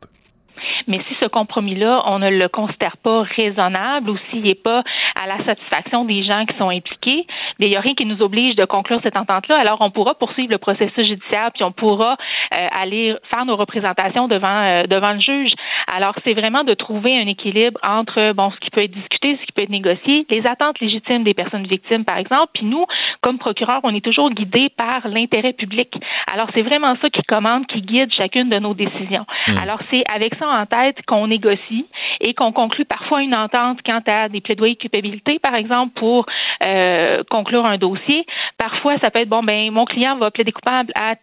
Mais 0.89 0.99
si 1.09 1.15
ce 1.21 1.27
compromis-là, 1.27 2.03
on 2.07 2.21
ne 2.21 2.31
le 2.31 2.49
considère 2.49 2.97
pas 2.99 3.23
raisonnable 3.37 4.09
ou 4.11 4.17
s'il 4.31 4.43
n'est 4.43 4.55
pas 4.55 4.85
à 5.21 5.27
la 5.27 5.45
satisfaction 5.45 6.05
des 6.05 6.23
gens 6.23 6.45
qui 6.47 6.57
sont 6.59 6.69
impliqués, 6.69 7.27
il 7.59 7.69
n'y 7.69 7.77
a 7.77 7.81
rien 7.81 7.95
qui 7.95 8.05
nous 8.07 8.23
oblige 8.23 8.55
de 8.55 8.65
conclure 8.65 8.99
cette 9.03 9.17
entente-là. 9.17 9.57
Alors, 9.59 9.79
on 9.81 9.91
pourra 9.91 10.15
poursuivre 10.15 10.53
le 10.53 10.59
processus 10.59 11.07
judiciaire, 11.09 11.51
puis 11.55 11.65
on 11.65 11.73
pourra 11.73 12.13
euh, 12.57 12.67
aller 12.71 13.17
faire 13.31 13.45
nos 13.47 13.57
représentations 13.57 14.29
devant 14.29 14.63
euh, 14.63 14.85
devant 14.87 15.13
le 15.13 15.21
juge. 15.21 15.53
Alors, 15.87 16.15
c'est 16.25 16.35
vraiment 16.35 16.65
de 16.65 16.75
trouver 16.75 17.19
un 17.19 17.27
équilibre 17.27 17.79
entre 17.83 18.33
bon 18.33 18.51
ce 18.51 18.59
qui 18.59 18.71
peut 18.71 18.83
être 18.83 18.93
discuté, 18.93 19.39
ce 19.41 19.47
qui 19.47 19.53
peut 19.53 19.63
être 19.63 19.71
négocié, 19.71 20.27
les 20.31 20.47
attentes 20.47 20.81
légitimes 20.81 21.25
des 21.25 21.35
personnes 21.35 21.67
victimes, 21.67 22.05
par 22.05 22.19
exemple. 22.19 22.51
Puis 22.55 22.67
nous, 22.67 22.87
comme 23.23 23.39
procureur, 23.39 23.81
on 23.85 23.95
est 23.95 24.05
toujours 24.05 24.31
guidés 24.31 24.69
par 24.69 25.07
l'intérêt 25.09 25.53
public. 25.53 25.95
Alors, 26.33 26.49
c'est 26.55 26.63
vraiment 26.63 26.97
ça 27.01 27.11
qui 27.11 27.23
commande, 27.23 27.67
qui 27.67 27.83
guide 27.83 28.13
chacune 28.13 28.49
de 28.49 28.59
nos 28.59 28.75
décisions. 28.75 29.27
Mm. 29.49 29.59
Alors, 29.59 29.79
c'est 29.91 30.03
avec 30.13 30.35
ça 30.37 30.49
en 30.49 30.67
tête 30.67 30.97
qu'on 31.07 31.27
négocie 31.29 31.87
et 32.21 32.35
qu'on 32.35 32.53
conclut 32.53 32.85
parfois 32.85 33.23
une 33.23 33.35
entente 33.35 33.81
quant 33.85 34.03
à 34.07 34.29
des 34.29 34.41
plaidoyers 34.41 34.75
de 34.75 34.81
culpabilité, 34.81 35.39
par 35.39 35.55
exemple, 35.55 35.93
pour 35.95 36.27
euh, 36.63 37.23
conclure 37.31 37.65
un 37.65 37.79
dossier. 37.79 38.27
Parfois, 38.59 38.99
ça 38.99 39.11
peut 39.11 39.21
être 39.21 39.29
bon, 39.29 39.43
ben 39.43 39.71
mon 39.71 39.85
client 39.85 40.17
va 40.17 40.31
plaider 40.31 40.53
coupable 40.53 40.93
à 40.95 41.15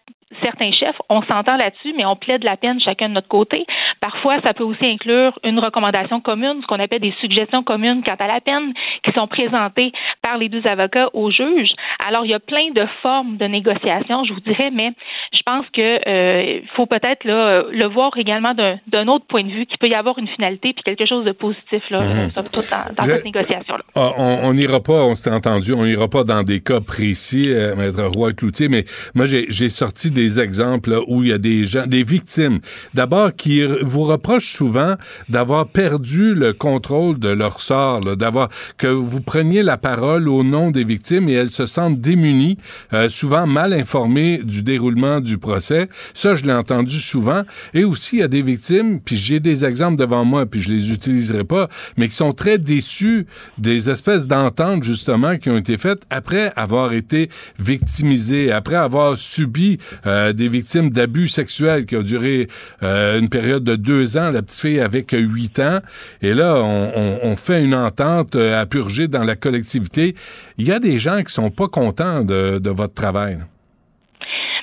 certains 0.42 0.72
chefs, 0.72 1.00
on 1.08 1.22
s'entend 1.22 1.56
là-dessus, 1.56 1.94
mais 1.96 2.04
on 2.04 2.16
plaide 2.16 2.44
la 2.44 2.56
peine 2.56 2.80
chacun 2.80 3.08
de 3.08 3.14
notre 3.14 3.28
côté. 3.28 3.66
Parfois, 4.04 4.38
ça 4.42 4.52
peut 4.52 4.64
aussi 4.64 4.84
inclure 4.84 5.38
une 5.44 5.58
recommandation 5.58 6.20
commune, 6.20 6.60
ce 6.60 6.66
qu'on 6.66 6.78
appelle 6.78 7.00
des 7.00 7.14
suggestions 7.22 7.62
communes 7.62 8.02
quant 8.04 8.16
à 8.18 8.26
la 8.26 8.42
peine, 8.42 8.74
qui 9.02 9.10
sont 9.12 9.26
présentées 9.26 9.92
par 10.20 10.36
les 10.36 10.50
deux 10.50 10.66
avocats 10.66 11.08
au 11.14 11.30
juge. 11.30 11.70
Alors, 12.06 12.26
il 12.26 12.30
y 12.30 12.34
a 12.34 12.38
plein 12.38 12.70
de 12.74 12.86
formes 13.00 13.38
de 13.38 13.46
négociation, 13.46 14.24
je 14.24 14.34
vous 14.34 14.40
dirais, 14.40 14.70
mais 14.70 14.90
je 15.32 15.40
pense 15.46 15.64
que 15.72 16.06
euh, 16.06 16.60
faut 16.76 16.84
peut-être 16.84 17.24
là, 17.24 17.62
le 17.70 17.86
voir 17.86 18.10
également 18.18 18.52
d'un 18.52 18.76
d'un 18.88 19.08
autre 19.08 19.24
point 19.26 19.42
de 19.42 19.48
vue, 19.48 19.64
qu'il 19.64 19.78
peut 19.78 19.88
y 19.88 19.94
avoir 19.94 20.18
une 20.18 20.28
finalité 20.28 20.74
puis 20.74 20.82
quelque 20.84 21.06
chose 21.06 21.24
de 21.24 21.32
positif 21.32 21.82
là, 21.88 22.02
Mhm. 22.02 22.30
dans, 22.34 23.04
cette 23.04 23.24
négociation-là. 23.24 23.84
Ah, 23.94 24.10
on 24.18 24.52
n'ira 24.52 24.80
pas, 24.80 25.04
on 25.04 25.14
s'est 25.14 25.32
entendu, 25.32 25.72
on 25.72 25.84
n'ira 25.84 26.08
pas 26.08 26.24
dans 26.24 26.42
des 26.42 26.60
cas 26.60 26.80
précis, 26.80 27.50
euh, 27.50 27.74
Maître 27.74 28.04
Roy 28.04 28.32
Cloutier, 28.32 28.68
mais 28.68 28.84
moi, 29.14 29.24
j'ai 29.24 29.46
j'ai 29.48 29.70
sorti 29.70 30.10
des 30.10 30.40
exemples 30.40 30.90
là, 30.90 30.98
où 31.08 31.22
il 31.22 31.30
y 31.30 31.32
a 31.32 31.38
des 31.38 31.64
gens, 31.64 31.86
des 31.86 32.02
victimes, 32.02 32.60
d'abord, 32.92 33.34
qui 33.34 33.62
vous 33.94 34.02
reprochent 34.02 34.52
souvent 34.52 34.96
d'avoir 35.28 35.68
perdu 35.68 36.34
le 36.34 36.52
contrôle 36.52 37.18
de 37.20 37.28
leur 37.28 37.60
sort, 37.60 38.16
d'avoir 38.16 38.48
que 38.76 38.88
vous 38.88 39.20
preniez 39.20 39.62
la 39.62 39.76
parole 39.76 40.28
au 40.28 40.42
nom 40.42 40.72
des 40.72 40.82
victimes 40.82 41.28
et 41.28 41.34
elles 41.34 41.50
se 41.50 41.66
sentent 41.66 42.00
démunies, 42.00 42.58
euh, 42.92 43.08
souvent 43.08 43.46
mal 43.46 43.72
informées 43.72 44.40
du 44.42 44.64
déroulement 44.64 45.20
du 45.20 45.38
procès. 45.38 45.88
Ça, 46.12 46.34
je 46.34 46.44
l'ai 46.44 46.52
entendu 46.52 46.98
souvent. 46.98 47.42
Et 47.72 47.84
aussi, 47.84 48.16
il 48.16 48.18
y 48.20 48.22
a 48.22 48.28
des 48.28 48.42
victimes, 48.42 49.00
puis 49.00 49.16
j'ai 49.16 49.38
des 49.38 49.64
exemples 49.64 49.96
devant 49.96 50.24
moi, 50.24 50.44
puis 50.44 50.60
je 50.60 50.70
les 50.70 50.92
utiliserai 50.92 51.44
pas, 51.44 51.68
mais 51.96 52.08
qui 52.08 52.16
sont 52.16 52.32
très 52.32 52.58
déçus 52.58 53.26
des 53.58 53.90
espèces 53.90 54.26
d'ententes, 54.26 54.82
justement, 54.82 55.36
qui 55.36 55.50
ont 55.50 55.58
été 55.58 55.78
faites 55.78 56.02
après 56.10 56.52
avoir 56.56 56.92
été 56.92 57.30
victimisées, 57.60 58.50
après 58.50 58.76
avoir 58.76 59.16
subi 59.16 59.78
euh, 60.06 60.32
des 60.32 60.48
victimes 60.48 60.90
d'abus 60.90 61.28
sexuels 61.28 61.86
qui 61.86 61.96
ont 61.96 62.02
duré 62.02 62.48
euh, 62.82 63.20
une 63.20 63.28
période 63.28 63.62
de 63.62 63.73
deux 63.76 64.16
ans. 64.16 64.30
La 64.30 64.42
petite 64.42 64.60
fille 64.60 64.80
avec 64.80 65.12
huit 65.12 65.58
ans. 65.58 65.80
Et 66.22 66.34
là, 66.34 66.56
on, 66.56 67.36
fait 67.36 67.64
une 67.64 67.74
entente 67.74 68.36
euh, 68.36 68.60
à 68.60 68.66
purger 68.66 69.08
dans 69.08 69.24
la 69.24 69.34
collectivité. 69.34 70.14
Il 70.56 70.66
y 70.66 70.72
a 70.72 70.78
des 70.78 70.98
gens 70.98 71.22
qui 71.22 71.32
sont 71.32 71.50
pas 71.50 71.68
contents 71.68 72.22
de 72.22 72.70
votre 72.70 72.94
travail. 72.94 73.38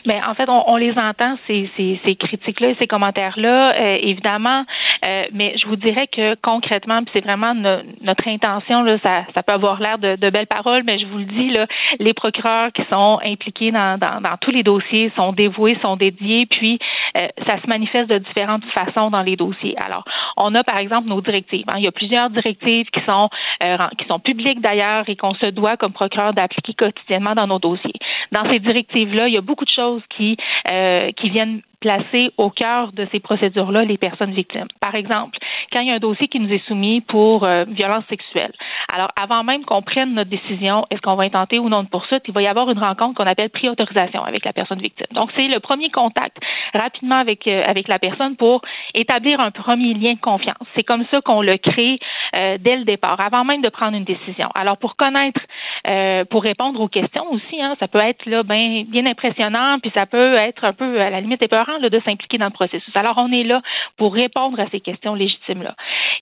Mais 0.06 0.20
en 0.28 0.34
fait, 0.34 0.50
on, 0.50 0.70
on 0.70 0.78
les 0.78 0.98
entend, 0.98 1.38
ces, 1.48 1.70
ces, 1.78 2.00
ces 2.04 2.16
critiques-là 2.16 2.70
ces 2.80 2.88
commentaires-là, 2.88 3.76
euh, 3.76 3.98
évidemment. 4.02 4.64
Euh, 5.08 5.26
mais 5.34 5.56
je 5.62 5.68
vous 5.68 5.76
dirais 5.76 6.08
que 6.08 6.36
concrètement, 6.42 7.02
c'est 7.14 7.22
vraiment 7.24 7.54
no- 7.54 7.82
notre 8.02 8.28
intention, 8.28 8.84
là, 8.84 8.98
ça, 9.04 9.26
ça 9.34 9.44
peut 9.44 9.52
avoir 9.54 9.80
l'air 9.82 9.98
de, 9.98 10.16
de 10.16 10.30
belles 10.30 10.48
paroles, 10.48 10.84
mais 10.86 11.00
je 11.00 11.06
vous 11.06 11.18
le 11.18 11.26
dis, 11.26 11.50
là, 11.50 11.66
les 12.00 12.14
procureurs 12.14 12.72
qui 12.72 12.84
sont 12.90 13.20
impliqués 13.24 13.72
dans, 13.72 13.98
dans, 14.00 14.22
dans 14.22 14.38
tous 14.40 14.52
les 14.52 14.64
dossiers 14.64 15.12
sont 15.16 15.34
dévoués, 15.34 15.78
sont 15.82 15.96
dédiés, 15.96 16.46
puis 16.46 16.80
euh, 17.18 17.28
ça 17.46 17.62
se 17.62 17.68
manifeste 17.68 18.10
de 18.10 18.20
différentes 18.20 18.64
façons 18.74 19.10
dans 19.10 19.22
les 19.22 19.36
dossiers. 19.36 19.76
Alors, 19.78 20.06
on 20.38 20.54
a 20.56 20.64
par 20.64 20.78
exemple 20.78 21.08
nos 21.10 21.22
directives. 21.22 21.66
hein. 21.68 21.76
Il 21.78 21.84
y 21.84 21.88
a 21.88 21.92
plusieurs 21.92 22.30
directives 22.30 22.88
qui 22.92 23.02
sont 23.06 23.30
euh, 23.64 23.78
qui 23.98 24.06
sont 24.08 24.20
publiques 24.20 24.62
d'ailleurs 24.62 25.04
et 25.08 25.16
qu'on 25.16 25.34
se 25.34 25.48
doit 25.48 25.78
comme 25.78 25.94
procureur 25.94 26.34
d'appliquer 26.34 26.74
quotidiennement 26.74 27.36
dans 27.36 27.48
nos 27.48 27.60
dossiers. 27.60 28.00
Dans 28.32 28.50
ces 28.50 28.60
directives-là, 28.60 29.28
il 29.28 29.34
y 29.34 29.38
a 29.38 29.42
beaucoup 29.42 29.66
de 29.66 29.72
choses 29.72 29.91
qui 30.10 30.38
euh, 30.70 31.12
qui 31.12 31.30
viennent 31.30 31.62
placer 31.82 32.32
au 32.38 32.50
cœur 32.50 32.94
de 32.94 33.08
ces 33.12 33.20
procédures-là 33.20 33.84
les 33.84 33.98
personnes 33.98 34.32
victimes. 34.32 34.68
Par 34.80 34.96
exemple, 34.96 35.38
quand 35.74 35.82
il 35.82 35.88
y 35.88 35.92
a 35.92 35.96
un 35.96 36.00
dossier 36.00 36.28
qui 36.28 36.40
nous 36.40 36.52
est 36.54 36.66
soumis 36.68 37.02
pour 37.02 37.44
euh, 37.44 37.66
violence 37.68 38.06
sexuelle, 38.08 38.54
alors 38.94 39.10
avant 39.20 39.44
même 39.44 39.66
qu'on 39.66 39.82
prenne 39.82 40.14
notre 40.14 40.30
décision, 40.30 40.86
est-ce 40.92 41.02
qu'on 41.02 41.16
va 41.16 41.24
intenter 41.24 41.60
ou 41.60 41.70
non 41.70 41.84
de 41.84 41.90
poursuite, 41.90 42.24
il 42.28 42.34
va 42.34 42.42
y 42.42 42.48
avoir 42.48 42.70
une 42.70 42.80
rencontre 42.80 43.16
qu'on 43.16 43.28
appelle 43.28 43.50
pré-autorisation 43.50 44.24
avec 44.24 44.46
la 44.46 44.54
personne 44.54 44.80
victime. 44.80 45.08
Donc, 45.12 45.32
c'est 45.36 45.48
le 45.48 45.60
premier 45.60 45.90
contact 45.90 46.38
rapidement 46.74 47.18
avec, 47.18 47.48
euh, 47.48 47.64
avec 47.66 47.88
la 47.88 48.00
personne 48.00 48.36
pour 48.36 48.62
établir 48.94 49.40
un 49.40 49.52
premier 49.52 49.94
lien 49.94 50.14
de 50.14 50.20
confiance. 50.20 50.64
C'est 50.76 50.84
comme 50.84 51.06
ça 51.10 51.22
qu'on 51.22 51.42
le 51.42 51.58
crée 51.58 52.00
euh, 52.36 52.58
dès 52.60 52.78
le 52.78 52.84
départ, 52.84 53.20
avant 53.20 53.44
même 53.44 53.62
de 53.62 53.70
prendre 53.70 53.98
une 53.98 54.04
décision. 54.04 54.50
Alors, 54.54 54.78
pour 54.78 54.96
connaître, 54.96 55.42
euh, 55.88 56.26
pour 56.26 56.44
répondre 56.44 56.80
aux 56.80 56.88
questions 56.88 57.26
aussi, 57.32 57.62
hein, 57.62 57.76
ça 57.80 57.88
peut 57.88 58.00
être 58.00 58.26
là, 58.28 58.44
ben, 58.44 58.84
bien 58.86 59.06
impressionnant, 59.08 59.80
puis 59.82 59.92
ça 59.96 60.06
peut 60.06 60.36
être 60.36 60.64
un 60.64 60.74
peu 60.74 61.02
à 61.02 61.10
la 61.10 61.22
limite 61.22 61.42
épeurant 61.42 61.71
là, 61.80 61.90
de 61.90 62.00
s'impliquer 62.06 62.38
dans 62.38 62.46
le 62.46 62.52
processus. 62.52 62.96
Alors, 62.96 63.16
on 63.18 63.32
est 63.32 63.44
là 63.44 63.62
pour 63.98 64.14
répondre 64.14 64.60
à 64.60 64.68
ces 64.72 64.80
questions 64.80 65.16
légitimes-là 65.16 65.76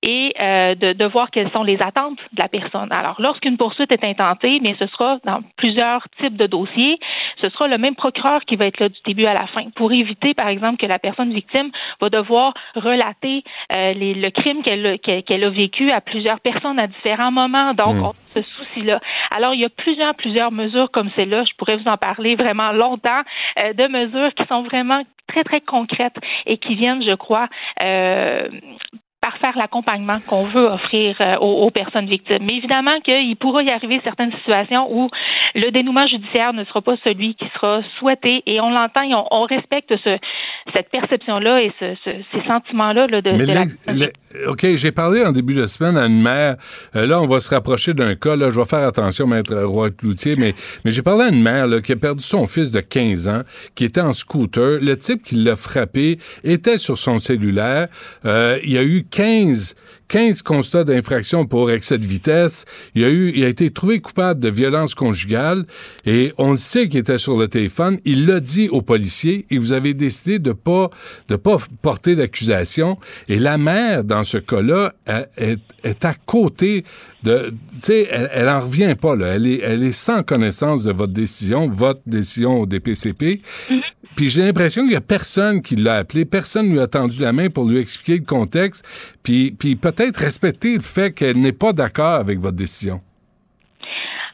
et 0.03 0.34
euh, 0.39 0.76
de, 0.76 0.93
de 0.93 1.05
voir 1.05 1.30
quelles 1.31 1.51
sont 1.51 1.63
les 1.63 1.81
attentes 1.81 2.19
de 2.34 2.41
la 2.41 2.47
personne. 2.47 2.91
Alors, 2.91 3.15
lorsqu'une 3.19 3.57
poursuite 3.57 3.91
est 3.91 4.03
intentée, 4.03 4.59
mais 4.61 4.76
ce 4.80 4.88
sera 4.88 5.17
dans 5.26 5.41
plusieurs 5.57 6.07
types 6.19 6.38
de 6.38 6.47
dossiers, 6.47 6.99
ce 7.41 7.49
sera 7.49 7.67
le 7.67 7.77
même 7.77 7.95
procureur 7.95 8.41
qui 8.45 8.55
va 8.55 8.65
être 8.65 8.80
là 8.80 8.89
du 8.89 8.99
début 9.05 9.26
à 9.26 9.34
la 9.34 9.47
fin 9.47 9.63
pour 9.76 9.91
éviter, 9.91 10.34
par 10.34 10.47
exemple, 10.47 10.77
que 10.77 10.85
la 10.85 10.99
personne 10.99 11.34
victime 11.34 11.69
va 12.01 12.09
devoir 12.09 12.53
relater 12.76 13.43
euh, 13.76 13.93
les- 13.93 14.13
le 14.13 14.30
crime 14.31 14.61
qu'elle 14.63 14.85
a- 14.85 15.49
vécu 15.49 15.91
à 15.91 16.01
plusieurs 16.01 16.39
personnes 16.39 16.80
à 16.80 16.88
différents 16.88 17.31
moments. 17.31 17.73
Donc, 17.73 17.95
Mm. 17.95 18.03
on 18.03 18.13
souci-là. 18.41 18.99
Alors, 19.32 19.53
il 19.53 19.61
y 19.61 19.66
a 19.66 19.70
plusieurs, 19.70 20.16
plusieurs 20.16 20.52
mesures 20.52 20.91
comme 20.91 21.10
celle-là. 21.16 21.44
Je 21.45 21.56
pourrais 21.57 21.78
vous 21.78 21.88
en 21.88 21.98
parler 21.98 22.36
vraiment 22.36 22.72
longtemps 22.72 23.22
euh, 23.57 23.74
de 23.74 23.88
mesures 23.88 24.34
qui 24.36 24.45
sont 24.45 24.64
vraiment 24.64 25.03
très, 25.28 25.44
très 25.44 25.61
concrètes 25.61 26.18
et 26.45 26.57
qui 26.57 26.76
viennent, 26.76 27.03
je 27.03 27.16
crois, 27.16 27.48
euh, 27.82 28.48
par 29.21 29.37
faire 29.37 29.57
l'accompagnement 29.57 30.17
qu'on 30.27 30.43
veut 30.43 30.65
offrir 30.65 31.15
euh, 31.19 31.35
aux, 31.37 31.65
aux, 31.65 31.71
personnes 31.71 32.07
victimes. 32.07 32.39
Mais 32.49 32.57
évidemment 32.57 32.99
qu'il 33.01 33.35
pourra 33.35 33.63
y 33.63 33.69
arriver 33.69 33.99
certaines 34.03 34.31
situations 34.31 34.87
où 34.89 35.09
le 35.55 35.71
dénouement 35.71 36.07
judiciaire 36.07 36.53
ne 36.53 36.63
sera 36.65 36.81
pas 36.81 36.95
celui 37.03 37.35
qui 37.35 37.45
sera 37.55 37.81
souhaité 37.97 38.43
et 38.45 38.61
on 38.61 38.71
l'entend 38.71 39.01
et 39.01 39.13
on, 39.13 39.25
on, 39.31 39.43
respecte 39.43 39.93
ce, 40.03 40.17
cette 40.73 40.89
perception-là 40.89 41.63
et 41.63 41.71
ce, 41.79 41.95
ce, 42.05 42.11
ces 42.31 42.47
sentiments-là 42.47 43.07
là, 43.07 43.21
de, 43.21 43.31
Mais 43.31 43.45
de 43.45 43.91
les, 43.93 44.45
OK, 44.47 44.65
j'ai 44.75 44.91
parlé 44.91 45.25
en 45.25 45.31
début 45.31 45.53
de 45.53 45.65
semaine 45.65 45.97
à 45.97 46.05
une 46.05 46.21
mère. 46.21 46.55
Euh, 46.95 47.05
là, 47.05 47.21
on 47.21 47.27
va 47.27 47.39
se 47.39 47.49
rapprocher 47.53 47.93
d'un 47.93 48.15
cas. 48.15 48.35
Là, 48.35 48.49
je 48.49 48.59
vais 48.59 48.65
faire 48.65 48.87
attention, 48.87 49.27
maître 49.27 49.53
Roy-Cloutier, 49.53 50.35
mais, 50.37 50.53
mais 50.85 50.91
j'ai 50.91 51.01
parlé 51.01 51.25
à 51.25 51.29
une 51.29 51.41
mère 51.41 51.67
là, 51.67 51.81
qui 51.81 51.91
a 51.91 51.95
perdu 51.97 52.23
son 52.23 52.47
fils 52.47 52.71
de 52.71 52.79
15 52.79 53.27
ans, 53.27 53.41
qui 53.75 53.85
était 53.85 54.01
en 54.01 54.13
scooter. 54.13 54.79
Le 54.81 54.95
type 54.97 55.23
qui 55.23 55.35
l'a 55.35 55.55
frappé 55.55 56.19
était 56.43 56.77
sur 56.77 56.97
son 56.97 57.19
cellulaire. 57.19 57.87
Euh, 58.25 58.59
il 58.63 58.71
y 58.71 58.77
a 58.77 58.83
eu 58.83 59.03
15, 59.10 59.76
15 60.07 60.41
constats 60.41 60.84
d'infraction 60.84 61.45
pour 61.45 61.72
excès 61.72 61.98
de 61.98 62.06
vitesse. 62.06 62.65
Il 62.95 63.03
a 63.03 63.10
eu, 63.10 63.31
il 63.36 63.44
a 63.44 63.48
été 63.48 63.69
trouvé 63.69 63.99
coupable 63.99 64.40
de 64.40 64.49
violence 64.49 64.95
conjugale 64.95 65.65
et 66.06 66.34
on 66.38 66.56
sait 66.56 66.88
qu'il 66.88 66.99
était 66.99 67.18
sur 67.18 67.38
le 67.38 67.48
téléphone. 67.48 67.99
Il 68.06 68.26
l'a 68.26 68.40
dit 68.40 68.69
aux 68.69 68.81
policiers 68.81 69.45
et 69.49 69.57
vous 69.57 69.72
avez 69.72 69.94
décidé 69.94 70.40
de 70.40 70.52
pas, 70.52 70.90
de 71.27 71.36
pas 71.36 71.57
porter 71.81 72.15
d'accusation. 72.15 72.98
Et 73.27 73.38
la 73.38 73.57
mère, 73.57 74.03
dans 74.03 74.23
ce 74.23 74.38
cas-là, 74.38 74.94
est, 75.38 75.60
est, 75.84 76.06
à 76.06 76.14
côté 76.14 76.84
de, 77.23 77.49
tu 77.49 77.81
sais, 77.81 78.07
elle, 78.09 78.29
elle 78.33 78.49
en 78.49 78.61
revient 78.61 78.95
pas, 78.99 79.15
là. 79.15 79.27
Elle 79.27 79.47
est, 79.47 79.59
elle 79.59 79.83
est 79.83 79.91
sans 79.91 80.23
connaissance 80.23 80.83
de 80.83 80.91
votre 80.91 81.13
décision, 81.13 81.67
votre 81.67 82.01
décision 82.05 82.61
au 82.61 82.65
DPCP. 82.65 83.41
Mm-hmm. 83.69 83.81
Puis 84.15 84.29
j'ai 84.29 84.43
l'impression 84.43 84.83
qu'il 84.83 84.93
y 84.93 84.97
a 84.97 85.01
personne 85.01 85.61
qui 85.61 85.75
l'a 85.75 85.95
appelé, 85.95 86.25
personne 86.25 86.69
lui 86.69 86.79
a 86.79 86.87
tendu 86.87 87.21
la 87.21 87.31
main 87.31 87.49
pour 87.49 87.65
lui 87.65 87.79
expliquer 87.79 88.17
le 88.17 88.25
contexte, 88.25 88.83
puis, 89.23 89.51
puis 89.51 89.75
peut-être 89.75 90.17
respecter 90.17 90.75
le 90.75 90.81
fait 90.81 91.11
qu'elle 91.11 91.39
n'est 91.39 91.53
pas 91.53 91.73
d'accord 91.73 92.15
avec 92.15 92.39
votre 92.39 92.57
décision. 92.57 93.01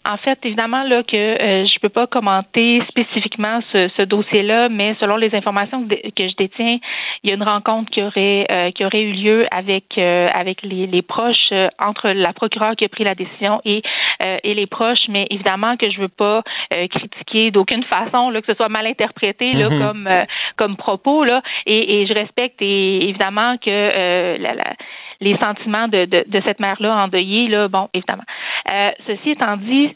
En 0.08 0.18
fait, 0.18 0.38
évidemment 0.44 0.84
là 0.84 1.02
que 1.02 1.16
euh, 1.18 1.66
je 1.66 1.80
peux 1.80 1.90
pas 1.90 2.06
commenter 2.06 2.82
spécifiquement 2.90 3.60
ce, 3.74 3.90
ce 3.98 4.04
dossier-là, 4.04 4.70
mais 4.70 4.96
selon 5.00 5.16
les 5.16 5.34
informations 5.34 5.88
que, 5.88 5.96
que, 5.96 6.28
je 6.30 6.36
détiens, 6.36 6.78
il 7.24 7.30
y 7.30 7.34
a 7.34 7.36
une 7.36 7.44
rencontre 7.44 7.90
qui 7.90 8.04
aurait 8.04 8.46
euh, 8.52 8.70
qui 8.70 8.86
aurait 8.86 9.02
eu 9.02 9.14
lieu 9.14 9.48
avec 9.50 9.98
euh, 9.98 10.30
avec 10.32 10.62
les, 10.62 10.86
les 10.86 11.02
proches 11.02 11.52
euh, 11.52 11.70
entre 11.80 12.10
la 12.10 12.34
procureure 12.34 12.76
qui 12.76 12.86
a 12.86 12.90
pris 12.90 13.04
la 13.04 13.16
décision 13.16 13.62
et 13.66 13.82
euh, 14.24 14.38
et 14.44 14.54
les 14.54 14.68
proches, 14.68 15.08
mais 15.10 15.26
évidemment 15.32 15.76
que 15.76 15.90
je 15.90 16.00
veux 16.00 16.08
pas 16.08 16.44
critiquer 16.70 17.50
d'aucune 17.52 17.84
façon 17.84 18.30
là 18.30 18.42
que 18.42 18.48
ce 18.48 18.54
soit 18.54 18.70
mal 18.70 18.86
interprété 18.86 19.54
là 19.54 19.70
Mhm. 19.70 19.80
comme 19.80 20.10
comme 20.58 20.78
propos 20.78 21.24
là 21.24 21.42
et, 21.66 22.02
et 22.02 22.06
je 22.06 22.14
respecte 22.14 22.62
et, 22.62 23.10
évidemment 23.10 23.58
que 23.58 24.38
la, 24.38 24.54
la 24.54 24.74
les 25.22 25.38
sentiments 25.38 25.88
de, 25.88 26.06
de, 26.06 26.24
de 26.28 26.42
cette 26.46 26.60
mère-là 26.60 27.04
endeuillée, 27.04 27.48
là, 27.48 27.68
bon, 27.68 27.90
évidemment. 27.94 28.24
Euh, 28.72 28.92
ceci 29.08 29.32
étant 29.32 29.58
dit, 29.58 29.96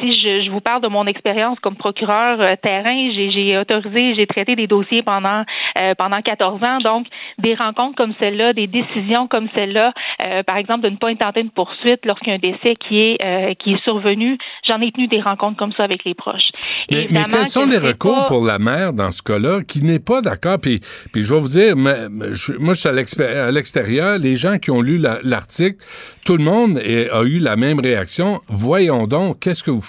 si 0.00 0.12
je, 0.12 0.44
je, 0.44 0.50
vous 0.50 0.60
parle 0.60 0.82
de 0.82 0.88
mon 0.88 1.06
expérience 1.06 1.58
comme 1.60 1.76
procureur 1.76 2.40
euh, 2.40 2.54
terrain, 2.60 3.10
j'ai 3.14 3.58
autorisé, 3.58 4.14
j'ai 4.14 4.26
traité 4.26 4.56
des 4.56 4.66
dossiers 4.66 5.02
pendant 5.02 5.44
euh, 5.78 5.94
pendant 5.96 6.20
14 6.20 6.62
ans. 6.62 6.78
Donc, 6.78 7.06
des 7.38 7.54
rencontres 7.54 7.96
comme 7.96 8.14
celle-là, 8.18 8.52
des 8.52 8.66
décisions 8.66 9.26
comme 9.28 9.48
celle-là, 9.54 9.92
euh, 10.22 10.42
par 10.42 10.56
exemple, 10.56 10.84
de 10.84 10.90
ne 10.90 10.96
pas 10.96 11.08
intenter 11.08 11.40
une 11.40 11.50
poursuite 11.50 12.04
lorsqu'il 12.04 12.28
y 12.28 12.32
a 12.32 12.34
un 12.34 12.38
décès 12.38 12.74
qui 12.74 13.00
est 13.00 13.56
qui 13.58 13.74
est 13.74 13.82
survenu, 13.84 14.38
j'en 14.66 14.80
ai 14.80 14.90
tenu 14.92 15.08
des 15.08 15.20
rencontres 15.20 15.56
comme 15.56 15.72
ça 15.72 15.84
avec 15.84 16.04
les 16.04 16.14
proches. 16.14 16.50
Mais, 16.90 17.06
mais 17.10 17.24
quels 17.30 17.46
sont 17.46 17.66
les 17.66 17.78
recours 17.78 18.16
pas... 18.16 18.24
pour 18.26 18.44
la 18.44 18.58
mère 18.58 18.92
dans 18.92 19.10
ce 19.10 19.22
cas-là 19.22 19.60
qui 19.66 19.82
n'est 19.82 19.98
pas 19.98 20.20
d'accord? 20.20 20.58
Puis, 20.60 20.80
puis 21.12 21.22
je 21.22 21.34
vais 21.34 21.40
vous 21.40 21.48
dire, 21.48 21.76
moi, 21.76 22.74
je 22.74 22.80
suis 22.80 22.88
à 22.88 23.50
l'extérieur, 23.50 24.18
les 24.18 24.36
gens 24.36 24.58
qui 24.58 24.70
ont 24.70 24.82
lu 24.82 24.98
l'article, 24.98 25.76
tout 26.24 26.36
le 26.36 26.44
monde 26.44 26.78
est, 26.78 27.10
a 27.10 27.22
eu 27.22 27.38
la 27.38 27.56
même 27.56 27.80
réaction. 27.80 28.40
Voyons 28.48 29.06
donc, 29.06 29.40
qu'est-ce 29.40 29.62
que 29.62 29.70
vous 29.70 29.80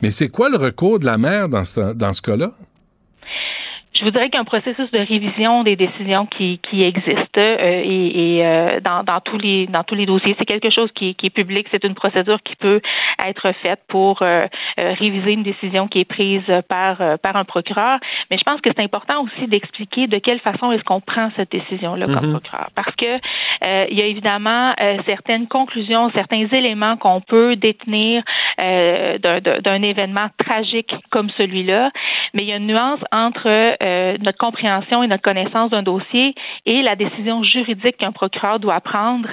Mais 0.00 0.10
c'est 0.10 0.28
quoi 0.28 0.48
le 0.48 0.56
recours 0.56 0.98
de 0.98 1.06
la 1.06 1.18
mère 1.18 1.48
dans 1.48 1.64
ce, 1.64 1.92
dans 1.92 2.12
ce 2.12 2.22
cas-là? 2.22 2.52
Je 4.02 4.06
vous 4.06 4.10
dirais 4.10 4.24
qu'il 4.30 4.34
y 4.34 4.38
a 4.38 4.40
un 4.40 4.44
processus 4.44 4.90
de 4.90 4.98
révision 4.98 5.62
des 5.62 5.76
décisions 5.76 6.26
qui, 6.36 6.58
qui 6.58 6.82
existe 6.82 7.38
euh, 7.38 7.82
et, 7.84 8.38
et 8.38 8.44
euh, 8.44 8.80
dans, 8.80 9.04
dans, 9.04 9.20
tous 9.20 9.38
les 9.38 9.68
dans 9.68 9.84
tous 9.84 9.94
les 9.94 10.06
dossiers. 10.06 10.34
C'est 10.40 10.44
quelque 10.44 10.70
chose 10.70 10.90
qui, 10.92 11.14
qui 11.14 11.26
est 11.26 11.30
public. 11.30 11.68
C'est 11.70 11.84
une 11.84 11.94
procédure 11.94 12.42
qui 12.42 12.56
peut 12.56 12.80
être 13.24 13.52
faite 13.62 13.78
pour 13.86 14.22
euh, 14.22 14.48
réviser 14.76 15.32
une 15.34 15.44
décision 15.44 15.86
qui 15.86 16.00
est 16.00 16.04
prise 16.04 16.42
par 16.68 16.96
par 17.20 17.36
un 17.36 17.44
procureur. 17.44 18.00
Mais 18.28 18.38
je 18.38 18.42
pense 18.42 18.60
que 18.60 18.70
c'est 18.74 18.82
important 18.82 19.22
aussi 19.22 19.46
d'expliquer 19.46 20.08
de 20.08 20.18
quelle 20.18 20.40
façon 20.40 20.72
est-ce 20.72 20.82
qu'on 20.82 21.00
prend 21.00 21.30
cette 21.36 21.52
décision-là 21.52 22.06
comme 22.06 22.14
mm 22.14 22.18
-hmm. 22.18 22.40
procureur, 22.40 22.68
parce 22.74 22.96
que 22.96 23.12
il 23.90 23.96
y 24.00 24.02
a 24.02 24.06
évidemment 24.14 24.74
certaines 25.06 25.46
conclusions, 25.46 26.10
certains 26.20 26.46
éléments 26.60 26.96
qu'on 27.02 27.20
peut 27.20 27.54
détenir 27.68 28.22
d'un 29.68 29.82
événement 29.92 30.28
tragique 30.44 30.92
comme 31.10 31.30
celui-là, 31.38 31.82
mais 32.34 32.42
il 32.44 32.48
y 32.48 32.52
a 32.52 32.56
une 32.62 32.70
nuance 32.72 33.02
entre 33.26 33.76
euh, 33.92 34.16
notre 34.20 34.38
compréhension 34.38 35.02
et 35.02 35.06
notre 35.06 35.22
connaissance 35.22 35.70
d'un 35.70 35.82
dossier 35.82 36.34
et 36.66 36.82
la 36.82 36.96
décision 36.96 37.42
juridique 37.42 37.98
qu'un 37.98 38.12
procureur 38.12 38.58
doit 38.58 38.80
prendre 38.80 39.28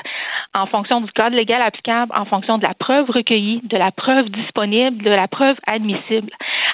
en 0.54 0.66
fonction 0.66 1.02
du 1.02 1.12
cadre 1.12 1.36
légal 1.36 1.62
applicable, 1.62 2.12
en 2.16 2.26
fonction 2.26 2.58
de 2.58 2.64
la 2.64 2.74
preuve 2.74 3.10
recueillie, 3.10 3.62
de 3.64 3.78
la 3.78 3.92
preuve 3.92 4.30
disponible, 4.30 5.04
de 5.04 5.12
la 5.12 5.28
preuve 5.28 5.58
admissible. 5.68 6.32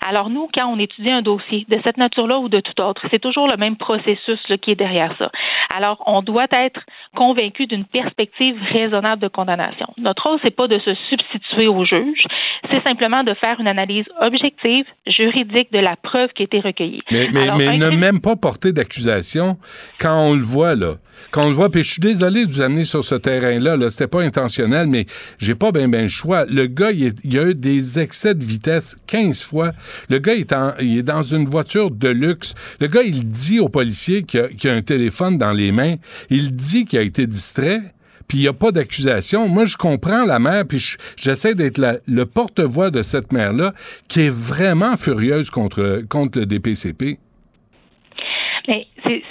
Alors 0.07 0.30
nous, 0.30 0.48
quand 0.53 0.68
on 0.68 0.77
étudie 0.77 1.10
un 1.10 1.23
dossier 1.23 1.65
de 1.68 1.80
cette 1.84 1.98
nature-là 1.98 2.38
ou 2.38 2.48
de 2.48 2.60
tout 2.60 2.80
autre, 2.82 3.02
c'est 3.10 3.19
toujours 3.19 3.48
le 3.48 3.57
même 3.57 3.76
processus 3.76 4.40
là, 4.49 4.57
qui 4.57 4.72
est 4.72 4.76
derrière 4.76 5.15
ça. 5.18 5.32
Alors 5.76 6.03
on 6.06 6.22
doit 6.22 6.48
être 6.52 6.80
convaincu 7.15 7.65
d'une 7.65 7.86
perspective 7.86 8.56
raisonnable 8.72 9.22
de 9.22 9.27
condamnation. 9.27 9.88
Notre 9.98 10.30
rôle, 10.30 10.40
c'est 10.44 10.56
pas 10.56 10.68
de 10.68 10.77
se 10.80 10.94
substituer 11.10 11.68
au 11.68 11.86
juge, 11.86 12.26
c'est 12.69 12.84
simplement 12.84 13.23
de 13.23 13.34
faire 13.34 13.60
une 13.60 13.68
analyse 13.68 14.06
objective, 14.22 14.86
juridique 15.07 15.72
de 15.72 15.80
la 15.80 15.95
preuve 15.95 16.30
qui 16.34 16.44
a 16.44 16.45
été 16.45 16.60
recueillie. 16.60 17.02
Mais, 17.11 17.27
mais, 17.34 17.41
Alors, 17.44 17.57
mais 17.57 17.77
ne 17.77 17.90
même 17.90 18.22
pas 18.22 18.36
porter 18.36 18.73
d'accusation 18.73 19.57
quand 19.99 20.30
on 20.30 20.34
le 20.34 20.41
voit, 20.44 20.76
là. 20.76 20.95
Quand 21.32 21.45
on 21.45 21.49
le 21.49 21.56
voit, 21.56 21.69
puis 21.69 21.84
je 21.84 21.94
suis 21.94 22.02
désolé 22.02 22.45
de 22.45 22.49
vous 22.49 22.61
amener 22.61 22.84
sur 22.84 23.03
ce 23.03 23.15
terrain-là, 23.15 23.77
là, 23.77 23.90
c'était 23.90 24.07
pas 24.07 24.22
intentionnel, 24.22 24.88
mais 24.88 25.06
j'ai 25.40 25.56
pas 25.56 25.72
bien 25.72 25.88
ben 25.88 26.03
le 26.03 26.07
choix. 26.07 26.45
Le 26.45 26.68
gars, 26.68 26.91
il, 26.91 27.14
il, 27.23 27.40
a 27.40 27.49
eu 27.49 27.56
des 27.56 27.99
excès 27.99 28.36
de 28.36 28.44
vitesse 28.44 28.98
15 29.07 29.44
fois. 29.44 29.72
Le 30.09 30.19
gars, 30.19 30.35
est, 30.35 30.53
il 30.81 30.97
est 30.97 31.03
dans 31.03 31.23
une 31.23 31.47
voiture 31.47 31.91
de 31.91 32.09
luxe. 32.09 32.55
Le 32.80 32.88
gars, 32.88 33.03
il 33.03 33.30
dit 33.30 33.59
au 33.59 33.69
policier 33.69 34.23
qu'il 34.23 34.39
a, 34.41 34.72
a 34.72 34.76
un 34.76 34.81
téléphone 34.81 35.38
dans 35.38 35.51
les 35.51 35.72
mains. 35.72 35.95
Il 36.30 36.55
dit 36.55 36.85
qu'il 36.85 36.99
a 36.99 37.03
été 37.03 37.27
distrait 37.27 37.81
puis 38.27 38.39
il 38.39 38.41
n'y 38.41 38.47
a 38.47 38.53
pas 38.53 38.72
d'accusation. 38.72 39.47
Moi, 39.47 39.65
je 39.65 39.77
comprends 39.77 40.26
la 40.26 40.39
mère, 40.39 40.65
puis 40.65 40.95
j'essaie 41.15 41.53
d'être 41.53 41.80
le 42.07 42.26
porte-voix 42.26 42.89
de 42.89 43.01
cette 43.01 43.31
mère-là, 43.31 43.73
qui 44.07 44.22
est 44.22 44.34
vraiment 44.34 44.97
furieuse 44.97 45.49
contre, 45.49 46.01
contre 46.09 46.39
le 46.39 46.45
DPCP. 46.45 47.19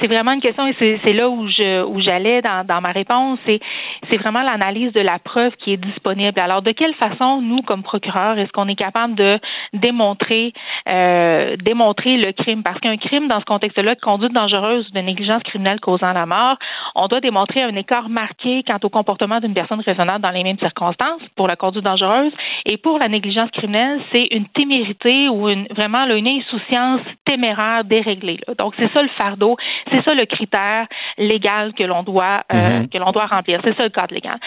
C'est 0.01 0.07
vraiment 0.07 0.33
une 0.33 0.41
question 0.41 0.67
et 0.67 0.75
c'est 0.79 1.13
là 1.13 1.29
où 1.29 1.49
je 1.49 1.85
où 1.85 2.01
j'allais 2.01 2.43
dans, 2.43 2.67
dans 2.67 2.81
ma 2.81 2.93
réponse. 2.93 3.39
C'est 3.47 4.17
vraiment 4.17 4.43
l'analyse 4.43 4.93
de 4.93 5.01
la 5.01 5.19
preuve 5.19 5.53
qui 5.57 5.73
est 5.73 5.77
disponible. 5.77 6.39
Alors 6.39 6.63
de 6.63 6.73
quelle 6.73 6.95
façon 6.95 7.41
nous 7.43 7.63
comme 7.63 7.83
procureur 7.83 8.39
est-ce 8.39 8.53
qu'on 8.53 8.69
est 8.69 8.75
capable 8.75 9.15
de 9.15 9.39
démontrer 9.73 10.53
euh, 10.89 11.57
démontrer 11.57 12.17
le 12.17 12.33
crime? 12.33 12.63
Parce 12.63 12.81
qu'un 12.81 12.97
crime 12.97 13.29
dans 13.29 13.41
ce 13.41 13.45
contexte-là 13.45 13.95
de 13.95 14.01
conduite 14.01 14.33
dangereuse 14.33 14.89
ou 14.89 14.93
de 14.93 15.01
négligence 15.01 15.43
criminelle 15.43 15.81
causant 15.81 16.13
la 16.13 16.27
mort, 16.27 16.57
on 16.95 17.09
doit 17.09 17.21
démontrer 17.21 17.63
un 17.63 17.75
écart 17.77 18.09
marqué 18.09 18.63
quant 18.67 18.79
au 18.83 18.89
comportement 18.89 19.41
d'une 19.41 19.55
personne 19.55 19.81
raisonnable 19.81 20.23
dans 20.23 20.31
les 20.31 20.43
mêmes 20.43 20.59
circonstances 20.59 21.23
pour 21.37 21.49
la 21.49 21.57
conduite 21.57 21.85
dangereuse 21.85 22.33
et 22.67 22.77
pour 22.77 22.99
la 22.99 23.09
négligence 23.09 23.51
criminelle, 23.51 24.01
c'est 24.13 24.27
une 24.31 24.47
témérité 24.49 25.29
ou 25.29 25.49
une 25.49 25.67
vraiment 25.71 26.05
là, 26.05 26.15
une 26.15 26.29
insouciance 26.29 27.01
téméraire 27.25 27.85
déréglée. 27.85 28.39
Là. 28.47 28.55
Donc 28.55 28.75
c'est 28.79 28.93
ça 28.93 29.03
le 29.03 29.09
fardeau 29.09 29.57
c'est 29.91 30.03
ça 30.05 30.15
le 30.15 30.27
critère 30.27 30.87
légal 31.19 31.73
que 31.79 31.85
l'on 31.85 32.03
doit 32.03 32.39
euh, 32.53 32.57
mm 32.57 32.83
-hmm. 32.83 32.89
que 32.91 32.99
l'on 32.99 33.13
doit 33.13 33.27
remplir. 33.27 33.61
C'est 33.65 33.77
ça 33.77 33.85
le 33.85 33.95
cadre 33.99 34.15
légal. 34.15 34.39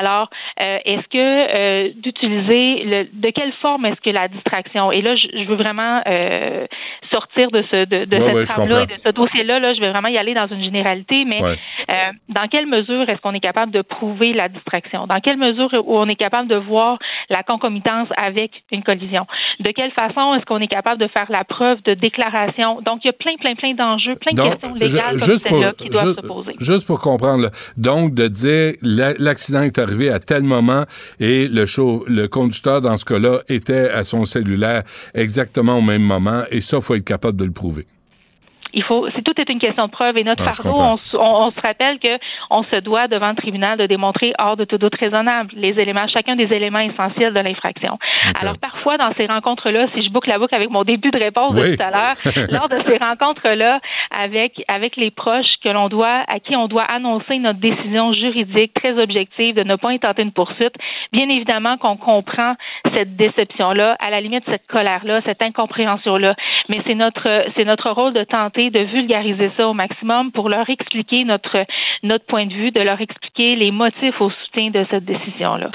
Alors, 0.00 0.28
euh, 0.60 0.78
est-ce 0.90 1.06
que 1.16 1.26
euh, 1.58 1.90
d'utiliser 2.04 2.66
le 2.90 2.98
de 3.24 3.30
quelle 3.36 3.54
forme 3.64 3.82
est-ce 3.88 4.00
que 4.06 4.10
la 4.10 4.28
distraction? 4.28 4.84
Et 4.96 5.00
là 5.06 5.12
je, 5.20 5.26
je 5.38 5.44
veux 5.48 5.56
vraiment 5.64 5.94
euh, 6.06 6.66
sortir 7.14 7.46
de 7.56 7.62
ce 7.70 7.78
de, 7.92 7.98
de 8.12 8.16
ouais, 8.16 8.24
cette 8.26 8.34
ouais, 8.34 8.44
trame-là 8.44 8.82
et 8.82 8.86
de 8.86 8.98
ce 9.06 9.10
dossier-là 9.20 9.56
là, 9.64 9.68
je 9.74 9.80
vais 9.80 9.90
vraiment 9.94 10.08
y 10.08 10.18
aller 10.18 10.34
dans 10.34 10.48
une 10.54 10.62
généralité, 10.62 11.24
mais 11.24 11.40
ouais. 11.42 11.58
euh, 11.90 12.10
dans 12.28 12.46
quelle 12.52 12.66
mesure 12.66 13.04
est-ce 13.08 13.20
qu'on 13.20 13.34
est 13.40 13.46
capable 13.50 13.72
de 13.78 13.82
prouver 13.82 14.32
la 14.32 14.48
distraction? 14.48 15.06
Dans 15.06 15.20
quelle 15.24 15.36
mesure 15.48 15.70
où 15.88 15.92
on 16.04 16.08
est 16.08 16.20
capable 16.26 16.48
de 16.48 16.56
voir 16.56 16.98
la 17.36 17.42
concomitance 17.42 18.08
avec 18.28 18.50
une 18.74 18.82
collision? 18.82 19.24
De 19.60 19.70
quelle 19.76 19.92
façon 20.02 20.34
est-ce 20.34 20.44
qu'on 20.48 20.60
est 20.66 20.72
capable 20.78 21.00
de 21.00 21.08
faire 21.16 21.28
la 21.38 21.44
preuve 21.44 21.78
de 21.82 21.94
déclaration? 21.94 22.80
Donc 22.88 22.96
il 23.04 23.08
y 23.10 23.10
a 23.10 23.18
plein 23.24 23.36
plein 23.42 23.54
plein 23.60 23.74
d'enjeux, 23.74 24.14
plein 24.24 24.32
de 24.32 24.42
Donc, 24.42 24.55
questions 24.58 24.74
légales 24.74 25.18
juste 25.18 25.48
comme 25.48 25.62
pour, 25.62 25.72
qui 25.74 25.88
doivent 25.90 26.06
juste, 26.06 26.20
se 26.20 26.26
poser. 26.26 26.52
Juste 26.58 26.86
pour 26.86 27.00
comprendre, 27.00 27.44
là. 27.44 27.50
donc 27.76 28.14
de 28.14 28.28
dire 28.28 28.74
l'accident 28.82 29.62
est 29.62 29.78
arrivé 29.78 30.10
à 30.10 30.18
tel 30.18 30.42
moment 30.42 30.84
et 31.20 31.48
le, 31.48 31.66
show, 31.66 32.04
le 32.06 32.28
conducteur 32.28 32.80
dans 32.80 32.96
ce 32.96 33.04
cas-là 33.04 33.40
était 33.48 33.88
à 33.88 34.04
son 34.04 34.24
cellulaire 34.24 34.82
exactement 35.14 35.78
au 35.78 35.82
même 35.82 36.02
moment 36.02 36.42
et 36.50 36.60
ça, 36.60 36.80
faut 36.80 36.94
être 36.94 37.04
capable 37.04 37.38
de 37.38 37.44
le 37.44 37.52
prouver. 37.52 37.86
Il 38.72 38.82
faut, 38.82 39.08
c'est 39.14 39.22
tout 39.22 39.38
est 39.40 39.48
une 39.48 39.58
question 39.58 39.86
de 39.86 39.90
preuve 39.90 40.16
et 40.18 40.24
notre 40.24 40.44
Ah, 40.46 40.52
fardeau, 40.52 40.78
on, 40.80 40.98
on- 41.18 41.46
on 41.46 41.50
se 41.50 41.60
rappelle 41.60 41.98
que 41.98 42.18
on 42.50 42.62
se 42.64 42.76
doit 42.80 43.08
devant 43.08 43.30
le 43.30 43.36
tribunal 43.36 43.78
de 43.78 43.86
démontrer 43.86 44.32
hors 44.38 44.56
de 44.56 44.64
tout 44.64 44.78
doute 44.78 44.94
raisonnable 44.96 45.50
les 45.56 45.78
éléments, 45.80 46.06
chacun 46.08 46.36
des 46.36 46.52
éléments 46.52 46.78
essentiels 46.80 47.32
de 47.34 47.40
l'infraction. 47.40 47.98
Alors 48.40 48.58
parfois 48.58 48.96
dans 48.98 49.12
ces 49.16 49.26
rencontres-là, 49.26 49.86
si 49.94 50.02
je 50.02 50.10
boucle 50.10 50.28
la 50.28 50.38
boucle 50.38 50.54
avec 50.54 50.70
mon 50.70 50.84
début 50.84 51.10
de 51.10 51.18
réponse 51.18 51.54
Oui. 51.54 51.70
de 51.72 51.76
tout 51.76 51.82
à 51.82 51.90
l'heure, 51.90 52.48
lors 52.50 52.68
de 52.68 52.80
ces 52.82 52.96
rencontres-là 52.96 53.80
avec 54.10 54.62
avec 54.68 54.96
les 54.96 55.10
proches 55.10 55.56
que 55.62 55.68
l'on 55.68 55.88
doit, 55.88 56.24
à 56.28 56.40
qui 56.40 56.56
on 56.56 56.66
doit 56.68 56.84
annoncer 56.84 57.38
notre 57.38 57.58
décision 57.60 58.12
juridique 58.12 58.72
très 58.74 58.98
objective 59.00 59.54
de 59.54 59.62
ne 59.62 59.76
pas 59.76 59.90
intenter 59.90 60.22
une 60.22 60.32
poursuite, 60.32 60.74
bien 61.12 61.28
évidemment 61.28 61.76
qu'on 61.76 61.96
comprend 61.96 62.54
cette 62.94 63.16
déception-là, 63.16 63.96
à 64.00 64.10
la 64.10 64.20
limite 64.20 64.44
cette 64.46 64.66
colère-là, 64.68 65.20
cette 65.26 65.42
incompréhension-là, 65.42 66.34
mais 66.68 66.76
c'est 66.86 66.94
notre 66.94 67.44
c'est 67.56 67.64
notre 67.64 67.90
rôle 67.90 68.12
de 68.12 68.24
tenter 68.24 68.55
de 68.56 68.80
vulgariser 68.80 69.50
ça 69.56 69.68
au 69.68 69.74
maximum 69.74 70.32
pour 70.32 70.48
leur 70.48 70.68
expliquer 70.68 71.24
notre 71.24 71.64
notre 72.02 72.24
point 72.26 72.46
de 72.46 72.52
vue, 72.52 72.70
de 72.70 72.80
leur 72.80 73.00
expliquer 73.00 73.56
les 73.56 73.70
motifs 73.70 74.20
au 74.20 74.30
soutien 74.30 74.70
de 74.70 74.84
cette 74.90 75.04
décision-là. 75.04 75.70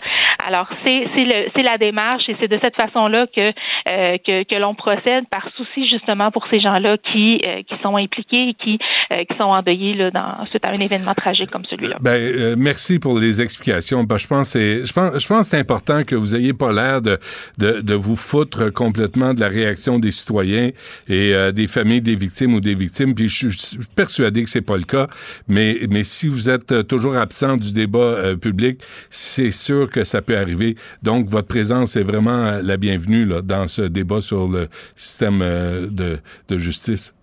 Alors 0.45 0.67
c'est 0.83 1.07
c'est 1.15 1.25
le 1.25 1.49
c'est 1.55 1.63
la 1.63 1.77
démarche 1.77 2.27
et 2.29 2.35
c'est 2.39 2.47
de 2.47 2.59
cette 2.61 2.75
façon-là 2.75 3.27
que 3.27 3.51
euh, 3.87 4.17
que, 4.17 4.43
que 4.43 4.55
l'on 4.55 4.75
procède 4.75 5.27
par 5.29 5.47
souci 5.55 5.87
justement 5.87 6.31
pour 6.31 6.47
ces 6.47 6.59
gens-là 6.59 6.97
qui 7.11 7.41
euh, 7.47 7.61
qui 7.63 7.75
sont 7.81 7.95
impliqués 7.95 8.49
et 8.49 8.53
qui 8.53 8.79
euh, 9.11 9.23
qui 9.23 9.37
sont 9.37 9.43
endeuillés 9.43 9.93
là 9.93 10.11
dans 10.11 10.45
suite 10.47 10.65
à 10.65 10.69
un 10.69 10.79
événement 10.79 11.13
tragique 11.13 11.49
comme 11.51 11.65
celui-là. 11.65 11.97
Ben, 12.01 12.11
euh, 12.11 12.55
merci 12.57 12.99
pour 12.99 13.17
les 13.19 13.41
explications. 13.41 14.03
Ben, 14.03 14.17
je 14.17 14.27
pense 14.27 14.49
c'est, 14.49 14.85
je 14.85 14.93
pense, 14.93 15.21
je 15.21 15.27
pense 15.27 15.47
c'est 15.47 15.59
important 15.59 16.03
que 16.03 16.15
vous 16.15 16.35
ayez 16.35 16.53
pas 16.53 16.71
l'air 16.71 17.01
de, 17.01 17.17
de, 17.57 17.81
de 17.81 17.93
vous 17.93 18.15
foutre 18.15 18.71
complètement 18.73 19.33
de 19.33 19.39
la 19.39 19.47
réaction 19.47 19.99
des 19.99 20.11
citoyens 20.11 20.69
et 21.07 21.33
euh, 21.33 21.51
des 21.51 21.67
familles 21.67 22.01
des 22.01 22.15
victimes 22.15 22.53
ou 22.53 22.61
des 22.61 22.70
victimes. 22.75 23.15
Puis 23.15 23.27
je, 23.27 23.49
suis 23.49 23.77
persuadé 23.95 24.43
que 24.43 24.49
c'est 24.49 24.61
pas 24.61 24.77
le 24.77 24.83
cas. 24.83 25.07
Mais, 25.47 25.87
mais 25.89 26.03
si 26.03 26.27
vous 26.27 26.49
êtes 26.49 26.71
euh, 26.71 26.83
toujours 26.83 27.15
absent 27.15 27.57
du 27.57 27.71
débat 27.71 27.99
euh, 27.99 28.35
public, 28.35 28.81
c'est 29.09 29.51
sûr 29.51 29.89
que 29.89 30.03
ça 30.03 30.21
peut 30.21 30.37
arriver. 30.37 30.75
Donc, 31.03 31.29
votre 31.29 31.47
présence 31.47 31.95
est 31.95 32.03
vraiment 32.03 32.45
euh, 32.45 32.61
la 32.61 32.77
bienvenue 32.77 33.25
là, 33.25 33.41
dans 33.41 33.67
ce 33.67 33.83
débat 33.83 34.21
sur 34.21 34.47
le 34.47 34.67
système 34.95 35.39
de, 35.39 36.19
de 36.47 36.57
justice. 36.57 37.13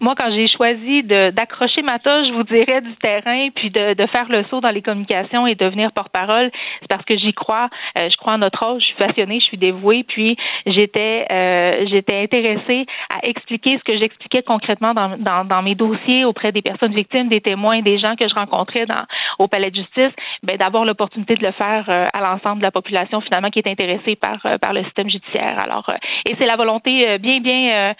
Moi, 0.00 0.14
quand 0.16 0.30
j'ai 0.30 0.46
choisi 0.46 1.02
d'accrocher 1.02 1.82
ma 1.82 1.98
toche, 1.98 2.28
je 2.28 2.32
vous 2.32 2.42
dirais, 2.44 2.80
du 2.80 2.94
terrain, 2.96 3.48
puis 3.54 3.70
de, 3.70 3.94
de 3.94 4.06
faire 4.06 4.26
le 4.28 4.44
saut 4.44 4.60
dans 4.60 4.70
les 4.70 4.82
communications 4.82 5.46
et 5.46 5.54
devenir 5.54 5.92
porte-parole, 5.92 6.50
c'est 6.80 6.88
parce 6.88 7.04
que 7.04 7.16
j'y 7.16 7.32
crois. 7.32 7.68
Euh, 7.96 8.08
je 8.10 8.16
crois 8.16 8.34
en 8.34 8.38
notre 8.38 8.64
rôle. 8.64 8.80
Je 8.80 8.86
suis 8.86 8.94
passionnée, 8.96 9.40
je 9.40 9.44
suis 9.44 9.58
dévouée, 9.58 10.04
puis 10.04 10.36
j'étais 10.66 11.26
euh, 11.30 11.86
j'étais 11.86 12.22
intéressée 12.22 12.86
à 13.10 13.26
expliquer 13.26 13.78
ce 13.78 13.84
que 13.84 13.96
j'expliquais 13.98 14.42
concrètement 14.42 14.94
dans, 14.94 15.16
dans, 15.18 15.44
dans 15.44 15.62
mes 15.62 15.74
dossiers 15.74 16.24
auprès 16.24 16.52
des 16.52 16.62
personnes 16.62 16.94
victimes, 16.94 17.28
des 17.28 17.40
témoins, 17.40 17.80
des 17.80 17.98
gens 17.98 18.16
que 18.16 18.28
je 18.28 18.34
rencontrais 18.34 18.86
dans, 18.86 19.04
au 19.38 19.48
palais 19.48 19.70
de 19.70 19.76
justice, 19.76 20.12
ben, 20.42 20.56
d'avoir 20.56 20.84
l'opportunité 20.84 21.34
de 21.36 21.44
le 21.44 21.52
faire 21.52 21.84
euh, 21.88 22.06
à 22.12 22.20
l'ensemble 22.20 22.58
de 22.58 22.64
la 22.64 22.70
population 22.70 23.20
finalement 23.20 23.50
qui 23.50 23.58
est 23.58 23.68
intéressée 23.68 24.16
par 24.16 24.38
euh, 24.50 24.58
par 24.58 24.72
le 24.72 24.82
système 24.84 25.08
judiciaire. 25.08 25.58
Alors, 25.58 25.88
euh, 25.88 25.94
et 26.28 26.34
c'est 26.38 26.46
la 26.46 26.56
volonté 26.56 27.08
euh, 27.08 27.18
bien 27.18 27.40
bien 27.40 27.94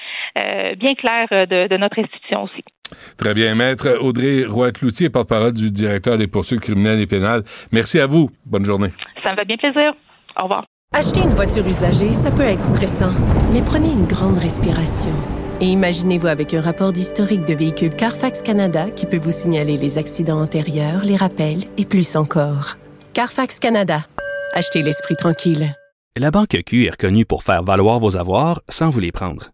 bien 0.77 0.95
claire 0.95 1.29
de, 1.31 1.69
de 1.69 1.77
notre 1.77 1.84
institution 1.97 2.44
aussi. 2.44 2.62
Très 3.16 3.35
bien. 3.35 3.55
Maître 3.55 3.98
Audrey 4.01 4.44
Roy-Cloutier, 4.44 5.11
porte-parole 5.11 5.52
du 5.52 5.70
directeur 5.70 6.19
des 6.19 6.27
poursuites 6.27 6.61
criminelles 6.61 7.01
et 7.01 7.06
pénales. 7.06 7.43
Merci 7.73 8.01
à 8.01 8.06
vous. 8.06 8.31
Bonne 8.47 8.65
journée. 8.65 8.93
Ça 9.23 9.32
me 9.32 9.36
fait 9.36 9.44
bien 9.44 9.56
plaisir. 9.56 9.93
Au 10.39 10.43
revoir. 10.43 10.65
Acheter 10.93 11.20
une 11.20 11.35
voiture 11.35 11.66
usagée, 11.66 12.12
ça 12.12 12.31
peut 12.31 12.43
être 12.43 12.62
stressant, 12.62 13.12
mais 13.52 13.62
prenez 13.62 13.90
une 13.90 14.06
grande 14.06 14.39
respiration. 14.39 15.11
Et 15.61 15.66
imaginez-vous 15.66 16.27
avec 16.27 16.55
un 16.55 16.61
rapport 16.61 16.93
d'historique 16.93 17.44
de 17.44 17.55
véhicule 17.55 17.94
Carfax 17.94 18.43
Canada 18.43 18.90
qui 18.90 19.06
peut 19.06 19.19
vous 19.19 19.31
signaler 19.31 19.77
les 19.77 19.98
accidents 19.98 20.40
antérieurs, 20.40 21.05
les 21.05 21.16
rappels 21.16 21.65
et 21.78 21.85
plus 21.85 22.16
encore. 22.16 22.77
Carfax 23.12 23.59
Canada. 23.59 24.01
Achetez 24.52 24.82
l'esprit 24.82 25.16
tranquille. 25.16 25.74
La 26.16 26.31
Banque 26.31 26.56
Q 26.65 26.86
est 26.86 26.90
reconnue 26.90 27.24
pour 27.24 27.43
faire 27.43 27.65
valoir 27.65 27.98
vos 27.98 28.16
avoirs 28.16 28.61
sans 28.69 28.90
vous 28.90 29.01
les 29.01 29.11
prendre. 29.11 29.53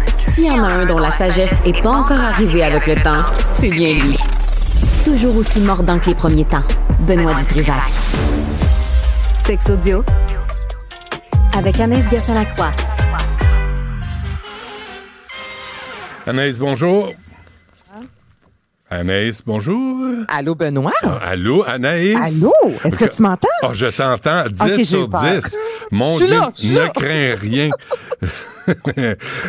S'il 0.21 0.45
y 0.45 0.51
en 0.51 0.63
a 0.63 0.67
un 0.67 0.85
dont 0.85 0.99
la 0.99 1.11
sagesse 1.11 1.61
est 1.65 1.81
pas 1.81 1.89
encore 1.89 2.19
arrivée 2.19 2.63
avec 2.63 2.87
le 2.87 2.95
temps, 3.01 3.25
c'est 3.51 3.69
bien 3.69 3.95
lui. 3.95 4.17
Toujours 5.03 5.35
aussi 5.35 5.59
mordant 5.61 5.99
que 5.99 6.05
les 6.07 6.15
premiers 6.15 6.45
temps. 6.45 6.61
Benoît 6.99 7.33
Dutrisac. 7.33 7.75
Sex 9.43 9.69
audio 9.71 10.03
avec 11.57 11.79
Anaïs 11.79 12.07
Gertin-Lacroix. 12.09 12.71
Anaïs, 16.27 16.57
bonjour. 16.59 17.11
Anaïs, 19.01 19.41
bonjour. 19.45 20.05
Allô, 20.27 20.53
Benoît? 20.53 20.91
Ah, 21.03 21.19
allô, 21.29 21.63
Anaïs? 21.65 22.17
Allô? 22.17 22.51
Est-ce 22.83 22.99
que 23.05 23.09
tu 23.15 23.21
m'entends? 23.23 23.47
Oh, 23.63 23.69
je 23.71 23.87
t'entends. 23.87 24.43
10 24.49 24.61
Ok, 24.61 24.73
j'ai 24.75 24.83
sur 24.83 25.05
eu 25.05 25.09
peur. 25.09 25.21
10. 25.41 25.57
Mon 25.91 26.17
Dieu, 26.17 26.27
là, 26.29 26.49
ne 26.69 26.75
là. 26.75 26.89
crains 26.89 27.35
rien. 27.39 27.69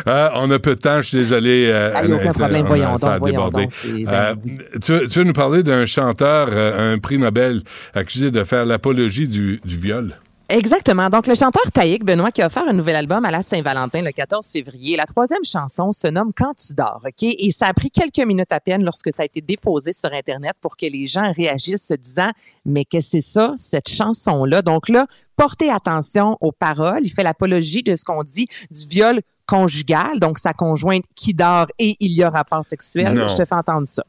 Ah, 0.07 0.31
on 0.37 0.49
a 0.49 0.57
peu 0.59 0.71
de 0.75 0.79
temps, 0.81 1.01
je 1.01 1.09
suis 1.09 1.17
désolé. 1.19 1.67
euh, 1.71 1.91
aucun 2.15 2.33
problème. 2.33 2.65
Voyons 2.65 2.95
donc, 2.95 3.19
voyons 3.19 3.49
donc, 3.49 3.69
c'est- 3.69 4.03
ben 4.05 4.11
Euh, 4.11 4.35
tu, 4.83 4.91
veux- 4.91 5.07
tu 5.07 5.19
veux 5.19 5.25
nous 5.25 5.33
parler 5.33 5.61
d'un 5.61 5.85
chanteur, 5.85 6.49
euh, 6.51 6.93
un 6.93 6.97
prix 6.97 7.19
Nobel, 7.19 7.61
accusé 7.93 8.31
de 8.31 8.43
faire 8.43 8.65
l'apologie 8.65 9.27
du, 9.27 9.61
du 9.63 9.77
viol? 9.77 10.15
Exactement. 10.49 11.09
Donc, 11.09 11.25
le 11.27 11.35
chanteur 11.35 11.63
Taïk 11.71 12.03
Benoît 12.03 12.31
qui 12.31 12.41
a 12.41 12.47
offert 12.47 12.67
un 12.67 12.73
nouvel 12.73 12.95
album 12.95 13.23
à 13.25 13.31
la 13.31 13.41
Saint-Valentin 13.41 14.01
le 14.01 14.11
14 14.11 14.45
février. 14.51 14.97
La 14.97 15.05
troisième 15.05 15.43
chanson 15.43 15.91
se 15.91 16.07
nomme 16.07 16.31
Quand 16.35 16.53
tu 16.55 16.73
dors, 16.73 17.01
OK? 17.03 17.23
Et 17.23 17.51
ça 17.51 17.67
a 17.67 17.73
pris 17.73 17.89
quelques 17.89 18.25
minutes 18.27 18.51
à 18.51 18.59
peine 18.59 18.83
lorsque 18.83 19.11
ça 19.13 19.23
a 19.23 19.25
été 19.25 19.41
déposé 19.41 19.93
sur 19.93 20.11
Internet 20.11 20.53
pour 20.59 20.75
que 20.75 20.85
les 20.85 21.07
gens 21.07 21.31
réagissent 21.35 21.87
se 21.87 21.93
disant, 21.93 22.29
mais 22.65 22.83
que 22.85 22.99
c'est 22.99 23.21
ça, 23.21 23.53
cette 23.57 23.89
chanson-là? 23.89 24.61
Donc 24.61 24.89
là, 24.89 25.07
portez 25.37 25.71
attention 25.71 26.37
aux 26.41 26.51
paroles. 26.51 27.01
Il 27.03 27.09
fait 27.09 27.23
l'apologie 27.23 27.81
de 27.81 27.95
ce 27.95 28.03
qu'on 28.03 28.23
dit 28.23 28.47
du 28.69 28.85
viol 28.85 29.21
conjugal, 29.45 30.19
donc 30.19 30.39
sa 30.39 30.53
conjointe 30.53 31.05
qui 31.15 31.33
dort 31.33 31.67
et 31.79 31.95
il 31.99 32.11
y 32.11 32.23
a 32.23 32.29
rapport 32.29 32.63
sexuel. 32.63 33.13
Non. 33.13 33.27
Je 33.27 33.35
te 33.35 33.45
fais 33.45 33.55
entendre 33.55 33.87
ça. 33.87 34.03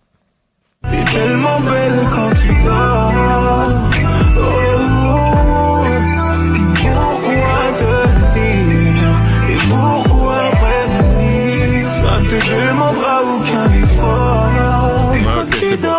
T'es 0.91 1.05
tellement 1.05 1.61
belle 1.61 2.07
quand 2.11 2.31
tu 2.31 2.65
dors. 2.65 3.94
C'est 15.81 15.87
bon. 15.87 15.93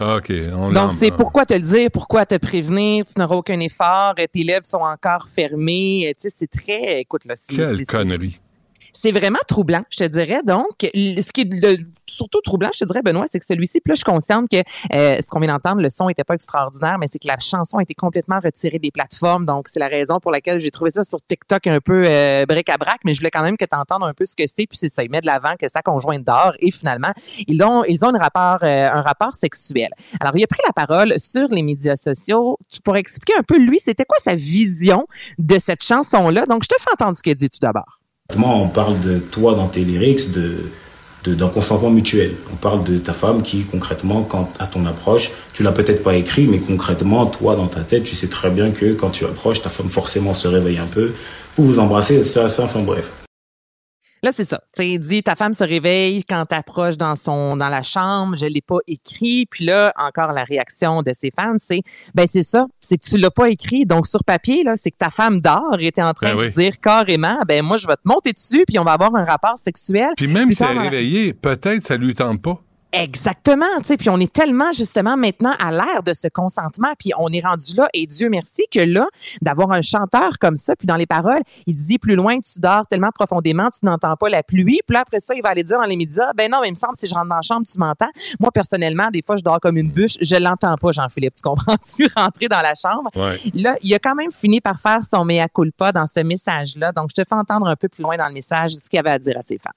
dors. 0.00 0.16
OK, 0.16 0.32
on 0.52 0.72
Donc, 0.72 0.92
c'est 0.92 1.10
pourquoi 1.12 1.46
te 1.46 1.54
le 1.54 1.60
dire, 1.60 1.90
pourquoi 1.92 2.26
te 2.26 2.36
prévenir, 2.36 3.04
tu 3.06 3.18
n'auras 3.18 3.36
aucun 3.36 3.60
effort, 3.60 4.14
tes 4.32 4.42
lèvres 4.42 4.64
sont 4.64 4.78
encore 4.78 5.28
fermées. 5.28 6.14
Tu 6.20 6.28
sais, 6.28 6.36
c'est 6.36 6.50
très, 6.50 7.00
écoute, 7.00 7.24
là, 7.24 7.34
c'est- 7.36 7.54
Quelle 7.54 7.76
c'est- 7.76 7.84
connerie. 7.84 8.36
C'est 9.02 9.10
vraiment 9.10 9.40
troublant, 9.48 9.82
je 9.90 9.96
te 9.96 10.04
dirais. 10.04 10.42
Donc, 10.44 10.76
ce 10.80 11.32
qui 11.32 11.40
est 11.40 11.52
le- 11.52 11.84
surtout 12.08 12.40
troublant, 12.40 12.70
je 12.72 12.78
te 12.80 12.84
dirais, 12.84 13.02
Benoît, 13.02 13.26
c'est 13.28 13.40
que 13.40 13.44
celui-ci, 13.44 13.80
là, 13.84 13.96
je 13.96 14.04
consciente 14.04 14.48
que 14.48 14.58
euh, 14.58 15.18
ce 15.20 15.28
qu'on 15.28 15.40
vient 15.40 15.52
d'entendre, 15.52 15.82
le 15.82 15.88
son 15.88 16.08
était 16.08 16.22
pas 16.22 16.34
extraordinaire, 16.34 16.98
mais 17.00 17.06
c'est 17.10 17.18
que 17.18 17.26
la 17.26 17.38
chanson 17.40 17.78
a 17.78 17.82
été 17.82 17.94
complètement 17.94 18.38
retirée 18.38 18.78
des 18.78 18.92
plateformes. 18.92 19.44
Donc, 19.44 19.66
c'est 19.66 19.80
la 19.80 19.88
raison 19.88 20.20
pour 20.20 20.30
laquelle 20.30 20.60
j'ai 20.60 20.70
trouvé 20.70 20.92
ça 20.92 21.02
sur 21.02 21.18
TikTok 21.26 21.66
un 21.66 21.80
peu 21.80 22.04
euh, 22.06 22.46
bric-à-brac, 22.46 23.00
mais 23.04 23.12
je 23.12 23.18
voulais 23.18 23.32
quand 23.32 23.42
même 23.42 23.56
que 23.56 23.64
tu 23.64 23.76
entendes 23.76 24.04
un 24.04 24.14
peu 24.14 24.24
ce 24.24 24.36
que 24.36 24.44
c'est. 24.46 24.68
Puis 24.68 24.78
c'est 24.78 24.88
ça, 24.88 25.02
il 25.02 25.10
met 25.10 25.20
de 25.20 25.26
l'avant 25.26 25.54
que 25.58 25.66
sa 25.68 25.82
conjointe 25.82 26.22
dort 26.22 26.52
et 26.60 26.70
finalement, 26.70 27.12
ils 27.48 27.60
ont, 27.64 27.82
ils 27.84 28.04
ont 28.04 28.14
un 28.14 28.18
rapport, 28.18 28.58
euh, 28.62 28.88
un 28.88 29.02
rapport 29.02 29.34
sexuel. 29.34 29.90
Alors, 30.20 30.36
il 30.36 30.44
a 30.44 30.46
pris 30.46 30.60
la 30.64 30.72
parole 30.72 31.18
sur 31.18 31.48
les 31.48 31.62
médias 31.62 31.96
sociaux. 31.96 32.56
Tu 32.70 32.80
pourrais 32.80 33.00
expliquer 33.00 33.32
un 33.36 33.42
peu, 33.42 33.58
lui, 33.58 33.80
c'était 33.80 34.04
quoi 34.04 34.18
sa 34.20 34.36
vision 34.36 35.08
de 35.38 35.58
cette 35.58 35.82
chanson-là? 35.82 36.46
Donc, 36.46 36.62
je 36.62 36.68
te 36.68 36.80
fais 36.80 36.90
entendre 36.92 37.16
ce 37.16 37.22
qu'il 37.22 37.34
dit 37.34 37.48
tout 37.48 37.58
d'abord. 37.60 37.98
On 38.62 38.68
parle 38.68 38.98
de 39.00 39.18
toi 39.18 39.54
dans 39.54 39.68
tes 39.68 39.84
lyrics, 39.84 40.32
de- 40.32 41.34
d'un 41.34 41.48
consentement 41.48 41.90
mutuel. 41.90 42.32
On 42.52 42.56
parle 42.56 42.82
de 42.82 42.98
ta 42.98 43.12
femme 43.12 43.42
qui, 43.42 43.62
concrètement, 43.62 44.22
quand 44.22 44.48
à 44.58 44.66
ton 44.66 44.86
approche, 44.86 45.30
tu 45.52 45.62
l'as 45.62 45.70
peut-être 45.72 46.02
pas 46.02 46.14
écrit, 46.16 46.46
mais 46.48 46.58
concrètement, 46.58 47.26
toi, 47.26 47.54
dans 47.54 47.68
ta 47.68 47.80
tête, 47.80 48.04
tu 48.04 48.16
sais 48.16 48.26
très 48.26 48.50
bien 48.50 48.70
que 48.70 48.92
quand 48.94 49.10
tu 49.10 49.24
approches, 49.24 49.62
ta 49.62 49.68
femme 49.68 49.88
forcément 49.88 50.34
se 50.34 50.48
réveille 50.48 50.78
un 50.78 50.86
peu, 50.86 51.12
vous 51.56 51.64
vous 51.64 51.78
embrassez, 51.78 52.16
etc. 52.16 52.40
Enfin 52.58 52.80
bref. 52.80 53.12
Là, 54.24 54.30
c'est 54.30 54.44
ça. 54.44 54.58
Tu 54.72 54.82
sais, 54.82 54.90
il 54.90 55.00
dit 55.00 55.22
ta 55.24 55.34
femme 55.34 55.52
se 55.52 55.64
réveille 55.64 56.22
quand 56.22 56.46
t'approches 56.46 56.96
dans 56.96 57.16
son 57.16 57.56
dans 57.56 57.68
la 57.68 57.82
chambre, 57.82 58.36
je 58.36 58.46
l'ai 58.46 58.60
pas 58.60 58.78
écrit. 58.86 59.46
Puis 59.50 59.64
là, 59.64 59.92
encore 59.96 60.32
la 60.32 60.44
réaction 60.44 61.02
de 61.02 61.12
ses 61.12 61.32
fans, 61.36 61.56
c'est 61.58 61.80
ben 62.14 62.26
c'est 62.30 62.44
ça, 62.44 62.66
c'est 62.80 62.98
que 62.98 63.04
tu 63.04 63.18
l'as 63.18 63.32
pas 63.32 63.50
écrit. 63.50 63.84
Donc 63.84 64.06
sur 64.06 64.22
papier 64.22 64.62
là, 64.62 64.74
c'est 64.76 64.92
que 64.92 64.96
ta 64.96 65.10
femme 65.10 65.40
dort 65.40 65.76
et 65.80 65.86
était 65.86 66.02
en 66.02 66.14
train 66.14 66.34
Ben 66.34 66.36
de 66.36 66.42
oui. 66.44 66.50
dire 66.52 66.78
carrément 66.80 67.40
ben 67.48 67.62
moi 67.64 67.76
je 67.76 67.88
vais 67.88 67.96
te 67.96 68.02
monter 68.04 68.32
dessus 68.32 68.64
puis 68.66 68.78
on 68.78 68.84
va 68.84 68.92
avoir 68.92 69.12
un 69.16 69.24
rapport 69.24 69.58
sexuel. 69.58 70.10
Puis 70.16 70.32
même 70.32 70.52
si 70.52 70.62
elle 70.62 70.76
est 70.76 70.80
réveillée, 70.80 71.32
peut-être 71.32 71.82
ça 71.84 71.96
lui 71.96 72.14
tente 72.14 72.40
pas. 72.40 72.60
Exactement, 72.92 73.64
tu 73.78 73.84
sais, 73.84 73.96
puis 73.96 74.10
on 74.10 74.20
est 74.20 74.30
tellement 74.30 74.70
justement 74.72 75.16
maintenant 75.16 75.54
à 75.58 75.72
l'ère 75.72 76.02
de 76.04 76.12
ce 76.12 76.28
consentement, 76.28 76.92
puis 76.98 77.12
on 77.18 77.28
est 77.30 77.40
rendu 77.40 77.74
là 77.74 77.88
et 77.94 78.06
Dieu 78.06 78.28
merci 78.28 78.64
que 78.70 78.80
là 78.80 79.06
d'avoir 79.40 79.72
un 79.72 79.80
chanteur 79.80 80.38
comme 80.38 80.56
ça, 80.56 80.76
puis 80.76 80.86
dans 80.86 80.96
les 80.96 81.06
paroles, 81.06 81.40
il 81.66 81.74
dit 81.74 81.98
plus 81.98 82.16
loin 82.16 82.38
tu 82.40 82.60
dors 82.60 82.86
tellement 82.86 83.10
profondément, 83.10 83.70
tu 83.70 83.86
n'entends 83.86 84.14
pas 84.16 84.28
la 84.28 84.42
pluie, 84.42 84.80
puis 84.86 84.94
là 84.94 85.00
après 85.00 85.20
ça, 85.20 85.34
il 85.34 85.42
va 85.42 85.48
aller 85.48 85.64
dire 85.64 85.78
dans 85.78 85.86
les 85.86 85.96
médias 85.96 86.32
ben 86.36 86.50
non, 86.50 86.58
mais 86.60 86.68
il 86.68 86.72
me 86.72 86.76
semble 86.76 86.94
si 86.98 87.06
je 87.06 87.14
rentre 87.14 87.30
dans 87.30 87.36
la 87.36 87.42
chambre, 87.42 87.66
tu 87.66 87.78
m'entends. 87.78 88.10
Moi 88.38 88.50
personnellement, 88.52 89.08
des 89.10 89.22
fois 89.22 89.38
je 89.38 89.42
dors 89.42 89.58
comme 89.58 89.78
une 89.78 89.90
bûche, 89.90 90.18
je 90.20 90.36
l'entends 90.36 90.76
pas 90.76 90.92
Jean-Philippe, 90.92 91.36
tu 91.36 91.42
comprends-tu? 91.42 92.08
Rentrer 92.16 92.48
dans 92.48 92.60
la 92.60 92.74
chambre. 92.74 93.10
Ouais. 93.16 93.36
Là, 93.54 93.74
il 93.82 93.94
a 93.94 93.98
quand 93.98 94.14
même 94.14 94.32
fini 94.32 94.60
par 94.60 94.78
faire 94.78 95.00
son 95.10 95.24
mea 95.24 95.48
culpa 95.48 95.92
dans 95.92 96.06
ce 96.06 96.20
message-là. 96.20 96.92
Donc 96.92 97.08
je 97.16 97.22
te 97.22 97.26
fais 97.26 97.34
entendre 97.34 97.68
un 97.68 97.76
peu 97.76 97.88
plus 97.88 98.02
loin 98.02 98.18
dans 98.18 98.28
le 98.28 98.34
message 98.34 98.72
ce 98.72 98.88
qu'il 98.90 98.98
avait 98.98 99.10
à 99.10 99.18
dire 99.18 99.38
à 99.38 99.42
ses 99.42 99.56
fans. 99.56 99.70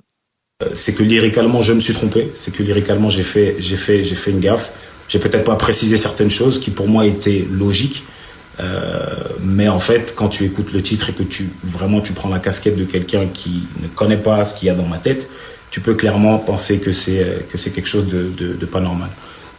Euh, 0.64 0.70
c'est 0.74 0.94
que 0.96 1.04
lyricalement 1.04 1.62
je 1.62 1.74
me 1.74 1.82
suis 1.82 1.94
trompé, 1.94 2.32
c'est 2.34 2.54
que 2.54 2.64
lyricalement 2.64 3.10
j'ai 3.10 3.24
fait 3.24 3.58
j'ai 3.60 3.76
fait 3.76 4.06
j'ai 4.06 4.16
fait 4.16 4.32
une 4.32 4.40
gaffe. 4.40 4.72
J'ai 5.10 5.20
peut-être 5.20 5.44
pas 5.44 5.56
précisé 5.56 5.98
certaines 5.98 6.30
choses 6.30 6.60
qui 6.60 6.72
pour 6.72 6.88
moi 6.88 7.06
étaient 7.06 7.46
logiques. 7.52 8.04
Euh, 8.62 9.04
mais 9.44 9.68
en 9.68 9.80
fait, 9.80 10.14
quand 10.16 10.30
tu 10.30 10.46
écoutes 10.46 10.72
le 10.72 10.82
titre 10.82 11.10
et 11.10 11.14
que 11.14 11.24
tu 11.24 11.50
vraiment 11.62 12.00
tu 12.00 12.14
prends 12.14 12.30
la 12.30 12.40
casquette 12.40 12.78
de 12.78 12.86
quelqu'un 12.86 13.28
qui 13.28 13.64
ne 13.84 13.88
connaît 13.90 14.16
pas 14.18 14.46
ce 14.46 14.54
qu'il 14.54 14.68
y 14.70 14.72
a 14.72 14.76
dans 14.76 14.86
ma 14.86 14.98
tête, 14.98 15.28
tu 15.72 15.82
peux 15.82 15.94
clairement 15.94 16.38
penser 16.38 16.80
que 16.80 16.94
c'est 16.94 17.22
euh, 17.22 17.40
que 17.52 17.58
c'est 17.58 17.72
quelque 17.72 17.90
chose 17.90 18.08
de, 18.08 18.30
de, 18.38 18.54
de 18.54 18.66
pas 18.66 18.80
normal. 18.80 19.10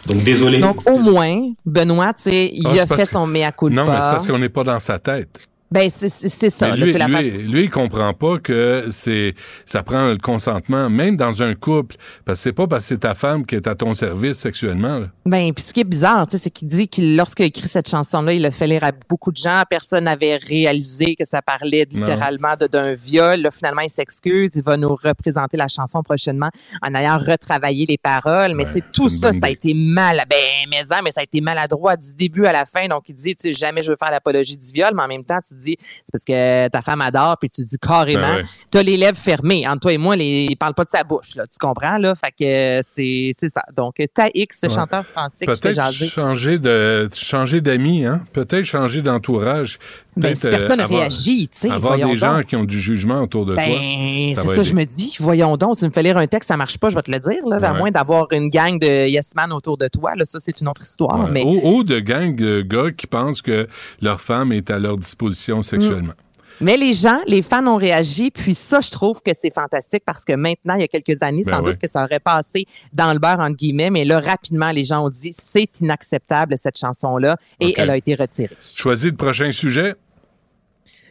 Donc 0.07 0.23
désolé. 0.25 0.61
Donc 0.61 0.89
au 0.91 0.99
moins, 0.99 1.53
Benoît, 1.67 2.15
tu 2.15 2.23
sais, 2.23 2.49
il 2.55 2.67
Ah, 2.79 2.85
a 2.85 2.87
fait 2.87 3.05
son 3.05 3.27
mea 3.27 3.53
culpa. 3.53 3.75
Non, 3.77 3.85
mais 3.85 3.99
c'est 4.01 4.07
parce 4.07 4.27
qu'on 4.27 4.39
n'est 4.39 4.49
pas 4.49 4.65
dans 4.65 4.79
sa 4.79 4.99
tête. 4.99 5.41
Ben, 5.71 5.91
c'est 5.91 6.51
ça. 6.51 6.71
Mais 6.71 6.77
là, 6.77 6.87
lui, 6.87 6.93
c'est 6.93 6.99
la 6.99 7.07
lui, 7.07 7.13
face- 7.15 7.51
lui, 7.53 7.61
il 7.65 7.71
comprend 7.71 8.13
pas 8.15 8.39
que 8.39 8.87
c'est 8.91 9.35
ça 9.65 9.83
prend 9.83 10.09
le 10.09 10.17
consentement, 10.19 10.89
même 10.89 11.17
dans 11.17 11.43
un 11.43 11.55
couple. 11.55 11.97
Parce 12.25 12.39
que 12.39 12.43
c'est 12.45 12.53
pas 12.53 12.67
parce 12.69 12.85
que 12.85 12.89
c'est 12.91 12.99
ta 13.01 13.15
femme 13.15 13.45
qui 13.45 13.57
est 13.57 13.67
à 13.67 13.75
ton 13.75 13.93
service 13.93 14.39
sexuellement. 14.39 14.99
là. 15.01 15.07
Ben, 15.25 15.53
puis 15.53 15.65
ce 15.65 15.73
qui 15.73 15.81
est 15.81 15.85
bizarre, 15.85 16.27
tu 16.29 16.37
sais, 16.37 16.45
c'est 16.45 16.51
qu'il 16.51 16.69
dit 16.69 16.87
qu'il 16.87 17.17
lorsqu'il 17.17 17.43
a 17.43 17.47
écrit 17.47 17.67
cette 17.67 17.89
chanson-là, 17.89 18.33
il 18.33 18.43
l'a 18.43 18.53
fait 18.53 18.69
lire 18.69 18.85
à 18.85 18.93
beaucoup 19.09 19.33
de 19.33 19.37
gens. 19.37 19.63
Personne 19.69 20.05
n'avait 20.05 20.37
réalisé 20.37 21.17
que 21.17 21.25
ça 21.25 21.43
parlait 21.43 21.85
littéralement 21.91 22.55
d'un 22.71 22.95
viol. 22.95 23.41
Là, 23.41 23.51
finalement, 23.51 23.83
il 23.83 23.91
s'excuse. 23.91 24.53
Il 24.55 24.63
va 24.63 24.77
nous 24.77 24.95
représenter 24.95 25.57
la 25.57 25.67
chanson 25.69 26.03
prochainement 26.03 26.51
en 26.81 26.95
ayant 26.95 27.19
retravaillé 27.19 27.87
les 27.87 27.99
paroles. 27.99 28.55
Mais 28.55 28.71
sais, 28.71 28.83
tout 28.93 29.09
ça, 29.09 29.33
ça 29.33 29.47
a 29.47 29.51
été 29.51 29.75
mal. 29.75 30.23
Ben, 30.31 30.37
mais 30.71 30.85
ça, 30.85 31.03
mais 31.03 31.11
ça 31.11 31.23
a 31.23 31.25
été 31.25 31.41
maladroit 31.41 31.97
du 31.97 32.15
début 32.15 32.47
à 32.47 32.53
la 32.53 32.65
fin. 32.67 32.87
Donc, 32.87 33.09
il 33.09 33.15
dit, 33.17 33.35
jamais 33.53 33.83
je 33.83 33.91
veux 33.91 33.97
faire 33.99 34.13
l'apologie 34.13 34.57
du 34.57 34.67
viol, 34.73 34.93
mais 34.95 35.03
en 35.03 35.09
même 35.09 35.25
temps, 35.25 35.41
tu 35.47 35.56
dis, 35.57 35.77
c'est 35.81 36.05
parce 36.13 36.25
que 36.25 36.69
ta 36.69 36.83
femme 36.83 37.01
adore, 37.01 37.37
puis 37.39 37.49
tu 37.49 37.63
dis 37.63 37.77
carrément, 37.81 38.27
Ben 38.35 38.37
ouais. 38.37 38.45
t'as 38.71 38.83
les 38.83 38.97
lèvres 38.97 39.19
fermées. 39.19 39.67
Entre 39.67 39.81
toi 39.81 39.93
et 39.93 39.99
moi, 39.99 40.17
les, 40.17 40.47
il 40.51 40.57
parle 40.57 40.75
pas 40.75 40.85
de 40.85 40.91
sa 40.91 41.03
bouche, 41.05 41.35
là. 41.37 41.45
Tu 41.47 41.59
comprends, 41.59 41.99
là? 41.99 42.15
Fait 42.15 42.31
que 42.33 42.81
c'est, 42.87 43.33
c'est 43.39 43.49
ça. 43.51 43.63
Donc, 43.77 43.95
Taïx, 44.15 44.61
ce 44.61 44.67
Ouais. 44.67 44.73
chanteur 44.75 45.05
français 45.07 45.47
qui 45.47 45.47
fait 45.47 45.61
Peut-être 45.61 45.75
jaser. 45.75 46.09
changer 46.09 46.59
de 46.59 47.09
changer 47.15 47.61
d'amis, 47.61 48.05
hein? 48.07 48.23
Peut-être 48.33 48.65
changer 48.65 49.03
d'entourage. 49.03 49.79
Ben, 50.17 50.23
Peut-être, 50.29 50.37
si 50.41 50.49
personne 50.49 50.71
euh, 50.73 50.77
ne 50.77 50.83
avoir- 50.85 51.01
réagit, 51.01 51.49
tu 51.49 51.59
sais, 51.59 51.71
Avoir 51.71 51.97
des 51.97 52.17
gens 52.17 52.37
donc. 52.37 52.47
qui 52.47 52.57
ont 52.57 52.65
du 52.65 52.81
jugement 52.81 53.21
autour 53.23 53.45
de 53.45 53.55
toi. 53.55 53.63
Ben, 53.65 54.35
ça 54.35 54.41
c'est 54.41 54.47
ça, 54.49 54.55
aider. 54.55 54.65
je 54.65 54.75
me 54.75 54.85
dis. 54.85 55.15
Voyons 55.21 55.57
donc, 55.59 55.77
tu 55.77 55.85
me 55.85 55.91
fais 55.91 56.03
lire 56.03 56.17
un 56.17 56.27
texte, 56.27 56.49
ça 56.49 56.57
marche 56.57 56.79
pas, 56.79 56.89
je 56.89 56.95
vais 56.95 57.03
te 57.03 57.11
le 57.11 57.19
dire, 57.19 57.47
là. 57.47 57.57
À 57.69 57.75
moins 57.75 57.91
d'avoir 57.91 58.27
une 58.33 58.49
gang 58.49 58.79
de 58.79 59.09
yes 59.09 59.35
man 59.37 59.53
autour 59.53 59.77
de 59.77 59.89
toi, 59.89 60.13
là. 60.17 60.25
Ça, 60.25 60.41
c'est 60.41 60.59
une 60.61 60.69
autre 60.69 60.81
histoire. 60.83 61.25
Ouais. 61.25 61.31
Mais 61.31 61.45
Ou, 61.45 61.85
de 61.85 61.99
gang 62.01 62.35
de 62.35 62.63
gars 62.63 62.91
qui 62.97 63.07
pensent 63.07 63.43
que 63.43 63.69
leur 64.01 64.21
femme 64.21 64.53
est 64.53 64.71
à 64.71 64.79
leur 64.79 64.97
disposition 64.97 65.61
sexuellement. 65.63 66.15
Mais 66.63 66.79
les 66.79 66.95
gens, 66.95 67.19
les 67.27 67.43
fans 67.43 67.67
ont 67.67 67.77
réagi, 67.77 68.31
puis 68.31 68.55
ça, 68.55 68.81
je 68.81 68.91
trouve 68.91 69.21
que 69.23 69.33
c'est 69.35 69.53
fantastique 69.53 70.03
parce 70.07 70.25
que 70.25 70.33
maintenant, 70.33 70.75
il 70.77 70.81
y 70.81 70.85
a 70.85 70.89
quelques 70.89 71.23
années, 71.23 71.43
Ben 71.45 71.51
sans 71.53 71.59
ouais. 71.63 71.73
doute 71.73 71.83
que 71.83 71.87
ça 71.87 72.03
aurait 72.05 72.19
passé 72.19 72.65
dans 72.95 73.13
le 73.13 73.19
beurre, 73.19 73.41
entre 73.41 73.57
guillemets, 73.57 73.91
mais 73.91 74.07
là, 74.07 74.21
rapidement, 74.21 74.71
les 74.71 74.83
gens 74.85 75.05
ont 75.05 75.11
dit, 75.11 75.33
c'est 75.37 75.69
inacceptable, 75.83 76.57
cette 76.57 76.79
chanson-là, 76.79 77.37
et 77.61 77.75
elle 77.77 77.91
a 77.91 77.97
été 77.99 78.15
retirée. 78.15 78.57
Choisis 78.75 79.11
le 79.11 79.17
prochain 79.17 79.53
sujet. 79.53 79.97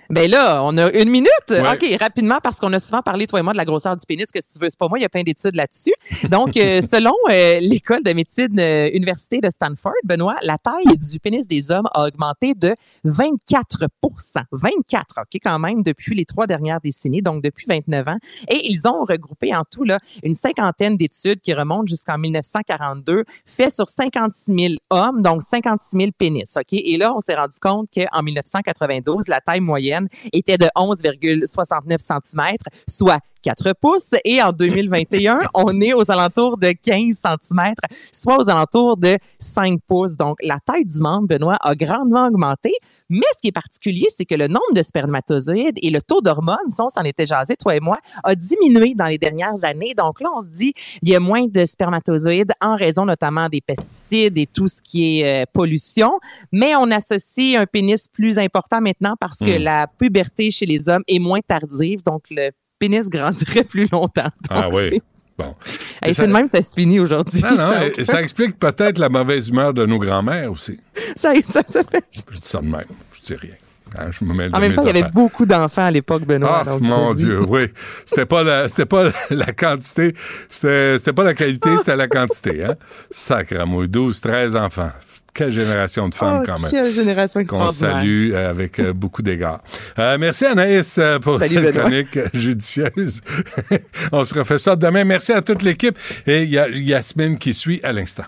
Ben 0.09 0.29
là, 0.29 0.61
on 0.63 0.77
a 0.77 0.91
une 0.91 1.09
minute. 1.09 1.29
Ouais. 1.49 1.59
OK, 1.59 1.99
rapidement, 1.99 2.37
parce 2.41 2.59
qu'on 2.59 2.71
a 2.73 2.79
souvent 2.79 3.01
parlé, 3.01 3.27
toi 3.27 3.39
et 3.39 3.43
moi, 3.43 3.53
de 3.53 3.57
la 3.57 3.65
grosseur 3.65 3.97
du 3.97 4.05
pénis, 4.05 4.25
que 4.31 4.41
si 4.41 4.53
tu 4.53 4.59
veux, 4.59 4.69
c'est 4.69 4.77
pas 4.77 4.87
moi, 4.87 4.99
il 4.99 5.01
y 5.01 5.05
a 5.05 5.09
plein 5.09 5.23
d'études 5.23 5.55
là-dessus. 5.55 5.93
Donc, 6.29 6.57
euh, 6.57 6.81
selon 6.81 7.13
euh, 7.29 7.59
l'école 7.59 8.03
de 8.03 8.13
médecine 8.13 8.59
euh, 8.59 8.89
université 8.93 9.39
de 9.39 9.49
Stanford, 9.49 9.93
Benoît, 10.03 10.35
la 10.43 10.57
taille 10.57 10.97
du 10.97 11.19
pénis 11.19 11.47
des 11.47 11.71
hommes 11.71 11.87
a 11.93 12.05
augmenté 12.07 12.53
de 12.53 12.75
24% 13.05 14.43
24, 14.51 15.15
OK, 15.17 15.39
quand 15.43 15.59
même, 15.59 15.83
depuis 15.83 16.15
les 16.15 16.25
trois 16.25 16.47
dernières 16.47 16.81
décennies, 16.81 17.21
donc 17.21 17.43
depuis 17.43 17.65
29 17.67 18.07
ans. 18.07 18.17
Et 18.49 18.69
ils 18.69 18.87
ont 18.87 19.03
regroupé 19.05 19.55
en 19.55 19.63
tout 19.69 19.83
là, 19.83 19.99
une 20.23 20.35
cinquantaine 20.35 20.97
d'études 20.97 21.41
qui 21.41 21.53
remontent 21.53 21.87
jusqu'en 21.87 22.17
1942, 22.17 23.23
fait 23.45 23.73
sur 23.73 23.87
56 23.87 24.53
000 24.57 24.73
hommes, 24.89 25.21
donc 25.21 25.41
56 25.41 25.97
000 25.97 26.11
pénis, 26.17 26.57
OK? 26.57 26.73
Et 26.73 26.97
là, 26.97 27.13
on 27.15 27.19
s'est 27.19 27.35
rendu 27.35 27.59
compte 27.59 27.87
qu'en 27.93 28.21
1992, 28.21 29.27
la 29.27 29.41
taille 29.41 29.61
moyenne 29.61 29.94
était 30.33 30.57
de 30.57 30.65
11,69 30.75 31.97
cm, 31.99 32.57
soit 32.87 33.19
4 33.45 33.73
pouces. 33.79 34.11
Et 34.23 34.41
en 34.41 34.51
2021, 34.51 35.39
on 35.55 35.79
est 35.81 35.93
aux 35.93 36.09
alentours 36.11 36.57
de 36.57 36.71
15 36.71 37.21
cm, 37.23 37.73
soit 38.11 38.37
aux 38.37 38.49
alentours 38.49 38.97
de 38.97 39.17
5 39.39 39.79
pouces. 39.87 40.15
Donc, 40.17 40.37
la 40.41 40.59
taille 40.59 40.85
du 40.85 40.99
membre, 40.99 41.27
Benoît, 41.27 41.57
a 41.61 41.75
grandement 41.75 42.27
augmenté. 42.27 42.73
Mais 43.09 43.25
ce 43.35 43.41
qui 43.41 43.47
est 43.47 43.53
particulier, 43.53 44.07
c'est 44.15 44.25
que 44.25 44.35
le 44.35 44.47
nombre 44.47 44.73
de 44.73 44.81
spermatozoïdes 44.81 45.77
et 45.81 45.89
le 45.89 46.01
taux 46.01 46.21
d'hormones, 46.21 46.69
ça, 46.69 46.85
on 46.85 46.89
s'en 46.89 47.03
était 47.03 47.25
jasé, 47.25 47.55
toi 47.55 47.75
et 47.75 47.79
moi, 47.79 47.97
a 48.23 48.35
diminué 48.35 48.93
dans 48.93 49.07
les 49.07 49.17
dernières 49.17 49.63
années. 49.63 49.93
Donc 49.97 50.21
là, 50.21 50.29
on 50.35 50.41
se 50.41 50.47
dit, 50.47 50.73
il 51.01 51.09
y 51.09 51.15
a 51.15 51.19
moins 51.19 51.45
de 51.45 51.65
spermatozoïdes 51.65 52.53
en 52.61 52.75
raison 52.75 53.05
notamment 53.05 53.49
des 53.49 53.61
pesticides 53.61 54.37
et 54.37 54.47
tout 54.47 54.67
ce 54.67 54.81
qui 54.81 55.19
est 55.21 55.43
euh, 55.43 55.45
pollution. 55.53 56.19
Mais 56.51 56.75
on 56.75 56.91
associe 56.91 57.59
un 57.59 57.65
pénis 57.65 58.07
plus 58.07 58.37
important 58.37 58.81
maintenant 58.81 59.15
parce 59.19 59.39
que 59.39 59.55
Hmm. 59.55 59.63
la 59.63 59.87
puberté 59.87 60.51
chez 60.51 60.65
les 60.65 60.89
hommes 60.89 61.03
est 61.07 61.19
moins 61.19 61.41
tardive. 61.41 62.03
Donc, 62.03 62.25
le 62.29 62.51
pénis 62.79 63.09
grandirait 63.09 63.63
plus 63.69 63.87
longtemps. 63.91 64.23
Donc, 64.23 64.31
Ah 64.51 64.69
oui. 64.71 65.01
Bon. 65.37 65.53
Hey, 66.01 66.13
c'est 66.15 66.27
de 66.27 66.31
même, 66.31 66.47
ça 66.47 66.63
se 66.63 66.73
finit 66.73 66.99
aujourd'hui. 66.99 67.41
Non, 67.41 67.49
non, 67.49 67.55
Ça- 67.57 67.87
et 67.87 68.03
ça 68.05 68.21
explique 68.21 68.57
peut-être 68.57 68.97
la 68.99 69.09
mauvaise 69.09 69.49
humeur 69.49 69.73
de 69.73 69.85
nos 69.85 69.99
grands-mères 69.99 70.49
aussi. 70.51 70.79
ça, 71.15 71.33
ça, 71.43 71.61
ça 71.67 71.83
fait- 71.83 72.05
Je 72.11 72.21
dis 72.21 72.39
ça 72.43 72.59
de 72.61 72.67
même. 72.67 72.85
Je 73.13 73.21
dis 73.21 73.35
rien. 73.35 73.55
Hein, 73.97 74.11
je 74.17 74.25
me 74.25 74.33
mêle 74.33 74.49
En 74.53 74.57
de 74.57 74.61
même 74.61 74.73
temps, 74.73 74.81
il 74.83 74.87
y 74.87 74.89
avait 75.01 75.11
beaucoup 75.11 75.45
d'enfants 75.45 75.85
à 75.85 75.91
l'époque, 75.91 76.23
Benoît. 76.25 76.63
Ah, 76.67 76.77
mon 76.81 77.13
Dieu, 77.13 77.39
oui. 77.47 77.67
C'était 78.05 78.25
pas 78.25 78.43
la, 78.43 78.67
c'était 78.69 78.85
pas 78.85 79.11
la 79.29 79.53
quantité, 79.53 80.13
c'était, 80.49 81.13
pas 81.13 81.23
la 81.23 81.33
qualité, 81.33 81.77
c'était 81.77 81.95
la 81.95 82.07
quantité, 82.07 82.63
hein. 82.63 82.75
Sacramouille, 83.11 83.87
12, 83.89 84.19
13 84.21 84.55
enfants. 84.55 84.91
Quelle 85.35 85.51
génération 85.51 86.07
de 86.07 86.15
femmes, 86.15 86.39
Oh, 86.41 86.43
quand 86.45 86.59
même. 86.61 86.71
quelle 86.71 86.91
génération 86.93 87.43
Qu'on 87.43 87.69
salue 87.69 88.31
euh, 88.33 88.49
avec 88.49 88.79
euh, 88.79 88.93
beaucoup 88.93 89.21
d'égards. 89.21 89.59
Euh, 89.99 90.17
merci 90.17 90.45
Anaïs 90.45 90.97
pour 91.21 91.39
Salut, 91.41 91.55
cette 91.55 91.63
Benoît. 91.75 91.81
chronique 91.81 92.19
judicieuse. 92.33 93.21
On 94.13 94.23
se 94.23 94.33
refait 94.33 94.57
ça 94.57 94.75
demain. 94.77 95.03
Merci 95.03 95.33
à 95.33 95.41
toute 95.41 95.61
l'équipe. 95.61 95.97
Et 96.25 96.43
il 96.43 96.49
y 96.49 96.57
a 96.57 96.69
Yasmine 96.69 97.37
qui 97.37 97.53
suit 97.53 97.81
à 97.83 97.91
l'instant. 97.91 98.23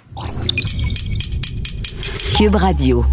Cube 2.38 2.56
Radio. 2.56 3.06